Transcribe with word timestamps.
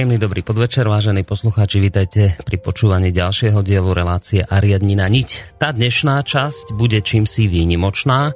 Príjemný 0.00 0.16
dobrý 0.16 0.40
podvečer, 0.40 0.88
vážení 0.88 1.28
poslucháči, 1.28 1.76
vítajte 1.76 2.32
pri 2.40 2.56
počúvaní 2.56 3.12
ďalšieho 3.12 3.60
dielu 3.60 3.92
relácie 3.92 4.40
Ariadnina 4.40 5.04
niť. 5.04 5.60
Tá 5.60 5.76
dnešná 5.76 6.24
časť 6.24 6.72
bude 6.72 7.04
čímsi 7.04 7.44
výnimočná. 7.44 8.32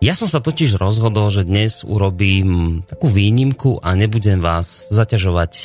Ja 0.00 0.16
som 0.16 0.24
sa 0.24 0.40
totiž 0.40 0.80
rozhodol, 0.80 1.28
že 1.28 1.44
dnes 1.44 1.84
urobím 1.84 2.80
takú 2.88 3.12
výnimku 3.12 3.84
a 3.84 3.92
nebudem 3.92 4.40
vás 4.40 4.88
zaťažovať 4.88 5.52
e, 5.52 5.64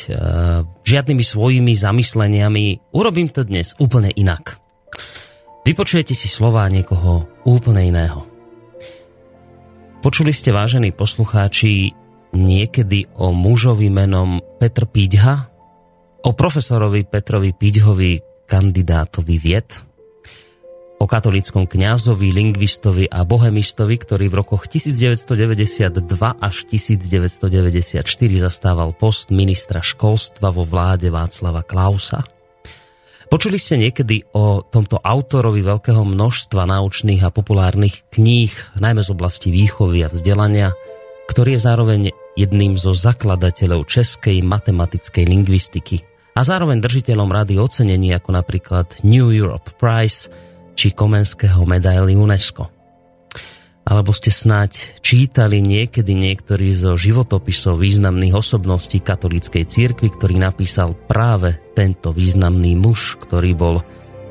žiadnymi 0.84 1.24
svojimi 1.24 1.72
zamysleniami. 1.72 2.92
Urobím 2.92 3.32
to 3.32 3.48
dnes 3.48 3.80
úplne 3.80 4.12
inak. 4.12 4.60
Vypočujete 5.64 6.20
si 6.20 6.28
slova 6.28 6.68
niekoho 6.68 7.32
úplne 7.48 7.88
iného. 7.88 8.28
Počuli 10.04 10.36
ste, 10.36 10.52
vážení 10.52 10.92
poslucháči, 10.92 11.96
niekedy 12.34 13.10
o 13.18 13.34
mužovi 13.34 13.90
menom 13.90 14.42
Petr 14.62 14.86
Píďha, 14.86 15.50
o 16.26 16.32
profesorovi 16.36 17.08
Petrovi 17.08 17.56
Píďhovi, 17.56 18.46
kandidátovi 18.50 19.36
vied, 19.40 19.70
o 21.00 21.08
katolickom 21.08 21.64
kňazovi, 21.64 22.28
lingvistovi 22.36 23.08
a 23.08 23.24
bohemistovi, 23.24 23.96
ktorý 23.96 24.28
v 24.28 24.36
rokoch 24.44 24.68
1992 24.68 26.04
až 26.20 26.56
1994 26.68 28.04
zastával 28.36 28.92
post 28.92 29.32
ministra 29.32 29.80
školstva 29.80 30.52
vo 30.52 30.68
vláde 30.68 31.08
Václava 31.08 31.64
Klausa. 31.64 32.28
Počuli 33.30 33.62
ste 33.62 33.78
niekedy 33.78 34.26
o 34.34 34.66
tomto 34.66 34.98
autorovi 35.00 35.62
veľkého 35.62 36.02
množstva 36.02 36.66
naučných 36.66 37.22
a 37.24 37.30
populárnych 37.30 38.10
kníh, 38.10 38.52
najmä 38.82 39.06
z 39.06 39.10
oblasti 39.14 39.54
výchovy 39.54 40.04
a 40.04 40.10
vzdelania, 40.10 40.74
ktorý 41.30 41.54
je 41.54 41.62
zároveň 41.62 42.02
jedným 42.34 42.74
zo 42.74 42.98
zakladateľov 42.98 43.86
českej 43.86 44.42
matematickej 44.42 45.30
lingvistiky 45.30 46.02
a 46.34 46.42
zároveň 46.42 46.82
držiteľom 46.82 47.30
rady 47.30 47.62
ocenení 47.62 48.10
ako 48.18 48.34
napríklad 48.34 49.06
New 49.06 49.30
Europe 49.30 49.70
Prize 49.78 50.26
či 50.74 50.90
Komenského 50.90 51.62
medaily 51.70 52.18
UNESCO. 52.18 52.74
Alebo 53.86 54.14
ste 54.14 54.34
snáď 54.34 55.02
čítali 55.06 55.62
niekedy 55.62 56.14
niektorý 56.14 56.74
zo 56.74 56.98
životopisov 56.98 57.78
významných 57.78 58.38
osobností 58.38 59.02
katolíckej 59.02 59.66
cirkvi, 59.66 60.10
ktorý 60.14 60.42
napísal 60.42 60.94
práve 60.94 61.58
tento 61.78 62.10
významný 62.10 62.74
muž, 62.78 63.18
ktorý 63.22 63.54
bol 63.54 63.76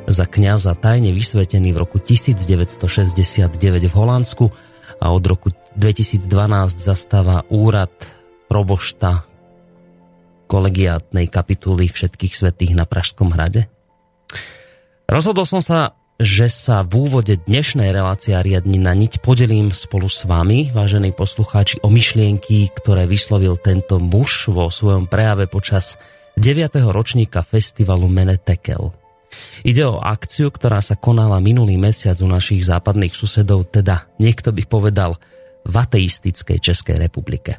za 0.08 0.24
kňaza 0.24 0.72
tajne 0.78 1.12
vysvetený 1.12 1.76
v 1.76 1.78
roku 1.78 2.00
1969 2.00 3.50
v 3.86 3.94
Holandsku 3.94 4.50
a 4.98 5.14
od 5.14 5.24
roku 5.24 5.48
2012 5.78 6.78
zastáva 6.78 7.46
úrad 7.48 7.92
probošta 8.50 9.24
kolegiátnej 10.48 11.28
kapituly 11.28 11.86
všetkých 11.92 12.34
svetých 12.34 12.72
na 12.74 12.88
Pražskom 12.88 13.30
hrade? 13.30 13.68
Rozhodol 15.08 15.48
som 15.48 15.64
sa, 15.64 15.96
že 16.18 16.50
sa 16.50 16.82
v 16.82 17.06
úvode 17.06 17.38
dnešnej 17.46 17.94
relácie 17.94 18.34
riadni 18.34 18.76
na 18.82 18.90
niť 18.92 19.22
podelím 19.22 19.70
spolu 19.70 20.10
s 20.10 20.26
vami, 20.26 20.74
vážení 20.74 21.14
poslucháči, 21.14 21.78
o 21.80 21.88
myšlienky, 21.88 22.68
ktoré 22.74 23.06
vyslovil 23.06 23.54
tento 23.54 24.02
muž 24.02 24.50
vo 24.50 24.66
svojom 24.68 25.06
prejave 25.06 25.46
počas 25.46 25.94
9. 26.34 26.82
ročníka 26.90 27.46
festivalu 27.46 28.10
Menetekel. 28.10 28.90
Ide 29.66 29.84
o 29.86 29.98
akciu, 29.98 30.48
ktorá 30.54 30.78
sa 30.78 30.94
konala 30.94 31.42
minulý 31.42 31.74
mesiac 31.76 32.18
u 32.22 32.28
našich 32.30 32.62
západných 32.66 33.14
susedov, 33.14 33.70
teda 33.70 34.10
niekto 34.22 34.54
by 34.54 34.62
povedal 34.66 35.18
v 35.66 35.74
ateistickej 35.74 36.58
Českej 36.62 36.96
republike. 36.96 37.58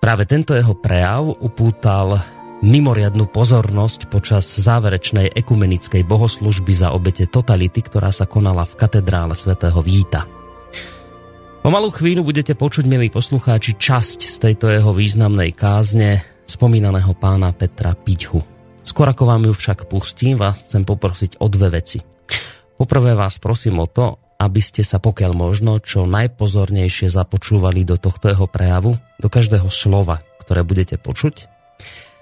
Práve 0.00 0.28
tento 0.28 0.54
jeho 0.54 0.76
prejav 0.78 1.34
upútal 1.42 2.20
mimoriadnú 2.64 3.28
pozornosť 3.28 4.08
počas 4.08 4.48
záverečnej 4.48 5.34
ekumenickej 5.34 6.06
bohoslužby 6.08 6.72
za 6.72 6.96
obete 6.96 7.28
totality, 7.28 7.84
ktorá 7.84 8.08
sa 8.14 8.24
konala 8.24 8.64
v 8.64 8.78
katedrále 8.80 9.36
svätého 9.36 9.76
Víta. 9.84 10.24
Po 11.60 11.68
malú 11.74 11.90
chvíľu 11.90 12.22
budete 12.22 12.54
počuť, 12.54 12.86
milí 12.86 13.10
poslucháči, 13.10 13.74
časť 13.74 14.22
z 14.22 14.36
tejto 14.38 14.70
jeho 14.70 14.94
významnej 14.94 15.50
kázne 15.50 16.22
spomínaného 16.46 17.10
pána 17.18 17.50
Petra 17.50 17.92
Piťhu. 17.98 18.55
Skôr 18.86 19.10
ako 19.10 19.26
vám 19.26 19.42
ju 19.50 19.52
však 19.52 19.90
pustím, 19.90 20.38
vás 20.38 20.62
chcem 20.62 20.86
poprosiť 20.86 21.42
o 21.42 21.50
dve 21.50 21.74
veci. 21.74 21.98
Poprvé 22.78 23.18
vás 23.18 23.36
prosím 23.42 23.82
o 23.82 23.90
to, 23.90 24.22
aby 24.38 24.62
ste 24.62 24.86
sa 24.86 25.02
pokiaľ 25.02 25.32
možno 25.34 25.82
čo 25.82 26.06
najpozornejšie 26.06 27.10
započúvali 27.10 27.82
do 27.82 27.98
tohto 27.98 28.30
jeho 28.30 28.46
prejavu, 28.46 28.94
do 29.18 29.28
každého 29.28 29.68
slova, 29.74 30.22
ktoré 30.46 30.62
budete 30.62 31.02
počuť. 31.02 31.50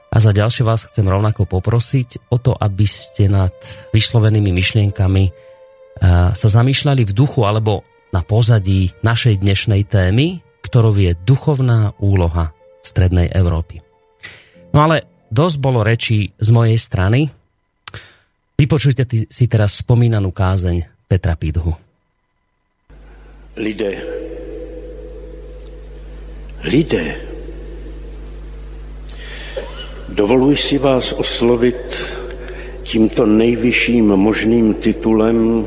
A 0.09 0.17
za 0.19 0.33
ďalšie 0.33 0.65
vás 0.65 0.89
chcem 0.89 1.05
rovnako 1.05 1.45
poprosiť 1.45 2.33
o 2.33 2.41
to, 2.41 2.57
aby 2.57 2.89
ste 2.89 3.29
nad 3.29 3.55
vyslovenými 3.93 4.51
myšlienkami 4.51 5.25
sa 6.33 6.49
zamýšľali 6.49 7.07
v 7.07 7.13
duchu 7.13 7.45
alebo 7.47 7.87
na 8.11 8.25
pozadí 8.27 8.95
našej 9.05 9.43
dnešnej 9.43 9.85
témy, 9.87 10.43
ktorou 10.65 10.97
je 10.97 11.13
duchovná 11.23 11.93
úloha 12.01 12.57
Strednej 12.83 13.31
Európy. 13.31 13.83
No 14.75 14.91
ale 14.91 15.14
dosť 15.35 15.57
bolo 15.59 15.83
rečí 15.83 16.31
z 16.39 16.49
mojej 16.55 16.79
strany. 16.79 17.27
Vypočujte 18.55 19.03
si 19.27 19.45
teraz 19.51 19.83
spomínanú 19.83 20.31
kázeň 20.31 21.11
Petra 21.11 21.35
Pidhu. 21.35 21.75
Lidé, 23.59 24.03
lidé, 26.63 27.19
dovoluji 30.11 30.57
si 30.59 30.77
vás 30.79 31.15
oslovit 31.15 31.87
tímto 32.83 33.27
nejvyšším 33.27 34.11
možným 34.15 34.75
titulem, 34.75 35.67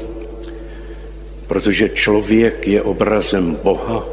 protože 1.47 1.95
člověk 1.95 2.67
je 2.67 2.79
obrazem 2.83 3.55
Boha 3.63 4.03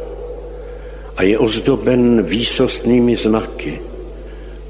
a 1.17 1.23
je 1.23 1.39
ozdoben 1.39 2.23
výsostnými 2.23 3.15
znaky– 3.15 3.79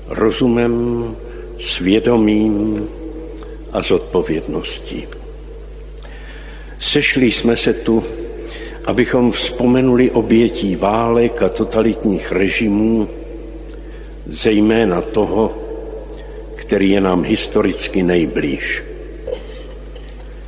rozumem, 0.09 1.17
svědomím 1.61 2.89
a 3.73 3.83
zodpovědností. 3.83 5.07
Sešli 6.79 7.33
jsme 7.33 7.57
se 7.57 7.73
tu, 7.73 8.05
abychom 8.85 9.33
vzpomenuli 9.33 10.11
obětí 10.11 10.77
válek 10.77 11.43
a 11.43 11.49
totalitních 11.49 12.33
režimů, 12.33 13.09
zejména 14.27 15.01
toho, 15.01 15.59
který 16.55 16.91
je 16.91 17.01
nám 17.01 17.25
historicky 17.25 18.03
nejblíž. 18.03 18.85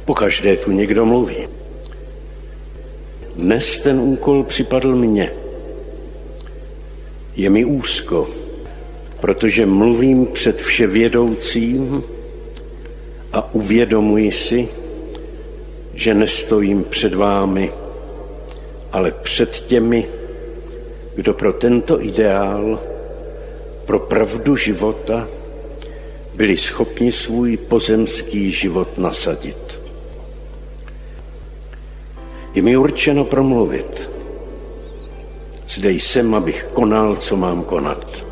Pokaždé 0.04 0.56
tu 0.56 0.70
někdo 0.70 1.04
mluví. 1.04 1.36
Dnes 3.36 3.80
ten 3.80 4.00
úkol 4.00 4.44
připadl 4.44 4.96
mně. 4.96 5.32
Je 7.36 7.50
mi 7.50 7.64
úzko, 7.64 8.28
protože 9.26 9.66
mluvím 9.66 10.26
před 10.26 10.60
vševědoucím 10.60 12.02
a 13.32 13.54
uvědomuji 13.54 14.32
si, 14.32 14.68
že 15.94 16.14
nestojím 16.14 16.84
před 16.84 17.14
vámi, 17.14 17.72
ale 18.92 19.10
před 19.10 19.50
těmi, 19.50 20.06
kdo 21.14 21.34
pro 21.34 21.52
tento 21.52 22.02
ideál, 22.02 22.80
pro 23.86 23.98
pravdu 23.98 24.56
života, 24.56 25.28
byli 26.34 26.56
schopni 26.56 27.12
svůj 27.12 27.56
pozemský 27.56 28.52
život 28.52 28.98
nasadit. 28.98 29.80
Je 32.54 32.62
mi 32.62 32.76
určeno 32.76 33.24
promluvit. 33.24 34.10
Zde 35.68 35.90
jsem, 35.90 36.34
abych 36.34 36.68
konal, 36.74 37.16
co 37.16 37.36
mám 37.36 37.64
konat. 37.64 38.25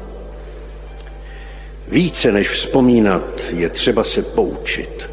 Více 1.89 2.33
než 2.33 2.49
vzpomínat 2.49 3.41
je 3.51 3.69
třeba 3.69 4.05
se 4.05 4.23
poučit. 4.23 5.11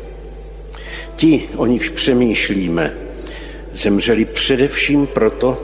Ti, 1.15 1.50
o 1.56 1.65
nichž 1.65 1.89
přemýšlíme, 1.89 2.97
zemřeli 3.73 4.25
především 4.25 5.07
proto, 5.07 5.57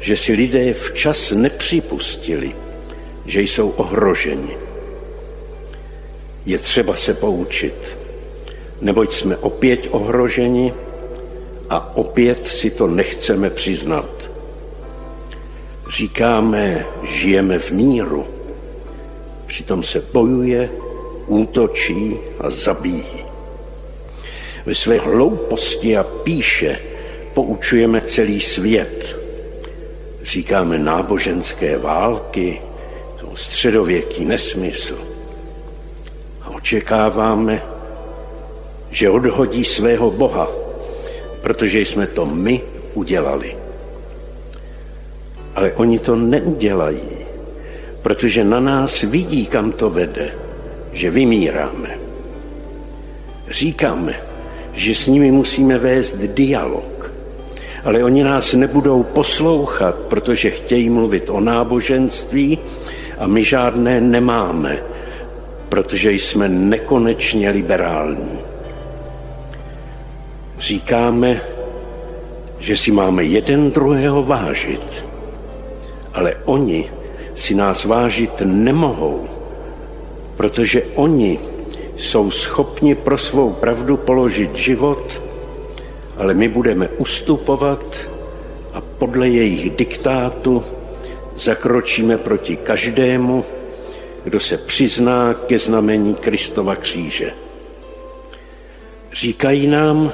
že 0.00 0.16
si 0.16 0.32
lidé 0.32 0.74
včas 0.74 1.30
nepřipustili, 1.30 2.52
že 3.26 3.42
jsou 3.42 3.70
ohroženi. 3.70 4.56
Je 6.46 6.58
třeba 6.58 6.96
se 6.96 7.14
poučit, 7.14 7.98
neboť 8.80 9.14
jsme 9.14 9.36
opět 9.36 9.88
ohroženi 9.90 10.72
a 11.70 11.96
opět 11.96 12.46
si 12.46 12.70
to 12.70 12.86
nechceme 12.86 13.50
přiznat. 13.50 14.30
Říkáme, 15.90 16.86
žijeme 17.02 17.58
v 17.58 17.70
míru, 17.70 18.35
Přitom 19.46 19.82
se 19.82 20.02
bojuje, 20.12 20.70
útočí 21.26 22.16
a 22.40 22.50
zabíjí. 22.50 23.24
Ve 24.66 24.74
své 24.74 24.98
hlouposti 24.98 25.96
a 25.96 26.02
píše 26.02 26.78
poučujeme 27.34 28.00
celý 28.00 28.40
svět. 28.40 29.16
Říkáme 30.22 30.78
náboženské 30.78 31.78
války, 31.78 32.62
to 33.20 33.36
středověký 33.36 34.24
nesmysl. 34.24 34.98
A 36.42 36.50
očekáváme, 36.50 37.62
že 38.90 39.10
odhodí 39.10 39.64
svého 39.64 40.10
Boha, 40.10 40.48
protože 41.40 41.80
jsme 41.80 42.06
to 42.06 42.26
my 42.26 42.60
udělali. 42.94 43.56
Ale 45.54 45.72
oni 45.72 45.98
to 45.98 46.16
neudělají 46.16 47.15
protože 48.06 48.44
na 48.44 48.60
nás 48.60 49.02
vidí, 49.02 49.46
kam 49.46 49.72
to 49.72 49.90
vede, 49.90 50.30
že 50.92 51.10
vymíráme. 51.10 51.98
Říkáme, 53.50 54.14
že 54.74 54.94
s 54.94 55.06
nimi 55.06 55.30
musíme 55.30 55.78
vést 55.78 56.16
dialog, 56.16 57.12
ale 57.84 58.04
oni 58.04 58.22
nás 58.22 58.54
nebudou 58.54 59.02
poslouchat, 59.02 59.94
protože 59.94 60.50
chtějí 60.50 60.88
mluvit 60.90 61.30
o 61.30 61.40
náboženství 61.40 62.58
a 63.18 63.26
my 63.26 63.44
žádné 63.44 64.00
nemáme, 64.00 64.78
protože 65.68 66.12
jsme 66.12 66.48
nekonečně 66.48 67.50
liberální. 67.50 68.38
Říkáme, 70.58 71.40
že 72.58 72.76
si 72.76 72.92
máme 72.92 73.24
jeden 73.24 73.70
druhého 73.70 74.22
vážit, 74.22 75.04
ale 76.14 76.34
oni 76.44 76.86
si 77.36 77.54
nás 77.54 77.84
vážit 77.84 78.42
nemohou, 78.44 79.28
protože 80.36 80.82
oni 80.94 81.38
jsou 81.96 82.30
schopni 82.30 82.94
pro 82.94 83.18
svou 83.18 83.52
pravdu 83.52 83.96
položit 83.96 84.56
život, 84.56 85.22
ale 86.16 86.34
my 86.34 86.48
budeme 86.48 86.88
ustupovat 86.88 88.08
a 88.72 88.80
podle 88.80 89.28
jejich 89.28 89.70
diktátu 89.70 90.64
zakročíme 91.36 92.18
proti 92.18 92.56
každému, 92.56 93.44
kdo 94.24 94.40
se 94.40 94.58
přizná 94.58 95.34
ke 95.34 95.58
znamení 95.58 96.14
Kristova 96.14 96.76
kříže. 96.76 97.32
Říkají 99.12 99.66
nám, 99.66 100.12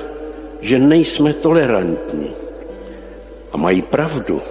že 0.61 0.79
nejsme 0.79 1.33
tolerantní 1.33 2.31
a 3.53 3.57
mají 3.57 3.83
pravdu 3.83 4.43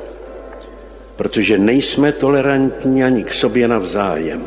protože 1.21 1.57
nejsme 1.57 2.11
tolerantní 2.11 3.03
ani 3.03 3.23
k 3.23 3.33
sobě 3.33 3.67
navzájem. 3.67 4.45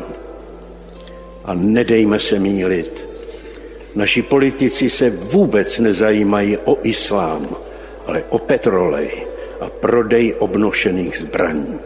A 1.45 1.53
nedejme 1.53 2.19
se 2.19 2.39
mílit. 2.39 3.07
Naši 3.95 4.21
politici 4.21 4.89
se 4.89 5.09
vůbec 5.09 5.79
nezajímají 5.79 6.57
o 6.57 6.77
islám, 6.83 7.47
ale 8.05 8.23
o 8.29 8.39
petrolej 8.39 9.09
a 9.59 9.69
prodej 9.69 10.35
obnošených 10.39 11.17
zbraní. 11.17 11.79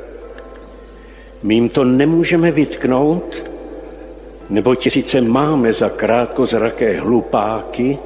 My 1.43 1.53
jim 1.53 1.69
to 1.69 1.83
nemůžeme 1.83 2.51
vytknout, 2.51 3.45
nebo 4.49 4.75
ti 4.75 4.91
sice 4.91 5.21
máme 5.21 5.73
za 5.73 5.89
krátkozraké 5.89 6.99
hlupáky, 6.99 7.97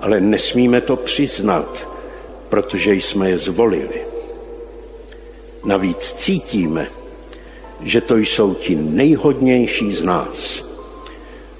ale 0.00 0.20
nesmíme 0.20 0.80
to 0.80 0.96
přiznat, 0.96 1.88
protože 2.48 2.94
jsme 2.94 3.30
je 3.30 3.38
zvolili. 3.38 4.11
Navíc 5.64 6.12
cítíme, 6.12 6.86
že 7.80 8.00
to 8.00 8.16
jsou 8.16 8.54
ti 8.54 8.74
nejhodnější 8.74 9.92
z 9.92 10.04
nás, 10.04 10.66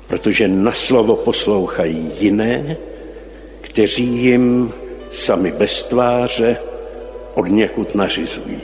protože 0.06 0.48
na 0.48 0.72
slovo 0.72 1.16
poslouchají 1.16 2.10
jiné, 2.20 2.76
kteří 3.60 4.04
jim 4.04 4.72
sami 5.10 5.52
bez 5.52 5.82
tváře 5.82 6.56
od 7.34 7.48
někud 7.48 7.94
nařizují. 7.94 8.60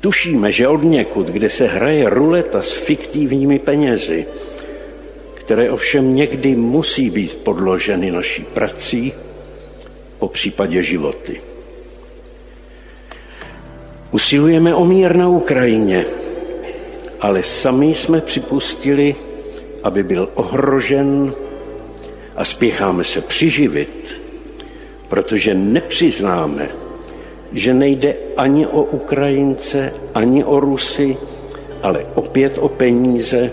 Tušíme, 0.00 0.52
že 0.52 0.68
od 0.68 0.82
někud, 0.82 1.26
kde 1.26 1.48
se 1.48 1.66
hraje 1.66 2.10
ruleta 2.10 2.62
s 2.62 2.70
fiktivními 2.72 3.58
penězi, 3.58 4.26
které 5.34 5.70
ovšem 5.70 6.14
někdy 6.14 6.54
musí 6.54 7.10
být 7.10 7.36
podloženy 7.36 8.10
naší 8.10 8.44
prací, 8.44 9.12
po 10.18 10.28
případě 10.28 10.82
životy. 10.82 11.40
Usilujeme 14.16 14.74
o 14.74 14.84
mír 14.84 15.16
na 15.16 15.28
Ukrajině, 15.28 16.04
ale 17.20 17.42
sami 17.42 17.94
jsme 17.94 18.20
připustili, 18.20 19.14
aby 19.82 20.02
byl 20.02 20.28
ohrožen 20.34 21.34
a 22.36 22.44
spěcháme 22.44 23.04
se 23.04 23.20
přiživit, 23.20 24.22
protože 25.08 25.54
nepřiznáme, 25.54 26.68
že 27.52 27.74
nejde 27.74 28.14
ani 28.36 28.66
o 28.66 28.82
Ukrajince, 28.82 29.92
ani 30.14 30.44
o 30.44 30.60
Rusy, 30.60 31.16
ale 31.82 32.06
opět 32.14 32.58
o 32.58 32.68
peníze 32.68 33.50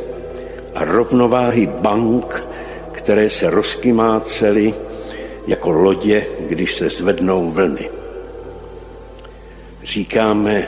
a 0.75 0.85
rovnováhy 0.85 1.67
bank, 1.67 2.45
které 2.91 3.29
se 3.29 3.49
rozkymácely 3.49 4.73
jako 5.47 5.71
lodě, 5.71 6.25
když 6.39 6.75
se 6.75 6.89
zvednou 6.89 7.51
vlny. 7.51 8.02
Říkáme, 9.83 10.67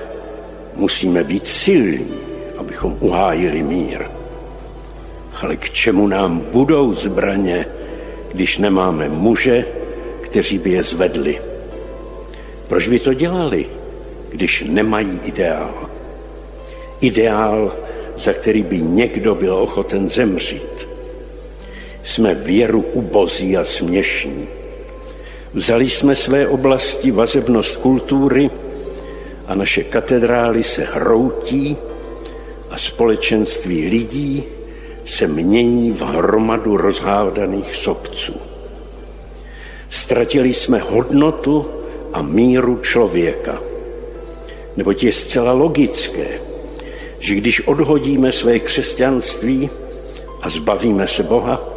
musíme 0.75 1.23
být 1.23 1.47
silní 1.47 2.25
abychom 2.65 2.97
uhájili 2.99 3.63
mír. 3.63 4.05
Ale 5.41 5.55
k 5.55 5.69
čemu 5.69 6.07
nám 6.07 6.39
budou 6.39 6.93
zbraně, 6.93 7.65
když 8.31 8.57
nemáme 8.57 9.09
muže, 9.09 9.65
kteří 10.21 10.57
by 10.57 10.71
je 10.71 10.83
zvedli? 10.83 11.41
Proč 12.67 12.87
by 12.87 12.99
to 12.99 13.13
dělali, 13.13 13.65
když 14.29 14.63
nemají 14.67 15.19
ideál? 15.23 15.89
Ideál, 17.01 17.75
za 18.17 18.33
který 18.33 18.63
by 18.63 18.79
někdo 18.79 19.35
byl 19.35 19.55
ochoten 19.55 20.09
zemřít. 20.09 20.87
Jsme 22.03 22.33
věru 22.33 22.81
ubozí 22.81 23.57
a 23.57 23.63
směšní. 23.63 24.47
Vzali 25.53 25.89
jsme 25.89 26.15
své 26.15 26.47
oblasti 26.47 27.11
vazebnost 27.11 27.77
kultury 27.77 28.49
a 29.47 29.55
naše 29.55 29.83
katedrály 29.83 30.63
se 30.63 30.83
hroutí 30.83 31.77
a 32.69 32.77
společenství 32.77 33.87
lidí 33.87 34.43
se 35.05 35.27
mění 35.27 35.91
v 35.91 36.01
hromadu 36.01 36.77
rozhádaných 36.77 37.75
sobců. 37.75 38.35
Ztratili 39.89 40.53
jsme 40.53 40.79
hodnotu 40.79 41.65
a 42.13 42.21
míru 42.21 42.77
člověka. 42.77 43.61
Neboť 44.77 45.03
je 45.03 45.13
zcela 45.13 45.51
logické, 45.51 46.41
že 47.19 47.35
když 47.35 47.67
odhodíme 47.67 48.31
své 48.31 48.59
křesťanství 48.59 49.69
a 50.41 50.49
zbavíme 50.49 51.07
se 51.07 51.23
Boha, 51.23 51.69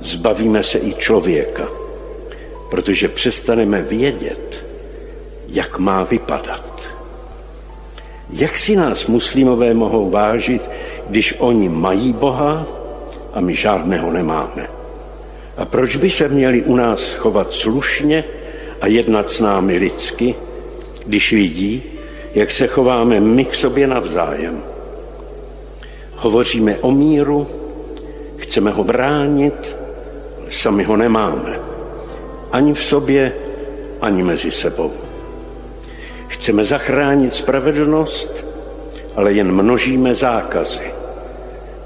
zbavíme 0.00 0.62
se 0.62 0.78
i 0.78 0.94
člověka, 0.94 1.68
protože 2.70 3.08
přestaneme 3.08 3.82
vědět, 3.82 4.65
jak 5.48 5.78
má 5.78 6.04
vypadat. 6.04 6.88
Jak 8.30 8.58
si 8.58 8.76
nás 8.76 9.06
muslimové 9.06 9.74
mohou 9.74 10.10
vážit, 10.10 10.70
když 11.08 11.34
oni 11.38 11.68
mají 11.68 12.12
Boha 12.12 12.66
a 13.32 13.40
my 13.40 13.54
žádného 13.54 14.12
nemáme? 14.12 14.68
A 15.56 15.64
proč 15.64 15.96
by 15.96 16.10
se 16.10 16.28
měli 16.28 16.62
u 16.62 16.76
nás 16.76 17.14
chovat 17.14 17.52
slušně 17.52 18.24
a 18.80 18.86
jednat 18.86 19.30
s 19.30 19.40
námi 19.40 19.76
lidsky, 19.76 20.34
když 21.06 21.32
vidí, 21.32 21.82
jak 22.34 22.50
se 22.50 22.66
chováme 22.66 23.20
my 23.20 23.44
k 23.44 23.54
sobě 23.54 23.86
navzájem? 23.86 24.62
Hovoříme 26.16 26.76
o 26.80 26.90
míru, 26.90 27.46
chceme 28.36 28.70
ho 28.70 28.84
bránit, 28.84 29.76
sami 30.48 30.84
ho 30.84 30.96
nemáme. 30.96 31.60
Ani 32.52 32.74
v 32.74 32.84
sobě, 32.84 33.32
ani 34.00 34.22
mezi 34.22 34.50
sebou. 34.50 35.05
Chceme 36.28 36.64
zachránit 36.64 37.34
spravedlnost, 37.34 38.44
ale 39.16 39.32
jen 39.32 39.52
množíme 39.52 40.14
zákazy. 40.14 40.92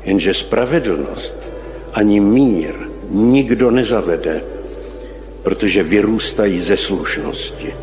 Jenže 0.04 0.34
spravedlnost 0.34 1.52
ani 1.92 2.20
mír 2.20 2.74
nikdo 3.08 3.70
nezavede, 3.70 4.40
protože 5.42 5.82
vyrůstají 5.82 6.60
ze 6.60 6.76
slušnosti. 6.76 7.74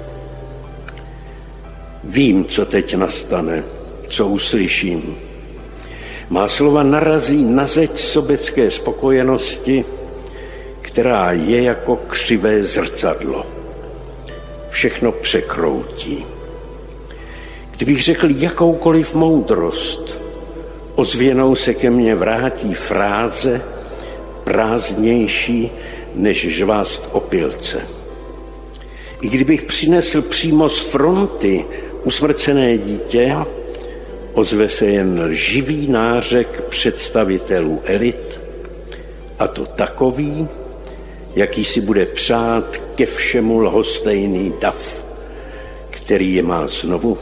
Vím, 2.03 2.45
co 2.45 2.65
teď 2.65 2.95
nastane, 2.95 3.63
co 4.07 4.27
uslyším. 4.27 5.17
Má 6.29 6.47
slova 6.47 6.83
narazí 6.83 7.43
na 7.45 7.65
zeď 7.65 7.99
sobecké 7.99 8.71
spokojenosti, 8.71 9.85
která 10.81 11.31
je 11.31 11.63
jako 11.63 11.95
křivé 11.95 12.63
zrcadlo. 12.63 13.45
Všechno 14.69 15.11
překroutí. 15.11 16.36
Kdybych 17.77 18.03
řekl 18.03 18.27
jakoukoliv 18.31 19.15
moudrost, 19.15 20.17
ozvěnou 20.95 21.55
se 21.55 21.73
ke 21.73 21.89
mně 21.89 22.15
vrátí 22.15 22.73
fráze 22.73 23.61
prázdnější 24.43 25.71
než 26.15 26.47
žvást 26.55 27.09
opilce. 27.11 27.87
I 29.21 29.29
kdybych 29.29 29.63
přinesl 29.63 30.21
přímo 30.21 30.69
z 30.69 30.91
fronty 30.91 31.65
usmrcené 32.03 32.77
dítě, 32.77 33.35
ozve 34.33 34.69
se 34.69 34.85
jen 34.85 35.27
živý 35.31 35.87
nářek 35.87 36.61
představitelů 36.61 37.81
elit, 37.85 38.41
a 39.39 39.47
to 39.47 39.65
takový, 39.65 40.47
jaký 41.35 41.65
si 41.65 41.81
bude 41.81 42.05
přát 42.05 42.77
ke 42.95 43.05
všemu 43.05 43.59
lhostejný 43.59 44.53
dav, 44.61 45.03
který 45.89 46.35
je 46.35 46.43
má 46.43 46.67
znovu 46.67 47.17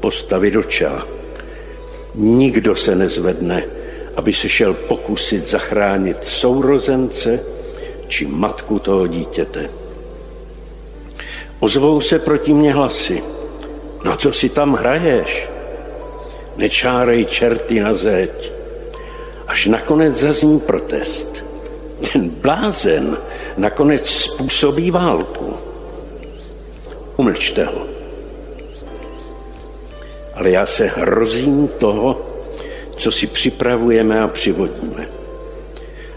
postavit 0.00 0.50
do 0.50 0.62
čela. 0.62 1.06
Nikdo 2.14 2.76
se 2.76 2.94
nezvedne, 2.94 3.64
aby 4.16 4.32
se 4.32 4.48
šel 4.48 4.74
pokusit 4.74 5.48
zachránit 5.48 6.24
sourozence 6.24 7.40
či 8.08 8.26
matku 8.26 8.78
toho 8.78 9.06
dítěte. 9.06 9.70
Ozvou 11.60 12.00
se 12.00 12.18
proti 12.18 12.54
mně 12.54 12.72
hlasy. 12.72 13.22
Na 14.04 14.16
co 14.16 14.32
si 14.32 14.48
tam 14.48 14.74
hraješ? 14.74 15.48
Nečárej 16.56 17.24
čerty 17.24 17.80
na 17.80 17.94
zeď. 17.94 18.52
Až 19.46 19.66
nakonec 19.66 20.16
zazní 20.16 20.60
protest. 20.60 21.44
Ten 22.12 22.28
blázen 22.28 23.18
nakonec 23.56 24.10
způsobí 24.10 24.90
válku. 24.90 25.56
Umlčte 27.16 27.64
ho 27.64 27.89
ale 30.40 30.50
já 30.50 30.66
se 30.66 30.86
hrozím 30.86 31.68
toho, 31.68 32.26
co 32.96 33.12
si 33.12 33.26
připravujeme 33.26 34.20
a 34.20 34.28
přivodíme. 34.28 35.08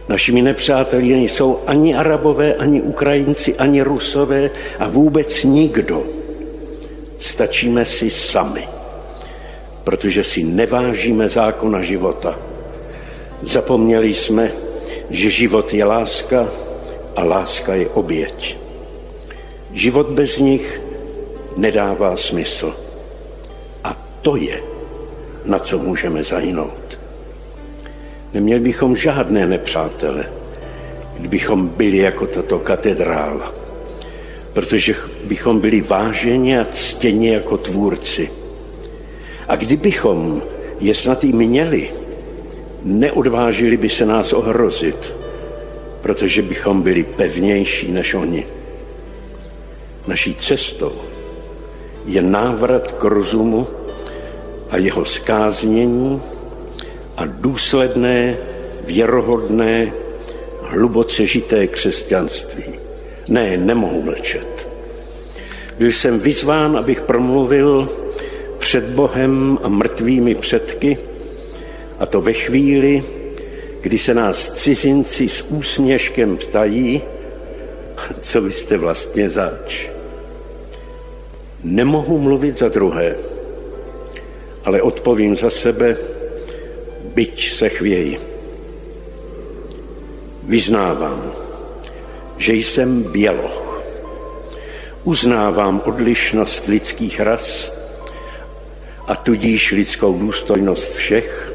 Našimi 0.10 0.42
nepřáteli 0.42 1.10
nejsou 1.10 1.60
ani 1.68 1.96
Arabové, 1.96 2.54
ani 2.54 2.82
Ukrajinci, 2.82 3.56
ani 3.56 3.82
Rusové 3.82 4.50
a 4.80 4.88
vůbec 4.88 5.44
nikdo. 5.44 6.04
Stačíme 7.20 7.86
si 7.86 8.10
sami, 8.10 8.68
protože 9.84 10.24
si 10.24 10.44
nevážíme 10.44 11.30
zákona 11.30 11.82
života. 11.82 12.40
Zapomněli 13.42 14.14
jsme, 14.14 14.52
že 15.10 15.30
život 15.30 15.74
je 15.74 15.86
láska 15.86 16.48
a 17.16 17.24
láska 17.24 17.76
je 17.76 17.90
oběť. 17.90 18.58
Život 19.74 20.08
bez 20.08 20.38
nich 20.38 20.82
nedává 21.58 22.18
smysl 22.18 22.93
to 24.24 24.36
je, 24.36 24.64
na 25.46 25.60
co 25.60 25.80
můžeme 25.80 26.24
zahynout. 26.24 27.00
Neměli 28.34 28.62
bychom 28.62 28.96
žádné 28.96 29.48
nepřátele, 29.48 30.26
kdybychom 31.20 31.68
byli 31.68 31.98
jako 31.98 32.28
tato 32.28 32.60
katedrála, 32.60 33.54
protože 34.54 34.96
bychom 35.24 35.60
byli 35.60 35.82
váženi 35.82 36.60
a 36.60 36.66
ctěni 36.66 37.30
jako 37.30 37.58
tvůrci. 37.58 38.32
A 39.48 39.56
kdybychom 39.56 40.42
je 40.80 40.96
snad 40.96 41.24
i 41.24 41.34
měli, 41.34 41.90
neodvážili 42.84 43.78
by 43.78 43.90
se 43.90 44.06
nás 44.06 44.34
ohrozit, 44.34 45.14
protože 46.02 46.42
bychom 46.42 46.82
byli 46.82 47.04
pevnější 47.04 47.92
než 47.92 48.14
oni. 48.14 48.48
Naší 50.08 50.36
cestou 50.36 50.94
je 52.06 52.22
návrat 52.22 52.92
k 52.92 53.04
rozumu 53.04 53.68
a 54.74 54.78
jeho 54.78 55.06
skáznění 55.06 56.22
a 57.18 57.26
důsledné, 57.26 58.38
věrohodné, 58.86 59.94
hluboce 60.62 61.26
žité 61.26 61.68
křesťanství. 61.68 62.64
Ne, 63.30 63.58
nemohu 63.58 64.02
mlčet. 64.02 64.68
Byl 65.78 65.92
jsem 65.92 66.20
vyzván, 66.20 66.78
abych 66.78 67.02
promluvil 67.02 67.90
před 68.58 68.84
Bohem 68.84 69.60
a 69.64 69.68
mrtvými 69.68 70.36
předky, 70.36 70.98
a 72.00 72.06
to 72.06 72.22
ve 72.22 72.34
chvíli, 72.34 73.04
kdy 73.82 73.98
se 73.98 74.14
nás 74.14 74.52
cizinci 74.54 75.30
s 75.30 75.42
úsměškem 75.50 76.38
ptají, 76.38 77.02
co 78.20 78.42
vy 78.42 78.52
jste 78.52 78.78
vlastně 78.78 79.30
zač. 79.30 79.88
Nemohu 81.64 82.18
mluvit 82.18 82.58
za 82.58 82.70
druhé 82.70 83.16
ale 84.64 84.82
odpovím 84.82 85.36
za 85.36 85.50
sebe, 85.50 85.98
byť 87.04 87.54
se 87.54 87.70
chvěji. 87.70 88.20
Vyznávám, 90.44 91.32
že 92.38 92.54
jsem 92.54 93.04
běloch. 93.04 93.84
Uznávám 95.04 95.82
odlišnost 95.86 96.68
lidských 96.68 97.20
ras 97.20 97.74
a 99.08 99.16
tudíž 99.16 99.72
lidskou 99.72 100.14
důstojnost 100.14 100.94
všech, 100.94 101.54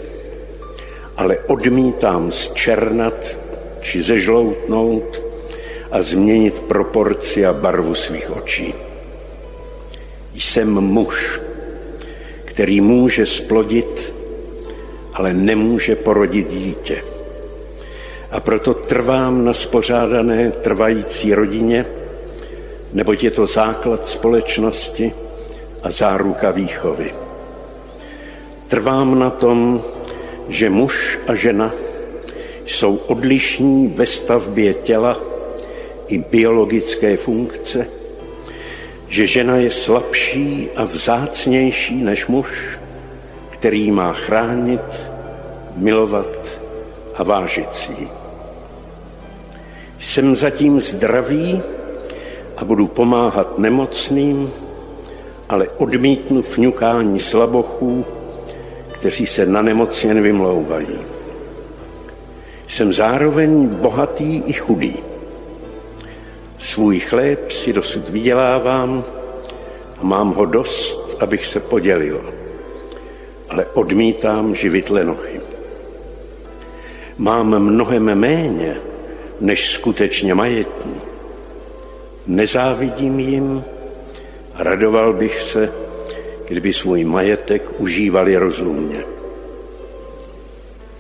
ale 1.17 1.38
odmítám 1.38 2.33
zčernat 2.33 3.37
či 3.81 4.03
zežloutnout 4.03 5.23
a 5.91 6.03
změnit 6.03 6.59
proporci 6.59 7.47
a 7.47 7.53
barvu 7.53 7.95
svých 7.95 8.37
očí. 8.37 8.75
Jsem 10.35 10.69
muž, 10.69 11.41
který 12.59 12.81
může 12.81 13.27
splodit 13.27 14.15
ale 15.15 15.33
nemůže 15.33 15.97
porodit 15.97 16.49
dítě. 16.50 17.03
A 18.31 18.41
proto 18.41 18.75
trvám 18.75 19.45
na 19.45 19.53
spořádané 19.55 20.50
trvající 20.50 21.35
rodině, 21.35 21.87
neboť 22.93 23.25
je 23.25 23.31
to 23.31 23.47
základ 23.47 24.07
společnosti 24.07 25.12
a 25.83 25.91
záruka 25.91 26.50
výchovy. 26.50 27.15
Trvám 28.67 29.19
na 29.19 29.31
tom, 29.31 29.83
že 30.49 30.71
muž 30.71 31.19
a 31.27 31.35
žena 31.35 31.75
jsou 32.67 32.97
odlišní 32.97 33.88
ve 33.88 34.07
stavbě 34.07 34.75
těla 34.75 35.21
i 36.09 36.19
biologické 36.19 37.17
funkce, 37.17 37.98
že 39.09 39.27
žena 39.27 39.57
je 39.57 39.71
slabší 39.71 40.69
a 40.77 40.85
vzácnější 40.85 41.97
než 41.97 42.27
muž, 42.27 42.79
který 43.50 43.91
má 43.91 44.12
chránit, 44.12 45.11
milovat 45.77 46.61
a 47.15 47.23
vážit 47.23 47.73
si. 47.73 48.09
Jsem 49.99 50.37
zatím 50.37 50.81
zdravý 50.81 51.62
a 52.57 52.65
budu 52.65 52.87
pomáhat 52.87 53.59
nemocným, 53.59 54.50
ale 55.49 55.69
odmítnu 55.69 56.43
fňukání 56.43 57.21
slabochů, 57.21 58.05
kteří 58.93 59.27
se 59.27 59.47
na 59.47 59.62
nemoc 59.62 60.05
jen 60.05 60.23
vymlouvají. 60.23 60.99
Jsem 62.67 62.93
zároveň 62.93 63.69
bohatý 63.69 64.43
i 64.47 64.53
chudý. 64.53 65.08
Svůj 66.59 67.00
chléb 67.00 67.50
si 67.50 67.73
dosud 67.73 68.09
vydělávám 68.09 69.05
a 69.99 70.05
mám 70.05 70.35
ho 70.35 70.45
dost, 70.45 71.17
abych 71.21 71.47
se 71.47 71.61
podělil. 71.61 72.35
Ale 73.49 73.67
odmítám 73.67 74.55
živit 74.55 74.91
lenochy. 74.91 75.41
Mám 77.19 77.59
mnohem 77.59 78.15
méně, 78.15 78.77
než 79.41 79.71
skutečně 79.71 80.35
majetní. 80.35 81.00
Nezávidím 82.27 83.21
jim 83.21 83.65
radoval 84.59 85.12
bych 85.12 85.43
se, 85.43 85.73
kdyby 86.49 86.73
svůj 86.73 87.05
majetek 87.05 87.81
užívali 87.81 88.37
rozumně. 88.37 89.05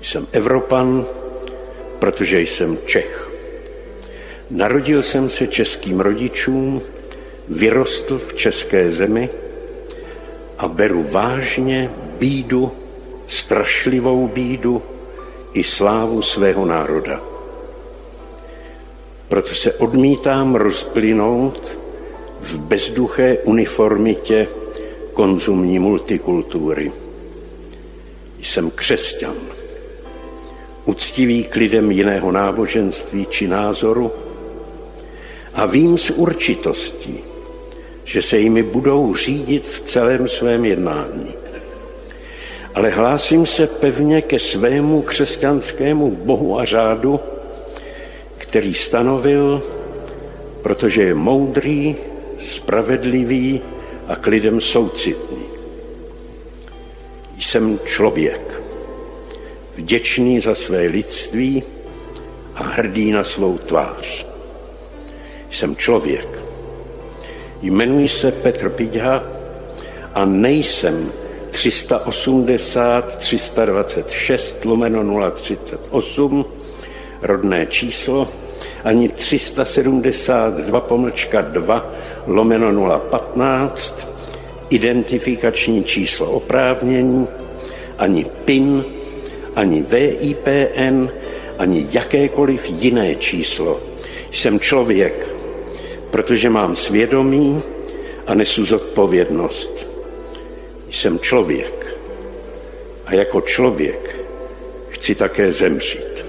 Jsem 0.02 0.26
Evropan, 0.32 1.06
protože 1.98 2.40
jsem 2.40 2.78
Čech. 2.86 3.27
Narodil 4.50 5.02
jsem 5.02 5.28
se 5.28 5.46
českým 5.46 6.00
rodičům, 6.00 6.82
vyrostl 7.48 8.18
v 8.18 8.34
české 8.34 8.90
zemi 8.90 9.30
a 10.58 10.68
beru 10.68 11.06
vážně 11.10 11.90
bídu, 12.18 12.72
strašlivou 13.26 14.28
bídu 14.28 14.82
i 15.52 15.64
slávu 15.64 16.22
svého 16.22 16.66
národa. 16.66 17.20
Proto 19.28 19.54
se 19.54 19.72
odmítám 19.72 20.54
rozplynout 20.54 21.78
v 22.40 22.58
bezduché 22.58 23.38
uniformitě 23.44 24.48
konzumní 25.12 25.78
multikultury. 25.78 26.92
Jsem 28.42 28.70
křesťan, 28.70 29.36
uctivý 30.84 31.44
k 31.44 31.54
lidem 31.54 31.90
jiného 31.92 32.32
náboženství 32.32 33.26
či 33.26 33.48
názoru 33.48 34.12
a 35.58 35.66
vím 35.66 35.98
s 35.98 36.10
určitostí, 36.10 37.18
že 38.04 38.22
se 38.22 38.38
jimi 38.38 38.62
budou 38.62 39.14
řídit 39.14 39.64
v 39.64 39.80
celém 39.80 40.28
svém 40.28 40.64
jednání. 40.64 41.34
Ale 42.74 42.90
hlásím 42.90 43.46
se 43.46 43.66
pevně 43.66 44.22
ke 44.22 44.38
svému 44.38 45.02
křesťanskému 45.02 46.10
bohu 46.10 46.58
a 46.58 46.64
řádu, 46.64 47.20
který 48.38 48.74
stanovil, 48.74 49.62
protože 50.62 51.02
je 51.02 51.14
moudrý, 51.14 51.96
spravedlivý 52.40 53.60
a 54.08 54.16
k 54.16 54.26
lidem 54.26 54.60
soucitný. 54.60 55.42
Jsem 57.40 57.78
člověk, 57.84 58.62
vděčný 59.74 60.40
za 60.40 60.54
své 60.54 60.80
lidství 60.80 61.62
a 62.54 62.62
hrdý 62.62 63.10
na 63.10 63.24
svou 63.24 63.58
tvář. 63.58 64.27
Jsem 65.50 65.76
člověk. 65.76 66.42
Jmenuji 67.62 68.08
se 68.08 68.32
Petr 68.32 68.68
Pidha 68.68 69.22
a 70.14 70.24
nejsem 70.24 71.12
380 71.50 73.18
326 73.18 74.64
lomeno 74.64 75.30
038 75.30 76.44
rodné 77.22 77.66
číslo, 77.66 78.28
ani 78.84 79.08
372 79.08 80.80
pomlčka 80.80 81.40
2 81.40 81.86
lomeno 82.26 82.98
015 82.98 84.08
identifikační 84.70 85.84
číslo 85.84 86.30
oprávnění, 86.30 87.28
ani 87.98 88.26
PIN, 88.44 88.84
ani 89.56 89.82
VIPN, 89.82 91.08
ani 91.58 91.86
jakékoliv 91.92 92.62
jiné 92.68 93.16
číslo. 93.16 93.80
Jsem 94.30 94.60
člověk, 94.60 95.37
protože 96.10 96.50
mám 96.50 96.76
svědomí 96.76 97.62
a 98.26 98.34
nesu 98.34 98.64
zodpovědnost. 98.64 99.86
Jsem 100.90 101.18
člověk 101.18 101.96
a 103.06 103.14
jako 103.14 103.40
člověk 103.40 104.16
chci 104.88 105.14
také 105.14 105.52
zemřít. 105.52 106.24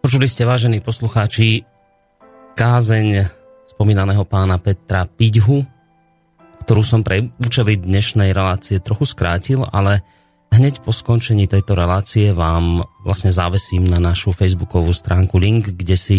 Počuli 0.00 0.28
ste, 0.28 0.46
vážení 0.46 0.80
poslucháči, 0.80 1.66
kázeň 2.54 3.26
spomínaného 3.66 4.24
pána 4.24 4.58
Petra 4.58 5.04
Piďhu, 5.04 5.75
ktorú 6.66 6.82
som 6.82 7.06
pre 7.06 7.30
účely 7.38 7.78
dnešnej 7.78 8.34
relácie 8.34 8.82
trochu 8.82 9.06
skrátil, 9.06 9.62
ale 9.70 10.02
hneď 10.50 10.82
po 10.82 10.90
skončení 10.90 11.46
tejto 11.46 11.78
relácie 11.78 12.34
vám 12.34 12.82
vlastne 13.06 13.30
závesím 13.30 13.86
na 13.86 14.02
našu 14.02 14.34
facebookovú 14.34 14.90
stránku 14.90 15.38
link, 15.38 15.70
kde 15.70 15.94
si 15.94 16.18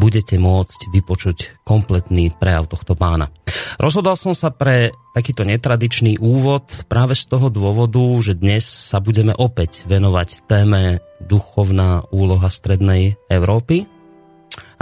budete 0.00 0.40
môcť 0.40 0.88
vypočuť 0.96 1.60
kompletný 1.68 2.32
prejav 2.32 2.72
tohto 2.72 2.96
pána. 2.96 3.28
Rozhodol 3.76 4.16
som 4.16 4.32
sa 4.32 4.48
pre 4.48 4.96
takýto 5.12 5.44
netradičný 5.44 6.16
úvod 6.24 6.88
práve 6.88 7.12
z 7.12 7.28
toho 7.28 7.52
dôvodu, 7.52 8.00
že 8.24 8.32
dnes 8.32 8.64
sa 8.64 8.96
budeme 8.96 9.36
opäť 9.36 9.84
venovať 9.84 10.48
téme 10.48 11.04
duchovná 11.20 12.08
úloha 12.08 12.48
Strednej 12.48 13.20
Európy. 13.28 13.84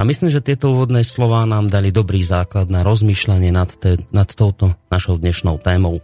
A 0.01 0.09
myslím, 0.09 0.33
že 0.33 0.41
tieto 0.41 0.73
úvodné 0.73 1.05
slová 1.05 1.45
nám 1.45 1.69
dali 1.69 1.93
dobrý 1.93 2.25
základ 2.25 2.73
na 2.73 2.81
rozmýšľanie 2.81 3.53
nad, 3.53 3.69
te, 3.69 4.01
nad 4.09 4.25
touto 4.33 4.73
našou 4.89 5.21
dnešnou 5.21 5.61
témou. 5.61 6.01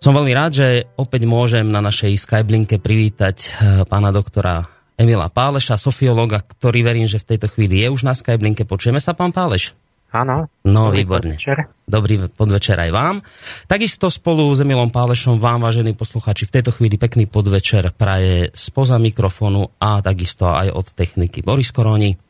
Som 0.00 0.16
veľmi 0.16 0.32
rád, 0.32 0.56
že 0.56 0.66
opäť 0.96 1.28
môžem 1.28 1.68
na 1.68 1.84
našej 1.84 2.16
Skyblinke 2.16 2.80
privítať 2.80 3.36
eh, 3.44 3.48
pána 3.84 4.08
doktora 4.08 4.64
Emila 4.96 5.28
Páleša, 5.28 5.76
sofiológa, 5.76 6.40
ktorý 6.40 6.80
verím, 6.80 7.04
že 7.04 7.20
v 7.20 7.36
tejto 7.36 7.52
chvíli 7.52 7.84
je 7.84 7.92
už 7.92 8.08
na 8.08 8.16
Skyblinke. 8.16 8.64
Počujeme 8.64 9.04
sa, 9.04 9.12
pán 9.12 9.36
Páleš? 9.36 9.76
Áno. 10.08 10.48
No, 10.64 10.88
Dobrý 10.88 11.04
výborne. 11.04 11.36
Podvečer. 11.36 11.58
Dobrý 11.84 12.14
podvečer 12.24 12.80
aj 12.88 12.90
vám. 12.96 13.20
Takisto 13.68 14.08
spolu 14.08 14.48
s 14.56 14.64
Emilom 14.64 14.88
Pálešom 14.88 15.36
vám, 15.36 15.60
vážení 15.60 15.92
poslucháči, 15.92 16.48
v 16.48 16.54
tejto 16.56 16.72
chvíli 16.72 16.96
pekný 16.96 17.28
podvečer 17.28 17.92
praje 17.92 18.48
spoza 18.56 18.96
mikrofónu 18.96 19.76
a 19.76 20.00
takisto 20.00 20.48
aj 20.48 20.72
od 20.72 20.88
techniky 20.96 21.44
Boris 21.44 21.68
Koroni. 21.68 22.27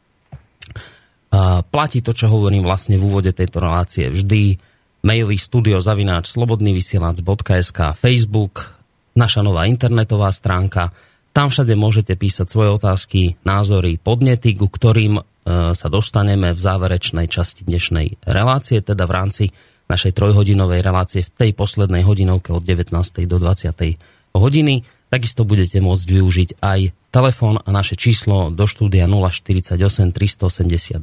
Platí 1.68 2.00
to, 2.00 2.16
čo 2.16 2.32
hovorím 2.32 2.64
vlastne 2.64 2.96
v 2.96 3.04
úvode 3.04 3.36
tejto 3.36 3.60
relácie 3.60 4.08
vždy. 4.08 4.56
Maily 5.04 5.36
studiozavináč 5.38 6.32
slobodnyvysielac.sk 6.34 7.78
Facebook, 7.94 8.74
naša 9.14 9.44
nová 9.44 9.68
internetová 9.68 10.32
stránka– 10.32 10.88
tam 11.38 11.54
všade 11.54 11.78
môžete 11.78 12.18
písať 12.18 12.50
svoje 12.50 12.74
otázky, 12.74 13.38
názory, 13.46 13.94
podnety, 14.02 14.58
ku 14.58 14.66
ktorým 14.66 15.20
e, 15.20 15.22
sa 15.70 15.86
dostaneme 15.86 16.50
v 16.50 16.58
záverečnej 16.58 17.30
časti 17.30 17.62
dnešnej 17.62 18.26
relácie, 18.26 18.82
teda 18.82 19.06
v 19.06 19.12
rámci 19.14 19.44
našej 19.86 20.18
trojhodinovej 20.18 20.82
relácie 20.82 21.22
v 21.22 21.30
tej 21.30 21.50
poslednej 21.54 22.02
hodinovke 22.02 22.50
od 22.50 22.66
19. 22.66 22.90
do 23.30 23.38
20. 23.38 24.34
hodiny. 24.34 24.82
Takisto 25.08 25.48
budete 25.48 25.80
môcť 25.80 26.04
využiť 26.04 26.50
aj 26.60 26.80
telefón 27.08 27.56
a 27.56 27.68
naše 27.72 27.96
číslo 27.96 28.52
do 28.52 28.68
štúdia 28.68 29.08
048 29.08 29.72
381 30.12 31.00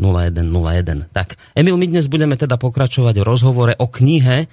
0101. 0.00 1.12
Tak, 1.12 1.36
Emil, 1.52 1.76
my 1.76 1.86
dnes 1.92 2.08
budeme 2.08 2.40
teda 2.40 2.56
pokračovať 2.56 3.20
v 3.20 3.24
rozhovore 3.24 3.72
o 3.76 3.86
knihe, 3.92 4.48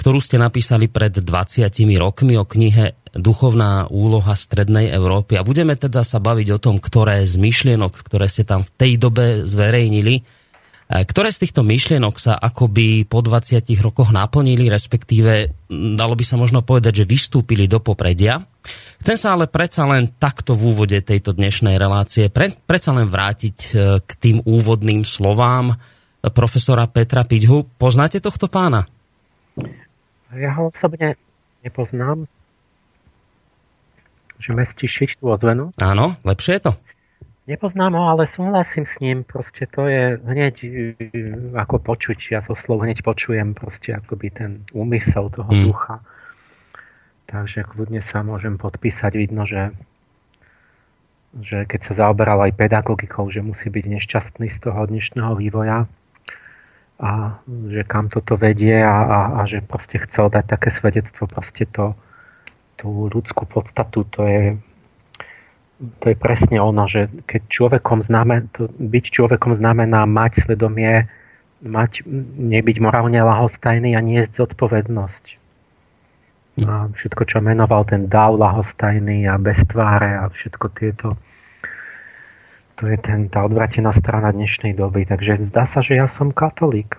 ktorú 0.00 0.22
ste 0.22 0.40
napísali 0.40 0.88
pred 0.88 1.12
20 1.12 1.68
rokmi 2.00 2.40
o 2.40 2.48
knihe 2.48 2.96
Duchovná 3.12 3.90
úloha 3.90 4.32
Strednej 4.32 4.94
Európy. 4.94 5.36
A 5.36 5.44
budeme 5.44 5.74
teda 5.76 6.06
sa 6.06 6.16
baviť 6.22 6.48
o 6.54 6.62
tom, 6.62 6.80
ktoré 6.80 7.26
z 7.26 7.36
myšlienok, 7.36 7.92
ktoré 8.00 8.30
ste 8.30 8.46
tam 8.46 8.64
v 8.64 8.70
tej 8.78 8.92
dobe 8.96 9.44
zverejnili, 9.44 10.24
ktoré 10.88 11.28
z 11.28 11.44
týchto 11.44 11.60
myšlienok 11.60 12.16
sa 12.16 12.32
akoby 12.40 13.04
po 13.04 13.20
20 13.20 13.60
rokoch 13.84 14.08
naplnili, 14.08 14.72
respektíve 14.72 15.52
dalo 15.68 16.16
by 16.16 16.24
sa 16.24 16.40
možno 16.40 16.64
povedať, 16.64 17.04
že 17.04 17.10
vystúpili 17.10 17.68
do 17.68 17.76
popredia. 17.76 18.40
Chcem 19.04 19.16
sa 19.20 19.36
ale 19.36 19.52
predsa 19.52 19.84
len 19.84 20.16
takto 20.16 20.56
v 20.56 20.72
úvode 20.72 20.96
tejto 21.04 21.36
dnešnej 21.36 21.76
relácie 21.76 22.32
pre, 22.32 22.56
predsa 22.64 22.96
len 22.96 23.12
vrátiť 23.12 23.56
e, 23.60 23.70
k 24.00 24.10
tým 24.16 24.36
úvodným 24.48 25.04
slovám 25.04 25.76
profesora 26.32 26.88
Petra 26.88 27.20
Piťhu. 27.22 27.76
Poznáte 27.76 28.24
tohto 28.24 28.48
pána? 28.48 28.88
Ja 30.32 30.50
ho 30.56 30.72
osobne 30.72 31.20
nepoznám. 31.60 32.24
Že 34.40 34.50
mestí 34.56 34.86
šiť 34.88 35.20
tú 35.20 35.28
ozvenu. 35.28 35.68
Áno, 35.84 36.16
lepšie 36.24 36.58
je 36.58 36.62
to. 36.64 36.72
Nepoznám 37.48 37.96
ho, 37.96 38.04
ale 38.12 38.28
súhlasím 38.28 38.84
s 38.84 39.00
ním. 39.00 39.24
Proste 39.24 39.64
to 39.64 39.88
je 39.88 40.20
hneď 40.20 40.54
e, 40.60 40.68
ako 41.56 41.80
počuť. 41.80 42.36
Ja 42.36 42.44
zo 42.44 42.52
slov 42.52 42.84
hneď 42.84 43.00
počujem 43.00 43.56
proste 43.56 43.96
akoby 43.96 44.28
ten 44.28 44.50
úmysel 44.76 45.32
toho 45.32 45.48
mm. 45.48 45.64
ducha. 45.64 46.04
Takže 47.24 47.64
kľudne 47.64 48.04
sa 48.04 48.20
môžem 48.20 48.60
podpísať. 48.60 49.16
Vidno, 49.16 49.48
že, 49.48 49.72
že 51.40 51.64
keď 51.64 51.80
sa 51.88 52.04
zaoberal 52.04 52.36
aj 52.44 52.52
pedagogikou, 52.52 53.32
že 53.32 53.40
musí 53.40 53.72
byť 53.72 53.84
nešťastný 53.96 54.52
z 54.52 54.58
toho 54.68 54.84
dnešného 54.84 55.32
vývoja 55.40 55.88
a 57.00 57.40
že 57.72 57.80
kam 57.88 58.12
toto 58.12 58.36
vedie 58.36 58.76
a, 58.76 58.96
a, 59.08 59.18
a 59.40 59.40
že 59.48 59.64
proste 59.64 59.96
chcel 60.04 60.28
dať 60.28 60.44
také 60.52 60.68
svedectvo, 60.68 61.24
proste 61.24 61.64
to, 61.64 61.96
tú 62.76 63.08
ľudskú 63.08 63.48
podstatu, 63.48 64.04
to 64.04 64.20
je 64.28 64.44
to 65.78 66.04
je 66.10 66.16
presne 66.18 66.58
ono, 66.58 66.90
že 66.90 67.06
keď 67.30 67.42
človekom 67.46 68.02
znamená, 68.02 68.50
to, 68.50 68.66
byť 68.66 69.04
človekom 69.14 69.54
znamená 69.54 70.04
mať 70.10 70.46
svedomie, 70.46 71.06
mať, 71.62 72.02
nebyť 72.38 72.76
morálne 72.82 73.18
lahostajný 73.22 73.94
a 73.94 74.02
nie 74.02 74.26
zodpovednosť. 74.26 75.24
A 76.58 76.90
všetko, 76.90 77.22
čo 77.22 77.38
menoval 77.38 77.86
ten 77.86 78.10
dáv 78.10 78.34
lahostajný 78.34 79.30
a 79.30 79.38
bez 79.38 79.62
tváre 79.62 80.18
a 80.18 80.26
všetko 80.26 80.66
tieto, 80.74 81.14
to 82.78 82.90
je 82.90 82.98
ten, 82.98 83.30
tá 83.30 83.46
odvratená 83.46 83.94
strana 83.94 84.34
dnešnej 84.34 84.74
doby. 84.74 85.06
Takže 85.06 85.46
zdá 85.46 85.70
sa, 85.70 85.78
že 85.82 85.98
ja 85.98 86.10
som 86.10 86.34
katolík. 86.34 86.98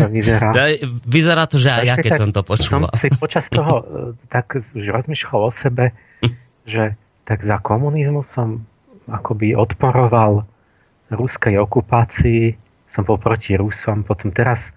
To 0.00 0.08
vyzerá. 0.08 0.52
vyzerá 1.16 1.44
to, 1.44 1.60
že 1.60 1.68
aj 1.68 1.84
ja, 1.84 1.94
keď 2.00 2.12
som 2.16 2.30
to 2.32 2.40
počul. 2.40 2.80
Som 2.80 2.84
si 2.96 3.08
počas 3.12 3.48
toho 3.52 3.84
tak 4.32 4.56
už 4.56 4.84
rozmýšľal 4.88 5.40
o 5.48 5.52
sebe, 5.52 5.92
že 6.64 6.96
tak 7.28 7.44
za 7.44 7.60
komunizmu 7.60 8.24
som 8.24 8.64
akoby 9.04 9.52
odporoval 9.52 10.48
ruskej 11.12 11.60
okupácii, 11.60 12.56
som 12.88 13.04
bol 13.04 13.20
proti 13.20 13.52
Rusom, 13.52 14.00
potom 14.00 14.32
teraz 14.32 14.72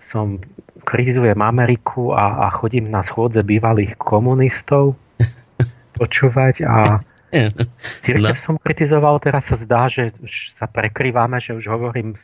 som 0.00 0.40
krízujem 0.88 1.36
Ameriku 1.36 2.16
a, 2.16 2.48
a 2.48 2.56
chodím 2.56 2.88
na 2.88 3.04
schôdze 3.04 3.44
bývalých 3.44 4.00
komunistov 4.00 4.96
počúvať 6.00 6.64
a 6.64 7.04
Církev 8.02 8.34
no. 8.34 8.42
som 8.42 8.58
kritizoval, 8.58 9.22
teraz 9.22 9.46
sa 9.46 9.54
zdá, 9.54 9.86
že 9.86 10.10
už 10.18 10.50
sa 10.50 10.66
prekrývame, 10.66 11.38
že 11.38 11.54
už 11.54 11.70
hovorím 11.70 12.18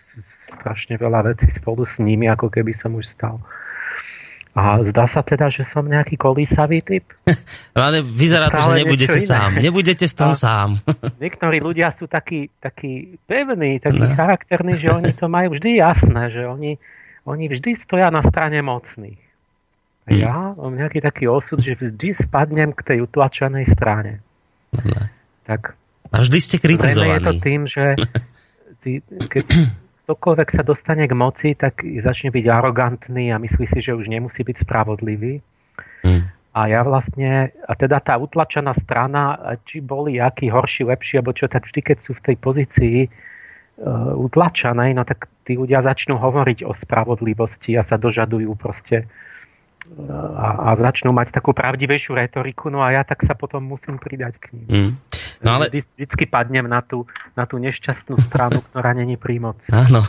strašne 0.51 0.99
veľa 0.99 1.31
vecí 1.31 1.46
spolu 1.55 1.87
s 1.87 2.03
nimi, 2.03 2.27
ako 2.27 2.51
keby 2.51 2.75
som 2.75 2.99
už 2.99 3.07
stal 3.07 3.38
a 4.57 4.81
zdá 4.88 5.05
sa 5.05 5.21
teda, 5.21 5.53
že 5.53 5.69
som 5.69 5.85
nejaký 5.85 6.16
kolísavý 6.16 6.81
typ. 6.81 7.05
Ale 7.77 8.01
vyzerá 8.01 8.49
to, 8.49 8.73
že 8.73 8.73
nebudete 8.81 9.21
sám. 9.21 9.61
Nebudete 9.61 10.09
v 10.09 10.14
tom 10.16 10.33
a 10.33 10.37
sám. 10.37 10.81
niektorí 11.23 11.61
ľudia 11.61 11.92
sú 11.92 12.09
takí, 12.09 12.49
takí 12.57 13.21
pevní, 13.29 13.77
takí 13.77 14.01
no. 14.01 14.16
charakterní, 14.16 14.81
že 14.81 14.88
oni 14.97 15.12
to 15.12 15.29
majú 15.29 15.53
vždy 15.53 15.85
jasné, 15.85 16.33
že 16.33 16.49
oni, 16.49 16.81
oni 17.29 17.45
vždy 17.53 17.77
stoja 17.77 18.09
na 18.09 18.25
strane 18.25 18.57
mocných. 18.64 19.21
A 20.07 20.11
hm. 20.11 20.19
ja 20.19 20.37
mám 20.57 20.73
nejaký 20.73 21.05
taký 21.05 21.29
osud, 21.29 21.61
že 21.61 21.77
vždy 21.77 22.16
spadnem 22.16 22.73
k 22.73 22.81
tej 22.81 22.99
utlačenej 23.05 23.69
strane. 23.69 24.25
No. 24.73 25.05
Tak, 25.45 25.77
a 26.12 26.23
vždy 26.23 26.38
ste 26.38 26.57
kritizovaní. 26.62 27.19
je 27.19 27.21
to 27.21 27.33
tým, 27.42 27.61
že 27.66 27.85
ty, 28.83 29.05
keď 29.05 29.47
ktokoľvek 30.07 30.49
sa 30.55 30.62
dostane 30.62 31.11
k 31.11 31.19
moci, 31.19 31.59
tak 31.59 31.83
začne 31.83 32.31
byť 32.31 32.47
arogantný 32.47 33.35
a 33.35 33.42
myslí 33.42 33.66
si, 33.66 33.83
že 33.83 33.90
už 33.99 34.07
nemusí 34.07 34.47
byť 34.47 34.62
spravodlivý. 34.62 35.42
Hmm. 36.07 36.31
A 36.57 36.71
ja 36.71 36.87
vlastne, 36.87 37.51
a 37.66 37.73
teda 37.75 37.99
tá 38.01 38.14
utlačená 38.16 38.71
strana, 38.73 39.37
či 39.66 39.83
boli 39.83 40.23
aký 40.23 40.49
horší, 40.49 40.87
lepší, 40.88 41.21
alebo 41.21 41.35
čo, 41.35 41.51
tak 41.51 41.66
vždy, 41.66 41.81
keď 41.83 41.99
sú 42.01 42.14
v 42.16 42.25
tej 42.33 42.37
pozícii 42.38 42.99
uh, 43.05 44.16
utlačanej, 44.16 44.95
no 44.97 45.03
tak 45.03 45.27
tí 45.45 45.59
ľudia 45.59 45.85
začnú 45.85 46.16
hovoriť 46.16 46.64
o 46.64 46.73
spravodlivosti 46.73 47.77
a 47.77 47.85
sa 47.85 48.01
dožadujú 48.01 48.57
proste 48.57 49.05
a, 50.37 50.72
a 50.72 50.77
začnú 50.77 51.14
mať 51.14 51.33
takú 51.33 51.57
pravdivejšiu 51.57 52.18
retoriku, 52.18 52.68
no 52.68 52.85
a 52.85 52.92
ja 52.92 53.03
tak 53.07 53.25
sa 53.25 53.33
potom 53.33 53.64
musím 53.64 53.96
pridať 53.96 54.35
k 54.37 54.44
ním. 54.53 54.66
Mm. 54.68 54.90
No 55.40 55.49
ale... 55.61 55.72
Vždy, 55.72 55.81
vždycky 55.96 56.25
padnem 56.29 56.66
na 56.66 56.83
tú, 56.83 57.09
na 57.38 57.49
tú 57.49 57.57
nešťastnú 57.57 58.18
stranu, 58.20 58.61
ktorá 58.72 58.92
není 58.92 59.16
pri 59.16 59.40
moci. 59.40 59.68
Áno, 59.72 60.05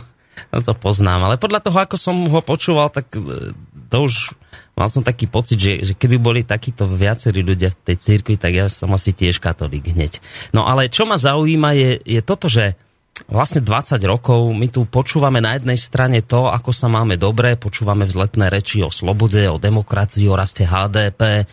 no 0.50 0.58
to 0.60 0.72
poznám, 0.76 1.30
ale 1.30 1.40
podľa 1.40 1.60
toho, 1.64 1.78
ako 1.78 1.96
som 1.96 2.16
ho 2.28 2.40
počúval, 2.44 2.92
tak 2.92 3.10
e, 3.16 3.54
to 3.88 3.96
už 4.04 4.36
mal 4.78 4.86
som 4.86 5.02
taký 5.02 5.26
pocit, 5.26 5.58
že, 5.58 5.72
že 5.82 5.92
keby 5.98 6.16
boli 6.22 6.40
takíto 6.46 6.86
viacerí 6.86 7.42
ľudia 7.42 7.74
v 7.74 7.78
tej 7.92 7.96
cirkvi, 7.98 8.38
tak 8.38 8.52
ja 8.54 8.66
som 8.70 8.94
asi 8.94 9.10
tiež 9.10 9.42
katolík 9.42 9.90
hneď. 9.90 10.22
No 10.54 10.66
ale 10.68 10.86
čo 10.86 11.02
ma 11.02 11.18
zaujíma 11.18 11.74
je, 11.74 11.90
je 12.06 12.20
toto, 12.22 12.46
že 12.46 12.78
vlastne 13.26 13.58
20 13.58 13.98
rokov 14.06 14.54
my 14.54 14.70
tu 14.70 14.86
počúvame 14.86 15.42
na 15.42 15.58
jednej 15.58 15.74
strane 15.74 16.22
to, 16.22 16.46
ako 16.46 16.70
sa 16.70 16.86
máme 16.86 17.18
dobre, 17.18 17.58
počúvame 17.58 18.06
vzletné 18.06 18.46
reči 18.46 18.86
o 18.86 18.94
slobode, 18.94 19.42
o 19.50 19.58
demokracii, 19.58 20.30
o 20.30 20.38
raste 20.38 20.62
HDP, 20.62 21.48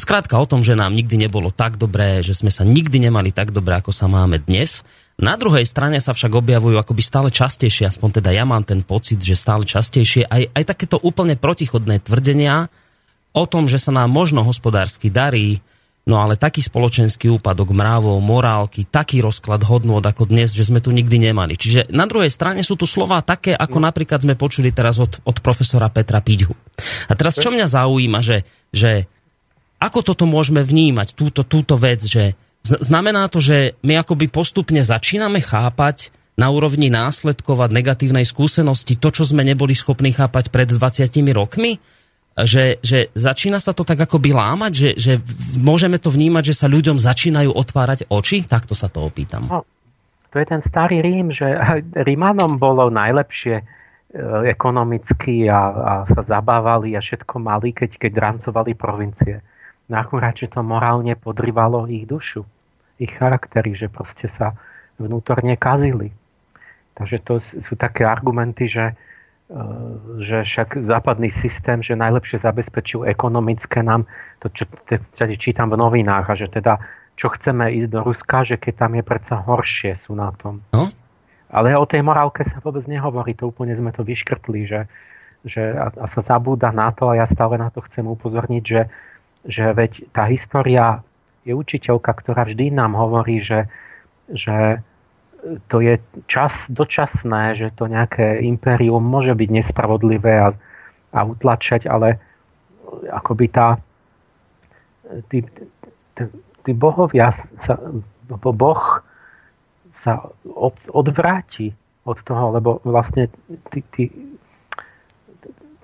Skrátka 0.00 0.40
o 0.40 0.48
tom, 0.48 0.64
že 0.64 0.72
nám 0.72 0.96
nikdy 0.96 1.28
nebolo 1.28 1.52
tak 1.52 1.76
dobré, 1.76 2.24
že 2.24 2.32
sme 2.32 2.48
sa 2.48 2.64
nikdy 2.64 3.04
nemali 3.04 3.36
tak 3.36 3.52
dobre, 3.52 3.76
ako 3.76 3.92
sa 3.92 4.08
máme 4.08 4.40
dnes. 4.40 4.80
Na 5.20 5.36
druhej 5.36 5.68
strane 5.68 6.00
sa 6.00 6.16
však 6.16 6.32
objavujú 6.32 6.80
akoby 6.80 7.02
stále 7.04 7.28
častejšie, 7.28 7.84
aspoň 7.84 8.24
teda 8.24 8.32
ja 8.32 8.48
mám 8.48 8.64
ten 8.64 8.80
pocit, 8.80 9.20
že 9.20 9.36
stále 9.36 9.68
častejšie 9.68 10.24
aj, 10.24 10.56
aj 10.56 10.64
takéto 10.64 10.96
úplne 11.04 11.36
protichodné 11.36 12.00
tvrdenia 12.00 12.72
o 13.36 13.44
tom, 13.44 13.68
že 13.68 13.76
sa 13.76 13.92
nám 13.92 14.08
možno 14.08 14.40
hospodársky 14.40 15.12
darí, 15.12 15.60
No 16.08 16.16
ale 16.16 16.40
taký 16.40 16.64
spoločenský 16.64 17.28
úpadok 17.28 17.76
mravov, 17.76 18.16
morálky, 18.24 18.88
taký 18.88 19.20
rozklad 19.20 19.60
hodnôt 19.68 20.00
ako 20.00 20.26
dnes, 20.32 20.50
že 20.56 20.64
sme 20.64 20.80
tu 20.80 20.90
nikdy 20.90 21.30
nemali. 21.30 21.60
Čiže 21.60 21.92
na 21.92 22.08
druhej 22.08 22.32
strane 22.32 22.64
sú 22.64 22.74
tu 22.74 22.88
slova 22.88 23.20
také, 23.20 23.52
ako 23.52 23.78
no. 23.78 23.86
napríklad 23.92 24.24
sme 24.24 24.34
počuli 24.34 24.72
teraz 24.72 24.96
od, 24.96 25.20
od 25.22 25.36
profesora 25.44 25.92
Petra 25.92 26.24
Piďhu. 26.24 26.56
A 27.06 27.12
teraz 27.12 27.36
čo 27.36 27.52
mňa 27.52 27.68
zaujíma, 27.68 28.24
že, 28.24 28.48
že 28.72 29.04
ako 29.76 30.00
toto 30.00 30.24
môžeme 30.24 30.64
vnímať, 30.64 31.12
túto, 31.12 31.44
túto 31.44 31.76
vec, 31.76 32.00
že 32.00 32.32
znamená 32.64 33.28
to, 33.28 33.40
že 33.40 33.76
my 33.84 34.00
akoby 34.00 34.32
postupne 34.32 34.80
začíname 34.80 35.40
chápať 35.44 36.12
na 36.40 36.48
úrovni 36.48 36.88
následkovať 36.88 37.68
negatívnej 37.68 38.24
skúsenosti 38.24 38.96
to, 38.96 39.12
čo 39.12 39.28
sme 39.28 39.44
neboli 39.44 39.76
schopní 39.76 40.16
chápať 40.16 40.48
pred 40.48 40.68
20 40.72 41.12
rokmi? 41.36 41.76
Že, 42.44 42.78
že 42.84 43.08
začína 43.16 43.58
sa 43.58 43.72
to 43.72 43.82
tak 43.82 43.98
akoby 43.98 44.34
lámať, 44.34 44.72
že, 44.72 44.90
že 44.96 45.12
môžeme 45.58 45.96
to 45.96 46.12
vnímať, 46.12 46.52
že 46.52 46.58
sa 46.58 46.66
ľuďom 46.68 47.00
začínajú 47.00 47.50
otvárať 47.52 48.06
oči? 48.12 48.44
Takto 48.44 48.76
sa 48.76 48.92
to 48.92 49.04
opýtam. 49.04 49.48
No, 49.48 49.64
to 50.30 50.36
je 50.38 50.46
ten 50.46 50.62
starý 50.62 51.02
Rím, 51.02 51.34
že 51.34 51.46
Rímanom 52.08 52.56
bolo 52.60 52.88
najlepšie 52.88 53.56
e, 53.60 53.64
ekonomicky 54.50 55.50
a, 55.50 55.60
a 55.60 55.92
sa 56.06 56.22
zabávali 56.22 56.94
a 56.94 57.02
všetko 57.02 57.34
mali, 57.42 57.74
keď, 57.74 57.98
keď 57.98 58.10
drancovali 58.14 58.72
provincie. 58.78 59.42
No 59.90 59.98
akurát, 59.98 60.38
že 60.38 60.46
to 60.46 60.62
morálne 60.62 61.18
podrývalo 61.18 61.90
ich 61.90 62.06
dušu, 62.06 62.46
ich 63.02 63.10
charaktery, 63.10 63.74
že 63.74 63.90
proste 63.90 64.30
sa 64.30 64.54
vnútorne 65.02 65.58
kazili. 65.58 66.14
Takže 66.94 67.16
to 67.26 67.40
sú 67.40 67.74
také 67.74 68.06
argumenty, 68.06 68.70
že, 68.70 68.94
že 70.22 70.46
však 70.46 70.86
západný 70.86 71.30
systém, 71.34 71.82
že 71.82 71.98
najlepšie 71.98 72.38
zabezpečil 72.38 73.02
ekonomické 73.02 73.82
nám, 73.82 74.06
to 74.38 74.46
čo 74.54 74.70
teda 74.86 75.34
čítam 75.34 75.74
v 75.74 75.80
novinách, 75.80 76.30
a 76.30 76.34
že 76.38 76.46
teda 76.46 76.78
čo 77.18 77.28
chceme 77.34 77.68
ísť 77.82 77.90
do 77.90 78.00
Ruska, 78.06 78.46
že 78.46 78.56
keď 78.56 78.86
tam 78.86 78.92
je 78.96 79.04
predsa 79.04 79.42
horšie 79.42 79.98
sú 79.98 80.14
na 80.14 80.30
tom. 80.32 80.62
No? 80.70 80.88
Ale 81.50 81.74
o 81.74 81.82
tej 81.82 82.06
morálke 82.06 82.46
sa 82.46 82.62
vôbec 82.62 82.86
nehovorí, 82.86 83.34
to 83.34 83.50
úplne 83.50 83.74
sme 83.74 83.90
to 83.90 84.06
vyškrtli, 84.06 84.70
že, 84.70 84.86
že 85.42 85.74
a, 85.74 85.90
a 85.90 86.06
sa 86.06 86.22
zabúda 86.22 86.70
na 86.70 86.94
to 86.94 87.10
a 87.10 87.18
ja 87.18 87.26
stále 87.26 87.58
na 87.58 87.74
to 87.74 87.82
chcem 87.90 88.06
upozorniť, 88.06 88.62
že, 88.62 88.82
že 89.50 89.64
veď 89.74 90.14
tá 90.14 90.30
história 90.30 91.02
je 91.42 91.58
učiteľka, 91.58 92.14
ktorá 92.22 92.46
vždy 92.46 92.70
nám 92.70 92.94
hovorí, 92.94 93.42
že, 93.42 93.66
že 94.30 94.86
to 95.68 95.76
je 95.80 95.98
čas 96.28 96.68
dočasné, 96.68 97.56
že 97.56 97.72
to 97.72 97.88
nejaké 97.88 98.44
impérium 98.44 99.02
môže 99.02 99.32
byť 99.32 99.48
nespravodlivé 99.48 100.32
a, 100.36 100.48
a 101.16 101.20
utlačať, 101.24 101.88
ale 101.88 102.20
akoby 103.08 103.46
tá 103.48 103.80
tí, 105.28 105.42
tí, 106.14 106.22
tí 106.64 106.72
bohovia 106.72 107.34
sa, 107.62 107.74
boh 108.30 108.82
sa 109.94 110.12
od, 110.46 110.76
odvráti 110.94 111.74
od 112.06 112.18
toho, 112.24 112.56
lebo 112.56 112.80
vlastne 112.86 113.28
ty, 113.74 113.82
ty, 113.92 114.08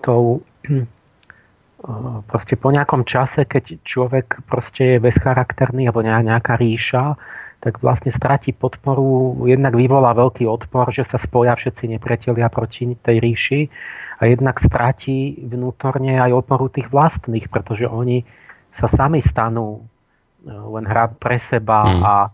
tou 0.00 0.40
proste 2.30 2.54
po 2.56 2.68
nejakom 2.72 3.04
čase, 3.04 3.44
keď 3.44 3.82
človek 3.84 4.42
proste 4.48 4.96
je 4.96 5.04
bezcharakterný 5.04 5.86
alebo 5.90 6.02
nejaká 6.02 6.56
ríša, 6.56 7.18
tak 7.60 7.80
vlastne 7.80 8.12
stratí 8.12 8.52
podporu, 8.52 9.42
jednak 9.48 9.74
vyvolá 9.74 10.12
veľký 10.12 10.44
odpor, 10.44 10.92
že 10.92 11.08
sa 11.08 11.16
spoja 11.16 11.56
všetci 11.56 11.96
nepriatelia 11.96 12.52
proti 12.52 12.94
tej 12.94 13.16
ríši 13.18 13.60
a 14.20 14.28
jednak 14.28 14.60
stratí 14.60 15.40
vnútorne 15.40 16.20
aj 16.20 16.36
oporu 16.36 16.68
tých 16.68 16.92
vlastných, 16.92 17.48
pretože 17.48 17.88
oni 17.88 18.22
sa 18.76 18.86
sami 18.88 19.24
stanú 19.24 19.80
e, 19.80 20.52
len 20.52 20.84
hra 20.84 21.16
pre 21.16 21.40
seba 21.40 21.80
mm. 21.84 22.00
a 22.04 22.14
e, 22.22 22.30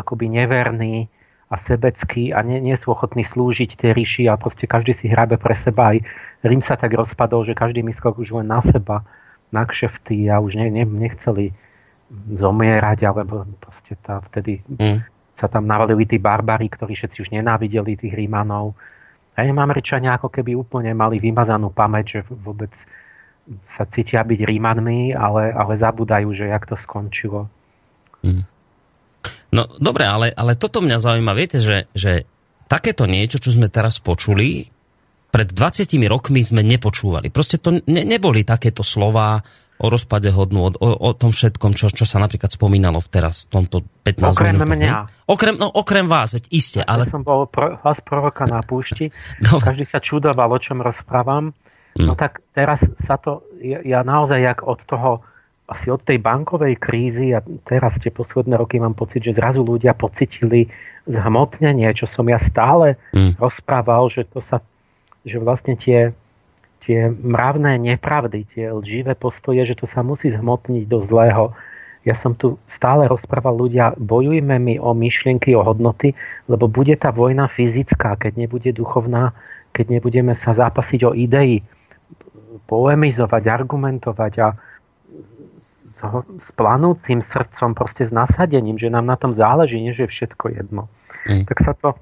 akoby 0.00 0.26
neverní 0.32 1.12
a 1.46 1.54
sebeckí 1.60 2.34
a 2.34 2.42
nie, 2.42 2.58
nie 2.58 2.74
sú 2.74 2.90
ochotní 2.90 3.22
slúžiť 3.22 3.78
tej 3.78 3.90
ríši 3.94 4.24
a 4.26 4.34
proste 4.34 4.66
každý 4.66 4.96
si 4.96 5.06
hrabe 5.06 5.38
pre 5.38 5.54
seba. 5.54 5.94
Aj 5.94 5.98
Rím 6.42 6.62
sa 6.62 6.74
tak 6.74 6.94
rozpadol, 6.94 7.46
že 7.46 7.58
každý 7.58 7.86
myslel 7.86 8.14
už 8.18 8.42
len 8.42 8.50
na 8.50 8.60
seba, 8.62 9.06
na 9.54 9.62
kšefty 9.62 10.26
a 10.26 10.42
už 10.42 10.58
ne, 10.58 10.66
ne, 10.70 10.84
nechceli 10.84 11.54
zomierať, 12.12 12.98
alebo 13.06 13.42
proste 13.58 13.98
tá, 13.98 14.22
vtedy 14.30 14.62
mm. 14.62 15.02
sa 15.34 15.50
tam 15.50 15.66
navalili 15.66 16.06
tí 16.06 16.22
barbary, 16.22 16.70
ktorí 16.70 16.94
všetci 16.94 17.18
už 17.26 17.28
nenávideli 17.34 17.98
tých 17.98 18.14
Rímanov. 18.14 18.78
A 19.36 19.44
im 19.44 19.58
Američania 19.58 20.16
ako 20.16 20.32
keby 20.32 20.56
úplne 20.56 20.96
mali 20.96 21.20
vymazanú 21.20 21.68
pamäť, 21.68 22.18
že 22.18 22.20
vôbec 22.30 22.72
sa 23.70 23.86
cítia 23.86 24.26
byť 24.26 24.40
Rímanmi, 24.42 25.14
ale, 25.14 25.54
ale 25.54 25.72
zabudajú, 25.78 26.34
že 26.34 26.50
jak 26.50 26.66
to 26.66 26.74
skončilo. 26.74 27.46
Mm. 28.22 28.42
No 29.54 29.62
dobre, 29.78 30.02
ale, 30.06 30.34
ale 30.34 30.58
toto 30.58 30.82
mňa 30.82 30.98
zaujíma. 30.98 31.32
Viete, 31.38 31.62
že, 31.62 31.86
že 31.94 32.26
takéto 32.66 33.06
niečo, 33.06 33.38
čo 33.38 33.54
sme 33.54 33.70
teraz 33.70 34.02
počuli, 34.02 34.66
pred 35.30 35.48
20 35.52 35.86
rokmi 36.08 36.42
sme 36.42 36.64
nepočúvali. 36.64 37.30
Proste 37.30 37.60
to 37.60 37.78
ne, 37.86 38.02
neboli 38.02 38.42
takéto 38.42 38.82
slova 38.82 39.38
o 39.76 39.86
rozpade 39.92 40.32
hodnú, 40.32 40.68
o, 40.68 40.70
o, 40.72 40.88
o 40.96 41.10
tom 41.12 41.36
všetkom, 41.36 41.76
čo, 41.76 41.92
čo 41.92 42.08
sa 42.08 42.16
napríklad 42.16 42.48
spomínalo 42.48 43.04
teraz 43.12 43.44
v 43.44 43.60
tomto 43.60 43.76
15 44.04 44.32
Okrem 44.32 44.54
minútov, 44.56 44.72
mňa. 44.72 44.92
Okrem, 45.28 45.54
no, 45.60 45.68
okrem 45.68 46.06
vás, 46.08 46.32
veď 46.32 46.44
iste. 46.48 46.80
Ale... 46.80 47.04
Ja 47.04 47.12
som 47.12 47.24
bol 47.26 47.44
pro, 47.44 47.76
hlas 47.84 48.00
proroka 48.00 48.48
na 48.48 48.64
púšti, 48.64 49.12
no. 49.44 49.60
každý 49.60 49.84
sa 49.84 50.00
čudoval, 50.00 50.48
o 50.48 50.60
čom 50.60 50.80
rozprávam. 50.80 51.52
Mm. 51.96 52.08
No 52.08 52.12
tak 52.16 52.40
teraz 52.56 52.84
sa 53.04 53.20
to, 53.20 53.44
ja, 53.60 53.80
ja 53.84 54.00
naozaj 54.00 54.40
jak 54.40 54.58
od 54.64 54.80
toho, 54.84 55.24
asi 55.66 55.90
od 55.90 56.00
tej 56.04 56.22
bankovej 56.22 56.78
krízy 56.78 57.34
a 57.34 57.42
teraz 57.66 57.98
tie 57.98 58.14
posledné 58.14 58.54
roky 58.54 58.78
mám 58.78 58.94
pocit, 58.94 59.24
že 59.24 59.34
zrazu 59.34 59.66
ľudia 59.66 59.98
pocitili 59.98 60.70
zhmotnenie, 61.10 61.90
čo 61.92 62.06
som 62.06 62.24
ja 62.30 62.38
stále 62.38 62.96
mm. 63.12 63.36
rozprával, 63.40 64.08
že 64.08 64.24
to 64.24 64.38
sa, 64.40 64.62
že 65.26 65.42
vlastne 65.42 65.74
tie 65.74 66.14
tie 66.86 67.10
mravné 67.10 67.82
nepravdy, 67.82 68.46
tie 68.54 68.70
lživé 68.70 69.18
postoje, 69.18 69.66
že 69.66 69.74
to 69.74 69.90
sa 69.90 70.06
musí 70.06 70.30
zhmotniť 70.30 70.86
do 70.86 71.02
zlého. 71.02 71.50
Ja 72.06 72.14
som 72.14 72.38
tu 72.38 72.54
stále 72.70 73.10
rozprával 73.10 73.58
ľudia, 73.58 73.98
bojujme 73.98 74.62
mi 74.62 74.78
o 74.78 74.94
myšlienky, 74.94 75.50
o 75.58 75.66
hodnoty, 75.66 76.14
lebo 76.46 76.70
bude 76.70 76.94
tá 76.94 77.10
vojna 77.10 77.50
fyzická, 77.50 78.14
keď 78.14 78.46
nebude 78.46 78.70
duchovná, 78.70 79.34
keď 79.74 79.98
nebudeme 79.98 80.38
sa 80.38 80.54
zápasiť 80.54 81.00
o 81.02 81.12
idei, 81.18 81.66
polemizovať, 82.70 83.42
argumentovať 83.50 84.32
a 84.38 84.48
s, 85.90 85.98
s 86.38 86.48
planúcim 86.54 87.18
srdcom, 87.18 87.74
proste 87.74 88.06
s 88.06 88.14
nasadením, 88.14 88.78
že 88.78 88.86
nám 88.86 89.10
na 89.10 89.18
tom 89.18 89.34
záleží, 89.34 89.82
nie 89.82 89.90
že 89.90 90.06
je 90.06 90.14
všetko 90.14 90.54
jedno. 90.54 90.86
Mm. 91.26 91.42
Tak 91.50 91.58
sa 91.58 91.74
to, 91.74 91.98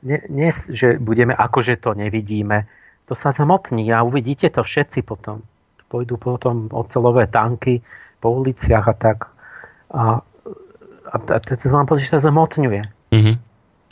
nie, 0.00 0.24
nie, 0.32 0.48
že 0.72 0.96
budeme 0.96 1.36
ako, 1.36 1.60
že 1.60 1.76
to 1.76 1.92
nevidíme, 1.92 2.64
to 3.10 3.18
sa 3.18 3.34
zmotní 3.34 3.90
a 3.90 4.06
uvidíte 4.06 4.54
to 4.54 4.62
všetci 4.62 5.02
potom. 5.02 5.42
Pôjdu 5.90 6.14
potom 6.22 6.70
ocelové 6.70 7.26
tanky 7.26 7.82
po 8.22 8.30
uliciach 8.30 8.86
a 8.86 8.94
tak. 8.94 9.26
A, 9.90 10.22
a, 11.10 11.16
a 11.18 11.36
to 11.42 11.66
mám 11.74 11.90
pocit, 11.90 12.06
že 12.06 12.14
sa 12.14 12.30
zmotňuje. 12.30 13.10
Mm-hmm. 13.10 13.36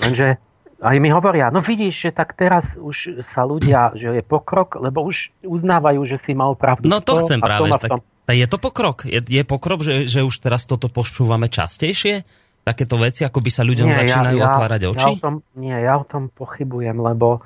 Lenže 0.06 0.38
aj 0.78 0.96
mi 1.02 1.10
hovoria, 1.10 1.50
no 1.50 1.58
vidíš, 1.58 1.94
že 2.06 2.10
tak 2.14 2.38
teraz 2.38 2.78
už 2.78 3.18
sa 3.26 3.42
ľudia, 3.42 3.90
že 3.98 4.14
je 4.14 4.22
pokrok, 4.22 4.78
lebo 4.78 5.02
už 5.02 5.34
uznávajú, 5.42 6.06
že 6.06 6.22
si 6.22 6.38
mal 6.38 6.54
pravdu. 6.54 6.86
No 6.86 7.02
to 7.02 7.18
chcem 7.26 7.42
práve. 7.42 7.74
Tak, 7.74 8.36
je 8.38 8.46
to 8.46 8.62
pokrok? 8.62 9.02
Je, 9.02 9.18
je 9.18 9.42
pokrok, 9.42 9.82
že, 9.82 10.06
že 10.06 10.22
už 10.22 10.38
teraz 10.38 10.70
toto 10.70 10.86
počúvame 10.86 11.50
častejšie? 11.50 12.22
Takéto 12.62 12.94
veci, 12.94 13.26
ako 13.26 13.42
by 13.42 13.50
sa 13.50 13.66
ľuďom 13.66 13.88
nie, 13.90 13.96
začínajú 13.98 14.38
ja, 14.38 14.46
otvárať 14.52 14.80
oči? 14.92 15.10
Ja 15.10 15.16
o 15.16 15.18
tom, 15.18 15.34
nie, 15.58 15.74
ja 15.74 15.98
o 15.98 16.04
tom 16.06 16.30
pochybujem, 16.30 16.94
lebo 16.94 17.42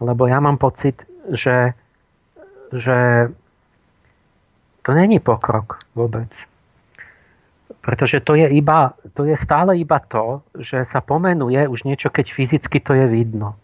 lebo 0.00 0.28
ja 0.28 0.38
mám 0.40 0.60
pocit, 0.60 1.02
že, 1.32 1.72
že 2.72 3.28
to 4.84 4.90
není 4.94 5.18
pokrok 5.18 5.82
vôbec. 5.96 6.30
Pretože 7.80 8.22
to 8.22 8.34
je, 8.34 8.50
iba, 8.50 8.94
to 9.14 9.26
je 9.26 9.34
stále 9.38 9.78
iba 9.78 9.98
to, 10.02 10.42
že 10.58 10.82
sa 10.86 10.98
pomenuje 11.02 11.70
už 11.70 11.86
niečo, 11.86 12.10
keď 12.10 12.34
fyzicky 12.34 12.82
to 12.82 12.94
je 12.94 13.06
vidno. 13.06 13.54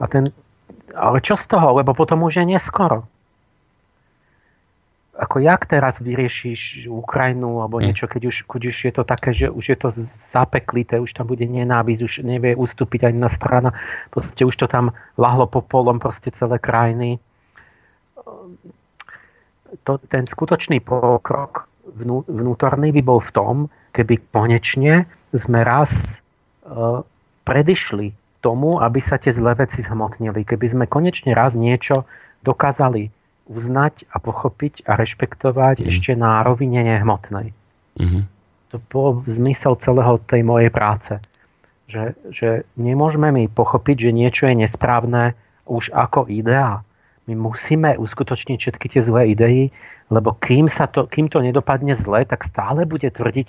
A 0.00 0.08
ten, 0.08 0.32
ale 0.96 1.20
čo 1.20 1.36
z 1.36 1.48
toho? 1.48 1.76
Lebo 1.76 1.92
potom 1.92 2.24
už 2.24 2.40
je 2.40 2.44
neskoro 2.44 3.08
ako 5.14 5.38
jak 5.38 5.70
teraz 5.70 6.02
vyriešiš 6.02 6.90
Ukrajinu 6.90 7.62
alebo 7.62 7.78
hm. 7.78 7.84
niečo, 7.86 8.06
keď 8.10 8.22
už, 8.30 8.36
keď 8.50 8.62
už 8.70 8.76
je 8.90 8.92
to 8.92 9.02
také, 9.06 9.30
že 9.30 9.46
už 9.50 9.64
je 9.64 9.78
to 9.78 9.88
zapeklité, 10.14 10.98
už 10.98 11.14
tam 11.14 11.30
bude 11.30 11.46
nenávisť, 11.46 12.00
už 12.02 12.14
nevie 12.26 12.58
ustúpiť 12.58 13.06
ani 13.06 13.18
na 13.22 13.30
strana, 13.30 13.70
proste 14.10 14.42
už 14.42 14.54
to 14.58 14.66
tam 14.66 14.90
lahlo 15.14 15.46
po 15.46 15.62
polom 15.62 16.02
proste 16.02 16.34
celé 16.34 16.58
krajiny. 16.58 17.22
To, 19.82 19.98
ten 20.06 20.26
skutočný 20.26 20.82
pokrok 20.82 21.66
vnú, 21.94 22.22
vnútorný 22.26 22.94
by 22.94 23.02
bol 23.02 23.18
v 23.18 23.30
tom, 23.34 23.54
keby 23.94 24.30
konečne 24.30 25.06
sme 25.34 25.66
raz 25.66 25.90
uh, 26.66 27.02
predišli 27.42 28.14
tomu, 28.38 28.78
aby 28.78 29.02
sa 29.02 29.18
tie 29.18 29.34
zlé 29.34 29.58
veci 29.58 29.82
zhmotnili. 29.82 30.46
Keby 30.46 30.66
sme 30.74 30.84
konečne 30.86 31.34
raz 31.34 31.58
niečo 31.58 32.06
dokázali 32.46 33.10
uznať 33.48 34.08
a 34.08 34.16
pochopiť 34.20 34.88
a 34.88 34.96
rešpektovať 34.96 35.84
mm. 35.84 35.86
ešte 35.88 36.12
na 36.16 36.40
rovine 36.40 36.80
nehmotnej. 36.80 37.52
Mm-hmm. 38.00 38.22
To 38.72 38.76
bol 38.90 39.22
zmysel 39.28 39.76
celého 39.78 40.18
tej 40.26 40.42
mojej 40.42 40.72
práce. 40.72 41.20
Že, 41.84 42.16
že 42.32 42.48
nemôžeme 42.80 43.28
mi 43.28 43.44
pochopiť, 43.46 44.08
že 44.08 44.10
niečo 44.16 44.48
je 44.48 44.64
nesprávne 44.64 45.36
už 45.68 45.92
ako 45.92 46.26
idea. 46.32 46.80
My 47.28 47.36
musíme 47.36 47.96
uskutočniť 48.00 48.58
všetky 48.60 48.86
tie 48.96 49.02
zlé 49.04 49.36
idei, 49.36 49.68
lebo 50.08 50.36
kým, 50.40 50.68
sa 50.68 50.88
to, 50.88 51.04
kým 51.08 51.28
to 51.28 51.44
nedopadne 51.44 51.96
zle, 51.96 52.24
tak 52.24 52.44
stále 52.44 52.88
bude 52.88 53.08
tvrdiť 53.08 53.48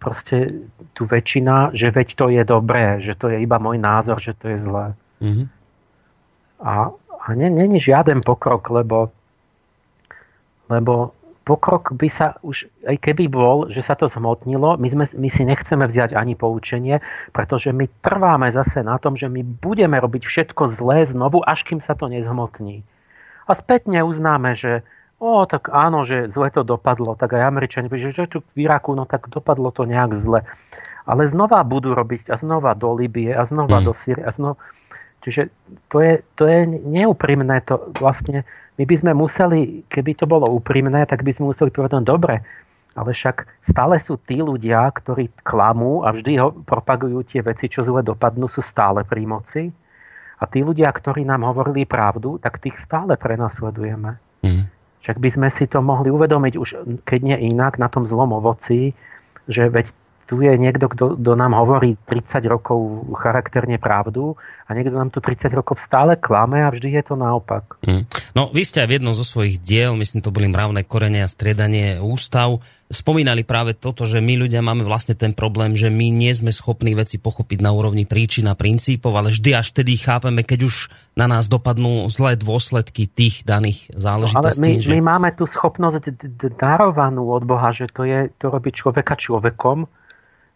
proste 0.00 0.64
tu 0.96 1.04
väčšina, 1.04 1.74
že 1.76 1.92
veď 1.92 2.08
to 2.16 2.26
je 2.32 2.42
dobré, 2.46 3.02
že 3.04 3.14
to 3.18 3.28
je 3.28 3.42
iba 3.42 3.60
môj 3.60 3.76
názor, 3.76 4.16
že 4.16 4.32
to 4.38 4.54
je 4.54 4.58
zlé. 4.62 4.86
Mm-hmm. 5.20 5.46
A 6.64 6.94
a 7.24 7.32
není 7.32 7.80
žiaden 7.80 8.20
pokrok, 8.20 8.68
lebo, 8.68 9.08
lebo 10.68 11.16
pokrok 11.44 11.96
by 11.96 12.08
sa 12.12 12.36
už, 12.44 12.68
aj 12.84 12.96
keby 13.00 13.28
bol, 13.32 13.72
že 13.72 13.80
sa 13.80 13.96
to 13.96 14.08
zhmotnilo, 14.08 14.76
my, 14.76 14.88
sme, 14.92 15.04
my 15.16 15.28
si 15.32 15.42
nechceme 15.44 15.84
vziať 15.88 16.12
ani 16.12 16.36
poučenie, 16.36 17.00
pretože 17.32 17.72
my 17.72 17.88
trváme 18.04 18.52
zase 18.52 18.84
na 18.84 19.00
tom, 19.00 19.16
že 19.16 19.32
my 19.32 19.40
budeme 19.40 19.96
robiť 19.96 20.24
všetko 20.24 20.72
zlé 20.72 21.08
znovu, 21.08 21.40
až 21.44 21.64
kým 21.64 21.80
sa 21.80 21.96
to 21.96 22.12
nezhmotní. 22.12 22.84
A 23.44 23.52
spätne 23.56 24.00
uznáme, 24.04 24.56
že 24.56 24.84
o, 25.20 25.44
tak 25.48 25.68
áno, 25.72 26.08
že 26.08 26.32
zle 26.32 26.48
to 26.48 26.64
dopadlo, 26.64 27.16
tak 27.16 27.36
aj 27.36 27.44
Američania, 27.44 27.88
že, 27.92 28.12
že 28.12 28.28
tu 28.28 28.44
v 28.56 28.68
Iraku, 28.68 28.96
no 28.96 29.08
tak 29.08 29.28
dopadlo 29.28 29.72
to 29.72 29.88
nejak 29.88 30.16
zle. 30.20 30.44
Ale 31.04 31.28
znova 31.28 31.60
budú 31.64 31.92
robiť 31.92 32.32
a 32.32 32.40
znova 32.40 32.72
do 32.72 32.96
Libie 32.96 33.36
a 33.36 33.44
znova 33.44 33.80
mm. 33.80 33.84
do 33.84 33.92
Syrie 33.92 34.24
a 34.24 34.32
znova 34.32 34.56
Čiže 35.24 35.48
to 35.88 36.04
je, 36.04 36.20
to 36.36 36.44
je 36.44 36.68
neúprimné. 36.68 37.64
To 37.72 37.88
vlastne, 37.96 38.44
my 38.76 38.84
by 38.84 38.96
sme 39.00 39.12
museli, 39.16 39.80
keby 39.88 40.12
to 40.20 40.28
bolo 40.28 40.44
úprimné, 40.52 41.08
tak 41.08 41.24
by 41.24 41.32
sme 41.32 41.48
museli 41.48 41.72
povedať, 41.72 41.96
no 41.96 42.04
dobre, 42.04 42.44
ale 42.94 43.10
však 43.10 43.48
stále 43.64 43.96
sú 43.98 44.20
tí 44.20 44.38
ľudia, 44.38 44.86
ktorí 44.92 45.32
klamú 45.42 46.04
a 46.04 46.12
vždy 46.12 46.32
ho 46.38 46.52
propagujú 46.52 47.24
tie 47.26 47.40
veci, 47.40 47.72
čo 47.72 47.82
zle 47.82 48.04
dopadnú, 48.04 48.46
sú 48.52 48.60
stále 48.60 49.02
pri 49.02 49.24
moci. 49.24 49.72
A 50.38 50.44
tí 50.44 50.60
ľudia, 50.60 50.92
ktorí 50.92 51.24
nám 51.24 51.42
hovorili 51.48 51.88
pravdu, 51.88 52.36
tak 52.36 52.60
tých 52.60 52.76
stále 52.76 53.16
prenasledujeme. 53.16 54.20
Mm. 54.44 54.68
Však 55.00 55.16
by 55.20 55.30
sme 55.32 55.48
si 55.48 55.64
to 55.64 55.80
mohli 55.80 56.12
uvedomiť 56.12 56.54
už, 56.60 56.68
keď 57.08 57.20
nie 57.24 57.36
inak, 57.48 57.80
na 57.80 57.88
tom 57.88 58.04
zlom 58.04 58.36
ovoci, 58.36 58.92
že 59.48 59.72
veď 59.72 59.88
tu 60.24 60.40
je 60.40 60.52
niekto, 60.56 60.88
kto, 60.88 61.20
kto 61.20 61.32
nám 61.36 61.52
hovorí 61.52 62.00
30 62.08 62.40
rokov 62.48 63.08
charakterne 63.20 63.76
pravdu 63.76 64.36
a 64.64 64.72
niekto 64.72 64.96
nám 64.96 65.12
tu 65.12 65.20
30 65.20 65.52
rokov 65.52 65.76
stále 65.80 66.16
klame 66.16 66.64
a 66.64 66.72
vždy 66.72 66.96
je 66.96 67.02
to 67.04 67.14
naopak. 67.14 67.76
Mm. 67.84 68.08
No, 68.32 68.48
vy 68.48 68.64
ste 68.64 68.80
aj 68.80 68.88
v 68.88 68.94
jednom 69.00 69.12
zo 69.12 69.24
svojich 69.24 69.60
diel, 69.60 69.92
myslím, 70.00 70.24
to 70.24 70.32
boli 70.32 70.48
mravné 70.48 70.88
korene 70.88 71.20
a 71.20 71.28
striedanie 71.28 72.00
ústav, 72.00 72.64
spomínali 72.88 73.42
práve 73.44 73.76
toto, 73.76 74.04
že 74.04 74.22
my 74.24 74.46
ľudia 74.46 74.64
máme 74.64 74.86
vlastne 74.86 75.12
ten 75.12 75.34
problém, 75.34 75.74
že 75.74 75.88
my 75.88 76.08
nie 76.08 76.32
sme 76.32 76.54
schopní 76.54 76.94
veci 76.94 77.16
pochopiť 77.16 77.58
na 77.60 77.74
úrovni 77.74 78.06
príčin 78.08 78.48
a 78.48 78.54
princípov, 78.54 79.12
ale 79.16 79.34
vždy 79.34 79.50
až 79.56 79.74
vtedy 79.74 79.98
chápeme, 79.98 80.46
keď 80.46 80.68
už 80.68 80.74
na 81.18 81.26
nás 81.26 81.50
dopadnú 81.50 82.06
zlé 82.08 82.38
dôsledky 82.38 83.10
tých 83.10 83.42
daných 83.42 83.90
záležitostí. 83.92 84.40
No, 84.40 84.48
ale 84.48 84.60
my, 84.60 84.72
že... 84.80 84.90
my 84.94 85.00
máme 85.02 85.30
tú 85.34 85.44
schopnosť 85.44 86.14
darovanú 86.56 87.28
od 87.34 87.44
Boha, 87.44 87.74
že 87.74 87.90
to, 87.90 88.06
je, 88.06 88.30
to 88.38 88.48
robí 88.48 88.70
človeka 88.70 89.18
človekom, 89.18 89.84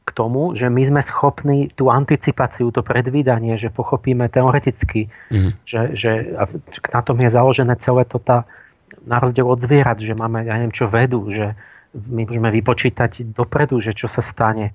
k 0.08 0.16
tomu, 0.16 0.56
že 0.56 0.72
my 0.72 0.82
sme 0.88 1.00
schopní 1.04 1.68
tú 1.68 1.92
anticipáciu, 1.92 2.72
to 2.72 2.80
predvídanie, 2.80 3.60
že 3.60 3.68
pochopíme 3.68 4.32
teoreticky, 4.32 5.12
mm. 5.28 5.50
že, 5.68 5.80
že 5.92 6.10
na 6.88 7.00
tom 7.04 7.20
je 7.20 7.28
založené 7.28 7.76
celé 7.84 8.08
to 8.08 8.16
tá, 8.16 8.48
na 9.04 9.20
rozdiel 9.20 9.44
od 9.44 9.60
zvierat, 9.60 10.00
že 10.00 10.16
máme, 10.16 10.48
ja 10.48 10.56
neviem 10.56 10.72
čo, 10.72 10.88
vedu, 10.88 11.28
že 11.28 11.52
my 11.92 12.24
môžeme 12.24 12.48
vypočítať 12.48 13.36
dopredu, 13.36 13.84
že 13.84 13.92
čo 13.92 14.08
sa 14.08 14.24
stane. 14.24 14.72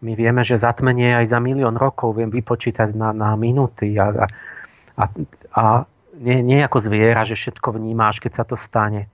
My 0.00 0.18
vieme, 0.18 0.42
že 0.42 0.58
zatmenie 0.58 1.14
aj 1.14 1.30
za 1.30 1.38
milión 1.38 1.76
rokov 1.76 2.18
viem 2.18 2.32
vypočítať 2.32 2.96
na, 2.96 3.14
na 3.14 3.36
minúty 3.36 3.94
a, 4.00 4.26
a, 4.96 5.04
a 5.54 5.62
nie, 6.16 6.42
nie 6.42 6.58
ako 6.60 6.78
zviera, 6.82 7.22
že 7.22 7.38
všetko 7.38 7.76
vnímáš, 7.76 8.18
keď 8.18 8.32
sa 8.42 8.44
to 8.48 8.56
stane. 8.58 9.06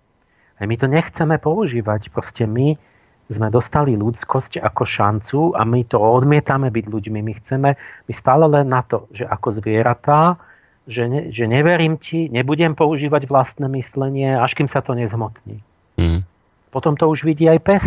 A 0.56 0.64
my 0.64 0.76
to 0.80 0.88
nechceme 0.88 1.36
používať. 1.36 2.08
Proste 2.08 2.48
my 2.48 2.80
sme 3.26 3.50
dostali 3.50 3.98
ľudskosť 3.98 4.62
ako 4.62 4.82
šancu 4.86 5.38
a 5.58 5.66
my 5.66 5.82
to 5.86 5.98
odmietame 5.98 6.70
byť 6.70 6.84
ľuďmi. 6.86 7.18
My 7.22 7.32
chceme, 7.42 7.70
my 7.78 8.12
stále 8.14 8.46
len 8.46 8.70
na 8.70 8.86
to, 8.86 9.10
že 9.10 9.26
ako 9.26 9.58
zvieratá, 9.58 10.38
že, 10.86 11.10
ne, 11.10 11.20
že 11.34 11.50
neverím 11.50 11.98
ti, 11.98 12.30
nebudem 12.30 12.78
používať 12.78 13.26
vlastné 13.26 13.66
myslenie, 13.74 14.38
až 14.38 14.54
kým 14.54 14.70
sa 14.70 14.78
to 14.78 14.94
nezhmotní. 14.94 15.58
Mm. 15.98 16.22
Potom 16.70 16.94
to 16.94 17.10
už 17.10 17.26
vidí 17.26 17.50
aj 17.50 17.60
pes, 17.66 17.84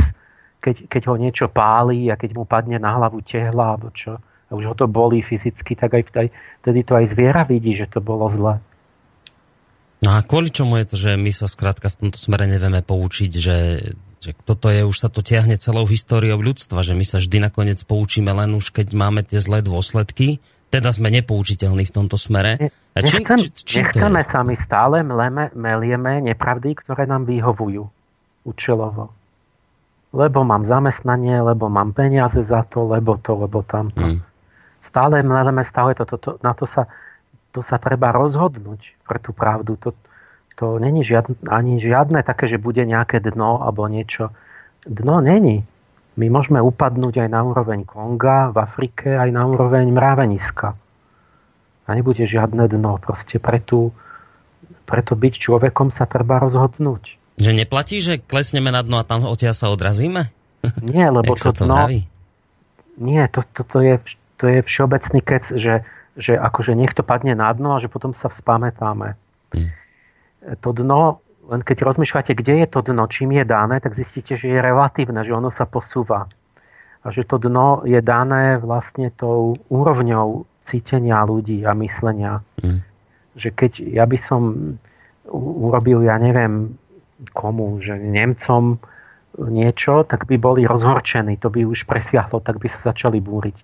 keď, 0.60 0.92
keď 0.92 1.02
ho 1.08 1.16
niečo 1.16 1.48
pálí 1.48 2.12
a 2.12 2.20
keď 2.20 2.36
mu 2.36 2.44
padne 2.44 2.76
na 2.76 3.00
hlavu 3.00 3.24
tehla, 3.24 3.80
alebo 3.80 3.96
čo, 3.96 4.20
a 4.20 4.52
už 4.52 4.66
ho 4.68 4.76
to 4.76 4.92
bolí 4.92 5.24
fyzicky, 5.24 5.80
tak 5.80 5.96
aj 5.96 6.04
vtedy 6.66 6.80
to 6.84 7.00
aj 7.00 7.16
zviera 7.16 7.48
vidí, 7.48 7.78
že 7.78 7.88
to 7.88 8.04
bolo 8.04 8.28
zle. 8.28 8.60
No 10.00 10.16
a 10.16 10.24
kvôli 10.24 10.52
čomu 10.52 10.80
je 10.80 10.86
to, 10.90 10.96
že 10.96 11.12
my 11.20 11.32
sa 11.32 11.48
skrátka 11.48 11.92
v 11.92 12.08
tomto 12.08 12.18
smere 12.20 12.48
nevieme 12.48 12.80
poučiť, 12.84 13.32
že 13.36 13.56
že 14.20 14.36
toto 14.44 14.68
je, 14.68 14.84
už 14.84 14.98
sa 15.00 15.08
to 15.08 15.24
tiahne 15.24 15.56
celou 15.56 15.88
históriou 15.88 16.44
ľudstva, 16.44 16.84
že 16.84 16.92
my 16.92 17.08
sa 17.08 17.24
vždy 17.24 17.40
nakoniec 17.40 17.80
poučíme 17.88 18.30
len 18.36 18.52
už, 18.52 18.76
keď 18.76 18.92
máme 18.92 19.24
tie 19.24 19.40
zlé 19.40 19.64
dôsledky, 19.64 20.44
teda 20.70 20.94
sme 20.94 21.10
nepoučiteľní 21.10 21.88
v 21.88 21.96
tomto 21.96 22.20
smere. 22.20 22.70
A 22.94 23.00
čím, 23.02 23.26
Nechcem, 23.26 23.40
či, 23.42 23.50
či 23.66 23.76
nechceme 23.82 24.22
sa, 24.28 24.44
my 24.44 24.56
stále 24.60 25.02
mleme, 25.02 25.50
melieme 25.56 26.20
nepravdy, 26.22 26.78
ktoré 26.78 27.08
nám 27.08 27.26
vyhovujú 27.26 27.88
účelovo. 28.46 29.10
Lebo 30.10 30.42
mám 30.42 30.66
zamestnanie, 30.66 31.38
lebo 31.42 31.70
mám 31.70 31.94
peniaze 31.94 32.42
za 32.42 32.66
to, 32.66 32.86
lebo 32.90 33.18
to, 33.22 33.34
lebo 33.40 33.62
tamto. 33.62 34.02
Mm. 34.02 34.20
Stále 34.82 35.22
mleme, 35.22 35.62
stále 35.66 35.94
to, 35.94 36.06
to, 36.06 36.18
to, 36.18 36.32
na 36.42 36.54
to 36.58 36.66
sa, 36.66 36.90
to 37.54 37.62
sa 37.62 37.78
treba 37.78 38.10
rozhodnúť 38.14 39.06
pre 39.06 39.22
tú 39.22 39.34
pravdu. 39.38 39.78
To, 39.86 39.94
to 39.94 40.09
není 40.66 41.08
žiadne, 41.08 41.40
ani 41.48 41.80
žiadne 41.80 42.20
také, 42.28 42.52
že 42.52 42.60
bude 42.60 42.84
nejaké 42.84 43.24
dno 43.24 43.64
alebo 43.64 43.88
niečo. 43.88 44.36
Dno 44.84 45.24
není. 45.24 45.64
My 46.20 46.28
môžeme 46.28 46.60
upadnúť 46.60 47.24
aj 47.24 47.30
na 47.32 47.48
úroveň 47.48 47.88
Konga 47.88 48.52
v 48.52 48.58
Afrike, 48.60 49.16
aj 49.16 49.32
na 49.32 49.48
úroveň 49.48 49.88
mraveniska. 49.88 50.76
A 51.88 51.90
nebude 51.96 52.28
žiadne 52.28 52.68
dno. 52.68 53.00
Proste 53.00 53.40
pre 53.40 53.64
tú, 53.64 53.96
preto 54.84 55.16
byť 55.16 55.34
človekom 55.40 55.96
sa 55.96 56.04
treba 56.04 56.44
rozhodnúť. 56.44 57.16
Že 57.40 57.52
neplatí, 57.56 58.04
že 58.04 58.20
klesneme 58.20 58.68
na 58.68 58.84
dno 58.84 59.00
a 59.00 59.08
tam 59.08 59.24
odtiaľ 59.24 59.56
sa 59.56 59.72
odrazíme? 59.72 60.28
Nie, 60.84 61.08
lebo 61.08 61.40
to, 61.40 61.56
to 61.56 61.64
dno... 61.64 61.88
Vraví? 61.88 62.04
Nie, 63.00 63.32
to, 63.32 63.48
to, 63.56 63.64
to, 63.64 63.80
je, 63.80 63.96
to 64.36 64.52
je 64.52 64.60
všeobecný 64.60 65.24
kec, 65.24 65.56
že, 65.56 65.88
že 66.20 66.36
akože 66.36 66.76
niekto 66.76 67.00
padne 67.00 67.32
na 67.32 67.48
dno 67.56 67.80
a 67.80 67.82
že 67.82 67.88
potom 67.88 68.12
sa 68.12 68.28
vzpamätáme. 68.28 69.16
Hmm 69.56 69.72
to 70.60 70.70
dno, 70.72 71.20
len 71.50 71.62
keď 71.66 71.84
rozmýšľate, 71.84 72.38
kde 72.38 72.64
je 72.64 72.68
to 72.70 72.80
dno, 72.86 73.10
čím 73.10 73.34
je 73.36 73.46
dané, 73.46 73.82
tak 73.82 73.98
zistíte, 73.98 74.38
že 74.38 74.54
je 74.54 74.60
relatívne, 74.62 75.26
že 75.26 75.34
ono 75.34 75.50
sa 75.50 75.66
posúva. 75.66 76.30
A 77.00 77.08
že 77.10 77.24
to 77.24 77.40
dno 77.40 77.82
je 77.88 78.00
dané 78.04 78.60
vlastne 78.60 79.10
tou 79.16 79.56
úrovňou 79.72 80.46
cítenia 80.62 81.24
ľudí 81.24 81.64
a 81.64 81.72
myslenia. 81.80 82.44
Mm. 82.60 82.84
Že 83.40 83.50
keď 83.56 83.72
ja 83.82 84.04
by 84.04 84.18
som 84.20 84.42
urobil, 85.32 86.04
ja 86.04 86.20
neviem 86.20 86.76
komu, 87.32 87.80
že 87.80 87.96
Nemcom 87.96 88.80
niečo, 89.40 90.04
tak 90.04 90.28
by 90.28 90.36
boli 90.36 90.68
rozhorčení, 90.68 91.40
to 91.40 91.48
by 91.48 91.64
už 91.64 91.88
presiahlo, 91.88 92.44
tak 92.44 92.60
by 92.60 92.68
sa 92.68 92.92
začali 92.92 93.24
búriť. 93.24 93.58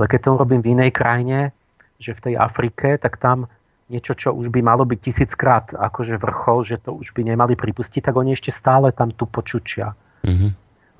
Ale 0.00 0.08
keď 0.08 0.18
to 0.24 0.34
urobím 0.34 0.64
v 0.64 0.72
inej 0.74 0.90
krajine, 0.96 1.38
že 2.02 2.16
v 2.16 2.32
tej 2.32 2.34
Afrike, 2.40 2.98
tak 2.98 3.20
tam 3.22 3.46
niečo, 3.92 4.16
čo 4.16 4.32
už 4.32 4.48
by 4.48 4.64
malo 4.64 4.88
byť 4.88 4.98
tisíckrát 4.98 5.76
akože 5.76 6.16
vrchol, 6.16 6.64
že 6.64 6.80
to 6.80 6.96
už 6.96 7.12
by 7.12 7.28
nemali 7.28 7.52
pripustiť, 7.52 8.00
tak 8.00 8.16
oni 8.16 8.32
ešte 8.32 8.48
stále 8.48 8.90
tam 8.90 9.12
tu 9.12 9.28
počučia. 9.28 9.92
Mm-hmm. 10.24 10.50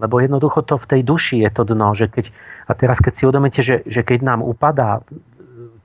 Lebo 0.04 0.20
jednoducho 0.20 0.60
to 0.68 0.76
v 0.76 0.88
tej 0.88 1.00
duši 1.06 1.36
je 1.46 1.50
to 1.52 1.62
dno. 1.64 1.96
Že 1.96 2.06
keď, 2.12 2.24
a 2.68 2.72
teraz 2.76 2.98
keď 3.00 3.12
si 3.16 3.22
uvedomíte, 3.24 3.60
že, 3.64 3.80
že 3.88 4.04
keď 4.04 4.20
nám 4.20 4.40
upadá 4.44 5.00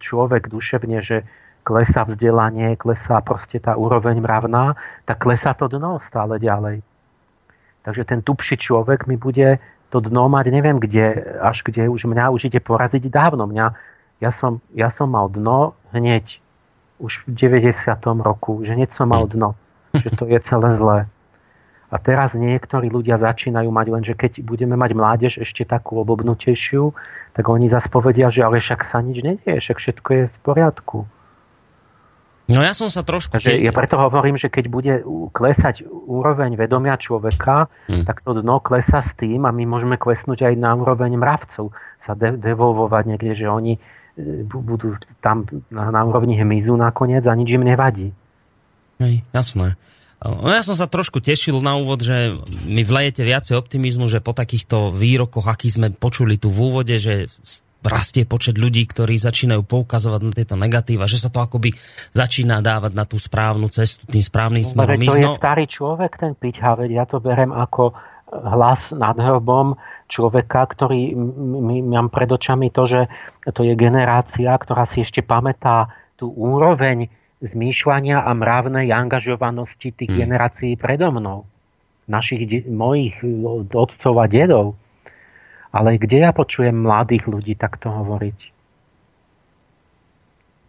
človek 0.03 0.51
duševne, 0.51 0.99
že 0.99 1.23
klesá 1.67 2.07
vzdelanie, 2.07 2.79
klesá 2.79 3.19
proste 3.19 3.59
tá 3.59 3.75
úroveň 3.75 4.23
mravná, 4.23 4.79
tak 5.03 5.23
klesá 5.23 5.51
to 5.51 5.67
dno 5.67 5.99
stále 5.99 6.39
ďalej. 6.39 6.79
Takže 7.83 8.03
ten 8.07 8.19
tupší 8.23 8.55
človek 8.55 9.07
mi 9.07 9.19
bude 9.19 9.59
to 9.91 10.03
dno 10.03 10.27
mať 10.27 10.45
neviem 10.51 10.79
kde, 10.79 11.39
až 11.39 11.63
kde 11.63 11.87
už 11.87 12.07
mňa 12.07 12.31
už 12.31 12.51
ide 12.51 12.59
poraziť 12.59 13.07
dávno. 13.07 13.47
Mňa, 13.47 13.67
ja, 14.19 14.31
som, 14.31 14.59
ja 14.75 14.91
som 14.91 15.11
mal 15.11 15.31
dno 15.31 15.75
hneď 15.95 16.39
už 16.97 17.25
v 17.29 17.53
90. 17.53 17.93
roku, 18.21 18.61
že 18.65 18.73
niečo 18.73 19.05
mal 19.05 19.25
hm. 19.25 19.31
dno, 19.33 19.49
že 19.93 20.09
to 20.13 20.25
je 20.25 20.39
celé 20.41 20.69
zlé. 20.77 20.99
A 21.87 21.95
teraz 22.03 22.35
niektorí 22.35 22.91
ľudia 22.91 23.15
začínajú 23.15 23.71
mať 23.71 23.87
len, 23.87 24.03
že 24.03 24.11
keď 24.11 24.43
budeme 24.43 24.75
mať 24.75 24.91
mládež 24.91 25.33
ešte 25.39 25.63
takú 25.63 26.03
obobnutejšiu, 26.03 26.91
tak 27.31 27.47
oni 27.47 27.71
zase 27.71 27.87
povedia, 27.87 28.27
že 28.27 28.43
ale 28.43 28.59
však 28.59 28.83
sa 28.83 28.99
nič 28.99 29.23
nedieje, 29.23 29.63
však 29.63 29.77
všetko 29.79 30.09
je 30.11 30.23
v 30.27 30.37
poriadku. 30.43 31.07
No 32.47 32.63
ja 32.63 32.71
som 32.71 32.87
sa 32.87 33.03
trošku... 33.03 33.35
Takže 33.35 33.59
ja 33.59 33.75
preto 33.75 33.99
hovorím, 33.99 34.39
že 34.39 34.47
keď 34.47 34.65
bude 34.71 34.93
klesať 35.35 35.83
úroveň 35.83 36.55
vedomia 36.55 36.95
človeka, 36.95 37.67
hmm. 37.91 38.07
tak 38.07 38.23
to 38.23 38.39
dno 38.39 38.63
klesa 38.63 39.03
s 39.03 39.11
tým 39.19 39.43
a 39.43 39.51
my 39.51 39.67
môžeme 39.67 39.99
klesnúť 39.99 40.47
aj 40.47 40.53
na 40.55 40.71
úroveň 40.75 41.19
mravcov, 41.19 41.75
sa 41.99 42.15
de- 42.15 42.39
devolvovať 42.39 43.03
niekde, 43.15 43.35
že 43.35 43.51
oni 43.51 43.83
budú 44.49 44.97
tam 45.21 45.45
na, 45.69 45.93
na 45.93 46.01
úrovni 46.01 46.33
hmyzu 46.37 46.73
nakoniec 46.73 47.21
a 47.29 47.37
nič 47.37 47.53
im 47.53 47.63
nevadí. 47.63 48.09
Hej, 48.97 49.21
jasné. 49.29 49.77
No 50.17 50.49
ja 50.49 50.65
som 50.65 50.73
sa 50.73 50.89
trošku 50.89 51.21
tešil 51.21 51.61
na 51.61 51.77
úvod, 51.77 52.01
že 52.01 52.33
mi 52.65 52.81
vlejete 52.81 53.21
viacej 53.21 53.53
optimizmu, 53.53 54.09
že 54.09 54.17
po 54.17 54.33
takýchto 54.33 54.89
výrokoch, 54.89 55.45
aký 55.45 55.69
sme 55.69 55.93
počuli 55.93 56.41
tu 56.41 56.49
v 56.49 56.73
úvode, 56.73 56.97
že 56.97 57.29
rastie 57.85 58.25
počet 58.25 58.57
ľudí, 58.57 58.83
ktorí 58.89 59.21
začínajú 59.21 59.61
poukazovať 59.63 60.21
na 60.25 60.33
tieto 60.33 60.55
negatíva, 60.57 61.05
že 61.05 61.21
sa 61.21 61.29
to 61.29 61.39
akoby 61.39 61.71
začína 62.11 62.59
dávať 62.59 62.91
na 62.97 63.05
tú 63.05 63.21
správnu 63.21 63.69
cestu, 63.69 64.09
tým 64.09 64.25
správnym 64.25 64.65
no, 64.65 64.69
smerom. 64.73 64.97
To 64.97 65.15
je 65.15 65.37
starý 65.37 65.65
človek, 65.69 66.11
ten 66.17 66.33
piťha, 66.33 66.83
veď 66.83 66.89
ja 66.91 67.05
to 67.05 67.21
berem 67.21 67.53
ako 67.53 67.93
hlas 68.27 68.91
nad 68.91 69.15
hrobom 69.15 69.79
človeka, 70.07 70.67
ktorý 70.71 71.13
mám 71.83 72.07
pred 72.07 72.31
očami 72.31 72.71
to, 72.71 72.87
že 72.87 73.01
to 73.51 73.61
je 73.67 73.75
generácia, 73.75 74.49
ktorá 74.55 74.87
si 74.87 75.03
ešte 75.03 75.19
pamätá 75.19 75.91
tú 76.15 76.31
úroveň 76.31 77.11
zmýšľania 77.43 78.25
a 78.25 78.31
mravnej 78.33 78.89
angažovanosti 78.89 79.93
tých 79.93 80.09
hmm. 80.09 80.21
generácií 80.25 80.73
predo 80.79 81.13
mnou. 81.13 81.45
Našich, 82.07 82.65
mojich 82.71 83.19
otcov 83.75 84.13
a 84.15 84.25
dedov. 84.31 84.79
Ale 85.75 85.99
kde 85.99 86.23
ja 86.23 86.31
počujem 86.31 86.73
mladých 86.73 87.27
ľudí 87.27 87.53
takto 87.59 87.91
hovoriť? 87.91 88.55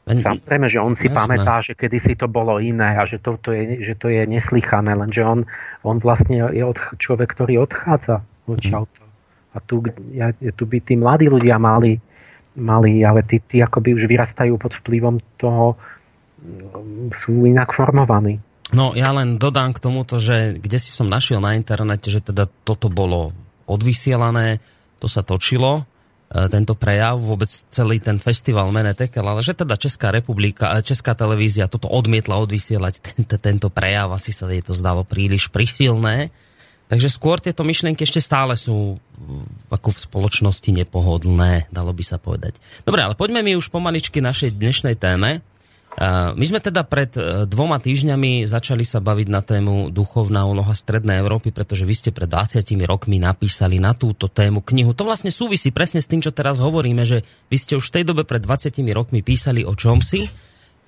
Samozrejme, 0.08 0.66
že 0.72 0.80
on 0.80 0.96
si 0.96 1.06
Jasné. 1.06 1.16
pamätá, 1.20 1.60
že 1.60 1.76
kedysi 1.76 2.16
to 2.16 2.26
bolo 2.32 2.56
iné 2.58 2.96
a 2.96 3.04
že 3.04 3.20
to, 3.20 3.36
to, 3.38 3.52
je, 3.52 3.84
že 3.84 3.94
to 4.00 4.08
je 4.08 4.24
neslychané, 4.24 4.96
lenže 4.96 5.20
on, 5.20 5.44
on 5.84 6.00
vlastne 6.00 6.48
je 6.48 6.64
od, 6.64 6.80
človek, 6.96 7.28
ktorý 7.36 7.68
odchádza 7.68 8.24
odtiaľ 8.48 8.88
to. 8.88 9.07
A 9.58 9.60
tu, 9.66 9.82
ja, 10.14 10.30
tu 10.54 10.64
by 10.70 10.78
tí 10.78 10.94
mladí 10.94 11.26
ľudia 11.26 11.58
mali, 11.58 11.98
mali 12.54 13.02
ale 13.02 13.26
tí, 13.26 13.42
tí 13.42 13.58
akoby 13.58 13.98
už 13.98 14.06
vyrastajú 14.06 14.54
pod 14.54 14.78
vplyvom 14.78 15.18
toho, 15.34 15.74
sú 17.10 17.44
inak 17.46 17.74
formovaní. 17.74 18.38
No 18.70 18.92
ja 18.92 19.10
len 19.16 19.40
dodám 19.40 19.72
k 19.72 19.82
tomuto, 19.82 20.20
že 20.20 20.60
kde 20.60 20.78
si 20.78 20.92
som 20.92 21.08
našiel 21.08 21.40
na 21.40 21.56
internete, 21.56 22.12
že 22.12 22.20
teda 22.20 22.46
toto 22.62 22.92
bolo 22.92 23.32
odvysielané, 23.64 24.60
to 25.00 25.08
sa 25.08 25.24
točilo, 25.24 25.82
e, 26.28 26.46
tento 26.52 26.76
prejav, 26.76 27.16
vôbec 27.16 27.48
celý 27.48 27.96
ten 27.96 28.20
festival 28.20 28.68
Menetekel, 28.68 29.24
ale 29.24 29.40
že 29.40 29.56
teda 29.56 29.80
Česká 29.80 30.12
republika, 30.12 30.76
e, 30.76 30.84
Česká 30.84 31.16
televízia 31.16 31.64
toto 31.64 31.88
odmietla 31.88 32.36
odvysielať, 32.44 32.94
tento, 33.00 33.36
tento 33.48 33.68
prejav, 33.72 34.12
asi 34.12 34.36
sa 34.36 34.44
jej 34.52 34.60
to 34.60 34.76
zdalo 34.76 35.00
príliš 35.00 35.48
prichylné. 35.48 36.28
Takže 36.88 37.12
skôr 37.12 37.36
tieto 37.36 37.68
myšlienky 37.68 38.00
ešte 38.08 38.24
stále 38.24 38.56
sú 38.56 38.96
ako 39.68 39.88
v 39.92 39.98
spoločnosti 40.08 40.70
nepohodlné, 40.72 41.68
dalo 41.68 41.92
by 41.92 42.04
sa 42.04 42.16
povedať. 42.16 42.56
Dobre, 42.88 43.04
ale 43.04 43.12
poďme 43.12 43.44
mi 43.44 43.52
už 43.52 43.68
pomaličky 43.68 44.24
našej 44.24 44.56
dnešnej 44.56 44.96
téme. 44.96 45.44
My 46.38 46.44
sme 46.46 46.62
teda 46.62 46.86
pred 46.86 47.10
e, 47.18 47.42
dvoma 47.50 47.82
týždňami 47.82 48.46
začali 48.46 48.86
sa 48.86 49.02
baviť 49.02 49.28
na 49.34 49.42
tému 49.42 49.90
duchovná 49.90 50.46
úloha 50.46 50.70
Strednej 50.70 51.18
Európy, 51.18 51.50
pretože 51.50 51.82
vy 51.82 51.90
ste 51.90 52.10
pred 52.14 52.30
20 52.30 52.62
rokmi 52.86 53.18
napísali 53.18 53.82
na 53.82 53.98
túto 53.98 54.30
tému 54.30 54.62
knihu. 54.62 54.94
To 54.94 55.02
vlastne 55.02 55.34
súvisí 55.34 55.74
presne 55.74 55.98
s 55.98 56.06
tým, 56.06 56.22
čo 56.22 56.30
teraz 56.30 56.54
hovoríme, 56.54 57.02
že 57.02 57.26
vy 57.50 57.56
ste 57.58 57.74
už 57.74 57.90
v 57.90 57.94
tej 57.98 58.04
dobe 58.14 58.22
pred 58.22 58.38
20 58.38 58.78
rokmi 58.94 59.26
písali 59.26 59.66
o 59.66 59.74
čomsi, 59.74 60.30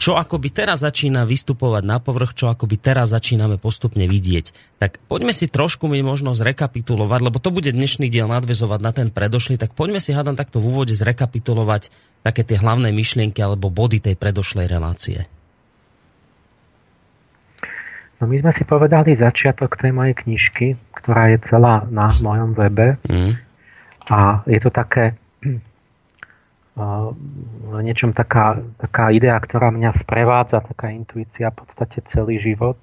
čo 0.00 0.16
akoby 0.16 0.48
teraz 0.48 0.80
začína 0.80 1.28
vystupovať 1.28 1.84
na 1.84 2.00
povrch, 2.00 2.32
čo 2.32 2.48
akoby 2.48 2.80
teraz 2.80 3.12
začíname 3.12 3.60
postupne 3.60 4.08
vidieť. 4.08 4.80
Tak 4.80 4.96
poďme 5.04 5.36
si 5.36 5.44
trošku 5.44 5.92
mi 5.92 6.00
možno 6.00 6.32
zrekapitulovať, 6.32 7.20
lebo 7.20 7.36
to 7.36 7.52
bude 7.52 7.68
dnešný 7.68 8.08
diel 8.08 8.24
nadvezovať 8.32 8.80
na 8.80 8.92
ten 8.96 9.08
predošlý, 9.12 9.60
tak 9.60 9.76
poďme 9.76 10.00
si 10.00 10.16
hádam 10.16 10.40
takto 10.40 10.56
v 10.56 10.72
úvode 10.72 10.96
zrekapitulovať 10.96 11.92
také 12.24 12.48
tie 12.48 12.56
hlavné 12.56 12.88
myšlienky 12.96 13.44
alebo 13.44 13.68
body 13.68 14.00
tej 14.00 14.16
predošlej 14.16 14.66
relácie. 14.72 15.28
No 18.20 18.28
my 18.28 18.36
sme 18.40 18.52
si 18.56 18.64
povedali 18.64 19.12
začiatok 19.12 19.76
tej 19.76 19.92
mojej 19.92 20.16
knižky, 20.16 20.80
ktorá 20.96 21.32
je 21.32 21.44
celá 21.44 21.84
na 21.92 22.08
mojom 22.24 22.56
webe. 22.56 22.96
Mm. 23.08 23.36
A 24.08 24.44
je 24.48 24.60
to 24.60 24.72
také 24.72 25.16
niečom 27.80 28.12
taká, 28.12 28.60
taká 28.78 29.10
idea, 29.10 29.36
ktorá 29.38 29.70
mňa 29.70 29.90
sprevádza, 29.96 30.64
taká 30.64 30.90
intuícia 30.92 31.50
v 31.50 31.64
podstate 31.64 32.02
celý 32.06 32.40
život. 32.40 32.76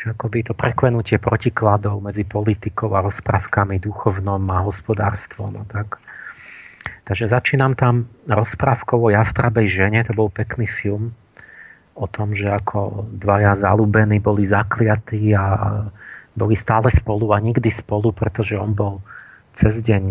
Že 0.00 0.14
akoby 0.18 0.38
to 0.48 0.52
preklenutie 0.52 1.16
protikladov 1.16 2.00
medzi 2.04 2.28
politikou 2.28 2.92
a 2.92 3.04
rozprávkami 3.04 3.80
duchovnom 3.80 4.42
a 4.52 4.64
hospodárstvom 4.64 5.60
a 5.60 5.64
tak. 5.64 5.96
Takže 7.04 7.28
začínam 7.28 7.76
tam 7.76 8.08
rozprávkou 8.28 8.96
o 8.96 9.12
jastrabej 9.12 9.68
žene, 9.68 10.04
to 10.04 10.16
bol 10.16 10.32
pekný 10.32 10.68
film 10.68 11.12
o 11.94 12.06
tom, 12.10 12.34
že 12.34 12.50
ako 12.50 13.06
dvaja 13.12 13.54
zalúbení 13.54 14.18
boli 14.18 14.44
zakliatí 14.44 15.30
a 15.36 15.44
boli 16.34 16.58
stále 16.58 16.90
spolu 16.90 17.30
a 17.30 17.38
nikdy 17.38 17.70
spolu, 17.70 18.10
pretože 18.10 18.58
on 18.58 18.74
bol 18.74 18.98
cez 19.54 19.78
deň 19.80 20.02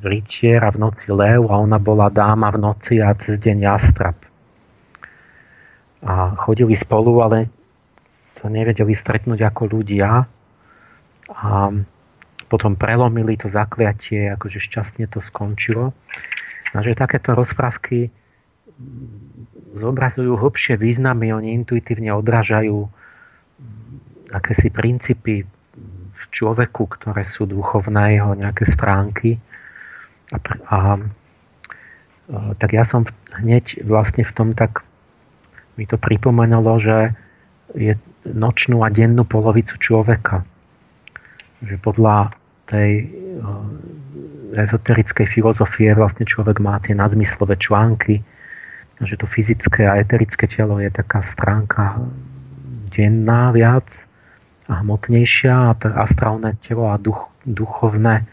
rytier 0.00 0.64
a 0.64 0.72
v 0.72 0.80
noci 0.80 1.08
lev 1.12 1.48
a 1.48 1.60
ona 1.60 1.76
bola 1.76 2.08
dáma 2.08 2.48
v 2.52 2.58
noci 2.60 2.94
a 3.00 3.12
cez 3.16 3.36
deň 3.36 3.56
jastrab. 3.68 4.16
A 6.00 6.32
chodili 6.40 6.72
spolu, 6.72 7.20
ale 7.20 7.52
sa 8.40 8.48
nevedeli 8.48 8.96
stretnúť 8.96 9.44
ako 9.52 9.62
ľudia 9.68 10.24
a 11.30 11.50
potom 12.48 12.74
prelomili 12.74 13.36
to 13.36 13.52
zakliatie, 13.52 14.32
akože 14.32 14.58
šťastne 14.58 15.06
to 15.06 15.20
skončilo. 15.20 15.92
A 16.72 16.76
že 16.80 16.96
takéto 16.96 17.36
rozprávky 17.36 18.08
zobrazujú 19.76 20.34
hlbšie 20.40 20.80
významy, 20.80 21.30
oni 21.30 21.52
intuitívne 21.52 22.10
odrážajú 22.16 22.88
akési 24.32 24.72
princípy 24.72 25.44
v 26.10 26.22
človeku, 26.32 26.88
ktoré 26.96 27.22
sú 27.22 27.44
duchovné, 27.44 28.18
jeho 28.18 28.32
nejaké 28.34 28.64
stránky 28.64 29.36
a, 30.30 30.38
a 30.70 30.78
tak 32.62 32.70
ja 32.74 32.86
som 32.86 33.02
hneď 33.34 33.82
vlastne 33.82 34.22
v 34.22 34.32
tom 34.32 34.48
tak 34.54 34.86
mi 35.74 35.88
to 35.88 35.98
pripomenulo, 35.98 36.78
že 36.78 37.16
je 37.74 37.98
nočnú 38.26 38.84
a 38.84 38.92
dennú 38.92 39.26
polovicu 39.26 39.80
človeka. 39.80 40.44
Že 41.64 41.76
podľa 41.80 42.30
tej 42.70 43.10
ezoterickej 44.54 45.26
filozofie 45.26 45.94
vlastne 45.94 46.26
človek 46.26 46.62
má 46.62 46.78
tie 46.82 46.94
nadzmyslové 46.94 47.58
články, 47.58 48.22
že 49.00 49.16
to 49.16 49.24
fyzické 49.24 49.88
a 49.88 49.96
eterické 49.96 50.44
telo 50.44 50.76
je 50.78 50.92
taká 50.92 51.24
stránka 51.24 51.98
denná 52.92 53.50
viac 53.54 54.04
a 54.68 54.84
hmotnejšia 54.84 55.72
a 55.72 55.74
astrálne 55.98 56.58
telo 56.62 56.92
a 56.92 57.00
duch, 57.00 57.30
duchovné 57.48 58.28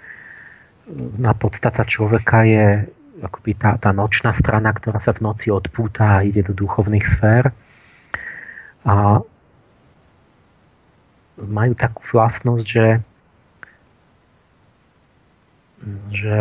na 0.96 1.36
podstata 1.36 1.84
človeka 1.84 2.48
je 2.48 2.88
akoby 3.18 3.58
tá, 3.58 3.76
tá 3.82 3.90
nočná 3.92 4.32
strana, 4.32 4.72
ktorá 4.72 5.02
sa 5.02 5.12
v 5.12 5.26
noci 5.26 5.50
odpúta 5.50 6.22
a 6.22 6.26
ide 6.26 6.46
do 6.46 6.54
duchovných 6.54 7.06
sfér. 7.06 7.50
A 8.88 9.20
majú 11.38 11.74
takú 11.78 12.02
vlastnosť, 12.14 12.66
že, 12.66 12.88
že, 16.14 16.38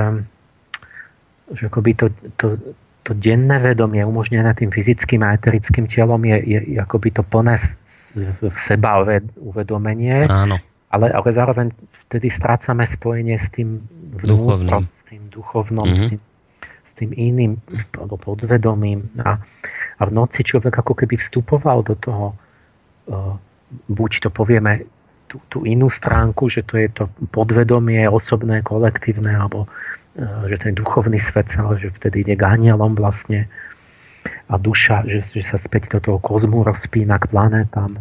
že 1.52 1.62
akoby 1.66 1.92
to, 1.96 2.06
to, 2.38 2.60
to 3.04 3.12
denné 3.16 3.60
vedomie 3.60 4.04
umožnené 4.04 4.52
tým 4.54 4.70
fyzickým 4.70 5.24
a 5.24 5.34
eterickým 5.36 5.88
telom 5.88 6.22
je, 6.22 6.38
je, 6.44 6.58
akoby 6.80 7.12
to 7.12 7.22
plné 7.24 7.56
v 8.16 8.58
seba 8.62 9.04
uvedomenie. 9.36 10.24
Áno 10.28 10.60
ale, 10.90 11.10
ale 11.10 11.28
zároveň 11.34 11.66
vtedy 12.06 12.30
strácame 12.30 12.86
spojenie 12.86 13.36
s 13.36 13.50
tým 13.50 13.82
vnútrom, 14.22 14.86
s 14.86 15.02
tým 15.10 15.26
duchovnom, 15.28 15.86
mm-hmm. 15.86 16.06
s, 16.06 16.10
tým, 16.14 16.20
s 16.62 16.92
tým 16.94 17.10
iným, 17.12 17.52
alebo 17.98 18.16
podvedomím. 18.16 19.10
A, 19.20 19.42
a 19.98 20.02
v 20.06 20.12
noci 20.14 20.46
človek 20.46 20.78
ako 20.78 20.94
keby 20.94 21.18
vstupoval 21.18 21.82
do 21.82 21.94
toho, 21.98 22.26
uh, 23.10 23.34
buď 23.90 24.10
to 24.24 24.28
povieme 24.30 24.86
tú, 25.26 25.42
tú 25.50 25.58
inú 25.66 25.90
stránku, 25.90 26.46
že 26.46 26.62
to 26.62 26.78
je 26.78 26.88
to 26.94 27.04
podvedomie 27.34 28.06
osobné, 28.06 28.62
kolektívne, 28.62 29.34
alebo 29.34 29.66
uh, 29.66 30.46
že 30.46 30.62
ten 30.62 30.72
duchovný 30.78 31.18
svet 31.18 31.50
sa, 31.50 31.66
že 31.74 31.90
vtedy 31.90 32.22
ide 32.22 32.34
k 32.38 32.46
anielom 32.46 32.94
vlastne 32.94 33.50
a 34.46 34.54
duša, 34.58 35.06
že, 35.06 35.22
že 35.22 35.42
sa 35.42 35.58
späť 35.58 35.98
do 35.98 35.98
toho 35.98 36.18
kozmu 36.18 36.66
rozpína 36.66 37.18
k 37.18 37.30
planétam. 37.30 37.98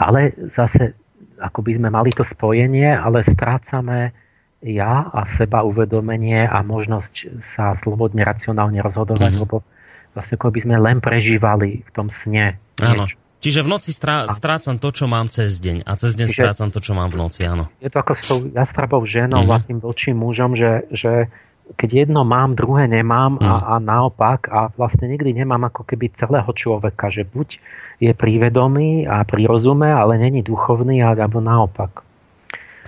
Ale 0.00 0.32
zase 0.52 0.96
ako 1.40 1.64
by 1.64 1.72
sme 1.80 1.88
mali 1.88 2.12
to 2.12 2.22
spojenie, 2.22 2.92
ale 2.92 3.24
strácame 3.24 4.12
ja 4.60 5.08
a 5.08 5.24
seba 5.32 5.64
uvedomenie 5.64 6.44
a 6.44 6.60
možnosť 6.60 7.40
sa 7.40 7.72
slobodne, 7.80 8.20
racionálne 8.20 8.84
rozhodovať, 8.84 9.32
mm-hmm. 9.32 9.44
lebo 9.48 9.64
vlastne 10.12 10.36
ako 10.36 10.52
by 10.52 10.60
sme 10.60 10.76
len 10.76 11.00
prežívali 11.00 11.80
v 11.80 11.90
tom 11.96 12.12
sne. 12.12 12.60
Áno. 12.84 13.08
Čiže 13.40 13.64
v 13.64 13.68
noci 13.72 13.96
strá, 13.96 14.28
strácam 14.28 14.76
to, 14.76 14.92
čo 14.92 15.08
mám 15.08 15.32
cez 15.32 15.56
deň 15.64 15.88
a 15.88 15.96
cez 15.96 16.12
deň 16.12 16.28
Čiže 16.28 16.36
strácam 16.36 16.68
to, 16.68 16.84
čo 16.84 16.92
mám 16.92 17.08
v 17.08 17.24
noci, 17.24 17.40
áno. 17.48 17.72
Je 17.80 17.88
to 17.88 18.04
ako 18.04 18.12
s 18.12 18.22
tou 18.28 18.38
jastrabou 18.52 19.00
ženou 19.08 19.48
mm-hmm. 19.48 19.64
a 19.64 19.64
tým 19.64 19.78
vlčím 19.80 20.16
mužom, 20.20 20.52
že, 20.52 20.84
že 20.92 21.32
keď 21.80 22.06
jedno 22.06 22.26
mám, 22.26 22.58
druhé 22.58 22.90
nemám 22.90 23.38
mm. 23.38 23.46
a, 23.46 23.54
a 23.64 23.74
naopak 23.78 24.50
a 24.50 24.74
vlastne 24.74 25.06
nikdy 25.06 25.32
nemám 25.32 25.70
ako 25.70 25.86
keby 25.86 26.10
celého 26.18 26.50
človeka, 26.50 27.08
že 27.08 27.22
buď 27.22 27.62
je 28.00 28.12
prívedomý 28.16 29.04
a 29.04 29.20
pri 29.28 29.44
rozume, 29.44 29.92
ale 29.92 30.16
není 30.16 30.40
duchovný, 30.40 31.04
alebo 31.04 31.44
naopak. 31.44 32.00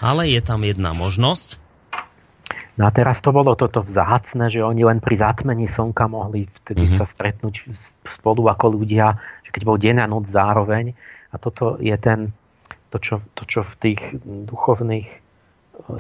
Ale 0.01 0.27
je 0.27 0.41
tam 0.41 0.65
jedna 0.65 0.97
možnosť. 0.97 1.61
No 2.81 2.89
a 2.89 2.91
teraz 2.91 3.21
to 3.21 3.37
bolo 3.37 3.53
toto 3.53 3.85
vzácne, 3.85 4.49
že 4.49 4.65
oni 4.65 4.89
len 4.89 4.99
pri 5.05 5.21
zatmení 5.21 5.69
slnka 5.69 6.09
mohli 6.09 6.49
vtedy 6.65 6.89
mm-hmm. 6.89 6.99
sa 6.99 7.05
stretnúť 7.05 7.69
spolu 8.09 8.49
ako 8.49 8.81
ľudia, 8.81 9.21
že 9.45 9.53
keď 9.53 9.63
bol 9.69 9.77
deň 9.77 9.97
a 10.01 10.07
noc 10.09 10.25
zároveň. 10.33 10.97
A 11.29 11.37
toto 11.37 11.77
je 11.77 11.93
ten, 12.01 12.33
to, 12.89 12.97
čo, 12.97 13.21
to, 13.37 13.45
čo 13.45 13.61
v 13.61 13.75
tých 13.77 14.01
duchovných 14.25 15.05
e, 15.05 15.19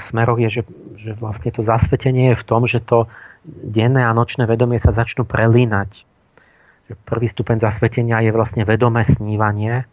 smeroch 0.00 0.40
je, 0.40 0.48
že, 0.48 0.62
že 0.96 1.12
vlastne 1.20 1.52
to 1.52 1.60
zasvetenie 1.60 2.32
je 2.32 2.40
v 2.40 2.48
tom, 2.48 2.64
že 2.64 2.80
to 2.80 3.04
denné 3.44 4.00
a 4.00 4.16
nočné 4.16 4.48
vedomie 4.48 4.80
sa 4.80 4.96
začnú 4.96 5.28
prelínať 5.28 6.08
prvý 7.06 7.26
stupeň 7.28 7.62
zasvetenia 7.62 8.20
je 8.24 8.32
vlastne 8.34 8.62
vedomé 8.66 9.04
snívanie, 9.04 9.84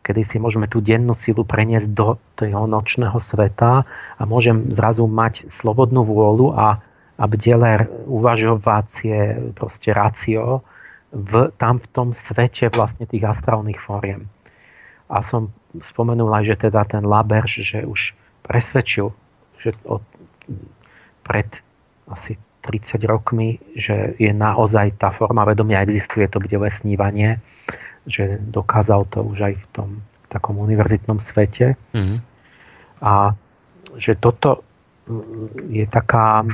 kedy 0.00 0.22
si 0.24 0.36
môžeme 0.40 0.66
tú 0.66 0.80
dennú 0.80 1.12
silu 1.12 1.44
preniesť 1.44 1.88
do 1.92 2.16
toho 2.36 2.64
nočného 2.64 3.16
sveta 3.20 3.84
a 4.16 4.22
môžem 4.24 4.72
zrazu 4.72 5.04
mať 5.04 5.48
slobodnú 5.52 6.04
vôľu 6.08 6.56
a, 6.56 6.80
a 7.20 7.24
uvažovacie 8.08 9.52
proste 9.52 9.92
rácio 9.92 10.64
v, 11.12 11.52
tam 11.60 11.82
v 11.82 11.86
tom 11.92 12.08
svete 12.16 12.72
vlastne 12.72 13.04
tých 13.04 13.26
astrálnych 13.28 13.78
fóriem. 13.82 14.30
A 15.10 15.20
som 15.26 15.50
spomenul 15.82 16.30
aj, 16.32 16.54
že 16.54 16.70
teda 16.70 16.86
ten 16.86 17.02
Laberš, 17.02 17.52
že 17.66 17.78
už 17.82 18.14
presvedčil, 18.46 19.10
že 19.58 19.74
od, 19.84 20.02
pred 21.26 21.50
asi 22.10 22.38
30 22.60 23.00
rokmi, 23.08 23.56
že 23.76 24.14
je 24.20 24.32
naozaj 24.32 25.00
tá 25.00 25.10
forma 25.10 25.44
vedomia 25.48 25.80
existuje, 25.80 26.28
to 26.28 26.42
bude 26.42 26.52
lesnívanie, 26.52 27.40
že 28.04 28.36
dokázal 28.40 29.08
to 29.08 29.24
už 29.24 29.38
aj 29.52 29.54
v 29.56 29.66
tom 29.72 29.88
takom 30.28 30.60
univerzitnom 30.60 31.18
svete. 31.18 31.74
Mm-hmm. 31.96 32.18
A 33.00 33.34
že 33.98 34.14
toto 34.20 34.62
je 35.66 35.82
taká 35.90 36.46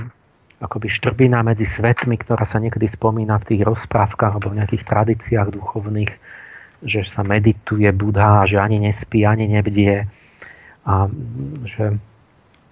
akoby 0.57 0.88
štrbina 0.88 1.44
medzi 1.44 1.68
svetmi, 1.68 2.16
ktorá 2.16 2.48
sa 2.48 2.57
niekedy 2.57 2.88
spomína 2.88 3.36
v 3.44 3.48
tých 3.52 3.62
rozprávkach 3.68 4.40
alebo 4.40 4.57
v 4.57 4.64
nejakých 4.64 4.88
tradíciách 4.88 5.52
duchovných, 5.52 6.12
že 6.80 7.04
sa 7.04 7.20
medituje 7.20 7.88
Budha, 7.92 8.48
že 8.48 8.57
ani 8.57 8.80
nespí, 8.80 9.28
ani 9.28 9.44
nebdie 9.52 10.09
a 10.86 11.11
že 11.66 11.98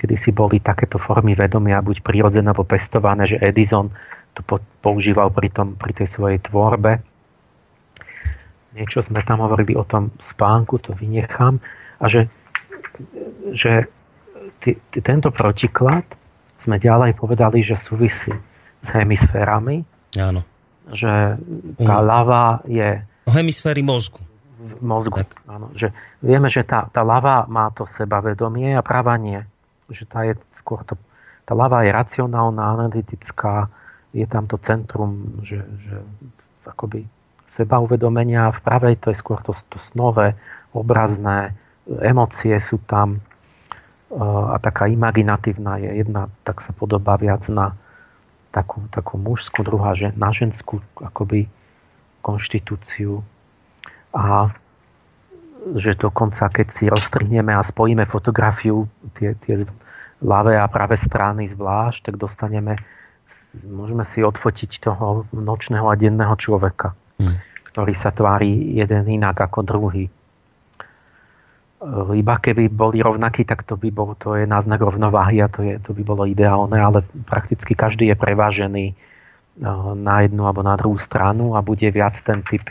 kedy 0.04 0.20
si 0.20 0.36
boli 0.36 0.60
takéto 0.60 1.00
formy 1.00 1.32
vedomia 1.32 1.80
buď 1.80 2.04
prirodzené 2.04 2.52
alebo 2.52 2.68
pestované, 2.68 3.24
že 3.24 3.40
Edison 3.40 3.88
to 4.36 4.44
používal 4.84 5.32
pri, 5.32 5.48
tom, 5.48 5.80
pri 5.80 5.96
tej 5.96 6.12
svojej 6.12 6.44
tvorbe. 6.44 7.00
Niečo 8.76 9.00
sme 9.00 9.24
tam 9.24 9.40
hovorili 9.40 9.72
o 9.72 9.86
tom 9.88 10.12
spánku, 10.20 10.76
to 10.84 10.92
vynechám. 10.92 11.56
A 11.96 12.04
že, 12.04 12.28
že 13.56 13.88
t- 14.60 14.76
t- 14.92 15.00
tento 15.00 15.32
protiklad 15.32 16.04
sme 16.60 16.76
ďalej 16.76 17.16
povedali, 17.16 17.64
že 17.64 17.80
súvisí 17.80 18.34
s 18.84 18.88
hemisférami. 18.92 19.88
Áno. 20.20 20.44
Že 20.92 21.40
tá 21.80 21.96
um. 21.96 22.04
lava 22.04 22.60
je... 22.68 23.00
O 23.24 23.32
hemisféry 23.32 23.80
mozgu. 23.80 24.20
V 24.60 24.84
mozgu, 24.84 25.24
tak. 25.24 25.40
áno. 25.48 25.72
Že 25.72 25.96
vieme, 26.20 26.52
že 26.52 26.60
tá, 26.60 26.92
tá 26.92 27.00
lava 27.00 27.48
má 27.48 27.72
to 27.72 27.88
sebavedomie 27.88 28.76
a 28.76 28.84
práva 28.84 29.16
nie. 29.16 29.40
Že 29.90 30.04
tá 30.08 30.24
je 30.24 30.34
skôr 30.56 30.80
to... 30.84 30.96
Tá 31.44 31.52
lava 31.52 31.84
je 31.84 31.92
racionálna, 31.92 32.72
analytická, 32.72 33.68
je 34.16 34.24
tam 34.24 34.48
to 34.48 34.56
centrum, 34.64 35.44
že, 35.44 35.60
že 35.84 36.00
akoby 36.64 37.04
seba 37.44 37.76
uvedomenia, 37.82 38.48
v 38.48 38.60
pravej 38.64 38.94
to 38.96 39.12
je 39.12 39.20
skôr 39.20 39.44
to, 39.44 39.52
to 39.68 39.76
snové, 39.76 40.32
obrazné, 40.72 41.52
emócie 42.00 42.56
sú 42.56 42.80
tam 42.88 43.20
eh, 43.20 44.16
a 44.24 44.56
taká 44.56 44.88
imaginatívna 44.88 45.76
je 45.84 46.00
jedna, 46.00 46.32
tak 46.48 46.64
sa 46.64 46.72
podobá 46.72 47.20
viac 47.20 47.44
na 47.52 47.76
takú, 48.54 48.86
takú 48.94 49.18
mužskú, 49.18 49.66
druhá 49.66 49.92
že, 49.98 50.14
na 50.14 50.30
ženskú 50.30 50.78
akoby 51.02 51.50
konštitúciu. 52.22 53.20
A 54.14 54.54
že 55.72 55.96
dokonca 55.96 56.52
keď 56.52 56.66
si 56.72 56.84
roztrhneme 56.86 57.56
a 57.56 57.64
spojíme 57.64 58.04
fotografiu 58.04 58.84
tie, 59.16 59.32
tie 59.44 59.64
ľavé 60.20 60.60
a 60.60 60.68
pravé 60.68 61.00
strany 61.00 61.48
zvlášť, 61.48 62.12
tak 62.12 62.14
dostaneme 62.20 62.76
môžeme 63.62 64.02
si 64.02 64.20
odfotiť 64.22 64.82
toho 64.82 65.26
nočného 65.30 65.86
a 65.86 65.94
denného 65.94 66.34
človeka, 66.34 66.94
hmm. 67.22 67.36
ktorý 67.70 67.94
sa 67.94 68.10
tvári 68.10 68.74
jeden 68.74 69.06
inak 69.06 69.38
ako 69.38 69.62
druhý. 69.62 70.10
Iba 72.16 72.40
keby 72.40 72.72
boli 72.72 73.04
rovnakí, 73.04 73.44
tak 73.44 73.68
to 73.68 73.76
by 73.76 73.92
bol, 73.92 74.16
to 74.16 74.40
je 74.40 74.48
náznak 74.48 74.80
rovnováhy 74.80 75.44
a 75.44 75.52
to, 75.52 75.60
je, 75.60 75.76
to 75.84 75.92
by 75.92 76.00
bolo 76.00 76.24
ideálne, 76.24 76.80
ale 76.80 77.04
prakticky 77.28 77.76
každý 77.76 78.08
je 78.08 78.16
prevážený 78.16 78.86
e, 78.88 78.94
na 79.92 80.24
jednu 80.24 80.48
alebo 80.48 80.64
na 80.64 80.80
druhú 80.80 80.96
stranu 80.96 81.52
a 81.52 81.60
bude 81.60 81.84
viac 81.92 82.16
ten 82.24 82.40
typ, 82.40 82.64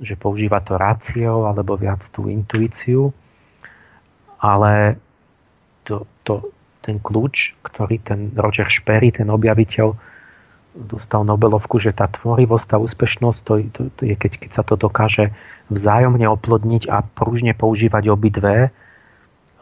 že 0.00 0.14
používa 0.16 0.62
to 0.64 0.80
rácio 0.80 1.44
alebo 1.44 1.76
viac 1.76 2.06
tú 2.08 2.30
intuíciu. 2.30 3.12
Ale 4.42 4.98
to, 5.86 6.06
to, 6.26 6.50
ten 6.82 6.98
kľúč, 6.98 7.54
ktorý 7.62 8.02
ten 8.02 8.34
Roger 8.34 8.66
Sperry, 8.66 9.14
ten 9.14 9.30
objaviteľ, 9.30 9.94
dostal 10.72 11.22
Nobelovku, 11.22 11.76
že 11.76 11.92
tá 11.92 12.08
tvorivosť, 12.08 12.66
tá 12.66 12.76
úspešnosť, 12.80 13.40
to, 13.44 13.52
to, 13.70 13.80
to 13.92 14.02
je 14.08 14.16
keď, 14.16 14.32
keď 14.40 14.50
sa 14.50 14.62
to 14.64 14.74
dokáže 14.80 15.30
vzájomne 15.68 16.24
oplodniť 16.26 16.88
a 16.88 17.04
prúžne 17.04 17.52
používať 17.52 18.08
obidve, 18.08 18.72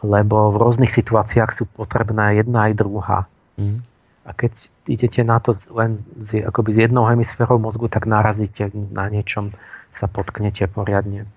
lebo 0.01 0.49
v 0.49 0.59
rôznych 0.59 0.89
situáciách 0.89 1.51
sú 1.53 1.63
potrebné 1.69 2.41
jedna 2.41 2.71
aj 2.71 2.73
druhá. 2.73 3.19
Mm. 3.59 3.85
A 4.25 4.31
keď 4.33 4.53
idete 4.89 5.21
na 5.21 5.37
to 5.37 5.53
len 5.73 6.01
z, 6.17 6.41
akoby 6.41 6.73
z 6.73 6.89
jednou 6.89 7.05
hemisférou 7.05 7.61
mozgu, 7.61 7.85
tak 7.91 8.09
narazíte 8.09 8.73
na 8.73 9.11
niečom, 9.11 9.53
sa 9.91 10.07
potknete 10.07 10.67
poriadne. 10.71 11.27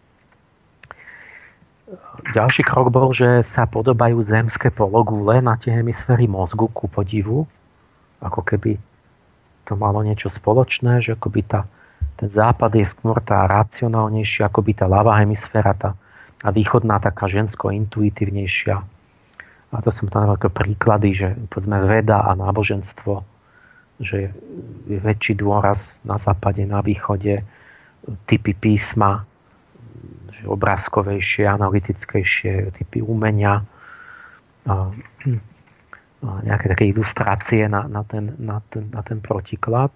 Ďalší 2.33 2.65
krok 2.65 2.89
bol, 2.89 3.13
že 3.13 3.45
sa 3.45 3.69
podobajú 3.69 4.17
zemské 4.25 4.73
pologule 4.73 5.45
na 5.45 5.61
tie 5.61 5.77
hemisféry 5.77 6.25
mozgu 6.25 6.73
ku 6.73 6.89
podivu, 6.89 7.45
ako 8.25 8.41
keby 8.41 8.81
to 9.69 9.77
malo 9.77 10.01
niečo 10.01 10.33
spoločné, 10.33 11.05
že 11.05 11.17
akoby 11.17 11.45
tá, 11.45 11.69
ten 12.17 12.29
západ 12.29 12.73
je 12.77 12.87
skôr 12.89 13.21
tá 13.21 13.45
racionálnejšia, 13.45 14.49
akoby 14.49 14.77
tá 14.77 14.89
ľavá 14.89 15.21
hemisféra, 15.21 15.77
tá, 15.77 15.93
tá 16.41 16.49
východná 16.49 17.01
taká 17.01 17.29
žensko-intuitívnejšia. 17.29 18.77
A 19.75 19.77
to 19.83 19.91
som 19.91 20.07
tam 20.07 20.31
ako 20.31 20.49
príklady, 20.55 21.11
že 21.13 21.29
povedzme 21.51 21.83
veda 21.85 22.23
a 22.25 22.33
náboženstvo, 22.39 23.27
že 23.99 24.31
je 24.87 24.99
väčší 25.01 25.37
dôraz 25.37 25.99
na 26.07 26.17
západe, 26.17 26.63
na 26.65 26.81
východe, 26.81 27.43
typy 28.29 28.53
písma, 28.53 29.25
obrázkovejšie, 30.45 31.49
analytickejšie 31.49 32.75
typy 32.77 33.01
umenia, 33.01 33.65
nejaké 36.25 36.67
také 36.73 36.85
ilustrácie 36.89 37.69
na, 37.69 37.89
na, 37.89 38.05
ten, 38.05 38.37
na, 38.41 38.61
ten, 38.73 38.89
na 38.93 39.01
ten 39.05 39.21
protiklad. 39.21 39.93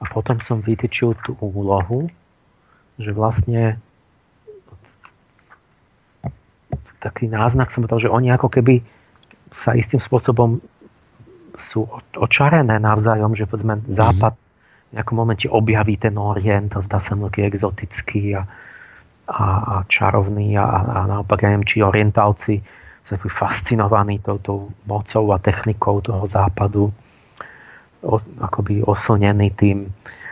A 0.00 0.04
potom 0.08 0.40
som 0.40 0.64
vytýčil 0.64 1.12
tú 1.24 1.36
úlohu, 1.44 2.08
že 2.96 3.12
vlastne 3.12 3.76
taký 7.00 7.28
náznak 7.28 7.72
som 7.72 7.84
povedal, 7.84 8.08
že 8.08 8.12
oni 8.12 8.28
ako 8.32 8.48
keby 8.52 8.84
sa 9.56 9.72
istým 9.72 10.00
spôsobom 10.00 10.60
sú 11.60 11.84
očarené 12.16 12.80
navzájom, 12.80 13.36
že 13.36 13.44
povedzme 13.44 13.84
západ 13.88 14.32
v 14.32 14.49
nejakom 14.90 15.16
momente 15.16 15.46
objaví 15.46 15.96
ten 15.96 16.18
orient 16.18 16.74
a 16.74 16.82
zdá 16.82 16.98
sa 16.98 17.14
mu 17.14 17.30
taký 17.30 17.46
exotický 17.46 18.34
a, 18.34 18.42
a, 19.30 19.46
a 19.46 19.74
čarovný 19.86 20.58
a, 20.58 20.66
a 20.66 20.98
naopak, 21.06 21.46
ja 21.46 21.54
neviem, 21.54 21.66
či 21.66 21.82
orientálci 21.82 22.58
sú 23.06 23.14
fascinovaní 23.26 24.22
touto 24.22 24.70
mocou 24.86 25.34
a 25.34 25.38
technikou 25.42 25.98
toho 25.98 26.26
západu, 26.30 26.94
o, 28.06 28.16
akoby 28.38 28.86
oslnení 28.86 29.50
tým. 29.54 29.90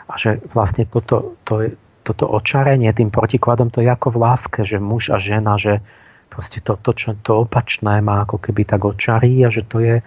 A 0.09 0.15
že 0.15 0.39
vlastne 0.55 0.87
toto, 0.87 1.39
to 1.43 1.75
toto 2.09 2.25
očarenie 2.25 2.89
tým 2.97 3.13
protikladom 3.13 3.69
to 3.69 3.85
je 3.85 3.93
ako 3.93 4.17
v 4.17 4.21
láske, 4.25 4.61
že 4.65 4.81
muž 4.81 5.13
a 5.13 5.21
žena, 5.21 5.61
že 5.61 5.85
proste 6.33 6.65
to, 6.65 6.81
to, 6.81 6.97
čo, 6.97 7.13
to 7.21 7.45
opačné 7.45 8.01
má 8.01 8.25
ako 8.25 8.41
keby 8.41 8.65
tak 8.65 8.81
očarí 8.89 9.45
a 9.45 9.53
že 9.53 9.69
to 9.69 9.85
je 9.85 10.01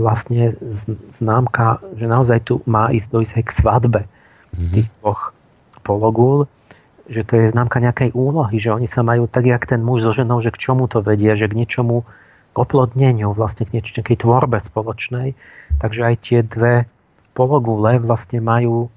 vlastne 0.00 0.56
známka, 1.12 1.84
že 2.00 2.08
naozaj 2.08 2.48
tu 2.48 2.64
má 2.64 2.88
ísť 2.88 3.08
dojsť 3.12 3.34
k 3.44 3.50
svadbe 3.52 4.00
mm-hmm. 4.56 4.72
tých 4.72 4.88
dvoch 5.04 5.36
pologul 5.84 6.48
že 7.10 7.26
to 7.26 7.42
je 7.42 7.50
známka 7.50 7.82
nejakej 7.82 8.14
úlohy, 8.14 8.62
že 8.62 8.70
oni 8.70 8.86
sa 8.86 9.02
majú 9.02 9.26
tak, 9.26 9.50
jak 9.50 9.66
ten 9.66 9.82
muž 9.82 10.06
so 10.06 10.14
ženou, 10.14 10.38
že 10.38 10.54
k 10.54 10.62
čomu 10.62 10.86
to 10.86 11.02
vedie, 11.02 11.34
že 11.34 11.50
k 11.50 11.58
niečomu, 11.58 12.06
k 12.54 12.56
oplodneniu, 12.56 13.34
vlastne 13.34 13.66
k 13.66 13.82
nejakej 13.82 14.22
tvorbe 14.22 14.62
spoločnej. 14.62 15.34
Takže 15.82 16.00
aj 16.06 16.14
tie 16.22 16.38
dve 16.46 16.86
pologule 17.34 17.98
vlastne 17.98 18.38
majú 18.38 18.86
uh, 18.86 18.90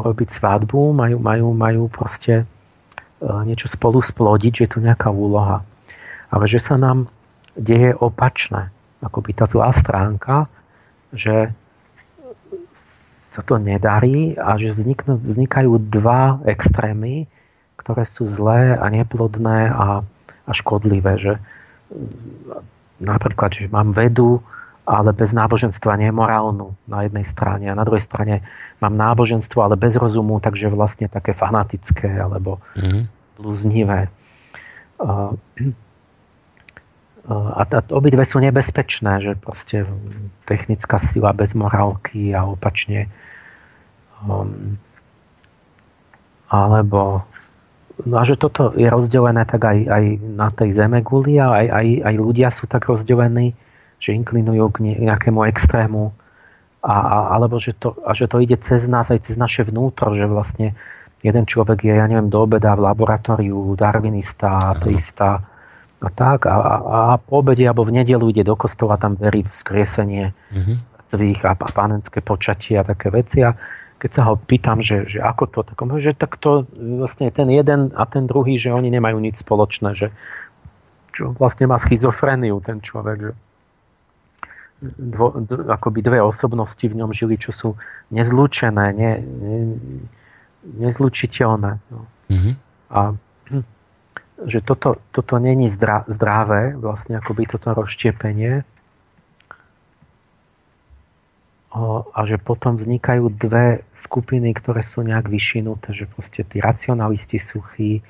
robiť 0.00 0.32
svadbu, 0.32 0.96
majú, 0.96 1.20
majú, 1.20 1.46
majú 1.52 1.82
proste 1.92 2.48
uh, 2.48 3.44
niečo 3.44 3.68
spolu 3.68 4.00
splodiť, 4.00 4.52
že 4.56 4.62
je 4.64 4.72
tu 4.72 4.78
nejaká 4.80 5.12
úloha. 5.12 5.60
Ale 6.32 6.48
že 6.48 6.56
sa 6.56 6.80
nám 6.80 7.12
deje 7.52 7.92
opačné. 8.00 8.72
Akoby 8.98 9.30
tá 9.36 9.46
zlá 9.46 9.70
stránka, 9.70 10.50
že 11.14 11.54
sa 13.30 13.46
to 13.46 13.60
nedarí 13.60 14.34
a 14.34 14.58
že 14.58 14.74
vzniknú, 14.74 15.22
vznikajú 15.22 15.78
dva 15.78 16.42
extrémy, 16.42 17.30
ktoré 17.78 18.02
sú 18.02 18.26
zlé 18.26 18.74
a 18.74 18.90
neplodné 18.90 19.70
a, 19.70 20.02
a 20.44 20.50
škodlivé. 20.50 21.14
Že, 21.22 21.34
napríklad, 22.98 23.54
že 23.54 23.70
mám 23.70 23.94
vedu, 23.94 24.42
ale 24.88 25.12
bez 25.12 25.36
náboženstva 25.36 26.00
nemorálnu 26.00 26.72
na 26.88 27.04
jednej 27.04 27.28
strane 27.28 27.68
a 27.68 27.76
na 27.76 27.84
druhej 27.84 28.02
strane 28.02 28.40
mám 28.80 28.96
náboženstvo, 28.96 29.60
ale 29.60 29.76
bez 29.76 29.94
rozumu, 30.00 30.40
takže 30.40 30.72
vlastne 30.72 31.06
také 31.12 31.36
fanatické 31.36 32.08
alebo 32.08 32.58
mm-hmm. 32.72 33.02
blúznivé. 33.36 34.08
A, 37.28 37.60
a 37.60 37.80
obidve 37.92 38.24
sú 38.24 38.40
nebezpečné, 38.40 39.20
že 39.20 39.32
proste 39.36 39.84
technická 40.48 40.96
sila 40.96 41.36
bez 41.36 41.52
morálky 41.52 42.32
a 42.32 42.48
opačne. 42.48 43.12
Um, 44.24 44.80
alebo 46.48 47.28
no 48.00 48.14
a 48.16 48.24
že 48.24 48.40
toto 48.40 48.72
je 48.72 48.88
rozdelené 48.88 49.44
tak 49.44 49.60
aj, 49.60 49.78
aj 49.92 50.04
na 50.24 50.48
tej 50.48 50.72
zeme 50.72 51.04
guli 51.04 51.36
a 51.36 51.52
aj, 51.52 51.66
aj, 51.68 51.86
aj 52.08 52.14
ľudia 52.16 52.48
sú 52.48 52.64
tak 52.64 52.88
rozdelení, 52.88 53.52
že 54.00 54.16
inklinujú 54.16 54.64
k 54.72 54.76
nejakému 54.96 55.44
extrému. 55.52 56.16
A, 56.80 56.94
a, 56.96 57.18
alebo 57.36 57.60
že 57.60 57.76
to, 57.76 57.92
a 58.08 58.16
že 58.16 58.24
to 58.24 58.40
ide 58.40 58.56
cez 58.64 58.88
nás 58.88 59.12
aj 59.12 59.28
cez 59.28 59.36
naše 59.36 59.68
vnútro, 59.68 60.16
že 60.16 60.24
vlastne 60.24 60.72
jeden 61.20 61.44
človek 61.44 61.84
je, 61.84 61.92
ja 61.92 62.08
neviem, 62.08 62.32
do 62.32 62.40
obeda 62.40 62.72
v 62.72 62.88
laboratóriu, 62.88 63.76
darwinista, 63.76 64.72
ateista 64.72 65.57
a 65.98 66.08
tak 66.14 66.46
a, 66.46 66.54
a, 66.54 66.74
a 66.78 66.98
po 67.18 67.42
obede 67.42 67.66
alebo 67.66 67.82
v 67.82 67.98
nedelu 67.98 68.30
ide 68.30 68.46
do 68.46 68.54
kostola, 68.54 69.00
tam 69.00 69.18
verí 69.18 69.42
v 69.42 69.54
skriesenie 69.58 70.24
mm-hmm. 70.30 70.76
a, 71.42 71.52
a 71.58 71.68
pánenské 71.74 72.22
počatie 72.22 72.78
a 72.78 72.86
také 72.86 73.10
veci 73.10 73.42
a 73.42 73.58
keď 73.98 74.10
sa 74.14 74.22
ho 74.30 74.38
pýtam, 74.38 74.78
že, 74.78 75.10
že 75.10 75.18
ako 75.18 75.50
to, 75.50 75.60
tak 75.66 75.76
on 75.82 75.98
že 75.98 76.14
tak 76.14 76.38
to 76.38 76.70
vlastne 76.78 77.34
ten 77.34 77.50
jeden 77.50 77.90
a 77.98 78.06
ten 78.06 78.30
druhý, 78.30 78.54
že 78.54 78.70
oni 78.70 78.94
nemajú 78.94 79.18
nič 79.18 79.42
spoločné, 79.42 79.98
že 79.98 80.14
čo 81.10 81.34
vlastne 81.34 81.66
má 81.66 81.82
schizofreniu 81.82 82.62
ten 82.62 82.78
človek, 82.78 83.18
že 83.18 83.32
dvo, 84.78 85.34
d, 85.34 85.66
akoby 85.66 86.00
dve 86.06 86.22
osobnosti 86.22 86.86
v 86.86 86.94
ňom 86.94 87.10
žili, 87.10 87.34
čo 87.34 87.50
sú 87.50 87.68
nezlučené, 88.14 88.94
ne, 88.94 89.12
ne, 89.18 89.58
nezlučiteľné. 90.78 91.82
No. 91.90 92.00
Mm-hmm. 92.30 92.54
A 92.94 93.18
že 94.46 94.62
toto, 94.62 95.02
toto 95.10 95.34
není 95.42 95.66
zdra, 95.66 96.06
zdravé, 96.06 96.78
vlastne 96.78 97.18
akoby 97.18 97.50
toto 97.50 97.74
rozštiepenie. 97.74 98.62
A 102.14 102.20
že 102.24 102.40
potom 102.40 102.78
vznikajú 102.78 103.28
dve 103.34 103.86
skupiny, 104.00 104.56
ktoré 104.56 104.80
sú 104.82 105.04
nejak 105.04 105.28
vyšinuté, 105.28 105.92
že 105.94 106.08
proste 106.08 106.42
tí 106.46 106.58
racionalisti 106.62 107.38
suchí, 107.38 108.00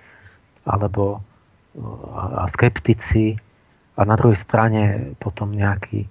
alebo 0.69 1.25
a 2.15 2.47
skeptici 2.51 3.39
a 3.95 4.01
na 4.03 4.15
druhej 4.19 4.39
strane 4.39 5.15
potom 5.19 5.55
nejakí 5.55 6.07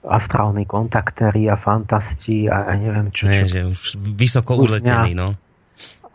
astrálni 0.00 0.64
kontaktéri 0.64 1.50
a 1.52 1.60
fantasti 1.60 2.48
a, 2.48 2.72
a 2.72 2.72
neviem 2.78 3.12
čo. 3.12 3.28
Čo. 3.28 3.44
že 3.44 3.60
už 3.68 3.80
vysoko 4.16 4.56
uletení, 4.56 5.12
no. 5.12 5.36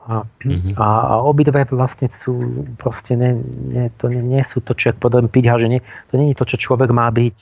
A, 0.05 0.21
mm-hmm. 0.21 0.77
a, 0.77 0.85
a 0.85 1.13
obidve 1.25 1.65
vlastne 1.73 2.13
sú 2.13 2.61
proste 2.77 3.17
ne, 3.17 3.41
ne, 3.73 3.89
to 3.97 4.05
nie, 4.05 4.21
nie 4.21 4.43
sú 4.45 4.61
to, 4.61 4.77
čo 4.77 4.93
podľa 4.93 5.25
Piťha, 5.33 5.57
že 5.57 5.67
nie, 5.67 5.81
to 6.13 6.21
nie 6.21 6.29
je 6.29 6.37
to, 6.37 6.45
čo 6.53 6.57
človek 6.69 6.93
má 6.93 7.09
byť. 7.09 7.37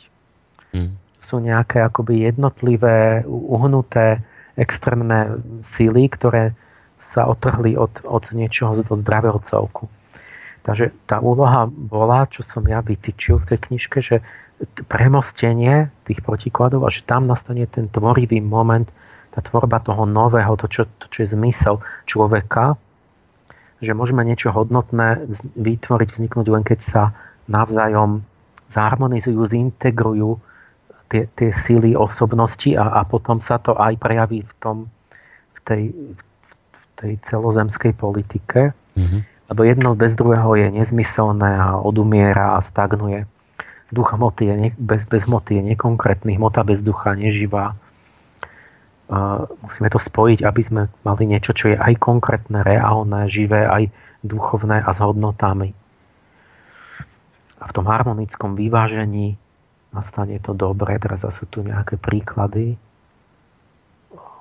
Mm. 0.71 0.95
Sú 1.19 1.43
nejaké 1.43 1.83
akoby 1.83 2.23
jednotlivé, 2.23 3.27
uhnuté, 3.27 4.23
extrémne 4.55 5.43
síly, 5.67 6.07
ktoré 6.07 6.55
sa 7.03 7.27
otrhli 7.27 7.75
od, 7.75 7.99
od 8.07 8.23
niečoho, 8.31 8.79
od 8.79 8.99
zdravého 9.03 9.43
celku. 9.43 9.91
Takže 10.63 10.95
tá 11.05 11.19
úloha 11.19 11.67
bola, 11.67 12.23
čo 12.31 12.47
som 12.47 12.63
ja 12.63 12.79
vytýčil 12.79 13.43
v 13.43 13.47
tej 13.51 13.59
knižke, 13.67 13.99
že 13.99 14.23
premostenie 14.87 15.91
tých 16.07 16.23
protikladov 16.23 16.87
a 16.87 16.89
že 16.93 17.03
tam 17.03 17.27
nastane 17.27 17.67
ten 17.67 17.91
tvorivý 17.91 18.39
moment, 18.39 18.87
tá 19.33 19.41
tvorba 19.41 19.81
toho 19.81 20.05
nového, 20.05 20.53
to 20.61 20.69
čo, 20.69 20.85
to, 21.01 21.09
čo 21.09 21.25
je 21.25 21.33
zmysel 21.33 21.81
človeka, 22.05 22.77
že 23.81 23.97
môžeme 23.97 24.21
niečo 24.21 24.53
hodnotné 24.53 25.25
vytvoriť, 25.57 26.09
vzniknúť 26.13 26.47
len 26.53 26.63
keď 26.63 26.79
sa 26.85 27.03
navzájom 27.49 28.23
zharmonizujú, 28.71 29.41
zintegrujú 29.43 30.37
tie, 31.11 31.27
tie 31.35 31.49
síly 31.51 31.97
osobnosti 31.97 32.71
a, 32.77 33.01
a 33.01 33.05
potom 33.05 33.41
sa 33.43 33.59
to 33.59 33.75
aj 33.75 33.97
prejaví 33.99 34.45
v, 34.45 34.53
tom, 34.61 34.77
v, 35.57 35.59
tej, 35.65 35.83
v 36.71 36.85
tej 36.95 37.13
celozemskej 37.27 37.93
politike. 37.97 38.71
Mm-hmm. 38.95 39.21
Lebo 39.51 39.61
jedno 39.67 39.89
bez 39.93 40.15
druhého 40.15 40.55
je 40.55 40.67
nezmyselné 40.71 41.51
a 41.59 41.77
odumiera 41.77 42.55
a 42.55 42.63
stagnuje. 42.63 43.27
Duch 43.93 44.09
hmoty 44.09 44.49
je 44.49 44.55
ne, 44.57 44.69
bez, 44.79 45.05
bez 45.05 45.29
hmoty 45.29 45.59
je 45.59 45.63
nekonkrétny, 45.75 46.39
hmota 46.39 46.65
bez 46.65 46.81
ducha 46.81 47.13
neživá 47.13 47.77
musíme 49.63 49.89
to 49.91 49.99
spojiť, 49.99 50.39
aby 50.47 50.61
sme 50.63 50.81
mali 51.03 51.23
niečo, 51.27 51.51
čo 51.51 51.75
je 51.75 51.77
aj 51.77 51.99
konkrétne, 51.99 52.63
reálne, 52.63 53.27
živé, 53.27 53.67
aj 53.67 53.91
duchovné 54.23 54.79
a 54.79 54.89
s 54.95 54.99
hodnotami. 55.03 55.75
A 57.59 57.63
v 57.67 57.75
tom 57.75 57.87
harmonickom 57.87 58.55
vyvážení 58.55 59.35
nastane 59.93 60.39
to 60.39 60.55
dobre. 60.55 60.95
Teraz 60.99 61.23
sú 61.23 61.45
tu 61.47 61.63
nejaké 61.63 61.95
príklady. 61.99 62.75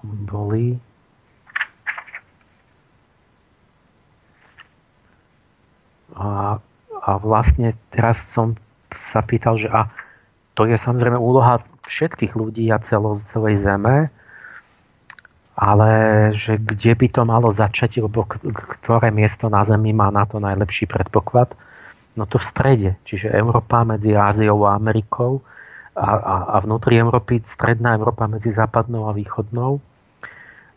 Boli. 0.02 0.78
A, 6.18 6.58
a 7.02 7.10
vlastne 7.22 7.78
teraz 7.94 8.22
som 8.22 8.58
sa 8.94 9.22
pýtal, 9.22 9.56
že 9.56 9.70
a 9.70 9.88
to 10.52 10.68
je 10.68 10.76
samozrejme 10.76 11.16
úloha 11.16 11.64
všetkých 11.88 12.36
ľudí 12.36 12.68
a 12.68 12.82
celo, 12.82 13.16
celej 13.16 13.64
zeme, 13.64 14.12
ale 15.62 15.90
že 16.34 16.58
kde 16.58 16.98
by 16.98 17.06
to 17.06 17.22
malo 17.22 17.54
začať, 17.54 18.02
lebo 18.02 18.26
ktoré 18.82 19.14
miesto 19.14 19.46
na 19.46 19.62
Zemi 19.62 19.94
má 19.94 20.10
na 20.10 20.26
to 20.26 20.42
najlepší 20.42 20.90
predpoklad, 20.90 21.54
no 22.18 22.26
to 22.26 22.42
v 22.42 22.48
strede, 22.50 22.90
čiže 23.06 23.30
Európa 23.30 23.86
medzi 23.86 24.10
Áziou 24.10 24.66
a 24.66 24.74
Amerikou 24.74 25.38
a, 25.94 26.08
a, 26.18 26.36
a 26.50 26.56
vnútri 26.66 26.98
Európy 26.98 27.46
stredná 27.46 27.94
Európa 27.94 28.26
medzi 28.26 28.50
západnou 28.50 29.06
a 29.06 29.14
východnou, 29.14 29.78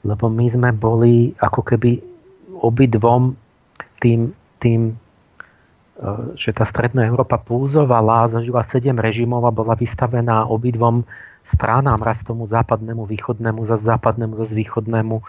lebo 0.05 0.25
my 0.29 0.45
sme 0.53 0.69
boli 0.69 1.33
ako 1.41 1.65
keby 1.65 1.97
obidvom 2.61 3.33
tým, 3.97 4.37
tým 4.61 4.93
e, 4.93 4.95
že 6.37 6.53
tá 6.53 6.61
stredná 6.61 7.09
Európa 7.09 7.41
púzovala, 7.41 8.29
zažila 8.29 8.61
sedem 8.61 9.01
režimov 9.01 9.49
a 9.49 9.55
bola 9.55 9.73
vystavená 9.73 10.45
obidvom 10.45 11.09
stranám, 11.45 12.01
raz 12.01 12.25
tomu 12.25 12.49
západnému, 12.49 13.05
východnému, 13.05 13.65
za 13.69 13.77
západnému, 13.77 14.33
za 14.41 14.49
východnému, 14.51 15.21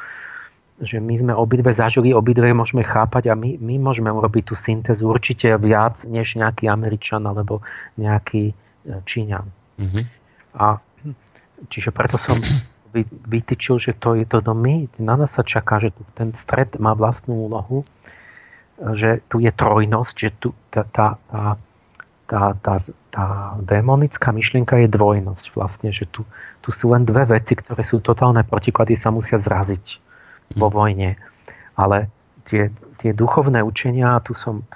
že 0.81 1.01
my 1.01 1.15
sme 1.17 1.33
obidve 1.33 1.73
zažili, 1.73 2.13
obidve 2.13 2.53
môžeme 2.53 2.85
chápať 2.85 3.33
a 3.33 3.35
my, 3.37 3.57
my 3.57 3.81
môžeme 3.81 4.13
urobiť 4.13 4.53
tú 4.53 4.55
syntézu 4.57 5.09
určite 5.09 5.49
viac 5.57 6.05
než 6.05 6.37
nejaký 6.37 6.69
Američan 6.69 7.25
alebo 7.25 7.65
nejaký 7.97 8.53
e, 8.53 8.55
Číňan. 9.09 9.49
Mm-hmm. 9.81 10.05
A 10.61 10.77
čiže 11.73 11.97
preto 11.97 12.21
som 12.21 12.37
vytýčil, 13.33 13.81
že 13.81 13.93
to 13.97 14.21
je 14.21 14.29
to 14.29 14.45
do 14.45 14.53
my, 14.53 14.85
na 15.01 15.17
nás 15.17 15.33
sa 15.33 15.45
čaká, 15.45 15.81
že 15.81 15.97
tu 15.97 16.05
ten 16.13 16.37
stred 16.37 16.77
má 16.77 16.93
vlastnú 16.93 17.49
úlohu, 17.49 17.85
že 18.77 19.25
tu 19.33 19.41
je 19.41 19.49
trojnosť, 19.49 20.15
že 20.17 20.31
tu 20.37 20.53
tá, 20.69 20.85
tá, 20.85 21.17
tá 21.33 21.57
tá, 22.27 22.59
tá, 22.59 22.83
tá 23.15 23.27
démonická 23.63 24.35
myšlienka 24.35 24.77
je 24.83 24.89
dvojnosť 24.91 25.55
vlastne, 25.55 25.95
že 25.95 26.11
tu, 26.11 26.27
tu 26.61 26.75
sú 26.75 26.91
len 26.91 27.07
dve 27.07 27.25
veci, 27.27 27.55
ktoré 27.55 27.87
sú 27.87 28.03
totálne 28.03 28.43
protiklady, 28.43 28.99
sa 28.99 29.15
musia 29.15 29.39
zraziť 29.39 30.03
vo 30.59 30.67
vojne. 30.71 31.15
Ale 31.79 32.11
tie, 32.47 32.75
tie 32.99 33.15
duchovné 33.15 33.63
učenia, 33.63 34.19
tu 34.27 34.35
som 34.35 34.67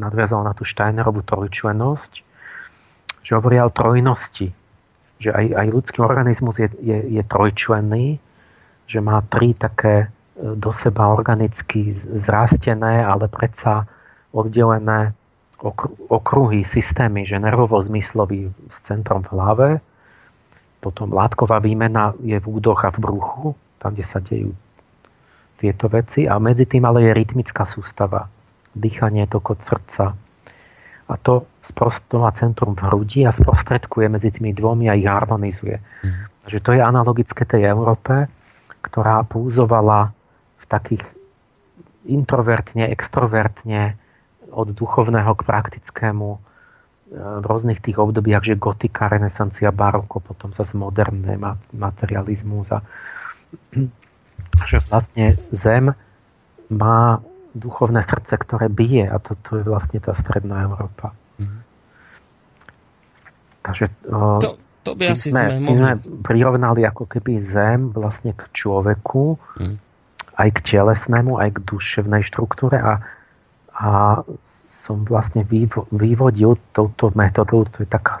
nadviazal 0.00 0.42
na 0.42 0.56
tú 0.56 0.66
Steinerovú 0.66 1.22
trojčlenosť, 1.22 2.12
že 3.20 3.36
hovoria 3.36 3.68
o 3.68 3.74
trojnosti, 3.74 4.50
že 5.20 5.30
aj, 5.30 5.46
aj 5.52 5.66
ľudský 5.68 5.98
organizmus 6.00 6.56
je, 6.56 6.68
je, 6.80 7.20
je 7.20 7.22
trojčlenný, 7.28 8.16
že 8.88 8.98
má 9.04 9.20
tri 9.28 9.52
také 9.52 10.08
e, 10.08 10.56
do 10.56 10.72
seba 10.72 11.12
organicky 11.12 11.92
zrastené, 11.94 13.04
ale 13.04 13.28
predsa 13.28 13.84
oddelené 14.32 15.12
okruhy, 16.08 16.64
systémy, 16.64 17.28
že 17.28 17.36
nervovo-zmyslový 17.36 18.48
s 18.72 18.78
centrom 18.80 19.20
v 19.28 19.32
hlave, 19.36 19.68
potom 20.80 21.12
látková 21.12 21.60
výmena 21.60 22.16
je 22.24 22.40
v 22.40 22.46
údoch 22.48 22.88
a 22.88 22.90
v 22.90 22.98
bruchu, 23.04 23.46
tam, 23.76 23.92
kde 23.92 24.04
sa 24.04 24.18
dejú 24.24 24.56
tieto 25.60 25.92
veci 25.92 26.24
a 26.24 26.40
medzi 26.40 26.64
tým 26.64 26.88
ale 26.88 27.04
je 27.04 27.12
rytmická 27.12 27.68
sústava, 27.68 28.32
dýchanie, 28.72 29.28
tokot 29.28 29.60
srdca. 29.60 30.16
A 31.10 31.14
to 31.20 31.44
sprostová 31.60 32.32
centrum 32.32 32.72
v 32.72 32.88
hrudi 32.88 33.28
a 33.28 33.34
sprostredkuje 33.34 34.08
medzi 34.08 34.32
tými 34.32 34.56
dvomi 34.56 34.88
a 34.88 34.96
ich 34.96 35.04
harmonizuje. 35.04 35.76
Mm. 35.76 36.16
Takže 36.48 36.58
to 36.64 36.70
je 36.72 36.80
analogické 36.80 37.44
tej 37.44 37.68
Európe, 37.68 38.24
ktorá 38.80 39.20
púzovala 39.28 40.16
v 40.56 40.64
takých 40.64 41.04
introvertne, 42.08 42.88
extrovertne, 42.88 43.99
od 44.50 44.68
duchovného 44.74 45.32
k 45.38 45.42
praktickému 45.46 46.28
e, 46.34 46.38
v 47.16 47.44
rôznych 47.44 47.80
tých 47.80 47.96
obdobiach, 47.98 48.44
že 48.44 48.58
gotika, 48.58 49.08
renesancia, 49.08 49.70
baroko, 49.70 50.20
potom 50.20 50.50
sa 50.52 50.66
moderné 50.74 51.38
materializmus 51.74 52.74
a 52.74 52.82
že 54.70 54.78
vlastne 54.90 55.38
zem 55.54 55.94
má 56.70 57.22
duchovné 57.54 58.02
srdce, 58.06 58.38
ktoré 58.38 58.70
bije 58.70 59.10
a 59.10 59.18
to, 59.18 59.34
to 59.42 59.58
je 59.58 59.64
vlastne 59.66 59.98
tá 59.98 60.14
stredná 60.14 60.70
Európa. 60.70 61.10
Mm. 61.42 61.60
Takže 63.66 63.86
to, 64.06 64.54
to 64.86 64.90
by 64.94 65.12
asi 65.12 65.34
sme, 65.34 65.50
sme, 65.50 65.60
mohli... 65.60 65.78
sme 65.78 65.92
prirovnali 66.22 66.86
ako 66.86 67.04
keby 67.10 67.42
zem 67.42 67.90
vlastne 67.90 68.32
k 68.38 68.42
človeku, 68.54 69.36
mm. 69.58 69.76
aj 70.38 70.48
k 70.54 70.58
telesnému, 70.78 71.36
aj 71.42 71.58
k 71.58 71.64
duševnej 71.66 72.22
štruktúre 72.22 72.78
a 72.78 73.02
a 73.80 74.20
som 74.68 75.08
vlastne 75.08 75.48
vyvodil 75.88 76.60
touto 76.76 77.08
metodou, 77.16 77.64
to 77.72 77.84
je 77.84 77.88
taká, 77.88 78.20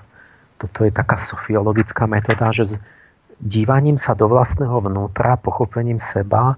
toto 0.56 0.88
je 0.88 0.92
taká 0.92 1.20
sofiologická 1.20 2.08
metóda, 2.08 2.48
že 2.52 2.64
s 2.64 2.74
dívaním 3.40 4.00
sa 4.00 4.16
do 4.16 4.28
vlastného 4.28 4.80
vnútra, 4.80 5.36
pochopením 5.36 6.00
seba, 6.00 6.56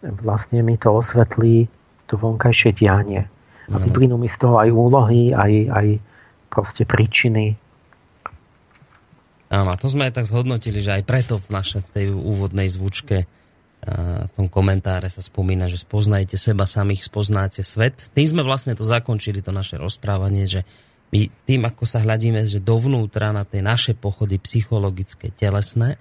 vlastne 0.00 0.64
mi 0.64 0.80
to 0.80 0.92
osvetlí 0.92 1.68
to 2.08 2.16
vonkajšie 2.16 2.74
dianie. 2.74 3.28
A 3.70 3.78
vyplynú 3.78 4.18
mi 4.18 4.26
z 4.26 4.34
toho 4.34 4.58
aj 4.58 4.68
úlohy, 4.74 5.30
aj, 5.30 5.52
aj 5.70 5.86
proste 6.50 6.82
príčiny. 6.82 7.54
Áno, 9.50 9.70
to 9.78 9.86
sme 9.86 10.10
aj 10.10 10.18
tak 10.18 10.26
zhodnotili, 10.26 10.82
že 10.82 10.98
aj 10.98 11.06
preto 11.06 11.38
v 11.38 11.54
našej 11.54 11.94
tej 11.94 12.06
úvodnej 12.10 12.66
zvučke 12.66 13.30
v 13.80 14.32
tom 14.36 14.46
komentáre 14.52 15.08
sa 15.08 15.24
spomína, 15.24 15.64
že 15.64 15.80
spoznajte 15.80 16.36
seba 16.36 16.68
samých, 16.68 17.08
spoznáte 17.08 17.64
svet. 17.64 18.12
Tým 18.12 18.28
sme 18.28 18.42
vlastne 18.44 18.76
to 18.76 18.84
zakončili, 18.84 19.40
to 19.40 19.56
naše 19.56 19.80
rozprávanie, 19.80 20.44
že 20.44 20.68
my 21.10 21.26
tým, 21.48 21.64
ako 21.64 21.88
sa 21.88 22.04
hľadíme, 22.04 22.44
že 22.44 22.60
dovnútra 22.60 23.32
na 23.32 23.48
tie 23.48 23.64
naše 23.64 23.96
pochody 23.96 24.36
psychologické, 24.38 25.32
telesné, 25.32 25.96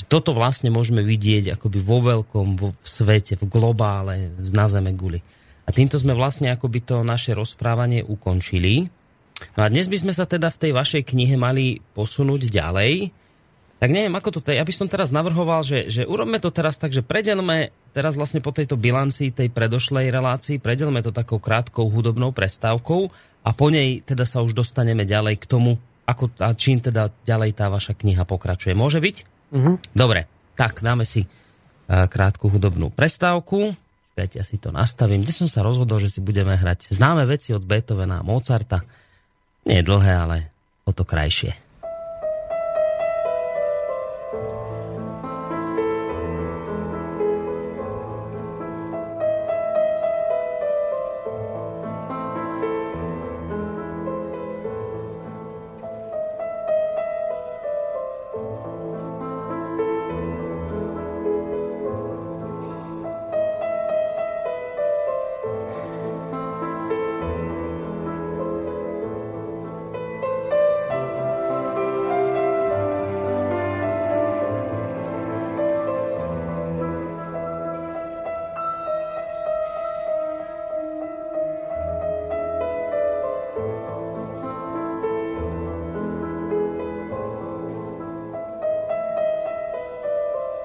že 0.00 0.08
toto 0.08 0.32
vlastne 0.32 0.72
môžeme 0.72 1.04
vidieť 1.04 1.58
akoby 1.58 1.78
vo 1.84 2.00
veľkom, 2.00 2.46
vo 2.56 2.68
svete, 2.80 3.36
v 3.36 3.44
globále, 3.44 4.32
na 4.50 4.66
zeme 4.66 4.96
guli. 4.96 5.20
A 5.66 5.70
týmto 5.70 6.00
sme 6.00 6.16
vlastne 6.16 6.48
akoby 6.48 6.80
to 6.80 7.04
naše 7.04 7.36
rozprávanie 7.36 8.00
ukončili. 8.00 8.88
No 9.54 9.60
a 9.62 9.68
dnes 9.68 9.86
by 9.86 10.00
sme 10.00 10.12
sa 10.16 10.24
teda 10.24 10.48
v 10.48 10.60
tej 10.64 10.72
vašej 10.72 11.02
knihe 11.12 11.36
mali 11.36 11.78
posunúť 11.92 12.48
ďalej, 12.48 13.12
tak 13.78 13.94
neviem, 13.94 14.10
ako 14.10 14.42
to, 14.42 14.50
ja 14.50 14.66
by 14.66 14.74
som 14.74 14.90
teraz 14.90 15.14
navrhoval, 15.14 15.62
že, 15.62 15.86
že 15.86 16.02
urobme 16.02 16.42
to 16.42 16.50
teraz 16.50 16.74
tak, 16.82 16.90
že 16.90 17.06
predelme 17.06 17.70
teraz 17.94 18.18
vlastne 18.18 18.42
po 18.42 18.50
tejto 18.50 18.74
bilancii 18.74 19.30
tej 19.30 19.54
predošlej 19.54 20.10
relácii, 20.10 20.58
predelme 20.58 20.98
to 20.98 21.14
takou 21.14 21.38
krátkou 21.38 21.86
hudobnou 21.86 22.34
prestávkou 22.34 23.06
a 23.46 23.50
po 23.54 23.66
nej 23.70 24.02
teda 24.02 24.26
sa 24.26 24.42
už 24.42 24.58
dostaneme 24.58 25.06
ďalej 25.06 25.38
k 25.38 25.46
tomu, 25.46 25.78
ako, 26.10 26.34
a 26.42 26.58
čím 26.58 26.82
teda 26.82 27.14
ďalej 27.22 27.54
tá 27.54 27.70
vaša 27.70 27.94
kniha 27.94 28.26
pokračuje. 28.26 28.74
Môže 28.74 28.98
byť? 28.98 29.16
Mm-hmm. 29.54 29.74
Dobre, 29.94 30.26
tak 30.58 30.82
dáme 30.82 31.06
si 31.06 31.22
uh, 31.22 32.10
krátku 32.10 32.50
hudobnú 32.50 32.90
prestávku. 32.90 33.78
Čakajte, 34.18 34.36
ja 34.42 34.44
si 34.44 34.58
to 34.58 34.74
nastavím. 34.74 35.22
Dnes 35.22 35.38
som 35.38 35.46
sa 35.46 35.62
rozhodol, 35.62 36.02
že 36.02 36.10
si 36.10 36.18
budeme 36.18 36.58
hrať 36.58 36.90
známe 36.90 37.22
veci 37.30 37.54
od 37.54 37.62
Beethovena 37.62 38.18
a 38.18 38.26
Mozarta. 38.26 38.82
Nie 39.62 39.86
dlhé, 39.86 40.12
ale 40.18 40.36
o 40.82 40.90
to 40.90 41.06
krajšie. 41.06 41.67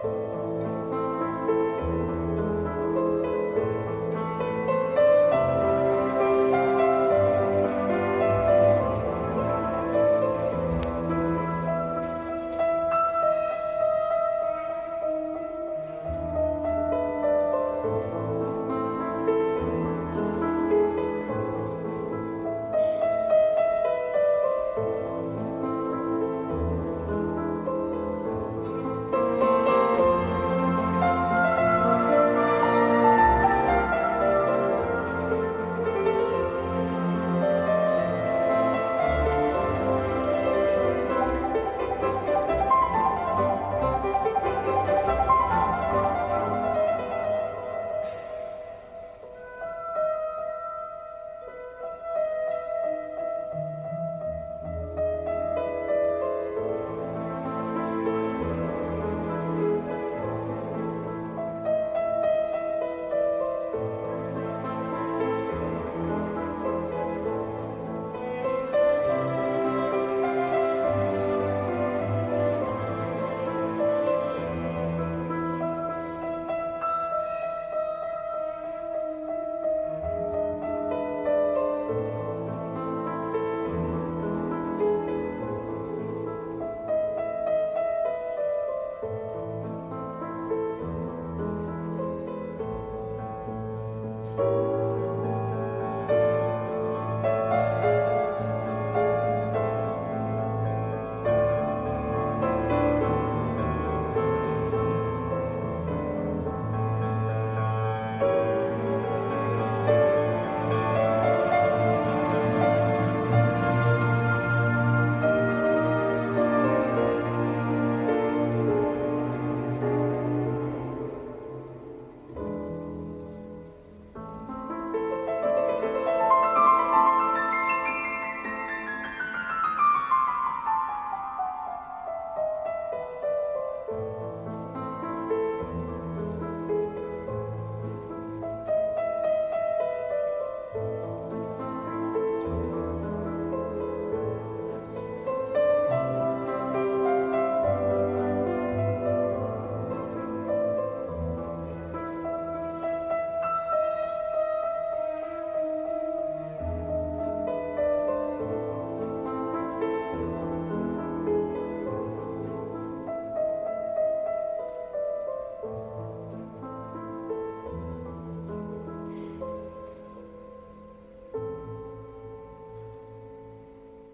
Bye. 0.04 0.33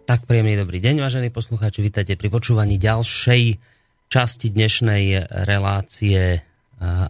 Tak 0.10 0.26
príjemný 0.26 0.58
dobrý 0.58 0.82
deň, 0.82 1.06
vážení 1.06 1.30
poslucháči, 1.30 1.86
vítajte 1.86 2.18
pri 2.18 2.34
počúvaní 2.34 2.82
ďalšej 2.82 3.62
časti 4.10 4.50
dnešnej 4.50 5.30
relácie 5.46 6.42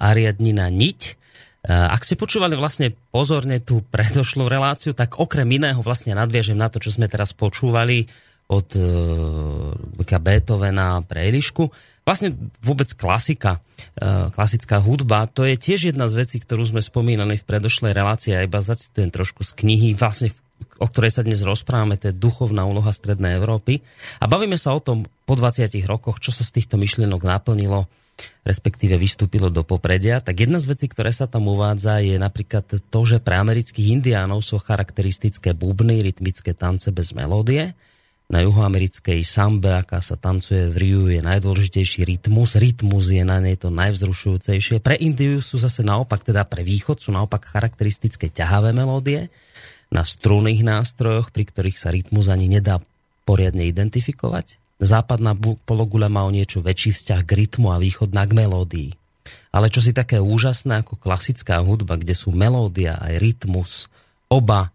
Ariadnina 0.04 0.68
Niť. 0.68 1.16
Ak 1.64 2.04
ste 2.04 2.20
počúvali 2.20 2.60
vlastne 2.60 2.92
pozorne 3.16 3.64
tú 3.64 3.88
predošlú 3.88 4.52
reláciu, 4.52 4.92
tak 4.92 5.16
okrem 5.16 5.48
iného 5.48 5.80
vlastne 5.80 6.12
nadviežem 6.12 6.60
na 6.60 6.68
to, 6.68 6.84
čo 6.84 6.92
sme 6.92 7.08
teraz 7.08 7.32
počúvali 7.32 8.04
od 8.52 8.68
uh, 8.76 10.20
Beethovena 10.20 11.00
pre 11.00 11.32
Elišku. 11.32 11.72
Vlastne 12.04 12.36
vôbec 12.60 12.92
klasika, 13.00 13.64
klasická 14.36 14.84
hudba, 14.84 15.24
to 15.32 15.48
je 15.48 15.56
tiež 15.56 15.96
jedna 15.96 16.12
z 16.12 16.20
vecí, 16.20 16.36
ktorú 16.44 16.68
sme 16.68 16.84
spomínali 16.84 17.40
v 17.40 17.48
predošlej 17.48 17.96
relácii 17.96 18.36
a 18.36 18.44
iba 18.44 18.60
zacitujem 18.60 19.08
trošku 19.08 19.48
z 19.48 19.56
knihy, 19.56 19.96
vlastne 19.96 20.36
o 20.80 20.88
ktorej 20.88 21.12
sa 21.14 21.22
dnes 21.22 21.44
rozprávame, 21.44 22.00
to 22.00 22.10
je 22.10 22.18
duchovná 22.18 22.64
úloha 22.64 22.90
Strednej 22.90 23.36
Európy. 23.38 23.84
A 24.18 24.26
bavíme 24.26 24.56
sa 24.56 24.72
o 24.74 24.80
tom 24.80 25.06
po 25.28 25.36
20 25.36 25.70
rokoch, 25.86 26.24
čo 26.24 26.32
sa 26.32 26.48
z 26.48 26.60
týchto 26.60 26.80
myšlienok 26.80 27.22
naplnilo 27.22 27.92
respektíve 28.44 29.00
vystúpilo 29.00 29.48
do 29.48 29.64
popredia, 29.64 30.20
tak 30.20 30.44
jedna 30.44 30.60
z 30.60 30.70
vecí, 30.76 30.86
ktoré 30.92 31.14
sa 31.14 31.30
tam 31.30 31.48
uvádza, 31.48 32.04
je 32.04 32.20
napríklad 32.20 32.66
to, 32.68 33.00
že 33.06 33.24
pre 33.24 33.40
amerických 33.40 33.96
indiánov 33.96 34.44
sú 34.44 34.60
charakteristické 34.60 35.56
bubny, 35.56 36.04
rytmické 36.04 36.52
tance 36.52 36.90
bez 36.92 37.16
melódie. 37.16 37.72
Na 38.30 38.46
juhoamerickej 38.46 39.26
sambe, 39.26 39.74
aká 39.74 40.06
sa 40.06 40.14
tancuje 40.14 40.70
v 40.70 40.76
Riu, 40.78 41.04
je 41.10 41.18
najdôležitejší 41.18 42.06
rytmus. 42.06 42.62
Rytmus 42.62 43.10
je 43.10 43.26
na 43.26 43.42
nej 43.42 43.58
to 43.58 43.74
najvzrušujúcejšie. 43.74 44.86
Pre 44.86 44.94
Indiu 45.02 45.42
sú 45.42 45.58
zase 45.58 45.82
naopak, 45.82 46.22
teda 46.22 46.46
pre 46.46 46.62
východ 46.62 47.02
sú 47.02 47.10
naopak 47.10 47.50
charakteristické 47.50 48.30
ťahavé 48.30 48.70
melódie 48.70 49.34
na 49.90 50.06
strunných 50.06 50.62
nástrojoch, 50.62 51.34
pri 51.34 51.50
ktorých 51.50 51.78
sa 51.78 51.90
rytmus 51.90 52.30
ani 52.30 52.46
nedá 52.46 52.82
poriadne 53.26 53.66
identifikovať. 53.66 54.62
Západná 54.80 55.36
pologula 55.68 56.08
má 56.08 56.24
o 56.24 56.32
niečo 56.32 56.64
väčší 56.64 56.96
vzťah 56.96 57.22
k 57.28 57.32
rytmu 57.46 57.74
a 57.74 57.82
východná 57.82 58.24
k 58.24 58.32
melódii. 58.38 58.90
Ale 59.50 59.68
čo 59.68 59.82
si 59.82 59.92
také 59.92 60.22
úžasné 60.22 60.86
ako 60.86 60.96
klasická 60.96 61.60
hudba, 61.60 62.00
kde 62.00 62.16
sú 62.16 62.32
melódia 62.32 62.96
aj 63.02 63.18
rytmus, 63.18 63.90
oba 64.30 64.72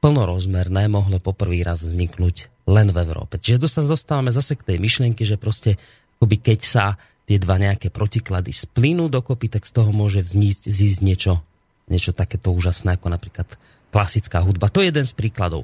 plnorozmerné, 0.00 0.88
mohlo 0.88 1.20
poprvý 1.20 1.64
raz 1.64 1.84
vzniknúť 1.84 2.52
len 2.68 2.88
v 2.92 2.96
Európe. 3.04 3.36
Čiže 3.36 3.64
to 3.64 3.68
sa 3.68 3.84
dostávame 3.84 4.32
zase 4.32 4.56
k 4.56 4.74
tej 4.74 4.76
myšlienke, 4.80 5.22
že 5.24 5.36
proste 5.36 5.76
akoby 6.18 6.36
keď 6.40 6.60
sa 6.64 6.84
tie 7.24 7.36
dva 7.40 7.56
nejaké 7.60 7.88
protiklady 7.92 8.52
splínu 8.52 9.08
dokopy, 9.12 9.48
tak 9.52 9.68
z 9.68 9.72
toho 9.76 9.92
môže 9.92 10.24
vznísť, 10.24 10.68
vzísť 10.68 10.98
niečo, 11.04 11.40
niečo 11.88 12.12
takéto 12.16 12.52
úžasné, 12.52 12.96
ako 12.96 13.12
napríklad 13.12 13.48
klasická 13.94 14.42
hudba. 14.42 14.66
To 14.74 14.82
je 14.82 14.90
jeden 14.90 15.06
z 15.06 15.14
príkladov. 15.14 15.62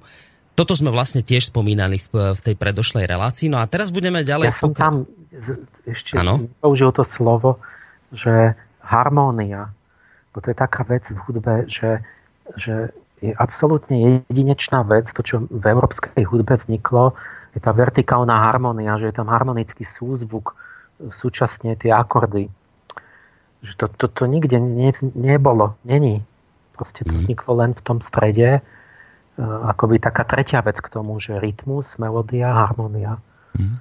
Toto 0.55 0.79
sme 0.79 0.95
vlastne 0.95 1.27
tiež 1.27 1.51
spomínali 1.51 1.99
v, 1.99 2.39
v 2.39 2.41
tej 2.47 2.55
predošlej 2.55 3.11
relácii. 3.11 3.51
No 3.51 3.59
a 3.59 3.67
teraz 3.67 3.91
budeme 3.91 4.23
ďalej... 4.23 4.47
Ja 4.47 4.55
som 4.55 4.71
tam 4.71 5.11
ešte 5.83 6.15
ano? 6.15 6.47
použil 6.63 6.95
to 6.95 7.03
slovo, 7.03 7.59
že 8.15 8.55
harmónia. 8.87 9.75
Bo 10.31 10.39
to 10.39 10.55
je 10.55 10.57
taká 10.59 10.87
vec 10.87 11.03
v 11.11 11.19
hudbe, 11.27 11.67
že, 11.67 12.07
že 12.55 12.95
je 13.19 13.35
absolútne 13.35 14.23
jedinečná 14.31 14.87
vec, 14.87 15.11
to, 15.11 15.27
čo 15.27 15.37
v 15.51 15.65
európskej 15.67 16.23
hudbe 16.23 16.55
vzniklo, 16.55 17.19
je 17.51 17.61
tá 17.61 17.75
vertikálna 17.75 18.47
harmónia, 18.47 18.95
že 18.97 19.11
je 19.11 19.15
tam 19.19 19.27
harmonický 19.27 19.83
súzvuk, 19.83 20.55
súčasne 21.11 21.75
tie 21.75 21.91
akordy. 21.91 22.47
Že 23.61 23.73
to, 23.77 23.87
to, 23.97 24.07
to 24.09 24.25
nikde 24.31 24.57
ne, 24.57 24.95
nebolo, 25.19 25.75
není. 25.83 26.23
Proste 26.81 27.05
to 27.05 27.13
mhm. 27.13 27.29
vzniklo 27.29 27.53
len 27.61 27.77
v 27.77 27.83
tom 27.85 28.01
strede 28.01 28.65
E, 29.41 29.43
akoby 29.43 29.97
taká 29.97 30.29
tretia 30.29 30.61
vec 30.61 30.77
k 30.85 30.93
tomu, 30.93 31.17
že 31.17 31.41
rytmus, 31.41 31.97
melódia, 31.97 32.53
harmonia. 32.53 33.17
Mm. 33.57 33.81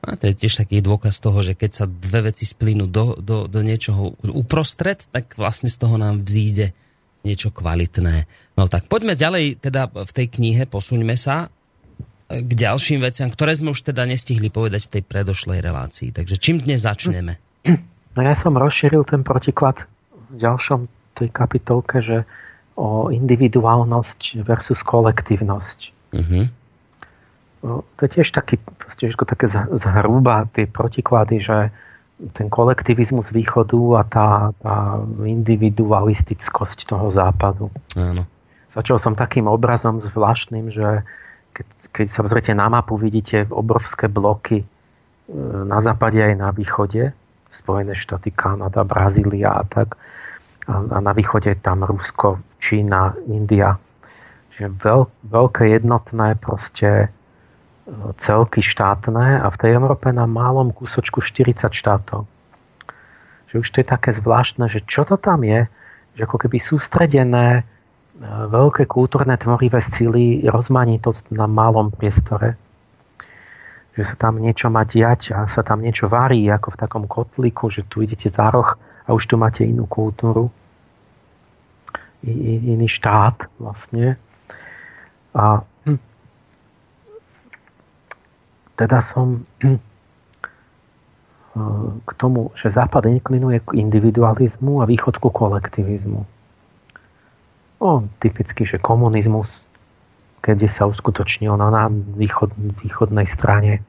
A 0.00 0.16
to 0.16 0.32
je 0.32 0.34
tiež 0.46 0.64
taký 0.64 0.80
dôkaz 0.80 1.20
toho, 1.20 1.42
že 1.44 1.58
keď 1.58 1.70
sa 1.74 1.84
dve 1.84 2.32
veci 2.32 2.48
splínu 2.48 2.88
do, 2.88 3.18
do, 3.20 3.50
do 3.50 3.60
niečoho 3.60 4.16
uprostred, 4.24 5.04
tak 5.12 5.36
vlastne 5.36 5.68
z 5.68 5.76
toho 5.76 6.00
nám 6.00 6.24
vzíde 6.24 6.72
niečo 7.20 7.52
kvalitné. 7.52 8.24
No 8.56 8.64
tak 8.64 8.88
poďme 8.88 9.12
ďalej, 9.12 9.60
teda 9.60 9.92
v 9.92 10.12
tej 10.14 10.26
knihe 10.40 10.64
posuňme 10.64 11.20
sa 11.20 11.52
k 12.30 12.50
ďalším 12.54 13.04
veciam, 13.04 13.28
ktoré 13.28 13.58
sme 13.58 13.76
už 13.76 13.92
teda 13.92 14.08
nestihli 14.08 14.48
povedať 14.48 14.88
v 14.88 14.92
tej 14.96 15.02
predošlej 15.04 15.60
relácii. 15.60 16.16
Takže 16.16 16.40
čím 16.40 16.62
dnes 16.62 16.86
začneme? 16.86 17.36
No 18.10 18.26
ja 18.26 18.34
som 18.34 18.56
rozšíril 18.56 19.04
ten 19.04 19.20
protiklad 19.20 19.84
v 20.32 20.42
ďalšom 20.42 20.99
tej 21.20 21.30
kapitolke, 21.30 22.00
že 22.00 22.24
o 22.80 23.12
individuálnosť 23.12 24.40
versus 24.40 24.80
kolektívnosť. 24.80 25.78
Uh-huh. 26.16 26.44
To 27.60 28.00
je 28.00 28.08
tiež 28.08 28.32
taký, 28.32 28.56
tiež 28.96 29.20
také 29.20 29.52
zhruba 29.52 30.48
tie 30.56 30.64
protiklady, 30.64 31.44
že 31.44 31.68
ten 32.32 32.48
kolektivizmus 32.52 33.32
východu 33.32 33.80
a 33.96 34.02
tá, 34.04 34.28
tá 34.60 35.00
individualistickosť 35.24 36.88
toho 36.88 37.12
západu. 37.12 37.68
Áno. 37.96 38.24
Začal 38.76 39.00
som 39.00 39.12
takým 39.16 39.48
obrazom 39.48 40.00
zvláštnym, 40.00 40.72
že 40.72 41.04
keď, 41.56 41.66
keď 41.90 42.06
sa 42.12 42.20
pozriete 42.22 42.52
na 42.52 42.68
mapu, 42.68 42.96
vidíte 43.00 43.48
obrovské 43.48 44.06
bloky 44.06 44.62
e, 44.62 44.66
na 45.64 45.80
západe 45.80 46.20
aj 46.20 46.34
na 46.36 46.48
východe, 46.52 47.12
Spojené 47.50 47.98
štáty, 47.98 48.30
Kanada, 48.30 48.86
Brazília 48.86 49.50
a 49.50 49.66
tak 49.66 49.98
a 50.70 50.98
na 51.02 51.12
východe 51.12 51.50
tam 51.58 51.82
Rusko, 51.82 52.38
Čína, 52.62 53.18
India. 53.26 53.74
Čiže 54.54 54.70
veľ, 54.78 55.00
veľké 55.26 55.74
jednotné 55.74 56.38
proste 56.38 57.06
e, 57.06 57.08
celky 58.22 58.62
štátne 58.62 59.42
a 59.42 59.46
v 59.50 59.56
tej 59.58 59.70
Európe 59.74 60.14
na 60.14 60.30
malom 60.30 60.70
kúsočku 60.70 61.18
40 61.18 61.74
štátov. 61.74 62.30
Že 63.50 63.54
už 63.58 63.68
to 63.72 63.76
je 63.82 63.86
také 63.86 64.10
zvláštne, 64.14 64.70
že 64.70 64.86
čo 64.86 65.02
to 65.02 65.18
tam 65.18 65.42
je, 65.42 65.66
že 66.14 66.22
ako 66.22 66.46
keby 66.46 66.62
sústredené 66.62 67.48
e, 67.58 67.62
veľké 68.46 68.86
kultúrne 68.86 69.34
tvorivé 69.34 69.82
síly, 69.82 70.46
rozmanitosť 70.46 71.34
na 71.34 71.50
malom 71.50 71.90
priestore. 71.90 72.54
Že 73.98 74.02
sa 74.06 74.16
tam 74.28 74.38
niečo 74.38 74.70
má 74.70 74.86
diať 74.86 75.34
a 75.34 75.50
sa 75.50 75.66
tam 75.66 75.82
niečo 75.82 76.06
varí, 76.06 76.46
ako 76.46 76.78
v 76.78 76.80
takom 76.84 77.04
kotliku, 77.10 77.66
že 77.74 77.82
tu 77.90 78.06
idete 78.06 78.30
za 78.30 78.54
roh 78.54 78.78
a 78.78 79.10
už 79.10 79.26
tu 79.26 79.34
máte 79.34 79.66
inú 79.66 79.90
kultúru 79.90 80.52
iný 82.24 82.88
štát 82.88 83.48
vlastne. 83.56 84.20
A 85.32 85.64
hm, 85.86 86.00
teda 88.76 88.98
som 89.00 89.46
hm, 89.64 89.80
k 92.06 92.10
tomu, 92.14 92.54
že 92.54 92.70
Západ 92.70 93.10
inklinuje 93.10 93.58
k 93.60 93.74
individualizmu 93.74 94.82
a 94.82 94.88
východ 94.88 95.18
ku 95.18 95.34
kolektivizmu. 95.34 96.22
O, 97.80 97.90
typicky, 98.22 98.62
že 98.62 98.78
komunizmus, 98.78 99.66
keď 100.44 100.68
sa 100.70 100.84
uskutočnil 100.86 101.56
na 101.56 101.90
východ, 101.90 102.52
východnej 102.84 103.26
strane 103.26 103.82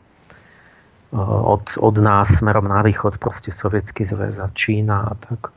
od, 1.12 1.76
od 1.76 1.96
nás 2.00 2.32
smerom 2.40 2.72
na 2.72 2.82
východ, 2.82 3.20
proste 3.20 3.52
Sovietský 3.52 4.08
zväz 4.08 4.40
a 4.40 4.48
Čína 4.56 5.12
a 5.12 5.14
tak 5.20 5.52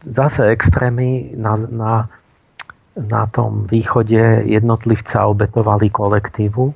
zase 0.00 0.48
extrémy 0.48 1.36
na, 1.36 1.56
na, 1.56 1.94
na 2.96 3.24
tom 3.28 3.68
východe 3.68 4.46
jednotlivca 4.48 5.26
obetovali 5.28 5.92
kolektívu. 5.92 6.72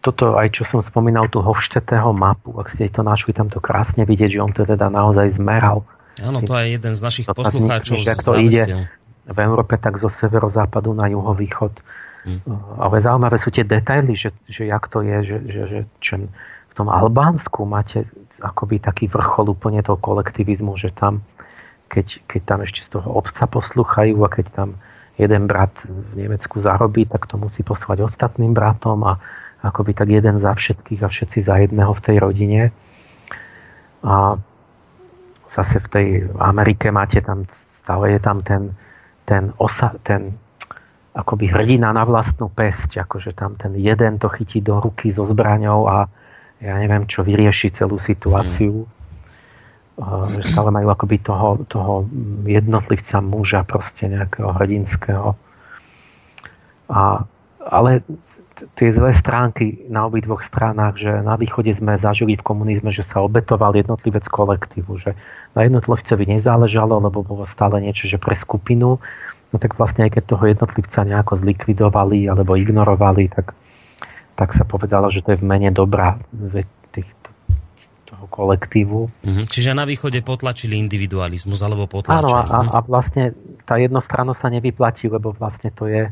Toto 0.00 0.24
aj 0.40 0.48
čo 0.56 0.64
som 0.64 0.80
spomínal, 0.80 1.28
tú 1.28 1.44
Hofštetého 1.44 2.16
mapu, 2.16 2.56
ak 2.56 2.72
ste 2.72 2.88
to 2.88 3.04
našli, 3.04 3.36
tam 3.36 3.52
to 3.52 3.60
krásne 3.60 4.08
vidieť, 4.08 4.38
že 4.38 4.40
on 4.40 4.52
to 4.54 4.64
teda 4.64 4.88
naozaj 4.88 5.36
zmeral. 5.36 5.84
Áno, 6.20 6.40
to 6.40 6.56
je 6.56 6.76
jeden 6.80 6.92
z 6.96 7.00
našich 7.00 7.26
poslucháčov. 7.28 8.00
Že 8.00 8.14
to 8.24 8.32
ide 8.40 8.64
v 9.28 9.38
Európe 9.38 9.76
tak 9.76 10.00
zo 10.00 10.08
severozápadu 10.08 10.96
na 10.96 11.06
juhovýchod. 11.12 11.76
Ale 12.76 13.00
zaujímavé 13.00 13.36
sú 13.40 13.48
tie 13.48 13.64
detaily, 13.64 14.12
že, 14.12 14.36
že 14.44 14.68
jak 14.68 14.84
to 14.92 15.00
je, 15.00 15.18
že, 15.24 15.38
že, 15.48 15.62
že 15.66 15.78
čem, 16.04 16.28
v 16.70 16.74
tom 16.76 16.92
Albánsku 16.92 17.64
máte 17.64 18.04
akoby 18.40 18.80
taký 18.80 19.08
vrchol 19.08 19.56
úplne 19.56 19.80
toho 19.80 19.96
kolektivizmu, 19.96 20.76
že 20.76 20.92
tam, 20.92 21.24
keď, 21.88 22.20
keď 22.28 22.40
tam 22.44 22.58
ešte 22.62 22.80
z 22.84 22.88
toho 23.00 23.08
otca 23.16 23.44
posluchajú 23.48 24.16
a 24.20 24.28
keď 24.28 24.46
tam 24.52 24.68
jeden 25.20 25.44
brat 25.48 25.72
v 25.84 26.24
Nemecku 26.24 26.60
zarobí, 26.60 27.04
tak 27.04 27.28
to 27.28 27.36
musí 27.36 27.60
poslať 27.60 28.04
ostatným 28.04 28.56
bratom 28.56 29.04
a 29.04 29.20
akoby 29.60 29.92
tak 29.92 30.08
jeden 30.08 30.40
za 30.40 30.56
všetkých 30.56 31.00
a 31.04 31.12
všetci 31.12 31.38
za 31.44 31.60
jedného 31.60 31.92
v 31.92 32.04
tej 32.04 32.16
rodine. 32.16 32.62
A 34.00 34.40
zase 35.52 35.76
v 35.84 35.88
tej 35.92 36.06
Amerike 36.40 36.88
máte 36.88 37.20
tam, 37.20 37.44
stále 37.84 38.16
je 38.16 38.20
tam 38.24 38.40
ten, 38.40 38.72
ten, 39.28 39.52
osa, 39.60 39.92
ten 40.00 40.40
akoby 41.10 41.50
hrdina 41.50 41.90
na 41.90 42.06
vlastnú 42.06 42.46
pesť, 42.50 43.02
akože 43.02 43.34
tam 43.34 43.58
ten 43.58 43.74
jeden 43.74 44.22
to 44.22 44.30
chytí 44.30 44.62
do 44.62 44.78
ruky 44.78 45.10
so 45.10 45.26
zbraňou 45.26 45.90
a 45.90 45.96
ja 46.60 46.76
neviem, 46.76 47.08
čo 47.08 47.24
vyrieši 47.26 47.72
celú 47.72 47.96
situáciu. 47.96 48.84
Mm. 48.84 48.98
Že 50.38 50.56
stále 50.56 50.70
majú 50.72 50.88
akoby 50.88 51.16
toho, 51.20 51.48
toho 51.68 52.08
jednotlivca 52.48 53.20
muža, 53.20 53.60
proste 53.68 54.08
nejakého 54.08 54.48
hrdinského. 54.56 55.36
A, 56.88 57.28
ale 57.68 58.00
tie 58.76 58.88
zlé 58.92 59.12
stránky 59.12 59.84
na 59.92 60.08
obidvoch 60.08 60.40
stranách, 60.40 61.00
že 61.00 61.12
na 61.20 61.36
východe 61.36 61.72
sme 61.72 62.00
zažili 62.00 62.36
v 62.36 62.44
komunizme, 62.44 62.88
že 62.92 63.04
sa 63.04 63.20
obetoval 63.24 63.76
jednotlivec 63.76 64.24
kolektívu, 64.24 65.00
že 65.00 65.16
na 65.52 65.68
jednotlivcovi 65.68 66.24
nezáležalo, 66.32 66.96
lebo 67.00 67.20
bolo 67.20 67.44
stále 67.44 67.80
niečo, 67.84 68.08
že 68.08 68.20
pre 68.20 68.36
skupinu, 68.36 69.00
no 69.50 69.56
tak 69.58 69.74
vlastne 69.76 70.06
aj 70.06 70.18
keď 70.18 70.24
toho 70.26 70.44
jednotlivca 70.46 71.00
nejako 71.02 71.34
zlikvidovali 71.42 72.30
alebo 72.30 72.54
ignorovali, 72.54 73.30
tak, 73.30 73.52
tak 74.38 74.54
sa 74.54 74.62
povedalo, 74.62 75.10
že 75.10 75.22
to 75.26 75.34
je 75.34 75.40
v 75.42 75.46
mene 75.46 75.70
dobra 75.74 76.18
tých, 76.94 77.08
toho 78.10 78.26
kolektívu. 78.26 79.10
Mhm. 79.26 79.42
Čiže 79.46 79.74
na 79.74 79.86
východe 79.86 80.22
potlačili 80.22 80.78
individualizmus 80.78 81.62
alebo 81.62 81.86
potlačili. 81.86 82.26
Áno, 82.26 82.42
a, 82.42 82.58
a 82.74 82.78
vlastne 82.82 83.34
tá 83.66 83.78
jednostrannosť 83.78 84.40
sa 84.40 84.48
nevyplatí, 84.50 85.06
lebo 85.06 85.30
vlastne 85.34 85.70
to 85.70 85.86
je 85.86 86.10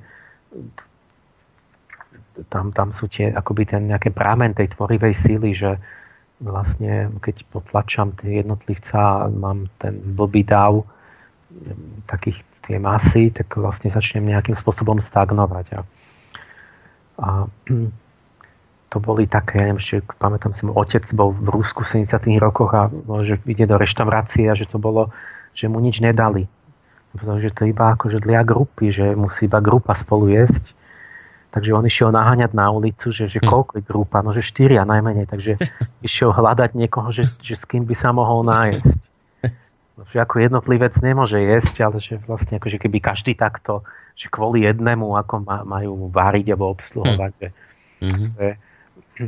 tam, 2.47 2.71
tam 2.71 2.95
sú 2.95 3.11
tie, 3.11 3.35
akoby 3.35 3.67
ten 3.67 3.91
nejaké 3.91 4.15
prámen 4.15 4.55
tej 4.55 4.71
tvorivej 4.79 5.15
síly, 5.19 5.59
že 5.59 5.75
vlastne 6.39 7.11
keď 7.19 7.43
potlačam 7.51 8.15
tie 8.15 8.47
jednotlivca 8.47 9.27
mám 9.27 9.67
ten 9.83 9.99
blbý 10.15 10.47
dáv 10.47 10.87
takých 12.07 12.39
tie 12.69 12.77
masy, 12.77 13.33
tak 13.33 13.49
vlastne 13.57 13.89
začnem 13.89 14.29
nejakým 14.29 14.53
spôsobom 14.53 15.01
stagnovať. 15.01 15.67
A, 15.73 15.81
a 17.19 17.29
to 18.89 18.97
boli 19.01 19.25
také, 19.25 19.61
ja 19.61 19.65
neviem, 19.73 19.81
ešte 19.81 20.05
pamätám 20.21 20.53
si, 20.53 20.69
môj 20.69 20.77
otec 20.77 21.05
bol 21.17 21.33
v 21.33 21.49
Rusku 21.49 21.85
v 21.85 22.05
70 22.05 22.45
rokoch 22.45 22.73
a 22.77 22.93
že 23.25 23.41
ide 23.49 23.65
do 23.65 23.81
reštaurácie 23.81 24.49
a 24.49 24.57
že 24.57 24.69
to 24.69 24.77
bolo, 24.77 25.13
že 25.57 25.69
mu 25.69 25.81
nič 25.81 26.05
nedali. 26.05 26.45
Pretože 27.17 27.57
to 27.57 27.65
iba 27.65 27.97
akože 27.97 28.21
dla 28.21 28.45
grupy, 28.45 28.93
že 28.93 29.17
musí 29.17 29.49
iba 29.49 29.65
grupa 29.65 29.97
spolu 29.97 30.29
jesť 30.29 30.77
Takže 31.49 31.73
on 31.73 31.85
išiel 31.89 32.13
naháňať 32.13 32.53
na 32.53 32.69
ulicu, 32.69 33.09
že, 33.09 33.25
že 33.25 33.41
hm. 33.41 33.49
koľko 33.49 33.73
je 33.81 33.83
grupa, 33.83 34.21
no 34.21 34.37
že 34.37 34.45
štyria 34.45 34.85
najmenej, 34.85 35.27
takže 35.27 35.57
išiel 36.07 36.33
hľadať 36.33 36.77
niekoho, 36.77 37.09
že, 37.09 37.25
že 37.41 37.57
s 37.57 37.65
kým 37.65 37.89
by 37.89 37.95
sa 37.97 38.13
mohol 38.13 38.45
nájsť. 38.45 39.08
Že 40.07 40.19
ako 40.23 40.35
jednotlivec 40.39 40.95
nemôže 41.03 41.43
jesť, 41.43 41.75
ale 41.83 41.99
že 41.99 42.23
vlastne 42.23 42.63
ako, 42.63 42.71
že 42.71 42.79
keby 42.79 42.99
každý 43.03 43.35
takto, 43.35 43.83
že 44.15 44.31
kvôli 44.31 44.63
jednému 44.63 45.19
ako 45.19 45.43
majú 45.67 46.07
váriť 46.15 46.55
alebo 46.55 46.71
obsluhovať. 46.79 47.33
Že, 47.39 47.49
mm-hmm. 48.07 48.29
že, 48.39 49.25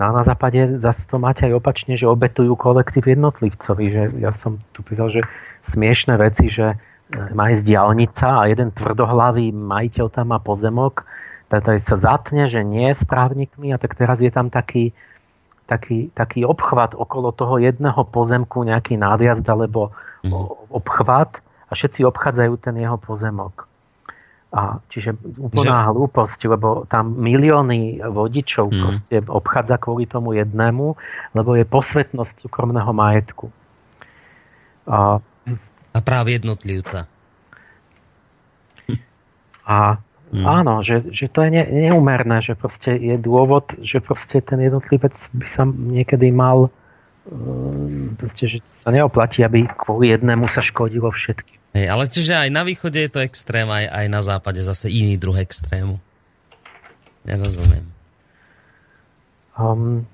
no 0.00 0.02
a 0.08 0.10
na 0.16 0.22
západe 0.24 0.80
zase 0.80 1.04
to 1.04 1.20
máte 1.20 1.44
aj 1.44 1.52
opačne, 1.60 1.96
že 2.00 2.08
obetujú 2.08 2.56
kolektív 2.56 3.04
jednotlivcovi. 3.04 3.84
Že 3.92 4.02
ja 4.24 4.32
som 4.32 4.56
tu 4.72 4.80
písal, 4.80 5.12
že 5.12 5.20
smiešné 5.68 6.16
veci, 6.16 6.48
že 6.48 6.72
e, 6.72 6.76
má 7.36 7.52
ísť 7.52 7.68
diálnica 7.68 8.40
a 8.40 8.48
jeden 8.48 8.72
tvrdohlavý 8.72 9.52
majiteľ 9.52 10.06
tam 10.08 10.32
má 10.32 10.40
pozemok 10.40 11.04
teda 11.48 11.80
sa 11.80 11.96
zatne, 11.96 12.44
že 12.46 12.60
nie 12.60 12.92
s 12.92 13.02
právnikmi 13.08 13.72
a 13.72 13.80
tak 13.80 13.96
teraz 13.96 14.20
je 14.20 14.28
tam 14.28 14.52
taký, 14.52 14.92
taký, 15.68 16.08
taký 16.16 16.48
obchvat 16.48 16.96
okolo 16.96 17.30
toho 17.36 17.60
jedného 17.60 18.00
pozemku, 18.08 18.64
nejaký 18.64 18.96
nájazd 18.96 19.44
alebo 19.44 19.92
mm. 20.24 20.32
obchvat 20.72 21.44
a 21.68 21.72
všetci 21.76 22.08
obchádzajú 22.08 22.52
ten 22.56 22.80
jeho 22.80 22.96
pozemok. 22.96 23.68
A 24.48 24.80
čiže 24.88 25.12
úplná 25.36 25.84
že... 25.84 25.88
hlúposť, 25.92 26.40
lebo 26.48 26.88
tam 26.88 27.20
milióny 27.20 28.00
vodičov 28.00 28.72
mm. 28.72 28.80
proste 28.80 29.16
obchádza 29.28 29.76
kvôli 29.76 30.08
tomu 30.08 30.32
jednému, 30.40 30.96
lebo 31.36 31.50
je 31.52 31.68
posvetnosť 31.68 32.48
súkromného 32.48 32.88
majetku. 32.96 33.52
A, 34.88 35.20
a 35.92 35.98
práve 36.00 36.40
jednotlivca. 36.40 37.04
A 39.68 40.00
Mm. 40.28 40.44
Áno, 40.44 40.74
že, 40.84 41.08
že 41.08 41.24
to 41.32 41.40
je 41.40 41.50
ne, 41.56 41.64
neumerné, 41.64 42.44
že 42.44 42.52
proste 42.52 42.92
je 42.92 43.16
dôvod, 43.16 43.72
že 43.80 44.04
proste 44.04 44.44
ten 44.44 44.60
jednotlivec 44.60 45.16
by 45.32 45.46
sa 45.48 45.64
niekedy 45.64 46.28
mal 46.28 46.68
um, 47.32 48.12
proste, 48.20 48.44
že 48.44 48.58
sa 48.84 48.92
neoplatí, 48.92 49.40
aby 49.40 49.64
kvôli 49.64 50.12
jednému 50.12 50.52
sa 50.52 50.60
škodilo 50.60 51.08
všetkým. 51.08 51.56
Hej, 51.72 51.86
ale 51.88 52.04
čiže 52.12 52.32
aj 52.36 52.50
na 52.52 52.60
východe 52.60 53.00
je 53.00 53.08
to 53.12 53.24
extrém, 53.24 53.68
aj, 53.72 53.88
aj 53.88 54.06
na 54.12 54.20
západe 54.20 54.60
zase 54.60 54.92
iný 54.92 55.16
druh 55.16 55.36
extrému. 55.40 55.96
Nerozumiem. 57.24 57.88
Um, 59.56 60.04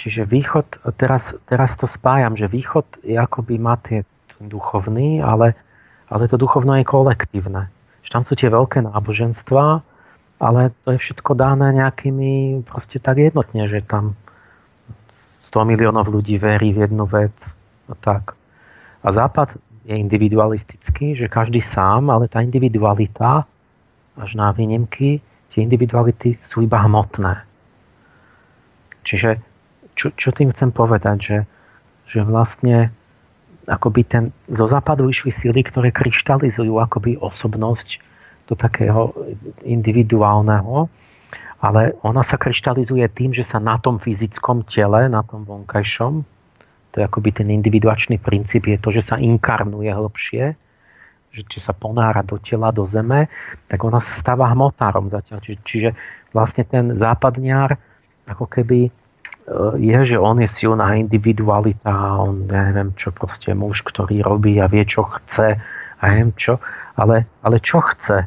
čiže 0.00 0.24
východ, 0.24 0.88
teraz, 0.96 1.36
teraz 1.44 1.76
to 1.76 1.84
spájam, 1.84 2.32
že 2.32 2.48
východ 2.48 3.04
akoby 3.04 3.54
má 3.60 3.76
tie 3.76 4.08
duchovný, 4.40 5.20
ale, 5.20 5.52
ale 6.08 6.32
to 6.32 6.40
duchovno 6.40 6.80
je 6.80 6.84
kolektívne 6.88 7.75
že 8.06 8.14
tam 8.14 8.22
sú 8.22 8.38
tie 8.38 8.46
veľké 8.46 8.86
náboženstva, 8.86 9.82
ale 10.38 10.70
to 10.86 10.94
je 10.94 11.02
všetko 11.02 11.34
dáne 11.34 11.74
nejakými 11.74 12.62
proste 12.62 13.02
tak 13.02 13.18
jednotne, 13.18 13.66
že 13.66 13.82
tam 13.82 14.14
100 15.50 15.74
miliónov 15.74 16.06
ľudí 16.06 16.38
verí 16.38 16.70
v 16.70 16.86
jednu 16.86 17.02
vec 17.10 17.34
a 17.90 17.94
tak. 17.98 18.38
A 19.02 19.10
Západ 19.10 19.58
je 19.90 19.94
individualistický, 19.98 21.18
že 21.18 21.26
každý 21.26 21.58
sám, 21.58 22.10
ale 22.10 22.30
tá 22.30 22.42
individualita, 22.42 23.42
až 24.18 24.30
na 24.38 24.54
výnimky, 24.54 25.18
tie 25.50 25.60
individuality 25.66 26.38
sú 26.42 26.62
iba 26.62 26.78
hmotné. 26.86 27.42
Čiže 29.02 29.38
čo, 29.98 30.14
čo 30.14 30.30
tým 30.30 30.54
chcem 30.54 30.70
povedať, 30.70 31.18
že, 31.18 31.38
že 32.06 32.20
vlastne 32.22 32.90
akoby 33.66 34.02
ten, 34.06 34.24
zo 34.46 34.66
západu 34.70 35.10
išli 35.10 35.34
síly, 35.34 35.66
ktoré 35.66 35.90
kryštalizujú 35.90 36.78
akoby 36.78 37.18
osobnosť 37.18 37.98
do 38.46 38.54
takého 38.54 39.10
individuálneho, 39.66 40.86
ale 41.58 41.98
ona 42.06 42.22
sa 42.22 42.38
kryštalizuje 42.38 43.02
tým, 43.10 43.34
že 43.34 43.42
sa 43.42 43.58
na 43.58 43.74
tom 43.82 43.98
fyzickom 43.98 44.62
tele, 44.70 45.10
na 45.10 45.26
tom 45.26 45.42
vonkajšom, 45.42 46.22
to 46.94 46.94
je 47.02 47.04
akoby 47.04 47.28
ten 47.34 47.48
individuačný 47.50 48.22
princíp, 48.22 48.70
je 48.70 48.78
to, 48.80 48.88
že 48.94 49.02
sa 49.04 49.16
inkarnuje 49.18 49.90
hlbšie, 49.90 50.54
že 51.34 51.42
či 51.44 51.58
sa 51.60 51.76
ponára 51.76 52.24
do 52.24 52.40
tela, 52.40 52.72
do 52.72 52.88
zeme, 52.88 53.28
tak 53.68 53.84
ona 53.84 54.00
sa 54.00 54.16
stáva 54.16 54.48
hmotárom 54.48 55.12
zatiaľ. 55.12 55.44
Čiže, 55.44 55.58
čiže 55.66 55.90
vlastne 56.32 56.64
ten 56.64 56.96
západniar 56.96 57.76
ako 58.24 58.48
keby 58.48 58.88
je, 59.78 59.98
že 60.02 60.16
on 60.18 60.42
je 60.42 60.48
silná 60.50 60.98
individualita, 60.98 62.18
on, 62.18 62.50
ja 62.50 62.70
neviem 62.70 62.90
čo, 62.98 63.14
proste 63.14 63.54
muž, 63.54 63.86
ktorý 63.86 64.22
robí 64.26 64.58
a 64.58 64.66
vie, 64.66 64.82
čo 64.82 65.06
chce 65.06 65.54
a 65.98 66.02
neviem 66.10 66.34
čo, 66.34 66.58
ale, 66.98 67.30
ale 67.46 67.62
čo 67.62 67.78
chce? 67.78 68.26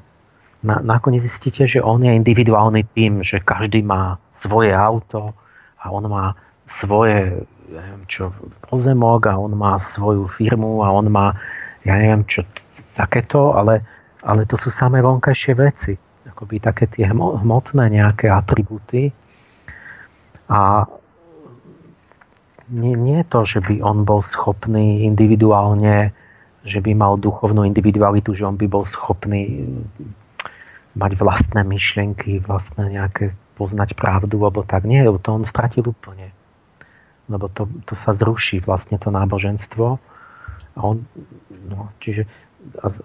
Na, 0.64 0.80
nakoniec 0.84 1.24
zistíte, 1.24 1.68
že 1.68 1.80
on 1.84 2.04
je 2.04 2.12
individuálny 2.12 2.88
tým, 2.96 3.24
že 3.24 3.40
každý 3.44 3.84
má 3.84 4.20
svoje 4.36 4.72
auto 4.72 5.36
a 5.80 5.92
on 5.92 6.08
má 6.08 6.36
svoje 6.68 7.44
ja 7.70 7.86
neviem 7.86 8.06
čo, 8.10 8.34
pozemok 8.66 9.30
a 9.30 9.38
on 9.38 9.54
má 9.54 9.78
svoju 9.78 10.26
firmu 10.26 10.82
a 10.82 10.90
on 10.90 11.06
má 11.14 11.38
ja 11.86 11.96
neviem 11.96 12.28
čo, 12.28 12.44
takéto, 12.96 13.56
ale, 13.56 13.84
ale 14.24 14.44
to 14.44 14.60
sú 14.60 14.68
samé 14.68 15.00
vonkajšie 15.00 15.54
veci. 15.56 15.94
Akoby 16.28 16.60
také 16.60 16.92
tie 16.92 17.08
hmotné 17.08 17.88
nejaké 17.88 18.28
atribúty. 18.28 19.12
A 20.52 20.84
nie, 22.70 22.94
nie 22.96 23.22
to, 23.26 23.44
že 23.44 23.60
by 23.66 23.82
on 23.82 24.06
bol 24.06 24.22
schopný 24.22 25.06
individuálne, 25.06 26.14
že 26.64 26.80
by 26.80 26.94
mal 26.94 27.18
duchovnú 27.18 27.66
individualitu, 27.66 28.38
že 28.38 28.46
on 28.46 28.56
by 28.56 28.68
bol 28.70 28.86
schopný 28.86 29.66
mať 30.94 31.12
vlastné 31.18 31.62
myšlienky, 31.66 32.42
vlastné 32.44 32.94
nejaké 32.94 33.34
poznať 33.58 33.94
pravdu, 33.98 34.42
alebo 34.46 34.64
tak. 34.64 34.86
Nie, 34.86 35.06
to 35.06 35.30
on 35.30 35.44
stratil 35.44 35.92
úplne. 35.92 36.32
Lebo 37.30 37.50
to, 37.52 37.70
to 37.86 37.94
sa 37.94 38.16
zruší 38.16 38.64
vlastne 38.64 38.98
to 38.98 39.14
náboženstvo. 39.14 40.02
A 40.76 40.80
on, 40.80 41.06
no, 41.70 41.94
čiže 42.02 42.26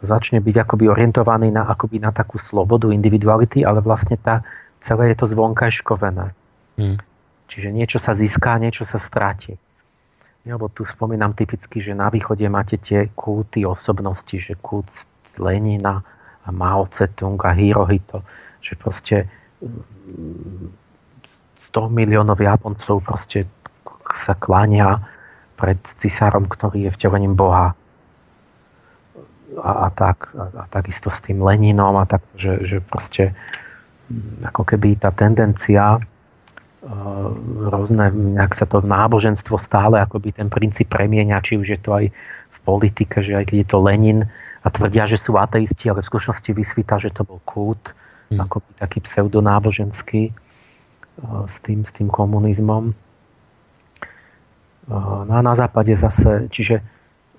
začne 0.02 0.42
byť 0.42 0.56
akoby 0.66 0.90
orientovaný 0.90 1.54
na, 1.54 1.68
akoby 1.70 2.02
na 2.02 2.10
takú 2.10 2.42
slobodu 2.42 2.90
individuality, 2.90 3.62
ale 3.62 3.78
vlastne 3.78 4.18
tá, 4.18 4.42
celé 4.82 5.14
je 5.14 5.16
to 5.22 5.26
zvonkajškovené. 5.30 6.26
Hmm. 6.74 6.98
Čiže 7.48 7.68
niečo 7.70 7.98
sa 8.00 8.16
získá, 8.16 8.56
niečo 8.56 8.88
sa 8.88 8.96
stráti. 8.96 9.56
Lebo 10.44 10.68
tu 10.68 10.84
spomínam 10.84 11.32
typicky, 11.32 11.80
že 11.80 11.96
na 11.96 12.12
východe 12.12 12.44
máte 12.52 12.76
tie 12.76 13.08
kulty 13.16 13.64
osobnosti, 13.64 14.36
že 14.36 14.56
kult 14.60 14.88
Lenina 15.40 16.04
a 16.44 16.48
Mao 16.52 16.84
Tse-tung 16.88 17.40
a 17.48 17.56
Hirohito, 17.56 18.20
že 18.60 18.76
proste 18.76 19.24
100 19.64 19.64
mm, 21.64 21.88
miliónov 21.88 22.36
Japoncov 22.36 23.00
proste 23.00 23.48
sa 24.20 24.36
kláňa 24.36 25.00
pred 25.56 25.80
cisárom, 25.96 26.44
ktorý 26.44 26.88
je 26.88 26.94
vtelením 27.00 27.32
Boha. 27.32 27.72
A, 29.54 29.70
a, 29.86 29.88
tak, 29.94 30.28
a, 30.36 30.50
a 30.60 30.64
takisto 30.68 31.08
s 31.08 31.24
tým 31.24 31.40
Leninom 31.40 31.96
a 31.96 32.04
tak, 32.04 32.20
že, 32.36 32.60
že 32.66 32.76
proste 32.84 33.32
mm, 34.12 34.50
ako 34.52 34.62
keby 34.66 35.00
tá 35.00 35.08
tendencia 35.14 36.04
rôzne, 37.72 38.12
nejak 38.12 38.52
sa 38.52 38.68
to 38.68 38.84
náboženstvo 38.84 39.56
stále 39.56 39.96
akoby 39.96 40.36
ten 40.36 40.52
princíp 40.52 40.92
premienia, 40.92 41.40
či 41.40 41.56
už 41.56 41.66
je 41.76 41.80
to 41.80 41.90
aj 41.96 42.04
v 42.52 42.58
politike, 42.64 43.24
že 43.24 43.36
aj 43.40 43.44
keď 43.48 43.56
je 43.64 43.68
to 43.68 43.78
Lenin 43.80 44.20
a 44.64 44.68
tvrdia, 44.68 45.08
že 45.08 45.16
sú 45.16 45.36
ateisti, 45.40 45.88
ale 45.88 46.04
v 46.04 46.08
skutočnosti 46.12 46.50
vysvíta, 46.52 47.00
že 47.00 47.12
to 47.12 47.24
bol 47.24 47.40
kult 47.48 47.96
hmm. 48.32 48.40
ako 48.40 48.60
taký 48.76 49.00
pseudonáboženský 49.04 50.32
s 51.48 51.56
tým, 51.62 51.86
s 51.86 51.92
tým 51.94 52.08
komunizmom. 52.10 52.92
No 54.90 55.32
a 55.32 55.40
na 55.40 55.54
západe 55.56 55.96
zase, 55.96 56.52
čiže 56.52 56.84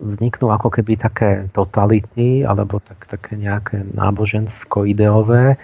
vzniknú 0.02 0.52
ako 0.52 0.74
keby 0.74 1.00
také 1.00 1.48
totality 1.56 2.44
alebo 2.44 2.82
tak, 2.84 3.06
také 3.08 3.40
nejaké 3.40 3.86
nábožensko-ideové 3.96 5.56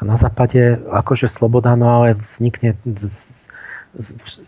a 0.00 0.02
na 0.08 0.16
západe 0.16 0.80
akože 0.88 1.28
sloboda, 1.28 1.76
no 1.76 2.02
ale 2.02 2.16
vznikne 2.16 2.72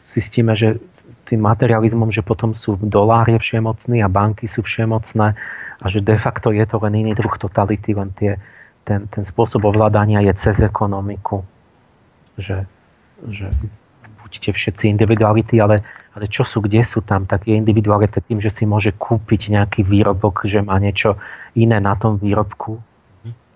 zistíme, 0.00 0.56
že 0.56 0.80
tým 1.28 1.44
materializmom, 1.44 2.08
že 2.08 2.24
potom 2.24 2.56
sú 2.56 2.80
dolárie 2.80 3.36
všemocní 3.36 4.00
a 4.00 4.08
banky 4.08 4.48
sú 4.48 4.64
všemocné 4.64 5.36
a 5.82 5.84
že 5.88 6.00
de 6.00 6.16
facto 6.16 6.50
je 6.56 6.64
to 6.64 6.80
len 6.80 7.04
iný 7.04 7.12
druh 7.12 7.36
totality, 7.36 7.92
len 7.92 8.14
tie, 8.16 8.40
ten, 8.88 9.04
ten 9.12 9.24
spôsob 9.28 9.68
ovládania 9.68 10.24
je 10.24 10.32
cez 10.40 10.56
ekonomiku. 10.62 11.44
Že, 12.40 12.64
že 13.28 13.46
buďte 14.24 14.56
všetci 14.56 14.88
individuality, 14.88 15.60
ale 15.60 15.84
ale 16.12 16.28
čo 16.28 16.44
sú, 16.44 16.60
kde 16.60 16.84
sú 16.84 17.00
tam, 17.00 17.24
tak 17.24 17.48
je 17.48 17.56
individualita 17.56 18.20
tým, 18.20 18.36
že 18.36 18.52
si 18.52 18.68
môže 18.68 18.92
kúpiť 18.92 19.48
nejaký 19.48 19.80
výrobok, 19.80 20.44
že 20.44 20.60
má 20.60 20.76
niečo 20.76 21.16
iné 21.56 21.80
na 21.80 21.96
tom 21.96 22.20
výrobku, 22.20 22.76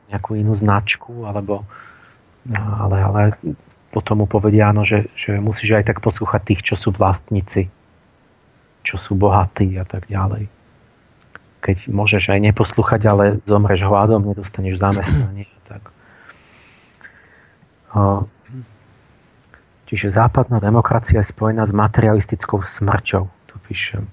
nejakú 0.08 0.40
inú 0.40 0.56
značku, 0.56 1.28
alebo 1.28 1.68
ale, 2.54 2.98
ale 3.02 3.22
potom 3.90 4.22
mu 4.22 4.26
povedia, 4.28 4.70
áno, 4.70 4.84
že, 4.84 5.08
že 5.16 5.40
musíš 5.40 5.80
aj 5.80 5.88
tak 5.88 5.98
poslúchať 6.04 6.42
tých, 6.44 6.60
čo 6.62 6.74
sú 6.76 6.92
vlastníci, 6.92 7.72
čo 8.84 9.00
sú 9.00 9.16
bohatí 9.16 9.74
a 9.80 9.88
tak 9.88 10.06
ďalej. 10.06 10.46
Keď 11.64 11.90
môžeš 11.90 12.30
aj 12.30 12.40
neposlúchať, 12.52 13.02
ale 13.08 13.24
zomreš 13.48 13.82
hladom, 13.82 14.22
nedostaneš 14.22 14.78
zamestnanie. 14.78 15.50
Tak. 15.66 15.82
Čiže 19.86 20.14
západná 20.14 20.62
demokracia 20.62 21.22
je 21.22 21.30
spojená 21.30 21.66
s 21.66 21.74
materialistickou 21.74 22.62
smrťou, 22.62 23.24
tu 23.26 23.54
píšem. 23.66 24.06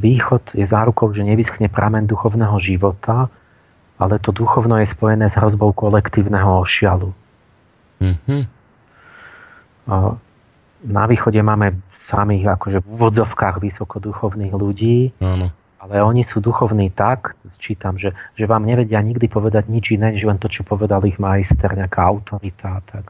Východ 0.00 0.54
je 0.56 0.64
zárukou, 0.66 1.12
že 1.12 1.26
nevyschne 1.26 1.68
pramen 1.68 2.08
duchovného 2.08 2.56
života, 2.58 3.28
ale 3.98 4.18
to 4.18 4.34
duchovno 4.34 4.78
je 4.82 4.90
spojené 4.90 5.30
s 5.30 5.38
hrozbou 5.38 5.70
kolektívneho 5.70 6.60
ošialu. 6.66 7.14
Mm-hmm. 8.02 8.42
Na 10.84 11.04
východe 11.06 11.40
máme 11.40 11.78
samých 12.04 12.60
akože 12.60 12.78
v 12.84 12.86
úvodzovkách 13.00 13.64
vysokoduchovných 13.64 14.52
ľudí, 14.52 15.16
Áno. 15.24 15.48
ale 15.80 15.94
oni 16.04 16.20
sú 16.20 16.44
duchovní 16.44 16.92
tak, 16.92 17.32
čítam, 17.56 17.96
že, 17.96 18.12
že 18.36 18.44
vám 18.44 18.68
nevedia 18.68 19.00
nikdy 19.00 19.24
povedať 19.24 19.72
nič 19.72 19.96
iné, 19.96 20.12
než 20.12 20.28
len 20.28 20.36
to, 20.36 20.52
čo 20.52 20.66
povedal 20.68 21.00
ich 21.08 21.16
majster, 21.16 21.72
nejaká 21.72 22.04
autorita. 22.04 22.84
Tak. 22.84 23.08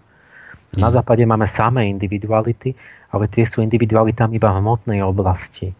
Na 0.79 0.91
mm. 0.91 0.95
západe 0.95 1.27
máme 1.27 1.51
samé 1.51 1.91
individuality, 1.91 2.75
ale 3.11 3.27
tie 3.27 3.43
sú 3.47 3.63
individualitami 3.63 4.39
iba 4.39 4.55
v 4.55 4.59
hmotnej 4.63 5.01
oblasti. 5.03 5.75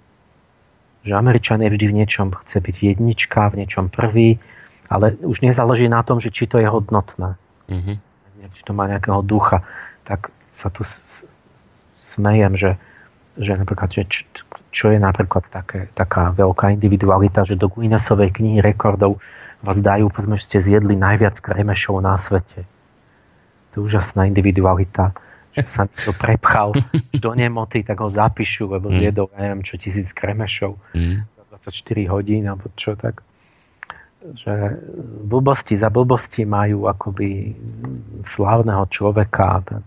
Že 1.07 1.13
Američan 1.15 1.63
je 1.63 1.71
vždy 1.71 1.87
v 1.91 1.97
niečom, 2.03 2.27
chce 2.47 2.59
byť 2.59 2.77
jednička, 2.83 3.55
v 3.55 3.63
niečom 3.63 3.91
prvý, 3.91 4.43
ale 4.89 5.17
už 5.23 5.41
nezáleží 5.41 5.89
na 5.89 6.05
tom, 6.05 6.21
že 6.21 6.29
či 6.33 6.49
to 6.49 6.61
je 6.61 6.69
hodnotné. 6.69 7.37
Mm-hmm. 7.71 7.97
Či 8.55 8.63
to 8.63 8.73
má 8.77 8.87
nejakého 8.87 9.25
ducha. 9.25 9.65
Tak 10.05 10.29
sa 10.53 10.69
tu 10.69 10.85
smejem, 12.05 12.55
že, 12.55 12.77
že 13.41 13.57
napríklad, 13.57 13.91
že 13.91 14.03
čo, 14.07 14.23
čo 14.71 14.87
je 14.93 15.01
napríklad 15.01 15.49
také, 15.49 15.89
taká 15.97 16.31
veľká 16.37 16.71
individualita, 16.77 17.49
že 17.49 17.57
do 17.59 17.73
Guinnessovej 17.73 18.31
knihy 18.37 18.61
rekordov 18.61 19.19
vás 19.65 19.81
dajú, 19.81 20.13
povedzme, 20.13 20.37
že 20.37 20.45
ste 20.45 20.59
zjedli 20.61 20.93
najviac 20.95 21.41
kremešov 21.41 22.05
na 22.05 22.21
svete 22.21 22.69
to 23.75 23.83
je 23.83 23.91
úžasná 23.91 24.31
individualita, 24.31 25.11
že 25.51 25.67
sa 25.67 25.91
to 25.91 26.15
prepchal 26.15 26.79
do 27.11 27.31
nemoty, 27.35 27.83
tak 27.83 27.99
ho 27.99 28.07
zapíšu, 28.07 28.71
lebo 28.71 28.87
mm. 28.87 28.95
zjedol, 29.03 29.27
neviem 29.35 29.67
čo, 29.67 29.75
tisíc 29.75 30.15
kremešov 30.15 30.79
mm. 30.95 31.27
za 31.35 31.43
24 31.75 32.15
hodín, 32.15 32.47
alebo 32.47 32.71
čo 32.79 32.95
tak 32.95 33.27
že 34.33 34.81
blbosti 35.29 35.77
za 35.77 35.93
blbosti 35.93 36.49
majú 36.49 36.89
akoby 36.89 37.53
slávneho 38.25 38.89
človeka. 38.89 39.61
Tak. 39.61 39.85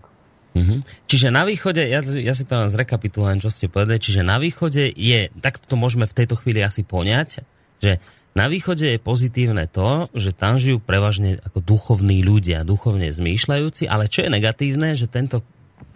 Mm-hmm. 0.54 0.78
Čiže 1.10 1.34
na 1.34 1.42
východe, 1.42 1.82
ja, 1.82 2.00
ja 2.02 2.34
si 2.38 2.46
to 2.46 2.54
len 2.54 2.70
zrekapitulujem, 2.70 3.42
čo 3.42 3.50
ste 3.50 3.66
povedali, 3.66 3.98
čiže 3.98 4.22
na 4.22 4.38
východe 4.38 4.86
je, 4.94 5.34
tak 5.42 5.58
to 5.58 5.74
môžeme 5.74 6.06
v 6.06 6.16
tejto 6.16 6.38
chvíli 6.38 6.62
asi 6.62 6.86
poňať, 6.86 7.42
že 7.82 7.98
na 8.38 8.46
východe 8.46 8.86
je 8.94 9.02
pozitívne 9.02 9.66
to, 9.66 10.06
že 10.14 10.30
tam 10.30 10.62
žijú 10.62 10.78
prevažne 10.78 11.42
ako 11.42 11.58
duchovní 11.58 12.22
ľudia, 12.22 12.62
duchovne 12.62 13.10
zmýšľajúci, 13.10 13.90
ale 13.90 14.06
čo 14.06 14.22
je 14.22 14.30
negatívne, 14.30 14.94
že 14.94 15.10
tento, 15.10 15.42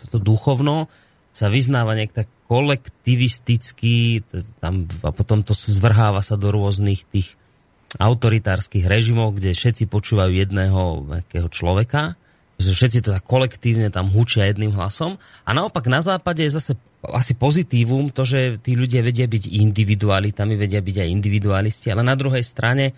toto 0.03 0.19
duchovno 0.19 0.91
sa 1.31 1.47
vyznáva 1.47 1.95
nejak 1.95 2.13
tak 2.13 2.29
kolektivisticky 2.51 4.27
tam, 4.61 4.91
a 5.01 5.11
potom 5.15 5.41
to 5.47 5.55
zvrháva 5.55 6.21
sa 6.21 6.37
do 6.37 6.53
rôznych 6.53 7.07
tých 7.09 7.39
autoritárskych 8.01 8.89
režimov, 8.89 9.37
kde 9.37 9.53
všetci 9.53 9.85
počúvajú 9.89 10.33
jedného 10.33 11.05
človeka 11.53 12.17
že 12.63 12.73
všetci 12.73 12.99
to 13.03 13.11
tak 13.11 13.27
kolektívne 13.27 13.91
tam 13.91 14.09
hučia 14.09 14.47
jedným 14.47 14.71
hlasom. 14.79 15.19
A 15.43 15.51
naopak 15.51 15.91
na 15.91 15.99
západe 15.99 16.47
je 16.47 16.55
zase 16.55 16.73
asi 17.03 17.35
pozitívum 17.35 18.15
to, 18.15 18.23
že 18.23 18.63
tí 18.63 18.79
ľudia 18.79 19.03
vedia 19.03 19.27
byť 19.27 19.51
individualitami, 19.51 20.55
vedia 20.55 20.79
byť 20.79 20.97
aj 21.03 21.09
individualisti, 21.11 21.91
ale 21.91 22.07
na 22.07 22.15
druhej 22.15 22.47
strane 22.47 22.95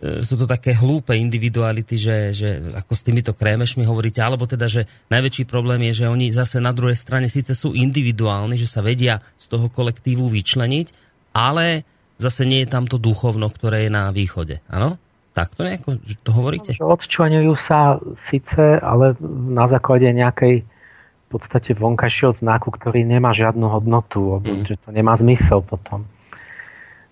e, 0.00 0.24
sú 0.24 0.40
to 0.40 0.48
také 0.48 0.72
hlúpe 0.72 1.12
individuality, 1.12 2.00
že, 2.00 2.16
že 2.32 2.48
ako 2.72 2.92
s 2.96 3.04
týmito 3.04 3.36
krémešmi 3.36 3.84
hovoríte, 3.84 4.24
alebo 4.24 4.48
teda, 4.48 4.64
že 4.64 4.88
najväčší 5.12 5.44
problém 5.44 5.84
je, 5.92 6.04
že 6.04 6.06
oni 6.08 6.32
zase 6.32 6.56
na 6.56 6.72
druhej 6.72 6.96
strane 6.96 7.28
síce 7.28 7.52
sú 7.52 7.76
individuálni, 7.76 8.56
že 8.56 8.70
sa 8.70 8.80
vedia 8.80 9.20
z 9.36 9.44
toho 9.52 9.68
kolektívu 9.68 10.24
vyčleniť, 10.24 10.86
ale 11.36 11.84
zase 12.18 12.46
nie 12.46 12.62
je 12.64 12.68
tam 12.70 12.84
to 12.86 12.96
duchovno, 12.96 13.50
ktoré 13.50 13.88
je 13.88 13.90
na 13.92 14.10
východe. 14.14 14.62
Áno? 14.70 14.96
Takto 15.34 15.66
nejako 15.66 15.98
to 16.22 16.30
hovoríte? 16.30 16.70
No, 16.78 16.94
odčlenujú 16.94 17.58
sa 17.58 17.98
síce, 18.30 18.78
ale 18.78 19.18
na 19.50 19.66
základe 19.66 20.06
nejakej 20.06 20.62
v 20.62 21.26
podstate 21.26 21.74
vonkajšieho 21.74 22.30
znaku, 22.30 22.70
ktorý 22.70 23.02
nemá 23.02 23.34
žiadnu 23.34 23.66
hodnotu, 23.66 24.38
mm. 24.38 24.70
že 24.70 24.78
to 24.78 24.94
nemá 24.94 25.18
zmysel 25.18 25.66
potom. 25.66 26.06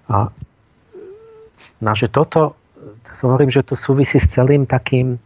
A 0.07 0.31
na, 1.83 1.93
že 1.99 2.07
toto, 2.07 2.55
hovorím, 3.19 3.51
že 3.51 3.67
to 3.67 3.75
súvisí 3.75 4.23
s 4.23 4.31
celým 4.31 4.71
takým, 4.71 5.19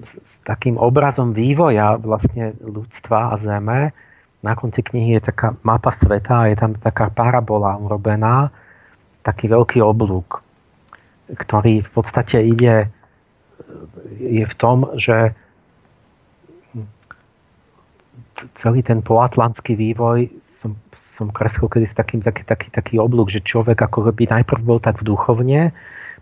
s 0.00 0.40
takým 0.48 0.80
obrazom 0.80 1.36
vývoja 1.36 2.00
vlastne 2.00 2.56
ľudstva 2.64 3.32
a 3.32 3.34
Zeme. 3.36 3.92
Na 4.40 4.56
konci 4.56 4.80
knihy 4.80 5.20
je 5.20 5.28
taká 5.28 5.52
mapa 5.60 5.92
sveta 5.92 6.48
a 6.48 6.48
je 6.48 6.56
tam 6.56 6.72
taká 6.80 7.12
parabola 7.12 7.76
urobená, 7.76 8.48
taký 9.22 9.50
veľký 9.50 9.78
oblúk 9.82 10.42
ktorý 11.30 11.80
v 11.86 11.90
podstate 11.90 12.44
ide, 12.44 12.90
je 14.20 14.44
v 14.44 14.54
tom, 14.60 14.90
že 15.00 15.32
celý 18.58 18.82
ten 18.82 19.00
poatlantský 19.00 19.78
vývoj 19.78 20.28
som, 20.44 20.74
som 20.98 21.30
kreslil 21.30 21.70
kedy 21.70 21.86
s 21.86 21.94
takým 21.94 22.20
taký, 22.20 22.42
taký, 22.42 22.68
taký 22.74 22.94
oblúk, 22.98 23.30
že 23.30 23.42
človek 23.42 23.78
ako 23.78 24.10
by 24.10 24.24
najprv 24.28 24.62
bol 24.66 24.78
tak 24.82 24.98
v 24.98 25.14
duchovne, 25.14 25.70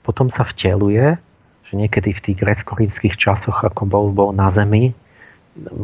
potom 0.05 0.29
sa 0.29 0.45
vteluje, 0.45 1.17
že 1.65 1.73
niekedy 1.77 2.13
v 2.13 2.23
tých 2.25 2.37
grecko-rímskych 2.41 3.17
časoch 3.17 3.65
ako 3.65 3.89
bol, 3.89 4.05
bol 4.13 4.31
na 4.37 4.53
zemi 4.53 4.93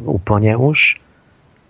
úplne 0.05 0.57
už, 0.57 1.01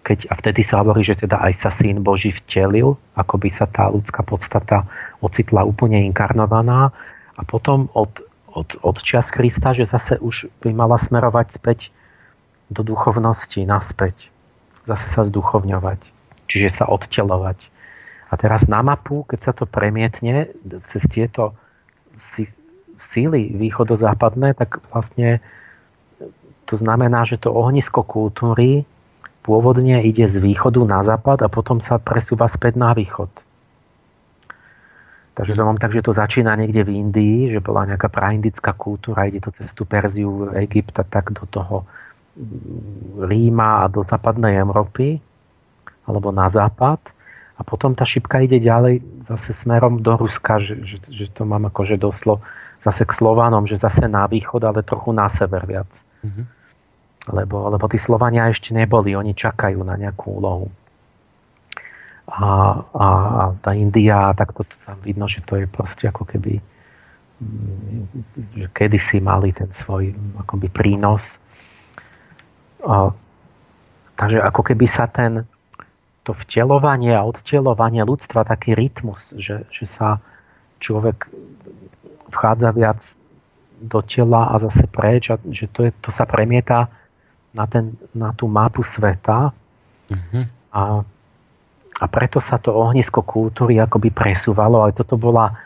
keď, 0.06 0.30
a 0.30 0.38
vtedy 0.38 0.62
sa 0.62 0.86
hovorí, 0.86 1.02
že 1.02 1.18
teda 1.18 1.42
aj 1.42 1.66
sa 1.66 1.70
syn 1.74 2.06
Boží 2.06 2.30
vtelil, 2.30 2.94
ako 3.18 3.42
by 3.42 3.50
sa 3.50 3.66
tá 3.66 3.90
ľudská 3.90 4.22
podstata 4.22 4.86
ocitla 5.18 5.66
úplne 5.66 5.98
inkarnovaná 6.06 6.94
a 7.34 7.42
potom 7.42 7.90
od, 7.90 8.22
od, 8.54 8.78
od 8.86 8.96
čias 9.02 9.34
Krista, 9.34 9.74
že 9.74 9.82
zase 9.82 10.22
už 10.22 10.46
by 10.62 10.70
mala 10.70 10.94
smerovať 11.02 11.58
späť 11.58 11.90
do 12.70 12.86
duchovnosti, 12.86 13.58
naspäť. 13.66 14.30
Zase 14.86 15.10
sa 15.10 15.26
zduchovňovať. 15.26 15.98
Čiže 16.46 16.70
sa 16.70 16.84
odtelovať. 16.86 17.58
A 18.30 18.38
teraz 18.38 18.70
na 18.70 18.86
mapu, 18.86 19.26
keď 19.26 19.40
sa 19.42 19.52
to 19.58 19.66
premietne 19.66 20.54
cez 20.86 21.02
tieto 21.10 21.58
síly 23.02 23.50
východozápadné, 23.58 24.54
tak 24.54 24.78
vlastne 24.94 25.42
to 26.70 26.74
znamená, 26.78 27.26
že 27.26 27.42
to 27.42 27.50
ohnisko 27.50 28.06
kultúry 28.06 28.86
pôvodne 29.46 30.02
ide 30.02 30.26
z 30.26 30.42
východu 30.42 30.82
na 30.82 31.06
západ 31.06 31.46
a 31.46 31.48
potom 31.48 31.78
sa 31.78 32.02
presúva 32.02 32.50
späť 32.50 32.74
na 32.74 32.90
východ. 32.90 33.30
Takže 35.38 35.52
to 35.54 35.62
mám 35.62 35.78
tak, 35.78 35.92
že 35.94 36.02
to 36.02 36.16
začína 36.16 36.58
niekde 36.58 36.82
v 36.82 37.06
Indii, 37.06 37.38
že 37.52 37.62
bola 37.62 37.86
nejaká 37.86 38.10
praindická 38.10 38.74
kultúra, 38.74 39.28
ide 39.28 39.38
to 39.38 39.54
cez 39.54 39.70
tú 39.76 39.86
Perziu, 39.86 40.50
Egypta, 40.56 41.04
tak 41.06 41.30
do 41.30 41.44
toho 41.46 41.86
mm, 42.34 43.28
Ríma 43.28 43.84
a 43.84 43.92
do 43.92 44.00
západnej 44.00 44.56
Európy, 44.58 45.20
alebo 46.08 46.32
na 46.32 46.48
západ. 46.48 46.98
A 47.56 47.60
potom 47.64 47.92
tá 47.92 48.08
šipka 48.08 48.40
ide 48.42 48.58
ďalej 48.58 49.04
zase 49.28 49.52
smerom 49.52 50.00
do 50.00 50.16
Ruska, 50.16 50.56
že, 50.56 50.80
že, 50.84 50.96
že 51.08 51.28
to 51.28 51.44
mám 51.44 51.68
akože 51.68 52.00
doslo 52.00 52.40
zase 52.80 53.04
k 53.04 53.12
Slovanom, 53.12 53.68
že 53.68 53.76
zase 53.76 54.08
na 54.08 54.24
východ, 54.24 54.64
ale 54.64 54.80
trochu 54.80 55.12
na 55.12 55.28
sever 55.28 55.68
viac. 55.68 55.88
Mm-hmm. 56.24 56.44
Lebo, 57.26 57.66
lebo 57.74 57.84
tí 57.90 57.98
Slovania 57.98 58.46
ešte 58.46 58.70
neboli, 58.70 59.18
oni 59.18 59.34
čakajú 59.34 59.82
na 59.82 59.98
nejakú 59.98 60.38
úlohu. 60.38 60.70
A, 62.26 62.46
a, 62.90 63.06
a 63.06 63.42
tá 63.62 63.70
India, 63.74 64.34
tak 64.34 64.54
to, 64.54 64.66
tam 64.82 64.98
vidno, 65.02 65.30
že 65.30 65.42
to 65.46 65.58
je 65.58 65.66
proste 65.70 66.10
ako 66.10 66.26
keby 66.26 66.58
mm, 67.38 68.02
že 68.54 68.66
kedysi 68.74 69.22
mali 69.22 69.54
ten 69.54 69.70
svoj 69.74 70.14
akoby 70.42 70.70
prínos. 70.70 71.38
A, 72.82 73.10
takže 74.18 74.42
ako 74.42 74.62
keby 74.62 74.86
sa 74.86 75.06
ten, 75.06 75.46
to 76.26 76.34
vtelovanie 76.34 77.14
a 77.14 77.22
odtelovanie 77.22 78.02
ľudstva, 78.02 78.42
taký 78.46 78.74
rytmus, 78.74 79.34
že, 79.38 79.62
že 79.70 79.86
sa 79.86 80.18
človek 80.82 81.30
vchádza 82.34 82.70
viac 82.74 83.00
do 83.78 84.02
tela 84.02 84.50
a 84.50 84.58
zase 84.58 84.90
preč 84.90 85.30
a 85.30 85.38
že 85.46 85.70
to, 85.70 85.86
je, 85.86 85.90
to 86.02 86.10
sa 86.10 86.26
premieta 86.26 86.90
na, 87.56 87.64
ten, 87.64 87.96
na 88.12 88.36
tú 88.36 88.44
mapu 88.46 88.84
sveta 88.84 89.56
uh-huh. 90.12 90.44
a, 90.76 91.00
a 91.96 92.04
preto 92.12 92.36
sa 92.38 92.60
to 92.60 92.76
ohnisko 92.76 93.24
kultúry 93.24 93.80
akoby 93.80 94.12
presúvalo, 94.12 94.84
ale 94.84 94.92
toto 94.92 95.16
bola 95.16 95.56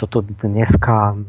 toto 0.00 0.24
dneska 0.24 1.20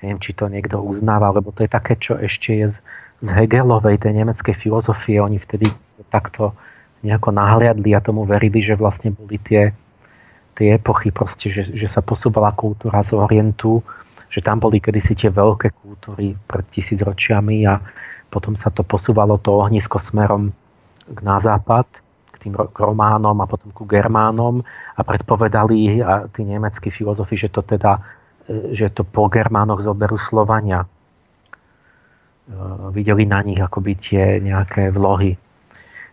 neviem, 0.00 0.18
či 0.18 0.32
to 0.32 0.48
niekto 0.48 0.80
uznáva, 0.80 1.30
lebo 1.30 1.52
to 1.52 1.64
je 1.64 1.70
také, 1.70 1.94
čo 1.96 2.16
ešte 2.16 2.56
je 2.56 2.66
z, 2.72 2.76
z 3.20 3.28
Hegelovej, 3.36 4.00
tej 4.00 4.24
nemeckej 4.24 4.56
filozofie. 4.56 5.20
Oni 5.20 5.36
vtedy 5.36 5.68
takto 6.08 6.56
nejako 7.04 7.36
nahliadli 7.36 7.92
a 7.92 8.00
tomu 8.00 8.24
verili, 8.24 8.64
že 8.64 8.76
vlastne 8.76 9.12
boli 9.12 9.36
tie, 9.40 9.72
tie 10.56 10.76
epochy, 10.76 11.12
proste, 11.12 11.52
že, 11.52 11.68
že 11.72 11.88
sa 11.88 12.00
posúvala 12.00 12.52
kultúra 12.56 13.04
z 13.04 13.16
Orientu, 13.16 13.84
že 14.32 14.40
tam 14.40 14.60
boli 14.60 14.80
kedysi 14.80 15.16
tie 15.16 15.30
veľké 15.32 15.76
kultúry 15.84 16.32
pred 16.48 16.64
tisícročiami 16.72 17.68
a 17.68 17.80
potom 18.30 18.54
sa 18.54 18.70
to 18.70 18.86
posúvalo 18.86 19.36
to 19.42 19.50
ohnisko 19.52 19.98
smerom 19.98 20.54
na 21.20 21.36
západ, 21.42 21.86
k 22.30 22.36
tým 22.48 22.54
Románom 22.56 23.36
a 23.42 23.50
potom 23.50 23.74
ku 23.74 23.84
Germánom 23.84 24.62
a 24.94 25.00
predpovedali 25.02 26.00
a 26.00 26.30
tí 26.30 26.46
nemeckí 26.46 26.88
filozofi, 26.88 27.36
že 27.36 27.50
to 27.50 27.60
teda 27.66 27.98
e, 28.46 28.72
že 28.72 28.94
to 28.94 29.02
po 29.02 29.26
Germánoch 29.26 29.82
zoberú 29.82 30.16
Slovania. 30.16 30.86
E, 30.86 30.88
videli 32.94 33.26
na 33.26 33.42
nich 33.42 33.58
akoby 33.58 33.92
tie 33.98 34.38
nejaké 34.38 34.94
vlohy. 34.94 35.34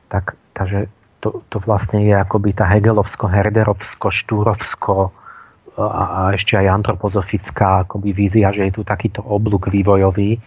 Tak 0.10 0.36
Takže 0.58 0.90
to, 1.22 1.46
to 1.54 1.62
vlastne 1.62 2.02
je 2.02 2.18
akoby 2.18 2.58
tá 2.58 2.66
Hegelovsko, 2.66 3.30
Herderovsko, 3.30 4.10
Štúrovsko 4.10 5.14
a, 5.78 5.86
a 5.86 6.22
ešte 6.34 6.58
aj 6.58 6.82
antropozofická 6.82 7.86
akoby 7.86 8.10
vízia, 8.10 8.50
že 8.50 8.66
je 8.66 8.74
tu 8.74 8.82
takýto 8.82 9.22
oblúk 9.22 9.70
vývojový. 9.70 10.42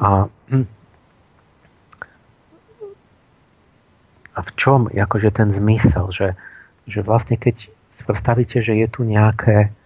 A, 0.00 0.32
hm. 0.48 0.66
a 4.32 4.38
v 4.40 4.50
čom 4.56 4.88
akože 4.88 5.28
ten 5.28 5.52
zmysel, 5.52 6.08
že, 6.08 6.28
že 6.88 7.04
vlastne 7.04 7.36
keď 7.36 7.68
predstavíte, 8.00 8.64
že 8.64 8.80
je 8.80 8.88
tu 8.88 9.04
nejaké 9.04 9.76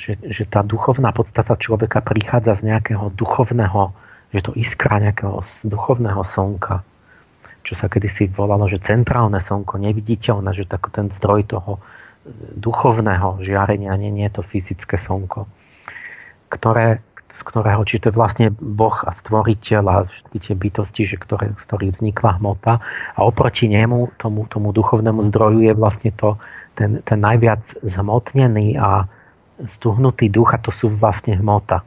že, 0.00 0.16
že 0.16 0.48
tá 0.48 0.64
duchovná 0.64 1.12
podstata 1.12 1.60
človeka 1.60 2.00
prichádza 2.00 2.56
z 2.56 2.72
nejakého 2.72 3.12
duchovného, 3.12 3.92
že 4.32 4.40
to 4.40 4.56
iskra 4.56 4.96
nejakého 4.96 5.44
duchovného 5.68 6.24
slnka, 6.24 6.80
čo 7.64 7.74
sa 7.76 7.92
kedysi 7.92 8.32
volalo, 8.32 8.64
že 8.64 8.80
centrálne 8.80 9.36
slnko, 9.44 9.76
neviditeľné, 9.76 10.56
že 10.56 10.64
tak 10.64 10.88
ten 10.88 11.12
zdroj 11.12 11.52
toho 11.52 11.72
e, 11.76 11.80
duchovného 12.56 13.44
žiarenia, 13.44 13.92
nie, 14.00 14.08
nie 14.08 14.24
je 14.32 14.40
to 14.40 14.42
fyzické 14.42 14.96
slnko, 14.96 15.44
ktoré, 16.48 17.04
z 17.34 17.42
ktorého, 17.42 17.82
či 17.82 17.98
to 17.98 18.14
je 18.14 18.18
vlastne 18.18 18.46
Boh 18.54 18.94
a 19.02 19.10
stvoriteľ 19.10 19.82
a 19.90 19.96
všetky 20.06 20.38
tie 20.38 20.54
bytosti, 20.54 21.02
že 21.02 21.16
ktoré, 21.18 21.50
z 21.58 21.62
ktorých 21.66 21.98
vznikla 21.98 22.38
hmota 22.38 22.78
a 23.18 23.20
oproti 23.26 23.66
nemu, 23.66 24.14
tomu, 24.22 24.46
tomu 24.46 24.70
duchovnému 24.70 25.26
zdroju 25.26 25.66
je 25.66 25.74
vlastne 25.74 26.10
to, 26.14 26.38
ten, 26.78 27.02
ten 27.02 27.18
najviac 27.18 27.66
zhmotnený 27.82 28.78
a 28.78 29.10
stuhnutý 29.66 30.30
duch 30.30 30.54
a 30.54 30.62
to 30.62 30.70
sú 30.70 30.94
vlastne 30.94 31.34
hmota, 31.34 31.82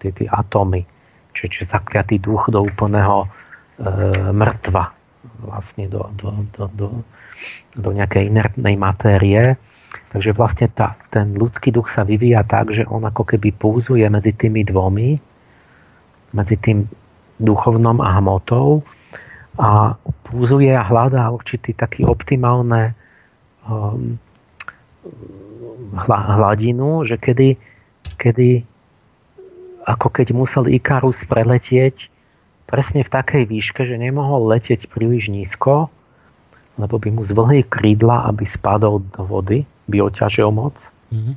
tie, 0.00 0.12
tie 0.12 0.28
atómy, 0.32 0.88
čiže 1.36 1.68
zakliatý 1.68 2.16
duch 2.16 2.48
do 2.48 2.64
úplného 2.64 3.24
e, 3.24 3.28
mŕtva, 4.32 4.92
vlastne 5.44 5.92
do, 5.92 6.08
do, 6.16 6.32
do, 6.56 6.64
do, 6.72 6.88
do 7.76 7.90
nejakej 7.92 8.32
inertnej 8.32 8.76
matérie. 8.80 9.60
Takže 10.14 10.30
vlastne 10.32 10.70
tá, 10.70 10.94
ten 11.10 11.34
ľudský 11.34 11.74
duch 11.74 11.90
sa 11.90 12.06
vyvíja 12.06 12.46
tak, 12.46 12.70
že 12.70 12.86
on 12.86 13.02
ako 13.02 13.26
keby 13.26 13.52
púzuje 13.58 14.06
medzi 14.06 14.30
tými 14.32 14.62
dvomi, 14.62 15.18
medzi 16.32 16.56
tým 16.56 16.86
duchovnom 17.42 18.00
a 18.00 18.16
hmotou 18.22 18.86
a 19.56 19.96
púzuje 20.24 20.72
a 20.72 20.84
hľadá 20.84 21.28
určitý 21.32 21.72
taký 21.72 22.04
optimálne 22.04 22.92
um, 23.66 24.20
hladinu, 26.06 27.04
že 27.08 27.16
kedy, 27.16 27.56
kedy 28.20 28.64
ako 29.86 30.08
keď 30.10 30.26
musel 30.34 30.64
Ikarus 30.66 31.22
preletieť 31.24 32.10
presne 32.66 33.06
v 33.06 33.12
takej 33.12 33.46
výške, 33.46 33.86
že 33.86 33.94
nemohol 33.94 34.50
letieť 34.50 34.90
príliš 34.90 35.30
nízko, 35.30 35.86
lebo 36.76 36.98
by 36.98 37.08
mu 37.14 37.22
zvlhli 37.22 37.62
krídla, 37.70 38.26
aby 38.26 38.42
spadol 38.44 39.00
do 39.14 39.22
vody, 39.22 39.62
by 39.86 40.06
oťažil 40.06 40.50
moc. 40.50 40.76
Mm-hmm. 41.10 41.34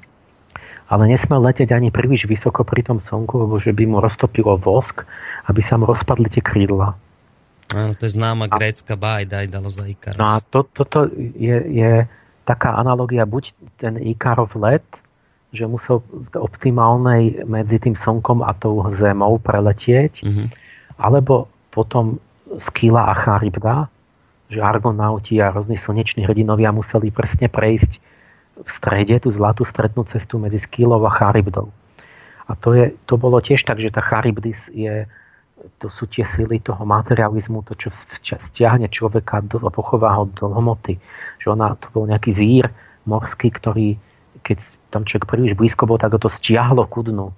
Ale 0.90 1.04
nesmel 1.06 1.42
letieť 1.46 1.70
ani 1.70 1.94
príliš 1.94 2.26
vysoko 2.26 2.66
pri 2.66 2.82
tom 2.82 2.98
slnku, 2.98 3.46
lebo 3.46 3.62
že 3.62 3.70
by 3.70 3.86
mu 3.86 3.98
roztopilo 4.02 4.58
vosk, 4.58 5.06
aby 5.46 5.62
sa 5.62 5.78
mu 5.78 5.86
rozpadli 5.86 6.34
tie 6.34 6.42
krídla. 6.42 6.98
Áno, 7.70 7.94
to 7.94 8.10
je 8.10 8.18
známa 8.18 8.50
a, 8.50 8.58
grécka 8.58 8.98
bájda, 8.98 9.46
dalo 9.46 9.70
za 9.70 9.86
Ikaros. 9.86 10.18
No 10.18 10.26
a 10.26 10.42
to, 10.42 10.66
toto 10.66 11.06
je, 11.14 11.58
je 11.70 12.10
taká 12.50 12.74
analogia, 12.74 13.30
buď 13.30 13.54
ten 13.78 14.02
Ikarov 14.02 14.58
let, 14.58 14.86
že 15.54 15.70
musel 15.70 16.02
v 16.02 16.34
optimálnej 16.34 17.46
medzi 17.46 17.78
tým 17.78 17.94
slnkom 17.94 18.42
a 18.42 18.58
tou 18.58 18.82
zemou 18.98 19.38
preletieť, 19.38 20.26
mm-hmm 20.26 20.70
alebo 21.00 21.48
potom 21.72 22.20
Skila 22.60 23.10
a 23.10 23.14
Charybda, 23.16 23.88
že 24.52 24.60
argonauti 24.60 25.40
a 25.40 25.54
rôzni 25.54 25.80
slneční 25.80 26.28
hrdinovia 26.28 26.76
museli 26.76 27.10
presne 27.10 27.48
prejsť 27.48 28.02
v 28.60 28.70
strede 28.70 29.16
tú 29.24 29.32
zlatú 29.32 29.64
strednú 29.64 30.04
cestu 30.06 30.36
medzi 30.38 30.60
Skilou 30.60 31.00
a 31.08 31.12
Charybdou. 31.12 31.72
A 32.50 32.58
to, 32.58 32.74
je, 32.74 32.86
to 33.06 33.16
bolo 33.16 33.40
tiež 33.40 33.62
tak, 33.64 33.78
že 33.78 33.94
tá 33.94 34.02
Charybdis 34.02 34.68
je, 34.74 35.06
to 35.78 35.88
sú 35.88 36.10
tie 36.10 36.26
sily 36.26 36.60
toho 36.60 36.82
materializmu, 36.82 37.62
to, 37.70 37.78
čo 37.78 37.90
stiahne 38.42 38.90
človeka 38.90 39.40
a 39.40 39.72
pochová 39.72 40.18
ho 40.18 40.26
do 40.28 40.50
hmoty. 40.50 40.98
Že 41.40 41.48
ona, 41.56 41.78
to 41.78 41.88
bol 41.94 42.10
nejaký 42.10 42.34
vír 42.34 42.68
morský, 43.06 43.54
ktorý, 43.54 43.96
keď 44.44 44.60
tam 44.90 45.06
človek 45.06 45.30
príliš 45.30 45.54
blízko 45.54 45.86
bol, 45.86 46.02
tak 46.02 46.18
ho 46.18 46.20
to 46.20 46.28
stiahlo 46.28 46.90
ku 46.90 47.06
dnu. 47.06 47.32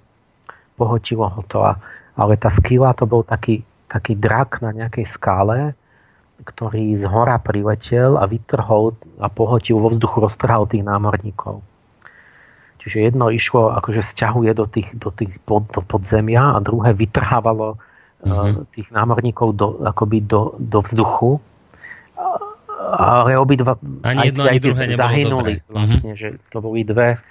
Pohotilo 0.80 1.28
ho 1.28 1.42
to 1.46 1.60
a 1.62 1.76
ale 2.16 2.36
tá 2.36 2.52
skila 2.52 2.92
to 2.92 3.08
bol 3.08 3.24
taký, 3.24 3.64
taký 3.88 4.16
drak 4.16 4.60
na 4.60 4.72
nejakej 4.72 5.08
skále, 5.08 5.72
ktorý 6.42 6.98
z 6.98 7.06
hora 7.06 7.38
priletel 7.38 8.18
a 8.18 8.26
vytrhol 8.26 8.98
a 9.22 9.30
pohotil 9.30 9.78
vo 9.78 9.90
vzduchu, 9.94 10.26
roztrhal 10.26 10.66
tých 10.66 10.82
námorníkov. 10.82 11.62
Čiže 12.82 12.98
jedno 13.14 13.30
išlo, 13.30 13.70
akože 13.78 14.02
stiahuje 14.02 14.50
do 14.58 14.66
tých, 14.66 14.90
do 14.98 15.14
tých 15.14 15.30
pod, 15.46 15.70
do 15.70 15.86
podzemia 15.86 16.54
a 16.54 16.58
druhé 16.58 16.90
vytrhávalo 16.98 17.78
mm-hmm. 18.26 18.74
tých 18.74 18.88
námorníkov 18.90 19.48
do, 19.54 19.68
akoby 19.86 20.18
do, 20.26 20.58
do 20.58 20.82
vzduchu. 20.82 21.38
Ale 22.82 23.38
obidva 23.38 23.78
ani 24.02 24.34
jedno, 24.34 24.42
aj, 24.42 24.50
ani 24.50 24.58
druhé 24.58 24.84
zahynuli. 24.98 25.54
Mhm. 25.62 25.70
Vlastne, 25.70 26.12
mm-hmm. 26.12 26.18
že 26.18 26.28
to 26.50 26.58
boli 26.58 26.82
dve 26.82 27.22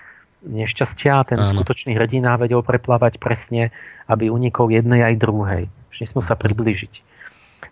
nešťastia. 0.47 1.27
Ten 1.27 1.37
Áno. 1.43 1.59
skutočný 1.59 1.99
hrdina 1.99 2.39
vedel 2.39 2.63
preplávať 2.63 3.19
presne, 3.19 3.75
aby 4.07 4.31
unikol 4.31 4.71
jednej 4.71 5.03
aj 5.03 5.15
druhej. 5.19 5.63
Že 5.91 5.99
nesmel 6.07 6.23
sa 6.23 6.39
približiť. 6.39 7.10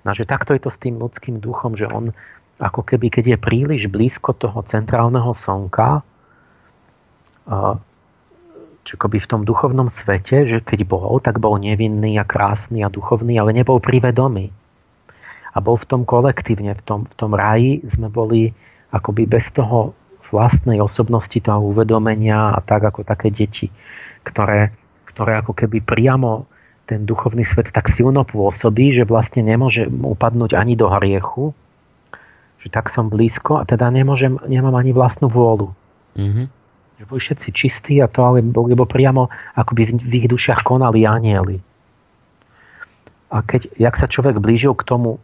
No, 0.08 0.16
že 0.16 0.24
takto 0.24 0.56
je 0.56 0.64
to 0.64 0.72
s 0.72 0.80
tým 0.80 0.96
ľudským 0.96 1.44
duchom, 1.44 1.76
že 1.76 1.90
on 1.90 2.16
ako 2.60 2.84
keby, 2.84 3.08
keď 3.12 3.26
je 3.36 3.38
príliš 3.40 3.82
blízko 3.88 4.36
toho 4.36 4.60
centrálneho 4.68 5.32
slnka, 5.32 6.04
či 8.84 8.92
akoby 8.96 9.18
v 9.20 9.30
tom 9.30 9.42
duchovnom 9.48 9.88
svete, 9.88 10.44
že 10.48 10.60
keď 10.64 10.88
bol, 10.88 11.20
tak 11.24 11.40
bol 11.40 11.56
nevinný 11.60 12.20
a 12.20 12.28
krásny 12.28 12.84
a 12.84 12.92
duchovný, 12.92 13.40
ale 13.40 13.56
nebol 13.56 13.80
privedomý. 13.80 14.52
A 15.56 15.58
bol 15.64 15.80
v 15.80 15.88
tom 15.88 16.02
kolektívne, 16.06 16.76
v 16.78 16.84
tom, 16.84 17.00
v 17.08 17.16
tom 17.18 17.32
ráji 17.34 17.82
sme 17.90 18.08
boli 18.12 18.54
akoby 18.94 19.26
bez 19.26 19.50
toho 19.56 19.96
vlastnej 20.30 20.78
osobnosti, 20.78 21.42
toho 21.42 21.74
uvedomenia 21.74 22.54
a 22.54 22.60
tak 22.62 22.86
ako 22.86 23.02
také 23.02 23.34
deti, 23.34 23.74
ktoré, 24.22 24.70
ktoré 25.10 25.42
ako 25.42 25.58
keby 25.58 25.82
priamo 25.82 26.46
ten 26.90 27.06
duchovný 27.06 27.46
svet 27.46 27.70
tak 27.70 27.86
silno 27.94 28.26
pôsobí, 28.26 28.90
že 28.90 29.06
vlastne 29.06 29.46
nemôže 29.46 29.86
upadnúť 29.86 30.58
ani 30.58 30.74
do 30.74 30.90
hriechu, 30.90 31.54
že 32.58 32.74
tak 32.74 32.90
som 32.90 33.14
blízko 33.14 33.62
a 33.62 33.64
teda 33.70 33.94
nemôžem, 33.94 34.42
nemám 34.50 34.74
ani 34.74 34.90
vlastnú 34.90 35.30
vôľu. 35.30 35.70
Mm-hmm. 36.18 36.46
Že 36.98 37.04
boli 37.06 37.22
všetci 37.22 37.50
čistí 37.54 37.94
a 38.02 38.10
to 38.10 38.26
ale 38.26 38.42
lebo 38.42 38.90
priamo 38.90 39.30
akoby 39.54 39.82
v, 39.86 39.92
v 40.02 40.14
ich 40.26 40.28
dušiach 40.28 40.66
konali 40.66 41.06
anieli. 41.06 41.62
A 43.30 43.46
keď, 43.46 43.70
jak 43.78 43.94
sa 43.94 44.10
človek 44.10 44.42
blížil 44.42 44.74
k 44.74 44.84
tomu 44.90 45.22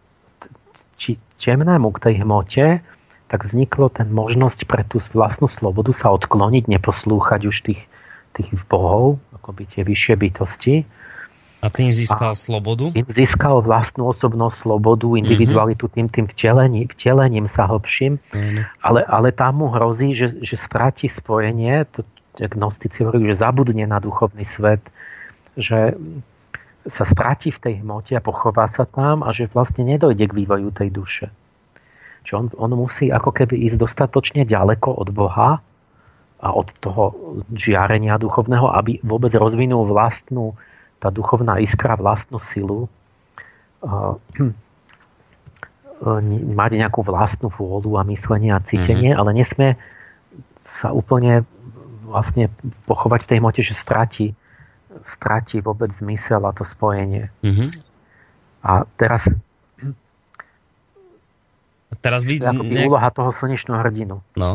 či 1.02 1.18
temnému, 1.42 1.90
k 1.98 2.02
tej 2.06 2.16
hmote, 2.22 2.80
tak 3.26 3.40
vzniklo 3.42 3.90
ten 3.90 4.14
možnosť 4.14 4.70
pre 4.70 4.86
tú 4.86 5.02
vlastnú 5.18 5.50
slobodu 5.50 5.92
sa 5.98 6.14
odkloniť, 6.14 6.70
neposlúchať 6.70 7.42
už 7.50 7.58
tých, 7.66 7.82
tých 8.38 8.54
bohov, 8.70 9.18
akoby 9.42 9.66
tie 9.66 9.82
vyššie 9.82 10.14
bytosti. 10.14 10.76
A 11.66 11.74
tým 11.74 11.90
získal 11.90 12.32
a 12.32 12.38
slobodu? 12.38 12.94
Tým 12.94 13.10
získal 13.10 13.66
vlastnú 13.66 14.06
osobnosť, 14.06 14.70
slobodu, 14.70 15.10
mhm. 15.10 15.18
individualitu, 15.26 15.90
tým, 15.90 16.06
tým 16.14 16.30
vtelením, 16.30 16.86
vtelením 16.94 17.50
sa 17.50 17.66
hlbším. 17.66 18.22
Ale, 18.86 19.02
ale 19.10 19.34
tam 19.34 19.66
mu 19.66 19.74
hrozí, 19.74 20.14
že, 20.14 20.30
že 20.46 20.62
stratí 20.62 21.10
spojenie, 21.10 21.90
to 21.90 22.06
gnostici 22.38 23.02
hovorí, 23.02 23.32
že 23.32 23.42
zabudne 23.42 23.90
na 23.90 23.98
duchovný 23.98 24.46
svet, 24.46 24.84
že 25.58 25.98
sa 26.86 27.04
stratí 27.08 27.50
v 27.50 27.62
tej 27.64 27.74
hmote 27.82 28.14
a 28.14 28.22
pochová 28.22 28.70
sa 28.70 28.86
tam 28.86 29.26
a 29.26 29.34
že 29.34 29.50
vlastne 29.50 29.88
nedojde 29.88 30.30
k 30.30 30.38
vývoju 30.38 30.70
tej 30.70 30.90
duše. 30.94 31.26
Čiže 32.28 32.36
on, 32.36 32.46
on 32.58 32.72
musí 32.78 33.10
ako 33.10 33.34
keby 33.34 33.58
ísť 33.66 33.78
dostatočne 33.82 34.46
ďaleko 34.46 34.94
od 34.94 35.10
Boha 35.10 35.64
a 36.42 36.48
od 36.52 36.70
toho 36.78 37.16
žiarenia 37.58 38.22
duchovného, 38.22 38.70
aby 38.70 39.02
vôbec 39.02 39.34
rozvinul 39.34 39.90
vlastnú, 39.90 40.54
tá 41.00 41.12
duchovná 41.12 41.60
iskra, 41.60 42.00
vlastnú 42.00 42.40
silu, 42.40 42.88
mať 46.60 46.72
nejakú 46.76 47.02
vlastnú 47.06 47.48
vôľu 47.54 47.98
a 48.00 48.04
myslenie 48.12 48.52
a 48.52 48.60
cítenie, 48.60 49.16
mm-hmm. 49.16 49.22
ale 49.22 49.32
nesmie 49.32 49.70
sa 50.66 50.92
úplne 50.92 51.46
vlastne 52.06 52.50
pochovať 52.86 53.26
v 53.26 53.30
tej 53.30 53.38
hmote, 53.40 53.62
že 53.64 53.74
stratí 53.74 54.36
stratí 55.04 55.60
vôbec 55.60 55.92
zmysel 55.92 56.40
a 56.48 56.56
to 56.56 56.64
spojenie. 56.64 57.28
Mm-hmm. 57.44 57.70
A 58.64 58.88
teraz 58.96 59.28
a 61.92 61.96
teraz 62.00 62.24
je 62.24 62.40
ne... 62.42 62.88
úloha 62.88 63.12
toho 63.12 63.30
slnečného 63.36 63.78
hrdinu. 63.84 64.24
No. 64.40 64.52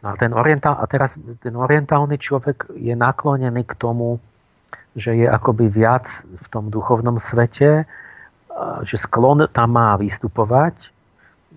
no 0.00 0.06
a, 0.06 0.14
ten 0.16 0.32
orientál, 0.32 0.78
a 0.78 0.84
teraz 0.86 1.18
ten 1.42 1.54
orientálny 1.54 2.16
človek 2.16 2.70
je 2.78 2.94
naklonený 2.94 3.66
k 3.66 3.74
tomu, 3.76 4.22
že 4.94 5.14
je 5.18 5.26
akoby 5.26 5.66
viac 5.70 6.06
v 6.22 6.46
tom 6.50 6.70
duchovnom 6.70 7.18
svete, 7.18 7.86
že 8.86 8.96
sklon 8.96 9.50
tam 9.50 9.74
má 9.74 9.98
vystupovať, 9.98 10.74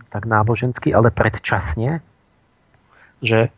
tak 0.09 0.25
nábožensky, 0.25 0.89
ale 0.89 1.13
predčasne, 1.13 2.01
že 3.21 3.53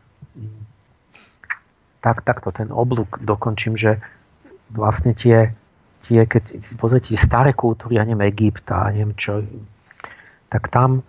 tak, 2.03 2.23
takto 2.23 2.51
ten 2.51 2.71
oblúk 2.71 3.19
dokončím, 3.23 3.79
že 3.79 3.99
vlastne 4.71 5.15
tie, 5.15 5.51
tie 6.07 6.23
keď 6.27 6.59
si 6.59 6.73
pozrite 6.75 7.15
staré 7.15 7.55
kultúry, 7.55 7.99
ja 7.99 8.03
neviem, 8.03 8.27
Egypta, 8.31 8.91
neviem 8.91 9.15
čo, 9.15 9.43
tak 10.51 10.67
tam 10.71 11.03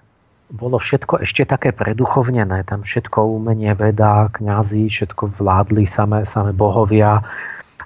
bolo 0.50 0.82
všetko 0.82 1.22
ešte 1.22 1.46
také 1.46 1.70
preduchovnené. 1.70 2.66
Tam 2.66 2.82
všetko 2.82 3.38
umenie, 3.38 3.70
veda, 3.78 4.26
kňazi, 4.34 4.90
všetko 4.90 5.38
vládli 5.38 5.86
samé, 5.86 6.26
samé 6.26 6.50
bohovia 6.50 7.22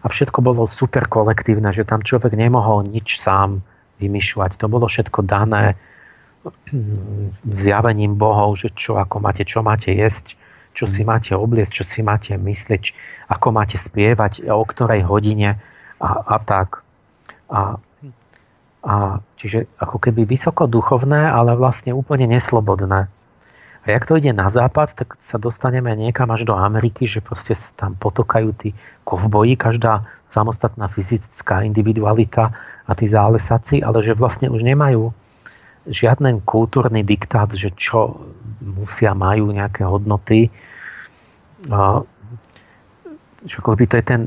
a 0.04 0.06
všetko 0.12 0.44
bolo 0.44 0.68
super 0.68 1.08
kolektívne, 1.08 1.72
že 1.72 1.88
tam 1.88 2.04
človek 2.04 2.36
nemohol 2.36 2.84
nič 2.84 3.16
sám 3.16 3.64
vymýšľať. 4.04 4.60
To 4.60 4.68
bolo 4.68 4.84
všetko 4.84 5.24
dané 5.24 5.80
zjavením 7.48 8.20
bohov, 8.20 8.60
že 8.60 8.68
čo 8.76 9.00
ako 9.00 9.24
máte, 9.24 9.48
čo 9.48 9.64
máte 9.64 9.96
jesť, 9.96 10.36
čo 10.76 10.84
si 10.84 11.06
máte 11.08 11.32
obliecť, 11.32 11.72
čo 11.72 11.84
si 11.88 12.04
máte 12.04 12.36
myslieť, 12.36 12.92
ako 13.32 13.56
máte 13.56 13.80
spievať, 13.80 14.44
o 14.44 14.60
ktorej 14.68 15.08
hodine 15.08 15.56
a, 16.02 16.10
a 16.20 16.36
tak. 16.42 16.84
A, 17.48 17.80
a 18.84 18.94
čiže 19.40 19.64
ako 19.80 19.96
keby 20.04 20.28
vysoko 20.28 20.68
duchovné, 20.68 21.32
ale 21.32 21.56
vlastne 21.56 21.96
úplne 21.96 22.28
neslobodné. 22.28 23.08
A 23.84 23.92
jak 23.92 24.08
to 24.08 24.16
ide 24.16 24.32
na 24.32 24.48
západ, 24.48 24.96
tak 24.96 25.20
sa 25.20 25.36
dostaneme 25.36 25.92
niekam 25.92 26.32
až 26.32 26.48
do 26.48 26.56
Ameriky, 26.56 27.04
že 27.04 27.20
proste 27.20 27.52
tam 27.76 27.92
potokajú 28.00 28.56
tí 28.56 28.72
kovboji, 29.04 29.60
každá 29.60 30.08
samostatná 30.32 30.88
fyzická 30.88 31.60
individualita 31.68 32.48
a 32.88 32.92
tí 32.96 33.12
zálesaci, 33.12 33.84
ale 33.84 34.00
že 34.00 34.16
vlastne 34.16 34.48
už 34.48 34.64
nemajú 34.64 35.12
žiadny 35.84 36.40
kultúrny 36.48 37.04
diktát, 37.04 37.52
že 37.52 37.68
čo 37.76 38.24
musia, 38.64 39.12
majú 39.12 39.52
nejaké 39.52 39.84
hodnoty. 39.84 40.48
že 43.44 43.56
akoby 43.60 43.84
to 43.84 44.00
je 44.00 44.04
ten, 44.04 44.22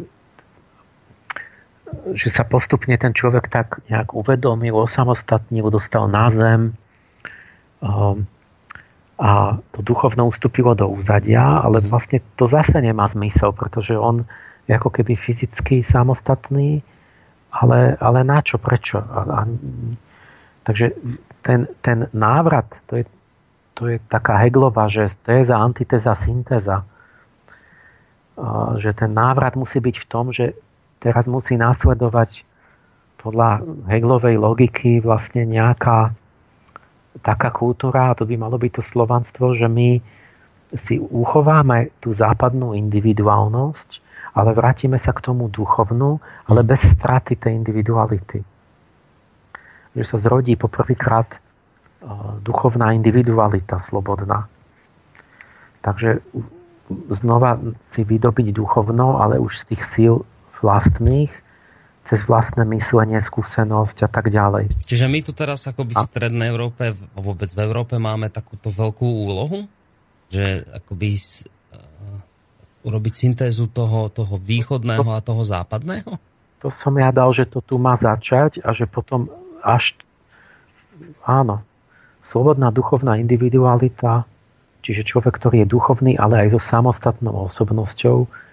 že 2.13 2.29
sa 2.29 2.45
postupne 2.45 2.93
ten 2.93 3.09
človek 3.09 3.49
tak 3.49 3.81
nejak 3.89 4.13
uvedomil, 4.13 4.85
osamostatnil, 4.85 5.73
dostal 5.73 6.05
na 6.05 6.29
zem 6.29 6.77
a 9.17 9.57
to 9.73 9.81
duchovno 9.81 10.29
ustúpilo 10.29 10.77
do 10.77 10.85
úzadia, 10.85 11.65
ale 11.65 11.81
mhm. 11.81 11.89
vlastne 11.89 12.19
to 12.37 12.45
zase 12.45 12.77
nemá 12.77 13.09
zmysel, 13.09 13.49
pretože 13.53 13.97
on 13.97 14.29
je 14.69 14.77
ako 14.77 14.93
keby 14.93 15.17
fyzicky 15.17 15.81
samostatný, 15.81 16.85
ale, 17.49 17.97
ale 17.97 18.19
na 18.21 18.43
čo, 18.43 18.61
prečo? 18.61 19.01
A, 19.01 19.19
a, 19.25 19.39
takže 20.67 20.93
ten, 21.41 21.65
ten 21.81 22.11
návrat, 22.11 22.67
to 22.85 23.01
je, 23.01 23.05
to 23.73 23.87
je 23.87 23.97
taká 24.11 24.37
Heglová, 24.43 24.91
že 24.91 25.07
téza, 25.23 25.55
antitéza, 25.55 26.13
syntéza. 26.13 26.83
Že 28.77 28.91
ten 28.93 29.11
návrat 29.15 29.55
musí 29.57 29.79
byť 29.81 29.95
v 30.03 30.05
tom, 30.11 30.29
že 30.29 30.53
teraz 30.99 31.25
musí 31.25 31.57
následovať 31.57 32.43
podľa 33.17 33.65
Heglovej 33.89 34.37
logiky 34.37 35.01
vlastne 35.01 35.47
nejaká 35.47 36.13
taká 37.21 37.49
kultúra, 37.53 38.11
a 38.11 38.17
to 38.17 38.27
by 38.27 38.35
malo 38.37 38.57
byť 38.57 38.81
to 38.81 38.83
slovanstvo, 38.83 39.53
že 39.57 39.69
my 39.69 40.01
si 40.75 40.99
uchováme 40.99 41.95
tú 42.03 42.11
západnú 42.11 42.75
individuálnosť, 42.75 44.03
ale 44.35 44.53
vrátime 44.53 44.99
sa 44.99 45.15
k 45.15 45.23
tomu 45.31 45.47
duchovnú, 45.47 46.19
ale 46.45 46.61
bez 46.61 46.83
straty 46.83 47.39
tej 47.39 47.55
individuality 47.55 48.43
že 49.97 50.05
sa 50.05 50.17
zrodí 50.21 50.53
poprvýkrát 50.53 51.25
e, 51.33 51.37
duchovná 52.45 52.93
individualita 52.93 53.81
slobodná. 53.81 54.45
Takže 55.81 56.21
znova 57.09 57.57
si 57.81 58.05
vydobiť 58.05 58.53
duchovno, 58.53 59.17
ale 59.17 59.41
už 59.41 59.65
z 59.65 59.73
tých 59.73 59.83
síl 59.89 60.13
vlastných, 60.61 61.33
cez 62.07 62.23
vlastné 62.23 62.63
myslenie, 62.71 63.19
skúsenosť 63.19 64.07
a 64.07 64.09
tak 64.09 64.31
ďalej. 64.31 64.71
Čiže 64.87 65.11
my 65.11 65.19
tu 65.27 65.35
teraz 65.35 65.67
akoby 65.67 65.91
v 65.91 66.07
Strednej 66.07 66.47
Európe, 66.47 66.95
vôbec 67.19 67.51
v 67.51 67.59
Európe 67.59 67.99
máme 67.99 68.31
takúto 68.31 68.71
veľkú 68.71 69.03
úlohu, 69.03 69.67
že 70.31 70.63
akoby 70.71 71.19
uh, 71.19 72.87
urobiť 72.87 73.13
syntézu 73.13 73.67
toho, 73.67 74.07
toho 74.07 74.39
východného 74.39 75.11
a 75.11 75.19
toho 75.19 75.43
západného? 75.43 76.15
To 76.63 76.71
som 76.71 76.95
ja 76.95 77.11
dal, 77.11 77.35
že 77.35 77.43
to 77.43 77.59
tu 77.59 77.75
má 77.75 77.99
začať 77.99 78.63
a 78.63 78.71
že 78.71 78.87
potom 78.87 79.27
až 79.59 79.99
áno, 81.27 81.61
slobodná 82.23 82.71
duchovná 82.71 83.19
individualita, 83.19 84.23
čiže 84.79 85.03
človek, 85.03 85.35
ktorý 85.35 85.67
je 85.67 85.73
duchovný, 85.75 86.15
ale 86.15 86.47
aj 86.47 86.55
so 86.55 86.61
samostatnou 86.63 87.51
osobnosťou, 87.51 88.46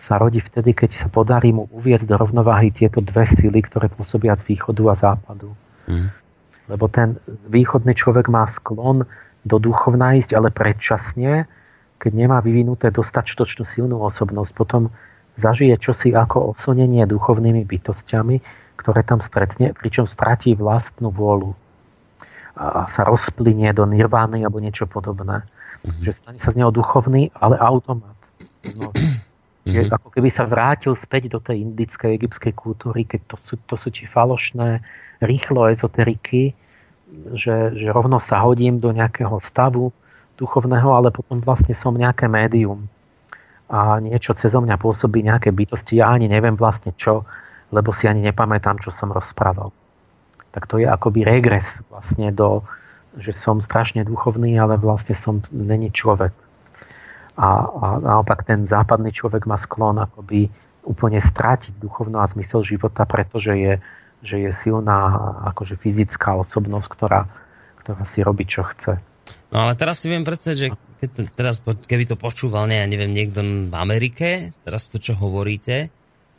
sa 0.00 0.16
rodí 0.16 0.40
vtedy, 0.40 0.72
keď 0.72 0.96
sa 0.96 1.08
podarí 1.12 1.52
mu 1.52 1.68
uviezť 1.76 2.08
do 2.08 2.16
rovnováhy 2.16 2.72
tieto 2.72 3.04
dve 3.04 3.28
sily, 3.28 3.60
ktoré 3.60 3.92
pôsobia 3.92 4.32
z 4.32 4.48
východu 4.48 4.82
a 4.88 4.94
západu. 4.96 5.52
Mm. 5.84 6.08
Lebo 6.72 6.88
ten 6.88 7.20
východný 7.52 7.92
človek 7.92 8.32
má 8.32 8.48
sklon 8.48 9.04
do 9.44 9.56
duchovna 9.60 10.16
ísť, 10.16 10.32
ale 10.32 10.48
predčasne, 10.48 11.44
keď 12.00 12.12
nemá 12.16 12.40
vyvinuté 12.40 12.88
dostatočnú 12.88 13.68
silnú 13.68 14.00
osobnosť, 14.00 14.52
potom 14.56 14.88
zažije 15.36 15.76
čosi 15.76 16.16
ako 16.16 16.56
oslnenie 16.56 17.04
duchovnými 17.04 17.68
bytostiami, 17.68 18.40
ktoré 18.80 19.04
tam 19.04 19.20
stretne, 19.20 19.76
pričom 19.76 20.08
stratí 20.08 20.56
vlastnú 20.56 21.12
vôľu 21.12 21.52
a 22.60 22.88
sa 22.92 23.08
rozplynie 23.08 23.72
do 23.72 23.88
nirvány 23.88 24.44
alebo 24.44 24.60
niečo 24.60 24.84
podobné. 24.84 25.44
Mm-hmm. 25.80 26.02
Že 26.04 26.12
stane 26.12 26.38
sa 26.40 26.52
z 26.52 26.60
neho 26.60 26.68
duchovný, 26.68 27.32
ale 27.32 27.56
automat. 27.56 28.16
Mm-hmm. 29.60 29.92
ako 29.92 30.08
keby 30.08 30.32
sa 30.32 30.48
vrátil 30.48 30.96
späť 30.96 31.28
do 31.28 31.38
tej 31.38 31.60
indickej, 31.60 32.16
egyptskej 32.16 32.56
kultúry, 32.56 33.04
keď 33.04 33.20
to 33.28 33.36
sú, 33.44 33.54
to 33.68 33.76
sú 33.76 33.92
ti 33.92 34.08
falošné, 34.08 34.80
rýchlo 35.20 35.68
ezoteriky, 35.68 36.56
že, 37.36 37.76
že 37.76 37.86
rovno 37.92 38.16
sa 38.22 38.40
hodím 38.40 38.80
do 38.80 38.88
nejakého 38.88 39.36
stavu 39.44 39.92
duchovného, 40.40 40.88
ale 40.88 41.12
potom 41.12 41.44
vlastne 41.44 41.76
som 41.76 41.92
nejaké 41.92 42.24
médium 42.24 42.88
a 43.70 44.02
niečo 44.02 44.34
cez 44.34 44.50
mňa 44.50 44.80
pôsobí 44.80 45.22
nejaké 45.22 45.54
bytosti. 45.54 46.02
Ja 46.02 46.10
ani 46.10 46.26
neviem 46.26 46.58
vlastne 46.58 46.90
čo, 46.98 47.22
lebo 47.70 47.94
si 47.94 48.10
ani 48.10 48.24
nepamätám, 48.26 48.82
čo 48.82 48.90
som 48.90 49.14
rozprával. 49.14 49.70
Tak 50.50 50.66
to 50.66 50.82
je 50.82 50.90
akoby 50.90 51.22
regres 51.22 51.78
vlastne 51.86 52.34
do, 52.34 52.66
že 53.14 53.30
som 53.30 53.62
strašne 53.62 54.02
duchovný, 54.02 54.58
ale 54.58 54.74
vlastne 54.74 55.14
som 55.14 55.38
není 55.54 55.94
človek. 55.94 56.34
A, 57.40 57.48
a 57.64 57.86
naopak 58.04 58.44
ten 58.44 58.68
západný 58.68 59.16
človek 59.16 59.48
má 59.48 59.56
sklon 59.56 59.96
akoby 59.96 60.52
úplne 60.84 61.24
strátiť 61.24 61.80
duchovno 61.80 62.20
a 62.20 62.28
zmysel 62.28 62.60
života, 62.60 63.08
pretože 63.08 63.56
je 63.56 63.74
že 64.20 64.36
je 64.36 64.50
silná 64.52 65.16
akože 65.52 65.80
fyzická 65.80 66.36
osobnosť, 66.36 66.88
ktorá, 66.92 67.20
ktorá 67.80 68.04
si 68.04 68.20
robí, 68.20 68.44
čo 68.44 68.64
chce. 68.68 69.00
No 69.50 69.64
ale 69.66 69.74
teraz 69.74 70.04
si 70.04 70.12
viem 70.12 70.22
predstaviť, 70.22 70.58
že 70.58 70.68
keď, 71.00 71.10
teraz, 71.32 71.64
keby 71.64 72.04
to 72.04 72.16
počúval, 72.20 72.68
ne, 72.68 72.84
ja 72.84 72.86
neviem, 72.86 73.10
niekto 73.10 73.40
v 73.40 73.74
Amerike, 73.74 74.52
teraz 74.62 74.92
to, 74.92 75.00
čo 75.00 75.16
hovoríte, 75.16 75.88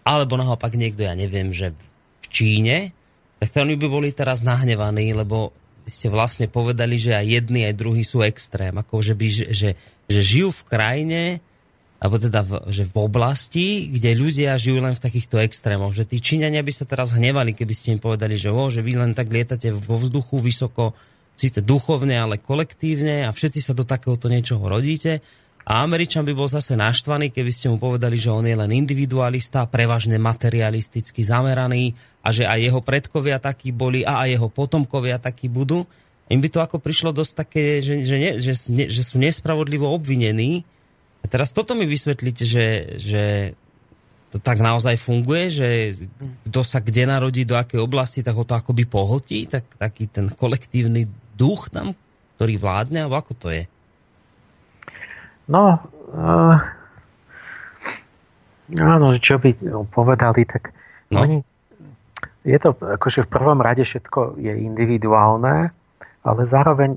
alebo 0.06 0.38
naopak 0.38 0.78
niekto, 0.78 1.06
ja 1.06 1.18
neviem, 1.18 1.50
že 1.50 1.74
v 2.22 2.26
Číne, 2.30 2.94
tak 3.42 3.58
oni 3.58 3.74
by 3.74 3.88
boli 3.90 4.10
teraz 4.14 4.46
nahnevaní, 4.46 5.18
lebo 5.18 5.50
ste 5.88 6.08
vlastne 6.12 6.46
povedali, 6.52 7.00
že 7.00 7.16
aj 7.18 7.26
jedni, 7.26 7.66
aj 7.66 7.76
druhí 7.78 8.04
sú 8.06 8.22
extrém. 8.22 8.74
Ako, 8.74 9.02
že, 9.02 9.14
by, 9.14 9.28
že, 9.30 9.46
že, 9.54 9.70
že 10.10 10.22
žijú 10.22 10.50
v 10.54 10.66
krajine, 10.68 11.22
alebo 12.02 12.18
teda 12.18 12.42
v, 12.42 12.52
že 12.74 12.90
v 12.90 12.96
oblasti, 12.98 13.86
kde 13.94 14.18
ľudia 14.18 14.58
žijú 14.58 14.82
len 14.82 14.98
v 14.98 15.04
takýchto 15.06 15.38
extrémoch. 15.38 15.94
Že 15.94 16.10
tí 16.10 16.18
Číňania 16.18 16.66
by 16.66 16.74
sa 16.74 16.90
teraz 16.90 17.14
hnevali, 17.14 17.54
keby 17.54 17.74
ste 17.78 17.94
im 17.94 18.02
povedali, 18.02 18.34
že, 18.42 18.50
o, 18.50 18.64
že 18.74 18.82
vy 18.82 18.98
len 18.98 19.14
tak 19.14 19.30
lietate 19.30 19.70
vo 19.70 20.02
vzduchu 20.02 20.42
vysoko, 20.42 20.98
síce 21.38 21.62
duchovne, 21.62 22.18
ale 22.18 22.42
kolektívne 22.42 23.26
a 23.26 23.30
všetci 23.30 23.62
sa 23.62 23.78
do 23.78 23.86
takéhoto 23.86 24.30
niečoho 24.30 24.66
rodíte. 24.66 25.22
A 25.72 25.88
Američan 25.88 26.28
by 26.28 26.36
bol 26.36 26.52
zase 26.52 26.76
naštvaný, 26.76 27.32
keby 27.32 27.48
ste 27.48 27.72
mu 27.72 27.80
povedali, 27.80 28.20
že 28.20 28.28
on 28.28 28.44
je 28.44 28.52
len 28.52 28.76
individualista, 28.76 29.64
prevažne 29.64 30.20
materialisticky 30.20 31.24
zameraný 31.24 31.96
a 32.20 32.36
že 32.36 32.44
aj 32.44 32.60
jeho 32.60 32.84
predkovia 32.84 33.40
takí 33.40 33.72
boli 33.72 34.04
a 34.04 34.28
aj 34.28 34.36
jeho 34.36 34.52
potomkovia 34.52 35.16
takí 35.16 35.48
budú. 35.48 35.88
Im 36.28 36.44
by 36.44 36.50
to 36.52 36.60
ako 36.60 36.76
prišlo 36.84 37.16
dosť 37.16 37.34
také, 37.40 37.80
že, 37.80 38.04
že, 38.04 38.16
ne, 38.20 38.32
že, 38.36 38.52
že 38.68 39.02
sú 39.08 39.16
nespravodlivo 39.16 39.88
obvinení, 39.88 40.68
a 41.22 41.26
teraz 41.30 41.54
toto 41.54 41.78
mi 41.78 41.86
vysvetlíte, 41.86 42.44
že, 42.44 42.66
že 42.98 43.24
to 44.34 44.42
tak 44.42 44.58
naozaj 44.60 44.98
funguje, 44.98 45.54
že 45.54 45.70
kto 46.50 46.62
sa 46.66 46.82
kde 46.82 47.06
narodí, 47.06 47.46
do 47.46 47.56
akej 47.56 47.80
oblasti, 47.80 48.26
tak 48.26 48.36
ho 48.36 48.44
to 48.44 48.58
akoby 48.58 48.90
pohltí, 48.90 49.46
tak, 49.46 49.70
taký 49.78 50.10
ten 50.10 50.34
kolektívny 50.34 51.06
duch 51.38 51.70
tam, 51.70 51.94
ktorý 52.36 52.58
vládne, 52.58 53.06
alebo 53.06 53.22
ako 53.22 53.34
to 53.38 53.48
je? 53.54 53.64
No, 55.52 55.84
uh, 56.16 56.58
áno, 58.80 59.08
čo 59.20 59.36
by 59.36 59.52
povedali, 59.92 60.48
tak 60.48 60.72
no. 61.12 61.20
oni, 61.20 61.38
je 62.48 62.58
to 62.58 62.72
akože 62.72 63.28
v 63.28 63.32
prvom 63.36 63.60
rade 63.60 63.84
všetko 63.84 64.40
je 64.40 64.54
individuálne, 64.56 65.76
ale 66.24 66.42
zároveň 66.48 66.96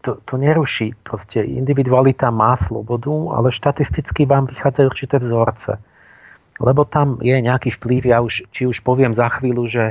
to, 0.00 0.22
to 0.24 0.34
neruší. 0.38 0.94
Proste 1.02 1.42
individualita 1.42 2.30
má 2.30 2.56
slobodu, 2.56 3.12
ale 3.34 3.52
štatisticky 3.52 4.24
vám 4.24 4.46
vychádzajú 4.46 4.86
určité 4.86 5.16
vzorce. 5.18 5.82
Lebo 6.56 6.88
tam 6.88 7.20
je 7.20 7.36
nejaký 7.36 7.76
vplyv, 7.76 8.02
ja 8.08 8.18
už, 8.24 8.48
či 8.48 8.64
už 8.64 8.80
poviem 8.80 9.12
za 9.12 9.28
chvíľu, 9.28 9.68
že 9.68 9.84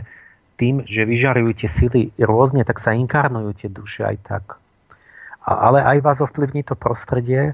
tým, 0.56 0.88
že 0.88 1.06
vyžarujú 1.06 1.52
tie 1.62 1.70
sily 1.70 2.02
rôzne, 2.18 2.64
tak 2.64 2.80
sa 2.80 2.96
inkarnujú 2.96 3.52
tie 3.60 3.70
duše 3.70 4.02
aj 4.08 4.18
tak. 4.24 4.44
A, 5.46 5.52
ale 5.70 5.84
aj 5.84 5.98
vás 6.02 6.18
ovplyvní 6.24 6.66
to 6.66 6.74
prostredie, 6.74 7.54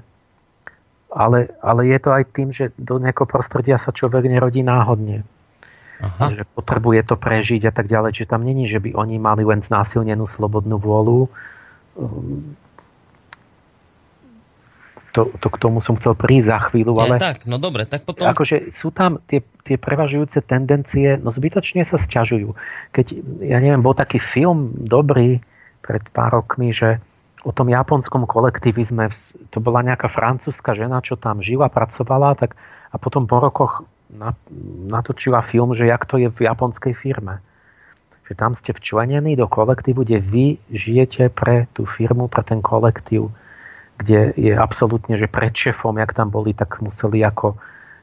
ale, 1.12 1.52
ale 1.60 1.92
je 1.92 1.98
to 2.00 2.10
aj 2.10 2.24
tým, 2.32 2.48
že 2.50 2.72
do 2.80 2.96
nejakého 2.96 3.28
prostredia 3.28 3.76
sa 3.76 3.92
človek 3.92 4.24
nerodí 4.26 4.64
náhodne. 4.64 5.22
Aha. 6.02 6.34
Že 6.34 6.42
potrebuje 6.56 7.00
to 7.06 7.14
prežiť 7.14 7.68
a 7.68 7.72
tak 7.72 7.86
ďalej. 7.86 8.18
Čiže 8.18 8.32
tam 8.32 8.42
není, 8.42 8.66
že 8.66 8.82
by 8.82 8.96
oni 8.96 9.22
mali 9.22 9.46
len 9.46 9.62
znásilnenú 9.62 10.26
slobodnú 10.26 10.80
vôľu, 10.80 11.30
to, 15.12 15.28
to 15.38 15.48
k 15.52 15.60
tomu 15.60 15.84
som 15.84 16.00
chcel 16.00 16.16
prísť 16.16 16.48
za 16.48 16.58
chvíľu, 16.72 16.96
ale... 16.96 17.20
Ja, 17.20 17.36
tak, 17.36 17.44
no 17.44 17.60
dobre, 17.60 17.84
tak 17.84 18.08
potom... 18.08 18.32
Akože 18.32 18.72
sú 18.72 18.88
tam 18.88 19.20
tie, 19.28 19.44
tie 19.68 19.76
prevažujúce 19.76 20.40
tendencie, 20.40 21.20
no 21.20 21.28
zbytočne 21.28 21.84
sa 21.84 22.00
sťažujú. 22.00 22.56
Keď, 22.96 23.06
ja 23.44 23.60
neviem, 23.60 23.84
bol 23.84 23.92
taký 23.92 24.16
film 24.16 24.72
dobrý 24.72 25.44
pred 25.84 26.00
pár 26.16 26.40
rokmi, 26.40 26.72
že 26.72 26.96
o 27.42 27.50
tom 27.50 27.68
japonskom 27.68 28.26
kolektivizme, 28.26 29.10
to 29.50 29.58
bola 29.58 29.82
nejaká 29.82 30.06
francúzska 30.06 30.78
žena, 30.78 31.02
čo 31.02 31.18
tam 31.18 31.42
žila, 31.42 31.66
pracovala, 31.66 32.38
tak 32.38 32.54
a 32.92 32.96
potom 33.00 33.26
po 33.26 33.42
rokoch 33.42 33.82
natočila 34.86 35.40
film, 35.40 35.72
že 35.72 35.88
jak 35.88 36.04
to 36.04 36.20
je 36.20 36.28
v 36.28 36.40
japonskej 36.44 36.92
firme. 36.92 37.40
Že 38.28 38.32
tam 38.36 38.52
ste 38.54 38.76
včlenení 38.76 39.34
do 39.34 39.48
kolektívu, 39.48 40.04
kde 40.04 40.18
vy 40.20 40.46
žijete 40.68 41.32
pre 41.32 41.66
tú 41.72 41.88
firmu, 41.88 42.28
pre 42.28 42.44
ten 42.44 42.60
kolektív, 42.60 43.32
kde 43.96 44.36
je 44.36 44.52
absolútne, 44.52 45.16
že 45.16 45.32
pred 45.32 45.50
šefom, 45.50 45.96
jak 45.96 46.12
tam 46.12 46.28
boli, 46.28 46.52
tak 46.52 46.78
museli 46.84 47.24
ako, 47.24 47.56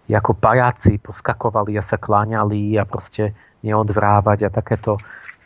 ako 0.09 0.31
pajáci 0.33 0.97
poskakovali 0.99 1.77
a 1.77 1.85
sa 1.85 2.01
kláňali 2.01 2.75
a 2.75 2.83
proste 2.83 3.37
neodvrávať 3.61 4.49
a 4.49 4.49
takéto, 4.49 4.97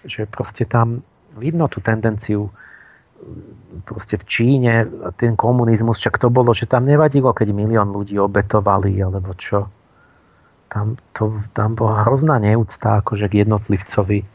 že 0.07 0.26
proste 0.26 0.64
tam 0.64 1.03
vidno 1.36 1.68
tú 1.68 1.84
tendenciu 1.84 2.49
proste 3.87 4.19
v 4.19 4.25
Číne 4.27 4.73
ten 5.19 5.35
komunizmus, 5.35 5.99
čak 5.99 6.19
to 6.19 6.29
bolo, 6.29 6.51
že 6.55 6.69
tam 6.69 6.85
nevadilo, 6.87 7.31
keď 7.31 7.51
milión 7.55 7.91
ľudí 7.91 8.15
obetovali, 8.19 8.95
alebo 9.01 9.33
čo. 9.35 9.67
Tam, 10.69 10.97
to, 11.13 11.43
tam 11.53 11.77
bola 11.77 12.05
hrozná 12.07 12.41
neúcta 12.41 13.01
akože 13.01 13.29
k 13.29 13.45
jednotlivcovi 13.45 14.33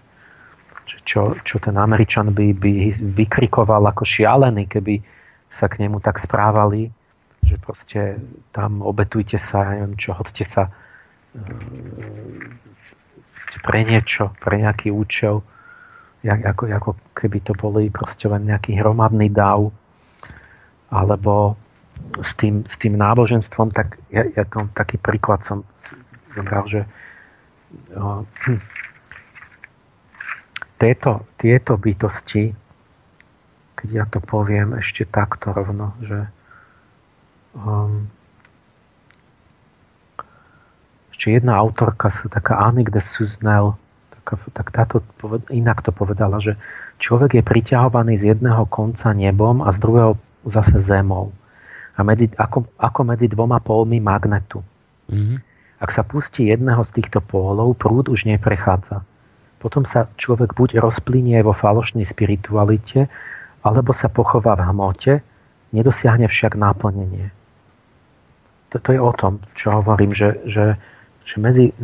čo, 1.04 1.36
čo 1.44 1.56
ten 1.60 1.76
Američan 1.76 2.32
by, 2.32 2.56
by 2.56 2.72
vykrikoval 2.96 3.84
ako 3.92 4.04
šialený, 4.08 4.64
keby 4.68 5.04
sa 5.52 5.68
k 5.68 5.84
nemu 5.84 6.00
tak 6.00 6.20
správali, 6.20 6.88
že 7.44 7.56
proste 7.60 8.20
tam 8.52 8.80
obetujte 8.80 9.36
sa, 9.36 9.72
neviem 9.72 9.96
čo, 9.96 10.16
hodte 10.16 10.44
sa 10.44 10.68
e, 10.68 10.72
pre 13.64 13.80
niečo, 13.84 14.32
pre 14.40 14.60
nejaký 14.60 14.92
účel, 14.92 15.44
ako, 16.26 16.66
ako 16.66 16.90
keby 17.14 17.38
to 17.46 17.54
boli 17.54 17.90
proste 17.94 18.26
len 18.26 18.50
nejaký 18.50 18.74
hromadný 18.74 19.30
dáv, 19.30 19.70
alebo 20.90 21.54
s 22.22 22.34
tým, 22.34 22.64
s 22.66 22.74
tým 22.80 22.98
náboženstvom, 22.98 23.70
tak 23.70 24.00
ja, 24.10 24.26
ja 24.34 24.42
tom 24.48 24.70
taký 24.72 24.98
príklad 24.98 25.44
som 25.44 25.62
zobral, 26.34 26.64
že 26.66 26.82
hm, 27.94 28.26
tieto, 30.82 31.26
tieto 31.38 31.72
bytosti, 31.78 32.54
keď 33.78 33.88
ja 33.90 34.04
to 34.10 34.18
poviem 34.18 34.74
ešte 34.78 35.06
takto 35.06 35.54
rovno, 35.54 35.94
že 36.02 36.26
um, 37.54 38.10
ešte 41.14 41.34
jedna 41.34 41.58
autorka, 41.58 42.10
taká 42.30 42.58
Annick 42.62 42.90
de 42.94 43.02
Suznel, 43.02 43.74
tak 44.52 44.74
táto 44.74 45.00
inak 45.48 45.80
to 45.80 45.94
povedala, 45.94 46.42
že 46.42 46.58
človek 47.00 47.40
je 47.40 47.42
priťahovaný 47.46 48.20
z 48.20 48.36
jedného 48.36 48.68
konca 48.68 49.14
nebom 49.16 49.64
a 49.64 49.72
z 49.72 49.78
druhého 49.80 50.12
zase 50.44 50.76
zemou. 50.82 51.32
A 51.96 52.04
medzi, 52.04 52.30
ako, 52.36 52.68
ako 52.78 53.00
medzi 53.08 53.26
dvoma 53.26 53.58
pólmi 53.58 53.98
magnetu. 53.98 54.62
Mm-hmm. 55.08 55.38
Ak 55.78 55.90
sa 55.94 56.02
pustí 56.02 56.50
jedného 56.50 56.82
z 56.82 57.00
týchto 57.00 57.22
pólov, 57.22 57.78
prúd 57.78 58.10
už 58.10 58.26
neprechádza. 58.26 59.02
Potom 59.58 59.86
sa 59.86 60.06
človek 60.18 60.54
buď 60.54 60.78
rozplynie 60.78 61.42
vo 61.42 61.54
falošnej 61.54 62.06
spiritualite, 62.06 63.10
alebo 63.66 63.90
sa 63.90 64.06
pochová 64.06 64.54
v 64.54 64.62
hmote, 64.70 65.12
nedosiahne 65.74 66.30
však 66.30 66.54
náplnenie. 66.54 67.34
To, 68.70 68.76
to 68.78 68.90
je 68.94 69.00
o 69.00 69.12
tom, 69.16 69.42
čo 69.58 69.82
hovorím, 69.82 70.14
že, 70.14 70.38
že, 70.46 70.78
že 71.28 71.36
medzi 71.36 71.76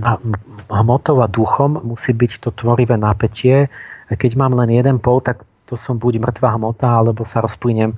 hmotou 0.72 1.20
a 1.20 1.28
duchom 1.28 1.84
musí 1.84 2.16
byť 2.16 2.40
to 2.40 2.48
tvorivé 2.56 2.96
napätie. 2.96 3.68
Keď 4.08 4.40
mám 4.40 4.56
len 4.56 4.72
jeden 4.72 4.96
pol, 4.96 5.20
tak 5.20 5.44
to 5.68 5.76
som 5.76 6.00
buď 6.00 6.24
mŕtva 6.24 6.56
hmota, 6.56 6.88
alebo 6.88 7.28
sa 7.28 7.44
rozplyniem 7.44 7.92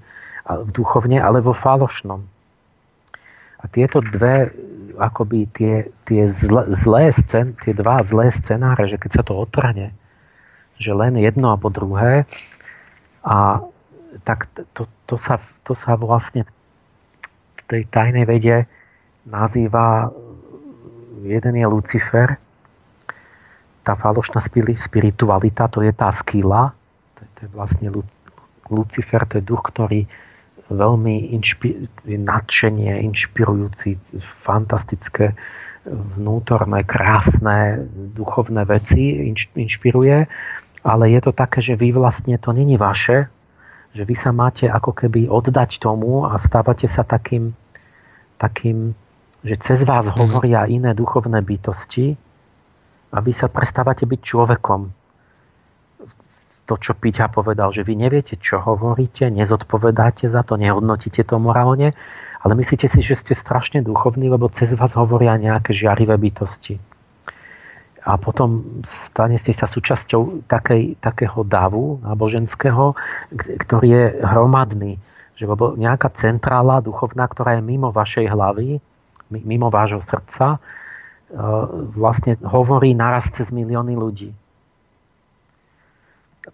v 0.47 0.71
duchovne, 0.75 1.23
ale 1.23 1.39
vo 1.39 1.55
falošnom. 1.55 2.19
A 3.63 3.65
tieto 3.71 4.03
dve 4.03 4.51
akoby 4.99 5.47
tie, 5.55 5.87
tie 6.09 6.27
zlé, 6.27 6.67
zlé 6.75 7.15
scén, 7.15 7.55
tie 7.63 7.77
dva 7.77 8.03
zlé 8.03 8.35
scenáre, 8.35 8.91
že 8.91 8.99
keď 8.99 9.11
sa 9.21 9.23
to 9.23 9.39
otrane, 9.39 9.95
že 10.83 10.91
len 10.91 11.15
jedno 11.21 11.55
alebo 11.55 11.71
druhé, 11.71 12.27
a 13.23 13.63
tak 14.25 14.51
to, 14.75 14.87
to, 15.07 15.15
sa, 15.19 15.39
to 15.63 15.75
sa 15.77 15.99
vlastne 15.99 16.47
v 16.47 17.63
tej 17.67 17.83
tajnej 17.91 18.25
vede 18.25 18.65
nazýva 19.27 20.15
jeden 21.25 21.55
je 21.57 21.67
Lucifer, 21.67 22.37
tá 23.87 23.95
falošná 23.95 24.43
spiritualita, 24.77 25.71
to 25.71 25.81
je 25.81 25.95
tá 25.95 26.11
skila, 26.11 26.75
to, 27.15 27.23
to 27.39 27.39
je 27.47 27.51
vlastne 27.55 27.89
Lucifer, 28.67 29.23
to 29.31 29.39
je 29.39 29.45
duch, 29.47 29.63
ktorý 29.63 30.11
veľmi 30.67 31.31
inšpi- 31.39 31.87
nadšenie, 32.11 32.99
inšpirujúci, 33.07 33.95
fantastické, 34.43 35.39
vnútorné, 35.87 36.83
krásne, 36.83 37.87
duchovné 38.19 38.67
veci 38.67 39.31
inš- 39.31 39.55
inšpiruje, 39.55 40.27
ale 40.83 41.05
je 41.15 41.21
to 41.23 41.31
také, 41.31 41.63
že 41.63 41.79
vy 41.79 41.95
vlastne 41.95 42.35
to 42.43 42.51
není 42.51 42.75
vaše, 42.75 43.31
že 43.95 44.03
vy 44.03 44.15
sa 44.19 44.35
máte 44.35 44.67
ako 44.67 44.93
keby 44.93 45.31
oddať 45.31 45.79
tomu 45.79 46.27
a 46.27 46.35
stávate 46.43 46.91
sa 46.91 47.07
takým, 47.07 47.55
takým 48.37 48.99
že 49.47 49.57
cez 49.63 49.87
vás 49.87 50.11
mm-hmm. 50.11 50.19
hovoria 50.19 50.67
iné 50.67 50.91
duchovné 50.91 51.39
bytosti 51.39 52.19
A 53.15 53.23
vy 53.23 53.31
sa 53.31 53.47
prestávate 53.47 54.03
byť 54.03 54.21
človekom. 54.21 54.91
To, 56.67 56.75
čo 56.75 56.99
Piťa 56.99 57.31
povedal, 57.31 57.71
že 57.71 57.87
vy 57.87 57.95
neviete, 57.95 58.35
čo 58.35 58.59
hovoríte, 58.59 59.31
nezodpovedáte 59.31 60.27
za 60.27 60.43
to, 60.43 60.59
nehodnotíte 60.59 61.23
to 61.23 61.39
morálne, 61.39 61.95
ale 62.43 62.53
myslíte 62.59 62.91
si, 62.91 63.07
že 63.07 63.15
ste 63.15 63.39
strašne 63.39 63.87
duchovní, 63.87 64.27
lebo 64.27 64.51
cez 64.51 64.75
vás 64.75 64.99
hovoria 64.99 65.39
nejaké 65.39 65.71
žiarivé 65.71 66.19
bytosti. 66.19 66.83
A 68.03 68.19
potom 68.19 68.83
stane 68.87 69.39
ste 69.39 69.55
sa 69.55 69.71
súčasťou 69.71 70.47
takej, 70.51 70.99
takého 70.99 71.47
davu 71.47 72.03
náboženského, 72.03 72.99
ktorý 73.67 73.89
je 73.91 74.05
hromadný. 74.27 74.99
Že 75.39 75.45
lebo 75.55 75.65
nejaká 75.79 76.15
centrála 76.19 76.83
duchovná, 76.83 77.31
ktorá 77.31 77.59
je 77.59 77.67
mimo 77.67 77.95
vašej 77.95 78.27
hlavy, 78.31 78.79
mimo 79.31 79.71
vášho 79.71 80.03
srdca, 80.03 80.59
E, 81.27 81.39
vlastne 81.99 82.39
hovorí 82.47 82.95
naraz 82.95 83.27
cez 83.35 83.51
milióny 83.51 83.99
ľudí. 83.99 84.31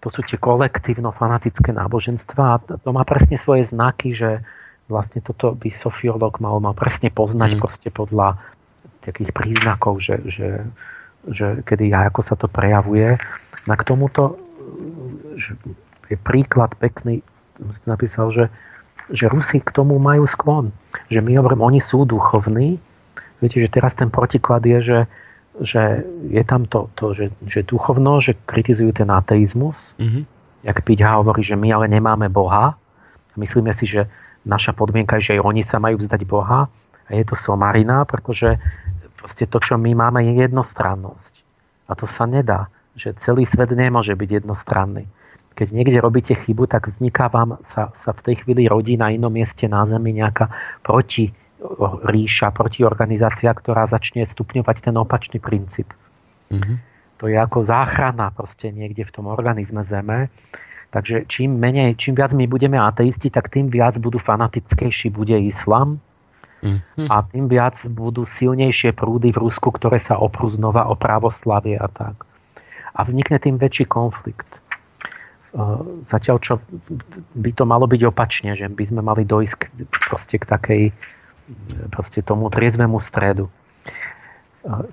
To 0.01 0.09
sú 0.09 0.25
tie 0.25 0.41
kolektívno-fanatické 0.41 1.69
náboženstva 1.77 2.41
a 2.41 2.57
to 2.81 2.89
má 2.89 3.05
presne 3.05 3.37
svoje 3.37 3.69
znaky, 3.69 4.17
že 4.17 4.41
vlastne 4.89 5.21
toto 5.21 5.53
by 5.53 5.69
sofiolog 5.69 6.41
mal, 6.41 6.57
mal 6.57 6.73
presne 6.73 7.13
poznať 7.13 7.53
mm. 7.53 7.59
proste 7.61 7.89
podľa 7.93 8.41
takých 9.05 9.29
príznakov, 9.29 10.01
že, 10.01 10.17
že, 10.25 10.49
že 11.29 11.61
kedy 11.61 11.93
a 11.93 12.09
ako 12.09 12.21
sa 12.25 12.33
to 12.33 12.49
prejavuje. 12.49 13.21
Na 13.69 13.77
k 13.77 13.85
tomuto 13.85 14.41
že 15.37 15.53
je 16.09 16.17
príklad 16.17 16.73
pekný, 16.81 17.21
som 17.61 17.93
napísal, 17.93 18.33
že, 18.33 18.43
že 19.13 19.29
Rusi 19.29 19.61
k 19.61 19.69
tomu 19.69 20.01
majú 20.01 20.25
sklon. 20.25 20.73
Že 21.13 21.21
my 21.21 21.37
hovorím, 21.37 21.61
oni 21.61 21.79
sú 21.79 22.03
duchovní, 22.03 22.81
Viete, 23.43 23.59
že 23.59 23.67
teraz 23.67 23.91
ten 23.91 24.07
protiklad 24.07 24.63
je, 24.63 24.79
že, 24.79 24.99
že 25.59 26.07
je 26.31 26.43
tam 26.47 26.63
to, 26.63 26.87
to 26.95 27.11
že, 27.11 27.27
že 27.43 27.67
duchovno, 27.67 28.23
že 28.23 28.39
kritizujú 28.47 28.95
ten 28.95 29.11
ateizmus. 29.11 29.91
Mm-hmm. 29.99 30.23
Jak 30.63 30.79
Piťa 30.79 31.19
hovorí, 31.19 31.43
že 31.43 31.59
my 31.59 31.75
ale 31.75 31.91
nemáme 31.91 32.31
Boha. 32.31 32.79
Myslíme 33.35 33.75
si, 33.75 33.83
že 33.83 34.07
naša 34.47 34.71
podmienka 34.71 35.19
je, 35.19 35.27
že 35.27 35.33
aj 35.35 35.41
oni 35.43 35.59
sa 35.59 35.75
majú 35.75 35.99
vzdať 35.99 36.23
Boha. 36.23 36.71
A 37.03 37.09
je 37.11 37.27
to 37.27 37.35
somarina, 37.35 38.07
pretože 38.07 38.55
proste 39.19 39.43
to, 39.43 39.59
čo 39.59 39.75
my 39.75 39.91
máme, 39.91 40.23
je 40.23 40.39
jednostrannosť. 40.39 41.33
A 41.91 41.99
to 41.99 42.07
sa 42.07 42.23
nedá. 42.23 42.71
Že 42.95 43.19
celý 43.19 43.43
svet 43.43 43.75
nemôže 43.75 44.15
byť 44.15 44.39
jednostranný. 44.39 45.03
Keď 45.53 45.67
niekde 45.69 46.01
robíte 46.01 46.33
chybu, 46.33 46.65
tak 46.65 46.89
vzniká 46.89 47.29
vám, 47.29 47.61
sa, 47.69 47.93
sa 47.93 48.11
v 48.11 48.21
tej 48.25 48.35
chvíli 48.41 48.65
rodí 48.65 48.97
na 48.97 49.13
inom 49.13 49.29
mieste 49.29 49.69
na 49.69 49.85
Zemi 49.85 50.17
nejaká 50.17 50.49
proti 50.81 51.29
ríša, 52.03 52.51
protiorganizácia, 52.51 53.53
ktorá 53.53 53.87
začne 53.87 54.27
stupňovať 54.27 54.77
ten 54.83 54.95
opačný 54.99 55.39
princíp. 55.39 55.93
Mm-hmm. 56.51 56.77
To 57.23 57.31
je 57.31 57.37
ako 57.39 57.63
záchrana 57.63 58.35
proste 58.35 58.73
niekde 58.73 59.07
v 59.07 59.13
tom 59.13 59.25
organizme 59.31 59.79
Zeme. 59.85 60.27
Takže 60.93 61.25
čím, 61.25 61.57
menej, 61.57 61.97
čím 61.97 62.13
viac 62.13 62.37
my 62.37 62.45
budeme 62.45 62.77
ateisti, 62.77 63.33
tak 63.33 63.49
tým 63.49 63.71
viac 63.71 63.97
budú 63.97 64.21
fanatickejší 64.21 65.09
bude 65.09 65.33
islam 65.33 65.97
mm-hmm. 66.61 67.09
a 67.09 67.15
tým 67.25 67.49
viac 67.49 67.81
budú 67.89 68.29
silnejšie 68.29 68.93
prúdy 68.93 69.33
v 69.33 69.41
Rusku, 69.41 69.73
ktoré 69.73 69.97
sa 69.97 70.21
oprú 70.21 70.53
znova 70.53 70.85
o 70.85 70.93
právoslavie 70.93 71.81
a 71.81 71.89
tak. 71.89 72.27
A 72.93 73.01
vznikne 73.09 73.41
tým 73.41 73.57
väčší 73.57 73.89
konflikt. 73.89 74.45
Zatiaľ, 76.09 76.37
čo 76.41 76.57
by 77.37 77.51
to 77.53 77.63
malo 77.69 77.85
byť 77.85 78.01
opačne, 78.09 78.57
že 78.57 78.65
by 78.65 78.83
sme 78.89 79.01
mali 79.05 79.21
dojsť 79.21 79.85
proste 80.09 80.41
k 80.41 80.49
takej 80.49 80.83
proste 81.93 82.25
tomu 82.25 82.49
triezvemu 82.49 82.97
stredu. 82.97 83.53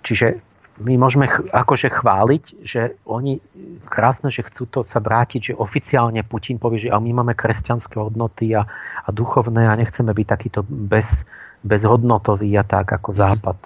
Čiže 0.04 0.42
my 0.80 0.96
môžeme 0.96 1.28
akože 1.52 1.92
chváliť, 1.92 2.44
že 2.64 2.96
oni 3.04 3.40
krásne, 3.88 4.32
že 4.32 4.44
chcú 4.48 4.64
to 4.68 4.80
sa 4.80 5.00
vrátiť, 5.00 5.52
že 5.52 5.58
oficiálne 5.60 6.24
Putin 6.24 6.56
povie, 6.56 6.88
že 6.88 6.92
my 6.92 7.12
máme 7.20 7.36
kresťanské 7.36 8.00
hodnoty 8.00 8.56
a, 8.56 8.64
a 9.04 9.08
duchovné 9.12 9.68
a 9.68 9.76
nechceme 9.76 10.12
byť 10.12 10.26
takýto 10.26 10.60
bez, 10.64 11.28
bezhodnotový 11.64 12.56
a 12.56 12.64
tak 12.64 12.88
ako 12.96 13.12
Západ. 13.12 13.58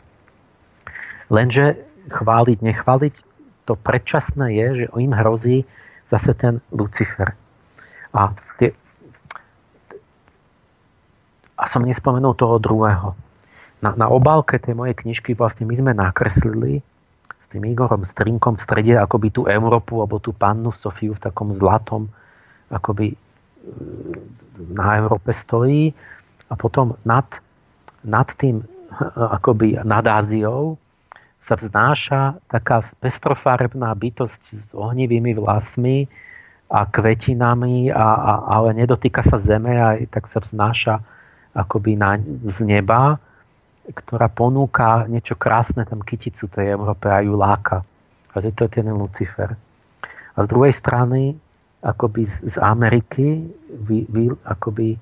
Lenže 1.30 1.78
chváliť, 2.10 2.58
nechváliť, 2.60 3.14
to 3.64 3.78
predčasné 3.78 4.52
je, 4.52 4.66
že 4.84 4.86
im 4.92 5.14
hrozí 5.14 5.64
zase 6.15 6.32
ten 6.39 6.62
Lucifer. 6.70 7.35
A 8.15 8.31
tie, 8.62 8.70
a 11.59 11.65
som 11.66 11.82
nespomenul 11.82 12.39
toho 12.39 12.62
druhého. 12.62 13.19
Na, 13.82 13.99
na 13.99 14.07
obálke 14.07 14.62
tej 14.62 14.78
mojej 14.78 14.95
knižky 14.95 15.35
vlastne 15.35 15.66
my 15.66 15.74
sme 15.74 15.93
nakreslili 15.93 16.81
s 17.27 17.45
tým 17.51 17.66
Igorom 17.66 18.07
Strinkom 18.07 18.57
v 18.57 18.65
strede 18.65 18.95
akoby 18.95 19.28
tú 19.35 19.43
Európu 19.51 19.99
alebo 20.01 20.23
tú 20.23 20.31
pannu 20.31 20.70
Sofiu 20.70 21.19
v 21.19 21.20
takom 21.20 21.51
zlatom 21.53 22.09
akoby 22.73 23.12
e, 23.12 23.16
na 24.73 24.97
Európe 25.03 25.36
stojí 25.36 25.93
a 26.49 26.55
potom 26.57 26.97
nad, 27.05 27.27
nad 28.07 28.28
tým 28.41 28.65
akoby 29.36 29.82
nad 29.85 30.07
Áziou 30.07 30.81
sa 31.44 31.60
vznáša 31.60 32.40
taká 32.48 32.80
pestrofarebná 33.04 33.92
bytosť 33.92 34.42
s 34.56 34.68
ohnivými 34.72 35.36
vlasmi 35.36 36.08
a 36.72 36.88
kvetinami, 36.88 37.92
a, 37.92 38.00
a, 38.00 38.32
ale 38.56 38.72
nedotýka 38.72 39.20
sa 39.20 39.36
zeme 39.36 39.76
a 39.76 40.00
tak 40.08 40.24
sa 40.24 40.40
vznáša 40.40 41.04
akoby 41.52 42.00
na, 42.00 42.16
z 42.48 42.58
neba, 42.64 43.20
ktorá 43.84 44.32
ponúka 44.32 45.04
niečo 45.04 45.36
krásne, 45.36 45.84
tam 45.84 46.00
kyticu 46.00 46.48
tej 46.48 46.72
Európe 46.72 47.12
a 47.12 47.20
ju 47.20 47.36
láka. 47.36 47.84
A 48.32 48.40
to 48.40 48.64
je 48.64 48.80
ten 48.80 48.88
Lucifer. 48.88 49.52
A 50.34 50.38
z 50.40 50.46
druhej 50.48 50.72
strany, 50.72 51.36
akoby 51.84 52.24
z 52.26 52.56
Ameriky, 52.56 53.44
vy, 53.84 54.08
vy, 54.08 54.32
akoby 54.48 54.96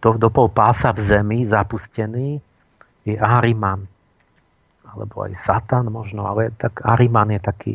do, 0.00 0.16
do 0.16 0.28
pol 0.32 0.48
pása 0.48 0.96
v 0.96 1.04
zemi 1.04 1.44
zapustený, 1.44 2.40
je 3.04 3.14
Ahriman. 3.20 3.86
Alebo 4.96 5.28
aj 5.28 5.36
Satan 5.36 5.92
možno, 5.92 6.24
ale 6.24 6.50
tak 6.56 6.80
Ahriman 6.80 7.28
je 7.36 7.40
taký, 7.40 7.74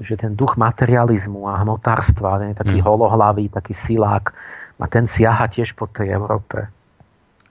že 0.00 0.16
ten 0.16 0.32
duch 0.32 0.56
materializmu 0.56 1.44
a 1.44 1.60
hmotárstva, 1.60 2.40
ten 2.40 2.56
je 2.56 2.58
taký 2.64 2.78
mm. 2.80 2.86
holohlavý, 2.88 3.52
taký 3.52 3.76
silák, 3.76 4.32
a 4.80 4.84
ten 4.88 5.04
siaha 5.04 5.44
tiež 5.52 5.76
po 5.76 5.84
tej 5.84 6.16
Európe 6.16 6.64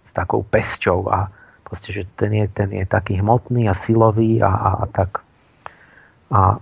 s 0.10 0.12
takou 0.18 0.42
pesťou 0.42 1.06
a 1.14 1.30
proste, 1.62 1.94
že 1.94 2.10
ten 2.18 2.34
je, 2.34 2.46
ten 2.50 2.74
je 2.74 2.82
taký 2.90 3.22
hmotný 3.22 3.70
a 3.70 3.78
silový 3.78 4.42
a, 4.42 4.50
a, 4.50 4.70
a 4.82 4.86
tak. 4.90 5.22
A, 6.34 6.58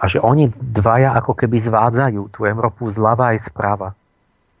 a 0.00 0.04
že 0.08 0.16
oni 0.24 0.48
dvaja 0.56 1.12
ako 1.20 1.36
keby 1.36 1.60
zvádzajú 1.60 2.32
tú 2.32 2.48
Európu 2.48 2.88
zľava 2.88 3.36
aj 3.36 3.52
zprava. 3.52 3.92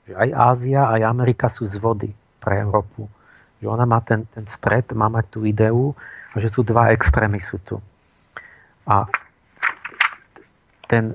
Že 0.04 0.14
aj 0.20 0.28
Ázia, 0.36 0.80
aj 0.92 1.00
Amerika 1.08 1.48
sú 1.48 1.64
z 1.64 1.80
vody 1.80 2.12
pre 2.44 2.60
Európu. 2.60 3.08
Že 3.60 3.66
ona 3.68 3.84
má 3.84 4.00
ten, 4.00 4.24
ten 4.32 4.48
stred, 4.48 4.88
má 4.96 5.12
mať 5.12 5.26
tú 5.32 5.44
ideu 5.44 5.92
a 6.32 6.36
že 6.40 6.48
tu 6.48 6.64
dva 6.64 6.92
extrémy 6.96 7.40
sú 7.40 7.60
tu. 7.62 7.76
A 8.88 9.06
ten, 10.88 11.14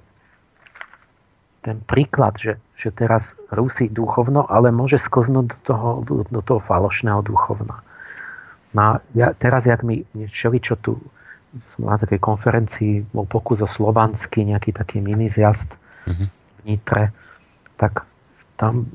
ten 1.65 1.77
príklad, 1.83 2.37
že, 2.37 2.61
že 2.77 2.93
teraz 2.93 3.35
Rusi 3.51 3.89
duchovno, 3.91 4.45
ale 4.47 4.71
môže 4.71 5.01
skoznúť 5.01 5.45
do 5.51 5.59
toho, 5.65 5.89
do, 6.05 6.13
do 6.29 6.41
toho 6.45 6.61
falošného 6.61 7.25
duchovna. 7.25 7.81
No 8.75 8.99
ja, 9.15 9.31
teraz, 9.35 9.65
jak 9.65 9.81
mi 9.81 10.03
čeli, 10.29 10.59
čo 10.59 10.75
tu 10.79 10.99
som 11.63 11.87
na 11.87 11.95
takej 11.95 12.19
konferencii, 12.19 12.93
bol 13.15 13.23
pokus 13.23 13.63
o 13.63 13.69
slovanský, 13.69 14.43
nejaký 14.43 14.75
taký 14.75 14.99
mini 14.99 15.31
zjazd 15.31 15.71
mm-hmm. 16.03 16.27
v 16.27 16.59
Nitre, 16.67 17.15
tak 17.79 18.03
tam 18.59 18.87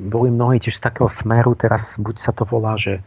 boli 0.00 0.32
mnohí 0.32 0.60
tiež 0.60 0.80
z 0.80 0.84
takého 0.84 1.08
smeru, 1.08 1.52
teraz 1.52 2.00
buď 2.00 2.16
sa 2.16 2.32
to 2.32 2.48
volá, 2.48 2.80
že 2.80 3.04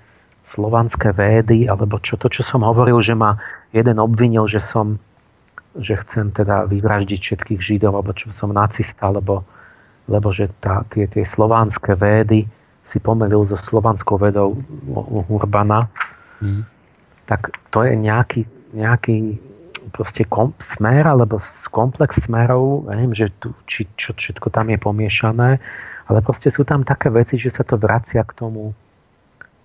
slovanské 0.49 1.13
védy, 1.13 1.69
alebo 1.69 2.01
čo 2.01 2.17
to, 2.17 2.29
čo 2.29 2.41
som 2.41 2.65
hovoril, 2.65 3.01
že 3.01 3.13
ma 3.13 3.37
jeden 3.73 4.01
obvinil, 4.01 4.49
že 4.49 4.61
som 4.61 4.97
že 5.77 6.01
chcem 6.01 6.33
teda 6.33 6.65
vyvraždiť 6.65 7.19
všetkých 7.21 7.61
Židov, 7.61 7.93
alebo 7.93 8.11
čo 8.17 8.33
som 8.33 8.49
nacista, 8.49 9.13
lebo, 9.13 9.45
lebo 10.09 10.33
že 10.33 10.49
tá, 10.57 10.81
tie, 10.89 11.05
tie 11.05 11.21
slovanské 11.21 11.93
védy 11.93 12.49
si 12.89 12.97
pomelil 12.97 13.45
so 13.45 13.53
slovanskou 13.53 14.17
vedou 14.17 14.57
Urbana, 15.29 15.85
mm. 16.41 16.65
tak 17.29 17.53
to 17.69 17.85
je 17.85 17.93
nejaký, 17.93 18.49
nejaký 18.73 19.37
proste 19.93 20.25
kom, 20.25 20.57
smer, 20.57 21.05
alebo 21.05 21.37
komplex 21.69 22.25
smerov, 22.25 22.89
neviem, 22.89 23.13
že 23.13 23.29
tu, 23.37 23.53
či, 23.69 23.85
čo 23.93 24.17
všetko 24.17 24.49
tam 24.49 24.73
je 24.73 24.77
pomiešané, 24.81 25.61
ale 26.09 26.19
proste 26.25 26.49
sú 26.49 26.65
tam 26.65 26.81
také 26.81 27.13
veci, 27.13 27.37
že 27.37 27.53
sa 27.53 27.61
to 27.61 27.77
vracia 27.77 28.25
k 28.25 28.33
tomu 28.33 28.73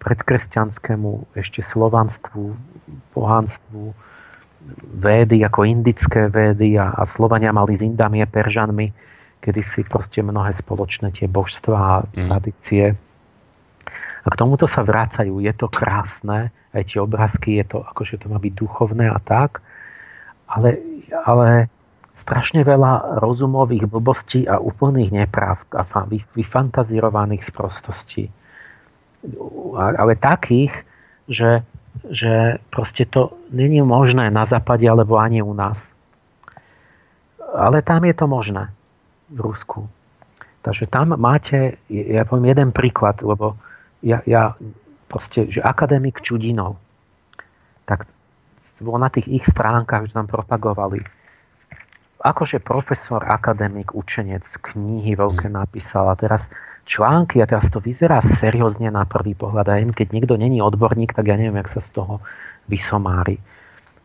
predkresťanskému 0.05 1.33
ešte 1.33 1.65
slovanstvu, 1.65 2.53
pohanstvu, 3.17 3.97
védy 5.01 5.41
ako 5.41 5.65
indické 5.65 6.29
védy 6.29 6.77
a, 6.77 6.93
a 6.93 7.09
Slovania 7.09 7.57
mali 7.57 7.73
s 7.73 7.81
Indami 7.81 8.21
a 8.21 8.29
Peržanmi 8.29 8.93
kedy 9.45 9.61
si 9.61 9.81
proste 9.85 10.25
mnohé 10.25 10.57
spoločné 10.57 11.13
tie 11.13 11.29
božstva 11.29 11.77
a 11.77 11.95
mm. 12.09 12.29
tradície. 12.33 12.97
A 14.25 14.27
k 14.33 14.39
tomuto 14.41 14.65
sa 14.65 14.81
vracajú. 14.81 15.37
Je 15.45 15.53
to 15.53 15.69
krásne, 15.69 16.49
aj 16.73 16.83
tie 16.89 16.99
obrázky, 17.05 17.61
je 17.61 17.77
to, 17.77 17.79
akože 17.85 18.25
to 18.25 18.33
má 18.33 18.41
byť 18.41 18.53
duchovné 18.57 19.13
a 19.13 19.21
tak, 19.21 19.61
ale, 20.49 20.81
ale 21.29 21.69
strašne 22.25 22.65
veľa 22.65 23.21
rozumových 23.21 23.85
blbostí 23.85 24.49
a 24.49 24.57
úplných 24.57 25.13
nepravd 25.13 25.69
a 25.77 25.85
vyfantazírovaných 26.33 27.45
sprostostí. 27.45 28.33
Ale 29.77 30.17
takých, 30.17 30.73
že, 31.29 31.61
že 32.09 32.65
proste 32.73 33.05
to 33.05 33.37
není 33.53 33.85
možné 33.85 34.33
na 34.33 34.49
západe 34.49 34.89
alebo 34.89 35.21
ani 35.21 35.45
u 35.45 35.53
nás. 35.53 35.93
Ale 37.53 37.85
tam 37.85 38.09
je 38.09 38.17
to 38.17 38.25
možné 38.25 38.73
v 39.29 39.39
Rusku. 39.45 39.85
Takže 40.65 40.89
tam 40.89 41.13
máte, 41.21 41.77
ja 41.93 42.25
poviem 42.25 42.57
jeden 42.57 42.71
príklad, 42.73 43.21
lebo 43.21 43.53
ja, 44.01 44.25
ja 44.25 44.57
proste, 45.13 45.45
že 45.53 45.61
akademik 45.61 46.25
Čudinov, 46.25 46.81
tak 47.85 48.09
bol 48.81 48.97
na 48.97 49.13
tých 49.13 49.29
ich 49.29 49.45
stránkach, 49.45 50.09
že 50.09 50.17
tam 50.17 50.25
propagovali 50.25 51.05
akože 52.25 52.65
profesor, 52.65 53.21
akademik, 53.21 53.93
učenec 53.93 54.49
knihy 54.65 55.13
veľké 55.13 55.53
mm. 55.53 55.55
napísal 55.61 56.09
a 56.09 56.17
teraz 56.17 56.49
články 56.89 57.45
a 57.45 57.49
teraz 57.49 57.69
to 57.69 57.85
vyzerá 57.85 58.25
seriózne 58.25 58.89
na 58.89 59.05
prvý 59.05 59.37
pohľad 59.37 59.67
a 59.69 59.77
keď 59.93 60.09
niekto 60.13 60.35
není 60.41 60.65
odborník, 60.65 61.13
tak 61.13 61.29
ja 61.29 61.37
neviem, 61.37 61.61
jak 61.61 61.73
sa 61.73 61.85
z 61.85 62.01
toho 62.01 62.25
vysomári. 62.69 63.37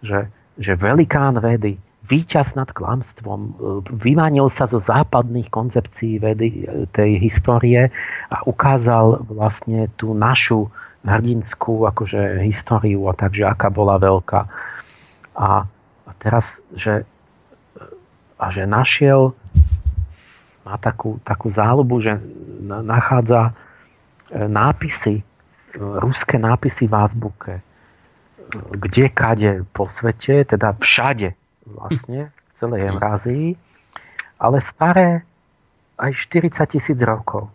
Že, 0.04 0.28
že 0.60 0.76
velikán 0.76 1.40
vedy, 1.40 1.80
víťaz 2.08 2.56
nad 2.60 2.72
klamstvom, 2.72 3.40
e, 3.40 3.52
vymanil 3.96 4.52
sa 4.52 4.68
zo 4.68 4.80
západných 4.80 5.52
koncepcií 5.52 6.20
vedy 6.20 6.48
e, 6.68 6.88
tej 6.92 7.20
histórie 7.20 7.92
a 8.32 8.38
ukázal 8.48 9.24
vlastne 9.28 9.88
tú 9.96 10.12
našu 10.16 10.68
hrdinskú 11.04 11.88
akože 11.88 12.44
históriu 12.44 13.08
a 13.08 13.14
takže 13.16 13.48
aká 13.48 13.72
bola 13.72 13.96
veľká. 14.00 14.42
A, 15.40 15.64
a 16.04 16.12
teraz, 16.20 16.60
že 16.76 17.08
a 18.40 18.46
že 18.56 18.64
našiel, 18.64 19.36
má 20.64 20.80
takú, 20.80 21.20
takú 21.28 21.52
záľubu, 21.52 22.00
že 22.00 22.16
nachádza 22.64 23.52
e, 24.32 24.48
nápisy, 24.48 25.20
e, 25.20 25.24
ruské 25.76 26.40
nápisy 26.40 26.88
v 26.88 26.96
azbuke, 26.96 27.54
kde, 28.80 29.12
kade 29.12 29.52
po 29.76 29.92
svete, 29.92 30.48
teda 30.48 30.74
všade 30.80 31.36
vlastne, 31.68 32.32
v 32.32 32.52
celej 32.56 32.82
Eurázii, 32.96 33.48
ale 34.40 34.58
staré 34.64 35.22
aj 36.00 36.16
40 36.16 36.64
tisíc 36.74 37.00
rokov. 37.04 37.52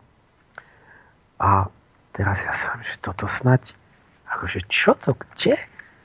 A 1.41 1.67
teraz 2.13 2.39
ja 2.45 2.55
som, 2.55 2.77
že 2.85 2.95
toto 3.01 3.27
snať, 3.27 3.73
akože 4.29 4.69
čo 4.69 4.95
to, 5.01 5.17
kde? 5.17 5.57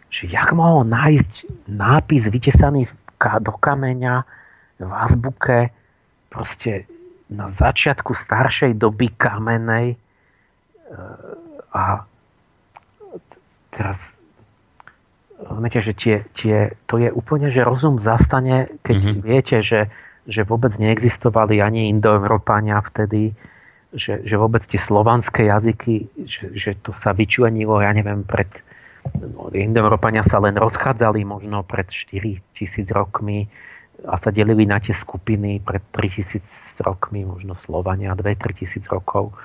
Že 0.10 0.24
jak 0.32 0.50
mohol 0.56 0.88
nájsť 0.90 1.68
nápis 1.70 2.32
vytesaný 2.32 2.90
do 3.20 3.54
kameňa 3.60 4.26
v 4.80 4.92
azbuke 4.92 5.70
proste 6.32 6.88
na 7.30 7.52
začiatku 7.52 8.16
staršej 8.18 8.80
doby 8.80 9.14
kamenej 9.14 9.94
e, 9.94 9.98
a 11.76 12.04
teraz 13.70 14.18
viete, 15.40 15.80
že 15.80 15.94
tie, 15.94 16.16
tie, 16.36 16.56
to 16.90 17.00
je 17.00 17.10
úplne, 17.14 17.54
že 17.54 17.64
rozum 17.64 18.02
zastane, 18.02 18.68
keď 18.84 18.98
mm-hmm. 18.98 19.22
viete, 19.24 19.58
že, 19.62 19.88
že 20.26 20.42
vôbec 20.44 20.76
neexistovali 20.76 21.64
ani 21.64 21.88
indoeurópania 21.94 22.82
vtedy, 22.84 23.38
že, 23.96 24.22
že 24.22 24.36
vôbec 24.38 24.62
tie 24.66 24.78
slovanské 24.78 25.50
jazyky, 25.50 26.10
že, 26.28 26.46
že 26.54 26.72
to 26.82 26.94
sa 26.94 27.16
vyčlenilo, 27.16 27.82
ja 27.82 27.90
neviem, 27.96 28.22
pred 28.22 28.50
no, 29.18 29.50
indoeurópania 29.50 30.22
sa 30.28 30.38
len 30.44 30.60
rozchádzali 30.60 31.24
možno 31.26 31.66
pred 31.66 31.90
4 31.90 32.42
tisíc 32.54 32.88
rokmi, 32.92 33.50
a 34.08 34.16
sa 34.16 34.30
delili 34.32 34.64
na 34.64 34.80
tie 34.80 34.96
skupiny 34.96 35.60
pred 35.60 35.84
3000 35.92 36.80
rokmi, 36.84 37.28
možno 37.28 37.56
Slovania, 37.56 38.16
2-3 38.16 38.60
tisíc 38.64 38.86
rokov. 38.88 39.36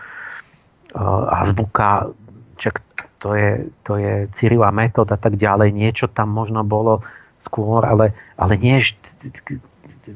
Azbuka, 1.30 2.14
čak 2.54 2.84
to 3.18 3.34
je, 3.34 3.50
to 3.82 3.98
je 3.98 4.28
Cyrila 4.36 4.70
metód 4.70 5.10
a 5.10 5.18
tak 5.18 5.34
ďalej. 5.34 5.74
Niečo 5.74 6.06
tam 6.06 6.30
možno 6.30 6.62
bolo 6.62 7.02
skôr, 7.42 7.82
ale, 7.82 8.14
ale 8.38 8.54
nie, 8.60 8.78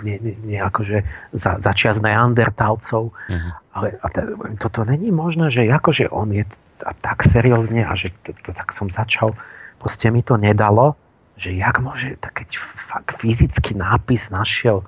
nie, 0.05 0.17
nie 0.45 0.59
akože 0.61 1.03
za, 1.35 1.59
za 1.59 1.73
čas 1.75 1.99
neandertalcov. 1.99 3.11
Uh-huh. 3.11 3.53
Ale 3.75 3.99
a 4.01 4.07
t- 4.13 4.29
toto 4.61 4.85
není 4.85 5.11
možné, 5.11 5.51
že 5.51 5.67
akože 5.67 6.13
on 6.13 6.31
je 6.31 6.45
a 6.87 6.95
tak 6.95 7.27
seriózne 7.27 7.83
a 7.83 7.93
že 7.99 8.15
to, 8.23 8.31
to, 8.47 8.51
tak 8.55 8.71
som 8.71 8.87
začal, 8.87 9.35
proste 9.83 10.15
mi 10.15 10.23
to 10.23 10.39
nedalo 10.39 10.95
že 11.39 11.55
jak 11.55 11.79
môže, 11.79 12.19
tak 12.19 12.43
keď 12.43 12.59
fakt 12.91 13.17
fyzický 13.23 13.79
nápis 13.79 14.29
našiel 14.29 14.83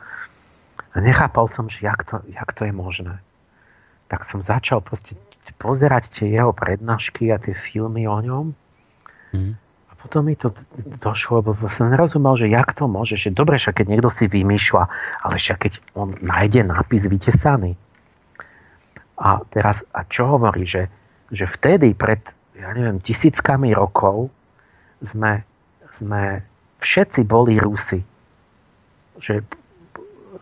nechápal 0.98 1.47
som, 1.47 1.70
že 1.70 1.86
jak 1.86 2.02
to, 2.02 2.18
jak 2.27 2.51
to 2.51 2.66
je 2.66 2.74
možné. 2.74 3.22
Tak 4.10 4.27
som 4.27 4.43
začal 4.43 4.82
proste 4.82 5.14
pozerať 5.62 6.10
tie 6.10 6.27
jeho 6.35 6.51
prednášky 6.51 7.31
a 7.31 7.39
tie 7.39 7.55
filmy 7.55 8.10
o 8.10 8.18
ňom. 8.18 8.47
Mm. 9.31 9.55
A 9.86 9.93
potom 9.94 10.27
mi 10.27 10.35
to 10.35 10.51
došlo, 10.98 11.47
lebo 11.47 11.55
som 11.70 11.90
nerozumel, 11.90 12.35
že 12.35 12.51
jak 12.51 12.74
to 12.74 12.90
môže, 12.90 13.14
že 13.14 13.31
dobre, 13.31 13.62
však 13.62 13.82
keď 13.82 13.86
niekto 13.86 14.10
si 14.10 14.27
vymýšľa, 14.27 14.85
ale 15.22 15.35
však 15.39 15.59
keď 15.62 15.72
on 15.94 16.18
nájde 16.18 16.66
nápis 16.66 17.06
vytesaný. 17.06 17.78
A 19.20 19.44
teraz, 19.52 19.85
a 19.94 20.02
čo 20.09 20.39
hovorí, 20.39 20.64
že, 20.66 20.90
že 21.31 21.47
vtedy 21.47 21.94
pred, 21.94 22.24
ja 22.56 22.72
neviem, 22.74 22.98
tisíckami 22.98 23.70
rokov 23.77 24.32
sme 25.05 25.44
sme 26.01 26.40
všetci 26.81 27.20
boli 27.28 27.60
Rusi. 27.60 28.01
Že 29.20 29.44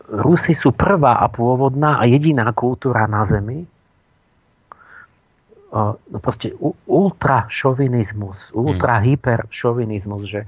Rusi 0.08 0.54
sú 0.54 0.72
prvá 0.72 1.20
a 1.20 1.26
pôvodná 1.28 2.00
a 2.00 2.06
jediná 2.06 2.48
kultúra 2.54 3.04
na 3.10 3.26
Zemi. 3.26 3.66
No 5.74 6.18
proste 6.24 6.56
ultrašovinizmus, 6.88 8.56
ultrahyperšovinizmus, 8.56 10.22
že 10.24 10.40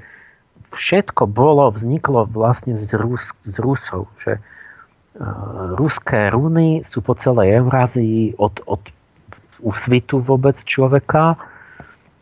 všetko 0.72 1.28
bolo, 1.28 1.68
vzniklo 1.76 2.24
vlastne 2.24 2.80
z, 2.80 2.88
Rus, 2.96 3.36
z 3.44 3.60
Rusov. 3.60 4.08
Že 4.24 4.40
ruské 5.76 6.30
runy 6.32 6.86
sú 6.86 7.02
po 7.04 7.18
celej 7.18 7.60
Eurázii 7.60 8.38
od, 8.40 8.62
od 8.64 8.80
úsvitu 9.60 10.22
vôbec 10.24 10.56
človeka 10.64 11.36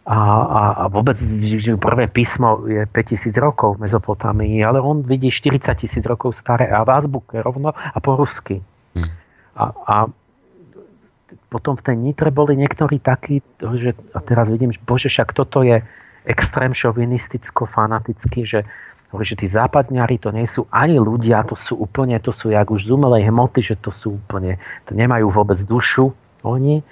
a, 0.08 0.18
a, 0.40 0.62
a 0.72 0.84
vôbec 0.88 1.20
že 1.20 1.76
prvé 1.76 2.08
písmo 2.08 2.64
je 2.64 2.88
5000 2.88 3.28
rokov 3.36 3.76
v 3.76 3.84
Mezopotámii, 3.84 4.56
ale 4.64 4.80
on 4.80 5.04
vidí 5.04 5.28
40 5.28 5.68
tisíc 5.76 6.00
rokov 6.08 6.32
staré 6.32 6.72
a 6.72 6.80
v 6.80 6.96
azbuke 6.96 7.36
rovno 7.44 7.76
a 7.76 7.98
po 8.00 8.16
rusky. 8.16 8.64
Hmm. 8.96 9.12
A, 9.52 9.64
a 9.68 9.96
potom 11.52 11.76
v 11.76 11.84
tej 11.84 11.96
Nitre 12.00 12.32
boli 12.32 12.56
niektorí 12.56 13.04
takí, 13.04 13.44
že 13.60 13.92
a 14.16 14.24
teraz 14.24 14.48
vidím, 14.48 14.72
že 14.72 14.80
bože, 14.80 15.12
však 15.12 15.36
toto 15.36 15.60
je 15.60 15.84
extrém 16.24 16.72
šovinisticko-fanatický, 16.72 18.48
že 18.48 18.64
že 19.08 19.40
tí 19.40 19.48
západňari 19.48 20.20
to 20.20 20.28
nie 20.36 20.44
sú 20.44 20.68
ani 20.68 21.00
ľudia, 21.00 21.40
to 21.48 21.56
sú 21.56 21.80
úplne, 21.80 22.20
to 22.20 22.28
sú 22.28 22.52
jak 22.52 22.68
už 22.68 22.84
z 22.84 22.92
umelej 22.92 23.32
hmoty, 23.32 23.64
že 23.64 23.80
to 23.80 23.88
sú 23.88 24.20
úplne, 24.20 24.60
to 24.84 24.92
nemajú 24.92 25.32
vôbec 25.32 25.56
dušu 25.64 26.12
oni 26.44 26.84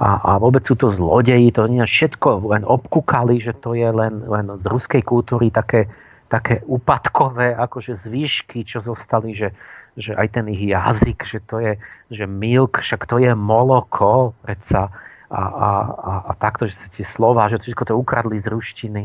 a, 0.00 0.10
a 0.16 0.32
vôbec 0.40 0.64
sú 0.64 0.80
to 0.80 0.88
zlodeji, 0.88 1.52
to 1.52 1.68
nie 1.68 1.84
všetko 1.84 2.48
len 2.48 2.64
obkúkali, 2.64 3.36
že 3.36 3.52
to 3.52 3.76
je 3.76 3.84
len, 3.84 4.24
len 4.24 4.48
z 4.56 4.64
ruskej 4.64 5.04
kultúry 5.04 5.52
také, 5.52 5.92
také 6.32 6.64
úpadkové 6.64 7.52
akože 7.52 8.08
zvýšky, 8.08 8.64
čo 8.64 8.80
zostali, 8.80 9.36
že, 9.36 9.52
že 10.00 10.16
aj 10.16 10.40
ten 10.40 10.48
ich 10.48 10.72
jazyk, 10.72 11.20
že 11.28 11.38
to 11.44 11.60
je, 11.60 11.72
že 12.08 12.24
milk, 12.24 12.80
však 12.80 13.04
to 13.04 13.20
je 13.20 13.28
moloko, 13.36 14.32
predsa, 14.40 14.88
a, 15.30 15.42
a, 15.44 15.70
a, 15.84 16.12
a 16.26 16.32
takto, 16.40 16.66
že 16.66 16.74
tie 16.96 17.04
slova, 17.06 17.52
že 17.52 17.60
všetko 17.60 17.92
to 17.92 17.94
ukradli 17.94 18.40
z 18.40 18.50
ruštiny. 18.50 19.04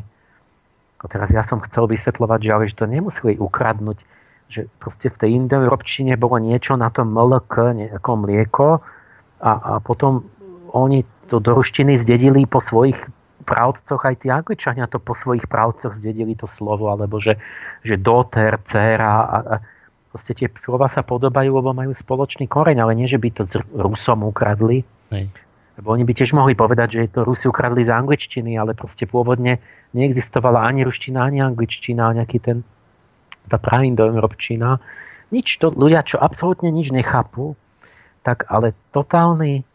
A 1.04 1.06
teraz 1.06 1.30
ja 1.30 1.46
som 1.46 1.62
chcel 1.62 1.86
vysvetľovať, 1.86 2.40
že, 2.40 2.50
ale, 2.50 2.64
že 2.66 2.80
to 2.80 2.90
nemuseli 2.90 3.38
ukradnúť, 3.38 4.00
že 4.50 4.72
proste 4.82 5.12
v 5.12 5.20
tej 5.22 5.30
indoeurópčine 5.44 6.18
bolo 6.18 6.42
niečo 6.42 6.80
na 6.80 6.90
tom 6.90 7.14
MLK, 7.14 7.78
ako 8.00 8.10
mlieko 8.26 8.82
a, 9.44 9.52
a 9.52 9.72
potom 9.84 10.26
oni 10.74 11.06
to 11.28 11.42
do 11.42 11.58
ruštiny 11.58 11.98
zdedili 12.00 12.46
po 12.46 12.62
svojich 12.62 12.98
právcoch, 13.46 14.02
aj 14.02 14.26
tí 14.26 14.34
angličania 14.34 14.90
to 14.90 14.98
po 14.98 15.14
svojich 15.14 15.46
právcoch 15.46 15.94
zdedili 15.98 16.34
to 16.34 16.50
slovo, 16.50 16.90
alebo 16.90 17.22
že, 17.22 17.38
že 17.86 18.00
doter, 18.02 18.58
dcera 18.66 19.14
a, 19.22 19.38
a 19.46 19.56
proste 20.10 20.34
tie 20.34 20.48
slova 20.58 20.90
sa 20.90 21.06
podobajú, 21.06 21.52
lebo 21.54 21.76
majú 21.76 21.94
spoločný 21.94 22.50
koreň, 22.50 22.82
ale 22.82 22.98
nie, 22.98 23.06
že 23.06 23.22
by 23.22 23.30
to 23.36 23.44
s 23.46 23.54
Rusom 23.76 24.26
ukradli. 24.26 24.82
Hej. 25.14 25.30
Lebo 25.76 25.92
oni 25.92 26.08
by 26.08 26.14
tiež 26.16 26.32
mohli 26.32 26.56
povedať, 26.56 26.88
že 26.96 27.12
to 27.12 27.28
Rusi 27.28 27.52
ukradli 27.52 27.84
z 27.84 27.92
angličtiny, 27.92 28.56
ale 28.56 28.72
proste 28.74 29.04
pôvodne 29.04 29.60
neexistovala 29.92 30.64
ani 30.64 30.88
ruština, 30.88 31.20
ani 31.28 31.44
angličtina, 31.44 32.16
nejaký 32.16 32.40
ten 32.40 32.58
tá 33.46 33.62
praindoeurópčina. 33.62 34.82
Nič 35.30 35.62
to, 35.62 35.70
ľudia, 35.74 36.06
čo 36.06 36.18
absolútne 36.18 36.70
nič 36.74 36.90
nechápu, 36.90 37.54
tak 38.26 38.50
ale 38.50 38.74
totálny 38.90 39.66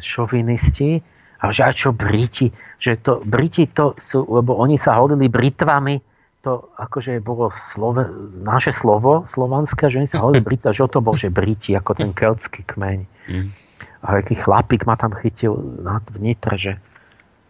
šovinisti 0.00 1.00
A 1.40 1.52
že 1.52 1.62
a 1.68 1.70
čo 1.72 1.92
Briti? 1.92 2.48
Že 2.80 2.92
to, 3.04 3.12
Briti 3.24 3.68
to 3.68 3.92
sú, 4.00 4.24
lebo 4.24 4.56
oni 4.56 4.80
sa 4.80 4.96
hodili 4.96 5.28
Britvami, 5.28 6.00
to 6.40 6.70
akože 6.78 7.20
bolo 7.20 7.50
slove, 7.52 8.06
naše 8.40 8.70
slovo 8.72 9.26
slovanské, 9.28 9.90
že 9.90 9.98
oni 10.00 10.08
sa 10.08 10.22
hodili 10.22 10.46
Brita, 10.46 10.72
že 10.72 10.86
to 10.88 11.04
bol, 11.04 11.12
že 11.12 11.28
Briti, 11.28 11.76
ako 11.76 11.92
ten 11.98 12.10
keltský 12.16 12.64
kmeň. 12.64 12.98
Mm. 13.28 13.48
A 14.06 14.06
aký 14.22 14.38
chlapík 14.38 14.86
ma 14.86 14.94
tam 14.94 15.12
chytil 15.18 15.58
na 15.82 15.98
vnitre, 16.14 16.54
že 16.56 16.72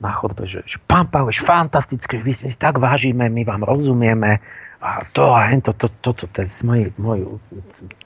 na 0.01 0.13
chodbe, 0.13 0.45
že, 0.45 0.65
že 0.69 0.77
pán 0.85 1.09
Paveš, 1.09 1.41
fantastické, 1.41 2.21
vy 2.21 2.33
si 2.37 2.53
tak 2.57 2.77
vážime, 2.77 3.33
my 3.33 3.43
vám 3.49 3.65
rozumieme 3.65 4.45
a 4.81 5.05
to 5.17 5.33
a 5.33 5.49
hento, 5.49 5.73
to, 5.73 5.89
to, 6.05 6.13
to, 6.13 6.25
to, 6.25 6.25
to 6.33 6.39
je 6.45 6.49
môj, 6.65 6.93
môj 7.01 7.41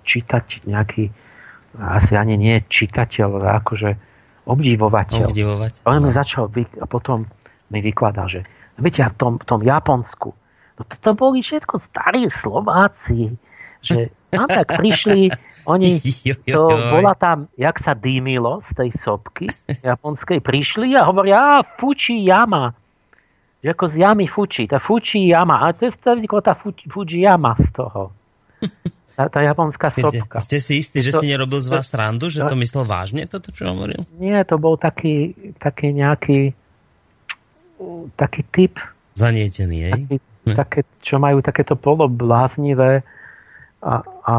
čítať 0.07 0.63
nejaký, 0.71 1.11
asi 1.79 2.19
ani 2.19 2.35
nie 2.35 2.59
čitateľ, 2.67 3.29
ale 3.39 3.49
akože 3.63 3.91
obdivovateľ. 4.49 5.31
Obdivovať. 5.31 5.73
On 5.87 6.03
mi 6.03 6.11
no. 6.11 6.17
začal 6.17 6.51
a 6.51 6.87
potom 6.91 7.31
mi 7.71 7.79
vykladal, 7.79 8.27
že 8.27 8.41
viete, 8.81 9.05
v 9.05 9.15
tom, 9.15 9.33
v 9.39 9.45
tom 9.47 9.61
Japonsku, 9.63 10.35
no 10.79 10.83
to 10.83 11.11
boli 11.15 11.45
všetko 11.45 11.79
starí 11.79 12.27
Slováci, 12.33 13.37
že 13.85 14.11
tam 14.33 14.49
tak 14.49 14.81
prišli, 14.81 15.31
oni, 15.69 16.01
to 16.47 16.65
bola 16.69 17.15
tam, 17.15 17.47
jak 17.55 17.77
sa 17.79 17.93
dýmilo 17.93 18.65
z 18.67 18.71
tej 18.75 18.91
sopky 18.97 19.47
japonskej, 19.85 20.41
prišli 20.41 20.97
a 20.97 21.07
hovoria, 21.07 21.61
a 21.61 21.67
Fuji 21.79 22.27
Yama. 22.27 22.73
Že 23.61 23.77
ako 23.77 23.87
z 23.93 23.97
jamy 24.01 24.25
Fuji, 24.25 24.65
tá 24.65 24.81
Fuji 24.81 25.29
Yama. 25.37 25.69
A 25.69 25.77
to 25.77 25.93
je 25.93 25.93
tá 26.41 26.57
Fuji 26.57 27.29
Yama 27.29 27.53
z 27.61 27.69
toho. 27.77 28.09
Tá, 29.15 29.29
tá 29.29 29.41
japonská 29.43 29.91
sopka. 29.93 30.39
Ste 30.41 30.59
si 30.63 30.81
istí, 30.81 31.05
že 31.05 31.13
to, 31.13 31.21
si 31.21 31.29
nerobil 31.29 31.61
z 31.61 31.69
vás 31.69 31.91
srandu, 31.91 32.31
že 32.31 32.41
to 32.47 32.57
myslel 32.57 32.85
vážne, 32.89 33.27
toto, 33.27 33.51
čo 33.51 33.69
hovoril? 33.69 34.01
Nie, 34.17 34.43
to 34.47 34.57
bol 34.57 34.79
taký, 34.81 35.35
taký 35.59 35.93
nejaký 35.93 36.57
taký 38.17 38.43
typ. 38.53 38.75
Zanietený, 39.17 39.79
hej? 39.89 39.93
Taký, 39.93 40.17
také, 40.57 40.81
čo 41.01 41.17
majú 41.17 41.41
takéto 41.41 41.77
polobláznivé 41.77 43.05
a, 43.81 43.95
a 44.25 44.35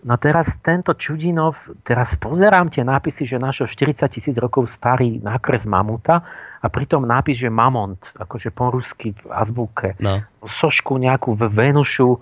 No 0.00 0.16
teraz 0.16 0.56
tento 0.64 0.96
Čudinov, 0.96 1.60
teraz 1.84 2.16
pozerám 2.16 2.72
tie 2.72 2.80
nápisy, 2.80 3.28
že 3.28 3.36
našiel 3.36 3.68
40 3.68 4.08
tisíc 4.08 4.32
rokov 4.40 4.72
starý 4.72 5.20
nákres 5.20 5.68
mamuta 5.68 6.24
a 6.56 6.66
pritom 6.72 7.04
nápis, 7.04 7.36
že 7.36 7.52
mamont, 7.52 8.00
akože 8.16 8.48
po 8.48 8.72
rusky 8.72 9.12
v 9.12 9.28
azbuke. 9.28 10.00
No. 10.00 10.24
Sošku 10.40 10.96
nejakú 10.96 11.36
Venušu, 11.36 12.16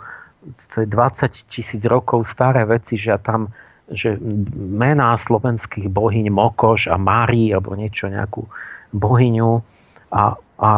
to 0.74 0.84
je 0.84 0.86
20 0.86 1.50
tisíc 1.50 1.82
rokov 1.84 2.28
staré 2.30 2.64
veci, 2.64 2.98
že 2.98 3.16
tam 3.22 3.50
že 3.88 4.20
mená 4.52 5.16
slovenských 5.16 5.88
bohyň 5.88 6.28
Mokoš 6.28 6.92
a 6.92 7.00
Mári, 7.00 7.56
alebo 7.56 7.72
niečo, 7.72 8.12
nejakú 8.12 8.44
bohyňu 8.92 9.64
a, 10.12 10.36
a, 10.60 10.70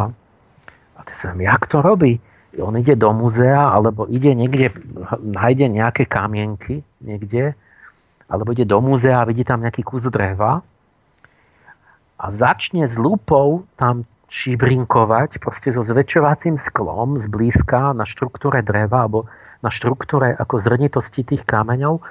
a 0.95 0.99
to 1.03 1.11
sa 1.19 1.35
jak 1.35 1.67
to 1.67 1.83
robí? 1.83 2.23
on 2.59 2.75
ide 2.75 2.99
do 2.99 3.07
muzea, 3.15 3.71
alebo 3.71 4.03
ide 4.11 4.35
niekde, 4.35 4.75
nájde 5.23 5.71
nejaké 5.71 6.03
kamienky 6.03 6.83
niekde, 6.99 7.55
alebo 8.27 8.51
ide 8.51 8.67
do 8.67 8.83
muzea 8.83 9.23
a 9.23 9.27
vidí 9.27 9.47
tam 9.47 9.63
nejaký 9.63 9.87
kus 9.87 10.03
dreva 10.11 10.59
a 12.19 12.25
začne 12.35 12.91
s 12.91 12.99
lupou 12.99 13.63
tam 13.79 14.03
šibrinkovať 14.31 15.39
proste 15.43 15.71
so 15.75 15.83
zväčšovacím 15.83 16.55
sklom 16.55 17.19
zblízka 17.19 17.91
na 17.91 18.07
štruktúre 18.07 18.63
dreva 18.63 19.07
alebo 19.07 19.27
na 19.61 19.69
štruktúre 19.69 20.33
ako 20.37 20.57
zrnitosti 20.57 21.21
tých 21.21 21.45
kameňov, 21.45 22.01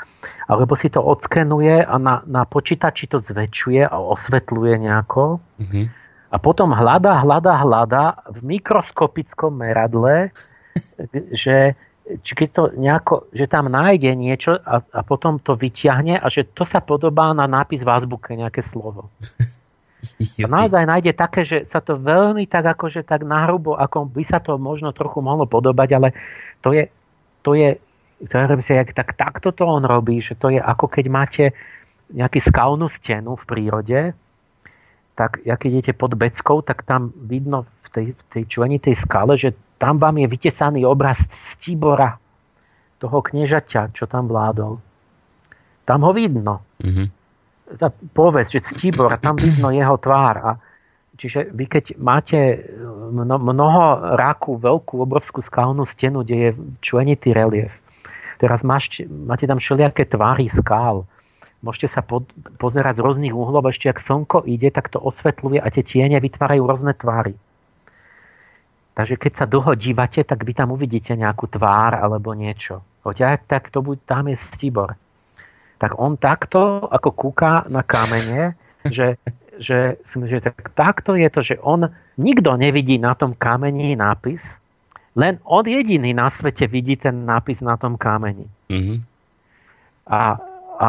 alebo 0.46 0.72
si 0.78 0.86
to 0.86 1.02
odskenuje 1.02 1.82
a 1.82 1.94
na, 1.98 2.22
na 2.26 2.46
počítači 2.46 3.10
to 3.10 3.18
zväčšuje 3.18 3.86
a 3.86 3.96
osvetľuje 3.98 4.74
nejako. 4.86 5.42
Mm-hmm 5.58 6.00
a 6.30 6.36
potom 6.38 6.70
hľadá, 6.70 7.26
hľadá, 7.26 7.58
hľadá 7.58 8.04
v 8.30 8.38
mikroskopickom 8.58 9.50
meradle, 9.50 10.30
že, 11.34 11.74
keď 12.22 12.48
to 12.54 12.62
nejako, 12.78 13.14
že 13.34 13.50
tam 13.50 13.66
nájde 13.66 14.14
niečo 14.14 14.54
a, 14.62 14.78
a 14.78 15.00
potom 15.02 15.42
to 15.42 15.58
vyťahne 15.58 16.22
a 16.22 16.26
že 16.30 16.46
to 16.54 16.62
sa 16.62 16.78
podobá 16.78 17.34
na 17.34 17.50
nápis 17.50 17.82
v 17.82 17.90
azbuke, 17.90 18.30
nejaké 18.38 18.62
slovo. 18.62 19.10
A 20.40 20.48
naozaj 20.48 20.88
nájde 20.88 21.12
také, 21.12 21.44
že 21.44 21.68
sa 21.68 21.84
to 21.84 22.00
veľmi 22.00 22.48
tak 22.48 22.64
akože 22.64 23.04
tak 23.04 23.20
nahrubo, 23.20 23.76
ako 23.76 24.08
by 24.08 24.24
sa 24.24 24.40
to 24.40 24.56
možno 24.56 24.96
trochu 24.96 25.20
mohlo 25.20 25.44
podobať, 25.44 25.88
ale 25.92 26.08
to 26.64 26.72
je, 26.72 26.88
to 27.42 27.56
je, 27.56 27.76
to 28.24 28.36
si, 28.60 28.72
jak, 28.76 28.92
tak 28.92 29.16
takto 29.16 29.52
to 29.52 29.64
on 29.64 29.84
robí, 29.84 30.20
že 30.20 30.36
to 30.36 30.52
je 30.52 30.60
ako 30.60 30.86
keď 30.88 31.06
máte 31.08 31.44
nejakú 32.10 32.42
skalnú 32.42 32.90
stenu 32.90 33.38
v 33.38 33.44
prírode, 33.46 34.00
tak 35.14 35.44
keď 35.44 35.70
idete 35.70 35.92
pod 35.92 36.16
Beckou, 36.16 36.64
tak 36.64 36.82
tam 36.82 37.12
vidno 37.14 37.68
v 37.84 37.88
tej, 37.92 38.06
v 38.16 38.22
tej 38.32 38.44
členitej 38.48 38.96
skale, 38.96 39.36
že 39.36 39.52
tam 39.76 40.00
vám 40.00 40.20
je 40.20 40.26
vytesaný 40.28 40.84
obraz 40.84 41.20
Stibora, 41.52 42.20
toho 43.00 43.18
kniežaťa, 43.24 43.96
čo 43.96 44.04
tam 44.04 44.28
vládol. 44.28 44.76
Tam 45.88 46.04
ho 46.04 46.12
vidno. 46.12 46.60
Mm-hmm. 46.84 47.06
Tá 47.80 47.88
povesť, 47.90 48.60
že 48.60 48.76
Stibor, 48.76 49.16
tam 49.16 49.40
vidno 49.40 49.72
jeho 49.72 49.96
tvár. 49.96 50.36
A 50.36 50.50
čiže 51.20 51.52
vy 51.52 51.68
keď 51.68 51.84
máte 52.00 52.64
mno, 53.12 53.36
mnoho 53.36 54.16
ráku, 54.16 54.56
veľkú, 54.56 55.04
obrovskú 55.04 55.44
skalnú 55.44 55.84
stenu, 55.84 56.24
kde 56.24 56.36
je 56.36 56.50
členitý 56.80 57.36
relief, 57.36 57.68
teraz 58.40 58.64
máš, 58.64 59.04
máte 59.04 59.44
tam 59.44 59.60
všelijaké 59.60 60.08
tvary 60.08 60.48
skál, 60.48 61.04
Môžete 61.60 61.92
sa 61.92 62.00
pod, 62.00 62.24
pozerať 62.56 62.96
z 62.96 63.04
rôznych 63.04 63.36
uhlov, 63.36 63.68
ešte 63.68 63.92
ak 63.92 64.00
slnko 64.00 64.48
ide, 64.48 64.72
tak 64.72 64.88
to 64.88 64.96
osvetľuje 64.96 65.60
a 65.60 65.68
tie 65.68 65.84
tiene 65.84 66.16
vytvárajú 66.16 66.64
rôzne 66.64 66.96
tvary. 66.96 67.36
Takže 68.96 69.20
keď 69.20 69.32
sa 69.36 69.44
dlho 69.44 69.76
dívate, 69.76 70.24
tak 70.24 70.40
vy 70.40 70.56
tam 70.56 70.72
uvidíte 70.72 71.12
nejakú 71.12 71.52
tvár 71.52 72.00
alebo 72.00 72.32
niečo. 72.32 72.80
Hoď 73.04 73.40
tak 73.44 73.68
to 73.68 73.84
buď, 73.84 73.96
tam 74.08 74.32
je 74.32 74.36
Stibor. 74.40 74.96
Tak 75.80 75.96
on 76.00 76.16
takto, 76.16 76.84
ako 76.88 77.12
kúka 77.12 77.64
na 77.68 77.84
kamene, 77.84 78.56
že, 78.88 79.20
že, 79.60 80.00
že 80.02 80.40
tak, 80.40 80.72
takto 80.72 81.12
je 81.14 81.28
to, 81.28 81.40
že 81.44 81.56
on 81.60 81.92
nikto 82.16 82.56
nevidí 82.56 82.96
na 82.96 83.12
tom 83.12 83.36
kameni 83.36 83.92
nápis, 83.92 84.40
len 85.14 85.36
on 85.44 85.68
jediný 85.68 86.16
na 86.16 86.32
svete 86.32 86.64
vidí 86.64 86.96
ten 86.96 87.28
nápis 87.28 87.60
na 87.60 87.76
tom 87.76 88.00
kameni. 88.00 88.48
Mm-hmm. 88.72 88.98
A, 90.08 90.22
a 90.80 90.88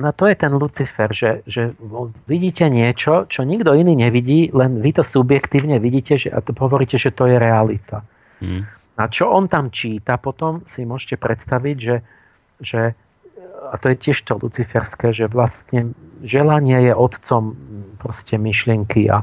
no 0.00 0.08
to 0.16 0.24
je 0.26 0.34
ten 0.34 0.52
Lucifer, 0.56 1.12
že, 1.12 1.44
že 1.44 1.76
vidíte 2.24 2.72
niečo, 2.72 3.28
čo 3.28 3.44
nikto 3.44 3.76
iný 3.76 4.00
nevidí, 4.00 4.48
len 4.56 4.80
vy 4.80 4.96
to 4.96 5.04
subjektívne 5.04 5.76
vidíte 5.76 6.16
že, 6.16 6.32
a 6.32 6.40
to 6.40 6.56
hovoríte, 6.56 6.96
že 6.96 7.12
to 7.12 7.28
je 7.28 7.36
realita. 7.36 8.00
Hmm. 8.40 8.64
A 8.94 9.10
čo 9.10 9.28
on 9.28 9.50
tam 9.50 9.74
číta, 9.74 10.16
potom 10.16 10.62
si 10.70 10.86
môžete 10.86 11.18
predstaviť, 11.18 11.76
že, 11.76 11.96
že 12.62 12.80
a 13.64 13.74
to 13.74 13.90
je 13.90 13.96
tiež 13.98 14.18
to 14.22 14.38
luciferské, 14.38 15.10
že 15.10 15.26
vlastne 15.26 15.98
želanie 16.24 16.90
je 16.90 16.92
otcom 16.96 17.52
proste 18.00 18.40
myšlienky 18.40 19.12
a 19.12 19.22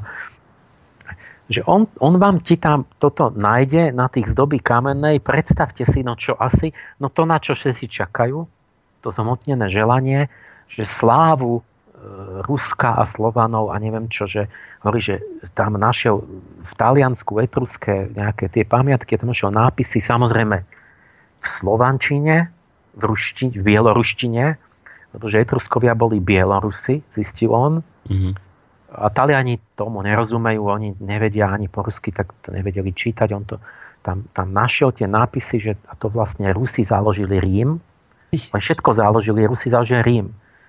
že 1.52 1.68
on, 1.68 1.84
on 2.00 2.16
vám 2.16 2.40
ti 2.40 2.56
tam 2.56 2.88
toto 2.96 3.28
nájde 3.28 3.92
na 3.92 4.08
tých 4.08 4.32
zdobí 4.32 4.64
kamennej, 4.64 5.20
predstavte 5.20 5.84
si, 5.84 6.00
no 6.00 6.16
čo 6.16 6.40
asi, 6.40 6.72
no 7.04 7.12
to 7.12 7.28
na 7.28 7.44
čo 7.44 7.60
si 7.60 7.76
čakajú, 7.76 8.48
to 9.04 9.10
zmotnené 9.12 9.68
želanie, 9.68 10.32
že 10.72 10.88
slávu 10.88 11.60
e, 11.60 11.62
Ruska 12.48 12.96
a 12.96 13.04
Slovanov 13.04 13.76
a 13.76 13.76
neviem 13.84 14.08
čo, 14.08 14.32
že 14.32 14.48
hovorí, 14.80 15.04
že 15.04 15.16
tam 15.52 15.76
našiel 15.76 16.24
v 16.64 16.74
Taliansku, 16.80 17.44
etruské 17.44 18.08
nejaké 18.16 18.48
tie 18.48 18.64
pamiatky, 18.64 19.20
tam 19.20 19.36
našiel 19.36 19.52
nápisy 19.52 20.00
samozrejme 20.00 20.64
v 21.42 21.46
Slovančine, 21.46 22.48
v, 22.96 23.02
ruštine, 23.04 23.60
v 23.60 23.62
bieloruštine, 23.66 24.56
pretože 25.12 25.44
Etruskovia 25.44 25.94
boli 25.94 26.24
Bielorusi, 26.24 27.04
zistil 27.12 27.52
on. 27.52 27.84
Mm-hmm. 28.08 28.34
A 28.92 29.08
Taliani 29.08 29.60
tomu 29.80 30.04
nerozumejú, 30.04 30.68
oni 30.68 31.00
nevedia 31.00 31.48
ani 31.48 31.72
po 31.72 31.84
rusky, 31.88 32.12
tak 32.12 32.36
to 32.44 32.52
nevedeli 32.52 32.92
čítať. 32.92 33.28
On 33.32 33.44
to 33.48 33.60
tam, 34.04 34.28
tam 34.36 34.52
našiel 34.52 34.92
tie 34.92 35.08
nápisy, 35.08 35.56
že 35.60 35.72
a 35.88 35.96
to 35.96 36.12
vlastne 36.12 36.52
Rusi 36.52 36.84
založili 36.84 37.40
Rím. 37.40 37.80
Oni 38.32 38.62
všetko 38.64 38.96
založili, 38.96 39.48
Rusi 39.48 39.72
založili 39.72 40.04
Rím 40.04 40.28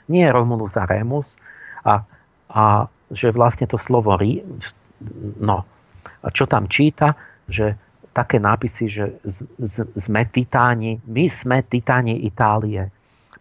nie 0.09 0.27
Romulus 0.29 0.75
a 0.77 0.85
Remus 0.89 1.39
a, 1.87 2.03
a 2.51 2.65
že 3.13 3.31
vlastne 3.31 3.69
to 3.69 3.77
slovo 3.77 4.17
rí, 4.17 4.41
no, 5.39 5.65
a 6.23 6.27
čo 6.33 6.49
tam 6.49 6.67
číta, 6.67 7.15
že 7.47 7.77
také 8.13 8.37
nápisy, 8.37 8.85
že 8.89 9.05
z, 9.25 9.49
z, 9.61 9.89
sme 9.97 10.29
titáni, 10.29 11.01
my 11.09 11.27
sme 11.29 11.65
titáni 11.65 12.25
Itálie, 12.29 12.89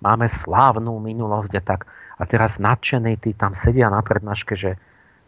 máme 0.02 0.28
slávnu 0.28 0.98
minulosť 1.00 1.54
a 1.58 1.64
tak. 1.64 1.82
A 2.22 2.28
teraz 2.30 2.62
nadšení 2.62 3.18
tí 3.18 3.34
tam 3.34 3.58
sedia 3.58 3.90
na 3.90 4.02
prednáške, 4.06 4.54
že 4.54 4.78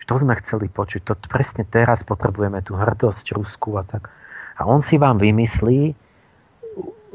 to 0.04 0.20
sme 0.20 0.36
chceli 0.44 0.68
počuť, 0.68 1.08
to 1.08 1.16
presne 1.32 1.64
teraz 1.64 2.04
potrebujeme 2.04 2.60
tú 2.60 2.76
hrdosť 2.76 3.40
Rusku 3.40 3.80
a 3.80 3.88
tak. 3.88 4.12
A 4.60 4.68
on 4.68 4.84
si 4.84 5.00
vám 5.00 5.16
vymyslí 5.16 5.96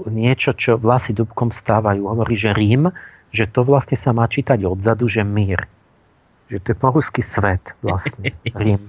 niečo, 0.09 0.57
čo 0.57 0.81
vlasy 0.81 1.13
dubkom 1.13 1.53
stávajú. 1.53 2.09
Hovorí, 2.09 2.33
že 2.33 2.57
Rím 2.57 2.89
že 3.33 3.45
to 3.49 3.65
vlastne 3.65 3.97
sa 3.97 4.17
má 4.17 4.25
čítať 4.25 4.65
odzadu, 4.65 5.09
že 5.09 5.21
mír. 5.25 5.69
Že 6.49 6.57
to 6.65 6.67
je 6.73 6.77
poruský 6.77 7.21
svet 7.21 7.61
vlastne, 7.85 8.33
Rím. 8.63 8.81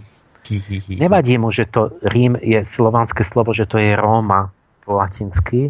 Nevadí 0.90 1.38
mu, 1.38 1.52
že 1.52 1.68
to 1.70 1.94
Rím 2.02 2.40
je 2.40 2.64
slovanské 2.66 3.22
slovo, 3.28 3.52
že 3.52 3.68
to 3.70 3.78
je 3.78 3.94
Róma 3.94 4.50
po 4.88 4.98
latinsky 4.98 5.70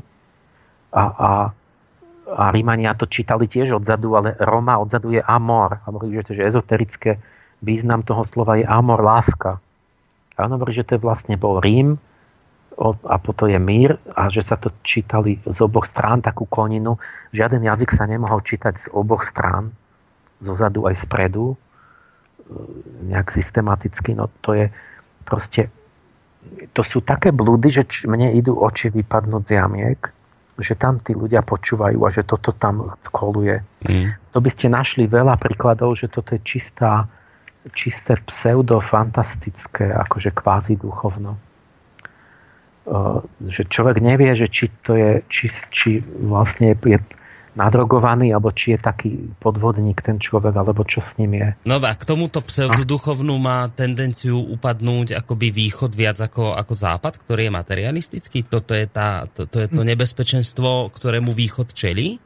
a, 0.93 1.03
a, 1.03 1.30
a 2.30 2.53
Rímania 2.53 2.93
to 2.93 3.10
čítali 3.10 3.49
tiež 3.49 3.81
odzadu, 3.81 4.14
ale 4.14 4.38
Róma 4.38 4.77
odzadu 4.77 5.14
je 5.14 5.22
amor. 5.22 5.81
A 5.81 5.88
hovorí, 5.89 6.14
že 6.22 6.31
to 6.31 6.38
je 6.38 6.45
ezoterické 6.45 7.11
význam 7.61 8.03
toho 8.03 8.23
slova 8.23 8.56
je 8.56 8.65
amor, 8.65 9.03
láska. 9.03 9.60
A 10.39 10.47
on 10.47 10.56
hovorí, 10.56 10.72
že 10.72 10.88
to 10.88 10.95
je 10.95 11.03
vlastne 11.03 11.35
bol 11.35 11.60
Rím 11.60 11.99
a 12.80 13.15
potom 13.19 13.51
je 13.51 13.60
mír 13.60 13.99
a 14.15 14.31
že 14.31 14.39
sa 14.39 14.56
to 14.56 14.72
čítali 14.88 15.43
z 15.43 15.57
oboch 15.60 15.84
strán, 15.84 16.23
takú 16.23 16.47
koninu. 16.47 16.95
Žiaden 17.35 17.60
jazyk 17.68 17.91
sa 17.91 18.07
nemohol 18.07 18.39
čítať 18.39 18.73
z 18.80 18.85
oboch 18.95 19.27
strán, 19.27 19.76
zo 20.39 20.56
zadu 20.56 20.88
aj 20.88 21.03
spredu, 21.03 21.51
e, 21.51 21.56
nejak 23.11 23.35
systematicky. 23.35 24.15
No 24.15 24.31
to 24.39 24.56
je 24.56 24.65
proste, 25.27 25.68
to 26.72 26.88
sú 26.88 27.03
také 27.03 27.35
blúdy, 27.35 27.68
že 27.68 27.84
mne 28.07 28.31
idú 28.31 28.56
oči 28.56 28.88
vypadnúť 28.95 29.43
z 29.43 29.51
jamiek, 29.60 29.99
že 30.60 30.76
tam 30.76 30.99
tí 30.99 31.15
ľudia 31.15 31.41
počúvajú 31.41 31.99
a 32.03 32.10
že 32.11 32.27
toto 32.27 32.52
tam 32.52 32.94
koluje. 33.10 33.64
Mm. 33.88 34.15
To 34.36 34.40
by 34.44 34.49
ste 34.52 34.68
našli 34.68 35.07
veľa 35.07 35.40
príkladov, 35.40 35.95
že 35.95 36.11
toto 36.11 36.36
je 36.36 36.41
čistá 36.44 37.07
čisté 37.76 38.15
pseudo-fantastické, 38.15 39.91
akože 39.91 40.31
kvázi 40.31 40.80
duchovno. 40.80 41.36
Že 43.45 43.61
človek 43.69 44.02
nevie, 44.02 44.34
že 44.34 44.48
či 44.49 44.72
to 44.81 44.95
je, 44.98 45.22
či, 45.30 45.52
či 45.69 45.90
vlastne 46.02 46.73
je 46.73 46.77
nadrogovaný, 47.57 48.34
alebo 48.34 48.53
či 48.53 48.77
je 48.77 48.80
taký 48.80 49.11
podvodník 49.41 50.01
ten 50.05 50.21
človek, 50.21 50.53
alebo 50.53 50.85
čo 50.85 51.01
s 51.01 51.17
ním 51.17 51.38
je. 51.38 51.49
No 51.65 51.81
a 51.81 51.93
k 51.93 52.03
tomuto 52.05 52.45
pseudoduchovnu 52.45 53.35
má 53.41 53.69
tendenciu 53.73 54.38
upadnúť 54.38 55.17
akoby 55.17 55.49
východ 55.49 55.91
viac 55.93 56.21
ako, 56.21 56.53
ako 56.53 56.73
západ, 56.77 57.13
ktorý 57.26 57.49
je 57.49 57.57
materialistický? 57.57 58.39
Toto 58.45 58.77
je, 58.77 58.85
tá, 58.85 59.26
to, 59.30 59.49
to 59.49 59.65
je 59.65 59.67
to 59.69 59.81
nebezpečenstvo, 59.81 60.93
ktorému 60.93 61.34
východ 61.34 61.73
čelí? 61.73 62.21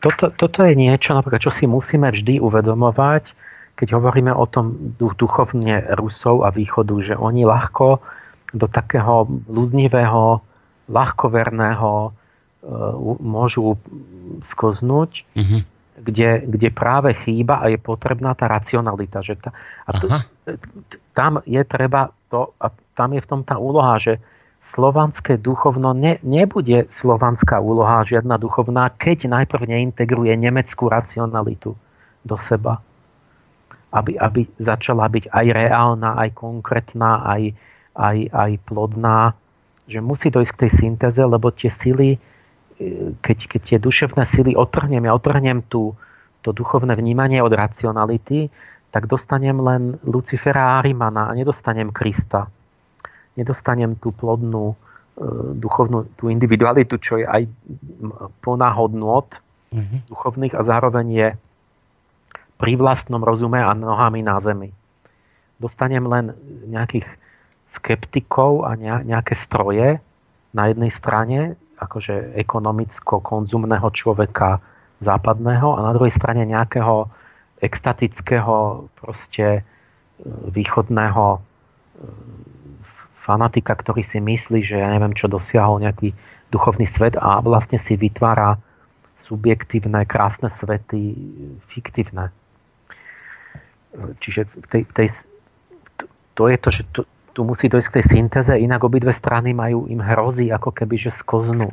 Toto, 0.00 0.28
toto 0.30 0.60
je 0.62 0.76
niečo, 0.76 1.16
napríklad, 1.16 1.40
čo 1.40 1.52
si 1.52 1.64
musíme 1.64 2.12
vždy 2.12 2.38
uvedomovať, 2.38 3.32
keď 3.76 3.88
hovoríme 3.96 4.32
o 4.32 4.44
tom 4.48 4.96
duchovne 4.96 5.84
Rusov 5.96 6.44
a 6.44 6.52
východu, 6.52 6.94
že 7.00 7.14
oni 7.16 7.44
ľahko 7.44 8.00
do 8.56 8.66
takého 8.70 9.28
lúznivého, 9.50 10.40
ľahkoverného 10.88 12.14
môžu 13.20 13.78
skoznúť, 14.48 15.22
mm-hmm. 15.36 15.60
kde, 16.02 16.30
kde 16.48 16.68
práve 16.72 17.14
chýba 17.22 17.62
a 17.62 17.70
je 17.70 17.78
potrebná 17.78 18.34
tá 18.34 18.50
racionalita. 18.50 19.22
Že 19.22 19.34
tá, 19.38 19.50
a 19.86 19.90
t, 19.94 20.02
tam 21.14 21.42
je 21.46 21.62
treba 21.62 22.10
to, 22.32 22.56
a 22.58 22.72
tam 22.98 23.14
je 23.14 23.20
v 23.22 23.28
tom 23.28 23.40
tá 23.46 23.60
úloha, 23.60 24.00
že 24.02 24.18
slovanské 24.66 25.38
duchovno 25.38 25.94
ne, 25.94 26.18
nebude 26.26 26.90
slovanská 26.90 27.62
úloha 27.62 28.02
žiadna 28.02 28.34
duchovná, 28.34 28.90
keď 28.90 29.30
najprv 29.30 29.62
neintegruje 29.62 30.34
nemeckú 30.34 30.90
racionalitu 30.90 31.78
do 32.26 32.36
seba 32.42 32.82
aby, 33.96 34.12
aby 34.20 34.44
začala 34.60 35.08
byť 35.08 35.32
aj 35.32 35.46
reálna, 35.56 36.20
aj 36.20 36.30
konkrétna, 36.36 37.24
aj, 37.24 37.42
aj, 37.96 38.18
aj 38.28 38.50
plodná. 38.68 39.32
Že 39.88 39.98
musí 40.04 40.28
dojsť 40.28 40.52
k 40.52 40.60
tej 40.66 40.72
syntéze, 40.74 41.22
lebo 41.22 41.48
tie 41.54 41.72
sily, 41.72 42.20
keď, 43.20 43.38
keď 43.48 43.60
tie 43.62 43.78
duševné 43.80 44.24
sily 44.28 44.52
otrhnem, 44.52 45.04
ja 45.08 45.16
otrhnem 45.16 45.64
tú, 45.64 45.96
to 46.44 46.52
duchovné 46.52 46.92
vnímanie 46.94 47.40
od 47.40 47.50
racionality, 47.50 48.52
tak 48.92 49.08
dostanem 49.08 49.58
len 49.60 49.82
Lucifera 50.04 50.76
a 50.76 50.84
Arimana 50.84 51.28
a 51.28 51.36
nedostanem 51.36 51.90
Krista. 51.90 52.48
Nedostanem 53.36 53.96
tú 53.96 54.12
plodnú 54.12 54.72
e, 54.72 54.76
duchovnú 55.56 56.16
tú 56.16 56.32
individualitu, 56.32 56.96
čo 57.00 57.20
je 57.20 57.26
aj 57.26 57.48
plná 58.40 58.68
hodnot 58.72 59.36
mm-hmm. 59.72 60.08
duchovných 60.08 60.54
a 60.56 60.62
zároveň 60.64 61.06
je 61.12 61.28
pri 62.56 62.72
vlastnom 62.80 63.20
rozume 63.20 63.60
a 63.60 63.76
nohami 63.76 64.24
na 64.24 64.40
zemi. 64.40 64.72
Dostanem 65.60 66.04
len 66.08 66.32
nejakých 66.68 67.04
skeptikov 67.68 68.64
a 68.64 68.76
nejaké 68.80 69.36
stroje 69.36 70.00
na 70.56 70.62
jednej 70.72 70.88
strane, 70.88 71.40
akože 71.76 72.36
ekonomicko-konzumného 72.40 73.88
človeka 73.92 74.60
západného 75.04 75.76
a 75.76 75.80
na 75.84 75.92
druhej 75.92 76.12
strane 76.12 76.48
nejakého 76.48 77.08
extatického 77.60 78.88
proste 78.96 79.60
e, 79.60 79.62
východného 80.52 81.24
e, 81.36 81.38
fanatika, 83.20 83.76
ktorý 83.76 84.00
si 84.00 84.22
myslí, 84.22 84.64
že 84.64 84.80
ja 84.80 84.88
neviem 84.88 85.12
čo 85.12 85.28
dosiahol 85.28 85.82
nejaký 85.82 86.16
duchovný 86.54 86.86
svet 86.86 87.18
a 87.18 87.42
vlastne 87.42 87.76
si 87.76 87.98
vytvára 87.98 88.56
subjektívne, 89.26 90.06
krásne 90.06 90.46
svety 90.46 91.18
fiktívne. 91.66 92.30
Čiže 94.22 94.46
v 94.46 94.66
tej, 94.70 94.82
v 94.86 94.92
tej, 94.94 95.08
to 96.38 96.42
je 96.46 96.56
to, 96.60 96.68
že 96.70 96.82
tu, 96.94 97.00
tu 97.36 97.44
musí 97.44 97.68
dojsť 97.68 97.88
k 97.92 97.96
tej 98.00 98.04
syntéze, 98.16 98.48
inak 98.56 98.80
obidve 98.80 99.12
strany 99.12 99.52
majú 99.52 99.84
im 99.92 100.00
hrozí, 100.00 100.48
ako 100.48 100.72
keby, 100.72 100.96
že 100.96 101.12
skoznú. 101.12 101.68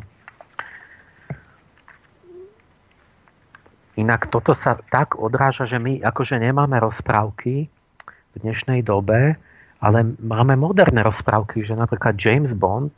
Inak 3.96 4.28
toto 4.28 4.52
sa 4.52 4.76
tak 4.92 5.16
odráža, 5.16 5.64
že 5.64 5.80
my 5.80 6.04
akože 6.04 6.36
nemáme 6.36 6.76
rozprávky 6.84 7.72
v 8.04 8.36
dnešnej 8.44 8.84
dobe, 8.84 9.40
ale 9.80 9.98
máme 10.20 10.60
moderné 10.60 11.00
rozprávky, 11.00 11.64
že 11.64 11.80
napríklad 11.80 12.20
James 12.20 12.52
Bond, 12.52 12.92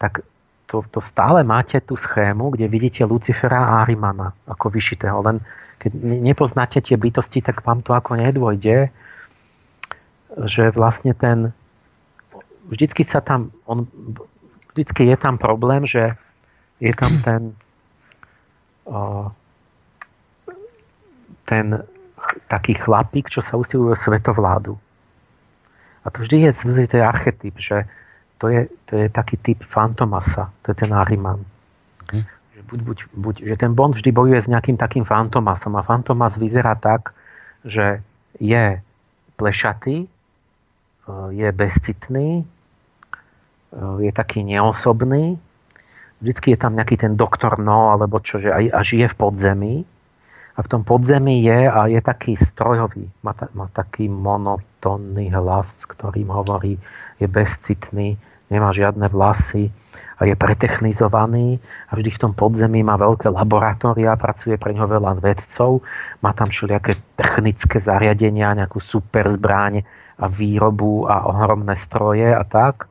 tak 0.00 0.24
to, 0.72 0.80
to 0.88 1.04
stále 1.04 1.44
máte 1.44 1.76
tú 1.84 2.00
schému, 2.00 2.56
kde 2.56 2.64
vidíte 2.64 3.04
Lucifera 3.04 3.60
a 3.60 3.84
Arimana 3.84 4.32
ako 4.48 4.72
vyšitého, 4.72 5.20
len 5.20 5.36
keď 5.76 5.92
nepoznáte 6.00 6.80
tie 6.80 6.96
bytosti, 6.96 7.44
tak 7.44 7.60
vám 7.60 7.84
to 7.84 7.92
ako 7.92 8.16
nedôjde, 8.16 8.88
že 10.48 10.72
vlastne 10.72 11.12
ten 11.14 11.52
vždycky 12.68 13.04
sa 13.04 13.20
tam 13.20 13.52
on, 13.66 13.84
vždycky 14.72 15.06
je 15.06 15.16
tam 15.16 15.36
problém, 15.36 15.84
že 15.86 16.16
je 16.80 16.92
tam 16.94 17.12
ten 17.22 17.42
o, 18.88 19.28
ten 21.44 21.84
taký 22.48 22.78
chlapík, 22.78 23.28
čo 23.28 23.42
sa 23.42 23.58
usiluje 23.58 23.92
o 23.92 23.98
svetovládu. 23.98 24.78
A 26.02 26.10
to 26.10 26.22
vždy 26.24 26.50
je 26.50 26.88
ten 26.88 27.02
archetyp, 27.02 27.54
že 27.58 27.86
to 28.38 28.50
je, 28.50 28.66
to 28.90 28.98
je 28.98 29.06
taký 29.10 29.36
typ 29.38 29.62
Fantomasa, 29.62 30.50
to 30.66 30.74
je 30.74 30.86
ten 30.86 30.90
Ariman. 30.90 31.44
Hm 32.10 32.26
buď, 32.72 32.80
buď, 32.80 32.98
buď, 33.12 33.34
že 33.44 33.54
ten 33.56 33.72
Bond 33.74 33.94
vždy 33.94 34.10
bojuje 34.12 34.40
s 34.42 34.50
nejakým 34.50 34.76
takým 34.80 35.04
fantomasom 35.04 35.76
a 35.76 35.82
fantomas 35.82 36.38
vyzerá 36.38 36.78
tak, 36.78 37.12
že 37.64 38.00
je 38.40 38.80
plešatý, 39.36 40.08
je 41.08 41.48
bezcitný, 41.52 42.28
e, 42.40 42.44
je 44.02 44.12
taký 44.14 44.46
neosobný, 44.46 45.38
vždycky 46.22 46.54
je 46.54 46.58
tam 46.58 46.78
nejaký 46.78 46.96
ten 47.02 47.18
doktor 47.18 47.58
No, 47.58 47.90
alebo 47.90 48.22
čo, 48.22 48.38
že 48.38 48.54
aj, 48.54 48.64
a 48.70 48.80
žije 48.86 49.06
v 49.10 49.18
podzemí. 49.18 49.74
A 50.52 50.60
v 50.60 50.68
tom 50.68 50.84
podzemí 50.84 51.40
je 51.40 51.64
a 51.64 51.88
je 51.88 51.96
taký 52.04 52.36
strojový, 52.36 53.08
má, 53.24 53.32
ta, 53.32 53.48
má 53.56 53.72
taký 53.72 54.12
monotónny 54.12 55.32
hlas, 55.32 55.88
ktorým 55.88 56.28
hovorí, 56.28 56.76
je 57.16 57.24
bezcitný, 57.24 58.20
nemá 58.52 58.68
žiadne 58.76 59.08
vlasy, 59.08 59.72
je 60.22 60.34
pretechnizovaný 60.38 61.58
a 61.90 61.98
vždy 61.98 62.10
v 62.14 62.20
tom 62.20 62.32
podzemí 62.32 62.86
má 62.86 62.94
veľké 62.94 63.26
laboratória, 63.30 64.14
pracuje 64.14 64.54
pre 64.54 64.70
ňoho 64.74 64.88
veľa 64.98 65.18
vedcov, 65.18 65.82
má 66.22 66.30
tam 66.30 66.46
všelijaké 66.46 66.94
technické 67.18 67.82
zariadenia, 67.82 68.54
nejakú 68.54 68.78
super 68.78 69.26
zbráň 69.26 69.82
a 70.22 70.30
výrobu 70.30 71.10
a 71.10 71.26
ohromné 71.26 71.74
stroje 71.74 72.30
a 72.30 72.46
tak. 72.46 72.86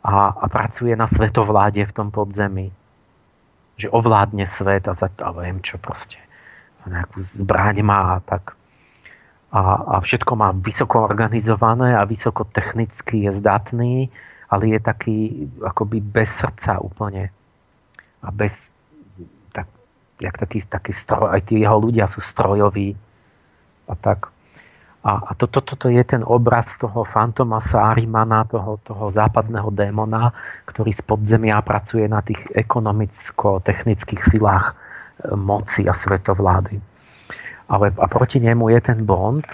A, 0.00 0.32
a 0.32 0.46
pracuje 0.48 0.94
na 0.96 1.04
svetovláde 1.10 1.84
v 1.84 1.92
tom 1.92 2.08
podzemí. 2.08 2.72
Že 3.76 3.92
ovládne 3.92 4.48
svet 4.48 4.88
a, 4.88 4.96
za, 4.96 5.12
a 5.20 5.28
viem 5.36 5.60
čo 5.60 5.76
proste. 5.76 6.16
Nejakú 6.88 7.20
zbráň 7.20 7.84
má 7.84 8.16
a 8.16 8.18
tak. 8.24 8.56
A, 9.52 9.60
a 9.60 9.96
všetko 10.00 10.32
má 10.32 10.56
vysoko 10.56 11.04
organizované 11.04 11.92
a 11.92 12.08
vysoko 12.08 12.48
technicky 12.48 13.28
je 13.28 13.36
zdatný 13.36 14.08
ale 14.48 14.72
je 14.72 14.80
taký 14.80 15.18
akoby 15.60 16.00
bez 16.00 16.32
srdca 16.32 16.80
úplne. 16.80 17.28
A 18.24 18.28
bez, 18.32 18.72
tak, 19.52 19.68
jak 20.18 20.34
taký, 20.40 20.64
taký 20.64 20.92
stroj, 20.96 21.36
aj 21.36 21.52
tí 21.52 21.60
jeho 21.60 21.76
ľudia 21.76 22.08
sú 22.08 22.24
strojoví 22.24 22.96
a 23.86 23.94
tak. 23.94 24.32
A, 25.04 25.30
a 25.30 25.32
toto 25.38 25.62
to, 25.62 25.78
to 25.78 25.88
je 25.94 26.02
ten 26.02 26.26
obraz 26.26 26.74
toho 26.74 27.06
fantomasa 27.06 27.78
Arimana, 27.94 28.42
toho, 28.48 28.82
toho 28.82 29.14
západného 29.14 29.70
démona, 29.70 30.34
ktorý 30.66 30.90
z 30.90 31.02
podzemia 31.06 31.62
pracuje 31.62 32.08
na 32.10 32.18
tých 32.24 32.40
ekonomicko-technických 32.56 34.22
silách 34.26 34.74
e, 34.74 34.74
moci 35.38 35.86
a 35.86 35.94
svetovlády. 35.94 36.82
Ale 37.68 37.92
a 37.94 38.06
proti 38.10 38.40
nemu 38.42 38.74
je 38.74 38.80
ten 38.80 39.04
Bond 39.04 39.44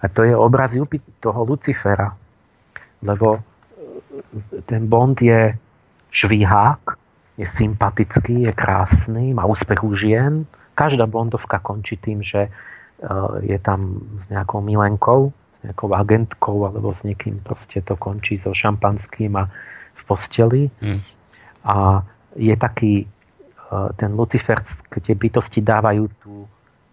a 0.00 0.06
to 0.08 0.24
je 0.24 0.32
obraz 0.32 0.72
toho 1.20 1.40
Lucifera. 1.44 2.14
Lebo 3.04 3.44
ten 4.66 4.86
Bond 4.86 5.22
je 5.22 5.58
švíhák, 6.10 6.80
je 7.38 7.46
sympatický, 7.46 8.46
je 8.46 8.52
krásny, 8.52 9.34
má 9.34 9.44
úspech 9.44 9.82
u 9.82 9.94
žien. 9.94 10.46
Každá 10.74 11.06
Bondovka 11.06 11.58
končí 11.58 11.98
tým, 11.98 12.22
že 12.22 12.46
e, 12.46 12.50
je 13.42 13.58
tam 13.58 13.98
s 14.22 14.30
nejakou 14.30 14.62
milenkou, 14.62 15.34
s 15.58 15.58
nejakou 15.66 15.90
agentkou 15.94 16.66
alebo 16.66 16.94
s 16.94 17.02
niekým 17.02 17.42
proste 17.42 17.82
to 17.82 17.98
končí 17.98 18.38
so 18.38 18.54
šampanským 18.54 19.34
a 19.34 19.50
v 19.94 20.02
posteli. 20.06 20.62
Mm. 20.78 21.00
A 21.66 22.06
je 22.38 22.54
taký 22.54 22.94
e, 23.02 23.06
ten 23.98 24.14
Lucifer, 24.14 24.62
kde 24.90 25.18
bytosti 25.18 25.58
dávajú 25.58 26.04
tú, 26.22 26.46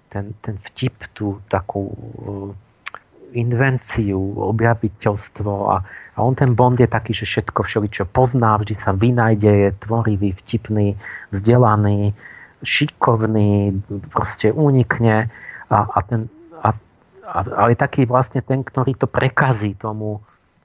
ten, 0.09 0.33
ten 0.41 0.57
vtip, 0.57 0.97
tú 1.13 1.37
takú 1.45 1.93
invenciu, 3.31 4.19
objaviteľstvo 4.37 5.51
a, 5.71 5.75
a 6.15 6.19
on 6.19 6.35
ten 6.35 6.53
Bond 6.53 6.79
je 6.79 6.87
taký, 6.87 7.15
že 7.15 7.25
všetko 7.27 7.63
všeličo 7.63 8.03
pozná, 8.11 8.59
vždy 8.59 8.75
sa 8.75 8.91
vynajde, 8.91 9.51
je 9.51 9.69
tvorivý, 9.83 10.35
vtipný, 10.35 10.99
vzdelaný, 11.31 12.11
šikovný, 12.61 13.81
proste 14.11 14.51
unikne 14.51 15.31
a, 15.71 15.77
a 15.87 15.99
ten, 16.05 16.27
ale 17.31 17.79
taký 17.79 18.03
vlastne 18.03 18.43
ten, 18.43 18.61
ktorý 18.61 18.99
to 18.99 19.07
prekazí 19.07 19.73
tomu, 19.79 20.19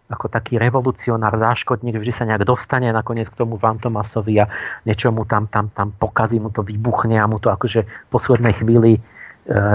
ako 0.07 0.31
taký 0.31 0.59
revolucionár, 0.59 1.35
záškodník, 1.35 1.99
vždy 1.99 2.13
sa 2.15 2.27
nejak 2.27 2.47
dostane 2.47 2.91
nakoniec 2.95 3.27
k 3.27 3.39
tomu 3.39 3.59
Fantomasovi 3.59 4.39
a 4.39 4.47
niečo 4.87 5.11
mu 5.11 5.27
tam, 5.27 5.51
tam, 5.51 5.71
tam 5.75 5.91
pokazí, 5.95 6.39
mu 6.39 6.55
to 6.55 6.63
vybuchne 6.63 7.19
a 7.19 7.27
mu 7.27 7.43
to 7.43 7.51
akože 7.51 7.83
v 7.83 8.09
poslednej 8.11 8.55
chvíli 8.55 8.93
e, 8.99 9.01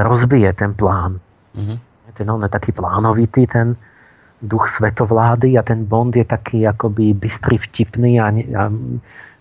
rozbije 0.07 0.55
ten 0.55 0.72
plán. 0.72 1.19
Mm-hmm 1.51 1.90
ten 2.13 2.27
on 2.29 2.43
je 2.43 2.51
taký 2.51 2.71
plánovitý, 2.71 3.47
ten 3.47 3.75
duch 4.41 4.67
svetovlády 4.67 5.55
a 5.57 5.61
ten 5.61 5.85
Bond 5.85 6.15
je 6.17 6.25
taký 6.25 6.65
akoby 6.65 7.13
bystrý, 7.13 7.61
vtipný 7.61 8.17
a, 8.17 8.33
a 8.33 8.63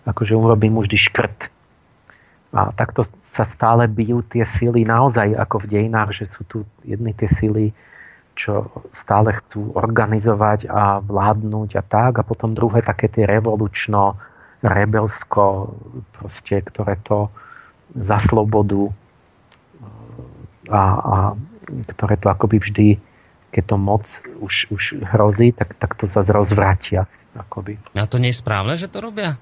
akože 0.05 0.33
urobí 0.37 0.69
mu 0.69 0.85
vždy 0.85 0.97
škrt. 0.97 1.39
A 2.51 2.69
takto 2.75 3.07
sa 3.23 3.47
stále 3.47 3.87
bijú 3.87 4.21
tie 4.27 4.43
sily 4.43 4.83
naozaj 4.83 5.33
ako 5.39 5.65
v 5.65 5.69
dejinách, 5.77 6.11
že 6.11 6.25
sú 6.27 6.43
tu 6.45 6.57
jedny 6.83 7.15
tie 7.15 7.31
sily, 7.31 7.71
čo 8.35 8.67
stále 8.91 9.35
chcú 9.39 9.71
organizovať 9.75 10.67
a 10.67 10.99
vládnuť 10.99 11.69
a 11.79 11.83
tak 11.83 12.11
a 12.19 12.27
potom 12.27 12.51
druhé 12.51 12.83
také 12.83 13.07
tie 13.07 13.23
revolučno, 13.23 14.19
rebelsko, 14.61 15.73
proste, 16.13 16.61
ktoré 16.61 16.99
to 17.01 17.33
za 17.97 18.21
slobodu 18.21 18.93
a, 20.69 20.81
a 21.01 21.17
ktoré 21.95 22.15
to 22.19 22.27
akoby 22.27 22.57
vždy, 22.59 22.87
keď 23.51 23.63
to 23.67 23.75
moc 23.79 24.05
už, 24.39 24.71
už 24.71 24.83
hrozí, 25.15 25.51
tak, 25.51 25.75
tak 25.75 25.95
to 25.99 26.07
zase 26.07 26.31
rozvratia. 26.31 27.07
Akoby. 27.31 27.79
A 27.95 28.03
to 28.11 28.19
nie 28.19 28.35
je 28.35 28.43
správne, 28.43 28.75
že 28.75 28.91
to 28.91 28.99
robia? 28.99 29.39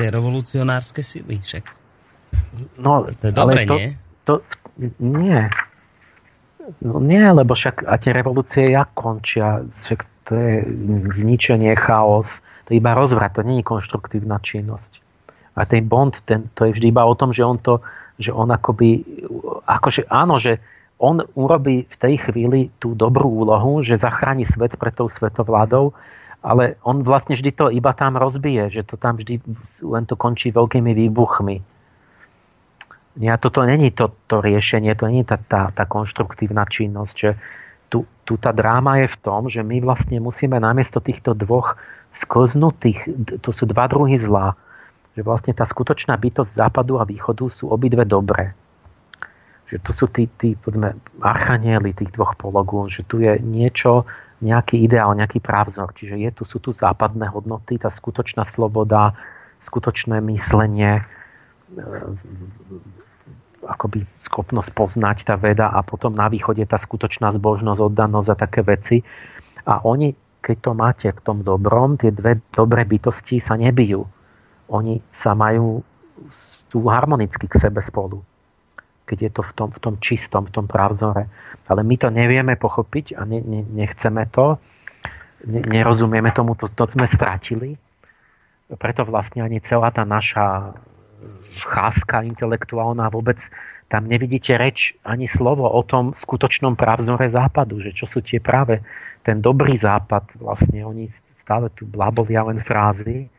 Tie 0.00 0.08
revolucionárske 0.08 1.04
sily 1.04 1.44
však. 1.44 1.64
No, 2.80 3.04
to 3.04 3.24
je 3.28 3.34
dobre, 3.36 3.68
to, 3.68 3.76
nie? 3.76 3.88
To, 4.24 4.34
nie. 5.00 5.44
No 6.80 7.00
nie, 7.00 7.20
lebo 7.20 7.52
však 7.52 7.84
a 7.84 8.00
tie 8.00 8.16
revolúcie 8.16 8.72
jak 8.72 8.96
končia? 8.96 9.64
Však 9.84 10.00
to 10.28 10.32
je 10.36 10.54
zničenie, 11.20 11.72
chaos, 11.76 12.44
to 12.68 12.76
je 12.76 12.80
iba 12.80 12.92
rozvrat, 12.92 13.36
to 13.36 13.44
nie 13.44 13.60
je 13.60 13.68
konštruktívna 13.68 14.40
činnosť. 14.40 15.00
A 15.56 15.64
ten 15.64 15.88
Bond, 15.88 16.20
ten, 16.28 16.52
to 16.52 16.68
je 16.68 16.76
vždy 16.76 16.92
iba 16.92 17.08
o 17.08 17.16
tom, 17.16 17.32
že 17.32 17.42
on 17.44 17.56
to, 17.56 17.80
že 18.20 18.30
on 18.30 18.52
akoby, 18.52 19.04
akože 19.64 20.06
áno, 20.12 20.36
že 20.36 20.60
on 20.98 21.22
urobí 21.38 21.86
v 21.86 21.96
tej 22.02 22.14
chvíli 22.26 22.74
tú 22.82 22.92
dobrú 22.98 23.30
úlohu, 23.46 23.86
že 23.86 24.02
zachráni 24.02 24.44
svet 24.44 24.74
pred 24.74 24.90
tou 24.90 25.06
svetovládou, 25.06 25.94
ale 26.42 26.78
on 26.82 27.06
vlastne 27.06 27.38
vždy 27.38 27.50
to 27.54 27.66
iba 27.70 27.94
tam 27.94 28.18
rozbije, 28.18 28.70
že 28.70 28.82
to 28.82 28.98
tam 28.98 29.18
vždy 29.18 29.42
len 29.82 30.04
to 30.06 30.18
končí 30.18 30.50
veľkými 30.50 30.90
výbuchmi. 30.94 31.56
A 33.18 33.34
toto 33.38 33.66
není 33.66 33.90
to, 33.90 34.14
to 34.30 34.38
riešenie, 34.38 34.94
to 34.94 35.10
není 35.10 35.26
tá, 35.26 35.38
tá, 35.38 35.74
tá 35.74 35.84
konštruktívna 35.86 36.66
činnosť, 36.66 37.14
že 37.18 37.30
tu, 37.90 38.06
tu 38.22 38.38
tá 38.38 38.54
dráma 38.54 39.02
je 39.02 39.08
v 39.10 39.16
tom, 39.22 39.50
že 39.50 39.66
my 39.66 39.82
vlastne 39.82 40.22
musíme 40.22 40.54
namiesto 40.62 41.02
týchto 41.02 41.34
dvoch 41.34 41.74
sklznutých, 42.14 43.06
to 43.42 43.50
sú 43.50 43.66
dva 43.66 43.90
druhy 43.90 44.18
zla, 44.18 44.54
že 45.18 45.26
vlastne 45.26 45.50
tá 45.50 45.66
skutočná 45.66 46.14
bytosť 46.14 46.62
západu 46.62 47.02
a 47.02 47.06
východu 47.06 47.50
sú 47.50 47.70
obidve 47.74 48.06
dobré 48.06 48.54
že 49.68 49.76
to 49.84 49.92
sú 49.92 50.08
tí, 50.08 50.24
tí 50.40 50.56
povedzme, 50.56 50.96
archanieli 51.20 51.92
tých 51.92 52.16
dvoch 52.16 52.40
pologún, 52.40 52.88
že 52.88 53.04
tu 53.04 53.20
je 53.20 53.36
niečo, 53.36 54.08
nejaký 54.40 54.80
ideál, 54.80 55.12
nejaký 55.18 55.42
právzor. 55.42 55.92
Čiže 55.92 56.16
je 56.16 56.30
tu, 56.32 56.42
sú 56.48 56.58
tu 56.62 56.70
západné 56.72 57.28
hodnoty, 57.28 57.76
tá 57.76 57.90
skutočná 57.92 58.46
sloboda, 58.46 59.12
skutočné 59.66 60.22
myslenie, 60.30 61.02
e, 61.02 61.84
akoby 63.66 64.06
schopnosť 64.22 64.70
poznať 64.72 65.26
tá 65.26 65.34
veda 65.34 65.68
a 65.68 65.82
potom 65.82 66.14
na 66.14 66.30
východe 66.30 66.62
tá 66.64 66.78
skutočná 66.78 67.34
zbožnosť, 67.34 67.80
oddanosť 67.82 68.28
a 68.30 68.36
také 68.38 68.62
veci. 68.62 68.96
A 69.66 69.82
oni, 69.82 70.14
keď 70.40 70.56
to 70.62 70.72
máte 70.72 71.08
v 71.10 71.20
tom 71.20 71.42
dobrom, 71.42 71.98
tie 71.98 72.14
dve 72.14 72.38
dobré 72.54 72.86
bytosti 72.86 73.42
sa 73.42 73.58
nebijú. 73.58 74.06
Oni 74.70 75.02
sa 75.10 75.34
majú 75.34 75.82
tu 76.70 76.86
harmonicky 76.86 77.50
k 77.50 77.58
sebe 77.58 77.82
spolu 77.82 78.22
keď 79.08 79.18
je 79.24 79.30
to 79.32 79.42
v 79.42 79.52
tom, 79.56 79.68
v 79.72 79.80
tom 79.80 79.94
čistom, 79.96 80.44
v 80.44 80.52
tom 80.52 80.66
pravzore. 80.68 81.32
Ale 81.64 81.80
my 81.80 81.96
to 81.96 82.12
nevieme 82.12 82.60
pochopiť 82.60 83.16
a 83.16 83.24
ne, 83.24 83.40
ne, 83.40 83.64
nechceme 83.64 84.28
to, 84.28 84.60
ne, 85.48 85.64
nerozumieme 85.64 86.28
tomu, 86.36 86.52
to, 86.60 86.68
to 86.68 86.84
sme 86.92 87.08
stratili. 87.08 87.80
Preto 88.68 89.08
vlastne 89.08 89.40
ani 89.40 89.64
celá 89.64 89.88
tá 89.88 90.04
naša 90.04 90.76
cházka 91.64 92.22
intelektuálna 92.28 93.08
vôbec 93.08 93.40
tam 93.88 94.04
nevidíte 94.04 94.52
reč 94.60 94.92
ani 95.00 95.24
slovo 95.24 95.64
o 95.64 95.80
tom 95.80 96.12
skutočnom 96.12 96.76
pravzore 96.76 97.32
západu, 97.32 97.80
že 97.80 97.96
čo 97.96 98.04
sú 98.04 98.20
tie 98.20 98.36
práve 98.36 98.84
ten 99.24 99.40
dobrý 99.40 99.80
západ, 99.80 100.36
vlastne 100.36 100.84
oni 100.84 101.08
stále 101.34 101.72
tu 101.72 101.88
blabovia 101.88 102.44
len 102.44 102.60
frázy. 102.60 103.32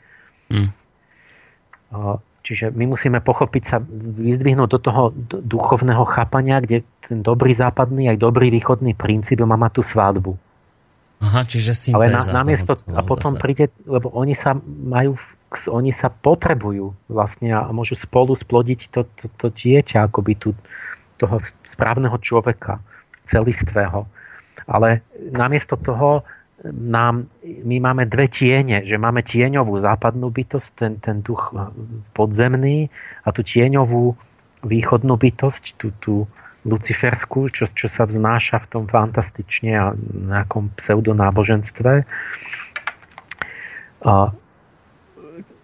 Mm. 0.49 0.73
Čiže 2.39 2.71
my 2.71 2.95
musíme 2.95 3.19
pochopiť 3.19 3.63
sa, 3.67 3.77
vyzdvihnúť 4.19 4.69
do 4.71 4.79
toho 4.79 5.03
duchovného 5.43 6.03
chápania, 6.07 6.63
kde 6.63 6.87
ten 7.03 7.19
dobrý 7.19 7.51
západný 7.51 8.07
aj 8.09 8.17
dobrý 8.17 8.47
východný 8.49 8.95
princíp 8.95 9.43
má 9.43 9.59
mať 9.59 9.71
tú 9.79 9.83
svadbu. 9.83 10.31
Aha, 11.19 11.43
čiže 11.43 11.75
syntéza. 11.75 11.99
Ale 11.99 12.05
na, 12.15 12.23
namiesto, 12.43 12.79
a 12.95 13.03
potom 13.03 13.35
zase. 13.35 13.41
príde, 13.43 13.65
lebo 13.83 14.07
oni 14.15 14.31
sa 14.39 14.55
majú, 14.63 15.19
oni 15.67 15.91
sa 15.91 16.07
potrebujú 16.07 16.95
vlastne 17.11 17.51
a 17.51 17.67
môžu 17.75 17.99
spolu 17.99 18.39
splodiť 18.39 18.87
to, 18.87 19.03
to, 19.19 19.25
to 19.35 19.47
dieťa, 19.51 20.07
akoby 20.07 20.39
tu, 20.39 20.55
toho 21.19 21.43
správneho 21.67 22.15
človeka, 22.23 22.79
celistvého. 23.27 24.07
Ale 24.63 25.03
namiesto 25.35 25.75
toho 25.75 26.23
nám, 26.67 27.31
my 27.43 27.77
máme 27.79 28.03
dve 28.11 28.27
tiene, 28.27 28.83
že 28.83 28.99
máme 28.99 29.23
tieňovú 29.23 29.79
západnú 29.79 30.27
bytosť, 30.27 30.69
ten, 30.75 30.93
ten 30.99 31.17
duch 31.23 31.55
podzemný 32.11 32.91
a 33.23 33.31
tú 33.31 33.47
tieňovú 33.47 34.15
východnú 34.67 35.15
bytosť, 35.15 35.63
tú, 35.79 35.87
tú 36.03 36.15
luciferskú, 36.67 37.47
čo, 37.47 37.71
čo 37.71 37.87
sa 37.87 38.03
vznáša 38.03 38.67
v 38.67 38.67
tom 38.67 38.83
fantastične 38.91 39.71
a 39.79 39.95
nejakom 40.35 40.75
pseudonáboženstve. 40.75 42.03
A, 44.03 44.15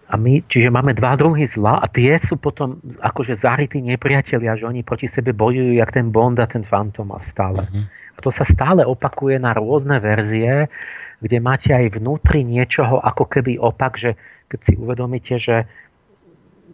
a 0.06 0.14
my, 0.16 0.34
čiže 0.48 0.72
máme 0.72 0.96
dva 0.96 1.12
druhy 1.20 1.44
zla 1.44 1.84
a 1.84 1.86
tie 1.92 2.16
sú 2.16 2.40
potom 2.40 2.80
akože 3.04 3.36
zarytí 3.36 3.84
nepriatelia, 3.84 4.56
že 4.56 4.64
oni 4.64 4.80
proti 4.80 5.04
sebe 5.04 5.36
bojujú, 5.36 5.76
jak 5.76 5.92
ten 5.92 6.08
Bond 6.08 6.40
a 6.40 6.48
ten 6.48 6.64
Fantomas 6.64 7.28
stále. 7.28 7.68
Uh-huh. 7.68 7.84
A 8.16 8.18
to 8.24 8.32
sa 8.32 8.48
stále 8.48 8.82
opakuje 8.82 9.36
na 9.36 9.52
rôzne 9.52 10.00
verzie, 10.00 10.72
kde 11.20 11.36
máte 11.40 11.72
aj 11.72 11.96
vnútri 11.96 12.44
niečoho 12.44 13.00
ako 13.00 13.24
keby 13.28 13.60
opak, 13.60 13.96
že 13.96 14.16
keď 14.48 14.60
si 14.62 14.72
uvedomíte, 14.76 15.34
že, 15.40 15.64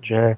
že 0.02 0.34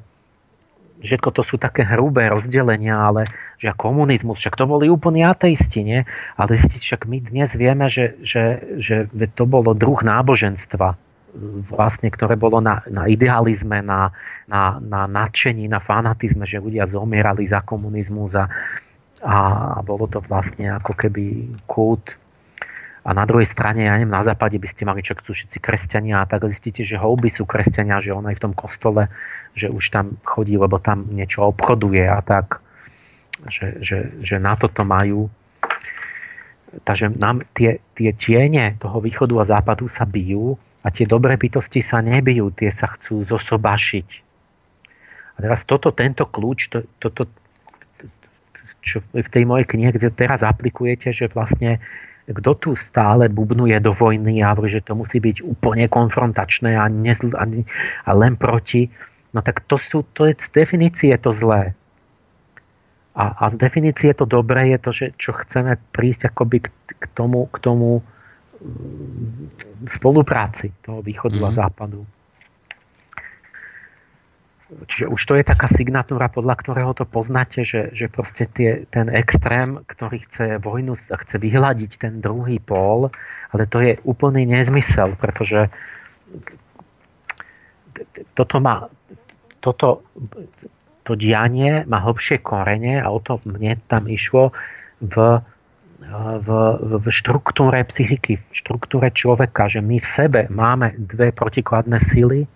všetko 1.04 1.28
to 1.34 1.42
sú 1.44 1.56
také 1.60 1.84
hrubé 1.84 2.28
rozdelenia, 2.32 2.96
ale 2.96 3.28
že 3.60 3.72
komunizmus, 3.76 4.40
však 4.40 4.56
to 4.56 4.64
boli 4.68 4.88
úplne 4.92 5.24
ateisti, 5.24 5.80
nie? 5.84 6.00
Ale 6.36 6.56
však 6.60 7.08
my 7.08 7.18
dnes 7.22 7.52
vieme, 7.56 7.88
že, 7.88 8.16
že, 8.20 8.60
že 8.80 9.08
to 9.34 9.48
bolo 9.48 9.72
druh 9.72 10.00
náboženstva, 10.04 10.96
vlastne, 11.66 12.08
ktoré 12.14 12.38
bolo 12.38 12.62
na, 12.62 12.86
na 12.86 13.10
idealizme, 13.10 13.82
na, 13.82 14.14
na, 14.46 14.78
na 14.78 15.10
nadšení, 15.10 15.66
na 15.66 15.82
fanatizme, 15.82 16.46
že 16.46 16.62
ľudia 16.62 16.86
zomierali 16.86 17.48
za 17.50 17.64
komunizmus 17.66 18.38
a, 18.38 18.46
a, 19.24 19.80
bolo 19.80 20.04
to 20.04 20.20
vlastne 20.20 20.68
ako 20.68 20.92
keby 20.92 21.48
kult. 21.64 22.12
A 23.04 23.12
na 23.12 23.24
druhej 23.28 23.48
strane, 23.48 23.84
ja 23.84 23.96
neviem, 23.96 24.12
na 24.12 24.24
západe 24.24 24.56
by 24.56 24.68
ste 24.68 24.84
mali, 24.88 25.04
čo 25.04 25.16
sú 25.20 25.32
všetci 25.32 25.60
kresťania 25.60 26.24
a 26.24 26.28
tak 26.28 26.44
zistíte, 26.48 26.84
že 26.84 27.00
houby 27.00 27.28
sú 27.32 27.44
kresťania, 27.44 28.00
že 28.04 28.12
on 28.12 28.24
aj 28.24 28.36
v 28.36 28.44
tom 28.48 28.54
kostole, 28.56 29.08
že 29.56 29.68
už 29.68 29.92
tam 29.92 30.16
chodí, 30.24 30.56
lebo 30.56 30.80
tam 30.80 31.08
niečo 31.12 31.44
obchoduje 31.44 32.04
a 32.04 32.20
tak. 32.24 32.64
že, 33.48 33.80
že, 33.82 33.98
že 34.24 34.36
na 34.40 34.56
toto 34.56 34.84
majú. 34.86 35.28
Takže 36.84 37.14
nám 37.20 37.46
tie, 37.54 37.78
tie 37.94 38.10
tiene 38.16 38.74
toho 38.82 38.98
východu 38.98 39.34
a 39.38 39.48
západu 39.58 39.86
sa 39.86 40.02
bijú 40.08 40.58
a 40.82 40.90
tie 40.90 41.06
dobré 41.06 41.38
bytosti 41.38 41.80
sa 41.80 42.02
nebijú, 42.02 42.50
tie 42.50 42.72
sa 42.74 42.90
chcú 42.98 43.22
zosobašiť. 43.24 44.08
A 45.34 45.38
teraz 45.42 45.66
toto, 45.66 45.90
tento 45.90 46.26
kľúč, 46.26 46.70
to, 46.70 46.78
toto, 46.98 47.26
čo 48.84 49.00
v 49.16 49.28
tej 49.32 49.48
mojej 49.48 49.64
knihe, 49.64 49.90
kde 49.96 50.12
teraz 50.12 50.44
aplikujete, 50.44 51.10
že 51.10 51.32
vlastne 51.32 51.80
kto 52.24 52.52
tu 52.56 52.70
stále 52.72 53.28
bubnuje 53.28 53.76
do 53.84 53.92
vojny 53.92 54.40
a 54.40 54.56
že 54.64 54.80
to 54.80 54.96
musí 54.96 55.20
byť 55.20 55.44
úplne 55.44 55.84
konfrontačné 55.92 56.72
a, 56.72 56.88
nezl- 56.88 57.36
a, 57.36 57.44
a 58.08 58.10
len 58.16 58.40
proti, 58.40 58.88
no 59.36 59.44
tak 59.44 59.68
to, 59.68 59.76
sú, 59.76 60.08
to 60.16 60.32
je 60.32 60.32
z 60.40 60.48
definície 60.48 61.12
to 61.20 61.36
zlé. 61.36 61.76
A, 63.14 63.44
a 63.44 63.44
z 63.52 63.60
definície 63.60 64.10
to 64.16 64.24
dobré 64.24 64.72
je 64.74 64.78
to, 64.80 64.90
že 64.90 65.06
čo 65.20 65.36
chceme 65.36 65.76
prísť 65.92 66.32
akoby 66.32 66.64
k, 66.64 66.68
k 66.96 67.04
tomu, 67.12 67.46
k 67.52 67.56
tomu 67.60 68.00
mm, 68.58 69.86
spolupráci 69.92 70.72
toho 70.80 71.04
východu 71.04 71.36
mm-hmm. 71.36 71.48
a 71.48 71.52
mhm. 71.52 71.60
západu. 71.60 72.00
Čiže 74.64 75.12
už 75.12 75.20
to 75.20 75.36
je 75.36 75.44
taká 75.44 75.68
signatúra, 75.68 76.32
podľa 76.32 76.56
ktorého 76.56 76.92
to 76.96 77.04
poznáte, 77.04 77.68
že, 77.68 77.92
že 77.92 78.08
proste 78.08 78.48
tie, 78.48 78.88
ten 78.88 79.12
extrém, 79.12 79.84
ktorý 79.84 80.24
chce 80.24 80.56
vojnu, 80.56 80.96
chce 80.96 81.36
vyhľadiť 81.36 82.00
ten 82.00 82.24
druhý 82.24 82.56
pól, 82.64 83.12
ale 83.52 83.68
to 83.68 83.84
je 83.84 84.00
úplný 84.08 84.48
nezmysel, 84.48 85.20
pretože 85.20 85.68
toto 88.32 88.56
má, 88.58 88.88
toto, 89.60 90.00
to 91.04 91.12
dianie 91.12 91.84
má 91.84 92.00
hlbšie 92.00 92.40
korene 92.40 93.04
a 93.04 93.12
o 93.12 93.20
to 93.20 93.44
mne 93.44 93.76
tam 93.84 94.08
išlo 94.08 94.56
v, 95.04 95.44
v, 96.40 96.48
v 96.80 97.06
štruktúre 97.12 97.84
psychiky, 97.84 98.40
v 98.40 98.52
štruktúre 98.56 99.12
človeka, 99.12 99.68
že 99.68 99.84
my 99.84 100.00
v 100.00 100.08
sebe 100.08 100.40
máme 100.48 100.96
dve 100.96 101.36
protikladné 101.36 102.00
sily, 102.00 102.48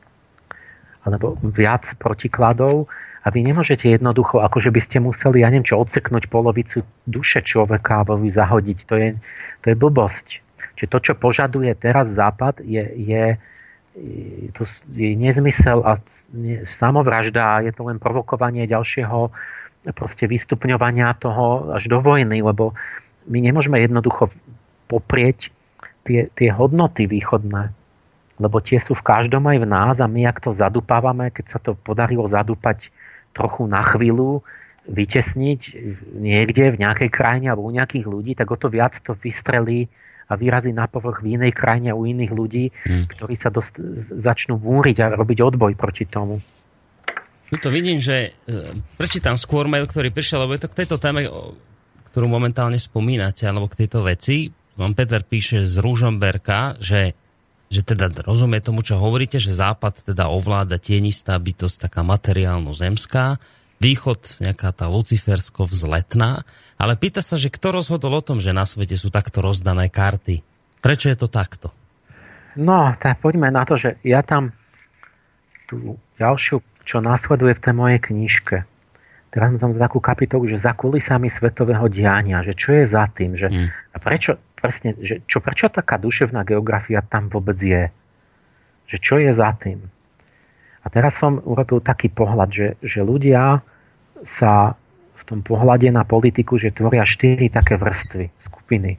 alebo 1.07 1.39
viac 1.43 1.87
protikladov 2.01 2.91
a 3.23 3.29
vy 3.29 3.45
nemôžete 3.45 3.91
jednoducho, 3.91 4.41
ako 4.41 4.63
že 4.63 4.71
by 4.73 4.81
ste 4.81 4.97
museli, 5.03 5.45
ja 5.45 5.53
neviem 5.53 5.67
čo, 5.67 5.77
odseknúť 5.77 6.31
polovicu 6.33 6.87
duše 7.05 7.45
človeka 7.45 8.03
alebo 8.03 8.23
ju 8.25 8.31
zahodiť. 8.33 8.79
To 8.89 8.95
je, 8.97 9.09
to 9.63 9.67
je 9.69 9.77
blbosť. 9.77 10.27
Čiže 10.79 10.89
to, 10.89 10.99
čo 11.03 11.13
požaduje 11.19 11.75
teraz 11.75 12.09
Západ, 12.15 12.63
je, 12.63 12.87
je, 12.95 13.25
to 14.55 14.63
je 14.95 15.19
nezmysel 15.19 15.83
a 15.83 15.99
samovražda 16.65 17.67
je 17.67 17.73
to 17.75 17.83
len 17.91 17.99
provokovanie 17.99 18.63
ďalšieho 18.71 19.35
proste 19.99 20.31
vystupňovania 20.31 21.19
toho 21.19 21.75
až 21.75 21.91
do 21.91 21.99
vojny, 21.99 22.43
lebo 22.43 22.79
my 23.27 23.39
nemôžeme 23.43 23.79
jednoducho 23.83 24.31
poprieť 24.87 25.51
tie, 26.07 26.31
tie 26.33 26.49
hodnoty 26.55 27.05
východné 27.05 27.75
lebo 28.39 28.63
tie 28.63 28.79
sú 28.79 28.95
v 28.95 29.07
každom 29.07 29.47
aj 29.51 29.59
v 29.63 29.67
nás 29.67 29.97
a 29.99 30.07
my, 30.07 30.27
ak 30.31 30.39
to 30.43 30.55
zadupávame, 30.55 31.35
keď 31.35 31.47
sa 31.47 31.59
to 31.59 31.75
podarilo 31.75 32.31
zadúpať 32.31 32.91
trochu 33.35 33.67
na 33.67 33.83
chvíľu, 33.83 34.47
vytesniť 34.89 35.61
niekde 36.17 36.73
v 36.73 36.81
nejakej 36.81 37.11
krajine 37.13 37.53
alebo 37.53 37.69
u 37.69 37.75
nejakých 37.75 38.07
ľudí, 38.09 38.33
tak 38.33 38.49
o 38.49 38.57
to 38.57 38.73
viac 38.73 38.97
to 39.05 39.13
vystrelí 39.13 39.91
a 40.29 40.37
vyrazí 40.37 40.73
na 40.73 40.89
povrch 40.89 41.21
v 41.21 41.41
inej 41.41 41.53
krajine 41.53 41.93
u 41.93 42.05
iných 42.09 42.33
ľudí, 42.33 42.65
hmm. 42.73 43.05
ktorí 43.13 43.35
sa 43.37 43.53
dost, 43.53 43.77
začnú 44.13 44.57
múriť 44.61 44.97
a 45.05 45.07
robiť 45.17 45.39
odboj 45.45 45.73
proti 45.77 46.05
tomu. 46.09 46.41
Tu 47.49 47.57
to 47.57 47.73
vidím, 47.73 47.97
že 47.97 48.37
e, 48.45 48.77
prečítam 49.01 49.41
skôr 49.41 49.65
mail, 49.69 49.89
ktorý 49.89 50.13
prišiel, 50.13 50.45
lebo 50.45 50.53
je 50.53 50.63
to 50.69 50.73
k 50.73 50.79
tejto 50.85 50.97
téme, 51.01 51.25
ktorú 52.13 52.29
momentálne 52.29 52.77
spomínate, 52.77 53.49
alebo 53.49 53.73
k 53.73 53.85
tejto 53.85 54.05
veci. 54.05 54.53
Vám 54.77 54.93
Peter 54.93 55.25
píše 55.25 55.65
z 55.65 55.81
Rúžomberka, 55.81 56.77
že 56.77 57.17
že 57.69 57.85
teda 57.85 58.09
rozumie 58.25 58.65
tomu, 58.65 58.81
čo 58.81 58.97
hovoríte, 58.97 59.37
že 59.37 59.53
Západ 59.53 60.09
teda 60.09 60.33
ovláda 60.33 60.81
tienistá 60.81 61.37
bytosť 61.37 61.89
taká 61.89 62.01
materiálno-zemská, 62.01 63.37
východ 63.79 64.43
nejaká 64.43 64.75
tá 64.75 64.91
lucifersko-vzletná, 64.91 66.43
ale 66.81 66.93
pýta 66.99 67.23
sa, 67.23 67.39
že 67.39 67.53
kto 67.53 67.79
rozhodol 67.79 68.19
o 68.19 68.25
tom, 68.25 68.43
že 68.43 68.57
na 68.57 68.67
svete 68.67 68.99
sú 68.99 69.13
takto 69.13 69.39
rozdané 69.45 69.93
karty? 69.93 70.43
Prečo 70.83 71.13
je 71.13 71.19
to 71.19 71.29
takto? 71.31 71.71
No, 72.59 72.91
tak 72.99 73.23
poďme 73.23 73.55
na 73.55 73.63
to, 73.63 73.79
že 73.79 74.01
ja 74.03 74.25
tam 74.27 74.51
tú 75.71 76.01
ďalšiu, 76.19 76.65
čo 76.83 76.99
následuje 76.99 77.55
v 77.55 77.63
tej 77.63 77.75
mojej 77.77 78.01
knižke, 78.01 78.57
teraz 79.29 79.49
tam 79.61 79.77
takú 79.77 80.01
kapitolu, 80.01 80.49
že 80.49 80.59
za 80.59 80.73
kulisami 80.73 81.29
svetového 81.29 81.87
diania, 81.93 82.41
že 82.41 82.57
čo 82.57 82.73
je 82.73 82.85
za 82.89 83.07
tým, 83.13 83.37
že 83.37 83.53
mm. 83.53 83.69
a 83.95 83.97
prečo, 84.01 84.41
presne, 84.59 84.99
že 84.99 85.23
čo, 85.25 85.39
prečo 85.39 85.71
taká 85.71 85.97
duševná 85.97 86.43
geografia 86.43 87.01
tam 87.01 87.31
vôbec 87.31 87.57
je? 87.59 87.89
Že 88.91 88.97
čo 88.99 89.15
je 89.23 89.31
za 89.31 89.55
tým? 89.55 89.79
A 90.83 90.87
teraz 90.91 91.19
som 91.19 91.43
urobil 91.43 91.85
taký 91.85 92.11
pohľad, 92.11 92.51
že, 92.51 92.69
že 92.83 93.01
ľudia 93.03 93.63
sa 94.25 94.75
v 95.19 95.23
tom 95.27 95.41
pohľade 95.43 95.91
na 95.91 96.07
politiku, 96.07 96.57
že 96.57 96.75
tvoria 96.75 97.05
štyri 97.05 97.51
také 97.51 97.77
vrstvy, 97.77 98.31
skupiny. 98.41 98.97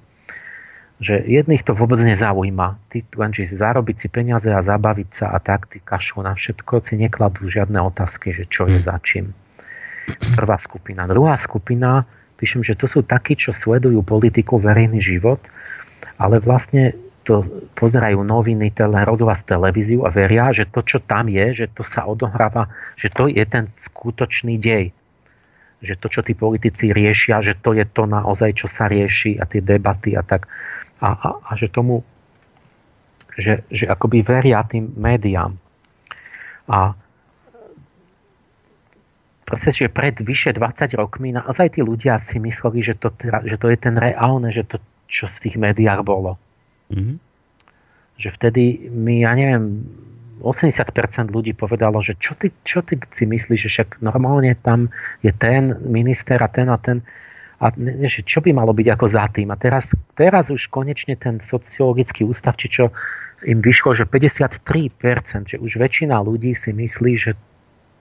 Že 1.00 1.24
jedných 1.24 1.64
to 1.64 1.72
vôbec 1.72 2.04
nezaujíma. 2.04 2.92
Tí 2.92 3.08
len, 3.16 3.32
že 3.32 3.48
zarobiť 3.48 3.96
si 4.04 4.08
peniaze 4.12 4.52
a 4.52 4.60
zabaviť 4.60 5.10
sa 5.16 5.32
a 5.32 5.40
tak, 5.40 5.72
tí 5.72 5.80
kašľú 5.80 6.28
na 6.28 6.36
všetko, 6.36 6.84
si 6.84 7.00
nekladú 7.00 7.48
žiadne 7.48 7.80
otázky, 7.80 8.36
že 8.36 8.44
čo 8.52 8.68
je 8.68 8.84
hm. 8.84 8.86
za 8.86 9.00
čím. 9.00 9.32
Prvá 10.36 10.60
skupina. 10.60 11.08
Druhá 11.08 11.40
skupina 11.40 12.04
píšem, 12.40 12.64
že 12.64 12.80
to 12.80 12.88
sú 12.88 13.04
takí, 13.04 13.36
čo 13.36 13.52
sledujú 13.52 14.00
politiku, 14.02 14.56
verejný 14.58 15.04
život, 15.04 15.44
ale 16.16 16.40
vlastne 16.40 16.96
to 17.28 17.46
pozerajú 17.78 18.26
noviny, 18.26 18.72
tele, 18.74 19.06
rozhlas, 19.06 19.46
televíziu 19.46 20.08
a 20.08 20.10
veria, 20.10 20.50
že 20.56 20.66
to, 20.66 20.82
čo 20.82 20.98
tam 21.04 21.28
je, 21.30 21.54
že 21.54 21.66
to 21.70 21.86
sa 21.86 22.08
odohráva, 22.08 22.72
že 22.96 23.12
to 23.12 23.30
je 23.30 23.44
ten 23.46 23.70
skutočný 23.76 24.58
dej. 24.58 24.96
Že 25.84 25.94
to, 26.00 26.08
čo 26.10 26.22
tí 26.26 26.34
politici 26.34 26.90
riešia, 26.90 27.44
že 27.44 27.54
to 27.60 27.78
je 27.78 27.86
to 27.86 28.10
naozaj, 28.10 28.56
čo 28.56 28.66
sa 28.66 28.90
rieši 28.90 29.38
a 29.38 29.46
tie 29.46 29.62
debaty 29.62 30.16
a 30.16 30.24
tak. 30.26 30.50
A, 31.00 31.14
a, 31.14 31.30
a 31.44 31.52
že 31.54 31.70
tomu, 31.70 32.02
že, 33.38 33.64
že 33.72 33.86
akoby 33.88 34.26
veria 34.26 34.66
tým 34.66 34.92
médiám. 34.98 35.56
A 36.68 36.98
proste, 39.50 39.74
že 39.74 39.90
pred 39.90 40.14
vyše 40.22 40.54
20 40.54 40.94
rokmi 40.94 41.34
naozaj 41.34 41.74
tí 41.74 41.82
ľudia 41.82 42.22
si 42.22 42.38
mysleli, 42.38 42.86
že 42.86 42.94
to, 43.02 43.10
že 43.50 43.58
to 43.58 43.68
je 43.74 43.78
ten 43.82 43.98
reálne, 43.98 44.54
že 44.54 44.62
to, 44.70 44.78
čo 45.10 45.26
v 45.26 45.50
tých 45.50 45.56
médiách 45.58 46.06
bolo. 46.06 46.38
Mm-hmm. 46.94 47.18
Že 48.22 48.30
vtedy 48.38 48.64
my, 48.94 49.26
ja 49.26 49.34
neviem, 49.34 49.82
80% 50.46 51.34
ľudí 51.34 51.58
povedalo, 51.58 52.00
že 52.00 52.16
čo 52.22 52.38
ty, 52.38 52.54
čo 52.64 52.86
ty 52.86 53.02
si 53.12 53.26
myslíš, 53.26 53.60
že 53.66 53.70
však 53.70 53.90
normálne 54.06 54.56
tam 54.62 54.94
je 55.26 55.34
ten 55.34 55.76
minister 55.84 56.38
a 56.40 56.48
ten 56.48 56.70
a 56.70 56.78
ten 56.78 57.02
a 57.60 57.76
že 58.08 58.24
čo 58.24 58.40
by 58.40 58.56
malo 58.56 58.72
byť 58.72 58.88
ako 58.88 59.06
za 59.12 59.28
tým. 59.36 59.52
A 59.52 59.60
teraz, 59.60 59.92
teraz 60.16 60.48
už 60.48 60.72
konečne 60.72 61.20
ten 61.20 61.44
sociologický 61.44 62.24
ústav, 62.24 62.56
či 62.56 62.72
čo 62.72 62.88
im 63.44 63.60
vyšlo, 63.60 64.00
že 64.00 64.08
53%, 64.08 64.64
že 65.44 65.58
už 65.60 65.76
väčšina 65.76 66.24
ľudí 66.24 66.56
si 66.56 66.72
myslí, 66.72 67.14
že 67.20 67.36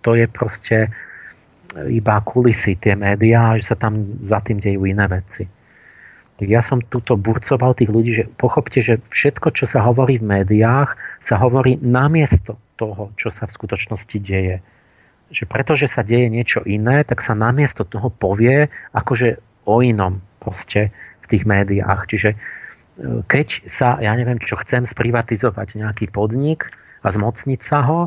to 0.07 0.15
je 0.15 0.31
proste 0.31 0.95
iba 1.77 2.17
kulisy, 2.25 2.81
tie 2.81 2.97
médiá, 2.97 3.57
že 3.61 3.75
sa 3.75 3.77
tam 3.77 4.17
za 4.25 4.41
tým 4.41 4.57
dejú 4.63 4.89
iné 4.89 5.05
veci. 5.05 5.45
Tak 6.39 6.47
ja 6.47 6.63
som 6.63 6.79
tuto 6.79 7.19
burcoval 7.19 7.75
tých 7.75 7.91
ľudí, 7.91 8.11
že 8.15 8.25
pochopte, 8.39 8.79
že 8.79 9.03
všetko, 9.11 9.53
čo 9.59 9.67
sa 9.67 9.83
hovorí 9.83 10.23
v 10.23 10.39
médiách, 10.39 10.95
sa 11.27 11.35
hovorí 11.37 11.77
namiesto 11.83 12.55
toho, 12.79 13.11
čo 13.19 13.29
sa 13.29 13.51
v 13.51 13.55
skutočnosti 13.59 14.17
deje. 14.23 14.63
Že 15.35 15.45
pretože 15.51 15.91
sa 15.91 16.07
deje 16.07 16.31
niečo 16.31 16.63
iné, 16.63 17.03
tak 17.03 17.21
sa 17.21 17.35
namiesto 17.35 17.83
toho 17.83 18.09
povie 18.09 18.71
akože 18.95 19.43
o 19.67 19.83
inom 19.83 20.23
proste 20.39 20.95
v 21.21 21.27
tých 21.27 21.43
médiách. 21.43 22.07
Čiže 22.07 22.31
e, 22.33 22.37
keď 23.27 23.67
sa, 23.67 23.99
ja 23.99 24.15
neviem 24.15 24.39
čo, 24.39 24.57
chcem 24.63 24.87
sprivatizovať 24.87 25.75
nejaký 25.75 26.09
podnik 26.15 26.71
a 27.03 27.11
zmocniť 27.11 27.61
sa 27.61 27.83
ho, 27.83 28.01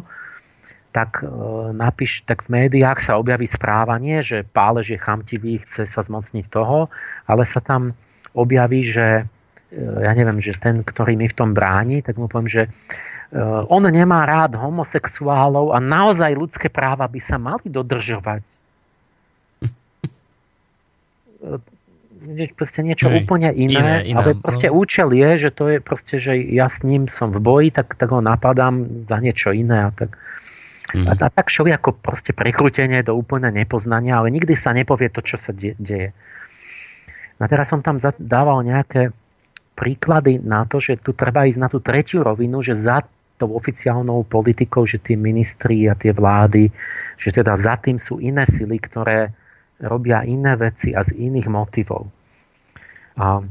tak, 0.92 1.24
e, 1.24 1.28
napíš, 1.72 2.28
tak 2.28 2.46
v 2.46 2.68
médiách 2.68 3.00
sa 3.00 3.16
objaví 3.16 3.48
správanie, 3.48 4.20
že 4.22 4.44
pálež 4.44 4.94
je 4.96 5.00
chamtivý, 5.00 5.64
chce 5.64 5.88
sa 5.88 6.04
zmocniť 6.04 6.46
toho, 6.52 6.92
ale 7.26 7.48
sa 7.48 7.64
tam 7.64 7.96
objaví, 8.36 8.84
že 8.84 9.24
e, 9.72 9.80
ja 9.80 10.12
neviem, 10.12 10.44
že 10.44 10.60
ten, 10.60 10.84
ktorý 10.84 11.16
mi 11.16 11.32
v 11.32 11.38
tom 11.38 11.56
bráni, 11.56 12.04
tak 12.04 12.20
mu 12.20 12.28
poviem, 12.28 12.52
že 12.52 12.64
e, 12.68 12.70
on 13.72 13.88
nemá 13.88 14.28
rád 14.28 14.60
homosexuálov 14.60 15.72
a 15.72 15.80
naozaj 15.80 16.36
ľudské 16.36 16.68
práva 16.68 17.08
by 17.08 17.20
sa 17.24 17.40
mali 17.40 17.72
dodržovať. 17.72 18.44
proste 22.54 22.86
niečo 22.86 23.10
Hej, 23.10 23.26
úplne 23.26 23.50
iné, 23.50 23.82
iné, 23.82 23.96
iné 24.14 24.18
ale 24.18 24.38
proste 24.38 24.70
no. 24.70 24.78
účel 24.78 25.10
je, 25.10 25.48
že 25.48 25.50
to 25.50 25.74
je 25.74 25.78
proste, 25.82 26.16
že 26.22 26.38
ja 26.38 26.70
s 26.70 26.86
ním 26.86 27.10
som 27.10 27.34
v 27.34 27.42
boji, 27.42 27.68
tak, 27.74 27.98
tak 27.98 28.14
ho 28.14 28.22
napadám 28.22 29.08
za 29.10 29.18
niečo 29.18 29.50
iné 29.50 29.90
a 29.90 29.92
tak 29.92 30.14
A, 30.92 31.14
a 31.16 31.28
tak 31.32 31.48
šli 31.48 31.72
ako 31.72 31.96
proste 31.96 32.36
prekrútenie 32.36 33.00
do 33.06 33.16
úplne 33.16 33.52
nepoznania, 33.52 34.20
ale 34.20 34.34
nikdy 34.34 34.54
sa 34.60 34.76
nepovie 34.76 35.08
to, 35.08 35.24
čo 35.24 35.40
sa 35.40 35.56
de- 35.56 35.78
deje. 35.80 36.12
A 37.42 37.46
teraz 37.50 37.74
som 37.74 37.82
tam 37.82 37.98
dával 38.22 38.62
nejaké 38.62 39.10
príklady 39.74 40.38
na 40.38 40.68
to, 40.70 40.78
že 40.78 41.02
tu 41.02 41.18
treba 41.18 41.50
ísť 41.50 41.60
na 41.60 41.70
tú 41.72 41.82
tretiu 41.82 42.22
rovinu, 42.22 42.62
že 42.62 42.78
za 42.78 43.02
tou 43.42 43.58
oficiálnou 43.58 44.22
politikou, 44.30 44.86
že 44.86 45.02
tie 45.02 45.18
ministri 45.18 45.90
a 45.90 45.98
tie 45.98 46.14
vlády, 46.14 46.70
že 47.18 47.34
teda 47.34 47.58
za 47.58 47.82
tým 47.82 47.98
sú 47.98 48.22
iné 48.22 48.46
sily, 48.46 48.78
ktoré 48.78 49.34
robia 49.82 50.22
iné 50.22 50.54
veci 50.54 50.94
a 50.94 51.02
z 51.02 51.18
iných 51.18 51.50
motivov. 51.50 52.06
A 53.18 53.42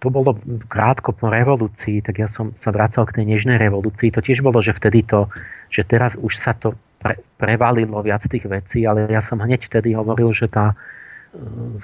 to 0.00 0.06
bolo 0.08 0.40
krátko 0.68 1.12
po 1.12 1.28
revolúcii, 1.28 2.00
tak 2.00 2.24
ja 2.24 2.28
som 2.28 2.56
sa 2.56 2.72
vracal 2.72 3.04
k 3.04 3.20
tej 3.20 3.36
nežnej 3.36 3.60
revolúcii. 3.60 4.08
To 4.16 4.24
tiež 4.24 4.40
bolo, 4.40 4.64
že 4.64 4.72
vtedy 4.72 5.04
to, 5.04 5.28
že 5.70 5.82
teraz 5.86 6.14
už 6.18 6.38
sa 6.38 6.52
to 6.56 6.74
pre, 7.00 7.20
prevalilo 7.36 8.00
viac 8.02 8.24
tých 8.26 8.46
vecí, 8.48 8.82
ale 8.88 9.06
ja 9.06 9.20
som 9.22 9.38
hneď 9.38 9.68
vtedy 9.68 9.94
hovoril, 9.94 10.32
že 10.32 10.50
tá 10.50 10.72
e, 10.72 10.76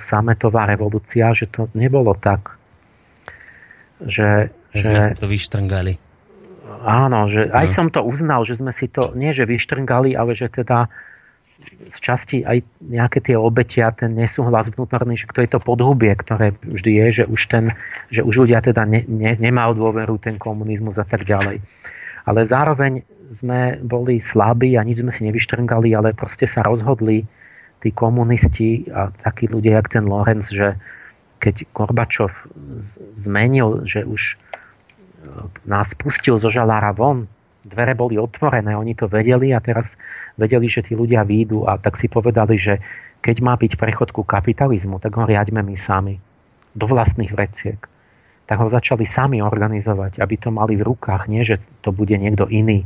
sametová 0.00 0.66
revolúcia, 0.66 1.30
že 1.36 1.46
to 1.50 1.68
nebolo 1.76 2.16
tak. 2.16 2.56
Že, 4.02 4.50
že, 4.74 4.82
sme 4.82 5.14
si 5.14 5.20
to 5.20 5.28
vyštrngali. 5.30 5.94
Áno, 6.82 7.30
že 7.30 7.46
aj 7.52 7.66
no. 7.70 7.74
som 7.74 7.86
to 7.92 8.02
uznal, 8.02 8.42
že 8.42 8.59
sme 8.59 8.74
si 8.74 8.90
to, 8.90 9.14
nie 9.14 9.30
že 9.30 9.46
vyštrngali, 9.46 10.18
ale 10.18 10.34
že 10.34 10.50
teda 10.50 10.90
z 11.94 11.98
časti 12.02 12.42
aj 12.42 12.59
nejaké 12.82 13.22
tie 13.22 13.38
obetia, 13.38 13.94
ten 13.94 14.18
nesúhlas 14.18 14.66
vnútorný, 14.66 15.14
že 15.14 15.30
to 15.30 15.46
je 15.46 15.50
to 15.50 15.62
podhubie, 15.62 16.10
ktoré 16.18 16.59
vždy 16.59 16.90
je, 16.90 17.06
že 17.22 17.24
už, 17.30 17.40
ten, 17.46 17.64
že 18.10 18.26
už 18.26 18.46
ľudia 18.46 18.59
teda 18.59 18.82
ne, 18.82 19.06
ne, 19.06 19.38
nemal 19.38 19.76
dôveru 19.78 20.18
ten 20.18 20.42
komunizmus 20.42 20.98
a 20.98 21.06
tak 21.06 21.22
ďalej. 21.22 21.62
Ale 22.26 22.40
zároveň 22.46 23.06
sme 23.32 23.80
boli 23.80 24.20
slabí 24.20 24.76
a 24.76 24.84
nič 24.84 25.00
sme 25.00 25.10
si 25.10 25.24
nevyštrngali, 25.24 25.96
ale 25.96 26.12
proste 26.12 26.44
sa 26.44 26.60
rozhodli 26.62 27.24
tí 27.82 27.90
komunisti 27.90 28.86
a 28.92 29.10
takí 29.26 29.50
ľudia, 29.50 29.82
jak 29.82 29.98
ten 29.98 30.04
Lorenz, 30.06 30.52
že 30.52 30.78
keď 31.42 31.66
Gorbačov 31.74 32.30
zmenil, 33.18 33.82
že 33.82 34.06
už 34.06 34.38
nás 35.66 35.90
pustil 35.98 36.38
zo 36.38 36.46
žalára 36.52 36.94
von, 36.94 37.26
dvere 37.66 37.94
boli 37.94 38.18
otvorené, 38.18 38.74
oni 38.74 38.94
to 38.94 39.10
vedeli 39.10 39.54
a 39.54 39.62
teraz 39.62 39.98
vedeli, 40.38 40.66
že 40.66 40.86
tí 40.86 40.94
ľudia 40.94 41.26
výjdu 41.26 41.66
a 41.66 41.78
tak 41.78 41.98
si 41.98 42.06
povedali, 42.06 42.59
že 42.59 42.78
keď 43.22 43.36
má 43.38 43.54
byť 43.54 43.78
prechod 43.78 44.10
ku 44.10 44.26
kapitalizmu, 44.26 44.98
tak 44.98 45.14
ho 45.14 45.26
riaďme 45.26 45.62
my 45.62 45.76
sami 45.78 46.18
do 46.74 46.90
vlastných 46.90 47.30
vreciek. 47.30 47.78
Tak 48.50 48.59
ho 48.59 48.66
začali 48.66 49.06
sami 49.06 49.38
organizovať, 49.38 50.18
aby 50.18 50.34
to 50.34 50.50
mali 50.50 50.74
v 50.74 50.86
rukách, 50.86 51.30
nie 51.30 51.46
že 51.46 51.62
to 51.86 51.94
bude 51.94 52.10
niekto 52.10 52.50
iný. 52.50 52.82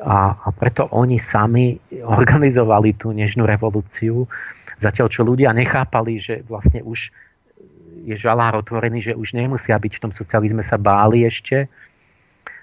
A, 0.00 0.32
a 0.32 0.48
preto 0.56 0.88
oni 0.96 1.20
sami 1.20 1.76
organizovali 2.00 2.96
tú 2.96 3.12
nežnú 3.12 3.44
revolúciu, 3.44 4.24
zatiaľ 4.80 5.12
čo 5.12 5.22
ľudia 5.22 5.52
nechápali, 5.52 6.16
že 6.16 6.40
vlastne 6.48 6.80
už 6.80 7.12
je 8.00 8.16
žalár 8.16 8.56
otvorený, 8.56 9.12
že 9.12 9.12
už 9.12 9.36
nemusia 9.36 9.76
byť 9.76 9.92
v 9.92 10.02
tom 10.08 10.12
socializme, 10.16 10.64
sa 10.64 10.80
báli 10.80 11.28
ešte, 11.28 11.68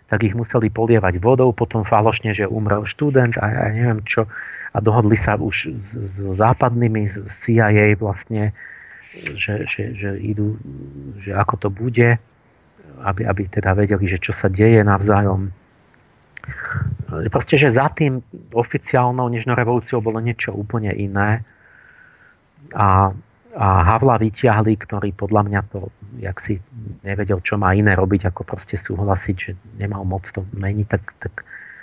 tak 0.07 0.23
ich 0.23 0.33
museli 0.33 0.71
polievať 0.71 1.19
vodou, 1.19 1.51
potom 1.51 1.83
falošne, 1.83 2.31
že 2.31 2.49
umrel 2.49 2.87
študent 2.87 3.37
a 3.37 3.45
ja 3.45 3.65
neviem 3.69 4.01
čo. 4.07 4.25
A 4.73 4.77
dohodli 4.79 5.19
sa 5.19 5.35
už 5.35 5.73
s, 5.73 5.89
s 5.93 6.15
západnými, 6.17 7.09
s 7.11 7.33
CIA 7.43 7.97
vlastne, 7.97 8.55
že, 9.13 9.67
že, 9.67 9.93
že 9.93 10.09
idú, 10.21 10.55
že 11.21 11.33
ako 11.33 11.55
to 11.67 11.69
bude, 11.69 12.17
aby, 13.03 13.21
aby 13.25 13.41
teda 13.51 13.73
vedeli, 13.75 14.05
že 14.07 14.21
čo 14.21 14.31
sa 14.31 14.47
deje 14.47 14.81
navzájom. 14.81 15.51
Proste, 17.31 17.55
že 17.55 17.71
za 17.71 17.87
tým 17.91 18.19
oficiálnou 18.51 19.31
nežnou 19.31 19.55
revolúciou 19.55 20.03
bolo 20.03 20.19
niečo 20.19 20.51
úplne 20.51 20.91
iné. 20.91 21.43
A 22.75 23.15
a 23.57 23.81
Havla 23.81 24.21
vyťahli, 24.21 24.77
ktorý 24.77 25.17
podľa 25.17 25.41
mňa 25.49 25.61
to, 25.73 25.89
jak 26.21 26.37
si 26.45 26.61
nevedel, 27.01 27.41
čo 27.41 27.57
má 27.57 27.73
iné 27.73 27.97
robiť, 27.97 28.29
ako 28.29 28.45
proste 28.45 28.77
súhlasiť, 28.77 29.35
že 29.35 29.51
nemal 29.81 30.05
moc 30.05 30.29
to 30.29 30.45
meniť, 30.53 30.85
tak, 30.85 31.03
tak 31.17 31.33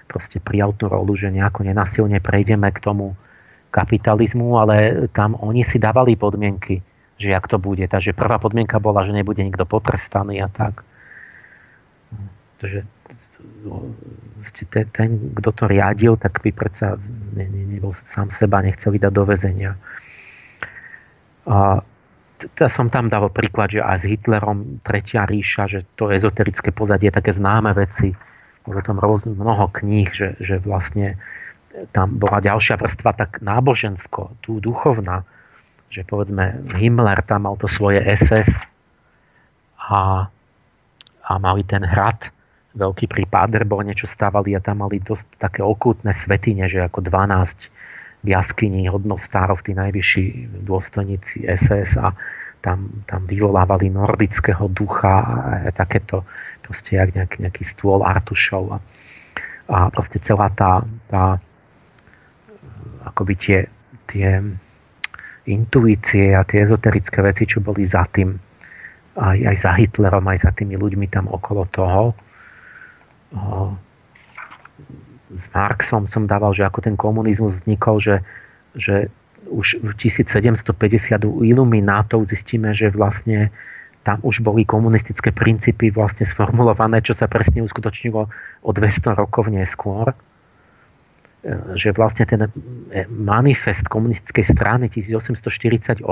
proste 0.06 0.38
prijal 0.38 0.70
tú 0.78 0.86
rolu, 0.86 1.18
že 1.18 1.34
nejako 1.34 1.66
nenasilne 1.66 2.22
prejdeme 2.22 2.70
k 2.70 2.78
tomu 2.78 3.18
kapitalizmu, 3.74 4.54
ale 4.54 5.10
tam 5.10 5.34
oni 5.34 5.66
si 5.66 5.82
dávali 5.82 6.14
podmienky, 6.14 6.78
že 7.18 7.34
jak 7.34 7.50
to 7.50 7.58
bude. 7.58 7.82
Takže 7.90 8.14
prvá 8.14 8.38
podmienka 8.38 8.78
bola, 8.78 9.02
že 9.02 9.10
nebude 9.10 9.42
nikto 9.42 9.66
potrestaný 9.66 10.46
a 10.46 10.46
tak. 10.46 10.86
Takže 12.62 12.86
ten, 14.70 14.86
ten, 14.92 15.08
kto 15.34 15.50
to 15.52 15.64
riadil, 15.66 16.14
tak 16.16 16.42
by 16.42 16.50
predsa 16.52 16.98
ne, 17.34 17.46
ne, 17.48 17.62
nebol 17.76 17.94
sám 17.94 18.30
seba, 18.30 18.60
nechceli 18.60 19.00
dať 19.00 19.12
do 19.12 19.24
väzenia. 19.24 19.72
A 21.44 21.84
teda 22.38 22.68
som 22.68 22.92
tam 22.92 23.08
dal 23.08 23.30
príklad, 23.30 23.72
že 23.72 23.80
aj 23.80 24.04
s 24.04 24.08
Hitlerom 24.10 24.84
Tretia 24.84 25.24
ríša, 25.24 25.70
že 25.70 25.86
to 25.96 26.12
ezoterické 26.12 26.74
pozadie, 26.74 27.08
také 27.08 27.32
známe 27.32 27.72
veci, 27.72 28.12
bolo 28.64 28.80
tam 28.80 29.00
mnoho 29.00 29.68
kníh, 29.70 30.08
že, 30.12 30.28
že 30.40 30.56
vlastne 30.60 31.20
tam 31.92 32.16
bola 32.16 32.40
ďalšia 32.40 32.80
vrstva 32.80 33.12
tak 33.12 33.44
nábožensko, 33.44 34.40
tu 34.40 34.62
duchovná, 34.62 35.26
že 35.92 36.06
povedzme 36.06 36.74
Himmler 36.78 37.20
tam 37.26 37.46
mal 37.46 37.60
to 37.60 37.68
svoje 37.68 38.00
SS 38.00 38.66
a, 39.78 40.26
a 41.22 41.32
mali 41.38 41.62
ten 41.66 41.84
hrad 41.84 42.33
veľký 42.74 43.06
pri 43.06 43.24
Paderborne, 43.30 43.94
čo 43.94 44.10
stávali 44.10 44.58
a 44.58 44.60
tam 44.60 44.82
mali 44.82 44.98
dosť 44.98 45.38
také 45.38 45.62
okultné 45.62 46.10
svetine, 46.10 46.66
že 46.66 46.82
ako 46.82 47.06
12 47.06 47.70
v 48.24 48.28
jaskyni 48.32 48.90
hodnostárov, 48.90 49.62
tí 49.62 49.76
najvyšší 49.76 50.24
dôstojníci 50.64 51.44
SS 51.46 52.00
a 52.00 52.16
tam, 52.64 53.04
tam 53.04 53.28
vyvolávali 53.28 53.92
nordického 53.92 54.72
ducha 54.72 55.20
a 55.68 55.70
takéto 55.70 56.24
proste 56.64 56.96
jak 56.96 57.12
nejaký, 57.12 57.44
nejaký 57.44 57.64
stôl 57.68 58.00
artušov 58.00 58.72
a, 58.72 58.78
a 59.68 59.92
proste 59.92 60.16
celá 60.24 60.48
tá, 60.48 60.80
tá 61.12 61.36
akoby 63.04 63.34
tie, 63.36 63.58
tie 64.08 64.40
intuície 65.44 66.32
a 66.32 66.40
tie 66.48 66.64
ezoterické 66.64 67.20
veci, 67.20 67.44
čo 67.44 67.60
boli 67.60 67.84
za 67.84 68.08
tým 68.08 68.32
aj, 69.14 69.38
aj 69.44 69.56
za 69.60 69.70
Hitlerom, 69.76 70.24
aj 70.26 70.48
za 70.48 70.50
tými 70.56 70.74
ľuďmi 70.80 71.06
tam 71.12 71.28
okolo 71.28 71.68
toho 71.68 72.16
s 75.34 75.44
Marxom 75.50 76.06
som 76.06 76.30
dával, 76.30 76.54
že 76.54 76.62
ako 76.62 76.80
ten 76.80 76.94
komunizmus 76.94 77.62
vznikol, 77.62 77.98
že, 77.98 78.22
že 78.78 79.10
už 79.50 79.82
v 79.82 79.92
1750 79.98 80.70
u 81.26 81.42
iluminátov 81.42 82.30
zistíme, 82.30 82.72
že 82.72 82.94
vlastne 82.94 83.50
tam 84.04 84.20
už 84.20 84.44
boli 84.44 84.68
komunistické 84.68 85.32
princípy 85.32 85.88
vlastne 85.88 86.28
sformulované, 86.28 87.00
čo 87.00 87.16
sa 87.16 87.24
presne 87.24 87.64
uskutočnilo 87.64 88.28
o 88.62 88.70
200 88.70 89.16
rokov 89.16 89.48
neskôr. 89.48 90.12
E, 90.12 90.16
že 91.74 91.96
vlastne 91.96 92.28
ten 92.28 92.52
manifest 93.08 93.88
komunistickej 93.88 94.44
strany 94.44 94.92
1848 94.92 96.04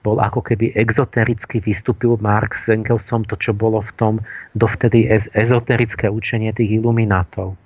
bol 0.00 0.16
ako 0.16 0.40
keby 0.40 0.72
exotericky 0.72 1.60
vystúpil 1.60 2.16
Marx 2.20 2.66
s 2.66 2.72
Engelsom 2.72 3.28
to, 3.28 3.36
čo 3.36 3.52
bolo 3.52 3.84
v 3.84 3.92
tom 4.00 4.14
dovtedy 4.56 5.04
ezoterické 5.36 6.08
učenie 6.08 6.56
tých 6.56 6.80
iluminátov. 6.80 7.56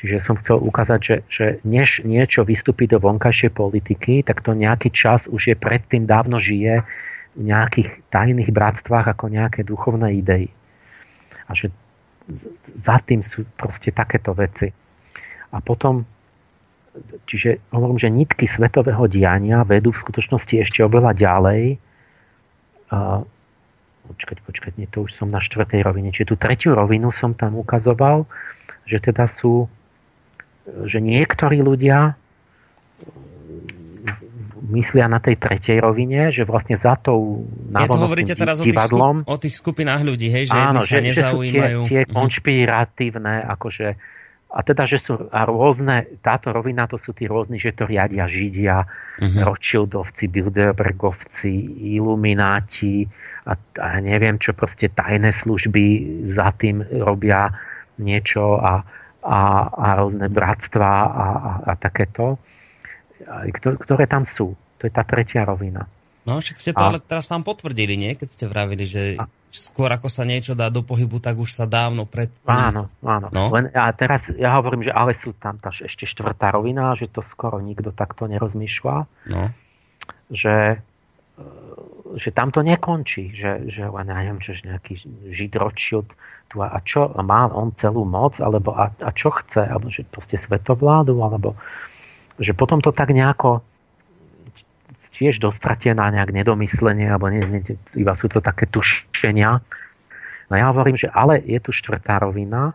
Čiže 0.00 0.16
som 0.24 0.40
chcel 0.40 0.56
ukázať, 0.64 1.00
že, 1.00 1.16
že 1.28 1.46
než 1.60 2.00
niečo 2.08 2.40
vystúpi 2.44 2.88
do 2.88 2.96
vonkajšej 2.96 3.52
politiky, 3.52 4.24
tak 4.24 4.40
to 4.40 4.56
nejaký 4.56 4.88
čas 4.88 5.28
už 5.28 5.52
je 5.52 5.56
predtým 5.56 6.08
dávno 6.08 6.40
žije 6.40 6.84
v 7.36 7.40
nejakých 7.44 8.00
tajných 8.08 8.48
bratstvách 8.48 9.12
ako 9.12 9.28
nejaké 9.28 9.60
duchovné 9.60 10.16
idei. 10.16 10.48
A 11.48 11.52
že 11.52 11.68
za 12.80 12.96
tým 13.04 13.20
sú 13.20 13.44
proste 13.60 13.92
takéto 13.92 14.32
veci. 14.32 14.72
A 15.52 15.58
potom, 15.60 16.08
čiže 17.26 17.62
hovorím, 17.70 17.98
že 17.98 18.08
nitky 18.10 18.46
svetového 18.50 19.06
diania 19.06 19.62
vedú 19.62 19.94
v 19.94 20.02
skutočnosti 20.02 20.54
ešte 20.58 20.82
oveľa 20.82 21.14
ďalej. 21.14 21.62
Uh, 22.90 23.22
počkať, 24.10 24.38
počkať, 24.42 24.72
nie, 24.74 24.90
to 24.90 25.06
už 25.06 25.14
som 25.14 25.30
na 25.30 25.38
štvrtej 25.38 25.86
rovine. 25.86 26.10
Čiže 26.10 26.34
tú 26.34 26.36
tretiu 26.36 26.74
rovinu 26.74 27.14
som 27.14 27.30
tam 27.38 27.54
ukazoval, 27.54 28.26
že 28.86 28.98
teda 28.98 29.30
sú 29.30 29.70
že 30.70 31.02
niektorí 31.02 31.64
ľudia 31.64 32.14
myslia 34.70 35.10
na 35.10 35.18
tej 35.18 35.34
tretej 35.34 35.82
rovine, 35.82 36.30
že 36.30 36.46
vlastne 36.46 36.78
za 36.78 36.94
tou 36.94 37.42
ja 37.74 37.90
to 37.90 37.98
hovoríte 37.98 38.38
teraz 38.38 38.62
divadlom, 38.62 39.26
o 39.26 39.34
tých, 39.40 39.58
skup, 39.58 39.74
o 39.74 39.82
tých 39.82 39.84
skupinách 39.88 40.02
ľudí, 40.06 40.30
hej, 40.30 40.46
že 40.46 40.54
áno, 40.54 40.80
že, 40.86 41.02
že 41.10 41.26
sú 41.26 41.42
tie, 41.42 41.66
tie 41.90 42.00
mhm. 42.06 42.12
konšpiratívne, 42.14 43.50
akože 43.50 43.98
a 44.50 44.66
teda, 44.66 44.82
že 44.82 44.98
sú 44.98 45.30
a 45.30 45.46
rôzne, 45.46 46.18
táto 46.26 46.50
rovina 46.50 46.90
to 46.90 46.98
sú 46.98 47.14
tí 47.14 47.30
rôzni, 47.30 47.62
že 47.62 47.70
to 47.70 47.86
riadia 47.86 48.26
Židia, 48.26 48.82
uh-huh. 48.82 49.46
Rothschildovci, 49.46 50.26
Bilderbergovci, 50.26 51.54
Ilumináti 51.94 53.06
a, 53.46 53.54
a 53.78 53.86
neviem 54.02 54.42
čo, 54.42 54.50
proste 54.50 54.90
tajné 54.90 55.30
služby 55.30 55.84
za 56.26 56.50
tým 56.58 56.82
robia 56.82 57.54
niečo 58.02 58.58
a 58.58 58.82
a, 59.20 59.68
a 59.68 59.86
rôzne 60.00 60.32
bratstva 60.32 60.88
a, 60.88 61.06
a, 61.06 61.52
a 61.68 61.72
takéto, 61.76 62.40
ktoré 63.52 64.08
tam 64.08 64.24
sú. 64.24 64.56
To 64.80 64.82
je 64.88 64.92
tá 64.92 65.04
tretia 65.04 65.44
rovina. 65.44 65.84
No, 66.28 66.38
však 66.38 66.56
ste 66.60 66.72
to 66.76 66.84
a, 66.84 66.88
ale 66.92 66.98
teraz 67.00 67.28
tam 67.28 67.40
potvrdili, 67.40 67.96
nie? 67.96 68.12
Keď 68.16 68.28
ste 68.28 68.44
vravili, 68.44 68.84
že 68.84 69.16
a, 69.16 69.24
skôr 69.48 69.88
ako 69.88 70.12
sa 70.12 70.28
niečo 70.28 70.52
dá 70.52 70.68
do 70.68 70.84
pohybu, 70.84 71.18
tak 71.18 71.40
už 71.40 71.56
sa 71.56 71.64
dávno 71.64 72.04
pred... 72.04 72.28
Áno, 72.44 72.92
áno. 73.00 73.28
No? 73.32 73.48
Len, 73.50 73.72
a 73.72 73.90
teraz 73.96 74.28
ja 74.36 74.54
hovorím, 74.60 74.84
že 74.84 74.92
ale 74.92 75.16
sú 75.16 75.32
tam 75.34 75.56
tá 75.56 75.72
ešte 75.72 76.04
štvrtá 76.04 76.52
rovina, 76.52 76.92
že 76.94 77.08
to 77.08 77.24
skoro 77.24 77.58
nikto 77.58 77.90
takto 77.90 78.28
nerozmýšľa. 78.28 78.96
No. 79.32 79.42
Že 80.30 80.84
že 82.18 82.34
tam 82.34 82.50
to 82.50 82.66
nekončí, 82.66 83.30
že, 83.30 83.70
že 83.70 83.86
len 83.86 84.10
ja 84.10 84.18
neviem, 84.18 84.42
čo, 84.42 84.54
nejaký 84.66 84.98
žid 85.30 85.54
Rothschild 85.54 86.10
tu 86.50 86.58
a, 86.58 86.74
a 86.74 86.78
čo, 86.82 87.14
má 87.22 87.46
on 87.46 87.70
celú 87.78 88.02
moc, 88.02 88.42
alebo 88.42 88.74
a, 88.74 88.90
a 88.90 89.10
čo 89.14 89.30
chce, 89.30 89.62
alebo 89.62 89.86
že 89.92 90.02
proste 90.02 90.34
svetovládu, 90.34 91.14
alebo 91.22 91.54
že 92.40 92.50
potom 92.56 92.82
to 92.82 92.90
tak 92.90 93.14
nejako 93.14 93.62
tiež 95.20 95.36
dostratie 95.36 95.92
na 95.92 96.08
nejak 96.08 96.32
nedomyslenie, 96.32 97.12
alebo 97.12 97.28
nie, 97.28 97.44
nie, 97.44 97.60
iba 97.92 98.16
sú 98.16 98.32
to 98.32 98.40
také 98.40 98.64
tušenia. 98.64 99.60
No 100.48 100.54
ja 100.56 100.72
hovorím, 100.72 100.96
že 100.96 101.12
ale 101.12 101.44
je 101.44 101.60
tu 101.60 101.76
štvrtá 101.76 102.24
rovina 102.24 102.72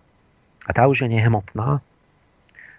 a 0.64 0.70
tá 0.70 0.86
už 0.86 1.10
je 1.10 1.18
nehmotná, 1.18 1.82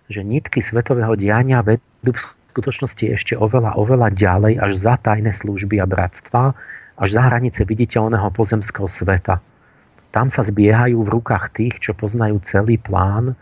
že 0.06 0.22
nitky 0.22 0.62
svetového 0.62 1.18
diania 1.18 1.66
vedú 1.66 2.14
v 2.14 2.22
skutočnosti 2.55 3.05
ešte 3.18 3.34
oveľa, 3.34 3.74
oveľa 3.74 4.14
ďalej, 4.14 4.55
až 4.62 4.72
za 4.78 4.94
tajné 5.02 5.34
služby 5.34 5.82
a 5.82 5.86
bratstva, 5.90 6.55
až 6.97 7.09
za 7.18 7.22
hranice 7.26 7.66
viditeľného 7.66 8.30
pozemského 8.32 8.86
sveta. 8.86 9.43
Tam 10.14 10.30
sa 10.30 10.47
zbiehajú 10.47 11.02
v 11.02 11.12
rukách 11.12 11.52
tých, 11.59 11.74
čo 11.82 11.93
poznajú 11.93 12.40
celý 12.47 12.78
plán 12.78 13.34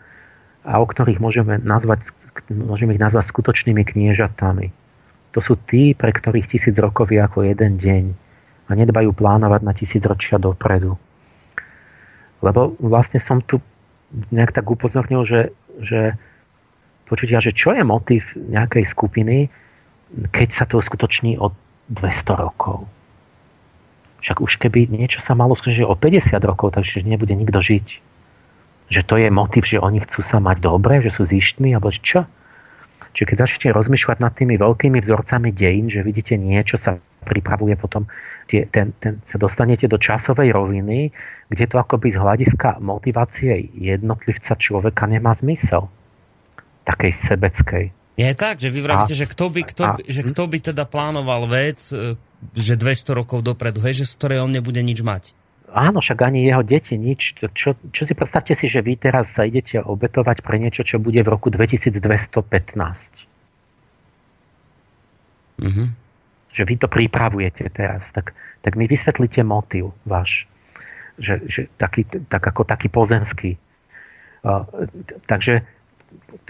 a 0.65 0.81
o 0.81 0.85
ktorých 0.89 1.21
môžeme, 1.21 1.61
nazvať, 1.61 2.11
môžeme 2.49 2.97
ich 2.97 2.99
nazvať 2.99 3.29
skutočnými 3.29 3.85
kniežatami. 3.85 4.73
To 5.35 5.43
sú 5.43 5.59
tí, 5.67 5.91
pre 5.91 6.15
ktorých 6.15 6.47
tisíc 6.47 6.75
rokov 6.79 7.11
je 7.11 7.19
ako 7.19 7.43
jeden 7.43 7.75
deň 7.75 8.03
a 8.65 8.71
nedbajú 8.71 9.11
plánovať 9.11 9.61
na 9.67 9.75
tisíc 9.75 10.01
ročia 10.07 10.39
dopredu. 10.39 10.95
Lebo 12.39 12.79
vlastne 12.79 13.19
som 13.19 13.43
tu 13.43 13.59
nejak 14.31 14.55
tak 14.55 14.65
upozornil, 14.71 15.27
že, 15.27 15.51
že 15.83 16.15
počutia, 17.03 17.43
že 17.43 17.51
čo 17.51 17.75
je 17.75 17.83
motiv 17.83 18.31
nejakej 18.33 18.87
skupiny, 18.87 19.51
keď 20.31 20.49
sa 20.55 20.63
to 20.63 20.79
uskutoční 20.79 21.35
od 21.35 21.51
200 21.91 22.39
rokov. 22.39 22.87
Však 24.23 24.41
už 24.41 24.57
keby 24.57 24.89
niečo 24.89 25.21
sa 25.21 25.37
malo 25.37 25.53
skutočniť 25.53 25.85
o 25.85 25.99
50 25.99 26.49
rokov, 26.49 26.73
takže 26.73 27.05
nebude 27.05 27.35
nikto 27.37 27.61
žiť. 27.61 27.87
Že 28.89 29.01
to 29.05 29.15
je 29.21 29.29
motiv, 29.29 29.63
že 29.67 29.83
oni 29.83 30.01
chcú 30.01 30.25
sa 30.25 30.41
mať 30.41 30.65
dobre, 30.65 31.03
že 31.03 31.13
sú 31.13 31.27
zištní, 31.27 31.77
alebo 31.77 31.93
čo? 31.93 32.25
Čiže 33.15 33.27
keď 33.31 33.37
začnete 33.47 33.69
rozmýšľať 33.71 34.17
nad 34.19 34.35
tými 34.35 34.59
veľkými 34.59 34.99
vzorcami 34.99 35.55
dejín, 35.55 35.87
že 35.87 36.03
vidíte 36.03 36.35
niečo 36.35 36.75
sa 36.75 36.99
pripravuje 37.25 37.73
potom, 37.79 38.05
tie, 38.45 38.69
ten, 38.69 38.93
ten, 39.01 39.23
sa 39.25 39.41
dostanete 39.41 39.89
do 39.89 39.97
časovej 39.97 40.53
roviny, 40.53 41.09
kde 41.49 41.65
to 41.65 41.79
akoby 41.81 42.13
z 42.13 42.21
hľadiska 42.21 42.83
motivácie 42.83 43.71
jednotlivca 43.73 44.53
človeka 44.59 45.09
nemá 45.09 45.33
zmysel 45.33 45.89
takej 46.85 47.11
sebeckej. 47.25 47.85
Je 48.15 48.31
tak, 48.37 48.61
že 48.61 48.71
vy 48.71 48.79
vravíte, 48.79 49.17
že, 49.17 49.27
kto 49.27 49.51
by, 49.51 49.61
kto, 49.67 49.83
a, 49.83 49.91
že 49.99 50.21
kto 50.23 50.43
by 50.47 50.57
teda 50.71 50.87
plánoval 50.87 51.51
vec, 51.51 51.79
e, 51.91 52.15
že 52.55 52.79
200 52.79 53.11
rokov 53.11 53.43
dopredu, 53.43 53.83
hej, 53.83 54.05
že 54.05 54.05
z 54.07 54.13
ktorej 54.15 54.39
on 54.39 54.55
nebude 54.55 54.79
nič 54.79 55.03
mať. 55.03 55.35
Áno, 55.75 55.99
však 55.99 56.23
ani 56.23 56.47
jeho 56.47 56.63
deti 56.63 56.95
nič. 56.95 57.35
Čo, 57.51 57.75
čo 57.91 58.01
si 58.07 58.15
predstavte 58.15 58.55
si, 58.55 58.71
že 58.71 58.79
vy 58.79 58.95
teraz 58.95 59.35
sa 59.35 59.43
idete 59.43 59.83
obetovať 59.83 60.39
pre 60.39 60.55
niečo, 60.55 60.87
čo 60.87 61.03
bude 61.03 61.19
v 61.19 61.27
roku 61.27 61.51
2215. 61.51 61.99
Mm-hmm. 65.59 65.87
Že 66.55 66.63
vy 66.63 66.75
to 66.79 66.87
pripravujete 66.87 67.67
teraz. 67.75 68.07
Tak, 68.15 68.31
tak 68.63 68.79
mi 68.79 68.87
vysvetlíte 68.87 69.43
motív 69.43 69.91
váš. 70.07 70.47
Že, 71.19 71.43
že 71.51 71.61
taký, 71.75 72.07
tak 72.07 72.47
ako 72.47 72.63
taký 72.63 72.87
pozemský. 72.87 73.59
Uh, 74.47 74.63
takže 75.27 75.67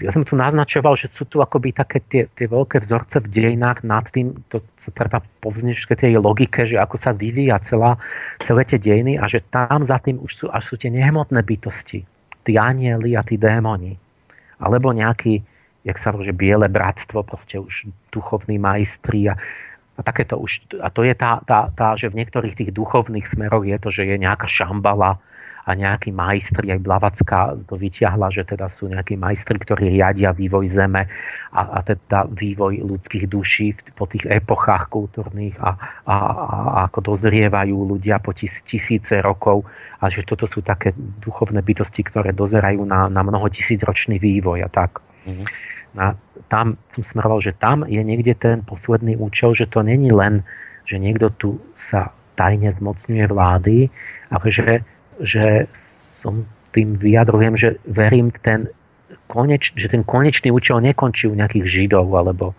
ja 0.00 0.10
som 0.12 0.22
tu 0.26 0.36
naznačoval, 0.36 0.98
že 0.98 1.08
sú 1.08 1.24
tu 1.24 1.40
akoby 1.40 1.72
také 1.72 2.04
tie, 2.04 2.22
tie 2.36 2.46
veľké 2.48 2.84
vzorce 2.84 3.24
v 3.24 3.28
dejinách 3.32 3.86
nad 3.86 4.04
tým, 4.12 4.36
to 4.52 4.60
sa 4.76 4.92
treba 4.92 5.24
povznieš 5.40 5.88
k 5.88 5.96
tej 5.96 6.20
logike, 6.20 6.68
že 6.68 6.76
ako 6.76 7.00
sa 7.00 7.16
vyvíja 7.16 7.56
celá, 7.64 7.96
celé 8.44 8.62
tie 8.68 8.76
dejiny 8.76 9.16
a 9.16 9.24
že 9.30 9.40
tam 9.48 9.86
za 9.86 9.96
tým 10.02 10.20
už 10.20 10.32
sú, 10.32 10.46
až 10.52 10.68
sú 10.68 10.74
tie 10.76 10.92
nehmotné 10.92 11.40
bytosti. 11.40 12.04
Tí 12.46 12.52
anieli 12.54 13.18
a 13.18 13.26
tí 13.26 13.40
démoni. 13.40 13.98
Alebo 14.62 14.92
nejaký, 14.94 15.42
jak 15.82 15.98
sa 15.98 16.14
že 16.16 16.32
biele 16.32 16.68
bratstvo, 16.70 17.24
proste 17.26 17.58
už 17.58 17.90
duchovní 18.12 18.60
majstri 18.60 19.32
a, 19.32 19.34
a 19.96 20.00
takéto 20.04 20.38
už, 20.38 20.80
a 20.80 20.92
to 20.92 21.02
je 21.02 21.14
tá, 21.16 21.42
tá, 21.48 21.72
tá, 21.72 21.96
že 21.96 22.12
v 22.12 22.22
niektorých 22.22 22.54
tých 22.54 22.70
duchovných 22.70 23.26
smeroch 23.26 23.64
je 23.64 23.76
to, 23.80 23.88
že 23.90 24.02
je 24.06 24.16
nejaká 24.20 24.46
šambala, 24.46 25.18
a 25.66 25.74
nejakí 25.74 26.14
majstri, 26.14 26.70
aj 26.70 26.78
Blavacká 26.78 27.58
to 27.66 27.74
vyťahla, 27.74 28.30
že 28.30 28.46
teda 28.46 28.70
sú 28.70 28.86
nejakí 28.86 29.18
majstri, 29.18 29.58
ktorí 29.58 29.90
riadia 29.98 30.30
vývoj 30.30 30.70
Zeme 30.70 31.10
a, 31.50 31.62
a 31.74 31.78
teda 31.82 32.30
vývoj 32.30 32.86
ľudských 32.86 33.26
duší 33.26 33.74
po 33.98 34.06
tých 34.06 34.30
epochách 34.30 34.86
kultúrnych 34.86 35.58
a, 35.58 35.74
a, 36.06 36.14
a 36.14 36.56
ako 36.86 37.10
dozrievajú 37.10 37.74
ľudia 37.74 38.22
po 38.22 38.30
tis, 38.30 38.62
tisíce 38.62 39.18
rokov 39.18 39.66
a 39.98 40.06
že 40.06 40.22
toto 40.22 40.46
sú 40.46 40.62
také 40.62 40.94
duchovné 40.94 41.66
bytosti, 41.66 42.06
ktoré 42.06 42.30
dozerajú 42.30 42.86
na, 42.86 43.10
na 43.10 43.26
mnoho 43.26 43.50
tisícročný 43.50 44.22
vývoj 44.22 44.62
a 44.62 44.70
tak. 44.70 45.02
Mm-hmm. 45.26 45.46
A 45.98 46.14
tam 46.46 46.78
som 46.94 47.02
smeroval, 47.02 47.42
že 47.42 47.58
tam 47.58 47.82
je 47.90 47.98
niekde 48.06 48.38
ten 48.38 48.62
posledný 48.62 49.18
účel, 49.18 49.50
že 49.50 49.66
to 49.66 49.82
není 49.82 50.14
len, 50.14 50.46
že 50.86 51.02
niekto 51.02 51.34
tu 51.34 51.58
sa 51.74 52.14
tajne 52.38 52.70
zmocňuje 52.70 53.24
vlády, 53.26 53.90
ale 54.30 54.46
že 54.46 54.86
že 55.20 55.70
som 55.74 56.44
tým 56.76 57.00
vyjadrujem, 57.00 57.54
že 57.56 57.68
verím 57.88 58.28
ten 58.44 58.68
koneč, 59.26 59.72
že 59.74 59.88
ten 59.88 60.04
konečný 60.04 60.52
účel 60.52 60.82
nekončí 60.84 61.26
u 61.26 61.34
nejakých 61.34 61.66
židov 61.66 62.06
alebo 62.12 62.52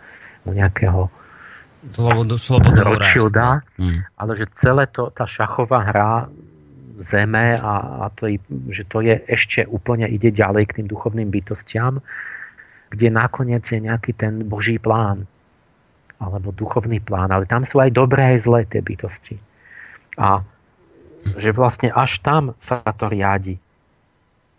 u 0.48 0.52
nejakého 0.56 1.12
Rothschilda, 2.84 3.62
hmm. 3.78 4.00
ale 4.18 4.32
že 4.36 4.46
celé 4.58 4.90
to, 4.90 5.14
tá 5.14 5.30
šachová 5.30 5.86
hra 5.86 6.28
zeme 6.98 7.54
a, 7.54 7.74
a 8.02 8.06
to, 8.18 8.42
že 8.74 8.84
to 8.90 9.06
je 9.06 9.22
ešte 9.30 9.62
úplne 9.70 10.10
ide 10.10 10.34
ďalej 10.34 10.74
k 10.74 10.76
tým 10.82 10.88
duchovným 10.90 11.30
bytostiam, 11.30 12.02
kde 12.90 13.08
nakoniec 13.14 13.62
je 13.70 13.78
nejaký 13.78 14.18
ten 14.18 14.42
boží 14.42 14.82
plán 14.82 15.30
alebo 16.18 16.50
duchovný 16.50 16.98
plán, 16.98 17.30
ale 17.30 17.46
tam 17.46 17.62
sú 17.62 17.78
aj 17.78 17.94
dobré 17.94 18.34
aj 18.34 18.50
zlé 18.50 18.66
tie 18.66 18.82
bytosti. 18.82 19.38
A 20.18 20.42
že 21.36 21.52
vlastne 21.52 21.92
až 21.92 22.24
tam 22.24 22.56
sa 22.64 22.80
to 22.96 23.12
riadi. 23.12 23.60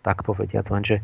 Tak 0.05 0.21
povediať, 0.21 0.65
lenže 0.69 0.95
e, 1.01 1.03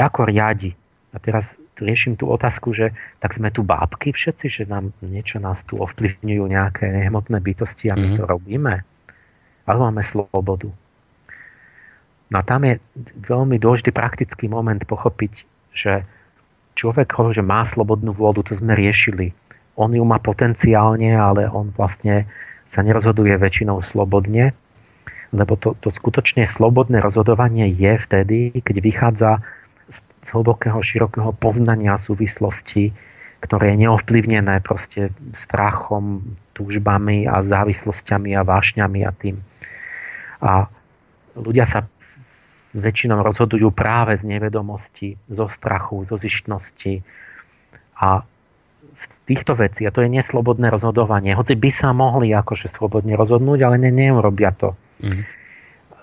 ako 0.00 0.24
riadi? 0.24 0.72
A 1.12 1.18
teraz 1.18 1.58
riešim 1.80 2.14
tú 2.14 2.28
otázku, 2.28 2.76
že 2.76 2.92
tak 3.18 3.32
sme 3.34 3.48
tu 3.50 3.64
bábky 3.64 4.12
všetci, 4.12 4.46
že 4.46 4.62
nám 4.68 4.92
niečo 5.00 5.40
nás 5.40 5.64
tu 5.64 5.80
ovplyvňujú 5.80 6.44
nejaké 6.44 6.86
nehmotné 6.86 7.40
bytosti 7.40 7.88
a 7.90 7.96
my 7.96 8.14
mm-hmm. 8.14 8.18
to 8.20 8.24
robíme. 8.28 8.74
Ale 9.64 9.78
máme 9.80 10.04
slobodu. 10.04 10.68
No 12.30 12.36
a 12.38 12.42
tam 12.46 12.62
je 12.62 12.78
veľmi 13.26 13.58
dôležitý 13.58 13.90
praktický 13.90 14.46
moment 14.46 14.78
pochopiť, 14.78 15.32
že 15.74 16.06
človek 16.78 17.10
hovorí, 17.10 17.42
že 17.42 17.44
má 17.44 17.66
slobodnú 17.66 18.14
vôľu, 18.14 18.46
to 18.46 18.54
sme 18.54 18.78
riešili. 18.78 19.34
On 19.74 19.90
ju 19.90 20.04
má 20.06 20.22
potenciálne, 20.22 21.10
ale 21.16 21.50
on 21.50 21.74
vlastne 21.74 22.30
sa 22.70 22.86
nerozhoduje 22.86 23.34
väčšinou 23.34 23.82
slobodne, 23.82 24.54
lebo 25.34 25.58
to, 25.58 25.74
to 25.82 25.90
skutočne 25.90 26.46
slobodné 26.46 27.02
rozhodovanie 27.02 27.66
je 27.66 27.98
vtedy, 27.98 28.38
keď 28.62 28.76
vychádza 28.78 29.30
z 29.90 30.28
hlbokého, 30.30 30.78
širokého 30.78 31.34
poznania 31.34 31.98
súvislosti, 31.98 32.94
ktoré 33.42 33.74
je 33.74 33.88
neovplyvnené 33.88 34.62
proste 34.62 35.10
strachom, 35.34 36.22
túžbami 36.54 37.26
a 37.26 37.42
závislosťami 37.42 38.36
a 38.38 38.46
vášňami 38.46 39.00
a 39.02 39.10
tým. 39.16 39.42
A 40.44 40.70
ľudia 41.34 41.66
sa 41.66 41.90
väčšinou 42.70 43.24
rozhodujú 43.26 43.74
práve 43.74 44.14
z 44.14 44.30
nevedomosti, 44.30 45.18
zo 45.26 45.50
strachu, 45.50 46.06
zo 46.06 46.20
zištnosti 46.20 47.02
a 47.98 48.22
týchto 49.28 49.54
vecí. 49.54 49.86
A 49.86 49.94
to 49.94 50.02
je 50.02 50.10
neslobodné 50.10 50.68
rozhodovanie. 50.68 51.36
Hoci 51.36 51.54
by 51.54 51.70
sa 51.70 51.94
mohli 51.94 52.34
akože 52.34 52.66
slobodne 52.66 53.14
rozhodnúť, 53.14 53.60
ale 53.62 53.76
ne, 53.78 53.90
neurobia 53.94 54.50
to. 54.52 54.74
Mm. 55.00 55.24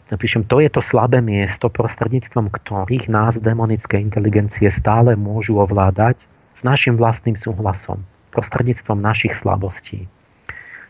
Napíšem, 0.08 0.48
to 0.48 0.64
je 0.64 0.72
to 0.72 0.80
slabé 0.80 1.20
miesto, 1.20 1.68
prostredníctvom 1.68 2.48
ktorých 2.48 3.12
nás 3.12 3.36
demonické 3.44 4.00
inteligencie 4.00 4.72
stále 4.72 5.20
môžu 5.20 5.60
ovládať 5.60 6.16
s 6.56 6.64
našim 6.64 6.96
vlastným 6.96 7.36
súhlasom, 7.36 8.08
prostredníctvom 8.32 9.04
našich 9.04 9.36
slabostí. 9.36 10.08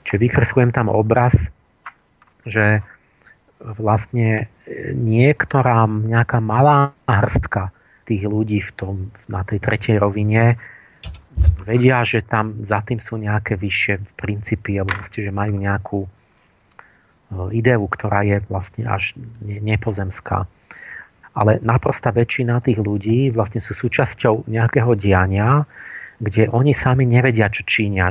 Čiže 0.05 0.21
vykreslujem 0.21 0.69
tam 0.69 0.93
obraz, 0.93 1.33
že 2.45 2.85
vlastne 3.59 4.47
niektorá 4.93 5.89
nejaká 5.89 6.37
malá 6.37 6.93
hrstka 7.09 7.73
tých 8.05 8.23
ľudí 8.23 8.61
v 8.63 8.71
tom, 8.77 8.95
na 9.25 9.41
tej 9.43 9.59
tretej 9.59 9.97
rovine 9.99 10.55
vedia, 11.67 12.01
že 12.07 12.23
tam 12.23 12.63
za 12.63 12.79
tým 12.81 13.03
sú 13.03 13.19
nejaké 13.19 13.59
vyššie 13.59 14.17
princípy 14.17 14.79
alebo 14.79 14.95
vlastne, 14.97 15.21
že 15.27 15.31
majú 15.35 15.53
nejakú 15.59 15.99
e, 16.05 16.09
ideu, 17.53 17.83
ktorá 17.85 18.23
je 18.23 18.39
vlastne 18.47 18.87
až 18.87 19.13
nepozemská. 19.43 20.47
Ale 21.37 21.61
naprosta 21.61 22.09
väčšina 22.09 22.65
tých 22.65 22.81
ľudí 22.81 23.29
vlastne 23.29 23.61
sú 23.61 23.77
súčasťou 23.77 24.49
nejakého 24.49 24.97
diania, 24.97 25.67
kde 26.17 26.49
oni 26.49 26.73
sami 26.73 27.05
nevedia, 27.05 27.45
čo 27.53 27.61
čínia. 27.61 28.09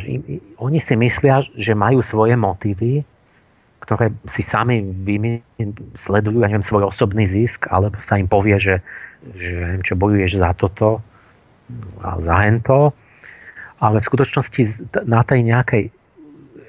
Oni 0.62 0.78
si 0.78 0.94
myslia, 0.94 1.42
že 1.58 1.74
majú 1.74 2.06
svoje 2.06 2.38
motívy, 2.38 3.02
ktoré 3.82 4.14
si 4.30 4.46
sami 4.46 4.78
sledujú, 5.98 6.38
ja 6.38 6.46
neviem, 6.46 6.62
svoj 6.62 6.94
osobný 6.94 7.26
zisk, 7.26 7.66
alebo 7.66 7.98
sa 7.98 8.14
im 8.14 8.30
povie, 8.30 8.62
že, 8.62 8.78
že 9.34 9.50
neviem, 9.58 9.82
čo 9.82 9.98
bojuješ 9.98 10.38
za 10.38 10.54
toto 10.54 11.02
a 11.98 12.22
za 12.22 12.46
hento 12.46 12.94
ale 13.80 14.00
v 14.00 14.08
skutočnosti 14.08 14.62
na 15.04 15.20
tej 15.20 15.40
nejakej 15.44 15.84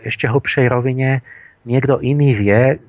ešte 0.03 0.27
hlbšej 0.27 0.67
rovine 0.71 1.23
niekto 1.67 1.99
iný 1.99 2.35
vie 2.35 2.79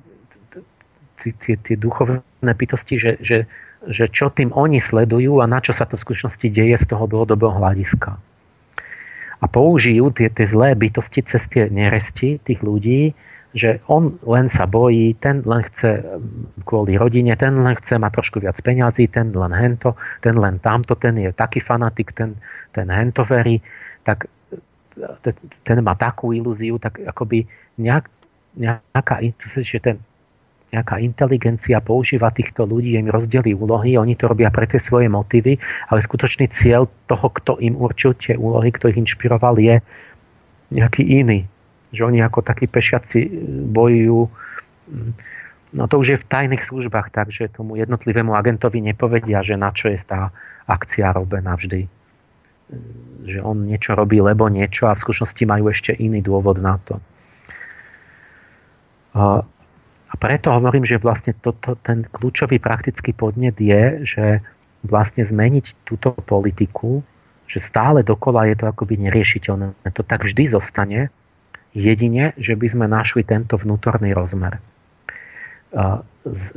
tie 1.19 1.75
duchovné 1.75 2.53
bytosti, 2.55 2.95
že, 2.95 3.11
že, 3.19 3.43
že 3.91 4.07
čo 4.07 4.31
tým 4.31 4.55
oni 4.55 4.79
sledujú 4.79 5.43
a 5.43 5.51
na 5.51 5.59
čo 5.59 5.75
sa 5.75 5.83
to 5.83 5.99
v 5.99 6.03
skutočnosti 6.07 6.47
deje 6.47 6.79
z 6.79 6.85
toho 6.87 7.11
dlhodobého 7.11 7.59
hľadiska. 7.59 8.15
A 9.39 9.45
použijú 9.47 10.11
tie, 10.15 10.31
tie 10.31 10.47
zlé 10.47 10.75
bytosti 10.75 11.23
cez 11.23 11.43
tie 11.47 11.67
neresti 11.67 12.39
tých 12.43 12.59
ľudí, 12.59 13.11
že 13.57 13.81
on 13.89 14.19
len 14.29 14.45
sa 14.45 14.69
bojí, 14.69 15.17
ten 15.17 15.41
len 15.41 15.65
chce 15.65 16.05
kvôli 16.69 16.99
rodine, 16.99 17.33
ten 17.33 17.65
len 17.65 17.73
chce 17.81 17.97
mať 17.97 18.11
trošku 18.21 18.37
viac 18.45 18.61
peňazí, 18.61 19.09
ten 19.09 19.33
len 19.33 19.49
hento, 19.49 19.97
ten 20.21 20.37
len 20.37 20.61
tamto, 20.61 20.93
ten 20.93 21.17
je 21.17 21.33
taký 21.33 21.57
fanatik, 21.63 22.13
ten, 22.13 22.37
ten 22.77 22.87
hento 22.93 23.25
verí 23.25 23.57
tak 24.09 24.25
ten 25.63 25.77
má 25.79 25.95
takú 25.95 26.35
ilúziu, 26.35 26.75
tak 26.81 26.99
akoby 26.99 27.47
nejak, 27.79 28.11
nejaká, 28.59 29.23
že 29.63 29.79
ten, 29.79 29.95
nejaká 30.75 30.99
inteligencia 30.99 31.79
používa 31.79 32.29
týchto 32.29 32.67
ľudí, 32.67 32.99
im 32.99 33.07
rozdelí 33.07 33.55
úlohy, 33.55 33.95
oni 33.95 34.13
to 34.19 34.27
robia 34.27 34.51
pre 34.51 34.67
tie 34.67 34.77
svoje 34.81 35.07
motívy, 35.07 35.55
ale 35.87 35.99
skutočný 36.03 36.51
cieľ 36.51 36.85
toho, 37.07 37.27
kto 37.31 37.57
im 37.63 37.79
určil 37.79 38.13
tie 38.19 38.35
úlohy, 38.35 38.69
kto 38.75 38.91
ich 38.91 38.99
inšpiroval, 38.99 39.57
je 39.57 39.79
nejaký 40.69 41.01
iný. 41.05 41.47
Že 41.89 42.13
oni 42.13 42.19
ako 42.21 42.45
takí 42.45 42.69
pešiaci 42.69 43.25
bojujú. 43.73 44.29
No 45.73 45.83
to 45.89 45.95
už 46.01 46.07
je 46.13 46.21
v 46.21 46.29
tajných 46.29 46.65
službách, 46.65 47.13
takže 47.13 47.49
tomu 47.49 47.77
jednotlivému 47.77 48.33
agentovi 48.37 48.81
nepovedia, 48.81 49.41
že 49.41 49.57
na 49.57 49.73
čo 49.73 49.89
je 49.89 49.97
tá 50.01 50.29
akcia 50.69 51.09
robená 51.13 51.57
vždy 51.57 51.98
že 53.25 53.41
on 53.41 53.65
niečo 53.65 53.97
robí, 53.97 54.21
lebo 54.21 54.45
niečo 54.49 54.89
a 54.89 54.95
v 54.95 55.03
skutočnosti 55.03 55.43
majú 55.45 55.73
ešte 55.73 55.91
iný 55.97 56.21
dôvod 56.21 56.61
na 56.61 56.77
to. 56.85 57.01
A 60.09 60.13
preto 60.17 60.53
hovorím, 60.53 60.85
že 60.85 61.01
vlastne 61.01 61.33
toto, 61.37 61.77
ten 61.81 62.05
kľúčový 62.05 62.61
praktický 62.61 63.13
podnet 63.13 63.57
je, 63.57 64.05
že 64.05 64.25
vlastne 64.85 65.25
zmeniť 65.25 65.85
túto 65.85 66.13
politiku, 66.13 67.01
že 67.49 67.57
stále 67.57 68.05
dokola 68.05 68.45
je 68.49 68.55
to 68.61 68.65
akoby 68.69 69.01
neriešiteľné. 69.01 69.73
To 69.97 70.01
tak 70.05 70.23
vždy 70.25 70.53
zostane, 70.53 71.09
jedine, 71.73 72.33
že 72.37 72.53
by 72.57 72.67
sme 72.69 72.85
našli 72.89 73.25
tento 73.25 73.57
vnútorný 73.57 74.13
rozmer. 74.13 74.61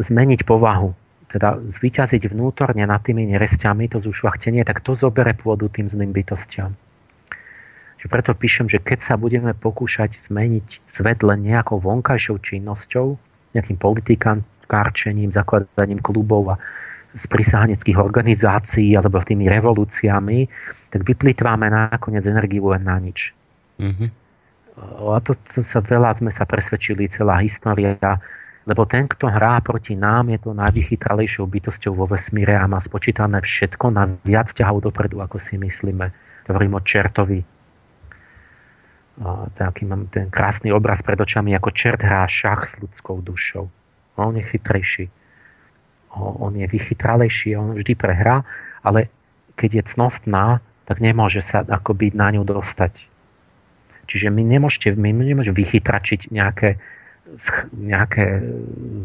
Zmeniť 0.01 0.45
povahu 0.45 0.93
teda 1.33 1.57
zvyťaziť 1.65 2.29
vnútorne 2.29 2.85
nad 2.85 3.01
tými 3.01 3.25
nerestiami, 3.33 3.89
to 3.89 4.05
zušvachtenie, 4.05 4.61
tak 4.69 4.85
to 4.85 4.93
zobere 4.93 5.33
pôdu 5.33 5.73
tým 5.73 5.89
zlým 5.89 6.13
bytostiam. 6.13 6.77
Čiže 7.97 8.09
preto 8.13 8.37
píšem, 8.37 8.69
že 8.69 8.83
keď 8.83 9.01
sa 9.01 9.15
budeme 9.17 9.57
pokúšať 9.57 10.21
zmeniť 10.21 10.85
svet 10.85 11.25
len 11.25 11.41
nejakou 11.41 11.81
vonkajšou 11.81 12.37
činnosťou, 12.43 13.17
nejakým 13.57 13.79
politikárčením, 13.81 15.33
zakladaním 15.33 16.05
klubov 16.05 16.53
a 16.53 16.57
z 17.17 17.25
prisáhneckých 17.29 17.97
organizácií 17.97 18.97
alebo 18.97 19.21
tými 19.25 19.49
revolúciami, 19.49 20.49
tak 20.93 21.01
vyplýtvame 21.05 21.69
nakoniec 21.69 22.25
energiu 22.25 22.73
len 22.73 22.85
na 22.85 22.97
nič. 23.01 23.33
Mm-hmm. 23.81 24.09
A 24.81 25.21
to, 25.21 25.37
to 25.53 25.61
sa 25.61 25.85
veľa 25.85 26.17
sme 26.17 26.33
sa 26.33 26.49
presvedčili, 26.49 27.09
celá 27.13 27.45
história 27.45 27.97
lebo 28.63 28.87
ten, 28.87 29.11
kto 29.11 29.27
hrá 29.27 29.59
proti 29.59 29.99
nám, 29.99 30.31
je 30.31 30.39
to 30.39 30.55
najvychytralejšou 30.55 31.47
bytosťou 31.51 31.99
vo 31.99 32.07
vesmíre 32.07 32.55
a 32.55 32.71
má 32.71 32.79
spočítané 32.79 33.43
všetko 33.43 33.91
na 33.91 34.07
viac 34.23 34.55
ťahov 34.55 34.87
dopredu, 34.87 35.19
ako 35.19 35.43
si 35.43 35.59
myslíme. 35.59 36.07
Hovorím 36.47 36.79
o 36.79 36.83
čertovi. 36.83 37.43
Taký 39.59 39.83
mám 39.85 40.09
ten 40.09 40.31
krásny 40.31 40.71
obraz 40.71 41.03
pred 41.03 41.19
očami, 41.19 41.53
ako 41.59 41.75
čert 41.75 42.01
hrá 42.01 42.25
šach 42.31 42.71
s 42.71 42.79
ľudskou 42.79 43.21
dušou. 43.21 43.67
On 44.17 44.35
je 44.35 44.45
chytrejší. 44.47 45.07
On 46.17 46.53
je 46.53 46.67
vychytralejší, 46.69 47.57
on 47.57 47.73
vždy 47.77 47.93
prehrá, 47.97 48.45
ale 48.85 49.09
keď 49.57 49.71
je 49.75 49.83
cnostná, 49.97 50.61
tak 50.85 51.01
nemôže 51.01 51.41
sa 51.41 51.65
akoby 51.65 52.13
na 52.13 52.31
ňu 52.35 52.45
dostať. 52.45 53.09
Čiže 54.11 54.29
my 54.29 54.43
nemôžete, 54.45 54.93
my 54.93 55.09
nemôžeme 55.15 55.57
vychytračiť 55.57 56.29
nejaké 56.35 56.77
nejaké 57.73 58.43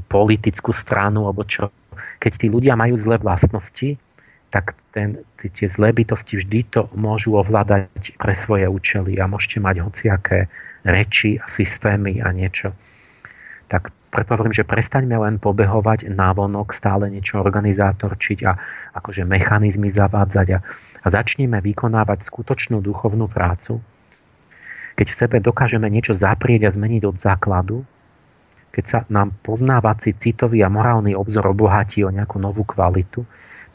politickú 0.10 0.73
stranu, 0.73 1.30
alebo 1.30 1.45
čo. 1.45 1.69
Keď 2.18 2.31
tí 2.41 2.48
ľudia 2.49 2.73
majú 2.73 2.98
zlé 2.98 3.22
vlastnosti, 3.22 3.98
tak 4.49 4.73
ten, 4.95 5.22
tie 5.38 5.68
zlé 5.68 5.91
bytosti 5.94 6.39
vždy 6.39 6.60
to 6.72 6.81
môžu 6.95 7.35
ovládať 7.35 8.15
pre 8.18 8.34
svoje 8.34 8.65
účely 8.65 9.19
a 9.19 9.27
môžete 9.27 9.60
mať 9.60 9.76
hociaké 9.84 10.48
reči 10.88 11.38
a 11.38 11.45
systémy 11.52 12.23
a 12.23 12.31
niečo. 12.31 12.72
Tak 13.68 13.91
preto 14.07 14.39
hovorím, 14.39 14.56
že 14.56 14.64
prestaňme 14.64 15.19
len 15.19 15.35
pobehovať 15.38 16.07
návonok, 16.07 16.72
stále 16.72 17.11
niečo 17.11 17.44
organizátorčiť 17.44 18.39
a 18.48 18.52
akože 18.95 19.27
mechanizmy 19.27 19.91
zavádzať 19.91 20.48
a, 20.56 20.60
a 21.03 21.07
začneme 21.11 21.60
vykonávať 21.60 22.23
skutočnú 22.23 22.80
duchovnú 22.80 23.27
prácu. 23.27 23.84
Keď 24.98 25.07
v 25.11 25.19
sebe 25.19 25.38
dokážeme 25.44 25.85
niečo 25.91 26.15
zaprieť 26.15 26.72
a 26.72 26.73
zmeniť 26.73 27.03
od 27.06 27.18
základu, 27.19 27.85
keď 28.72 28.85
sa 28.85 28.99
nám 29.10 29.34
poznávací 29.41 30.14
citový 30.18 30.61
a 30.61 30.69
morálny 30.69 31.18
obzor 31.18 31.49
obohatí 31.49 32.06
o 32.06 32.14
nejakú 32.14 32.38
novú 32.38 32.61
kvalitu, 32.61 33.26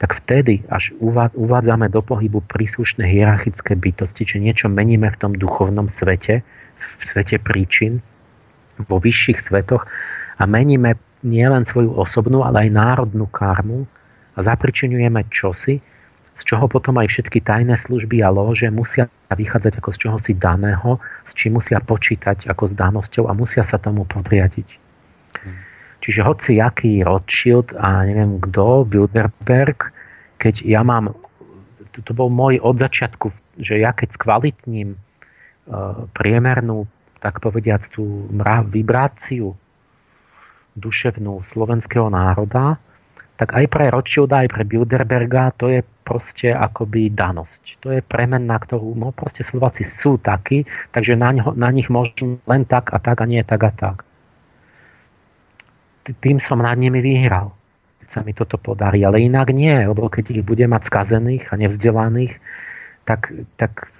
tak 0.02 0.19
vtedy 0.19 0.66
až 0.66 0.90
uvádzame 1.39 1.86
do 1.86 2.02
pohybu 2.02 2.43
príslušné 2.51 3.06
hierarchické 3.06 3.78
bytosti, 3.78 4.27
či 4.27 4.36
niečo 4.43 4.66
meníme 4.66 5.06
v 5.14 5.20
tom 5.23 5.32
duchovnom 5.39 5.86
svete, 5.86 6.43
v 6.98 7.02
svete 7.06 7.39
príčin, 7.39 8.02
vo 8.82 8.98
vyšších 8.98 9.39
svetoch 9.47 9.86
a 10.39 10.43
meníme 10.43 10.98
nielen 11.23 11.62
svoju 11.62 11.94
osobnú, 11.94 12.43
ale 12.43 12.66
aj 12.66 12.74
národnú 12.74 13.31
karmu 13.31 13.86
a 14.35 14.39
zapričinujeme 14.43 15.23
čosi, 15.31 15.78
z 16.35 16.43
čoho 16.43 16.66
potom 16.66 16.98
aj 16.98 17.06
všetky 17.06 17.39
tajné 17.39 17.78
služby 17.78 18.27
a 18.27 18.35
lože 18.35 18.66
musia 18.74 19.06
vychádzať 19.31 19.78
ako 19.78 19.90
z 19.94 19.98
čohosi 20.02 20.32
daného, 20.35 20.98
s 21.31 21.32
čím 21.39 21.62
musia 21.62 21.78
počítať 21.78 22.51
ako 22.51 22.66
s 22.66 22.74
danosťou 22.74 23.31
a 23.31 23.32
musia 23.39 23.62
sa 23.62 23.78
tomu 23.78 24.02
podriadiť. 24.02 24.82
Čiže 26.03 26.27
hoci 26.27 26.53
aký 26.59 27.07
Rothschild 27.07 27.79
a 27.79 28.03
neviem 28.03 28.43
kto, 28.43 28.83
Bilderberg, 28.83 29.95
keď 30.43 30.66
ja 30.66 30.83
mám, 30.83 31.15
to, 31.95 32.03
to 32.03 32.11
bol 32.11 32.27
môj 32.27 32.59
od 32.59 32.83
začiatku, 32.83 33.31
že 33.62 33.79
ja 33.79 33.95
keď 33.95 34.19
skvalitním 34.19 34.99
uh, 34.99 36.11
priemernú, 36.11 36.91
tak 37.23 37.39
povediať, 37.39 37.95
tú 37.95 38.27
vibráciu 38.66 39.55
duševnú 40.74 41.47
slovenského 41.47 42.11
národa, 42.11 42.83
tak 43.39 43.55
aj 43.55 43.70
pre 43.70 43.87
Rothschilda, 43.95 44.43
aj 44.43 44.51
pre 44.51 44.66
Bilderberga 44.66 45.55
to 45.55 45.70
je 45.70 45.87
proste 46.03 46.51
akoby 46.51 47.15
danosť. 47.15 47.79
To 47.87 47.95
je 47.95 48.03
premenná, 48.03 48.59
ktorú, 48.59 48.99
no 48.99 49.15
proste 49.15 49.47
Slováci 49.47 49.87
sú 49.87 50.19
takí, 50.19 50.66
takže 50.91 51.15
na, 51.15 51.31
ňo, 51.31 51.55
na 51.55 51.70
nich 51.70 51.87
môžu 51.87 52.43
len 52.51 52.66
tak 52.66 52.91
a 52.91 52.99
tak 52.99 53.23
a 53.23 53.27
nie 53.31 53.47
tak 53.47 53.62
a 53.62 53.70
tak 53.70 54.03
tým 56.03 56.43
som 56.43 56.59
nad 56.59 56.74
nimi 56.74 56.99
vyhral. 56.99 57.55
Keď 58.03 58.09
sa 58.11 58.20
mi 58.27 58.35
toto 58.35 58.59
podarí. 58.59 59.07
Ale 59.07 59.23
inak 59.23 59.55
nie, 59.55 59.73
lebo 59.73 60.11
keď 60.11 60.43
ich 60.43 60.43
bude 60.43 60.66
mať 60.66 60.83
skazených 60.91 61.51
a 61.51 61.59
nevzdelaných, 61.59 62.43
tak, 63.07 63.35
tak 63.59 63.91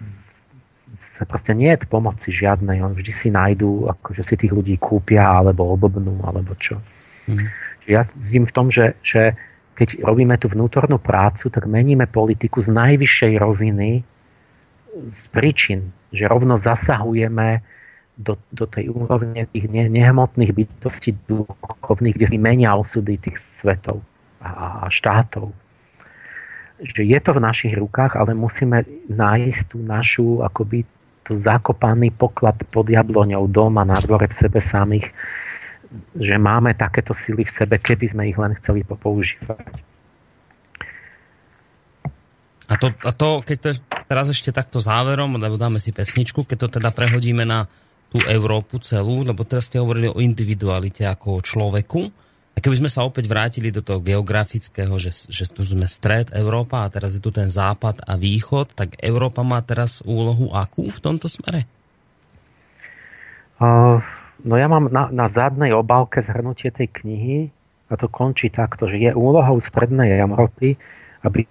sa 1.19 1.25
proste 1.27 1.55
nie 1.55 1.71
je 1.71 1.87
pomoci 1.87 2.35
žiadnej. 2.35 2.83
On 2.83 2.95
vždy 2.95 3.13
si 3.15 3.29
nájdú, 3.31 3.87
akože 3.91 4.23
si 4.27 4.35
tých 4.35 4.53
ľudí 4.53 4.75
kúpia, 4.79 5.23
alebo 5.23 5.71
obobnú, 5.71 6.19
alebo 6.27 6.59
čo. 6.59 6.83
Mm. 7.31 7.47
Ja 7.87 8.07
vidím 8.19 8.47
v 8.47 8.55
tom, 8.55 8.67
že, 8.71 8.99
že 9.03 9.35
keď 9.79 10.03
robíme 10.03 10.39
tú 10.39 10.51
vnútornú 10.51 10.99
prácu, 11.03 11.51
tak 11.51 11.67
meníme 11.67 12.07
politiku 12.07 12.63
z 12.63 12.71
najvyššej 12.71 13.33
roviny 13.39 13.91
z 14.93 15.23
príčin, 15.33 15.89
že 16.13 16.29
rovno 16.29 16.61
zasahujeme 16.61 17.65
do, 18.19 18.37
do 18.53 18.69
tej 18.69 18.93
úrovne 18.93 19.49
tých 19.49 19.67
ne, 19.73 19.89
nehmotných 19.89 20.53
bytostí 20.53 21.17
duchovných, 21.27 22.15
kde 22.17 22.27
si 22.29 22.39
menia 22.39 22.77
osudy 22.77 23.17
tých 23.17 23.41
svetov 23.41 24.05
a, 24.45 24.85
a 24.85 24.87
štátov. 24.93 25.53
Že 26.83 27.03
je 27.09 27.19
to 27.23 27.31
v 27.33 27.45
našich 27.45 27.75
rukách, 27.79 28.19
ale 28.19 28.37
musíme 28.37 28.85
nájsť 29.09 29.63
tú 29.73 29.79
našu 29.81 30.43
akoby 30.45 30.85
tu 31.23 31.39
zakopaný 31.39 32.11
poklad 32.11 32.59
pod 32.75 32.91
jabloňou 32.91 33.47
doma 33.47 33.87
na 33.87 33.95
dvore 34.03 34.27
v 34.27 34.35
sebe 34.35 34.59
samých, 34.59 35.15
že 36.19 36.35
máme 36.35 36.75
takéto 36.75 37.15
sily 37.15 37.47
v 37.47 37.55
sebe, 37.55 37.79
keby 37.79 38.07
sme 38.11 38.23
ich 38.27 38.39
len 38.39 38.59
chceli 38.59 38.83
používať. 38.83 39.63
A 42.67 42.75
to, 42.81 42.89
a 43.05 43.11
to 43.13 43.45
keď 43.45 43.57
to 43.61 43.69
je 43.71 43.77
teraz 44.09 44.27
ešte 44.33 44.51
takto 44.51 44.81
záverom, 44.81 45.37
lebo 45.37 45.61
dáme 45.61 45.77
si 45.77 45.93
pesničku, 45.93 46.49
keď 46.49 46.57
to 46.67 46.69
teda 46.81 46.91
prehodíme 46.91 47.45
na 47.45 47.69
tú 48.13 48.21
Európu 48.29 48.77
celú, 48.85 49.25
lebo 49.25 49.41
teraz 49.49 49.73
ste 49.73 49.81
hovorili 49.81 50.13
o 50.13 50.21
individualite 50.21 51.09
ako 51.09 51.41
o 51.41 51.45
človeku. 51.45 52.01
A 52.53 52.61
keby 52.61 52.85
sme 52.85 52.91
sa 52.93 53.09
opäť 53.09 53.33
vrátili 53.33 53.73
do 53.73 53.81
toho 53.81 54.05
geografického, 54.05 54.93
že, 55.01 55.09
že 55.33 55.49
tu 55.49 55.65
sme 55.65 55.89
stred 55.89 56.29
Európa 56.37 56.85
a 56.85 56.93
teraz 56.93 57.17
je 57.17 57.25
tu 57.25 57.33
ten 57.33 57.49
západ 57.49 58.05
a 58.05 58.21
východ, 58.21 58.77
tak 58.77 59.01
Európa 59.01 59.41
má 59.41 59.65
teraz 59.65 60.05
úlohu 60.05 60.53
akú 60.53 60.93
v 60.93 61.01
tomto 61.01 61.33
smere? 61.33 61.65
Uh, 63.57 64.05
no 64.45 64.61
ja 64.61 64.69
mám 64.69 64.93
na, 64.93 65.09
na 65.09 65.33
zadnej 65.33 65.73
obálke 65.73 66.21
zhrnutie 66.21 66.69
tej 66.69 66.93
knihy 66.93 67.49
a 67.89 67.97
to 67.97 68.13
končí 68.13 68.53
takto, 68.53 68.85
že 68.85 69.01
je 69.01 69.17
úlohou 69.17 69.57
strednej 69.65 70.21
Európy, 70.21 70.77
aby 71.25 71.49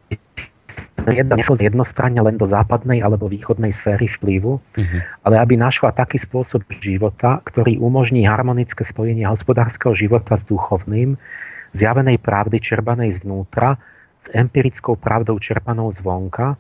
jedna 1.10 1.40
nesol 1.40 1.58
jednostranne 1.58 2.22
len 2.22 2.38
do 2.38 2.46
západnej 2.46 3.02
alebo 3.02 3.26
východnej 3.26 3.74
sféry 3.74 4.06
vplyvu, 4.06 4.62
uh-huh. 4.62 5.00
ale 5.26 5.36
aby 5.42 5.58
našla 5.58 5.96
taký 5.96 6.22
spôsob 6.22 6.62
života, 6.80 7.42
ktorý 7.48 7.82
umožní 7.82 8.28
harmonické 8.30 8.86
spojenie 8.86 9.26
hospodárskeho 9.26 9.98
života 9.98 10.38
s 10.38 10.46
duchovným, 10.46 11.18
zjavenej 11.74 12.20
pravdy 12.22 12.60
čerpanej 12.62 13.24
zvnútra, 13.24 13.80
s 14.22 14.28
empirickou 14.38 15.00
pravdou 15.00 15.42
čerpanou 15.42 15.90
zvonka 15.90 16.54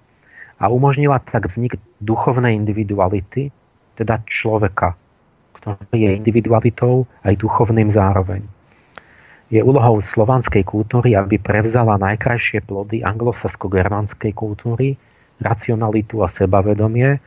a 0.57 0.65
umožnila 0.69 1.21
tak 1.21 1.45
vznik 1.45 1.77
duchovnej 2.01 2.57
individuality, 2.57 3.53
teda 3.97 4.21
človeka, 4.25 4.97
ktorý 5.61 5.93
je 5.93 6.09
individualitou 6.17 7.05
aj 7.21 7.37
duchovným 7.37 7.93
zároveň. 7.93 8.41
Je 9.51 9.59
úlohou 9.59 9.99
slovanskej 9.99 10.63
kultúry, 10.63 11.11
aby 11.11 11.35
prevzala 11.35 11.99
najkrajšie 11.99 12.63
plody 12.63 13.03
anglosasko-germánskej 13.03 14.31
kultúry, 14.31 14.95
racionalitu 15.43 16.23
a 16.23 16.31
sebavedomie 16.31 17.19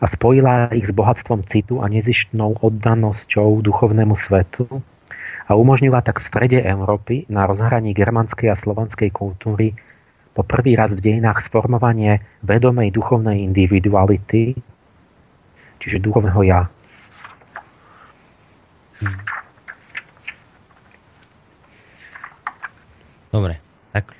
a 0.00 0.06
spojila 0.08 0.72
ich 0.72 0.88
s 0.88 0.96
bohatstvom 0.96 1.44
citu 1.44 1.84
a 1.84 1.92
nezištnou 1.92 2.64
oddanosťou 2.64 3.60
duchovnému 3.60 4.16
svetu 4.16 4.64
a 5.46 5.52
umožnila 5.52 6.00
tak 6.00 6.24
v 6.24 6.28
strede 6.32 6.58
Európy 6.64 7.28
na 7.28 7.44
rozhraní 7.44 7.92
germánskej 7.92 8.50
a 8.50 8.56
slovanskej 8.56 9.12
kultúry 9.12 9.76
po 10.32 10.44
prvý 10.48 10.80
raz 10.80 10.96
v 10.96 11.00
dejinách 11.00 11.44
sformovanie 11.44 12.24
vedomej 12.44 12.92
duchovnej 12.92 13.40
individuality, 13.40 14.56
čiže 15.80 16.00
duchovného 16.00 16.40
ja. 16.44 16.60
Hmm. 19.00 19.35
Dobre, 23.36 23.60
tak 23.92 24.16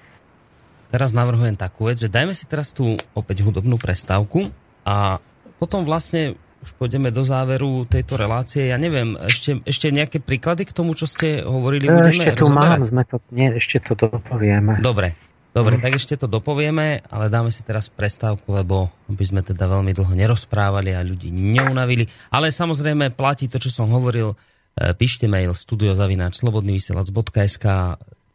teraz 0.93 1.17
navrhujem 1.17 1.57
takú 1.57 1.89
vec, 1.89 1.97
že 1.97 2.13
dajme 2.13 2.37
si 2.37 2.45
teraz 2.45 2.77
tú 2.77 3.01
opäť 3.17 3.49
hudobnú 3.49 3.81
prestávku 3.81 4.53
a 4.85 5.17
potom 5.57 5.89
vlastne 5.89 6.37
už 6.61 6.77
pôjdeme 6.77 7.09
do 7.15 7.25
záveru 7.25 7.87
tejto 7.87 8.19
relácie. 8.19 8.67
Ja 8.69 8.77
neviem, 8.77 9.17
ešte, 9.25 9.63
ešte 9.63 9.95
nejaké 9.95 10.19
príklady 10.21 10.69
k 10.69 10.75
tomu, 10.75 10.99
čo 10.99 11.07
ste 11.07 11.47
hovorili? 11.47 11.87
Budeme 11.89 12.11
ešte 12.13 12.35
tu 12.37 12.45
rozoberať? 12.51 12.79
mám, 12.83 12.85
sme 12.85 13.05
to, 13.09 13.17
nie, 13.33 13.49
ešte 13.55 13.79
to 13.87 13.95
dopovieme. 13.97 14.83
Dobre, 14.83 15.15
dobre, 15.55 15.79
tak 15.79 15.95
ešte 15.97 16.19
to 16.19 16.27
dopovieme, 16.27 17.07
ale 17.07 17.31
dáme 17.31 17.55
si 17.55 17.63
teraz 17.63 17.87
prestávku, 17.89 18.51
lebo 18.51 18.91
by 19.07 19.25
sme 19.25 19.47
teda 19.47 19.71
veľmi 19.71 19.95
dlho 19.95 20.11
nerozprávali 20.13 20.91
a 20.93 21.07
ľudí 21.07 21.31
neunavili. 21.31 22.11
Ale 22.35 22.51
samozrejme 22.51 23.15
platí 23.15 23.47
to, 23.47 23.63
čo 23.63 23.71
som 23.71 23.95
hovoril. 23.95 24.35
E, 24.77 24.93
píšte 24.93 25.25
mail 25.31 25.55
studiozavináč.slobodnyvysielac.sk 25.55 27.67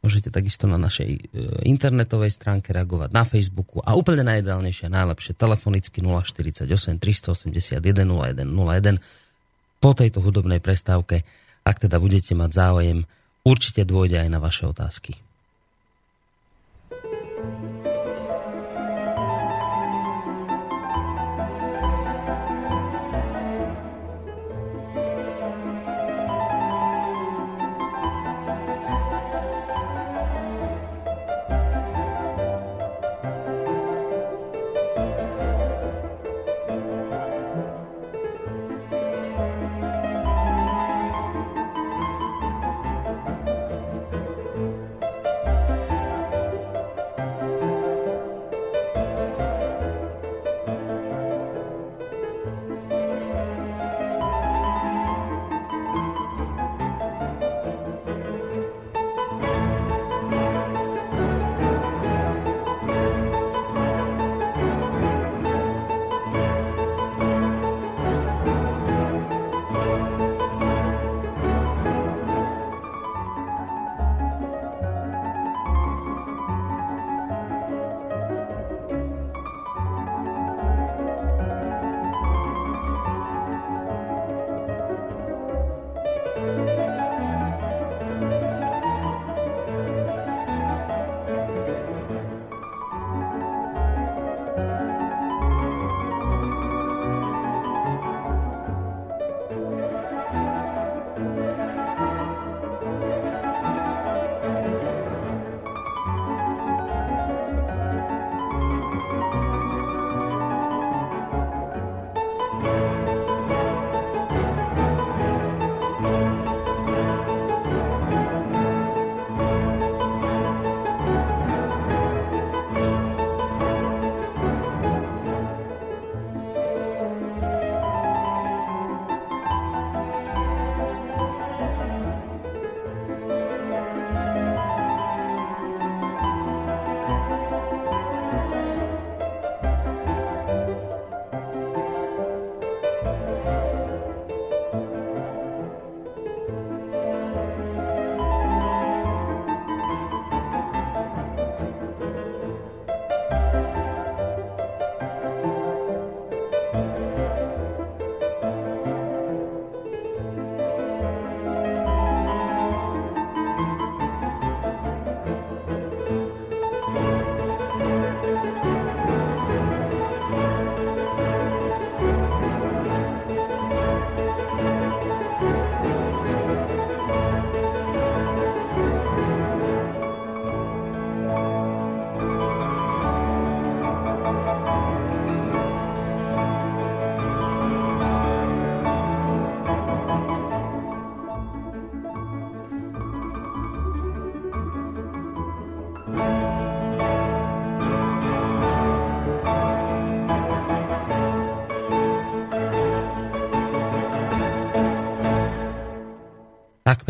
Môžete 0.01 0.33
takisto 0.33 0.65
na 0.65 0.81
našej 0.81 1.09
e, 1.13 1.19
internetovej 1.69 2.33
stránke 2.33 2.73
reagovať 2.73 3.13
na 3.13 3.21
Facebooku 3.21 3.85
a 3.85 3.93
úplne 3.93 4.25
najideálnejšie 4.25 4.89
najlepšie 4.89 5.37
telefonicky 5.37 6.01
048 6.01 6.65
381 6.97 7.77
01 8.09 8.49
01 8.49 8.97
po 9.77 9.93
tejto 9.93 10.21
hudobnej 10.21 10.57
prestávke, 10.57 11.21
ak 11.61 11.85
teda 11.85 12.01
budete 12.01 12.33
mať 12.33 12.49
záujem, 12.49 13.05
určite 13.45 13.85
dôjde 13.85 14.25
aj 14.25 14.29
na 14.29 14.41
vaše 14.41 14.65
otázky. 14.65 15.17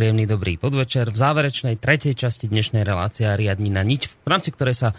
Príjemný 0.02 0.26
dobrý 0.26 0.58
podvečer. 0.58 1.14
V 1.14 1.18
záverečnej 1.22 1.78
tretej 1.78 2.18
časti 2.18 2.50
dnešnej 2.50 2.82
relácie 2.82 3.30
riadni 3.30 3.70
na 3.70 3.86
niť, 3.86 4.26
v 4.26 4.28
rámci 4.34 4.50
ktorej 4.50 4.74
sa 4.74 4.90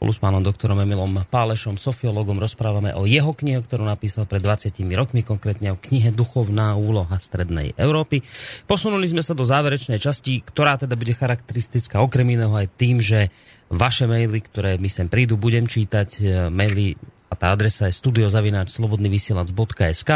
spolu 0.00 0.16
s 0.16 0.16
pánom 0.16 0.40
doktorom 0.40 0.80
Emilom 0.80 1.28
Pálešom, 1.28 1.76
sofiologom, 1.76 2.40
rozprávame 2.40 2.96
o 2.96 3.04
jeho 3.04 3.36
knihe, 3.36 3.60
ktorú 3.60 3.84
napísal 3.84 4.24
pred 4.24 4.40
20 4.40 4.72
rokmi, 4.96 5.28
konkrétne 5.28 5.76
o 5.76 5.80
knihe 5.80 6.08
Duchovná 6.08 6.72
úloha 6.72 7.20
Strednej 7.20 7.76
Európy. 7.76 8.24
Posunuli 8.64 9.04
sme 9.04 9.20
sa 9.20 9.36
do 9.36 9.44
záverečnej 9.44 10.00
časti, 10.00 10.40
ktorá 10.40 10.80
teda 10.80 10.96
bude 10.96 11.12
charakteristická 11.12 12.00
okrem 12.00 12.24
iného 12.24 12.56
aj 12.56 12.72
tým, 12.80 12.96
že 12.96 13.28
vaše 13.68 14.08
maily, 14.08 14.40
ktoré 14.40 14.80
mi 14.80 14.88
sem 14.88 15.12
prídu, 15.12 15.36
budem 15.36 15.68
čítať, 15.68 16.08
e, 16.16 16.48
maily 16.48 16.96
tá 17.36 17.52
adresa 17.52 17.84
je 17.86 17.94
studiozavináč.slobodnyvysielac.sk 18.00 20.10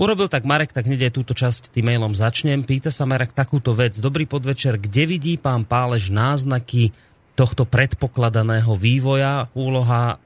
Urobil 0.00 0.28
tak 0.32 0.48
Marek, 0.48 0.72
tak 0.72 0.88
hneď 0.88 1.04
aj 1.08 1.12
túto 1.12 1.36
časť 1.36 1.68
tým 1.70 1.84
mailom 1.92 2.16
začnem. 2.16 2.64
Pýta 2.64 2.88
sa 2.88 3.04
Marek 3.04 3.36
takúto 3.36 3.76
vec. 3.76 4.00
Dobrý 4.00 4.24
podvečer, 4.24 4.80
kde 4.80 5.04
vidí 5.04 5.36
pán 5.36 5.68
Pálež 5.68 6.08
náznaky 6.08 6.96
tohto 7.32 7.64
predpokladaného 7.64 8.76
vývoja 8.76 9.48
úloha 9.56 10.16
e, 10.16 10.18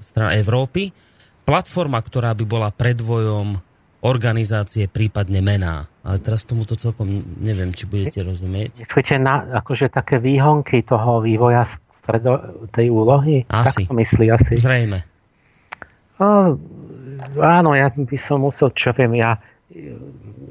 strana 0.00 0.32
Európy, 0.36 0.92
platforma, 1.44 2.00
ktorá 2.00 2.32
by 2.32 2.44
bola 2.48 2.72
predvojom 2.72 3.60
organizácie, 4.04 4.88
prípadne 4.88 5.40
mená. 5.40 5.88
Ale 6.04 6.20
teraz 6.20 6.44
tomuto 6.44 6.76
celkom 6.76 7.24
neviem, 7.40 7.72
či 7.72 7.88
budete 7.88 8.20
rozumieť. 8.20 8.84
Myslíte 8.84 9.16
na 9.16 9.48
akože 9.64 9.88
také 9.88 10.20
výhonky 10.20 10.84
toho 10.84 11.24
vývoja 11.24 11.64
stredo, 12.04 12.36
tej 12.68 12.92
úlohy? 12.92 13.48
Asi. 13.48 13.88
Tak 13.88 13.88
to 13.88 13.96
myslí 13.96 14.26
asi. 14.28 14.54
Zrejme. 14.60 15.13
O, 16.20 16.56
áno, 17.42 17.70
ja 17.74 17.90
by 17.90 18.18
som 18.18 18.46
musel, 18.46 18.70
čo 18.74 18.94
viem, 18.94 19.18
ja 19.18 19.40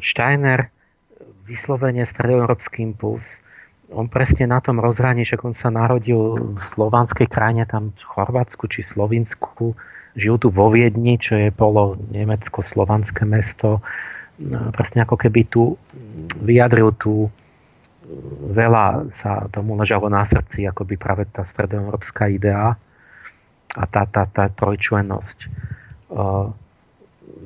Steiner 0.03 0.67
vyslovene 1.47 2.03
stredoeurópsky 2.03 2.83
impuls 2.83 3.43
on 3.93 4.09
presne 4.09 4.49
na 4.49 4.59
tom 4.59 4.81
rozhraní, 4.81 5.23
že 5.23 5.37
on 5.45 5.53
sa 5.53 5.69
narodil 5.69 6.57
v 6.57 6.61
slovanskej 6.61 7.29
krajine, 7.29 7.63
tam 7.69 7.93
v 7.93 8.03
Chorvátsku 8.03 8.65
či 8.67 8.81
Slovinsku, 8.81 9.77
žil 10.17 10.35
tu 10.41 10.49
vo 10.49 10.73
Viedni, 10.73 11.21
čo 11.21 11.37
je 11.37 11.53
polo 11.53 11.97
nemecko-slovanské 12.09 13.23
mesto. 13.23 13.79
No, 14.41 14.73
presne 14.73 15.05
ako 15.05 15.13
keby 15.13 15.45
tu 15.45 15.77
vyjadril 16.41 16.89
tu 16.97 17.29
veľa 18.49 19.13
sa 19.15 19.47
tomu 19.53 19.77
ležalo 19.79 20.09
na 20.09 20.25
srdci, 20.25 20.65
ako 20.67 20.83
by 20.89 20.95
práve 20.97 21.23
tá 21.29 21.45
stredoeurópska 21.45 22.27
idea 22.27 22.75
a 23.73 23.83
tá, 23.89 24.05
tá, 24.05 24.29
tá 24.29 24.49
trojčlennosť. 24.53 25.37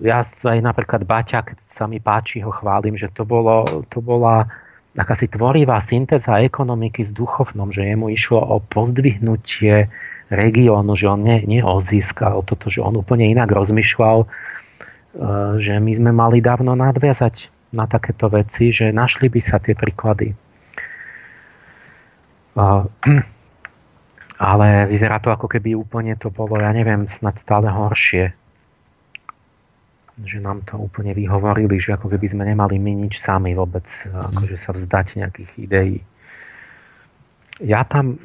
Ja 0.04 0.28
aj 0.28 0.60
napríklad 0.62 1.08
Baťa, 1.08 1.42
keď 1.42 1.58
sa 1.72 1.88
mi 1.88 1.98
páči, 1.98 2.44
ho 2.44 2.52
chválim, 2.52 3.00
že 3.00 3.10
to, 3.16 3.24
bolo, 3.24 3.86
to 3.90 4.04
bola 4.04 4.46
akási 4.98 5.30
tvorivá 5.30 5.78
syntéza 5.80 6.42
ekonomiky 6.42 7.06
s 7.06 7.14
duchovnom, 7.14 7.70
že 7.70 7.86
jemu 7.86 8.10
išlo 8.12 8.42
o 8.42 8.58
pozdvihnutie 8.60 9.88
regiónu, 10.34 10.98
že 10.98 11.08
on 11.08 11.22
ale 11.64 11.80
o 12.34 12.42
toto, 12.42 12.68
že 12.68 12.82
on 12.82 12.98
úplne 12.98 13.30
inak 13.30 13.48
rozmýšľal, 13.48 14.28
že 15.62 15.74
my 15.80 15.92
sme 15.94 16.12
mali 16.12 16.42
dávno 16.44 16.76
nadviazať 16.76 17.50
na 17.72 17.86
takéto 17.86 18.28
veci, 18.28 18.74
že 18.74 18.92
našli 18.92 19.30
by 19.30 19.40
sa 19.40 19.62
tie 19.62 19.78
príklady. 19.78 20.34
Ale 24.38 24.86
vyzerá 24.86 25.18
to 25.18 25.34
ako 25.34 25.50
keby 25.50 25.74
úplne 25.74 26.14
to 26.14 26.30
bolo, 26.30 26.62
ja 26.62 26.70
neviem, 26.70 27.10
snad 27.10 27.42
stále 27.42 27.74
horšie 27.74 28.34
že 30.26 30.42
nám 30.42 30.66
to 30.66 30.82
úplne 30.82 31.14
vyhovorili, 31.14 31.78
že 31.78 31.94
ako 31.94 32.10
keby 32.10 32.26
sme 32.34 32.44
nemali 32.50 32.82
my 32.82 33.06
nič 33.06 33.22
sami 33.22 33.54
vôbec, 33.54 33.86
mm. 33.86 34.34
akože 34.34 34.58
sa 34.58 34.74
vzdať 34.74 35.22
nejakých 35.22 35.52
ideí. 35.62 35.98
Ja 37.62 37.86
tam 37.86 38.18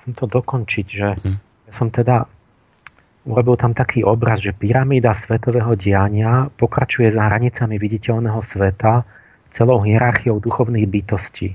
chcem 0.00 0.12
to 0.16 0.24
dokončiť, 0.24 0.86
že 0.88 1.08
mm. 1.20 1.36
ja 1.68 1.72
som 1.76 1.92
teda 1.92 2.24
urobil 3.28 3.60
tam 3.60 3.76
taký 3.76 4.00
obraz, 4.00 4.40
že 4.40 4.56
pyramída 4.56 5.12
svetového 5.12 5.76
diania 5.76 6.48
pokračuje 6.56 7.12
za 7.12 7.26
hranicami 7.28 7.76
viditeľného 7.76 8.40
sveta 8.40 9.04
celou 9.52 9.84
hierarchiou 9.84 10.40
duchovných 10.40 10.88
bytostí, 10.88 11.52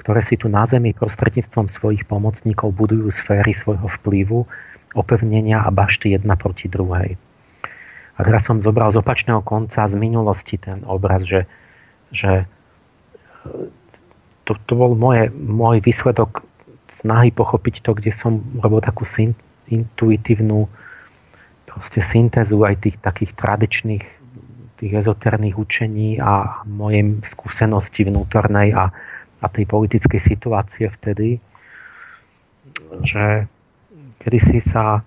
ktoré 0.00 0.24
si 0.24 0.40
tu 0.40 0.48
na 0.48 0.64
Zemi 0.64 0.96
prostredníctvom 0.96 1.68
svojich 1.68 2.08
pomocníkov 2.08 2.72
budujú 2.72 3.12
sféry 3.12 3.52
svojho 3.52 3.84
vplyvu, 4.00 4.48
opevnenia 4.96 5.60
a 5.60 5.68
bašty 5.68 6.16
jedna 6.16 6.34
proti 6.34 6.66
druhej. 6.66 7.20
A 8.16 8.18
teraz 8.24 8.48
som 8.48 8.64
zobral 8.64 8.90
z 8.90 9.00
opačného 9.00 9.44
konca 9.44 9.84
z 9.84 9.94
minulosti 10.00 10.56
ten 10.56 10.82
obraz, 10.88 11.24
že, 11.28 11.44
že 12.10 12.48
to, 14.48 14.56
to 14.66 14.72
bol 14.72 14.96
moje, 14.96 15.28
môj 15.30 15.84
výsledok 15.84 16.42
snahy 16.90 17.30
pochopiť 17.30 17.84
to, 17.84 17.94
kde 17.94 18.10
som 18.10 18.42
robil 18.58 18.82
takú 18.82 19.06
syn, 19.06 19.36
intuitívnu 19.70 20.66
proste 21.70 22.02
syntézu 22.02 22.58
aj 22.66 22.82
tých 22.82 22.96
takých 22.98 23.30
tradičných 23.38 24.04
tých 24.80 24.96
ezoterných 24.96 25.60
učení 25.60 26.16
a 26.24 26.64
mojej 26.64 27.20
skúsenosti 27.20 28.08
vnútornej 28.08 28.72
a, 28.72 28.88
a 29.40 29.46
tej 29.48 29.64
politickej 29.64 30.20
situácie 30.20 30.86
vtedy, 31.00 31.40
že 33.04 33.48
kedy 34.20 34.38
si 34.40 34.58
sa 34.60 35.00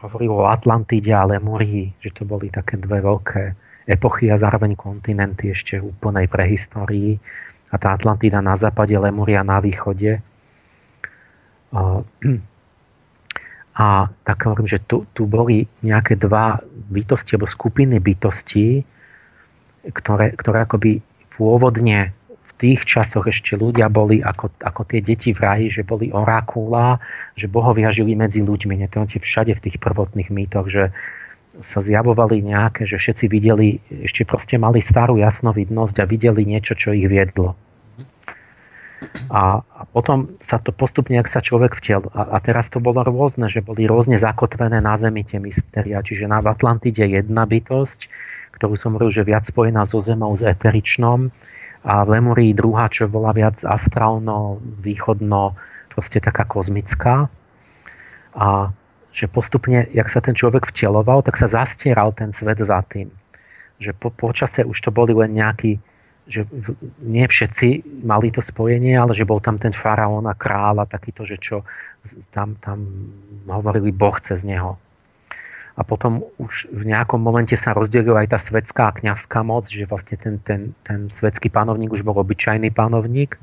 hovoril 0.00 0.32
o 0.32 0.48
Atlantíde 0.48 1.12
a 1.12 1.28
Lemurii, 1.28 1.92
že 2.00 2.12
to 2.12 2.24
boli 2.24 2.48
také 2.48 2.76
dve 2.80 3.00
veľké 3.04 3.42
epochy 3.88 4.32
a 4.32 4.40
zároveň 4.40 4.76
kontinenty 4.76 5.52
ešte 5.52 5.80
v 5.80 5.92
úplnej 5.92 6.28
prehistórii. 6.28 7.20
A 7.70 7.78
tá 7.78 7.94
Atlantída 7.94 8.40
na 8.42 8.56
západe, 8.56 8.96
Lemuria 8.96 9.44
na 9.44 9.60
východe. 9.60 10.20
A 13.80 13.86
tak 14.26 14.38
hovorím, 14.44 14.68
že 14.68 14.82
tu, 14.84 15.06
tu 15.16 15.24
boli 15.24 15.64
nejaké 15.80 16.18
dva 16.18 16.60
bytosti 16.90 17.36
alebo 17.38 17.48
skupiny 17.48 17.96
bytostí, 18.02 18.84
ktoré, 19.94 20.36
ktoré 20.36 20.68
akoby 20.68 21.00
pôvodne 21.32 22.12
tých 22.60 22.84
časoch 22.84 23.24
ešte 23.24 23.56
ľudia 23.56 23.88
boli 23.88 24.20
ako, 24.20 24.52
ako 24.60 24.84
tie 24.84 25.00
deti 25.00 25.32
v 25.32 25.40
raji, 25.40 25.66
že 25.72 25.82
boli 25.82 26.12
orákula, 26.12 27.00
že 27.32 27.48
bohovia 27.48 27.88
žili 27.88 28.12
medzi 28.12 28.44
ľuďmi. 28.44 28.84
To 28.92 29.08
všade 29.08 29.56
v 29.56 29.64
tých 29.64 29.80
prvotných 29.80 30.28
mýtoch, 30.28 30.68
že 30.68 30.92
sa 31.64 31.80
zjavovali 31.80 32.44
nejaké, 32.44 32.84
že 32.84 33.00
všetci 33.00 33.24
videli, 33.32 33.80
ešte 34.04 34.28
proste 34.28 34.60
mali 34.60 34.84
starú 34.84 35.16
jasnovidnosť 35.18 35.96
a 36.04 36.08
videli 36.08 36.44
niečo, 36.44 36.76
čo 36.76 36.92
ich 36.92 37.08
viedlo. 37.08 37.56
A, 39.32 39.64
a 39.64 39.82
potom 39.96 40.36
sa 40.44 40.60
to 40.60 40.76
postupne, 40.76 41.16
ak 41.16 41.32
sa 41.32 41.40
človek 41.40 41.80
vtiel, 41.80 42.04
a, 42.12 42.36
a 42.36 42.44
teraz 42.44 42.68
to 42.68 42.84
bolo 42.84 43.00
rôzne, 43.00 43.48
že 43.48 43.64
boli 43.64 43.88
rôzne 43.88 44.20
zakotvené 44.20 44.84
na 44.84 45.00
Zemi 45.00 45.24
tie 45.24 45.40
mystéria, 45.40 46.04
čiže 46.04 46.28
na 46.28 46.44
Atlantide 46.44 47.08
jedna 47.08 47.48
bytosť, 47.48 48.06
ktorú 48.60 48.76
som 48.76 48.92
hovoril, 48.92 49.08
že 49.08 49.24
viac 49.24 49.48
spojená 49.48 49.88
so 49.88 50.04
Zemou, 50.04 50.36
s 50.36 50.44
eteričnom, 50.44 51.32
a 51.80 52.04
v 52.04 52.20
Lemurii 52.20 52.52
druhá, 52.52 52.92
čo 52.92 53.08
bola 53.08 53.32
viac 53.32 53.64
astrálno, 53.64 54.60
východno, 54.84 55.56
proste 55.88 56.20
taká 56.20 56.44
kozmická. 56.44 57.32
A 58.36 58.70
že 59.10 59.26
postupne, 59.26 59.88
jak 59.90 60.06
sa 60.06 60.22
ten 60.22 60.38
človek 60.38 60.70
vteloval, 60.70 61.24
tak 61.26 61.34
sa 61.40 61.50
zastieral 61.50 62.14
ten 62.14 62.30
svet 62.30 62.62
za 62.62 62.84
tým. 62.86 63.10
Že 63.82 63.96
po, 63.96 64.08
počase 64.12 64.62
už 64.62 64.76
to 64.76 64.90
boli 64.92 65.16
len 65.16 65.34
nejakí, 65.34 65.80
že 66.30 66.46
nie 67.02 67.26
všetci 67.26 67.82
mali 68.06 68.30
to 68.30 68.38
spojenie, 68.38 68.94
ale 68.94 69.16
že 69.16 69.26
bol 69.26 69.42
tam 69.42 69.58
ten 69.58 69.74
faraón 69.74 70.30
a 70.30 70.36
kráľ 70.36 70.86
a 70.86 70.90
takýto, 70.90 71.26
že 71.26 71.42
čo 71.42 71.66
tam, 72.30 72.54
tam 72.62 72.86
hovorili 73.50 73.90
Boh 73.90 74.14
cez 74.22 74.46
neho 74.46 74.78
a 75.78 75.82
potom 75.86 76.26
už 76.42 76.70
v 76.74 76.82
nejakom 76.90 77.22
momente 77.22 77.54
sa 77.54 77.74
rozdelila 77.74 78.26
aj 78.26 78.34
tá 78.34 78.38
svetská 78.38 78.90
a 78.90 78.96
kniazská 78.96 79.46
moc, 79.46 79.70
že 79.70 79.86
vlastne 79.86 80.18
ten, 80.18 80.34
ten, 80.42 80.74
ten 80.82 81.06
svetský 81.10 81.50
panovník 81.50 81.94
už 81.94 82.02
bol 82.02 82.18
obyčajný 82.18 82.74
panovník 82.74 83.38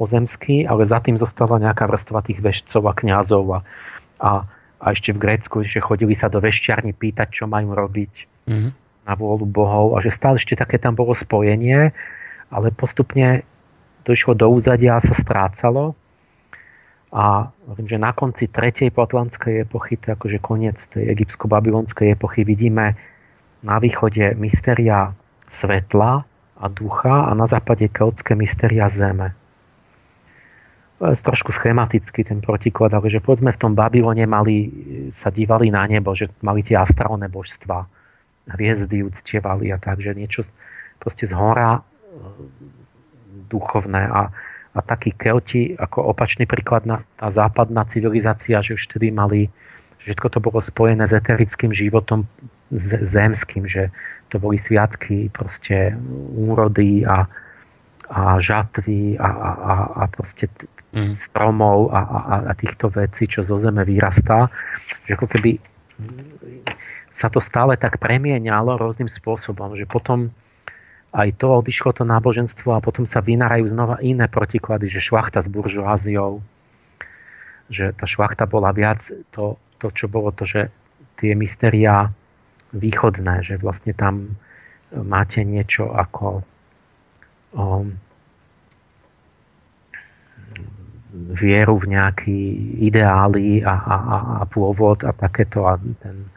pozemský, 0.00 0.64
ale 0.64 0.88
za 0.88 1.00
tým 1.04 1.20
zostala 1.20 1.60
nejaká 1.60 1.84
vrstva 1.84 2.24
tých 2.24 2.40
vešcov 2.40 2.88
a 2.88 2.96
kňazov 2.96 3.44
a, 3.52 3.60
a, 4.20 4.30
a 4.80 4.86
ešte 4.96 5.12
v 5.12 5.20
Grécku, 5.20 5.60
že 5.60 5.84
chodili 5.84 6.16
sa 6.16 6.32
do 6.32 6.40
vešťarní 6.40 6.96
pýtať, 6.96 7.28
čo 7.28 7.44
majú 7.44 7.76
robiť 7.76 8.12
mm-hmm. 8.48 8.70
na 9.04 9.12
vôľu 9.12 9.44
bohov 9.44 9.86
a 9.96 10.00
že 10.00 10.08
stále 10.08 10.40
ešte 10.40 10.56
také 10.56 10.80
tam 10.80 10.96
bolo 10.96 11.12
spojenie, 11.12 11.92
ale 12.48 12.66
postupne 12.72 13.44
to 14.08 14.16
išlo 14.16 14.32
do 14.32 14.48
úzadia 14.48 14.96
a 14.96 15.04
sa 15.04 15.12
strácalo 15.12 15.92
a 17.10 17.50
hovorím, 17.66 17.88
že 17.90 17.98
na 17.98 18.14
konci 18.14 18.46
tretej 18.46 18.94
potlantskej 18.94 19.66
epochy, 19.66 19.98
to 19.98 20.10
je 20.10 20.14
akože 20.14 20.38
koniec 20.38 20.78
tej 20.94 21.10
egyptsko-babylonskej 21.10 22.14
epochy, 22.14 22.46
vidíme 22.46 22.94
na 23.66 23.76
východe 23.82 24.38
mysteria 24.38 25.10
svetla 25.50 26.22
a 26.60 26.64
ducha 26.70 27.26
a 27.26 27.34
na 27.34 27.50
západe 27.50 27.90
keltské 27.90 28.38
mysteria 28.38 28.86
zeme. 28.86 29.34
To 31.00 31.08
je 31.08 31.16
trošku 31.16 31.50
schematicky 31.56 32.22
ten 32.22 32.44
protiklad, 32.44 32.92
ale 32.92 33.08
že 33.08 33.24
povedzme 33.24 33.50
v 33.56 33.60
tom 33.60 33.72
Babylone 33.72 34.28
mali, 34.28 34.68
sa 35.16 35.32
dívali 35.32 35.72
na 35.72 35.88
nebo, 35.88 36.12
že 36.12 36.28
mali 36.44 36.60
tie 36.60 36.76
astrálne 36.76 37.26
božstva, 37.26 37.88
hviezdy 38.52 39.02
uctievali 39.02 39.72
a 39.72 39.80
tak, 39.80 40.04
že 40.04 40.12
niečo 40.12 40.44
proste 41.00 41.24
z 41.24 41.32
hora 41.32 41.80
duchovné 43.48 44.02
a, 44.12 44.28
a 44.70 44.78
takí 44.82 45.10
kelti, 45.10 45.74
ako 45.74 46.14
opačný 46.14 46.46
príklad 46.46 46.86
na 46.86 47.02
tá 47.18 47.30
západná 47.34 47.82
civilizácia, 47.90 48.62
že 48.62 48.78
už 48.78 48.86
vtedy 48.86 49.10
mali, 49.10 49.50
že 49.98 50.14
všetko 50.14 50.28
to 50.30 50.38
bolo 50.38 50.58
spojené 50.62 51.10
s 51.10 51.12
eterickým 51.12 51.74
životom 51.74 52.22
zemským, 53.02 53.66
že 53.66 53.90
to 54.30 54.38
boli 54.38 54.54
sviatky 54.62 55.26
proste 55.34 55.98
úrody 56.38 57.02
a, 57.02 57.26
a 58.14 58.38
žatvy 58.38 59.18
a, 59.18 59.26
a, 59.26 59.74
a 59.90 60.02
proste 60.06 60.46
mm. 60.94 61.18
stromov 61.18 61.90
a, 61.90 62.00
a, 62.06 62.34
a 62.46 62.52
týchto 62.54 62.94
vecí, 62.94 63.26
čo 63.26 63.42
zo 63.42 63.58
zeme 63.58 63.82
vyrastá. 63.82 64.46
Že 65.10 65.18
ako 65.18 65.26
keby 65.34 65.50
sa 67.10 67.26
to 67.26 67.42
stále 67.42 67.74
tak 67.74 67.98
premieňalo 67.98 68.78
rôznym 68.78 69.10
spôsobom, 69.10 69.74
že 69.74 69.84
potom 69.84 70.30
aj 71.10 71.28
to 71.42 71.58
odišlo 71.58 71.90
to 71.90 72.04
náboženstvo 72.06 72.70
a 72.70 72.84
potom 72.84 73.04
sa 73.06 73.18
vynárajú 73.18 73.66
znova 73.66 73.98
iné 73.98 74.30
protiklady, 74.30 74.86
že 74.86 75.02
šlachta 75.02 75.42
s 75.42 75.50
buržoáziou, 75.50 76.38
že 77.66 77.90
tá 77.98 78.06
šlachta 78.06 78.46
bola 78.46 78.70
viac 78.70 79.02
to, 79.34 79.58
to, 79.82 79.86
čo 79.90 80.06
bolo 80.06 80.30
to, 80.30 80.46
že 80.46 80.70
tie 81.18 81.34
mysteriá 81.34 82.14
východné, 82.70 83.42
že 83.42 83.58
vlastne 83.58 83.90
tam 83.90 84.38
máte 84.94 85.42
niečo 85.42 85.90
ako 85.90 86.46
um, 87.54 87.98
vieru 91.34 91.74
v 91.82 91.86
nejaký 91.90 92.38
ideály 92.86 93.66
a, 93.66 93.74
a, 93.74 93.96
a 94.38 94.42
pôvod 94.46 95.02
a 95.02 95.10
takéto 95.10 95.66
a 95.66 95.74
ten, 95.98 96.30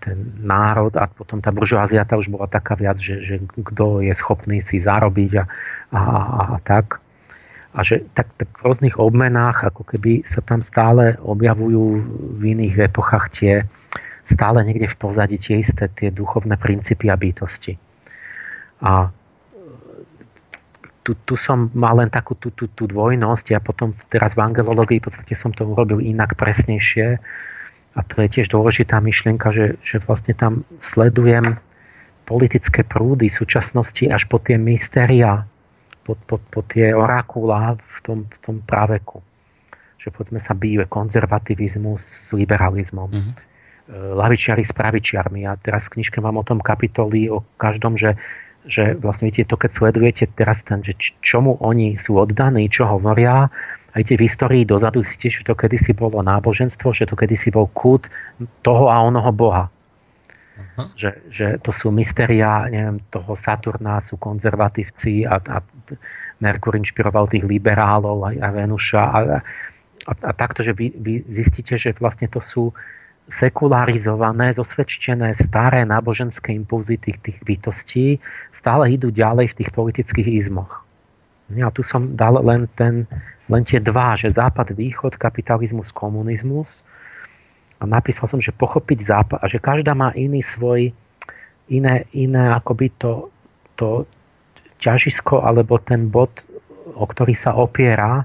ten 0.00 0.16
národ 0.40 0.96
a 0.96 1.04
potom 1.04 1.44
tá 1.44 1.52
buržoázia 1.52 2.08
tá 2.08 2.16
už 2.16 2.32
bola 2.32 2.48
taká 2.48 2.72
viac, 2.72 2.96
že, 2.96 3.20
že 3.20 3.36
kto 3.44 4.00
je 4.00 4.14
schopný 4.16 4.64
si 4.64 4.80
zarobiť 4.80 5.32
a, 5.40 5.44
a, 5.92 6.00
a, 6.00 6.42
a 6.56 6.58
tak. 6.64 7.04
A 7.74 7.82
že 7.82 8.06
tak, 8.16 8.30
tak 8.38 8.48
v 8.54 8.64
rôznych 8.64 8.96
obmenách 8.96 9.66
ako 9.68 9.82
keby 9.84 10.24
sa 10.24 10.40
tam 10.40 10.64
stále 10.64 11.18
objavujú 11.20 11.84
v 12.38 12.42
iných 12.56 12.88
epochách 12.88 13.26
tie 13.34 13.54
stále 14.24 14.64
niekde 14.64 14.88
v 14.88 14.96
pozadí 14.96 15.36
tie 15.36 15.60
isté 15.60 15.92
tie 15.92 16.08
duchovné 16.08 16.56
princípy 16.56 17.12
a 17.12 17.16
bytosti. 17.20 17.76
A 18.80 19.12
tu, 21.04 21.12
tu 21.28 21.36
som 21.36 21.68
mal 21.76 22.00
len 22.00 22.08
takú 22.08 22.32
tú, 22.40 22.48
tú, 22.56 22.72
tú 22.72 22.88
dvojnosť 22.88 23.52
a 23.52 23.60
potom 23.60 23.92
teraz 24.08 24.32
v 24.32 24.40
angelológii 24.40 25.04
v 25.04 25.12
podstate 25.12 25.36
som 25.36 25.52
to 25.52 25.68
urobil 25.68 26.00
inak 26.00 26.32
presnejšie 26.40 27.20
a 27.94 28.00
to 28.02 28.26
je 28.26 28.28
tiež 28.40 28.50
dôležitá 28.50 28.98
myšlienka, 28.98 29.54
že, 29.54 29.78
že 29.86 30.02
vlastne 30.02 30.34
tam 30.34 30.66
sledujem 30.82 31.58
politické 32.26 32.82
prúdy 32.82 33.30
súčasnosti 33.30 34.02
až 34.10 34.26
po 34.26 34.42
tie 34.42 34.58
mystéria, 34.58 35.46
po, 36.02 36.18
po, 36.26 36.42
po 36.50 36.60
tie 36.66 36.90
orákulá 36.90 37.78
v 37.78 37.98
tom, 38.02 38.18
v 38.26 38.38
tom 38.42 38.56
práveku. 38.66 39.22
Že 40.02 40.10
povedzme 40.10 40.40
sa 40.42 40.58
býve 40.58 40.90
konzervativizmus 40.90 42.02
s 42.02 42.28
liberalizmom. 42.34 43.08
Mm-hmm. 43.08 43.34
Lavičiari 44.16 44.64
s 44.64 44.72
pravičiarmi. 44.72 45.44
A 45.46 45.54
teraz 45.60 45.86
v 45.86 46.00
knižke 46.00 46.18
mám 46.18 46.40
o 46.40 46.44
tom 46.44 46.58
kapitoly 46.58 47.30
o 47.30 47.46
každom, 47.60 47.94
že 47.94 48.18
že 48.64 48.96
vlastne 48.96 49.28
viete, 49.28 49.44
to 49.44 49.60
keď 49.60 49.70
sledujete 49.76 50.24
teraz 50.40 50.64
ten, 50.64 50.80
že 50.80 50.96
čomu 51.20 51.60
oni 51.60 52.00
sú 52.00 52.16
oddaní, 52.16 52.72
čo 52.72 52.88
hovoria, 52.88 53.52
aj 53.94 54.02
tie 54.10 54.16
v 54.18 54.26
histórii 54.26 54.62
dozadu 54.66 55.00
zistíte, 55.06 55.42
že 55.42 55.46
to 55.46 55.54
kedysi 55.54 55.94
bolo 55.94 56.18
náboženstvo, 56.20 56.90
že 56.90 57.06
to 57.06 57.14
kedysi 57.14 57.54
bol 57.54 57.70
kult 57.70 58.10
toho 58.66 58.90
a 58.90 58.98
onoho 59.06 59.30
boha. 59.30 59.70
Uh-huh. 60.54 60.86
Že, 60.94 61.10
že 61.30 61.46
to 61.62 61.70
sú 61.70 61.94
mysteria 61.94 62.66
neviem, 62.70 62.98
toho 63.10 63.38
Saturna, 63.38 64.02
sú 64.02 64.18
konzervatívci 64.18 65.26
a, 65.26 65.38
a 65.38 65.58
Merkur 66.42 66.74
inšpiroval 66.74 67.30
tých 67.30 67.46
liberálov 67.46 68.26
a, 68.26 68.30
a 68.38 68.48
Venuša 68.50 69.02
a, 69.02 69.18
a, 70.06 70.12
a 70.14 70.30
takto, 70.34 70.66
že 70.66 70.74
vy, 70.74 70.94
vy 70.94 71.26
zistíte, 71.30 71.78
že 71.78 71.94
vlastne 71.98 72.26
to 72.26 72.42
sú 72.42 72.74
sekularizované, 73.30 74.52
zosvedčené 74.52 75.32
staré 75.32 75.86
náboženské 75.88 76.52
impulzy 76.52 77.00
tých, 77.00 77.18
tých 77.24 77.38
bytostí 77.40 78.20
stále 78.52 78.92
idú 78.92 79.08
ďalej 79.08 79.54
v 79.54 79.56
tých 79.64 79.70
politických 79.72 80.28
izmoch. 80.44 80.83
Ja 81.52 81.68
tu 81.68 81.84
som 81.84 82.16
dal 82.16 82.40
len, 82.40 82.64
ten, 82.72 83.04
len 83.52 83.62
tie 83.68 83.76
dva, 83.76 84.16
že 84.16 84.32
západ, 84.32 84.72
východ, 84.72 85.20
kapitalizmus, 85.20 85.92
komunizmus. 85.92 86.80
A 87.80 87.84
napísal 87.84 88.32
som, 88.32 88.40
že 88.40 88.54
pochopiť 88.54 89.04
západ 89.04 89.38
a 89.44 89.46
že 89.50 89.60
každá 89.60 89.92
má 89.92 90.08
iný 90.16 90.40
svoj, 90.40 90.88
iné, 91.68 92.08
iné 92.16 92.44
akoby 92.56 92.96
to, 92.96 93.28
to 93.76 94.08
ťažisko 94.80 95.44
alebo 95.44 95.76
ten 95.76 96.08
bod, 96.08 96.32
o 96.96 97.04
ktorý 97.04 97.36
sa 97.36 97.52
opiera 97.52 98.24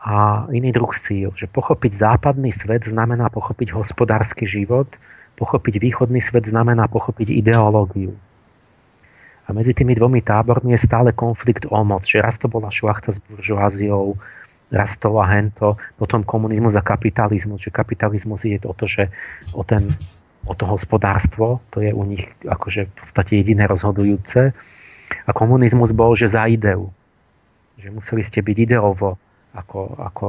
a 0.00 0.48
iný 0.48 0.72
druh 0.72 0.92
síl. 0.96 1.36
Že 1.36 1.52
pochopiť 1.52 1.92
západný 2.00 2.48
svet 2.48 2.88
znamená 2.88 3.28
pochopiť 3.28 3.76
hospodársky 3.76 4.48
život, 4.48 4.88
pochopiť 5.36 5.74
východný 5.76 6.24
svet 6.24 6.48
znamená 6.48 6.88
pochopiť 6.88 7.28
ideológiu. 7.28 8.16
A 9.48 9.56
medzi 9.56 9.72
tými 9.72 9.96
dvomi 9.96 10.20
tábormi 10.20 10.76
je 10.76 10.84
stále 10.84 11.16
konflikt 11.16 11.64
o 11.72 11.80
moc. 11.80 12.04
Že 12.04 12.20
raz 12.20 12.36
to 12.36 12.52
bola 12.52 12.68
šlachta 12.68 13.16
s 13.16 13.18
buržoáziou, 13.32 14.20
raz 14.68 15.00
to 15.00 15.16
a 15.16 15.24
hento, 15.24 15.80
potom 15.96 16.20
komunizmus 16.20 16.76
a 16.76 16.84
kapitalizmus. 16.84 17.64
Že 17.64 17.72
kapitalizmus 17.72 18.44
je 18.44 18.60
o 18.68 18.76
to, 18.76 18.84
že 18.84 19.08
o, 19.56 19.64
ten, 19.64 19.88
o 20.44 20.52
to 20.52 20.68
hospodárstvo, 20.68 21.64
to 21.72 21.80
je 21.80 21.96
u 21.96 22.04
nich 22.04 22.28
akože 22.44 22.92
v 22.92 22.92
podstate 22.92 23.40
jediné 23.40 23.64
rozhodujúce. 23.64 24.52
A 25.24 25.30
komunizmus 25.32 25.96
bol, 25.96 26.12
že 26.12 26.28
za 26.28 26.44
ideu. 26.44 26.92
Že 27.80 27.88
museli 27.96 28.22
ste 28.28 28.44
byť 28.44 28.56
ideovo 28.68 29.16
ako, 29.56 29.96
ako 29.96 30.26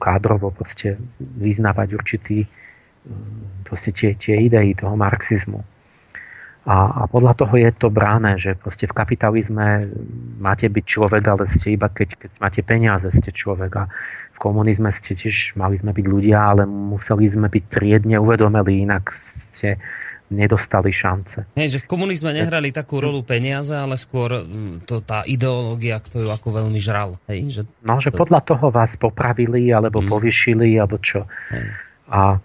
kádrovo 0.00 0.48
proste 0.48 0.96
vyznávať 1.20 1.88
určitý 1.92 2.48
mm, 3.04 3.68
proste 3.68 3.92
tie, 3.92 4.16
tie 4.16 4.40
idei 4.40 4.72
toho 4.72 4.96
marxizmu. 4.96 5.60
A, 6.64 7.04
a 7.04 7.12
podľa 7.12 7.36
toho 7.36 7.54
je 7.60 7.70
to 7.76 7.92
bráne, 7.92 8.40
že 8.40 8.56
proste 8.56 8.88
v 8.88 8.96
kapitalizme 8.96 9.92
máte 10.40 10.64
byť 10.72 10.84
človek, 10.84 11.22
ale 11.28 11.44
ste 11.44 11.76
iba 11.76 11.92
keď, 11.92 12.16
keď 12.16 12.30
máte 12.40 12.60
peniaze, 12.64 13.08
ste 13.12 13.30
človek. 13.36 13.72
A 13.76 13.84
v 14.34 14.38
komunizme 14.40 14.88
ste 14.88 15.12
tiež 15.12 15.52
mali 15.60 15.76
sme 15.76 15.92
byť 15.92 16.06
ľudia, 16.08 16.38
ale 16.40 16.64
museli 16.64 17.28
sme 17.28 17.52
byť 17.52 17.64
triedne 17.68 18.16
uvedomeli, 18.16 18.80
inak 18.80 19.12
ste 19.12 19.76
nedostali 20.32 20.88
šance. 20.88 21.44
Nie, 21.52 21.68
že 21.68 21.84
v 21.84 21.86
komunizme 21.86 22.32
nehrali 22.32 22.72
takú 22.72 22.96
rolu 22.96 23.20
peniaze, 23.20 23.76
ale 23.76 24.00
skôr 24.00 24.40
to 24.88 25.04
tá 25.04 25.20
ideológia, 25.28 26.00
kto 26.00 26.24
ju 26.24 26.28
ako 26.32 26.64
veľmi 26.64 26.80
žral. 26.80 27.20
Hej, 27.28 27.40
že 27.60 27.62
no, 27.84 28.00
že 28.00 28.08
podľa 28.08 28.40
toho 28.40 28.72
vás 28.72 28.96
popravili, 28.96 29.68
alebo 29.68 30.00
hmm. 30.00 30.08
povyšili, 30.08 30.80
alebo 30.80 30.96
čo. 30.96 31.28
Hej. 31.52 31.66
A 32.08 32.40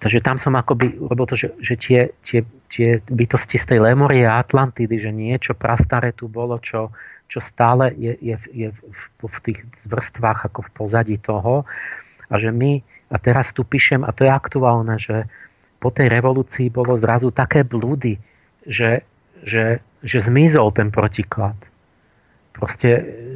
takže 0.00 0.24
tam 0.24 0.40
som 0.40 0.56
akoby 0.56 0.96
lebo 0.96 1.28
to, 1.28 1.36
že, 1.36 1.52
že 1.60 1.74
tie, 1.76 2.00
tie, 2.24 2.40
tie 2.72 2.88
bytosti 3.04 3.60
z 3.60 3.76
tej 3.76 3.78
Lemorie 3.84 4.24
a 4.24 4.40
Atlantidy, 4.40 4.96
že 4.96 5.12
niečo 5.12 5.52
prastaré 5.52 6.16
tu 6.16 6.26
bolo, 6.26 6.56
čo, 6.58 6.90
čo 7.28 7.38
stále 7.38 7.92
je, 7.94 8.16
je, 8.18 8.36
je 8.50 8.68
v, 8.74 9.00
v 9.22 9.38
tých 9.44 9.60
vrstvách 9.86 10.50
ako 10.50 10.66
v 10.66 10.70
pozadí 10.74 11.16
toho 11.20 11.68
a 12.32 12.34
že 12.40 12.48
my, 12.50 12.80
a 13.12 13.16
teraz 13.20 13.52
tu 13.52 13.62
píšem, 13.62 14.06
a 14.06 14.10
to 14.10 14.24
je 14.24 14.32
aktuálne, 14.32 14.96
že 14.96 15.28
po 15.82 15.90
tej 15.90 16.08
revolúcii 16.08 16.68
bolo 16.70 16.94
zrazu 16.96 17.32
také 17.34 17.66
blúdy, 17.66 18.20
že, 18.68 19.02
že, 19.42 19.80
že 20.04 20.18
zmizol 20.20 20.70
ten 20.76 20.92
protiklad. 20.92 21.56
Proste 22.54 22.88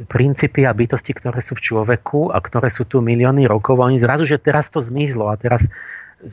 princípy 0.05 0.63
a 0.69 0.75
bytosti, 0.75 1.17
ktoré 1.17 1.41
sú 1.41 1.57
v 1.57 1.65
človeku 1.65 2.29
a 2.29 2.37
ktoré 2.37 2.69
sú 2.69 2.85
tu 2.85 3.01
milióny 3.01 3.49
rokov, 3.49 3.81
oni 3.81 3.97
zrazu, 3.97 4.29
že 4.29 4.37
teraz 4.37 4.69
to 4.69 4.79
zmizlo 4.85 5.33
a 5.33 5.35
teraz 5.35 5.65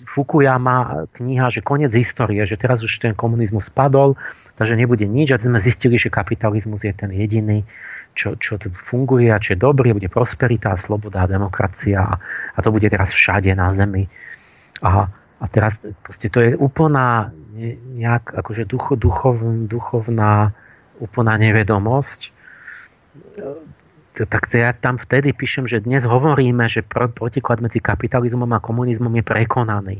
Fukuyama 0.06 1.08
kniha, 1.18 1.50
že 1.50 1.60
koniec 1.60 1.92
histórie, 1.92 2.42
že 2.46 2.56
teraz 2.56 2.80
už 2.80 3.02
ten 3.02 3.12
komunizmus 3.12 3.68
spadol, 3.68 4.14
takže 4.56 4.78
nebude 4.78 5.04
nič 5.04 5.34
a 5.34 5.42
sme 5.42 5.58
zistili, 5.58 5.98
že 5.98 6.12
kapitalizmus 6.12 6.86
je 6.86 6.94
ten 6.94 7.10
jediný, 7.10 7.66
čo, 8.14 8.36
čo 8.36 8.60
tu 8.60 8.70
funguje 8.70 9.32
a 9.32 9.42
čo 9.42 9.56
je 9.56 9.58
dobrý, 9.58 9.96
bude 9.96 10.08
prosperita, 10.12 10.76
sloboda 10.78 11.24
a 11.24 11.30
demokracia 11.30 11.98
a, 11.98 12.14
a 12.54 12.58
to 12.62 12.70
bude 12.70 12.86
teraz 12.86 13.10
všade 13.10 13.50
na 13.56 13.72
zemi. 13.74 14.06
A, 14.84 15.08
a 15.42 15.44
teraz 15.50 15.82
proste 16.06 16.30
to 16.30 16.38
je 16.38 16.54
úplná 16.54 17.34
nejak 17.98 18.32
akože 18.32 18.64
ducho, 18.64 18.94
duchov, 18.96 19.42
duchovná 19.66 20.54
úplná 21.02 21.34
nevedomosť. 21.36 22.30
Tak 24.22 24.54
ja 24.54 24.70
tam 24.76 24.98
vtedy 25.00 25.34
píšem, 25.34 25.66
že 25.66 25.82
dnes 25.82 26.06
hovoríme, 26.06 26.68
že 26.70 26.86
protiklad 26.86 27.58
medzi 27.58 27.82
kapitalizmom 27.82 28.48
a 28.54 28.62
komunizmom 28.62 29.10
je 29.18 29.24
prekonaný. 29.24 29.96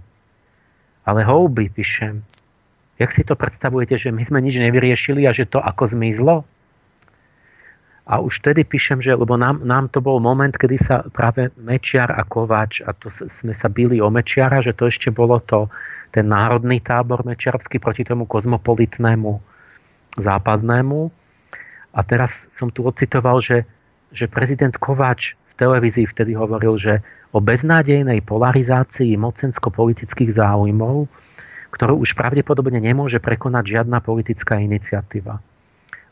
Ale 1.02 1.26
houby 1.26 1.73
píšem. 1.73 2.23
Jak 3.02 3.10
si 3.10 3.26
to 3.26 3.34
predstavujete, 3.34 3.99
že 3.99 4.15
my 4.15 4.23
sme 4.23 4.39
nič 4.39 4.62
nevyriešili 4.62 5.26
a 5.26 5.34
že 5.34 5.51
to 5.51 5.59
ako 5.59 5.91
zmizlo? 5.91 6.47
A 8.02 8.18
už 8.18 8.42
vtedy 8.42 8.67
píšem, 8.67 8.99
že 8.99 9.15
lebo 9.15 9.39
nám, 9.39 9.62
nám 9.62 9.86
to 9.91 10.02
bol 10.02 10.18
moment, 10.18 10.55
kedy 10.55 10.76
sa 10.78 11.07
práve 11.07 11.55
Mečiar 11.55 12.10
a 12.10 12.26
Kováč, 12.26 12.83
a 12.83 12.91
to 12.94 13.10
sme 13.10 13.55
sa 13.55 13.70
bili 13.70 14.02
o 14.02 14.10
Mečiara, 14.10 14.59
že 14.59 14.75
to 14.75 14.91
ešte 14.91 15.15
bolo 15.15 15.39
to, 15.39 15.70
ten 16.12 16.28
národný 16.28 16.83
tábor 16.84 17.25
mečiarovský 17.25 17.81
proti 17.81 18.05
tomu 18.05 18.28
kozmopolitnému 18.28 19.41
západnému. 20.20 21.01
A 21.97 22.01
teraz 22.05 22.44
som 22.59 22.68
tu 22.68 22.84
ocitoval, 22.84 23.41
že, 23.41 23.65
že 24.12 24.28
prezident 24.28 24.73
Kováč 24.76 25.34
v 25.52 25.55
televízii 25.57 26.07
vtedy 26.08 26.36
hovoril, 26.36 26.76
že 26.76 27.00
o 27.32 27.41
beznádejnej 27.41 28.20
polarizácii 28.28 29.16
mocensko-politických 29.16 30.36
záujmov, 30.36 31.08
ktorú 31.73 32.05
už 32.05 32.12
pravdepodobne 32.12 32.76
nemôže 32.76 33.16
prekonať 33.16 33.81
žiadna 33.81 34.05
politická 34.05 34.60
iniciatíva. 34.60 35.41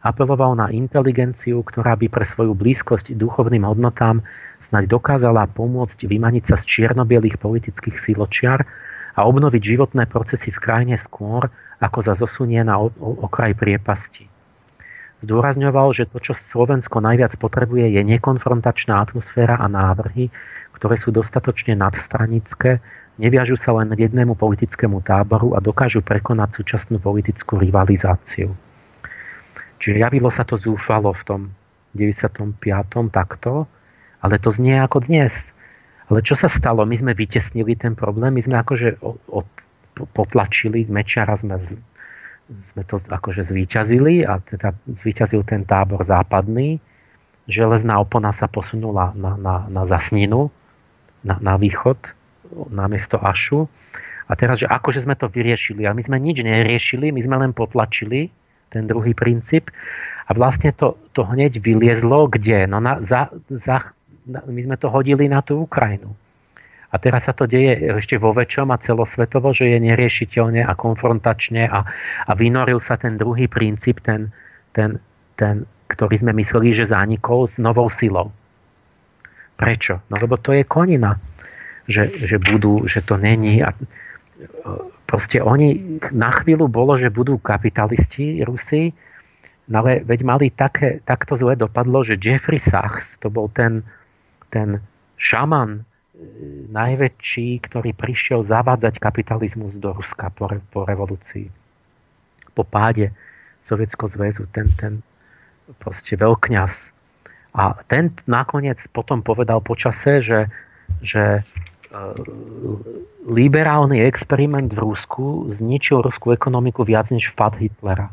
Apeloval 0.01 0.57
na 0.57 0.73
inteligenciu, 0.73 1.61
ktorá 1.61 1.93
by 1.93 2.09
pre 2.09 2.25
svoju 2.25 2.57
blízkosť 2.57 3.13
duchovným 3.13 3.69
hodnotám 3.69 4.25
snáď 4.73 4.97
dokázala 4.97 5.45
pomôcť 5.53 6.09
vymaniť 6.09 6.45
sa 6.49 6.57
z 6.57 6.65
čiernobielých 6.65 7.37
politických 7.37 8.01
síločiar 8.01 8.65
a 9.13 9.29
obnoviť 9.29 9.61
životné 9.77 10.09
procesy 10.09 10.49
v 10.49 10.63
krajine 10.63 10.97
skôr, 10.97 11.53
ako 11.85 12.01
za 12.01 12.17
zosunie 12.17 12.65
na 12.65 12.81
okraj 13.01 13.53
priepasti. 13.53 14.30
Zdôrazňoval, 15.21 15.93
že 15.93 16.09
to, 16.09 16.17
čo 16.17 16.33
Slovensko 16.33 17.05
najviac 17.05 17.37
potrebuje, 17.37 17.93
je 17.93 18.01
nekonfrontačná 18.01 19.05
atmosféra 19.05 19.61
a 19.61 19.69
návrhy, 19.69 20.33
ktoré 20.73 20.97
sú 20.97 21.13
dostatočne 21.13 21.77
nadstranické, 21.77 22.81
neviažu 23.21 23.61
sa 23.61 23.77
len 23.77 23.93
k 23.93 24.09
jednému 24.09 24.33
politickému 24.33 25.05
táboru 25.05 25.53
a 25.53 25.61
dokážu 25.61 26.01
prekonať 26.01 26.65
súčasnú 26.65 26.97
politickú 26.97 27.61
rivalizáciu. 27.61 28.57
Čiže 29.77 30.01
javilo 30.01 30.33
sa 30.33 30.49
to 30.49 30.57
zúfalo 30.57 31.13
v 31.13 31.23
tom 31.29 31.41
95. 31.93 32.57
takto, 33.13 33.69
ale 34.25 34.41
to 34.41 34.49
znie 34.49 34.81
ako 34.81 35.05
dnes. 35.05 35.53
Ale 36.09 36.25
čo 36.25 36.33
sa 36.33 36.49
stalo? 36.49 36.89
My 36.89 36.97
sme 36.97 37.13
vytesnili 37.13 37.77
ten 37.77 37.93
problém, 37.93 38.37
my 38.37 38.43
sme 38.45 38.57
akože 38.57 39.05
od, 39.05 39.49
potlačili, 40.17 40.89
Mečara 40.89 41.37
sme 41.37 41.61
sme 42.75 42.83
to 42.85 42.99
akože 42.99 43.47
zvíťazili 43.47 44.27
a 44.27 44.43
teda 44.43 44.75
zvíťazil 45.03 45.47
ten 45.47 45.63
tábor 45.63 46.03
západný. 46.03 46.83
Železná 47.51 47.99
opona 47.99 48.31
sa 48.35 48.51
posunula 48.51 49.15
na, 49.15 49.35
na, 49.39 49.55
na 49.67 49.83
Zasninu, 49.87 50.51
na, 51.23 51.39
na 51.43 51.55
východ, 51.59 51.99
na 52.71 52.87
miesto 52.91 53.19
Ašu. 53.19 53.67
A 54.31 54.39
teraz, 54.39 54.63
že 54.63 54.71
akože 54.71 55.03
sme 55.03 55.19
to 55.19 55.27
vyriešili, 55.27 55.83
a 55.87 55.95
my 55.95 56.03
sme 56.07 56.23
nič 56.23 56.47
neriešili, 56.47 57.11
my 57.11 57.19
sme 57.19 57.37
len 57.43 57.51
potlačili 57.51 58.31
ten 58.71 58.87
druhý 58.87 59.11
princíp 59.11 59.75
a 60.27 60.31
vlastne 60.31 60.71
to, 60.71 60.95
to 61.11 61.27
hneď 61.27 61.59
vyliezlo 61.59 62.31
kde? 62.31 62.71
No 62.71 62.79
na, 62.79 63.03
za, 63.03 63.35
za, 63.51 63.91
my 64.31 64.61
sme 64.63 64.79
to 64.79 64.87
hodili 64.87 65.27
na 65.27 65.43
tú 65.43 65.67
Ukrajinu. 65.67 66.15
A 66.91 66.99
teraz 66.99 67.31
sa 67.31 67.35
to 67.35 67.47
deje 67.47 67.87
ešte 68.03 68.19
vo 68.19 68.35
väčšom 68.35 68.75
a 68.75 68.83
celosvetovo, 68.83 69.55
že 69.55 69.71
je 69.71 69.79
neriešiteľne 69.79 70.67
a 70.67 70.75
konfrontačne 70.75 71.71
a, 71.71 71.87
a 72.27 72.33
vynoril 72.35 72.83
sa 72.83 72.99
ten 72.99 73.15
druhý 73.15 73.47
princíp, 73.47 74.03
ten, 74.03 74.35
ten, 74.75 74.99
ten, 75.39 75.71
ktorý 75.87 76.19
sme 76.19 76.35
mysleli, 76.35 76.75
že 76.75 76.91
zanikol 76.91 77.47
s 77.47 77.63
novou 77.63 77.87
silou. 77.87 78.35
Prečo? 79.55 80.03
No 80.11 80.19
lebo 80.19 80.35
to 80.35 80.51
je 80.51 80.67
konina, 80.67 81.15
že, 81.87 82.11
že 82.27 82.43
budú, 82.43 82.91
že 82.91 83.07
to 83.07 83.15
není. 83.15 83.63
A, 83.63 83.71
proste 85.07 85.39
oni 85.39 86.01
na 86.11 86.31
chvíľu 86.43 86.67
bolo, 86.71 86.99
že 86.99 87.13
budú 87.13 87.39
kapitalisti 87.39 88.43
Rusi, 88.43 88.95
no 89.71 89.83
ale 89.83 90.03
veď 90.03 90.21
mali 90.27 90.47
také, 90.51 91.03
takto 91.07 91.39
zle 91.39 91.55
dopadlo, 91.55 92.03
že 92.03 92.19
Jeffrey 92.19 92.59
Sachs, 92.59 93.19
to 93.23 93.31
bol 93.31 93.47
ten, 93.53 93.83
ten 94.51 94.83
šaman 95.19 95.87
najväčší, 96.71 97.65
ktorý 97.67 97.97
prišiel 97.97 98.45
zavádzať 98.45 99.01
kapitalizmus 99.01 99.81
do 99.81 99.97
Ruska 99.97 100.31
po, 100.33 100.49
po 100.71 100.85
revolúcii. 100.85 101.49
Po 102.53 102.63
páde 102.63 103.13
Sovietského 103.65 104.09
zväzu, 104.09 104.45
ten, 104.53 104.69
ten 104.77 105.01
proste 105.81 106.17
veľkňaz. 106.17 106.93
A 107.57 107.75
ten 107.91 108.15
nakoniec 108.31 108.79
potom 108.95 109.23
povedal 109.25 109.59
počase, 109.59 110.23
že, 110.23 110.41
že 111.03 111.41
e, 111.41 111.43
liberálny 113.27 113.99
experiment 114.07 114.71
v 114.71 114.83
Rusku 114.87 115.51
zničil 115.51 116.03
ruskú 116.05 116.31
ekonomiku 116.31 116.87
viac 116.87 117.11
než 117.11 117.35
vpad 117.35 117.53
Hitlera. 117.59 118.09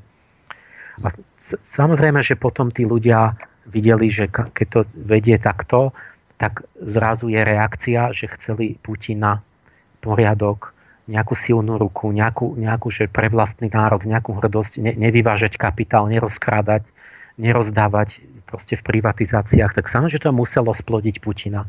A 1.05 1.07
samozrejme, 1.61 2.25
že 2.25 2.33
potom 2.33 2.73
tí 2.73 2.81
ľudia 2.89 3.37
videli, 3.69 4.09
že 4.09 4.25
keď 4.31 4.67
to 4.73 4.79
vedie 4.97 5.37
takto, 5.37 5.93
tak 6.37 6.65
zrazu 6.77 7.29
je 7.33 7.41
reakcia, 7.41 8.13
že 8.13 8.29
chceli 8.37 8.77
Putina 8.81 9.41
poriadok, 10.01 10.73
nejakú 11.07 11.33
silnú 11.39 11.79
ruku, 11.79 12.11
nejakú, 12.11 12.59
nejakú 12.59 12.91
že 12.91 13.07
pre 13.07 13.31
vlastný 13.31 13.71
národ, 13.71 14.03
nejakú 14.03 14.35
hrdosť, 14.37 14.83
ne, 14.83 14.91
nevyvážať 14.93 15.55
kapitál, 15.55 16.11
nerozkrádať, 16.11 16.83
nerozdávať 17.39 18.19
proste 18.43 18.75
v 18.75 18.83
privatizáciách, 18.83 19.75
tak 19.75 19.87
samozrejme, 19.87 20.13
že 20.13 20.23
to 20.23 20.31
muselo 20.35 20.71
splodiť 20.75 21.15
Putina. 21.23 21.63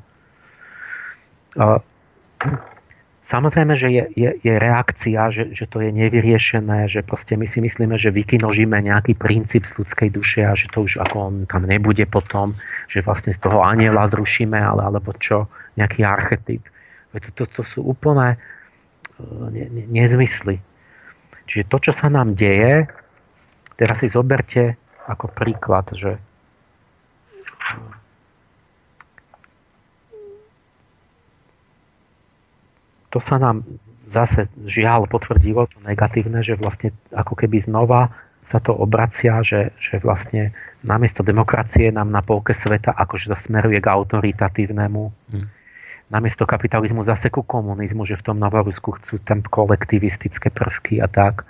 Samozrejme, 3.29 3.77
že 3.77 3.93
je, 3.93 4.05
je, 4.17 4.31
je 4.41 4.55
reakcia, 4.57 5.29
že, 5.29 5.53
že 5.53 5.69
to 5.69 5.85
je 5.85 5.93
nevyriešené, 5.93 6.89
že 6.89 7.05
proste 7.05 7.37
my 7.37 7.45
si 7.45 7.61
myslíme, 7.61 8.01
že 8.01 8.09
vykinožíme 8.09 8.81
nejaký 8.81 9.21
princíp 9.21 9.69
z 9.69 9.85
ľudskej 9.85 10.09
duše 10.09 10.49
a 10.49 10.57
že 10.57 10.73
to 10.73 10.89
už 10.89 10.97
ako 10.97 11.17
on 11.29 11.35
tam 11.45 11.69
nebude 11.69 12.09
potom, 12.09 12.57
že 12.89 13.05
vlastne 13.05 13.37
z 13.37 13.41
toho 13.45 13.61
aniela 13.61 14.09
zrušíme, 14.09 14.57
ale 14.57 14.81
alebo 14.81 15.13
čo, 15.13 15.45
nejaký 15.77 16.09
archetyp. 16.09 16.65
To, 17.13 17.29
to, 17.37 17.45
to 17.53 17.63
sú 17.69 17.85
úplné 17.85 18.41
e, 19.21 19.29
ne, 19.53 19.65
ne, 19.77 19.85
nezmysly. 19.93 20.65
Čiže 21.45 21.69
to, 21.69 21.77
čo 21.85 21.93
sa 21.93 22.09
nám 22.09 22.33
deje, 22.33 22.89
teraz 23.77 24.01
si 24.01 24.09
zoberte 24.09 24.81
ako 25.05 25.29
príklad, 25.37 25.85
že 25.93 26.17
to 33.09 33.19
sa 33.19 33.41
nám 33.41 33.65
zase 34.09 34.49
žiaľ 34.65 35.05
potvrdilo 35.05 35.69
to 35.69 35.79
negatívne, 35.85 36.41
že 36.41 36.57
vlastne 36.57 36.97
ako 37.13 37.37
keby 37.37 37.61
znova 37.61 38.09
sa 38.49 38.57
to 38.65 38.73
obracia, 38.73 39.45
že, 39.45 39.77
že 39.77 40.01
vlastne 40.01 40.57
namiesto 40.81 41.21
demokracie 41.21 41.93
nám 41.93 42.09
na 42.09 42.25
polke 42.25 42.57
sveta 42.57 42.97
akože 42.97 43.29
to 43.29 43.37
smeruje 43.37 43.77
k 43.85 43.93
autoritatívnemu. 43.93 45.13
Hmm. 45.13 45.47
Namiesto 46.09 46.49
kapitalizmu 46.49 47.05
zase 47.05 47.29
ku 47.29 47.45
komunizmu, 47.45 48.09
že 48.09 48.17
v 48.17 48.33
tom 48.33 48.41
Novorusku 48.41 48.97
chcú 48.97 49.21
tam 49.21 49.45
kolektivistické 49.45 50.49
prvky 50.49 51.05
a 51.05 51.09
tak. 51.13 51.45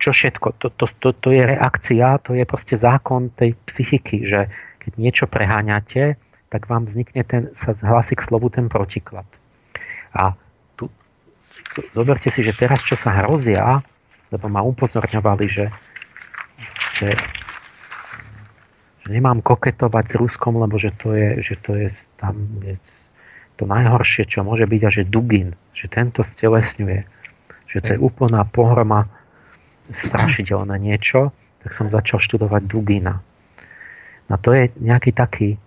čo 0.00 0.10
všetko, 0.16 0.56
to, 0.56 0.72
to, 0.72 0.88
to, 0.96 1.12
to 1.12 1.28
je 1.36 1.44
reakcia, 1.44 2.16
to 2.24 2.32
je 2.32 2.48
proste 2.48 2.80
zákon 2.80 3.28
tej 3.36 3.52
psychiky, 3.68 4.24
že 4.24 4.48
keď 4.80 4.92
niečo 4.96 5.24
preháňate, 5.28 6.16
tak 6.50 6.66
vám 6.66 6.90
vznikne 6.90 7.22
ten, 7.22 7.42
sa 7.54 7.72
hlási 7.78 8.18
k 8.18 8.26
slovu 8.26 8.50
ten 8.50 8.66
protiklad. 8.66 9.26
A 10.10 10.34
tu, 10.74 10.90
zoberte 11.94 12.26
si, 12.28 12.42
že 12.42 12.50
teraz, 12.50 12.82
čo 12.82 12.98
sa 12.98 13.14
hrozia, 13.22 13.86
lebo 14.34 14.50
ma 14.50 14.66
upozorňovali, 14.66 15.46
že, 15.46 15.66
že, 16.98 17.14
že 19.06 19.08
nemám 19.08 19.46
koketovať 19.46 20.04
s 20.10 20.14
Ruskom, 20.18 20.58
lebo 20.58 20.74
že 20.74 20.90
to 20.98 21.14
je, 21.14 21.38
že 21.38 21.54
to 21.62 21.78
je 21.78 21.88
tam 22.18 22.34
je 22.66 22.74
to 23.54 23.64
najhoršie, 23.70 24.26
čo 24.26 24.42
môže 24.42 24.66
byť, 24.66 24.82
a 24.82 24.90
že 24.90 25.02
Dugin, 25.06 25.54
že 25.70 25.86
tento 25.86 26.26
stelesňuje, 26.26 27.06
že 27.70 27.78
to 27.78 27.88
je 27.94 28.00
úplná 28.02 28.42
pohroma 28.42 29.06
strašidelné 29.94 30.80
niečo, 30.82 31.30
tak 31.62 31.76
som 31.76 31.92
začal 31.92 32.18
študovať 32.18 32.62
Dugina. 32.66 33.22
No 34.26 34.34
to 34.40 34.54
je 34.56 34.72
nejaký 34.80 35.14
taký 35.14 35.60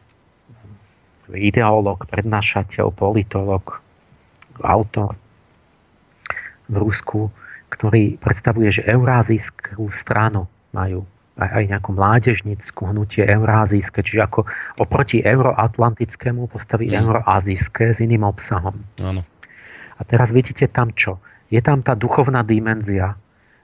ideológ, 1.32 2.04
prednášateľ, 2.12 2.92
politolog, 2.92 3.80
autor 4.60 5.16
v 6.68 6.76
Rusku, 6.78 7.32
ktorý 7.72 8.20
predstavuje, 8.22 8.70
že 8.70 8.86
eurázijskú 8.86 9.90
stranu 9.90 10.46
majú 10.76 11.08
aj, 11.42 11.50
aj 11.50 11.64
nejakú 11.74 11.92
mládežnickú 11.98 12.82
hnutie 12.94 13.26
eurázijské, 13.26 14.06
čiže 14.06 14.22
ako 14.22 14.46
oproti 14.78 15.26
euroatlantickému 15.26 16.46
postaví 16.46 16.94
mm. 16.94 16.98
euroazijské 17.02 17.94
s 17.94 17.98
iným 17.98 18.22
obsahom. 18.22 18.78
Áno. 19.02 19.26
A 19.98 20.02
teraz 20.06 20.30
vidíte 20.30 20.70
tam 20.70 20.94
čo? 20.94 21.18
Je 21.50 21.62
tam 21.62 21.82
tá 21.82 21.98
duchovná 21.98 22.42
dimenzia, 22.46 23.18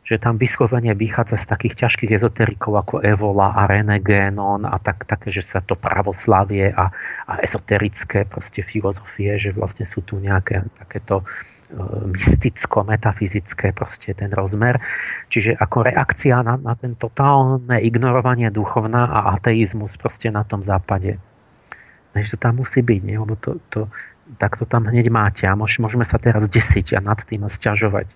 že 0.10 0.18
tam 0.18 0.42
vyslovene 0.42 0.98
vychádza 0.98 1.38
z 1.38 1.46
takých 1.46 1.86
ťažkých 1.86 2.18
ezoterikov 2.18 2.82
ako 2.82 3.06
Evola 3.06 3.54
a 3.54 3.70
René 3.70 4.02
Génon 4.02 4.66
a 4.66 4.82
tak, 4.82 5.06
také, 5.06 5.30
že 5.30 5.46
sa 5.46 5.62
to 5.62 5.78
pravoslavie 5.78 6.74
a, 6.74 6.90
a 7.30 7.34
ezoterické 7.46 8.26
proste 8.26 8.66
filozofie, 8.66 9.38
že 9.38 9.54
vlastne 9.54 9.86
sú 9.86 10.02
tu 10.02 10.18
nejaké 10.18 10.66
takéto 10.82 11.22
e, 11.22 11.26
mysticko-metafyzické 12.10 13.70
proste 13.78 14.18
ten 14.18 14.34
rozmer. 14.34 14.82
Čiže 15.30 15.62
ako 15.62 15.86
reakcia 15.94 16.42
na, 16.42 16.58
na 16.58 16.74
ten 16.74 16.98
totálne 16.98 17.78
ignorovanie 17.78 18.50
duchovná 18.50 19.14
a 19.14 19.38
ateizmus 19.38 19.94
proste 19.94 20.34
na 20.34 20.42
tom 20.42 20.66
západe. 20.66 21.22
Než 22.18 22.34
to 22.34 22.38
tam 22.42 22.58
musí 22.58 22.82
byť, 22.82 23.02
nie? 23.06 23.22
lebo 23.22 23.38
to, 23.38 23.62
to, 23.70 23.86
tak 24.42 24.58
to 24.58 24.66
tam 24.66 24.90
hneď 24.90 25.14
máte 25.14 25.46
a 25.46 25.54
môžeme 25.54 26.02
sa 26.02 26.18
teraz 26.18 26.50
desiť 26.50 26.98
a 26.98 27.00
nad 27.06 27.22
tým 27.22 27.46
a 27.46 27.50
sťažovať. 27.54 28.10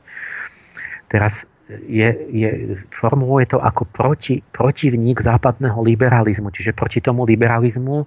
Teraz 1.14 1.46
je, 1.70 2.10
je, 2.32 2.50
formuluje 2.92 3.56
to 3.56 3.60
ako 3.60 3.88
proti, 3.88 4.44
protivník 4.44 5.24
západného 5.24 5.80
liberalizmu. 5.80 6.52
Čiže 6.52 6.76
proti 6.76 7.00
tomu 7.00 7.24
liberalizmu 7.24 8.04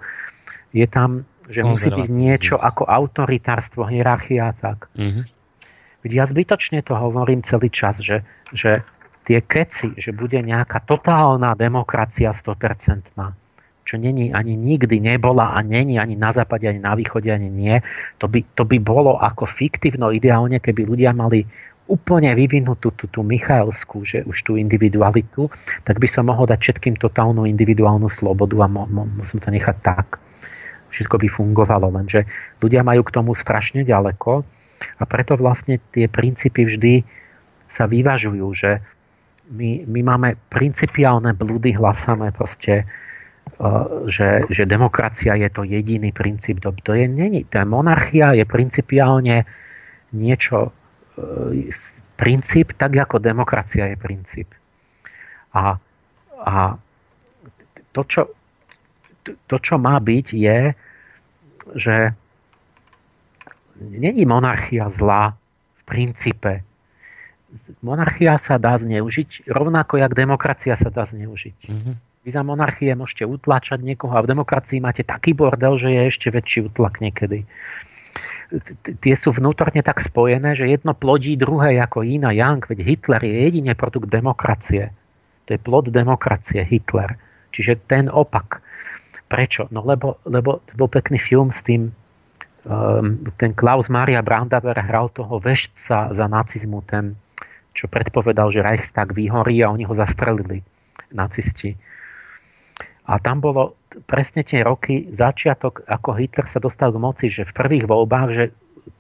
je 0.77 0.87
tam, 0.87 1.25
že 1.49 1.65
musí 1.65 1.89
byť 1.89 2.09
niečo 2.11 2.57
ako 2.59 2.85
autoritárstvo, 2.85 3.87
hierarchia 3.89 4.51
a 4.51 4.55
tak. 4.55 4.91
Uh-huh. 4.93 5.25
Ja 6.07 6.29
zbytočne 6.29 6.85
to 6.87 6.95
hovorím 6.95 7.43
celý 7.43 7.73
čas, 7.73 7.99
že, 7.99 8.23
že 8.55 8.87
tie 9.27 9.43
keci, 9.43 9.97
že 9.99 10.15
bude 10.15 10.39
nejaká 10.39 10.87
totálna 10.87 11.59
demokracia 11.59 12.31
100%, 12.31 13.11
čo 13.87 13.95
není 13.99 14.31
ani 14.35 14.55
nikdy 14.55 15.03
nebola 15.03 15.55
a 15.55 15.63
není 15.63 15.99
ani 15.99 16.15
na 16.15 16.31
západe, 16.35 16.67
ani 16.67 16.83
na 16.83 16.95
východe, 16.95 17.31
ani 17.31 17.51
nie, 17.51 17.79
to 18.19 18.27
by, 18.31 18.43
to 18.55 18.63
by 18.67 18.79
bolo 18.83 19.19
ako 19.19 19.47
fiktívno 19.47 20.11
ideálne, 20.11 20.59
keby 20.59 20.87
ľudia 20.87 21.11
mali 21.15 21.47
úplne 21.87 22.35
vyvinutú 22.35 22.91
tú, 22.99 23.07
tú 23.07 23.23
Michaelskú, 23.23 24.03
že 24.03 24.27
už 24.27 24.43
tú 24.43 24.59
individualitu, 24.59 25.47
tak 25.87 26.03
by 26.03 26.09
som 26.11 26.27
mohol 26.27 26.51
dať 26.51 26.59
všetkým 26.59 26.99
totálnu 26.99 27.47
individuálnu 27.47 28.11
slobodu 28.11 28.67
a 28.67 28.69
mo, 28.71 28.85
musím 28.91 29.39
to 29.39 29.55
nechať 29.55 29.77
tak. 29.87 30.19
Všetko 30.91 31.19
by 31.23 31.29
fungovalo, 31.31 31.87
lenže 31.95 32.27
ľudia 32.59 32.83
majú 32.83 33.07
k 33.07 33.15
tomu 33.15 33.35
strašne 33.39 33.87
ďaleko 33.87 34.43
a 34.99 35.03
preto 35.07 35.39
vlastne 35.39 35.79
tie 35.95 36.11
princípy 36.11 36.67
vždy 36.67 36.95
sa 37.71 37.87
vyvažujú, 37.87 38.47
že 38.55 38.83
my, 39.47 39.87
my 39.87 40.01
máme 40.03 40.29
principiálne 40.51 41.31
blúdy, 41.39 41.71
hlasáme 41.79 42.35
proste, 42.35 42.83
uh, 42.83 44.11
že, 44.11 44.43
že 44.51 44.67
demokracia 44.67 45.39
je 45.39 45.47
to 45.55 45.63
jediný 45.63 46.11
princíp. 46.11 46.59
To, 46.67 46.93
je, 46.99 47.07
není. 47.07 47.47
Tá 47.47 47.63
monarchia 47.63 48.35
je 48.35 48.43
principiálne 48.43 49.47
niečo 50.11 50.75
E, 50.75 50.76
princíp, 52.17 52.73
tak 52.77 52.97
ako 52.97 53.21
demokracia 53.21 53.93
je 53.93 53.97
princíp. 53.97 54.49
A, 55.57 55.81
a 56.37 56.57
to, 57.93 58.03
čo, 58.05 58.23
to, 59.25 59.57
čo 59.57 59.81
má 59.81 59.97
byť, 59.97 60.27
je, 60.37 60.61
že 61.77 61.97
není 63.81 64.29
monarchia 64.29 64.93
zlá 64.93 65.37
v 65.77 65.83
princípe. 65.89 66.53
Monarchia 67.81 68.37
sa 68.37 68.61
dá 68.61 68.77
zneužiť, 68.77 69.49
rovnako 69.49 69.97
jak 69.97 70.13
demokracia 70.13 70.77
sa 70.77 70.93
dá 70.93 71.09
zneužiť. 71.09 71.59
Mm-hmm. 71.73 71.95
Vy 72.27 72.31
za 72.35 72.43
monarchie 72.43 72.93
môžete 72.99 73.23
utlačať 73.23 73.81
niekoho 73.81 74.13
a 74.13 74.25
v 74.25 74.35
demokracii 74.35 74.83
máte 74.83 75.07
taký 75.07 75.33
bordel, 75.33 75.79
že 75.79 75.95
je 75.95 76.03
ešte 76.11 76.29
väčší 76.29 76.69
utlak 76.69 76.99
niekedy 76.99 77.47
tie 79.03 79.15
sú 79.19 79.35
vnútorne 79.35 79.83
tak 79.83 79.99
spojené, 79.99 80.55
že 80.55 80.71
jedno 80.71 80.95
plodí 80.95 81.35
druhé 81.35 81.83
ako 81.83 82.07
Ina 82.07 82.31
Yang, 82.31 82.71
veď 82.71 82.79
Hitler 82.87 83.23
je 83.27 83.37
jedine 83.51 83.73
produkt 83.75 84.07
demokracie. 84.07 84.95
To 85.47 85.55
je 85.55 85.61
plod 85.63 85.91
demokracie, 85.91 86.63
Hitler. 86.67 87.19
Čiže 87.55 87.87
ten 87.87 88.11
opak. 88.11 88.63
Prečo? 89.27 89.67
No 89.75 89.83
lebo, 89.83 90.23
lebo 90.27 90.63
to 90.67 90.73
bol 90.79 90.87
pekný 90.87 91.19
film 91.19 91.51
s 91.51 91.63
tým, 91.67 91.91
um, 92.67 93.27
ten 93.39 93.55
Klaus 93.55 93.91
Maria 93.91 94.23
Brandauer 94.23 94.79
hral 94.79 95.11
toho 95.11 95.43
veštca 95.43 96.15
za 96.15 96.27
nacizmu, 96.27 96.83
ten, 96.87 97.19
čo 97.75 97.91
predpovedal, 97.91 98.55
že 98.55 98.63
Reichstag 98.63 99.15
vyhorí 99.15 99.63
a 99.67 99.71
oni 99.75 99.83
ho 99.87 99.95
zastrelili, 99.95 100.63
nacisti. 101.11 101.75
A 103.07 103.19
tam 103.19 103.43
bolo 103.43 103.79
presne 104.05 104.45
tie 104.45 104.61
roky, 104.61 105.09
začiatok, 105.09 105.89
ako 105.89 106.13
Hitler 106.21 106.45
sa 106.45 106.61
dostal 106.61 106.93
k 106.93 107.01
moci, 107.01 107.27
že 107.33 107.49
v 107.49 107.57
prvých 107.57 107.85
voľbách, 107.89 108.29
že 108.35 108.45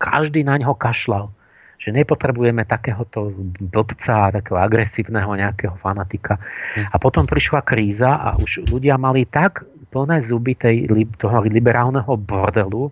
každý 0.00 0.42
na 0.42 0.56
ňo 0.56 0.72
kašľal. 0.72 1.28
Že 1.76 1.92
nepotrebujeme 2.02 2.64
takéhoto 2.64 3.36
blbca, 3.60 4.32
takého 4.32 4.56
agresívneho 4.56 5.28
nejakého 5.36 5.76
fanatika. 5.76 6.40
A 6.88 6.96
potom 6.96 7.28
prišla 7.28 7.60
kríza 7.60 8.16
a 8.16 8.32
už 8.40 8.72
ľudia 8.72 8.96
mali 8.96 9.28
tak 9.28 9.68
plné 9.92 10.24
zuby 10.24 10.56
tej, 10.56 10.88
toho 11.20 11.44
liberálneho 11.44 12.16
bordelu 12.16 12.88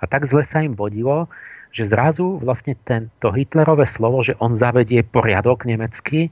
a 0.00 0.04
tak 0.08 0.26
zle 0.26 0.42
sa 0.42 0.64
im 0.64 0.74
vodilo, 0.74 1.30
že 1.72 1.88
zrazu 1.88 2.36
vlastne 2.42 2.76
ten, 2.84 3.08
to 3.22 3.32
Hitlerové 3.32 3.88
slovo, 3.88 4.20
že 4.20 4.36
on 4.42 4.52
zavedie 4.52 5.06
poriadok 5.06 5.64
nemecký, 5.64 6.28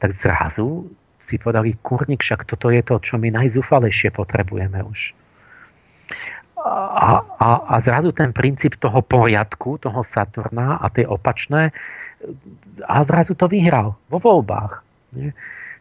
tak 0.00 0.16
zrazu 0.16 0.88
si 1.30 1.38
povedali, 1.38 1.78
kurník, 1.78 2.26
však 2.26 2.42
toto 2.42 2.74
je 2.74 2.82
to, 2.82 2.98
čo 2.98 3.14
my 3.14 3.30
najzúfalejšie 3.30 4.10
potrebujeme 4.10 4.82
už. 4.82 5.14
A, 6.60 7.22
a, 7.22 7.48
a 7.70 7.74
zrazu 7.80 8.12
ten 8.12 8.34
princíp 8.34 8.76
toho 8.76 9.00
poriadku, 9.00 9.80
toho 9.80 10.02
Saturna 10.02 10.76
a 10.82 10.90
tie 10.90 11.06
opačné, 11.06 11.72
a 12.84 13.00
zrazu 13.06 13.32
to 13.32 13.48
vyhral 13.48 13.96
vo 14.12 14.18
voľbách. 14.20 14.84
Nie? 15.16 15.32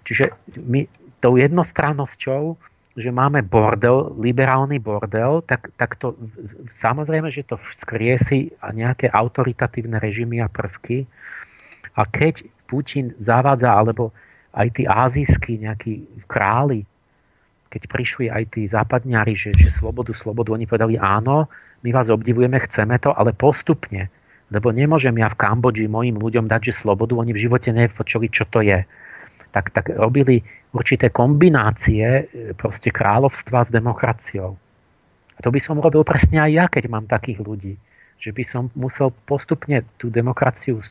Čiže 0.08 0.32
my 0.56 0.88
tou 1.20 1.36
jednostrannosťou, 1.36 2.56
že 2.96 3.12
máme 3.12 3.44
bordel, 3.44 4.16
liberálny 4.16 4.80
bordel, 4.80 5.44
tak, 5.44 5.72
tak 5.76 6.00
to 6.00 6.16
samozrejme, 6.72 7.28
že 7.28 7.44
to 7.48 7.60
skriesi 7.76 8.56
nejaké 8.72 9.12
autoritatívne 9.12 10.00
režimy 10.00 10.40
a 10.40 10.48
prvky. 10.48 11.04
A 12.00 12.08
keď 12.08 12.48
Putin 12.72 13.12
zavádza, 13.20 13.72
alebo 13.72 14.16
aj 14.54 14.68
tí 14.78 14.84
azijskí 14.86 15.62
nejakí 15.62 16.26
králi, 16.26 16.86
keď 17.70 17.82
prišli 17.86 18.26
aj 18.34 18.58
tí 18.58 18.66
západňari, 18.66 19.38
že, 19.38 19.54
že 19.54 19.70
slobodu, 19.70 20.10
slobodu, 20.14 20.58
oni 20.58 20.66
povedali 20.66 20.98
áno, 20.98 21.46
my 21.86 21.90
vás 21.94 22.10
obdivujeme, 22.10 22.58
chceme 22.66 22.98
to, 22.98 23.14
ale 23.14 23.32
postupne. 23.32 24.10
Lebo 24.50 24.74
nemôžem 24.74 25.14
ja 25.22 25.30
v 25.30 25.38
Kambodži 25.38 25.86
mojim 25.86 26.18
ľuďom 26.18 26.50
dať, 26.50 26.74
že 26.74 26.82
slobodu, 26.82 27.14
oni 27.14 27.32
v 27.38 27.44
živote 27.46 27.70
nepočuli, 27.70 28.34
čo 28.34 28.50
to 28.50 28.66
je. 28.66 28.82
Tak, 29.54 29.70
tak 29.70 29.94
robili 29.94 30.42
určité 30.74 31.14
kombinácie 31.14 32.06
e, 32.06 32.24
proste 32.58 32.90
kráľovstva 32.90 33.66
s 33.66 33.70
demokraciou. 33.70 34.58
A 35.38 35.40
to 35.46 35.54
by 35.54 35.62
som 35.62 35.78
robil 35.78 36.02
presne 36.02 36.42
aj 36.42 36.52
ja, 36.52 36.66
keď 36.66 36.90
mám 36.90 37.06
takých 37.06 37.42
ľudí 37.46 37.74
že 38.20 38.36
by 38.36 38.44
som 38.44 38.68
musel 38.76 39.16
postupne 39.26 39.80
tú 39.96 40.12
demokraciu 40.12 40.84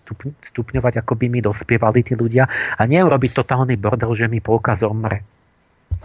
stupňovať, 0.49 1.05
ako 1.05 1.13
by 1.13 1.27
mi 1.29 1.41
dospievali 1.45 2.01
tí 2.01 2.17
ľudia 2.17 2.49
a 2.77 2.83
neurobiť 2.89 3.37
totálny 3.37 3.77
bordel, 3.77 4.17
že 4.17 4.27
mi 4.33 4.41
polka 4.41 4.73
zomre. 4.73 5.21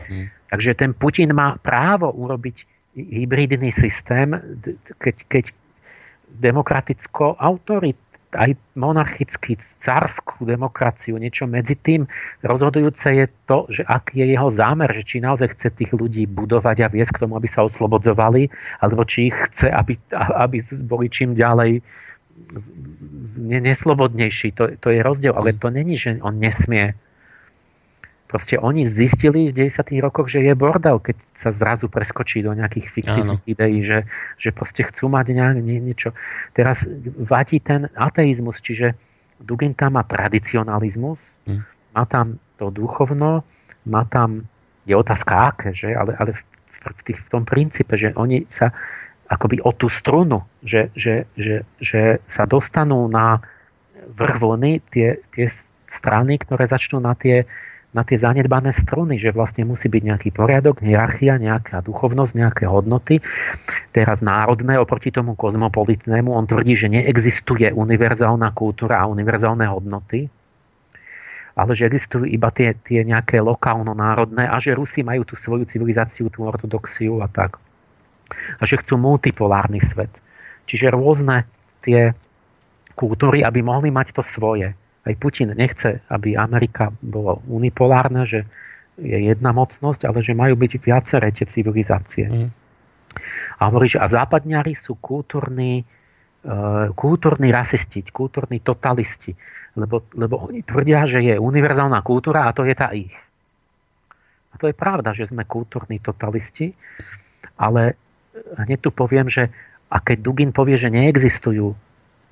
Hmm. 0.03 0.27
Takže 0.51 0.75
ten 0.75 0.91
Putin 0.91 1.31
má 1.31 1.55
právo 1.63 2.11
urobiť 2.11 2.67
hybridný 2.93 3.73
systém, 3.73 4.35
keď, 5.01 5.15
keď 5.31 5.45
demokraticko 6.29 7.39
autorit, 7.39 7.97
aj 8.35 8.57
monarchický, 8.77 9.57
carskú 9.81 10.45
demokraciu, 10.45 11.17
niečo 11.17 11.45
medzi 11.45 11.77
tým. 11.77 12.09
Rozhodujúce 12.41 13.07
je 13.13 13.25
to, 13.45 13.69
že 13.69 13.83
ak 13.85 14.13
je 14.13 14.25
jeho 14.25 14.49
zámer, 14.49 14.89
že 14.91 15.03
či 15.05 15.17
naozaj 15.23 15.53
chce 15.57 15.69
tých 15.73 15.91
ľudí 15.93 16.25
budovať 16.29 16.77
a 16.85 16.91
viesť 16.91 17.17
k 17.17 17.21
tomu, 17.27 17.37
aby 17.37 17.47
sa 17.47 17.65
oslobodzovali, 17.65 18.49
alebo 18.81 19.05
či 19.05 19.29
ich 19.29 19.37
chce, 19.51 19.69
aby, 19.69 19.97
aby 20.15 20.57
boli 20.85 21.07
čím 21.07 21.37
ďalej 21.37 21.81
neslobodnejší. 23.43 24.57
To, 24.57 24.73
to 24.77 24.87
je 24.89 24.99
rozdiel, 25.05 25.33
ale 25.37 25.53
to 25.53 25.69
není, 25.69 25.97
že 25.97 26.17
on 26.21 26.41
nesmie 26.41 26.97
Proste 28.27 28.57
oni 28.57 28.89
zistili 28.89 29.53
v 29.53 29.69
90. 29.69 29.93
rokoch, 30.01 30.25
že 30.25 30.41
je 30.41 30.57
bordel, 30.57 30.97
keď 30.97 31.21
sa 31.37 31.53
zrazu 31.53 31.85
preskočí 31.85 32.41
do 32.41 32.49
nejakých 32.57 32.87
fiktívnych 32.89 33.45
ideí, 33.45 33.85
že, 33.85 34.09
že 34.41 34.49
proste 34.49 34.81
chcú 34.81 35.05
mať 35.05 35.37
nejak, 35.37 35.61
nie, 35.61 35.77
niečo. 35.77 36.17
Teraz 36.57 36.89
vadí 37.19 37.61
ten 37.61 37.93
ateizmus, 37.93 38.57
čiže 38.57 38.97
Dugin 39.37 39.77
tam 39.77 39.99
má 39.99 40.03
tradicionalizmus, 40.07 41.37
hmm. 41.45 41.61
má 41.93 42.03
tam 42.09 42.41
to 42.57 42.73
duchovno, 42.73 43.45
má 43.85 44.07
tam, 44.07 44.49
je 44.87 44.95
otázka 44.95 45.53
aké, 45.53 45.69
že? 45.75 45.93
ale, 45.93 46.15
ale 46.17 46.33
v, 46.33 46.41
v, 46.89 47.01
tých, 47.05 47.19
v 47.21 47.29
tom 47.29 47.43
princípe, 47.45 47.93
že 47.99 48.15
oni 48.17 48.47
sa 48.49 48.71
akoby 49.29 49.61
o 49.61 49.71
tú 49.75 49.87
strunu, 49.91 50.43
že, 50.63 50.89
že, 50.95 51.29
že, 51.35 51.63
že 51.79 52.23
sa 52.27 52.43
dostanú 52.49 53.07
na 53.07 53.43
vrch 54.15 54.37
vlny 54.39 54.73
tie, 54.91 55.19
tie 55.31 55.47
strany, 55.89 56.41
ktoré 56.41 56.67
začnú 56.67 56.99
na 56.99 57.15
tie 57.15 57.47
na 57.93 58.01
tie 58.01 58.17
zanedbané 58.17 58.73
struny, 58.73 59.21
že 59.21 59.29
vlastne 59.29 59.69
musí 59.69 59.85
byť 59.85 60.03
nejaký 60.03 60.29
poriadok, 60.33 60.81
hierarchia, 60.81 61.37
nejaká 61.37 61.85
duchovnosť, 61.85 62.33
nejaké 62.33 62.65
hodnoty. 62.65 63.21
Teraz 63.93 64.25
národné 64.25 64.81
oproti 64.81 65.13
tomu 65.13 65.37
kozmopolitnému, 65.37 66.33
on 66.33 66.49
tvrdí, 66.49 66.73
že 66.73 66.89
neexistuje 66.89 67.69
univerzálna 67.69 68.49
kultúra 68.57 69.05
a 69.05 69.09
univerzálne 69.09 69.69
hodnoty, 69.69 70.25
ale 71.53 71.71
že 71.77 71.85
existujú 71.85 72.25
iba 72.25 72.49
tie, 72.49 72.73
tie 72.81 73.05
nejaké 73.05 73.37
lokálno-národné 73.37 74.49
a 74.49 74.57
že 74.57 74.73
Rusi 74.73 75.05
majú 75.05 75.21
tú 75.21 75.37
svoju 75.37 75.69
civilizáciu, 75.69 76.33
tú 76.33 76.49
ortodoxiu 76.49 77.21
a 77.21 77.29
tak. 77.29 77.61
A 78.57 78.65
že 78.65 78.81
chcú 78.81 78.97
multipolárny 78.97 79.77
svet. 79.77 80.09
Čiže 80.65 80.97
rôzne 80.97 81.45
tie 81.85 82.17
kultúry, 82.97 83.45
aby 83.45 83.61
mohli 83.61 83.93
mať 83.93 84.17
to 84.17 84.25
svoje 84.25 84.73
aj 85.03 85.13
Putin 85.19 85.51
nechce, 85.51 85.99
aby 86.07 86.39
Amerika 86.39 86.91
bola 87.03 87.35
unipolárna, 87.47 88.23
že 88.23 88.47
je 88.95 89.17
jedna 89.19 89.51
mocnosť, 89.51 90.05
ale 90.07 90.21
že 90.21 90.37
majú 90.37 90.55
byť 90.55 90.71
viaceré 90.79 91.33
tie 91.33 91.49
civilizácie. 91.49 92.29
Mm. 92.29 92.49
A 93.57 93.61
hovorí, 93.67 93.89
že 93.89 93.99
a 93.99 94.07
západňari 94.07 94.73
sú 94.77 94.97
kultúrni 94.97 95.83
kultúrni 96.93 97.55
rasisti, 97.55 98.03
kultúrni 98.03 98.59
totalisti, 98.59 99.31
lebo, 99.79 100.03
lebo 100.11 100.51
oni 100.51 100.59
tvrdia, 100.59 101.07
že 101.07 101.23
je 101.23 101.39
univerzálna 101.39 102.03
kultúra 102.03 102.51
a 102.51 102.55
to 102.55 102.67
je 102.67 102.75
tá 102.75 102.91
ich. 102.91 103.15
A 104.51 104.55
to 104.59 104.67
je 104.67 104.75
pravda, 104.75 105.15
že 105.15 105.31
sme 105.31 105.47
kultúrni 105.47 106.03
totalisti, 106.03 106.75
ale 107.55 107.95
hneď 108.59 108.79
tu 108.83 108.89
poviem, 108.91 109.31
že 109.31 109.49
a 109.87 110.03
keď 110.03 110.17
Dugin 110.19 110.51
povie, 110.51 110.75
že 110.75 110.91
neexistujú 110.91 111.73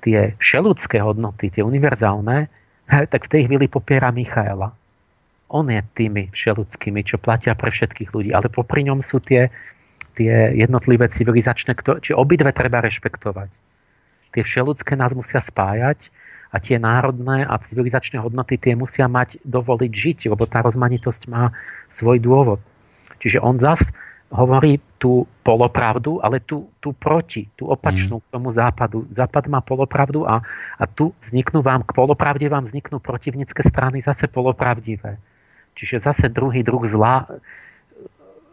tie 0.04 0.36
všeludské 0.36 1.00
hodnoty, 1.00 1.48
tie 1.48 1.64
univerzálne, 1.64 2.52
tak 2.92 3.26
v 3.26 3.32
tej 3.32 3.42
chvíli 3.48 3.66
popiera 3.72 4.12
Michaela. 4.12 4.76
On 5.48 5.64
je 5.68 5.80
tými 5.96 6.28
všeludskými, 6.32 7.04
čo 7.04 7.20
platia 7.20 7.56
pre 7.56 7.72
všetkých 7.72 8.12
ľudí, 8.12 8.30
ale 8.32 8.52
popri 8.52 8.84
ňom 8.88 9.00
sú 9.00 9.20
tie, 9.20 9.48
tie 10.16 10.52
jednotlivé 10.56 11.08
civilizačné, 11.12 11.76
či 12.00 12.12
obidve 12.12 12.52
treba 12.52 12.84
rešpektovať 12.84 13.62
tie 14.32 14.42
všeludské 14.42 14.96
nás 14.96 15.12
musia 15.12 15.38
spájať 15.38 16.08
a 16.52 16.60
tie 16.60 16.80
národné 16.80 17.44
a 17.44 17.60
civilizačné 17.60 18.20
hodnoty 18.20 18.56
tie 18.56 18.72
musia 18.76 19.08
mať 19.08 19.40
dovoliť 19.44 19.92
žiť, 19.92 20.18
lebo 20.32 20.48
tá 20.48 20.64
rozmanitosť 20.64 21.28
má 21.28 21.52
svoj 21.92 22.20
dôvod. 22.20 22.60
Čiže 23.20 23.40
on 23.40 23.60
zas 23.60 23.92
hovorí 24.32 24.80
tú 24.96 25.28
polopravdu, 25.44 26.24
ale 26.24 26.40
tú, 26.40 26.72
tú 26.80 26.96
proti, 26.96 27.52
tú 27.52 27.68
opačnú 27.68 28.18
mm. 28.18 28.22
k 28.24 28.30
tomu 28.32 28.48
západu. 28.48 29.04
Západ 29.12 29.44
má 29.52 29.60
polopravdu 29.60 30.24
a, 30.24 30.40
a 30.80 30.84
tu 30.88 31.12
vzniknú 31.28 31.60
vám, 31.60 31.84
k 31.84 31.92
polopravde 31.92 32.48
vám 32.48 32.64
vzniknú 32.64 32.96
protivnícke 32.96 33.60
strany 33.60 34.00
zase 34.00 34.26
polopravdivé. 34.32 35.20
Čiže 35.76 36.08
zase 36.08 36.32
druhý 36.32 36.64
druh 36.64 36.80
zla, 36.88 37.28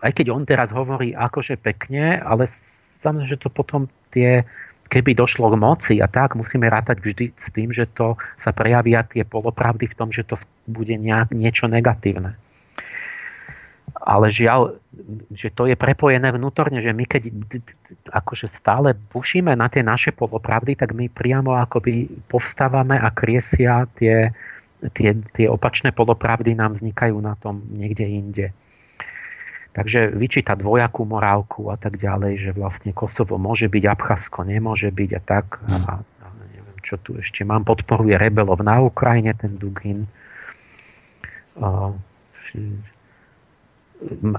aj 0.04 0.12
keď 0.20 0.26
on 0.36 0.44
teraz 0.44 0.76
hovorí 0.76 1.16
akože 1.16 1.56
pekne, 1.60 2.20
ale 2.20 2.52
samozrejme, 3.00 3.32
že 3.32 3.40
to 3.40 3.48
potom 3.48 3.88
tie 4.12 4.44
keby 4.90 5.14
došlo 5.14 5.54
k 5.54 5.56
moci 5.62 5.96
a 6.02 6.10
tak, 6.10 6.34
musíme 6.34 6.66
rátať 6.66 6.98
vždy 7.00 7.26
s 7.38 7.48
tým, 7.54 7.70
že 7.70 7.86
to 7.94 8.18
sa 8.42 8.50
prejavia 8.50 9.06
tie 9.06 9.22
polopravdy 9.22 9.86
v 9.86 9.96
tom, 9.96 10.10
že 10.10 10.26
to 10.26 10.36
bude 10.66 10.92
nejak, 10.98 11.30
niečo 11.30 11.70
negatívne. 11.70 12.34
Ale 13.96 14.30
žiaľ, 14.30 14.78
že 15.34 15.50
to 15.54 15.66
je 15.66 15.74
prepojené 15.74 16.30
vnútorne, 16.36 16.84
že 16.84 16.94
my 16.94 17.06
keď 17.08 17.34
akože 18.12 18.52
stále 18.52 18.94
pušíme 19.14 19.54
na 19.56 19.72
tie 19.72 19.82
naše 19.82 20.12
polopravdy, 20.12 20.76
tak 20.78 20.94
my 20.94 21.10
priamo 21.10 21.56
akoby 21.58 22.10
povstávame 22.30 23.00
a 23.00 23.10
kriesia 23.10 23.88
tie, 23.98 24.34
tie, 24.94 25.16
tie 25.34 25.48
opačné 25.48 25.96
polopravdy 25.96 26.54
nám 26.54 26.78
vznikajú 26.78 27.18
na 27.20 27.34
tom 27.40 27.64
niekde 27.72 28.06
inde. 28.06 28.48
Takže 29.70 30.12
vyčíta 30.12 30.58
dvojakú 30.58 31.06
morálku 31.06 31.70
a 31.70 31.78
tak 31.78 32.02
ďalej, 32.02 32.50
že 32.50 32.52
vlastne 32.58 32.92
Kosovo 32.92 33.38
môže 33.38 33.70
byť, 33.70 33.84
Abcházsko 33.86 34.44
nemôže 34.44 34.90
byť 34.90 35.10
a 35.14 35.22
tak. 35.22 35.62
A, 35.70 35.78
hmm. 35.78 35.86
a 36.20 36.26
neviem, 36.52 36.78
čo 36.82 36.98
tu 36.98 37.16
ešte 37.16 37.46
mám. 37.46 37.64
Podporuje 37.64 38.18
rebelov 38.18 38.60
na 38.66 38.82
Ukrajine, 38.82 39.38
ten 39.38 39.56
Dugin. 39.62 40.10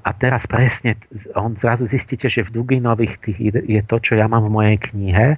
A 0.00 0.10
teraz 0.16 0.48
presne, 0.48 0.96
on 1.36 1.52
zrazu 1.52 1.84
zistíte, 1.84 2.32
že 2.32 2.48
v 2.48 2.54
Duginových 2.56 3.20
tých 3.20 3.38
je 3.52 3.82
to, 3.84 3.96
čo 4.00 4.16
ja 4.16 4.24
mám 4.24 4.48
v 4.48 4.54
mojej 4.56 4.78
knihe. 4.80 5.36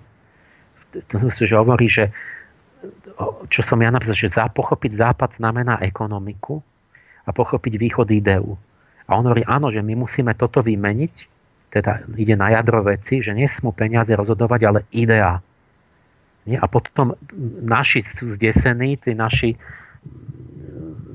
To 1.10 1.26
si, 1.26 1.42
že 1.42 1.58
hovorí, 1.58 1.90
že 1.90 2.14
čo 3.50 3.60
som 3.62 3.78
ja 3.82 3.90
napísal, 3.90 4.14
že 4.14 4.30
pochopiť 4.30 4.92
západ 4.94 5.38
znamená 5.38 5.82
ekonomiku 5.82 6.62
a 7.26 7.30
pochopiť 7.30 7.78
východ 7.78 8.08
ideu. 8.14 8.58
A 9.06 9.18
on 9.18 9.26
hovorí, 9.26 9.42
áno, 9.46 9.70
že 9.70 9.82
my 9.82 9.94
musíme 9.98 10.34
toto 10.38 10.62
vymeniť, 10.62 11.14
teda 11.72 12.06
ide 12.18 12.36
na 12.36 12.52
jadro 12.52 12.84
veci, 12.84 13.24
že 13.24 13.32
nesmú 13.34 13.72
peniaze 13.72 14.12
rozhodovať, 14.12 14.60
ale 14.66 14.80
ideá. 14.92 15.40
Nie? 16.46 16.58
A 16.58 16.66
potom 16.66 17.14
naši 17.62 18.02
sú 18.02 18.34
zdesení, 18.34 18.98
tí 18.98 19.14
naši 19.14 19.56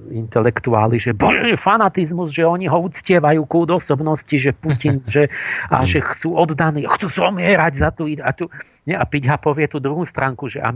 intelektuáli, 0.10 0.98
že 0.98 1.12
bože, 1.12 1.60
fanatizmus, 1.60 2.32
že 2.32 2.48
oni 2.48 2.68
ho 2.68 2.88
uctievajú 2.88 3.44
kúd 3.46 3.76
osobnosti, 3.76 4.34
že 4.34 4.52
Putin, 4.56 5.04
že, 5.16 5.28
a 5.72 5.84
že 5.84 6.02
chcú 6.02 6.36
oddaní, 6.36 6.88
chcú 6.88 7.08
zomierať 7.12 7.74
za 7.78 7.90
tú 7.92 8.08
a, 8.24 8.32
tu, 8.32 8.48
nie? 8.88 8.96
a 8.96 9.04
Piťha 9.04 9.38
povie 9.40 9.68
tú 9.68 9.84
druhú 9.84 10.08
stránku, 10.08 10.48
že 10.48 10.64
a, 10.64 10.76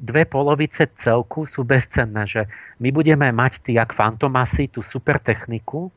dve 0.00 0.24
polovice 0.24 0.88
celku 0.96 1.44
sú 1.44 1.62
bezcenné, 1.62 2.24
že 2.26 2.42
my 2.80 2.88
budeme 2.90 3.28
mať 3.30 3.62
ty 3.62 3.70
jak 3.76 3.92
fantomasy, 3.92 4.72
tú 4.72 4.80
super 4.82 5.20
techniku, 5.20 5.92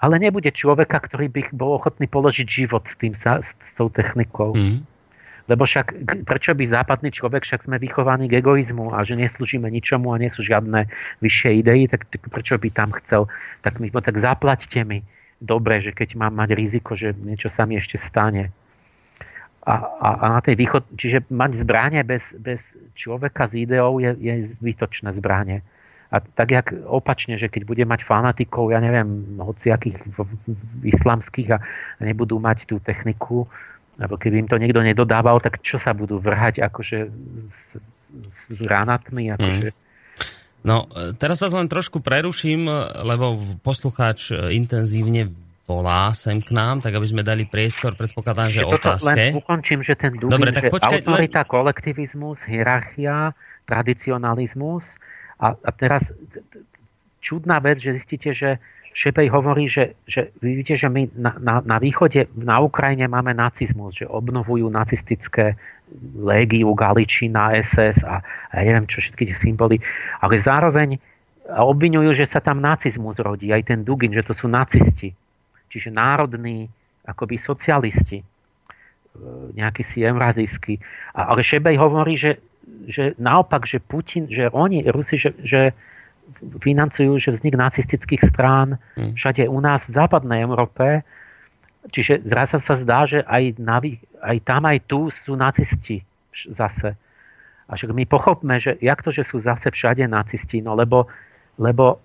ale 0.00 0.20
nebude 0.20 0.52
človeka, 0.52 1.00
ktorý 1.00 1.32
by 1.32 1.40
bol 1.56 1.80
ochotný 1.80 2.08
položiť 2.08 2.46
život 2.46 2.84
s, 2.84 2.94
tým, 3.00 3.16
s, 3.16 3.24
s 3.52 3.72
tou 3.76 3.88
technikou. 3.88 4.52
Mm. 4.52 4.84
Lebo 5.46 5.62
však, 5.62 5.94
prečo 6.26 6.58
by 6.58 6.64
západný 6.66 7.14
človek, 7.14 7.46
však 7.46 7.70
sme 7.70 7.78
vychovaní 7.78 8.26
k 8.26 8.42
egoizmu 8.42 8.90
a 8.90 9.06
že 9.06 9.14
neslúžime 9.14 9.70
ničomu 9.70 10.10
a 10.10 10.18
nie 10.18 10.26
sú 10.26 10.42
žiadne 10.42 10.90
vyššie 11.22 11.62
idei, 11.62 11.86
tak, 11.86 12.10
tak 12.10 12.26
prečo 12.26 12.58
by 12.58 12.68
tam 12.74 12.90
chcel, 12.98 13.30
tak 13.62 13.78
mi 13.78 13.94
tak 13.94 14.18
zaplaťte 14.18 14.82
mi 14.82 15.06
dobre, 15.38 15.78
že 15.78 15.94
keď 15.94 16.18
mám 16.18 16.34
mať 16.34 16.50
riziko, 16.58 16.98
že 16.98 17.14
niečo 17.14 17.46
sa 17.46 17.62
mi 17.62 17.78
ešte 17.78 17.94
stane 17.94 18.50
a, 19.66 19.74
a, 19.82 20.08
a 20.22 20.26
na 20.38 20.40
tej 20.40 20.54
východ, 20.54 20.94
čiže 20.94 21.26
mať 21.26 21.66
zbranie 21.66 22.06
bez, 22.06 22.38
bez 22.38 22.70
človeka 22.94 23.50
s 23.50 23.58
ideou 23.58 23.98
je, 23.98 24.14
je 24.14 24.54
zbytočné 24.54 25.10
zbranie. 25.18 25.66
A 26.14 26.22
tak 26.22 26.54
jak 26.54 26.70
opačne, 26.86 27.34
že 27.34 27.50
keď 27.50 27.66
bude 27.66 27.82
mať 27.82 28.06
fanatikov, 28.06 28.70
ja 28.70 28.78
neviem, 28.78 29.42
hociakých 29.42 30.06
islamských 30.86 31.58
a 31.58 31.58
nebudú 31.98 32.38
mať 32.38 32.70
tú 32.70 32.78
techniku, 32.78 33.50
alebo 33.96 34.20
keby 34.20 34.44
im 34.44 34.48
to 34.48 34.60
niekto 34.60 34.84
nedodával, 34.84 35.40
tak 35.40 35.64
čo 35.64 35.80
sa 35.80 35.96
budú 35.96 36.20
vrhať 36.20 36.60
akože 36.60 36.98
s, 37.48 37.80
s 38.28 38.40
granátmi? 38.52 39.32
Akože... 39.32 39.72
Mm. 39.72 39.84
No, 40.66 40.90
teraz 41.16 41.38
vás 41.40 41.54
len 41.54 41.70
trošku 41.70 42.02
preruším, 42.02 42.66
lebo 43.06 43.38
poslucháč 43.62 44.34
intenzívne 44.50 45.30
volá 45.66 46.14
sem 46.14 46.38
k 46.38 46.54
nám, 46.54 46.78
tak 46.78 46.94
aby 46.94 47.06
sme 47.06 47.22
dali 47.26 47.42
priestor, 47.42 47.98
predpokladám, 47.98 48.48
že 48.54 48.62
otázke. 48.62 49.34
Len 49.34 49.34
ukončím, 49.34 49.82
že 49.82 49.98
ten 49.98 50.14
Dubin, 50.14 50.30
Dobre, 50.30 50.54
tak 50.54 50.70
že 50.70 50.70
počkaj, 50.70 51.00
autorita, 51.02 51.42
len... 51.42 51.50
kolektivizmus, 51.50 52.38
hierarchia, 52.46 53.34
tradicionalizmus 53.66 54.94
a, 55.42 55.58
a 55.58 55.70
teraz 55.74 56.14
čudná 57.18 57.58
vec, 57.58 57.82
že 57.82 57.98
zistíte, 57.98 58.30
že 58.30 58.62
Šepej 58.96 59.28
hovorí, 59.28 59.68
že, 59.68 59.92
že 60.08 60.32
vidíte, 60.40 60.80
že 60.80 60.88
my 60.88 61.12
na, 61.12 61.36
na, 61.36 61.54
na 61.60 61.76
východe, 61.76 62.32
na 62.32 62.64
Ukrajine 62.64 63.04
máme 63.12 63.36
nacizmus, 63.36 64.00
že 64.00 64.08
obnovujú 64.08 64.72
nacistické 64.72 65.52
légiu, 66.16 66.72
Galičina, 66.72 67.52
SS 67.60 68.08
a, 68.08 68.24
a 68.24 68.54
ja 68.56 68.72
neviem 68.72 68.88
čo, 68.88 69.04
všetky 69.04 69.28
tie 69.28 69.36
symboly, 69.36 69.84
ale 70.24 70.40
zároveň 70.40 70.96
obvinujú, 71.44 72.16
že 72.16 72.24
sa 72.24 72.40
tam 72.40 72.64
nacizmus 72.64 73.20
rodí, 73.20 73.52
aj 73.52 73.68
ten 73.68 73.84
Dugin, 73.84 74.16
že 74.16 74.24
to 74.24 74.32
sú 74.32 74.48
nacisti 74.48 75.12
čiže 75.76 75.92
národní 75.92 76.70
akoby 77.06 77.36
socialisti, 77.38 78.18
e, 78.22 78.26
nejaký 79.54 79.82
si 79.84 80.02
eurazijský. 80.02 80.80
Ale 81.14 81.44
Šebej 81.44 81.76
hovorí, 81.78 82.16
že, 82.18 82.40
že 82.88 83.14
naopak, 83.20 83.68
že 83.68 83.82
Putin, 83.82 84.26
že 84.30 84.50
oni, 84.50 84.86
Rusi, 84.88 85.20
že, 85.20 85.36
že 85.42 85.60
financujú 86.60 87.16
že 87.16 87.34
vznik 87.34 87.54
nacistických 87.54 88.22
strán 88.26 88.76
hmm. 88.98 89.14
všade 89.14 89.46
u 89.46 89.58
nás 89.62 89.86
v 89.86 89.94
západnej 89.94 90.42
Európe. 90.42 91.06
Čiže 91.86 92.26
zrazu 92.26 92.58
sa 92.58 92.74
zdá, 92.74 93.06
že 93.06 93.22
aj, 93.22 93.62
na, 93.62 93.78
aj 94.18 94.36
tam, 94.42 94.66
aj 94.66 94.78
tu 94.90 95.06
sú 95.14 95.38
nacisti 95.38 96.02
zase. 96.50 96.98
A 97.66 97.70
však 97.74 97.94
my 97.94 98.04
pochopme, 98.06 98.58
že 98.58 98.74
jak 98.82 99.06
to, 99.06 99.14
že 99.14 99.22
sú 99.22 99.38
zase 99.38 99.70
všade 99.70 100.02
nacisti, 100.10 100.58
no 100.58 100.74
lebo, 100.74 101.06
lebo 101.58 102.02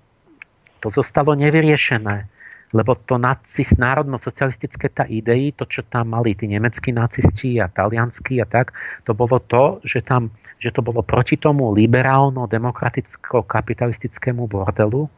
to 0.82 0.94
zostalo 0.94 1.34
nevyriešené 1.34 2.30
lebo 2.72 2.96
to 2.96 3.20
nacist, 3.20 3.76
národno-socialistické 3.76 4.96
tá 4.96 5.04
idei, 5.08 5.52
to, 5.52 5.66
čo 5.68 5.84
tam 5.92 6.16
mali 6.16 6.36
tí 6.36 6.48
nemeckí 6.48 6.92
nacisti 6.96 7.60
a 7.60 7.68
talianskí 7.68 8.40
a 8.40 8.48
tak, 8.48 8.72
to 9.04 9.12
bolo 9.12 9.44
to, 9.44 9.84
že, 9.84 10.00
tam, 10.02 10.32
že 10.58 10.72
to 10.72 10.80
bolo 10.80 11.04
proti 11.04 11.36
tomu 11.36 11.76
liberálno-demokraticko-kapitalistickému 11.76 14.48
bordelu. 14.48 15.10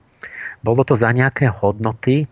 Bolo 0.65 0.81
to 0.81 0.97
za 0.97 1.13
nejaké 1.13 1.53
hodnoty, 1.53 2.25
e, 2.25 2.27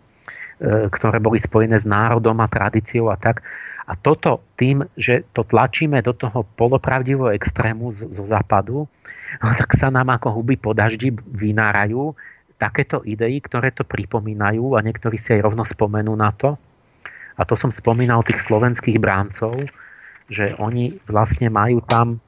ktoré 0.89 1.21
boli 1.21 1.37
spojené 1.37 1.77
s 1.77 1.85
národom 1.85 2.41
a 2.41 2.49
tradíciou 2.49 3.13
a 3.13 3.17
tak. 3.19 3.45
A 3.85 3.93
toto 3.93 4.41
tým, 4.57 4.81
že 4.97 5.21
to 5.37 5.45
tlačíme 5.45 6.01
do 6.01 6.17
toho 6.17 6.41
polopravdivého 6.57 7.29
extrému 7.37 7.93
zo, 7.93 8.09
západu, 8.25 8.89
tak 9.61 9.77
sa 9.77 9.93
nám 9.93 10.17
ako 10.17 10.41
huby 10.41 10.57
po 10.57 10.73
daždi 10.73 11.13
vynárajú 11.13 12.17
takéto 12.61 13.01
idei, 13.01 13.41
ktoré 13.41 13.73
to 13.73 13.81
pripomínajú 13.81 14.77
a 14.77 14.85
niektorí 14.85 15.17
si 15.17 15.33
aj 15.33 15.49
rovno 15.49 15.65
spomenú 15.65 16.13
na 16.13 16.29
to. 16.29 16.53
A 17.33 17.41
to 17.41 17.57
som 17.57 17.73
spomínal 17.73 18.21
tých 18.21 18.45
slovenských 18.45 19.01
bráncov, 19.01 19.65
že 20.29 20.53
oni 20.61 21.01
vlastne 21.09 21.49
majú 21.49 21.81
tam 21.89 22.21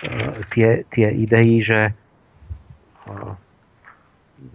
e, 0.00 0.40
tie, 0.48 0.88
tie 0.88 1.12
idei, 1.12 1.60
že 1.60 1.92
e, 1.92 3.14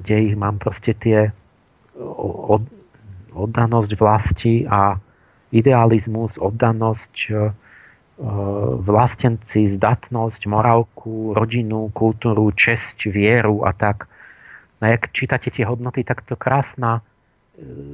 kde 0.02 0.34
ich 0.34 0.36
mám 0.36 0.58
proste 0.58 0.98
tie 0.98 1.30
od, 2.02 2.66
oddanosť 3.38 3.92
vlasti 3.94 4.66
a 4.66 4.98
idealizmus, 5.54 6.42
oddanosť 6.42 7.16
e, 7.30 7.54
vlastenci, 8.82 9.68
zdatnosť, 9.70 10.48
morálku, 10.50 11.36
rodinu, 11.36 11.92
kultúru, 11.92 12.50
česť, 12.50 13.12
vieru 13.12 13.68
a 13.68 13.76
tak. 13.76 14.08
No 14.82 14.86
jak 14.92 15.12
čítate 15.16 15.52
tie 15.52 15.64
hodnoty, 15.64 16.04
tak 16.04 16.24
to 16.28 16.36
krásna 16.36 17.00
e, 17.00 17.02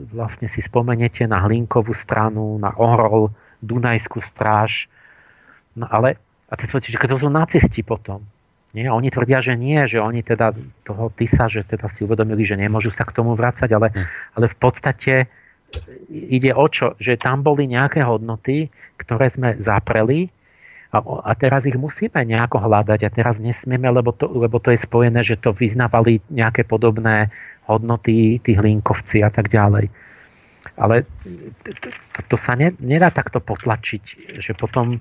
vlastne 0.10 0.50
si 0.50 0.61
spomeniete 0.66 1.30
na 1.30 1.45
Hlinkovú 1.45 1.93
stranu, 1.93 2.58
na 2.58 2.74
Orol, 2.74 3.30
Dunajskú 3.61 4.18
stráž. 4.22 4.90
No 5.77 5.85
ale, 5.85 6.18
a 6.50 6.58
ty 6.58 6.66
že 6.66 6.98
to 6.98 7.18
sú 7.22 7.30
nacisti 7.30 7.85
potom. 7.85 8.26
Nie? 8.74 8.90
Oni 8.90 9.11
tvrdia, 9.11 9.43
že 9.43 9.53
nie, 9.60 9.84
že 9.85 10.01
oni 10.01 10.24
teda 10.24 10.56
toho 10.88 11.11
Tisa, 11.14 11.51
že 11.51 11.68
teda 11.68 11.92
si 11.92 12.08
uvedomili, 12.08 12.48
že 12.48 12.58
nemôžu 12.58 12.90
sa 12.90 13.03
k 13.03 13.14
tomu 13.14 13.35
vrácať, 13.35 13.69
ale, 13.72 13.88
hm. 13.92 14.06
ale 14.40 14.45
v 14.50 14.58
podstate 14.58 15.14
ide 16.11 16.51
o 16.51 16.66
čo? 16.68 16.95
Že 17.00 17.22
tam 17.22 17.43
boli 17.45 17.68
nejaké 17.68 18.03
hodnoty, 18.03 18.72
ktoré 19.00 19.32
sme 19.32 19.56
zapreli 19.60 20.32
a, 20.92 21.00
a 21.00 21.32
teraz 21.40 21.64
ich 21.64 21.76
musíme 21.80 22.20
nejako 22.20 22.60
hľadať 22.68 23.00
a 23.08 23.10
teraz 23.10 23.40
nesmieme, 23.40 23.88
lebo 23.88 24.11
to, 24.11 24.28
lebo 24.28 24.60
to 24.60 24.76
je 24.76 24.80
spojené, 24.84 25.24
že 25.24 25.40
to 25.40 25.56
vyznávali 25.56 26.20
nejaké 26.28 26.68
podobné 26.68 27.32
hodnoty, 27.66 28.44
tí 28.44 28.52
hlinkovci 28.56 29.24
a 29.24 29.32
tak 29.32 29.48
ďalej. 29.48 29.88
Ale 30.76 31.08
to, 31.64 31.72
to, 31.88 32.20
to 32.32 32.38
sa 32.38 32.60
ne, 32.60 32.76
nedá 32.84 33.08
takto 33.08 33.40
potlačiť, 33.40 34.36
že 34.44 34.52
potom 34.56 35.00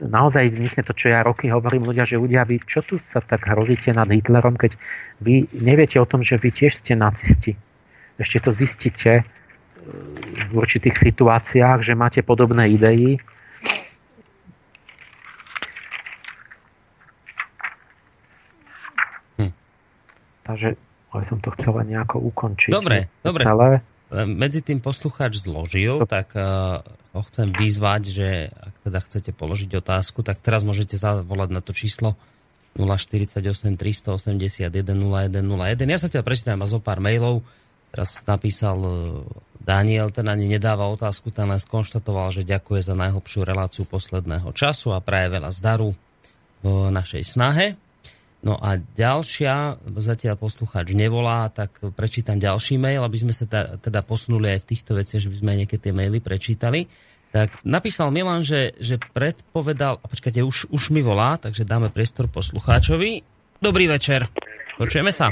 naozaj 0.00 0.56
vznikne 0.56 0.84
to, 0.84 0.92
čo 0.96 1.12
ja 1.12 1.24
roky 1.24 1.48
hovorím 1.48 1.88
ľudia, 1.88 2.08
že 2.08 2.20
ľudia, 2.20 2.44
vy 2.44 2.60
čo 2.64 2.80
tu 2.84 2.96
sa 2.96 3.20
tak 3.20 3.44
hrozíte 3.44 3.92
nad 3.92 4.08
Hitlerom, 4.08 4.56
keď 4.56 4.76
vy 5.20 5.48
neviete 5.56 6.00
o 6.00 6.08
tom, 6.08 6.24
že 6.24 6.40
vy 6.40 6.52
tiež 6.52 6.80
ste 6.80 6.96
nacisti. 6.96 7.56
Ešte 8.20 8.44
to 8.44 8.50
zistíte, 8.52 9.24
v 10.50 10.52
určitých 10.54 10.96
situáciách, 10.98 11.80
že 11.82 11.98
máte 11.98 12.20
podobné 12.20 12.70
idei. 12.70 13.18
Takže 20.50 20.74
ale 21.10 21.22
som 21.26 21.38
to 21.42 21.50
chcela 21.58 21.82
nejako 21.82 22.22
ukončiť. 22.30 22.70
Dobre, 22.70 23.10
dobre. 23.26 23.42
Celé. 23.42 23.70
Medzi 24.10 24.62
tým 24.62 24.82
poslucháč 24.82 25.42
zložil, 25.42 26.02
tak 26.06 26.34
uh, 26.34 26.82
ho 27.14 27.22
chcem 27.30 27.50
vyzvať, 27.54 28.02
že 28.10 28.28
ak 28.50 28.74
teda 28.86 28.98
chcete 29.06 29.30
položiť 29.34 29.70
otázku, 29.78 30.26
tak 30.26 30.42
teraz 30.42 30.66
môžete 30.66 30.98
zavolať 30.98 31.50
na 31.54 31.62
to 31.62 31.70
číslo 31.70 32.18
048 32.74 33.42
381 33.78 34.70
0101. 34.70 35.90
Ja 35.90 35.98
sa 35.98 36.06
teda 36.10 36.22
prečítam 36.22 36.62
zo 36.66 36.78
pár 36.82 37.02
mailov. 37.02 37.42
Teraz 37.90 38.22
napísal 38.22 38.78
e, 38.78 38.90
Daniel, 39.58 40.14
ten 40.14 40.30
ani 40.30 40.46
nedáva 40.46 40.86
otázku, 40.86 41.34
ten 41.34 41.50
len 41.50 41.58
skonštatoval, 41.58 42.30
že 42.30 42.46
ďakuje 42.46 42.86
za 42.86 42.94
najhlbšiu 42.94 43.42
reláciu 43.42 43.82
posledného 43.82 44.54
času 44.54 44.94
a 44.94 45.02
praje 45.02 45.34
veľa 45.34 45.50
zdaru 45.50 45.98
v 46.62 46.66
našej 46.94 47.26
snahe. 47.26 47.74
No 48.40 48.56
a 48.56 48.80
ďalšia, 48.80 49.84
zatiaľ 50.00 50.40
poslucháč 50.40 50.96
nevolá, 50.96 51.52
tak 51.52 51.76
prečítam 51.92 52.40
ďalší 52.40 52.80
mail, 52.80 53.04
aby 53.04 53.20
sme 53.20 53.36
sa 53.36 53.44
teda 53.76 54.00
posunuli 54.00 54.56
aj 54.56 54.64
v 54.64 54.68
týchto 54.72 54.96
veciach, 54.96 55.20
že 55.20 55.28
by 55.28 55.36
sme 55.36 55.58
nejaké 55.60 55.76
tie 55.76 55.92
maily 55.92 56.24
prečítali. 56.24 56.88
Tak 57.36 57.60
napísal 57.68 58.08
Milan, 58.08 58.40
že, 58.40 58.72
že 58.80 58.96
predpovedal, 58.96 60.00
a 60.00 60.04
počkajte, 60.08 60.40
už, 60.40 60.72
už 60.72 60.88
mi 60.88 61.04
volá, 61.04 61.36
takže 61.36 61.68
dáme 61.68 61.92
priestor 61.92 62.32
poslucháčovi. 62.32 63.20
Dobrý 63.60 63.84
večer, 63.92 64.24
počujeme 64.80 65.12
sa. 65.12 65.28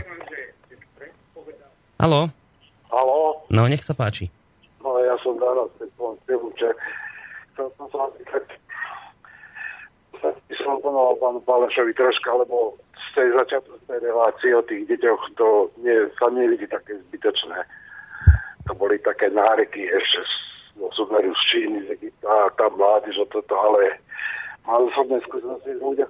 Haló? 1.97 2.29
Haló? 2.93 3.49
No, 3.49 3.65
nech 3.73 3.89
sa 3.89 3.97
páči. 3.97 4.29
No, 4.85 5.01
ja 5.01 5.17
som 5.25 5.33
Dano 5.41 5.65
z 5.81 5.89
Pevúče. 6.29 6.71
Chcel 7.57 7.67
som 7.81 7.89
sa 7.89 8.05
som 10.69 10.77
pánu 11.19 11.41
Pálešovi 11.49 11.97
troška, 11.97 12.31
lebo 12.37 12.77
tej 13.19 13.35
začiatku 13.35 13.75
tej 13.91 14.01
relácie 14.07 14.55
o 14.55 14.63
tých 14.63 14.87
deťoch 14.87 15.23
to 15.35 15.67
nie, 15.83 16.07
sa 16.23 16.31
nevidí 16.31 16.71
také 16.71 16.95
zbytočné. 17.11 17.59
To 18.71 18.73
boli 18.79 19.03
také 19.03 19.27
náreky 19.35 19.91
ešte 19.91 20.23
z, 20.23 20.35
no, 20.79 20.87
z 20.95 21.43
Číny, 21.51 21.83
z 21.91 21.99
Egypta 21.99 22.55
tá 22.55 22.71
mládež 22.71 23.19
o 23.19 23.27
toto, 23.27 23.59
ale 23.59 23.99
mal 24.63 24.87
osobné 24.87 25.19
skúsenosti 25.27 25.75
z 25.75 25.83
ľudia 25.83 26.07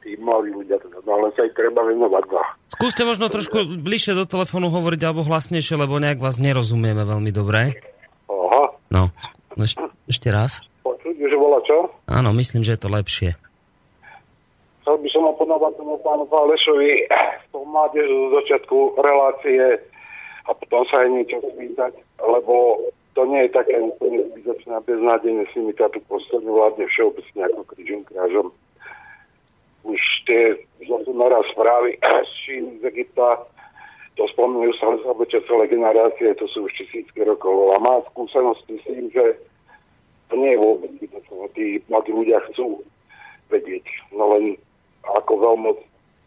tí 0.00 0.16
mladí 0.16 0.54
ľudia, 0.56 0.80
teda, 0.80 1.04
no 1.04 1.20
ale 1.20 1.28
sa 1.36 1.44
aj 1.44 1.52
treba 1.52 1.84
venovať 1.84 2.24
za. 2.32 2.42
Skúste 2.78 3.02
možno 3.04 3.28
trošku 3.28 3.76
bližšie 3.82 4.16
do 4.16 4.24
telefónu 4.24 4.72
hovoriť 4.72 5.00
alebo 5.04 5.26
hlasnejšie, 5.26 5.76
lebo 5.76 6.00
nejak 6.00 6.22
vás 6.22 6.40
nerozumieme 6.40 7.04
veľmi 7.04 7.28
dobre. 7.34 7.76
Aha. 8.30 8.64
No, 8.88 9.12
ešte, 9.58 9.84
ešte 10.08 10.28
raz. 10.32 10.64
Počuť, 10.80 11.12
že 11.18 11.36
volá 11.36 11.60
čo? 11.66 11.92
Áno, 12.08 12.32
myslím, 12.32 12.64
že 12.64 12.78
je 12.78 12.80
to 12.80 12.88
lepšie. 12.88 13.36
Chcel 14.88 15.04
by 15.04 15.10
som 15.12 15.28
oponovať 15.28 15.76
tomu 15.76 16.00
pánu 16.00 16.24
Pálešovi 16.32 17.12
v 17.12 17.46
tom 17.52 17.68
mládežu 17.68 18.32
začiatku 18.40 18.96
relácie 18.96 19.84
a 20.48 20.50
potom 20.56 20.80
sa 20.88 21.04
aj 21.04 21.12
niečo 21.12 21.44
spýtať, 21.44 21.92
lebo 22.16 22.80
to 23.12 23.28
nie 23.28 23.44
je 23.44 23.52
také 23.52 23.76
úplne 23.84 24.24
zbytočné 24.32 24.72
a 24.72 24.80
beznádejné 24.80 25.44
s 25.44 25.52
nimi 25.60 25.76
táto 25.76 26.00
poslednú 26.08 26.56
vládne 26.56 26.88
všeobecne 26.88 27.40
ako 27.52 27.68
križom 27.68 28.00
krážom 28.08 28.48
už 29.84 30.00
tie 30.24 30.56
naraz 31.12 31.44
správy 31.52 32.00
z 32.24 32.32
Číny, 32.48 32.80
z 32.80 32.88
Egypta, 32.88 33.44
to 34.16 34.24
spomínajú 34.32 34.72
sa 34.80 34.88
Elizabete 34.88 35.36
celé 35.44 35.68
generácie, 35.68 36.32
to 36.40 36.48
sú 36.48 36.64
už 36.64 36.72
tisícky 36.80 37.28
rokov. 37.28 37.76
A 37.76 37.76
má 37.76 38.00
skúsenosti 38.08 38.80
s 38.80 38.88
tým, 38.88 39.12
že 39.12 39.36
to 40.32 40.40
nie 40.40 40.56
je 40.56 40.64
vôbec 40.64 40.96
zbytočné. 40.96 41.44
Tí 41.52 41.84
mladí 41.92 42.08
ľudia 42.16 42.40
chcú 42.48 42.80
vedieť. 43.52 43.84
No 44.16 44.32
len 44.32 44.56
ako 45.16 45.32
veľmi 45.40 45.70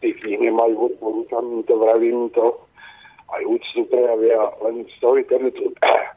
tých 0.02 0.18
nich 0.26 0.40
nemajú 0.42 0.90
odporúčaní, 0.90 1.62
to 1.66 1.74
vravím 1.78 2.26
to, 2.34 2.58
aj 3.32 3.42
úctu 3.48 3.80
prejavia, 3.88 4.50
len 4.66 4.84
z 4.84 4.96
toho 4.98 5.14
internetu 5.16 5.70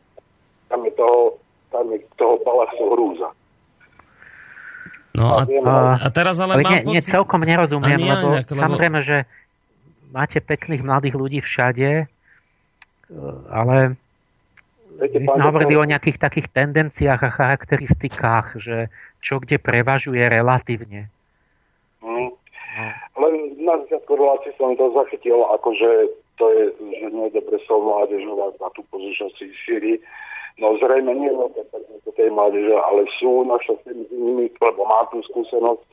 tam 0.69 0.80
je 0.84 0.94
toho, 0.98 1.38
tam 1.69 1.85
je 1.94 2.00
toho 2.18 2.35
palacu 2.42 2.84
hrúza. 2.92 3.30
No 5.16 5.40
a, 5.40 5.48
a 5.95 6.08
teraz 6.11 6.44
ale, 6.44 6.60
ale 6.60 6.64
mám 6.68 6.72
nie, 6.76 7.00
nie, 7.00 7.02
celkom 7.02 7.40
nerozumiem, 7.40 8.03
lebo, 8.03 8.35
inak, 8.35 8.52
lebo 8.52 8.52
samozrejme, 8.52 9.00
že 9.00 9.24
máte 10.11 10.44
pekných 10.44 10.84
mladých 10.84 11.16
ľudí 11.16 11.40
všade, 11.40 12.03
e, 12.03 12.06
ale 13.48 13.95
Viete, 14.95 15.19
my 15.19 15.27
sme 15.27 15.44
hovorili 15.52 15.76
o 15.76 15.88
nejakých 15.88 16.18
takých 16.19 16.48
tendenciách 16.56 17.19
a 17.19 17.30
charakteristikách, 17.32 18.60
že 18.60 18.88
čo 19.19 19.44
kde 19.44 19.60
prevažuje 19.60 20.24
relatívne. 20.24 21.11
Relácie 24.06 24.53
som 24.56 24.77
to 24.77 24.93
zachytil, 24.93 25.43
akože 25.59 25.90
to 26.38 26.45
je, 26.51 26.64
že 27.01 27.08
nie 27.11 27.25
je 27.32 27.42
dobre 27.42 27.58
som 27.66 27.82
mládežová 27.84 28.53
na 28.59 28.69
tú 28.75 28.82
pozíciu 28.92 29.27
si 29.35 29.50
šíri. 29.66 30.00
No 30.56 30.77
zrejme 30.80 31.11
nie 31.16 31.32
len 31.32 31.51
tej 32.16 32.30
mládeže, 32.32 32.75
ale 32.80 33.03
sú 33.19 33.43
naše 33.43 33.75
s 33.75 33.84
nimi, 34.09 34.48
lebo 34.48 34.82
má 34.88 35.03
tú 35.11 35.19
skúsenosť, 35.27 35.84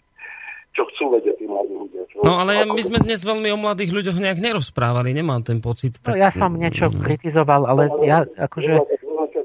čo 0.73 0.82
chcú 0.94 1.18
vedieť 1.18 1.36
tí 1.36 1.47
mladí 1.50 1.74
ľudia. 1.74 2.02
Čo, 2.08 2.24
no 2.24 2.41
ale 2.41 2.65
ako... 2.65 2.78
my 2.78 2.82
sme 2.86 2.99
dnes 3.02 3.20
veľmi 3.26 3.49
o 3.52 3.58
mladých 3.58 3.91
ľuďoch 3.92 4.18
nejak 4.23 4.41
nerozprávali, 4.41 5.12
nemám 5.12 5.42
ten 5.44 5.58
pocit. 5.58 5.99
No, 6.00 6.02
tak... 6.07 6.12
No 6.15 6.23
ja 6.23 6.31
som 6.32 6.55
niečo 6.55 6.89
kritizoval, 6.94 7.68
ale 7.68 7.91
no, 7.91 8.00
ja 8.07 8.24
akože... 8.24 8.73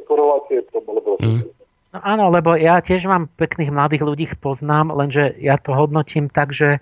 To 0.07 0.79
bolo 0.81 1.01
mm. 1.19 1.43
No 1.91 1.99
áno, 1.99 2.31
lebo 2.31 2.55
ja 2.55 2.79
tiež 2.79 3.09
mám 3.09 3.27
pekných 3.35 3.73
mladých 3.73 4.03
ľudí, 4.05 4.25
poznám, 4.39 4.95
lenže 4.95 5.35
ja 5.41 5.59
to 5.59 5.75
hodnotím 5.75 6.31
tak, 6.31 6.55
že, 6.55 6.79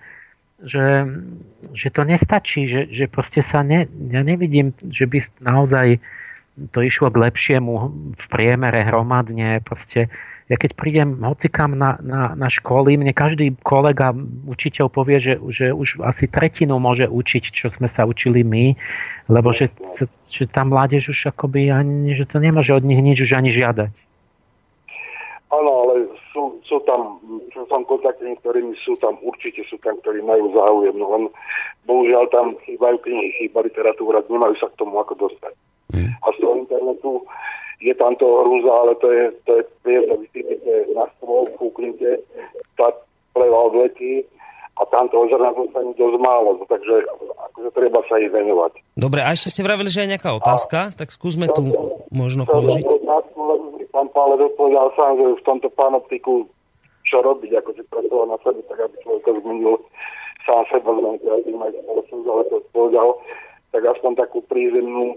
že, 0.64 1.04
že 1.76 1.88
to 1.92 2.02
nestačí, 2.08 2.64
že, 2.64 2.88
že 2.88 3.04
proste 3.10 3.44
sa 3.44 3.60
ne, 3.60 3.84
ja 4.08 4.24
nevidím, 4.24 4.72
že 4.88 5.04
by 5.04 5.18
naozaj 5.44 6.00
to 6.72 6.80
išlo 6.80 7.12
k 7.12 7.20
lepšiemu 7.20 7.72
v 8.16 8.24
priemere 8.32 8.80
hromadne. 8.88 9.60
Proste, 9.60 10.08
ja 10.48 10.56
keď 10.56 10.72
prídem 10.72 11.20
hocikam 11.20 11.76
na, 11.76 12.00
na, 12.00 12.32
na 12.32 12.48
školy, 12.48 12.96
mne 12.96 13.12
každý 13.12 13.52
kolega, 13.60 14.16
učiteľ 14.48 14.88
povie, 14.88 15.20
že, 15.20 15.36
že 15.52 15.76
už 15.76 16.00
asi 16.00 16.24
tretinu 16.24 16.80
môže 16.80 17.04
učiť, 17.04 17.44
čo 17.52 17.68
sme 17.68 17.92
sa 17.92 18.08
učili 18.08 18.40
my, 18.40 18.72
lebo 19.28 19.52
že, 19.52 19.68
že 20.32 20.48
tá 20.48 20.64
mládež 20.64 21.12
už 21.12 21.36
akoby 21.36 21.68
ani, 21.68 22.16
že 22.16 22.24
to 22.24 22.40
nemôže 22.40 22.72
od 22.72 22.84
nich 22.88 23.04
nič 23.04 23.20
už 23.20 23.36
ani 23.36 23.52
žiadať. 23.52 23.92
Áno, 25.52 25.70
ale 25.84 26.15
sú, 26.66 26.78
sú 26.78 26.84
tam, 26.84 27.22
čo 27.54 27.64
som 27.70 27.86
kontaktní, 27.86 28.34
ktorými 28.42 28.74
sú 28.82 28.98
tam, 28.98 29.16
určite 29.22 29.62
sú 29.70 29.78
tam, 29.80 29.96
ktorí 30.02 30.22
majú 30.22 30.50
záujem, 30.52 30.98
no 30.98 31.06
len 31.14 31.24
bohužiaľ 31.86 32.26
tam 32.34 32.58
chýbajú 32.66 32.98
knihy, 33.06 33.30
chýba 33.38 33.62
literatúra, 33.62 34.22
nemajú 34.26 34.54
sa 34.58 34.68
k 34.70 34.78
tomu 34.82 34.98
ako 34.98 35.14
dostať. 35.26 35.54
Mm. 35.94 36.10
A 36.10 36.26
z 36.34 36.36
toho 36.42 36.54
internetu 36.58 37.10
je 37.80 37.94
tam 37.94 38.12
to 38.18 38.26
hrúza, 38.26 38.72
ale 38.72 38.92
to 38.98 39.08
je, 39.12 39.24
to 39.46 39.50
je 39.58 39.62
priezno, 39.86 40.14
vytýknete 40.18 40.74
na 40.98 41.06
stôl, 41.16 41.46
fúknite, 41.54 42.20
tá 42.74 42.90
pleva 43.30 43.70
odletí 43.70 44.26
a 44.76 44.82
tam 44.92 45.08
toho 45.08 45.24
zrna 45.32 45.56
zostane 45.56 45.92
dosť 45.96 46.16
málo, 46.20 46.60
takže 46.68 46.94
akože 47.48 47.70
treba 47.72 48.00
sa 48.08 48.20
ich 48.20 48.28
venovať. 48.28 48.72
Dobre, 48.96 49.24
a 49.24 49.32
ešte 49.32 49.48
ste 49.48 49.64
vravili, 49.64 49.88
že 49.88 50.04
je 50.04 50.12
nejaká 50.12 50.36
otázka, 50.36 50.92
a 50.92 50.92
tak 50.92 51.08
skúsme 51.12 51.48
tu 51.52 51.72
možno 52.12 52.44
položiť. 52.44 52.84
Pán 53.96 54.12
Pále 54.12 54.36
odpovedal 54.36 54.92
sám, 54.92 55.16
že 55.16 55.40
v 55.40 55.46
tomto 55.48 55.72
panoptiku 55.72 56.44
čo 57.06 57.22
robiť, 57.22 57.50
ako 57.56 57.70
si 57.78 57.82
pracovať 57.86 58.28
na 58.28 58.38
sebe, 58.42 58.60
tak 58.66 58.78
aby 58.82 58.96
človek 59.02 59.26
zmenil 59.42 59.78
sám 60.42 60.62
seba, 60.70 60.90
len 60.94 61.18
tým 61.22 61.58
aj 61.62 61.72
spoločnosť, 61.82 62.26
ale 62.26 62.42
povedal, 62.70 63.08
tak 63.70 63.82
aspoň 63.86 64.12
takú 64.18 64.42
prízemnú, 64.46 65.14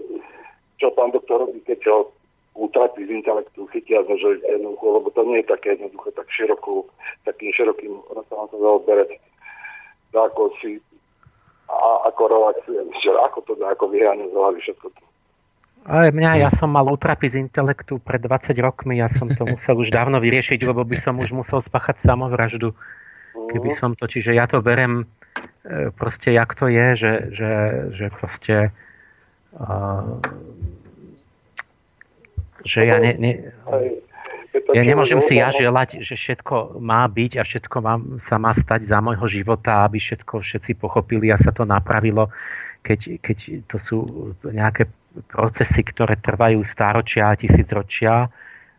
čo 0.78 0.90
pán 0.94 1.10
doktor 1.10 1.46
robí, 1.46 1.62
keď 1.66 1.82
ho 1.90 1.98
utratí 2.58 3.06
z 3.06 3.14
intelektu, 3.14 3.66
chytia 3.70 4.02
za 4.06 4.14
že 4.18 4.42
jednoducho, 4.42 4.86
lebo 4.98 5.08
to 5.14 5.22
nie 5.22 5.42
je 5.42 5.50
také 5.50 5.78
jednoduché, 5.78 6.10
tak 6.18 6.26
širokú, 6.34 6.86
takým 7.26 7.54
širokým 7.54 7.94
rozsahom 8.10 8.46
sa 8.50 8.58
zaoberať, 8.58 9.10
ako 10.14 10.50
si 10.58 10.82
a 11.70 12.10
ako 12.10 12.22
relaxujem, 12.26 12.90
ako 13.30 13.38
to 13.46 13.54
dá, 13.54 13.70
ako 13.70 13.94
vyháňa 13.94 14.26
z 14.26 14.34
hlavy 14.34 14.58
všetko 14.58 14.90
to. 14.90 15.04
Ale 15.88 16.12
mňa, 16.12 16.44
ja 16.44 16.50
som 16.52 16.68
mal 16.68 16.84
utrapy 16.86 17.32
z 17.32 17.40
intelektu 17.40 17.98
pred 17.98 18.20
20 18.20 18.52
rokmi, 18.60 19.00
ja 19.00 19.08
som 19.08 19.32
to 19.32 19.48
musel 19.48 19.80
už 19.80 19.88
dávno 19.88 20.20
vyriešiť, 20.20 20.60
lebo 20.64 20.84
by 20.84 20.96
som 21.00 21.16
už 21.16 21.32
musel 21.32 21.64
spáchať 21.64 22.04
samovraždu, 22.04 22.76
keby 23.52 23.70
mhm. 23.72 23.76
som 23.76 23.90
to, 23.96 24.04
čiže 24.04 24.36
ja 24.36 24.44
to 24.44 24.60
berem 24.60 25.08
e, 25.64 25.88
proste, 25.96 26.36
jak 26.36 26.52
to 26.52 26.68
je, 26.68 26.86
že, 26.94 27.12
že, 27.32 27.52
že 27.96 28.06
proste 28.12 28.56
uh, 29.56 30.20
že 32.64 32.84
ja 32.84 33.00
ne, 33.00 33.16
ne, 33.16 33.32
ja 34.74 34.82
nemôžem 34.82 35.20
si 35.24 35.38
ja 35.38 35.50
želať, 35.54 36.02
že 36.04 36.14
všetko 36.18 36.80
má 36.82 37.06
byť 37.08 37.32
a 37.40 37.42
všetko 37.42 37.76
má, 37.80 37.94
sa 38.20 38.36
má 38.36 38.52
stať 38.52 38.84
za 38.84 38.98
môjho 39.00 39.26
života, 39.30 39.86
aby 39.86 39.98
všetko 40.02 40.42
všetci 40.42 40.76
pochopili 40.76 41.32
a 41.32 41.40
sa 41.40 41.54
to 41.54 41.64
napravilo, 41.64 42.28
keď, 42.84 43.20
keď 43.22 43.38
to 43.70 43.76
sú 43.80 43.98
nejaké 44.44 44.90
procesy, 45.26 45.82
ktoré 45.82 46.16
trvajú 46.18 46.62
stáročia 46.62 47.30
a 47.30 47.38
tisícročia 47.38 48.30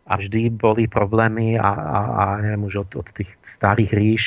a 0.07 0.13
vždy 0.17 0.51
boli 0.51 0.87
problémy 0.87 1.59
a, 1.59 1.69
a, 1.69 1.99
a 2.15 2.23
neviem 2.41 2.67
už 2.67 2.87
od, 2.87 2.89
od 3.03 3.07
tých 3.11 3.31
starých 3.43 3.91
ríš. 3.91 4.25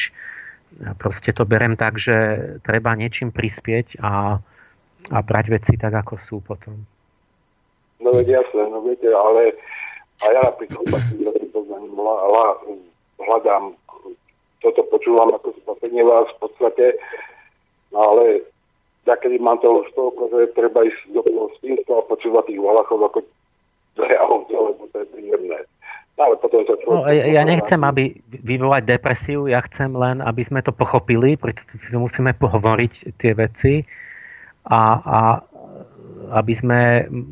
Proste 0.99 1.31
to 1.31 1.47
berem 1.47 1.78
tak, 1.78 1.97
že 2.00 2.15
treba 2.66 2.99
niečím 2.99 3.31
prispieť 3.31 4.02
a, 4.02 4.39
a 5.10 5.18
brať 5.23 5.47
veci 5.49 5.74
tak, 5.78 5.94
ako 5.94 6.15
sú 6.18 6.36
potom. 6.42 6.74
No 8.02 8.10
veď 8.10 8.42
jasné, 8.42 8.62
no 8.68 8.83
viete, 8.83 9.08
ale 9.08 9.55
a 10.20 10.24
ja 10.31 10.41
napríklad 10.44 10.84
hľadám, 13.24 13.65
toto 14.60 14.81
počúvam 14.89 15.34
ako 15.36 15.52
spasenie 15.65 16.02
vás 16.05 16.28
v 16.36 16.39
podstate, 16.49 16.86
no 17.92 17.99
ale 18.00 18.44
ja 19.05 19.15
kedy 19.20 19.36
mám 19.41 19.60
to 19.60 19.84
toľko, 19.92 20.23
že 20.33 20.57
treba 20.57 20.84
ísť 20.84 21.12
do 21.12 21.23
spínstva 21.60 22.00
a 22.00 22.08
počúvať 22.08 22.52
tých 22.52 22.60
Valachov 22.60 23.00
ako 23.05 23.18
auto, 24.26 24.57
lebo 24.73 24.83
to 24.91 24.97
je 25.05 25.07
príjemné. 25.12 25.58
No, 26.15 26.31
ale 26.31 26.34
potom 26.39 26.62
sa 26.62 26.78
no, 26.86 27.10
ja, 27.10 27.26
ja 27.26 27.42
nechcem, 27.42 27.81
aby 27.83 28.15
vyvolať 28.31 28.86
depresiu, 28.86 29.50
ja 29.50 29.58
chcem 29.66 29.91
len, 29.99 30.23
aby 30.23 30.47
sme 30.47 30.62
to 30.62 30.70
pochopili, 30.70 31.34
preto 31.34 31.58
si 31.74 31.91
musíme 31.94 32.31
pohovoriť 32.39 33.18
tie 33.18 33.33
veci 33.34 33.83
a, 34.70 34.83
a 35.02 35.18
aby 36.39 36.55
sme 36.55 36.81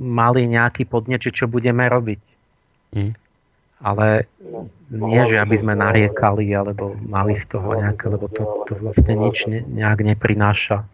mali 0.03 0.51
nejaký 0.51 0.85
podnet, 0.91 1.23
čo 1.23 1.47
budeme 1.47 1.87
robiť. 1.87 2.21
Mm. 2.93 3.13
Ale 3.83 4.31
nie, 4.95 5.23
že 5.27 5.43
aby 5.43 5.57
sme 5.59 5.75
nariekali 5.75 6.47
alebo 6.55 6.95
mali 7.03 7.35
z 7.35 7.51
toho 7.51 7.75
nejaké, 7.75 8.07
lebo 8.11 8.31
to, 8.31 8.67
to 8.71 8.79
vlastne 8.79 9.15
nič 9.19 9.47
ne, 9.51 9.63
nejak 9.67 10.07
neprináša. 10.07 10.87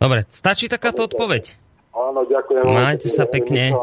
Dobre, 0.00 0.24
stačí 0.32 0.64
takáto 0.64 1.04
odpoveď? 1.04 1.60
Áno, 1.92 2.24
ďakujem. 2.24 2.64
Majte 2.64 3.12
sa 3.12 3.28
pekne. 3.28 3.76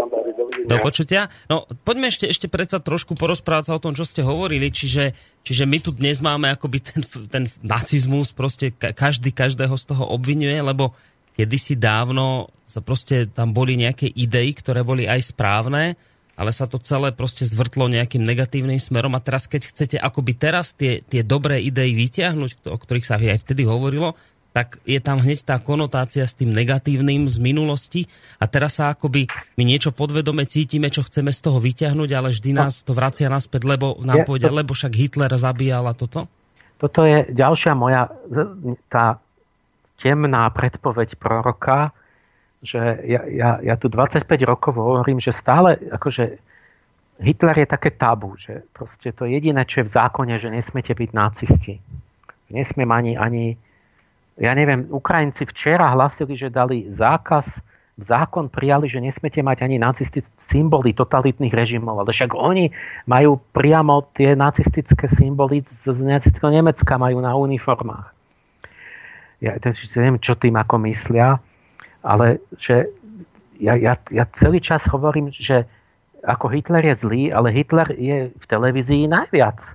Do 0.66 0.82
počutia. 0.82 1.30
No, 1.46 1.70
poďme 1.86 2.10
ešte, 2.10 2.26
ešte 2.26 2.50
predsa 2.50 2.82
trošku 2.82 3.14
porozprávať 3.14 3.70
sa 3.70 3.74
o 3.78 3.84
tom, 3.84 3.94
čo 3.94 4.02
ste 4.02 4.26
hovorili. 4.26 4.74
Čiže, 4.74 5.14
čiže 5.46 5.64
my 5.70 5.78
tu 5.78 5.94
dnes 5.94 6.18
máme 6.18 6.50
akoby 6.50 6.82
ten, 6.82 7.02
ten 7.30 7.44
nacizmus, 7.62 8.34
proste 8.34 8.74
každý 8.74 9.30
každého 9.30 9.78
z 9.78 9.86
toho 9.94 10.10
obvinuje, 10.10 10.58
lebo 10.58 10.98
kedysi 11.38 11.78
dávno 11.78 12.50
sa 12.66 12.82
proste 12.82 13.30
tam 13.30 13.54
boli 13.54 13.78
nejaké 13.80 14.10
idei, 14.12 14.52
ktoré 14.52 14.82
boli 14.82 15.08
aj 15.08 15.32
správne, 15.32 15.96
ale 16.36 16.52
sa 16.52 16.68
to 16.68 16.82
celé 16.82 17.16
proste 17.16 17.48
zvrtlo 17.48 17.88
nejakým 17.88 18.26
negatívnym 18.26 18.82
smerom 18.82 19.16
a 19.16 19.24
teraz 19.24 19.48
keď 19.48 19.72
chcete 19.72 19.98
akoby 20.02 20.34
teraz 20.36 20.76
tie, 20.76 21.00
tie 21.06 21.24
dobré 21.24 21.64
idei 21.64 21.96
vytiahnuť, 21.96 22.68
o 22.68 22.78
ktorých 22.78 23.08
sa 23.08 23.16
aj 23.22 23.48
vtedy 23.48 23.64
hovorilo, 23.64 24.20
tak 24.58 24.82
je 24.90 24.98
tam 24.98 25.22
hneď 25.22 25.46
tá 25.46 25.62
konotácia 25.62 26.26
s 26.26 26.34
tým 26.34 26.50
negatívnym 26.50 27.30
z 27.30 27.38
minulosti 27.38 28.02
a 28.42 28.50
teraz 28.50 28.82
sa 28.82 28.90
akoby 28.90 29.30
my 29.54 29.62
niečo 29.62 29.94
podvedome 29.94 30.50
cítime, 30.50 30.90
čo 30.90 31.06
chceme 31.06 31.30
z 31.30 31.46
toho 31.46 31.62
vyťahnuť, 31.62 32.10
ale 32.18 32.34
vždy 32.34 32.58
no. 32.58 32.66
nás 32.66 32.82
to 32.82 32.98
vracia 32.98 33.30
naspäť, 33.30 33.70
lebo 33.70 34.02
nám 34.02 34.26
povedia, 34.26 34.50
lebo 34.50 34.74
však 34.74 34.98
Hitler 34.98 35.30
zabíjal 35.38 35.86
a 35.86 35.94
toto? 35.94 36.26
Toto 36.82 37.06
je 37.06 37.30
ďalšia 37.30 37.78
moja, 37.78 38.10
tá 38.90 39.22
temná 40.02 40.50
predpoveď 40.50 41.22
proroka, 41.22 41.94
že 42.66 42.82
ja, 43.06 43.30
ja, 43.30 43.50
ja 43.62 43.76
tu 43.78 43.94
25 43.94 44.26
rokov 44.42 44.74
hovorím, 44.74 45.22
že 45.22 45.38
stále 45.38 45.78
akože 45.94 46.42
Hitler 47.22 47.62
je 47.62 47.68
také 47.70 47.94
tabu, 47.94 48.34
že 48.42 48.66
proste 48.74 49.14
to 49.14 49.30
jediné, 49.30 49.70
čo 49.70 49.86
je 49.86 49.90
v 49.90 49.94
zákone, 50.02 50.34
že 50.42 50.50
nesmiete 50.50 50.98
byť 50.98 51.10
nacisti. 51.14 51.78
Nesmiem 52.50 52.90
ani, 52.90 53.14
ani 53.14 53.58
ja 54.38 54.54
neviem, 54.54 54.86
Ukrajinci 54.94 55.50
včera 55.50 55.90
hlasili, 55.98 56.38
že 56.38 56.54
dali 56.54 56.86
zákaz, 56.94 57.62
zákon 57.98 58.54
prijali, 58.54 58.86
že 58.86 59.02
nesmete 59.02 59.42
mať 59.42 59.66
ani 59.66 59.82
nacistické 59.82 60.30
symboly 60.38 60.94
totalitných 60.94 61.50
režimov, 61.50 62.06
ale 62.06 62.14
však 62.14 62.38
oni 62.38 62.70
majú 63.10 63.42
priamo 63.58 64.06
tie 64.14 64.38
nacistické 64.38 65.10
symboly 65.10 65.66
z, 65.74 65.90
z 65.90 66.06
nacistického 66.06 66.54
Nemecka 66.54 67.02
majú 67.02 67.18
na 67.18 67.34
uniformách. 67.34 68.14
Ja 69.42 69.58
neviem, 69.98 70.22
čo 70.22 70.38
tým 70.38 70.58
ako 70.58 70.86
myslia, 70.86 71.42
ale 72.06 72.42
že 72.58 72.90
ja, 73.58 73.74
ja, 73.74 73.98
ja 74.14 74.24
celý 74.38 74.62
čas 74.62 74.86
hovorím, 74.86 75.34
že 75.34 75.66
ako 76.26 76.50
Hitler 76.54 76.86
je 76.94 76.96
zlý, 76.98 77.24
ale 77.34 77.50
Hitler 77.54 77.90
je 77.98 78.30
v 78.30 78.46
televízii 78.46 79.10
najviac. 79.10 79.74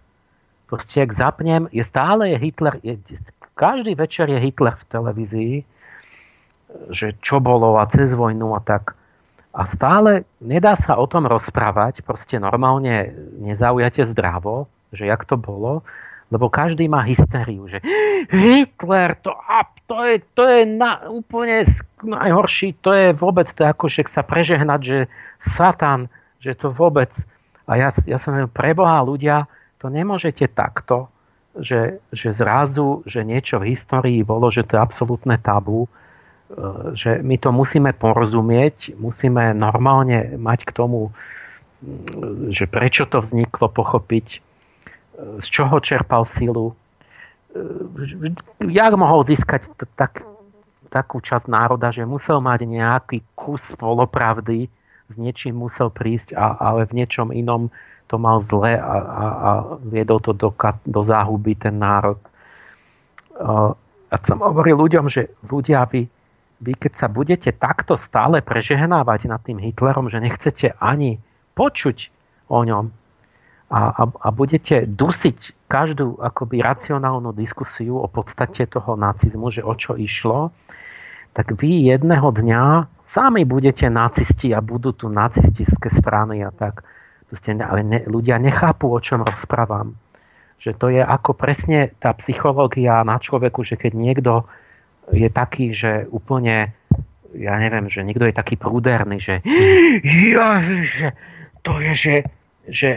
Proste, 0.70 1.02
ak 1.02 1.14
zapnem, 1.14 1.66
je 1.74 1.82
stále 1.82 2.34
je 2.34 2.36
Hitler, 2.38 2.78
je, 2.82 2.94
každý 3.54 3.94
večer 3.94 4.28
je 4.30 4.38
Hitler 4.38 4.76
v 4.76 4.88
televízii, 4.88 5.54
že 6.88 7.16
čo 7.20 7.40
bolo 7.40 7.76
a 7.76 7.84
cez 7.88 8.12
vojnu 8.16 8.56
a 8.56 8.60
tak. 8.64 8.96
A 9.52 9.68
stále 9.68 10.24
nedá 10.40 10.72
sa 10.80 10.96
o 10.96 11.04
tom 11.04 11.28
rozprávať, 11.28 12.00
proste 12.00 12.40
normálne 12.40 13.12
nezaujate 13.36 14.08
zdravo, 14.08 14.64
že 14.96 15.04
jak 15.04 15.28
to 15.28 15.36
bolo, 15.36 15.84
lebo 16.32 16.48
každý 16.48 16.88
má 16.88 17.04
hysteriu, 17.04 17.68
že 17.68 17.84
Hitler, 18.32 19.20
to, 19.20 19.36
to 19.84 19.96
je, 20.08 20.14
to 20.32 20.42
je 20.48 20.60
na, 20.64 21.04
úplne 21.12 21.68
najhorší, 22.00 22.80
to 22.80 22.96
je 22.96 23.12
vôbec, 23.12 23.52
to 23.52 23.68
je 23.68 23.68
ako, 23.68 23.84
že 23.92 24.08
sa 24.08 24.24
prežehnať, 24.24 24.80
že 24.80 24.98
Satan, 25.44 26.08
že 26.40 26.56
to 26.56 26.72
vôbec. 26.72 27.12
A 27.68 27.76
ja, 27.76 27.92
ja 28.08 28.16
som 28.16 28.32
preboha 28.48 29.04
ľudia, 29.04 29.44
to 29.76 29.92
nemôžete 29.92 30.48
takto 30.56 31.12
že, 31.58 32.00
že 32.12 32.32
zrazu, 32.32 33.04
že 33.04 33.20
niečo 33.24 33.60
v 33.60 33.76
histórii 33.76 34.24
bolo, 34.24 34.48
že 34.48 34.64
to 34.64 34.76
je 34.76 34.80
absolútne 34.80 35.36
tabu, 35.36 35.84
e, 35.84 35.88
že 36.96 37.20
my 37.20 37.36
to 37.36 37.52
musíme 37.52 37.92
porozumieť, 37.92 38.96
musíme 38.96 39.52
normálne 39.52 40.40
mať 40.40 40.64
k 40.64 40.72
tomu, 40.72 41.12
že 42.48 42.70
prečo 42.70 43.04
to 43.04 43.20
vzniklo, 43.20 43.68
pochopiť, 43.68 44.26
e, 44.32 44.38
z 45.44 45.46
čoho 45.52 45.76
čerpal 45.84 46.24
silu, 46.24 46.72
e, 47.52 48.32
jak 48.72 48.92
mohol 48.96 49.28
získať 49.28 49.68
tak, 49.92 50.24
takú 50.88 51.20
časť 51.20 51.52
národa, 51.52 51.92
že 51.92 52.08
musel 52.08 52.40
mať 52.40 52.64
nejaký 52.64 53.18
kus 53.36 53.76
polopravdy, 53.76 54.72
s 55.12 55.14
niečím 55.20 55.60
musel 55.60 55.92
prísť, 55.92 56.32
a, 56.32 56.56
ale 56.56 56.88
v 56.88 57.04
niečom 57.04 57.28
inom 57.28 57.68
to 58.06 58.16
mal 58.20 58.42
zle 58.44 58.76
a, 58.76 58.96
a, 58.98 59.24
a 59.26 59.50
viedol 59.82 60.20
to 60.20 60.32
do, 60.36 60.50
do 60.84 61.00
záhuby 61.02 61.56
ten 61.56 61.78
národ. 61.80 62.20
A 64.12 64.14
som 64.28 64.38
hovoril 64.44 64.76
ľuďom, 64.76 65.08
že 65.08 65.32
ľudia, 65.48 65.88
vy, 65.88 66.04
vy 66.60 66.72
keď 66.76 66.92
sa 67.00 67.08
budete 67.08 67.50
takto 67.56 67.96
stále 67.96 68.44
prežehnávať 68.44 69.30
nad 69.32 69.40
tým 69.40 69.56
Hitlerom, 69.56 70.12
že 70.12 70.20
nechcete 70.20 70.76
ani 70.76 71.16
počuť 71.56 72.12
o 72.52 72.60
ňom 72.62 72.92
a, 73.72 73.80
a, 73.88 74.02
a 74.04 74.28
budete 74.28 74.84
dusiť 74.84 75.64
každú 75.72 76.20
akoby 76.20 76.60
racionálnu 76.60 77.32
diskusiu 77.32 77.96
o 77.96 78.08
podstate 78.08 78.68
toho 78.68 79.00
nacizmu, 79.00 79.48
že 79.48 79.64
o 79.64 79.72
čo 79.72 79.96
išlo, 79.96 80.52
tak 81.32 81.56
vy 81.56 81.88
jedného 81.88 82.28
dňa 82.28 82.92
sami 83.00 83.48
budete 83.48 83.88
nacisti 83.88 84.52
a 84.52 84.60
budú 84.60 84.92
tu 84.92 85.08
nacistické 85.08 85.88
strany 85.88 86.44
a 86.44 86.52
tak. 86.52 86.84
Ale 87.64 87.80
ne, 87.82 88.00
ľudia 88.04 88.36
nechápu, 88.36 88.92
o 88.92 89.00
čom 89.00 89.24
rozprávam. 89.24 89.96
Že 90.62 90.70
to 90.78 90.86
je 90.94 91.02
ako 91.02 91.32
presne 91.34 91.90
tá 91.98 92.14
psychológia 92.22 93.02
na 93.02 93.18
človeku, 93.18 93.64
že 93.66 93.74
keď 93.80 93.92
niekto 93.96 94.32
je 95.10 95.26
taký, 95.26 95.74
že 95.74 96.06
úplne, 96.14 96.70
ja 97.34 97.58
neviem, 97.58 97.90
že 97.90 98.06
niekto 98.06 98.28
je 98.30 98.34
taký 98.36 98.54
prúderný, 98.54 99.18
že, 99.18 99.42
že 100.86 101.06
to 101.66 101.82
je, 101.82 101.92
že, 101.94 102.14
že 102.70 102.90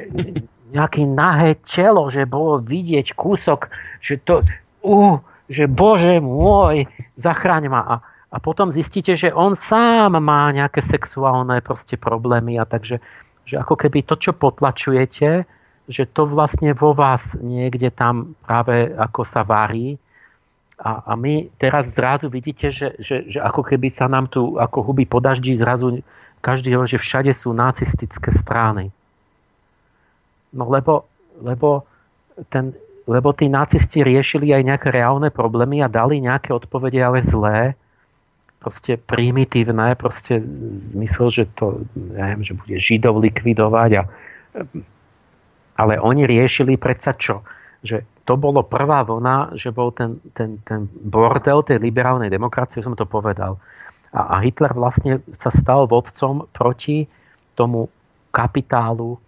nejaké 0.75 1.07
nahé 1.07 1.57
telo, 1.65 2.11
že 2.11 2.29
bolo 2.29 2.61
vidieť 2.61 3.15
kúsok, 3.17 3.71
že 4.01 4.21
to, 4.21 4.45
uh, 4.85 5.17
že 5.49 5.69
bože 5.69 6.21
môj, 6.21 6.89
zachráň 7.17 7.69
ma. 7.69 7.81
A, 7.81 7.95
a 8.33 8.37
potom 8.41 8.73
zistíte, 8.73 9.13
že 9.13 9.29
on 9.33 9.53
sám 9.53 10.17
má 10.17 10.49
nejaké 10.51 10.81
sexuálne 10.81 11.61
proste 11.61 11.95
problémy 11.95 12.57
a 12.57 12.65
takže 12.65 12.99
že 13.45 13.61
ako 13.61 13.77
keby 13.77 14.01
to, 14.03 14.17
čo 14.17 14.33
potlačujete, 14.33 15.45
že 15.85 16.03
to 16.09 16.25
vlastne 16.25 16.73
vo 16.73 16.97
vás 16.97 17.37
niekde 17.37 17.93
tam 17.93 18.33
práve 18.41 18.89
ako 18.97 19.21
sa 19.25 19.45
varí. 19.45 20.01
A, 20.75 21.07
a 21.07 21.11
my 21.15 21.47
teraz 21.55 21.93
zrazu 21.93 22.27
vidíte, 22.27 22.73
že, 22.73 22.97
že, 22.99 23.29
že 23.31 23.39
ako 23.39 23.63
keby 23.63 23.93
sa 23.93 24.09
nám 24.09 24.27
tu 24.27 24.57
ako 24.57 24.91
huby 24.91 25.07
po 25.07 25.23
daždi 25.23 25.55
zrazu 25.55 26.03
každý 26.45 26.77
hovorí, 26.77 26.93
že 26.93 27.01
všade 27.01 27.33
sú 27.33 27.57
nacistické 27.57 28.29
strany. 28.29 28.93
No 30.53 30.69
lebo, 30.69 31.09
lebo, 31.41 31.89
ten, 32.53 32.77
lebo 33.09 33.33
tí 33.33 33.49
nacisti 33.49 34.05
riešili 34.05 34.53
aj 34.53 34.61
nejaké 34.61 34.93
reálne 34.93 35.33
problémy 35.33 35.81
a 35.81 35.89
dali 35.89 36.21
nejaké 36.21 36.53
odpovede, 36.53 37.01
ale 37.01 37.25
zlé 37.25 37.73
proste 38.65 38.97
primitívne, 38.97 39.93
proste 39.93 40.41
zmysel, 40.89 41.29
že 41.29 41.43
to, 41.53 41.85
neviem, 41.93 42.41
že 42.41 42.57
bude 42.57 42.75
Židov 42.81 43.21
likvidovať 43.21 43.91
a 44.01 44.03
ale 45.75 45.99
oni 45.99 46.23
riešili 46.23 46.79
predsa 46.79 47.13
čo? 47.15 47.43
Že 47.83 48.07
to 48.23 48.33
bolo 48.39 48.63
prvá 48.65 49.03
vlna, 49.03 49.59
že 49.59 49.69
bol 49.75 49.91
ten, 49.91 50.17
ten, 50.33 50.57
ten 50.63 50.87
bordel 50.89 51.61
tej 51.61 51.83
liberálnej 51.83 52.31
demokracie, 52.31 52.81
som 52.81 52.95
to 52.95 53.05
povedal. 53.05 53.59
A, 54.15 54.39
a 54.39 54.41
Hitler 54.41 54.71
vlastne 54.71 55.19
sa 55.35 55.51
stal 55.51 55.85
vodcom 55.85 56.47
proti 56.55 57.05
tomu 57.53 57.91
kapitálu, 58.31 59.19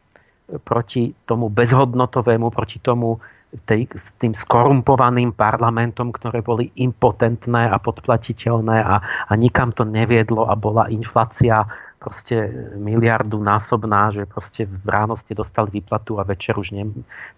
proti 0.64 1.12
tomu 1.28 1.52
bezhodnotovému, 1.52 2.48
proti 2.50 2.80
tomu 2.80 3.20
tej, 3.64 3.88
s 3.95 4.11
tým 4.19 4.35
skorumpovaným 4.35 5.32
parlamentom, 5.32 6.11
ktoré 6.11 6.43
boli 6.43 6.67
impotentné 6.76 7.72
a 7.72 7.80
podplatiteľné 7.80 8.77
a, 8.84 8.95
a 9.27 9.34
nikam 9.40 9.72
to 9.72 9.88
neviedlo 9.88 10.51
a 10.51 10.53
bola 10.59 10.92
inflácia 10.92 11.64
proste 11.98 12.51
miliardu 12.77 13.42
násobná, 13.42 14.14
že 14.14 14.30
proste 14.30 14.69
ráno 14.85 15.17
ste 15.17 15.34
dostali 15.34 15.82
výplatu 15.82 16.19
a 16.22 16.27
večer 16.27 16.59
už 16.59 16.76
ne, 16.76 16.92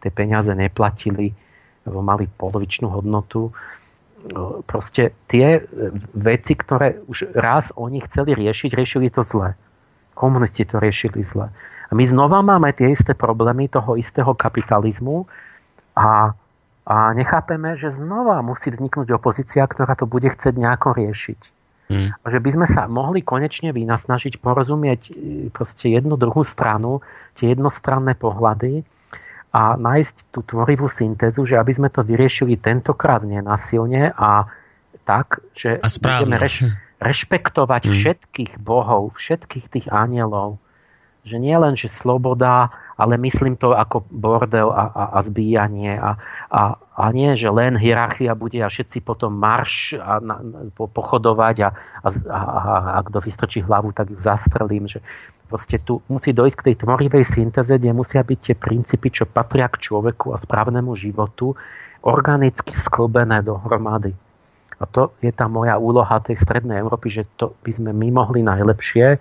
tie 0.04 0.12
peniaze 0.12 0.52
neplatili, 0.52 1.32
lebo 1.88 2.04
mali 2.04 2.28
polovičnú 2.28 2.92
hodnotu. 2.92 3.54
Proste 4.68 5.16
tie 5.32 5.64
veci, 6.12 6.54
ktoré 6.58 7.00
už 7.08 7.32
raz 7.40 7.72
oni 7.80 8.04
chceli 8.04 8.36
riešiť, 8.36 8.76
riešili 8.76 9.08
to 9.08 9.24
zle. 9.24 9.56
Komunisti 10.12 10.68
to 10.68 10.84
riešili 10.84 11.24
zle. 11.24 11.48
A 11.90 11.92
my 11.96 12.04
znova 12.04 12.44
máme 12.44 12.76
tie 12.76 12.92
isté 12.92 13.16
problémy 13.16 13.72
toho 13.72 13.96
istého 13.96 14.36
kapitalizmu, 14.36 15.24
a, 15.98 16.34
a 16.86 16.96
nechápeme, 17.14 17.78
že 17.78 17.94
znova 17.94 18.42
musí 18.42 18.74
vzniknúť 18.74 19.14
opozícia, 19.16 19.66
ktorá 19.66 19.94
to 19.94 20.10
bude 20.10 20.30
chcieť 20.30 20.56
nejako 20.58 20.98
riešiť. 20.98 21.40
Hmm. 21.90 22.14
Že 22.22 22.40
by 22.40 22.50
sme 22.54 22.68
sa 22.70 22.86
mohli 22.86 23.26
konečne 23.26 23.74
vynasnažiť 23.74 24.38
porozumieť 24.38 25.02
e, 25.10 25.12
proste 25.50 25.90
jednu 25.90 26.22
druhú 26.22 26.46
stranu, 26.46 27.02
tie 27.34 27.50
jednostranné 27.50 28.14
pohľady 28.14 28.86
a 29.50 29.74
nájsť 29.74 30.30
tú 30.30 30.46
tvorivú 30.46 30.86
syntézu, 30.86 31.42
že 31.50 31.58
aby 31.58 31.74
sme 31.74 31.90
to 31.90 32.06
vyriešili 32.06 32.62
tentokrát 32.62 33.26
nenasilne 33.26 34.14
a 34.14 34.46
tak, 35.02 35.42
že 35.58 35.82
a 35.82 35.90
budeme 35.90 36.38
reš, 36.38 36.70
rešpektovať 37.10 37.90
hmm. 37.90 37.94
všetkých 37.98 38.52
bohov, 38.62 39.18
všetkých 39.18 39.66
tých 39.74 39.88
anielov. 39.90 40.62
Že 41.26 41.42
nie 41.42 41.58
len, 41.58 41.74
že 41.74 41.90
sloboda 41.90 42.70
ale 43.00 43.16
myslím 43.16 43.56
to 43.56 43.72
ako 43.72 44.04
bordel 44.12 44.76
a, 44.76 44.92
a, 44.92 45.04
a 45.16 45.20
zbíjanie 45.24 45.96
a, 45.96 46.20
a, 46.52 46.76
a 46.76 47.06
nie, 47.16 47.32
že 47.40 47.48
len 47.48 47.80
hierarchia 47.80 48.36
bude 48.36 48.60
a 48.60 48.68
všetci 48.68 49.00
potom 49.08 49.40
marš 49.40 49.96
a 49.96 50.20
na, 50.20 50.44
po, 50.76 50.92
pochodovať 50.92 51.56
a, 51.64 51.70
a, 52.04 52.10
a, 52.12 52.40
a, 52.44 52.76
a 52.96 53.00
kto 53.08 53.24
vystrčí 53.24 53.64
hlavu, 53.64 53.96
tak 53.96 54.12
ju 54.12 54.20
zastrelím. 54.20 54.92
Že 54.92 55.00
proste 55.48 55.80
tu 55.80 56.04
musí 56.12 56.36
dojsť 56.36 56.56
k 56.60 56.66
tej 56.68 56.76
tvorivej 56.84 57.24
syntéze, 57.24 57.72
kde 57.72 57.96
musia 57.96 58.20
byť 58.20 58.40
tie 58.52 58.56
princípy, 58.60 59.16
čo 59.16 59.24
patria 59.24 59.72
k 59.72 59.80
človeku 59.80 60.36
a 60.36 60.38
správnemu 60.38 60.92
životu, 61.00 61.56
organicky 62.04 62.76
sklbené 62.76 63.48
dohromady. 63.48 64.12
A 64.80 64.88
to 64.88 65.16
je 65.24 65.32
tá 65.32 65.48
moja 65.48 65.80
úloha 65.80 66.20
tej 66.24 66.40
strednej 66.40 66.84
Európy, 66.84 67.12
že 67.12 67.24
to 67.40 67.56
by 67.64 67.72
sme 67.72 67.92
my 67.96 68.12
mohli 68.12 68.44
najlepšie 68.44 69.20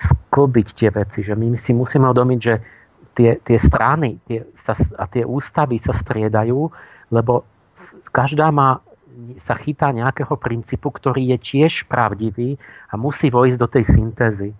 sklbiť 0.00 0.66
tie 0.72 0.88
veci. 0.92 1.20
Že 1.24 1.36
my 1.36 1.56
si 1.56 1.72
musíme 1.76 2.08
uvedomiť, 2.08 2.40
že 2.40 2.54
tie, 3.16 3.40
tie 3.42 3.58
strany 3.58 4.20
tie 4.28 4.44
sa, 4.54 4.76
a 5.00 5.08
tie 5.08 5.24
ústavy 5.24 5.80
sa 5.80 5.96
striedajú, 5.96 6.68
lebo 7.10 7.42
každá 8.12 8.52
má, 8.52 8.84
sa 9.40 9.56
chytá 9.56 9.90
nejakého 9.90 10.36
princípu, 10.36 10.92
ktorý 10.92 11.34
je 11.34 11.38
tiež 11.40 11.88
pravdivý 11.88 12.60
a 12.92 13.00
musí 13.00 13.32
vojsť 13.32 13.58
do 13.58 13.68
tej 13.68 13.84
syntézy. 13.88 14.50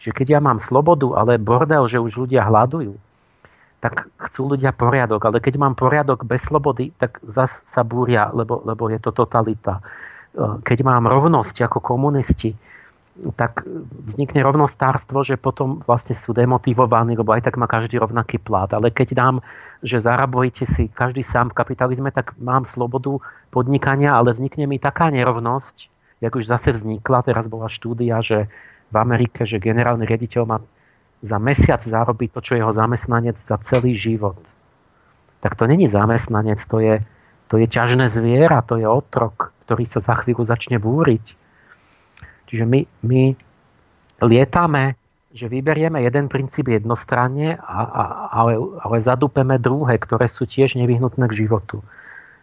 Čiže 0.00 0.16
keď 0.16 0.26
ja 0.34 0.40
mám 0.42 0.58
slobodu, 0.58 1.14
ale 1.14 1.38
bordel, 1.38 1.86
že 1.86 2.02
už 2.02 2.26
ľudia 2.26 2.42
hľadujú, 2.42 2.96
tak 3.78 4.10
chcú 4.30 4.54
ľudia 4.56 4.74
poriadok. 4.74 5.22
Ale 5.28 5.38
keď 5.38 5.58
mám 5.58 5.74
poriadok 5.78 6.26
bez 6.26 6.42
slobody, 6.46 6.90
tak 6.98 7.22
zas 7.22 7.50
sa 7.70 7.86
búria, 7.86 8.30
lebo, 8.34 8.62
lebo 8.66 8.90
je 8.90 8.98
to 8.98 9.14
totalita. 9.14 9.78
Keď 10.38 10.78
mám 10.82 11.06
rovnosť 11.06 11.68
ako 11.68 11.78
komunisti, 11.82 12.56
tak 13.36 13.68
vznikne 14.08 14.40
rovnostárstvo, 14.40 15.20
že 15.20 15.36
potom 15.36 15.84
vlastne 15.84 16.16
sú 16.16 16.32
demotivovaní, 16.32 17.12
lebo 17.12 17.36
aj 17.36 17.44
tak 17.44 17.60
má 17.60 17.68
každý 17.68 18.00
rovnaký 18.00 18.40
plat. 18.40 18.72
Ale 18.72 18.88
keď 18.88 19.08
dám, 19.12 19.36
že 19.84 20.00
zarabujete 20.00 20.64
si 20.64 20.88
každý 20.88 21.20
sám 21.20 21.52
v 21.52 21.58
kapitalizme, 21.60 22.08
tak 22.08 22.32
mám 22.40 22.64
slobodu 22.64 23.20
podnikania, 23.52 24.16
ale 24.16 24.32
vznikne 24.32 24.64
mi 24.64 24.80
taká 24.80 25.12
nerovnosť, 25.12 25.92
jak 26.24 26.32
už 26.32 26.48
zase 26.48 26.72
vznikla, 26.72 27.28
teraz 27.28 27.52
bola 27.52 27.68
štúdia, 27.68 28.24
že 28.24 28.48
v 28.88 28.96
Amerike, 28.96 29.44
že 29.44 29.60
generálny 29.60 30.08
riaditeľ 30.08 30.42
má 30.48 30.58
za 31.20 31.36
mesiac 31.36 31.84
zarobiť 31.84 32.32
to, 32.32 32.40
čo 32.40 32.52
jeho 32.56 32.72
zamestnanec 32.72 33.36
za 33.36 33.60
celý 33.60 33.92
život. 33.92 34.40
Tak 35.44 35.60
to 35.60 35.68
není 35.68 35.84
zamestnanec, 35.84 36.64
to 36.64 36.80
je, 36.80 37.04
to 37.52 37.60
je 37.60 37.66
ťažné 37.68 38.08
zviera, 38.08 38.64
to 38.64 38.80
je 38.80 38.88
otrok, 38.88 39.52
ktorý 39.68 39.84
sa 39.84 40.00
za 40.00 40.16
chvíľu 40.24 40.48
začne 40.48 40.80
búriť 40.80 41.41
Čiže 42.52 42.68
my, 42.68 42.84
my 43.08 43.32
lietame, 44.28 45.00
že 45.32 45.48
vyberieme 45.48 46.04
jeden 46.04 46.28
princíp 46.28 46.68
jednostranne, 46.68 47.56
a, 47.56 47.80
a, 47.80 48.02
ale, 48.28 48.60
ale 48.84 48.96
zadúpeme 49.00 49.56
druhé, 49.56 49.96
ktoré 49.96 50.28
sú 50.28 50.44
tiež 50.44 50.76
nevyhnutné 50.76 51.24
k 51.32 51.48
životu. 51.48 51.80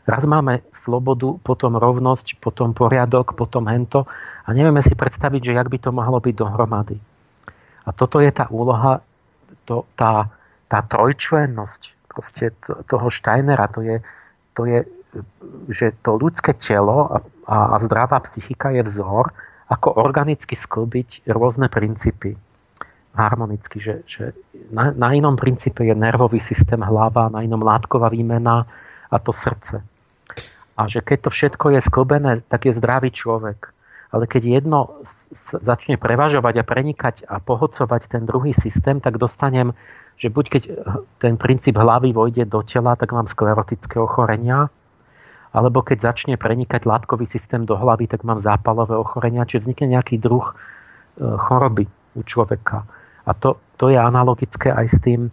Raz 0.09 0.25
máme 0.25 0.65
slobodu, 0.73 1.37
potom 1.45 1.77
rovnosť, 1.77 2.41
potom 2.41 2.73
poriadok, 2.73 3.37
potom 3.37 3.69
hento 3.69 4.09
a 4.41 4.49
nevieme 4.49 4.81
si 4.81 4.97
predstaviť, 4.97 5.53
že 5.53 5.53
jak 5.53 5.69
by 5.69 5.77
to 5.77 5.93
mohlo 5.93 6.17
byť 6.17 6.33
dohromady. 6.33 6.97
A 7.85 7.93
toto 7.93 8.17
je 8.17 8.33
tá 8.33 8.49
úloha, 8.49 9.05
to, 9.69 9.85
tá, 9.93 10.33
tá 10.65 10.81
trojčlennosť 10.81 12.09
proste 12.09 12.57
toho 12.89 13.07
Steinera, 13.13 13.69
to 13.69 13.85
je, 13.85 14.01
to 14.57 14.65
je, 14.65 14.79
že 15.69 15.93
to 16.01 16.17
ľudské 16.17 16.57
telo 16.57 17.05
a, 17.05 17.17
a 17.45 17.77
zdravá 17.85 18.17
psychika 18.25 18.73
je 18.73 18.81
vzor, 18.81 19.29
ako 19.69 20.01
organicky 20.01 20.57
sklbiť 20.57 21.29
rôzne 21.29 21.69
princípy 21.69 22.33
harmonicky, 23.13 23.81
že, 23.81 24.05
že 24.05 24.31
na, 24.69 24.93
na 24.93 25.11
inom 25.11 25.35
princípe 25.35 25.83
je 25.83 25.91
nervový 25.91 26.39
systém 26.39 26.79
hlava, 26.79 27.27
na 27.27 27.41
inom 27.41 27.59
látková 27.59 28.09
výmena 28.09 28.69
a 29.09 29.17
to 29.19 29.33
srdce. 29.33 29.81
A 30.79 30.81
že 30.87 31.03
keď 31.03 31.27
to 31.27 31.29
všetko 31.29 31.65
je 31.75 31.79
sklbené, 31.83 32.31
tak 32.47 32.69
je 32.69 32.77
zdravý 32.77 33.11
človek. 33.11 33.75
Ale 34.09 34.25
keď 34.25 34.61
jedno 34.61 35.03
začne 35.61 35.99
prevažovať 35.99 36.63
a 36.63 36.65
prenikať 36.65 37.15
a 37.29 37.37
pohodcovať 37.37 38.09
ten 38.09 38.23
druhý 38.25 38.55
systém, 38.55 38.97
tak 38.97 39.21
dostanem, 39.21 39.75
že 40.17 40.33
buď 40.33 40.45
keď 40.49 40.63
ten 41.21 41.37
princíp 41.37 41.77
hlavy 41.77 42.15
vojde 42.15 42.47
do 42.49 42.65
tela, 42.65 42.97
tak 42.97 43.13
mám 43.13 43.29
sklerotické 43.29 44.01
ochorenia, 44.01 44.71
alebo 45.49 45.81
keď 45.81 46.13
začne 46.13 46.35
prenikať 46.37 46.85
látkový 46.85 47.25
systém 47.25 47.65
do 47.65 47.73
hlavy, 47.73 48.05
tak 48.05 48.21
mám 48.21 48.37
zápalové 48.37 48.93
ochorenia, 48.93 49.49
čiže 49.49 49.65
vznikne 49.65 49.97
nejaký 49.97 50.21
druh 50.21 50.45
e, 50.45 50.53
choroby 51.25 51.89
u 52.13 52.21
človeka. 52.21 52.85
A 53.25 53.31
to, 53.33 53.57
to 53.81 53.89
je 53.89 53.97
analogické 53.97 54.69
aj 54.69 54.85
s 54.93 54.97
tým 55.01 55.21
e, 55.27 55.31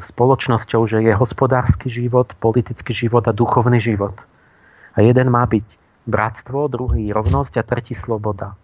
spoločnosťou, 0.00 0.88
že 0.88 1.04
je 1.04 1.12
hospodársky 1.12 1.92
život, 1.92 2.32
politický 2.40 2.96
život 2.96 3.28
a 3.28 3.36
duchovný 3.36 3.76
život. 3.76 4.16
A 4.96 5.04
jeden 5.04 5.28
má 5.28 5.44
byť 5.44 5.64
bratstvo, 6.08 6.72
druhý 6.72 7.12
rovnosť 7.12 7.60
a 7.60 7.66
tretí 7.66 7.92
sloboda. 7.92 8.56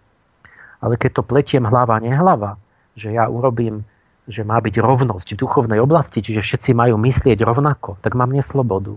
Ale 0.81 0.97
keď 0.97 1.21
to 1.21 1.23
pletiem 1.25 1.69
hlava, 1.69 2.01
nehlava, 2.01 2.57
že 2.97 3.13
ja 3.13 3.29
urobím, 3.29 3.85
že 4.27 4.43
má 4.43 4.59
byť 4.59 4.81
rovnosť 4.81 5.37
v 5.37 5.41
duchovnej 5.45 5.79
oblasti, 5.85 6.25
čiže 6.25 6.43
všetci 6.43 6.71
majú 6.73 6.97
myslieť 6.97 7.45
rovnako, 7.45 8.01
tak 8.01 8.17
mám 8.17 8.33
neslobodu. 8.33 8.97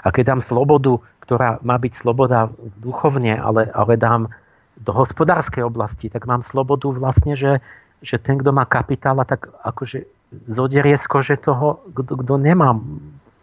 A 0.00 0.08
keď 0.10 0.36
dám 0.36 0.42
slobodu, 0.42 0.98
ktorá 1.24 1.60
má 1.60 1.76
byť 1.76 1.92
sloboda 1.92 2.48
duchovne, 2.80 3.36
ale, 3.36 3.68
ale 3.72 3.94
dám 4.00 4.32
do 4.80 4.96
hospodárskej 4.96 5.62
oblasti, 5.62 6.08
tak 6.08 6.24
mám 6.24 6.40
slobodu 6.40 6.88
vlastne, 6.88 7.36
že 7.36 7.60
že 8.00 8.16
ten, 8.16 8.40
kto 8.40 8.50
má 8.52 8.64
kapitála, 8.64 9.28
tak 9.28 9.52
akože 9.60 10.08
zoderie 10.48 10.96
z 10.96 11.06
kože 11.06 11.36
toho, 11.36 11.84
kto, 11.92 12.40
nemá 12.40 12.76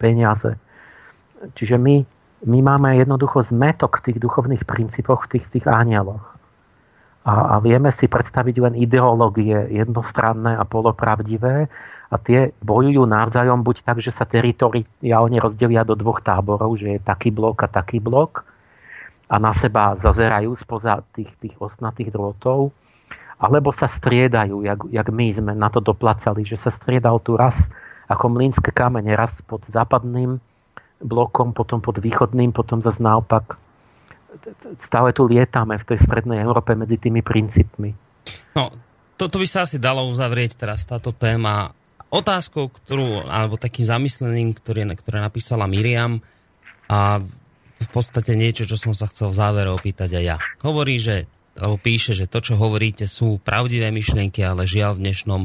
peniaze. 0.02 0.58
Čiže 1.54 1.78
my, 1.78 2.02
my 2.46 2.58
máme 2.62 2.98
jednoducho 2.98 3.46
zmetok 3.46 4.02
v 4.02 4.04
tých 4.10 4.18
duchovných 4.18 4.66
princípoch, 4.66 5.26
v 5.26 5.38
tých, 5.38 5.46
tých 5.54 5.66
ángeloch. 5.70 6.22
A, 7.22 7.32
a 7.32 7.62
vieme 7.62 7.94
si 7.94 8.10
predstaviť 8.10 8.56
len 8.58 8.74
ideológie 8.74 9.70
jednostranné 9.70 10.58
a 10.58 10.64
polopravdivé 10.66 11.70
a 12.08 12.16
tie 12.16 12.56
bojujú 12.64 13.04
navzájom 13.04 13.60
buď 13.60 13.84
tak, 13.84 14.00
že 14.00 14.08
sa 14.08 14.24
teritoriálne 14.24 15.36
rozdelia 15.36 15.84
do 15.84 15.92
dvoch 15.92 16.24
táborov, 16.24 16.80
že 16.80 16.96
je 16.96 17.00
taký 17.00 17.28
blok 17.28 17.64
a 17.64 17.68
taký 17.68 18.00
blok 18.00 18.48
a 19.28 19.36
na 19.36 19.52
seba 19.52 19.92
zazerajú 20.00 20.56
spoza 20.56 21.04
tých, 21.12 21.28
tých 21.36 21.52
osnatých 21.60 22.08
drôtov, 22.08 22.72
alebo 23.36 23.70
sa 23.76 23.86
striedajú, 23.86 24.64
jak, 24.64 24.80
jak 24.88 25.08
my 25.12 25.26
sme 25.30 25.52
na 25.52 25.68
to 25.68 25.84
doplacali, 25.84 26.48
že 26.48 26.56
sa 26.56 26.72
striedal 26.72 27.20
tu 27.20 27.36
raz 27.36 27.68
ako 28.08 28.32
mlínske 28.32 28.72
kamene, 28.72 29.12
raz 29.12 29.44
pod 29.44 29.60
západným 29.68 30.40
blokom, 31.04 31.52
potom 31.52 31.78
pod 31.78 32.00
východným, 32.00 32.56
potom 32.56 32.80
zase 32.80 33.04
naopak. 33.04 33.60
Stále 34.80 35.12
tu 35.12 35.28
lietame 35.28 35.76
v 35.76 35.86
tej 35.92 35.98
strednej 36.08 36.40
Európe 36.40 36.72
medzi 36.72 36.96
tými 36.96 37.20
princípmi. 37.20 37.92
No, 38.56 38.72
toto 39.20 39.36
by 39.36 39.46
sa 39.46 39.68
asi 39.68 39.76
dalo 39.76 40.08
uzavrieť 40.08 40.56
teraz 40.56 40.88
táto 40.88 41.12
téma 41.12 41.70
otázkou, 42.08 42.72
ktorú, 42.72 43.28
alebo 43.28 43.60
takým 43.60 43.84
zamyslením, 43.84 44.56
ktoré, 44.56 44.84
ktoré 44.96 45.20
napísala 45.20 45.68
Miriam 45.68 46.24
a 46.88 47.20
v 47.78 47.88
podstate 47.94 48.34
niečo, 48.34 48.66
čo 48.66 48.80
som 48.80 48.92
sa 48.96 49.06
chcel 49.06 49.30
v 49.30 49.38
závere 49.38 49.70
opýtať 49.70 50.18
aj 50.18 50.24
ja. 50.24 50.36
Hovorí, 50.64 50.98
že 50.98 51.28
alebo 51.58 51.74
píše, 51.74 52.14
že 52.14 52.30
to, 52.30 52.38
čo 52.38 52.54
hovoríte, 52.54 53.10
sú 53.10 53.42
pravdivé 53.42 53.90
myšlienky, 53.90 54.46
ale 54.46 54.64
žiaľ 54.64 54.94
v 54.94 55.10
dnešnom 55.10 55.42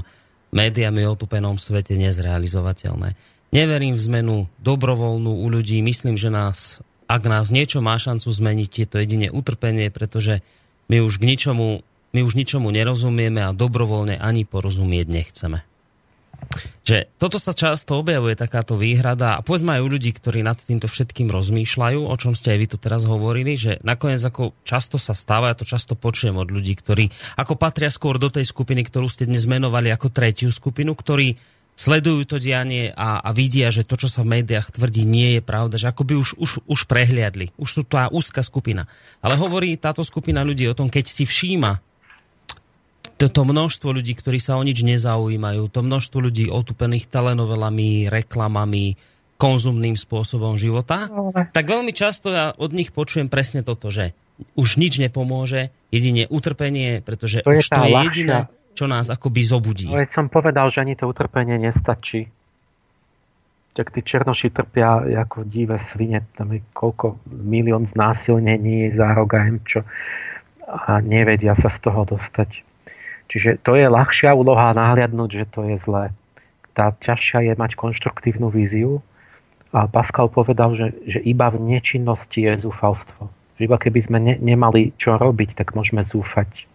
médiami 0.53 1.09
otupenom 1.09 1.58
svete 1.58 1.98
nezrealizovateľné. 1.98 3.17
Neverím 3.50 3.98
v 3.98 4.06
zmenu 4.06 4.35
dobrovoľnú 4.61 5.42
u 5.42 5.45
ľudí. 5.50 5.82
Myslím, 5.82 6.14
že 6.14 6.30
nás, 6.30 6.85
ak 7.09 7.25
nás 7.25 7.50
niečo 7.50 7.82
má 7.82 7.98
šancu 7.98 8.30
zmeniť, 8.30 8.69
je 8.69 8.88
to 8.90 9.01
jedine 9.01 9.33
utrpenie, 9.33 9.90
pretože 9.90 10.45
my 10.85 11.01
už 11.01 11.17
k 11.17 11.33
ničomu, 11.33 11.82
my 12.14 12.19
už 12.22 12.38
ničomu 12.38 12.69
nerozumieme 12.69 13.42
a 13.42 13.58
dobrovoľne 13.58 14.22
ani 14.22 14.45
porozumieť 14.45 15.09
nechceme 15.09 15.66
že 16.84 17.10
toto 17.18 17.40
sa 17.40 17.56
často 17.56 17.96
objavuje, 17.98 18.36
takáto 18.36 18.76
výhrada 18.76 19.40
a 19.40 19.44
povedzme 19.44 19.80
aj 19.80 19.82
u 19.82 19.90
ľudí, 19.90 20.12
ktorí 20.12 20.44
nad 20.44 20.60
týmto 20.60 20.92
všetkým 20.92 21.32
rozmýšľajú, 21.32 22.00
o 22.04 22.16
čom 22.20 22.36
ste 22.36 22.54
aj 22.56 22.60
vy 22.60 22.68
tu 22.68 22.78
teraz 22.78 23.08
hovorili, 23.08 23.56
že 23.56 23.80
nakoniec 23.82 24.20
ako 24.20 24.54
často 24.68 25.00
sa 25.00 25.16
stáva, 25.16 25.52
ja 25.52 25.58
to 25.58 25.66
často 25.68 25.96
počujem 25.96 26.36
od 26.36 26.52
ľudí, 26.52 26.76
ktorí 26.76 27.10
ako 27.40 27.56
patria 27.56 27.90
skôr 27.90 28.20
do 28.20 28.28
tej 28.28 28.48
skupiny, 28.48 28.84
ktorú 28.84 29.08
ste 29.08 29.28
dnes 29.28 29.48
menovali 29.48 29.90
ako 29.90 30.12
tretiu 30.12 30.52
skupinu, 30.52 30.92
ktorí 30.94 31.40
sledujú 31.74 32.22
to 32.30 32.38
dianie 32.38 32.94
a, 32.94 33.22
a 33.22 33.30
vidia, 33.34 33.74
že 33.74 33.86
to, 33.86 33.98
čo 33.98 34.06
sa 34.06 34.22
v 34.22 34.40
médiách 34.42 34.78
tvrdí, 34.78 35.04
nie 35.06 35.38
je 35.38 35.42
pravda, 35.42 35.76
že 35.82 35.90
akoby 35.90 36.14
už, 36.14 36.38
už, 36.38 36.52
už 36.70 36.80
prehliadli. 36.86 37.50
Už 37.58 37.70
sú 37.70 37.82
to 37.82 37.98
úzka 38.14 38.46
skupina. 38.46 38.86
Ale 39.26 39.38
hovorí 39.42 39.74
táto 39.82 40.06
skupina 40.06 40.46
ľudí 40.46 40.70
o 40.70 40.78
tom, 40.78 40.88
keď 40.90 41.06
si 41.10 41.26
všíma 41.26 41.93
toto 43.17 43.45
množstvo 43.45 44.01
ľudí, 44.01 44.14
ktorí 44.17 44.42
sa 44.42 44.58
o 44.58 44.64
nič 44.64 44.82
nezaujímajú, 44.83 45.69
to 45.69 45.85
množstvo 45.85 46.17
ľudí 46.19 46.50
otupených 46.50 47.08
telenovelami, 47.08 48.09
reklamami, 48.09 48.98
konzumným 49.38 50.00
spôsobom 50.00 50.56
života, 50.56 51.11
tak 51.51 51.66
veľmi 51.67 51.92
často 51.92 52.32
ja 52.32 52.56
od 52.56 52.72
nich 52.72 52.95
počujem 52.95 53.27
presne 53.27 53.66
toto, 53.66 53.92
že 53.92 54.16
už 54.58 54.82
nič 54.82 54.98
nepomôže, 54.98 55.69
jedine 55.93 56.25
utrpenie, 56.30 57.03
pretože 57.03 57.45
to 57.45 57.53
už 57.53 57.61
je 57.61 57.69
to 57.69 57.83
je 57.85 57.93
jediné, 57.93 58.38
čo 58.74 58.85
nás 58.90 59.11
akoby 59.11 59.42
zobudí. 59.45 59.88
Ale 59.92 60.09
som 60.09 60.32
povedal, 60.32 60.72
že 60.74 60.82
ani 60.82 60.98
to 60.98 61.06
utrpenie 61.06 61.59
nestačí. 61.59 62.30
Tak 63.74 63.90
tí 63.90 64.06
černoši 64.06 64.53
trpia 64.53 65.01
ako 65.25 65.50
divé 65.50 65.82
svine, 65.82 66.30
tam 66.38 66.53
je 66.53 66.61
koľko 66.77 67.17
milión 67.25 67.90
znásilnení 67.90 68.93
za 68.93 69.17
rok 69.17 69.33
a 69.33 69.50
čo 69.66 69.82
a 70.64 71.03
nevedia 71.03 71.53
sa 71.59 71.67
z 71.67 71.77
toho 71.83 72.08
dostať. 72.08 72.64
Čiže 73.34 73.66
to 73.66 73.74
je 73.74 73.90
ľahšia 73.90 74.30
úloha 74.38 74.78
nahliadnúť, 74.78 75.30
že 75.42 75.45
to 75.50 75.66
je 75.66 75.82
zlé. 75.82 76.14
Tá 76.78 76.94
ťažšia 76.94 77.50
je 77.50 77.53
mať 77.58 77.74
konštruktívnu 77.74 78.53
víziu. 78.53 79.02
A 79.74 79.90
Pascal 79.90 80.30
povedal, 80.30 80.78
že, 80.78 80.94
že 81.10 81.18
iba 81.26 81.50
v 81.50 81.58
nečinnosti 81.58 82.45
je 82.45 82.62
zúfalstvo. 82.62 83.26
Že 83.58 83.62
iba 83.66 83.78
keby 83.82 84.00
sme 84.06 84.18
ne, 84.22 84.38
nemali 84.38 84.94
čo 85.02 85.18
robiť, 85.18 85.58
tak 85.58 85.74
môžeme 85.74 86.06
zúfať. 86.06 86.70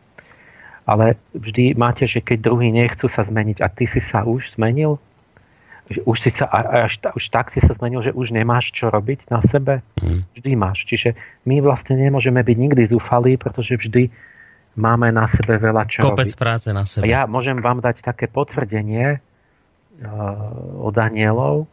Ale 0.83 1.15
vždy 1.39 1.79
máte, 1.79 2.11
že 2.11 2.19
keď 2.19 2.51
druhý 2.51 2.75
nechcú 2.75 3.07
sa 3.07 3.23
zmeniť 3.23 3.63
a 3.63 3.71
ty 3.71 3.87
si 3.87 4.03
sa 4.03 4.27
už 4.27 4.59
zmenil, 4.59 4.99
že 5.95 6.03
už, 6.11 6.17
si 6.19 6.31
sa, 6.35 6.51
až, 6.51 6.99
už 7.15 7.31
tak 7.31 7.55
si 7.55 7.63
sa 7.63 7.71
zmenil, 7.71 8.03
že 8.03 8.11
už 8.11 8.35
nemáš 8.35 8.75
čo 8.75 8.91
robiť 8.91 9.31
na 9.31 9.47
sebe, 9.47 9.79
mm. 10.03 10.27
vždy 10.35 10.51
máš. 10.59 10.91
Čiže 10.91 11.15
my 11.47 11.63
vlastne 11.63 11.95
nemôžeme 11.95 12.43
byť 12.43 12.57
nikdy 12.59 12.83
zúfalí, 12.91 13.39
pretože 13.39 13.79
vždy 13.79 14.11
máme 14.79 15.11
na 15.11 15.27
sebe 15.27 15.59
veľa 15.59 15.91
čo 15.91 16.07
Kopec 16.07 16.31
robiť. 16.31 16.39
práce 16.39 16.69
na 16.71 16.87
sebe. 16.87 17.11
Ja 17.11 17.27
môžem 17.27 17.59
vám 17.59 17.83
dať 17.83 18.07
také 18.07 18.31
potvrdenie 18.31 19.19
uh, 19.19 20.07
od 20.79 20.95
anielov, 20.95 21.67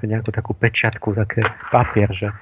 nejakú 0.00 0.32
takú 0.32 0.56
pečiatku, 0.56 1.12
také 1.12 1.44
papier, 1.68 2.08
že, 2.16 2.32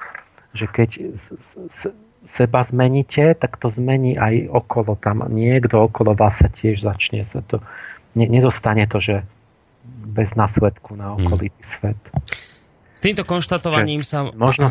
že 0.55 0.71
keď 0.71 1.19
s, 1.19 1.35
s, 1.51 1.91
seba 2.23 2.63
zmeníte, 2.63 3.35
tak 3.35 3.59
to 3.59 3.67
zmení 3.73 4.15
aj 4.15 4.47
okolo 4.47 4.95
tam. 4.95 5.27
Niekto 5.27 5.91
okolo 5.91 6.15
vás 6.15 6.39
sa 6.39 6.47
tiež 6.47 6.87
začne 6.87 7.27
sa 7.27 7.43
to... 7.43 7.59
Ne, 8.15 8.27
nezostane 8.27 8.87
to, 8.91 8.99
že 8.99 9.23
bez 10.11 10.35
následku 10.35 10.99
na 10.99 11.15
hmm. 11.15 11.27
okolitý 11.27 11.63
hmm. 11.63 11.71
svet. 11.71 12.01
S 12.95 13.01
týmto 13.03 13.27
konštatovaním 13.27 14.07
sa... 14.07 14.31
Možno. 14.31 14.71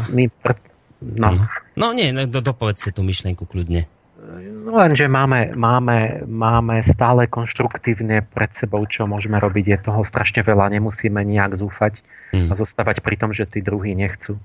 No. 0.99 1.47
no 1.79 1.87
nie, 1.95 2.11
no, 2.11 2.27
do, 2.27 2.43
dopovedzte 2.43 2.91
tú 2.91 3.01
myšlienku 3.07 3.47
kľudne. 3.47 3.87
No 4.37 4.77
lenže 4.77 5.09
máme, 5.09 5.57
máme, 5.57 6.23
máme 6.29 6.85
stále 6.85 7.25
konštruktívne 7.25 8.21
pred 8.21 8.53
sebou, 8.53 8.85
čo 8.85 9.09
môžeme 9.09 9.41
robiť. 9.41 9.65
Je 9.65 9.77
toho 9.89 10.01
strašne 10.05 10.45
veľa, 10.45 10.69
nemusíme 10.69 11.17
nejak 11.25 11.57
zúfať 11.57 11.99
hmm. 12.37 12.49
a 12.49 12.53
zostávať 12.53 13.01
pri 13.01 13.15
tom, 13.17 13.33
že 13.33 13.49
tí 13.49 13.65
druhí 13.65 13.97
nechcú. 13.97 14.37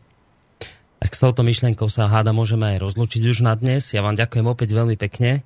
Tak 1.04 1.12
s 1.12 1.20
touto 1.20 1.44
myšlienkou 1.44 1.92
sa 1.92 2.08
háda 2.08 2.32
môžeme 2.32 2.76
aj 2.76 2.80
rozlučiť 2.80 3.22
už 3.28 3.44
na 3.44 3.52
dnes. 3.52 3.92
Ja 3.92 4.00
vám 4.00 4.16
ďakujem 4.16 4.48
opäť 4.48 4.72
veľmi 4.72 4.96
pekne. 4.96 5.44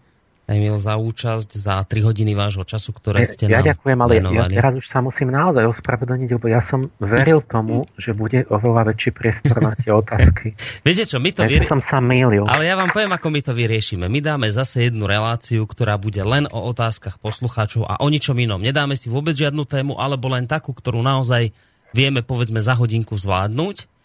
Emil, 0.49 0.81
za 0.81 0.97
účasť, 0.97 1.61
za 1.61 1.85
3 1.85 2.09
hodiny 2.09 2.33
vášho 2.33 2.65
času, 2.65 2.97
ktoré 2.97 3.29
ste 3.29 3.45
ja, 3.53 3.61
nám 3.61 3.69
Ja 3.69 3.77
ďakujem, 3.77 3.99
ale 4.01 4.13
venovali. 4.17 4.57
ja 4.57 4.65
teraz 4.65 4.81
už 4.81 4.87
sa 4.89 5.05
musím 5.05 5.29
naozaj 5.29 5.61
ospravedlniť, 5.69 6.29
lebo 6.41 6.47
ja 6.49 6.65
som 6.65 6.89
veril 6.97 7.45
tomu, 7.45 7.85
že 8.01 8.17
bude 8.17 8.49
oveľa 8.49 8.89
väčší 8.89 9.13
priestor 9.13 9.61
na 9.61 9.77
tie 9.77 9.93
otázky. 9.93 10.57
Viete 10.89 11.05
čo, 11.05 11.21
my 11.21 11.37
to 11.37 11.45
ja 11.45 11.53
vyrie... 11.53 11.69
som 11.69 11.77
sa 11.85 12.01
mýlil. 12.01 12.49
Ale 12.49 12.65
ja 12.65 12.81
vám 12.81 12.89
poviem, 12.97 13.13
ako 13.13 13.29
my 13.29 13.41
to 13.45 13.53
vyriešime. 13.53 14.09
My 14.09 14.25
dáme 14.25 14.49
zase 14.49 14.89
jednu 14.89 15.05
reláciu, 15.05 15.69
ktorá 15.69 16.01
bude 16.01 16.25
len 16.25 16.49
o 16.49 16.65
otázkach 16.73 17.21
poslucháčov 17.21 17.85
a 17.85 18.01
o 18.01 18.09
ničom 18.09 18.41
inom. 18.41 18.65
Nedáme 18.65 18.97
si 18.97 19.13
vôbec 19.13 19.37
žiadnu 19.37 19.69
tému, 19.69 20.01
alebo 20.01 20.33
len 20.33 20.49
takú, 20.49 20.73
ktorú 20.73 21.05
naozaj 21.05 21.53
vieme, 21.93 22.25
povedzme, 22.25 22.65
za 22.65 22.73
hodinku 22.73 23.21
zvládnuť 23.21 23.98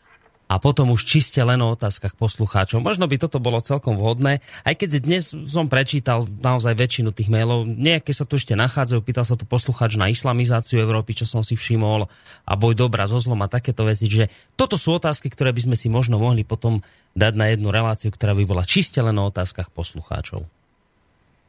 a 0.53 0.61
potom 0.61 0.93
už 0.93 1.01
čiste 1.09 1.41
len 1.41 1.57
o 1.65 1.73
otázkach 1.73 2.13
poslucháčov. 2.13 2.77
Možno 2.77 3.09
by 3.09 3.17
toto 3.17 3.41
bolo 3.41 3.57
celkom 3.57 3.97
vhodné, 3.97 4.45
aj 4.61 4.85
keď 4.85 4.89
dnes 5.01 5.33
som 5.49 5.65
prečítal 5.65 6.29
naozaj 6.29 6.77
väčšinu 6.77 7.09
tých 7.09 7.33
mailov, 7.33 7.65
nejaké 7.65 8.13
sa 8.13 8.21
tu 8.21 8.37
ešte 8.37 8.53
nachádzajú, 8.53 9.01
pýtal 9.01 9.25
sa 9.25 9.33
tu 9.33 9.49
poslucháč 9.49 9.97
na 9.97 10.13
islamizáciu 10.13 10.77
Európy, 10.77 11.17
čo 11.17 11.25
som 11.25 11.41
si 11.41 11.57
všimol, 11.57 12.05
a 12.45 12.53
boj 12.53 12.77
dobra 12.77 13.09
zo 13.09 13.17
zlom 13.17 13.41
a 13.41 13.49
takéto 13.49 13.81
veci, 13.81 14.05
že 14.05 14.29
toto 14.53 14.77
sú 14.77 14.93
otázky, 14.93 15.33
ktoré 15.33 15.49
by 15.49 15.73
sme 15.73 15.75
si 15.79 15.89
možno 15.89 16.21
mohli 16.21 16.45
potom 16.45 16.85
dať 17.17 17.33
na 17.33 17.49
jednu 17.49 17.73
reláciu, 17.73 18.13
ktorá 18.13 18.37
by 18.37 18.45
bola 18.45 18.61
čiste 18.61 19.01
len 19.01 19.17
o 19.17 19.25
otázkach 19.25 19.73
poslucháčov. 19.73 20.45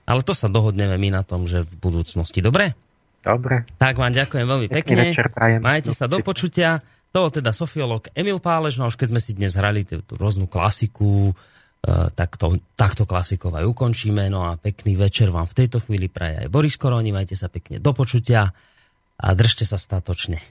Ale 0.09 0.25
to 0.25 0.33
sa 0.33 0.49
dohodneme 0.49 0.97
my 0.97 1.21
na 1.21 1.23
tom, 1.25 1.45
že 1.45 1.69
v 1.69 1.73
budúcnosti. 1.77 2.41
Dobre? 2.41 2.73
Dobre. 3.25 3.65
Tak 3.81 3.97
vám 3.97 4.13
ďakujem 4.13 4.45
veľmi 4.45 4.69
pekne. 4.69 5.13
Majte 5.61 5.93
sa 5.97 6.09
do 6.09 6.21
počutia. 6.21 6.85
To 7.15 7.31
teda 7.31 7.55
sofiolog 7.55 8.11
Emil 8.11 8.43
Pálež, 8.43 8.75
no 8.75 8.91
už 8.91 8.99
keď 8.99 9.15
sme 9.15 9.21
si 9.23 9.39
dnes 9.39 9.55
hrali 9.55 9.87
tú, 9.87 10.03
tú 10.03 10.19
rôznu 10.19 10.51
klasiku, 10.51 11.31
e, 11.31 11.35
tak 12.11 12.35
to, 12.35 12.59
takto 12.75 13.07
klasikou 13.07 13.55
aj 13.55 13.71
ukončíme. 13.71 14.27
No 14.27 14.51
a 14.51 14.59
pekný 14.59 14.99
večer 14.99 15.31
vám 15.31 15.47
v 15.47 15.63
tejto 15.63 15.79
chvíli 15.79 16.11
praje 16.11 16.43
aj 16.43 16.51
Boris 16.51 16.75
Koroni. 16.75 17.15
Majte 17.15 17.39
sa 17.39 17.47
pekne 17.47 17.79
do 17.79 17.95
počutia 17.95 18.51
a 19.15 19.27
držte 19.31 19.63
sa 19.63 19.79
statočne. 19.79 20.43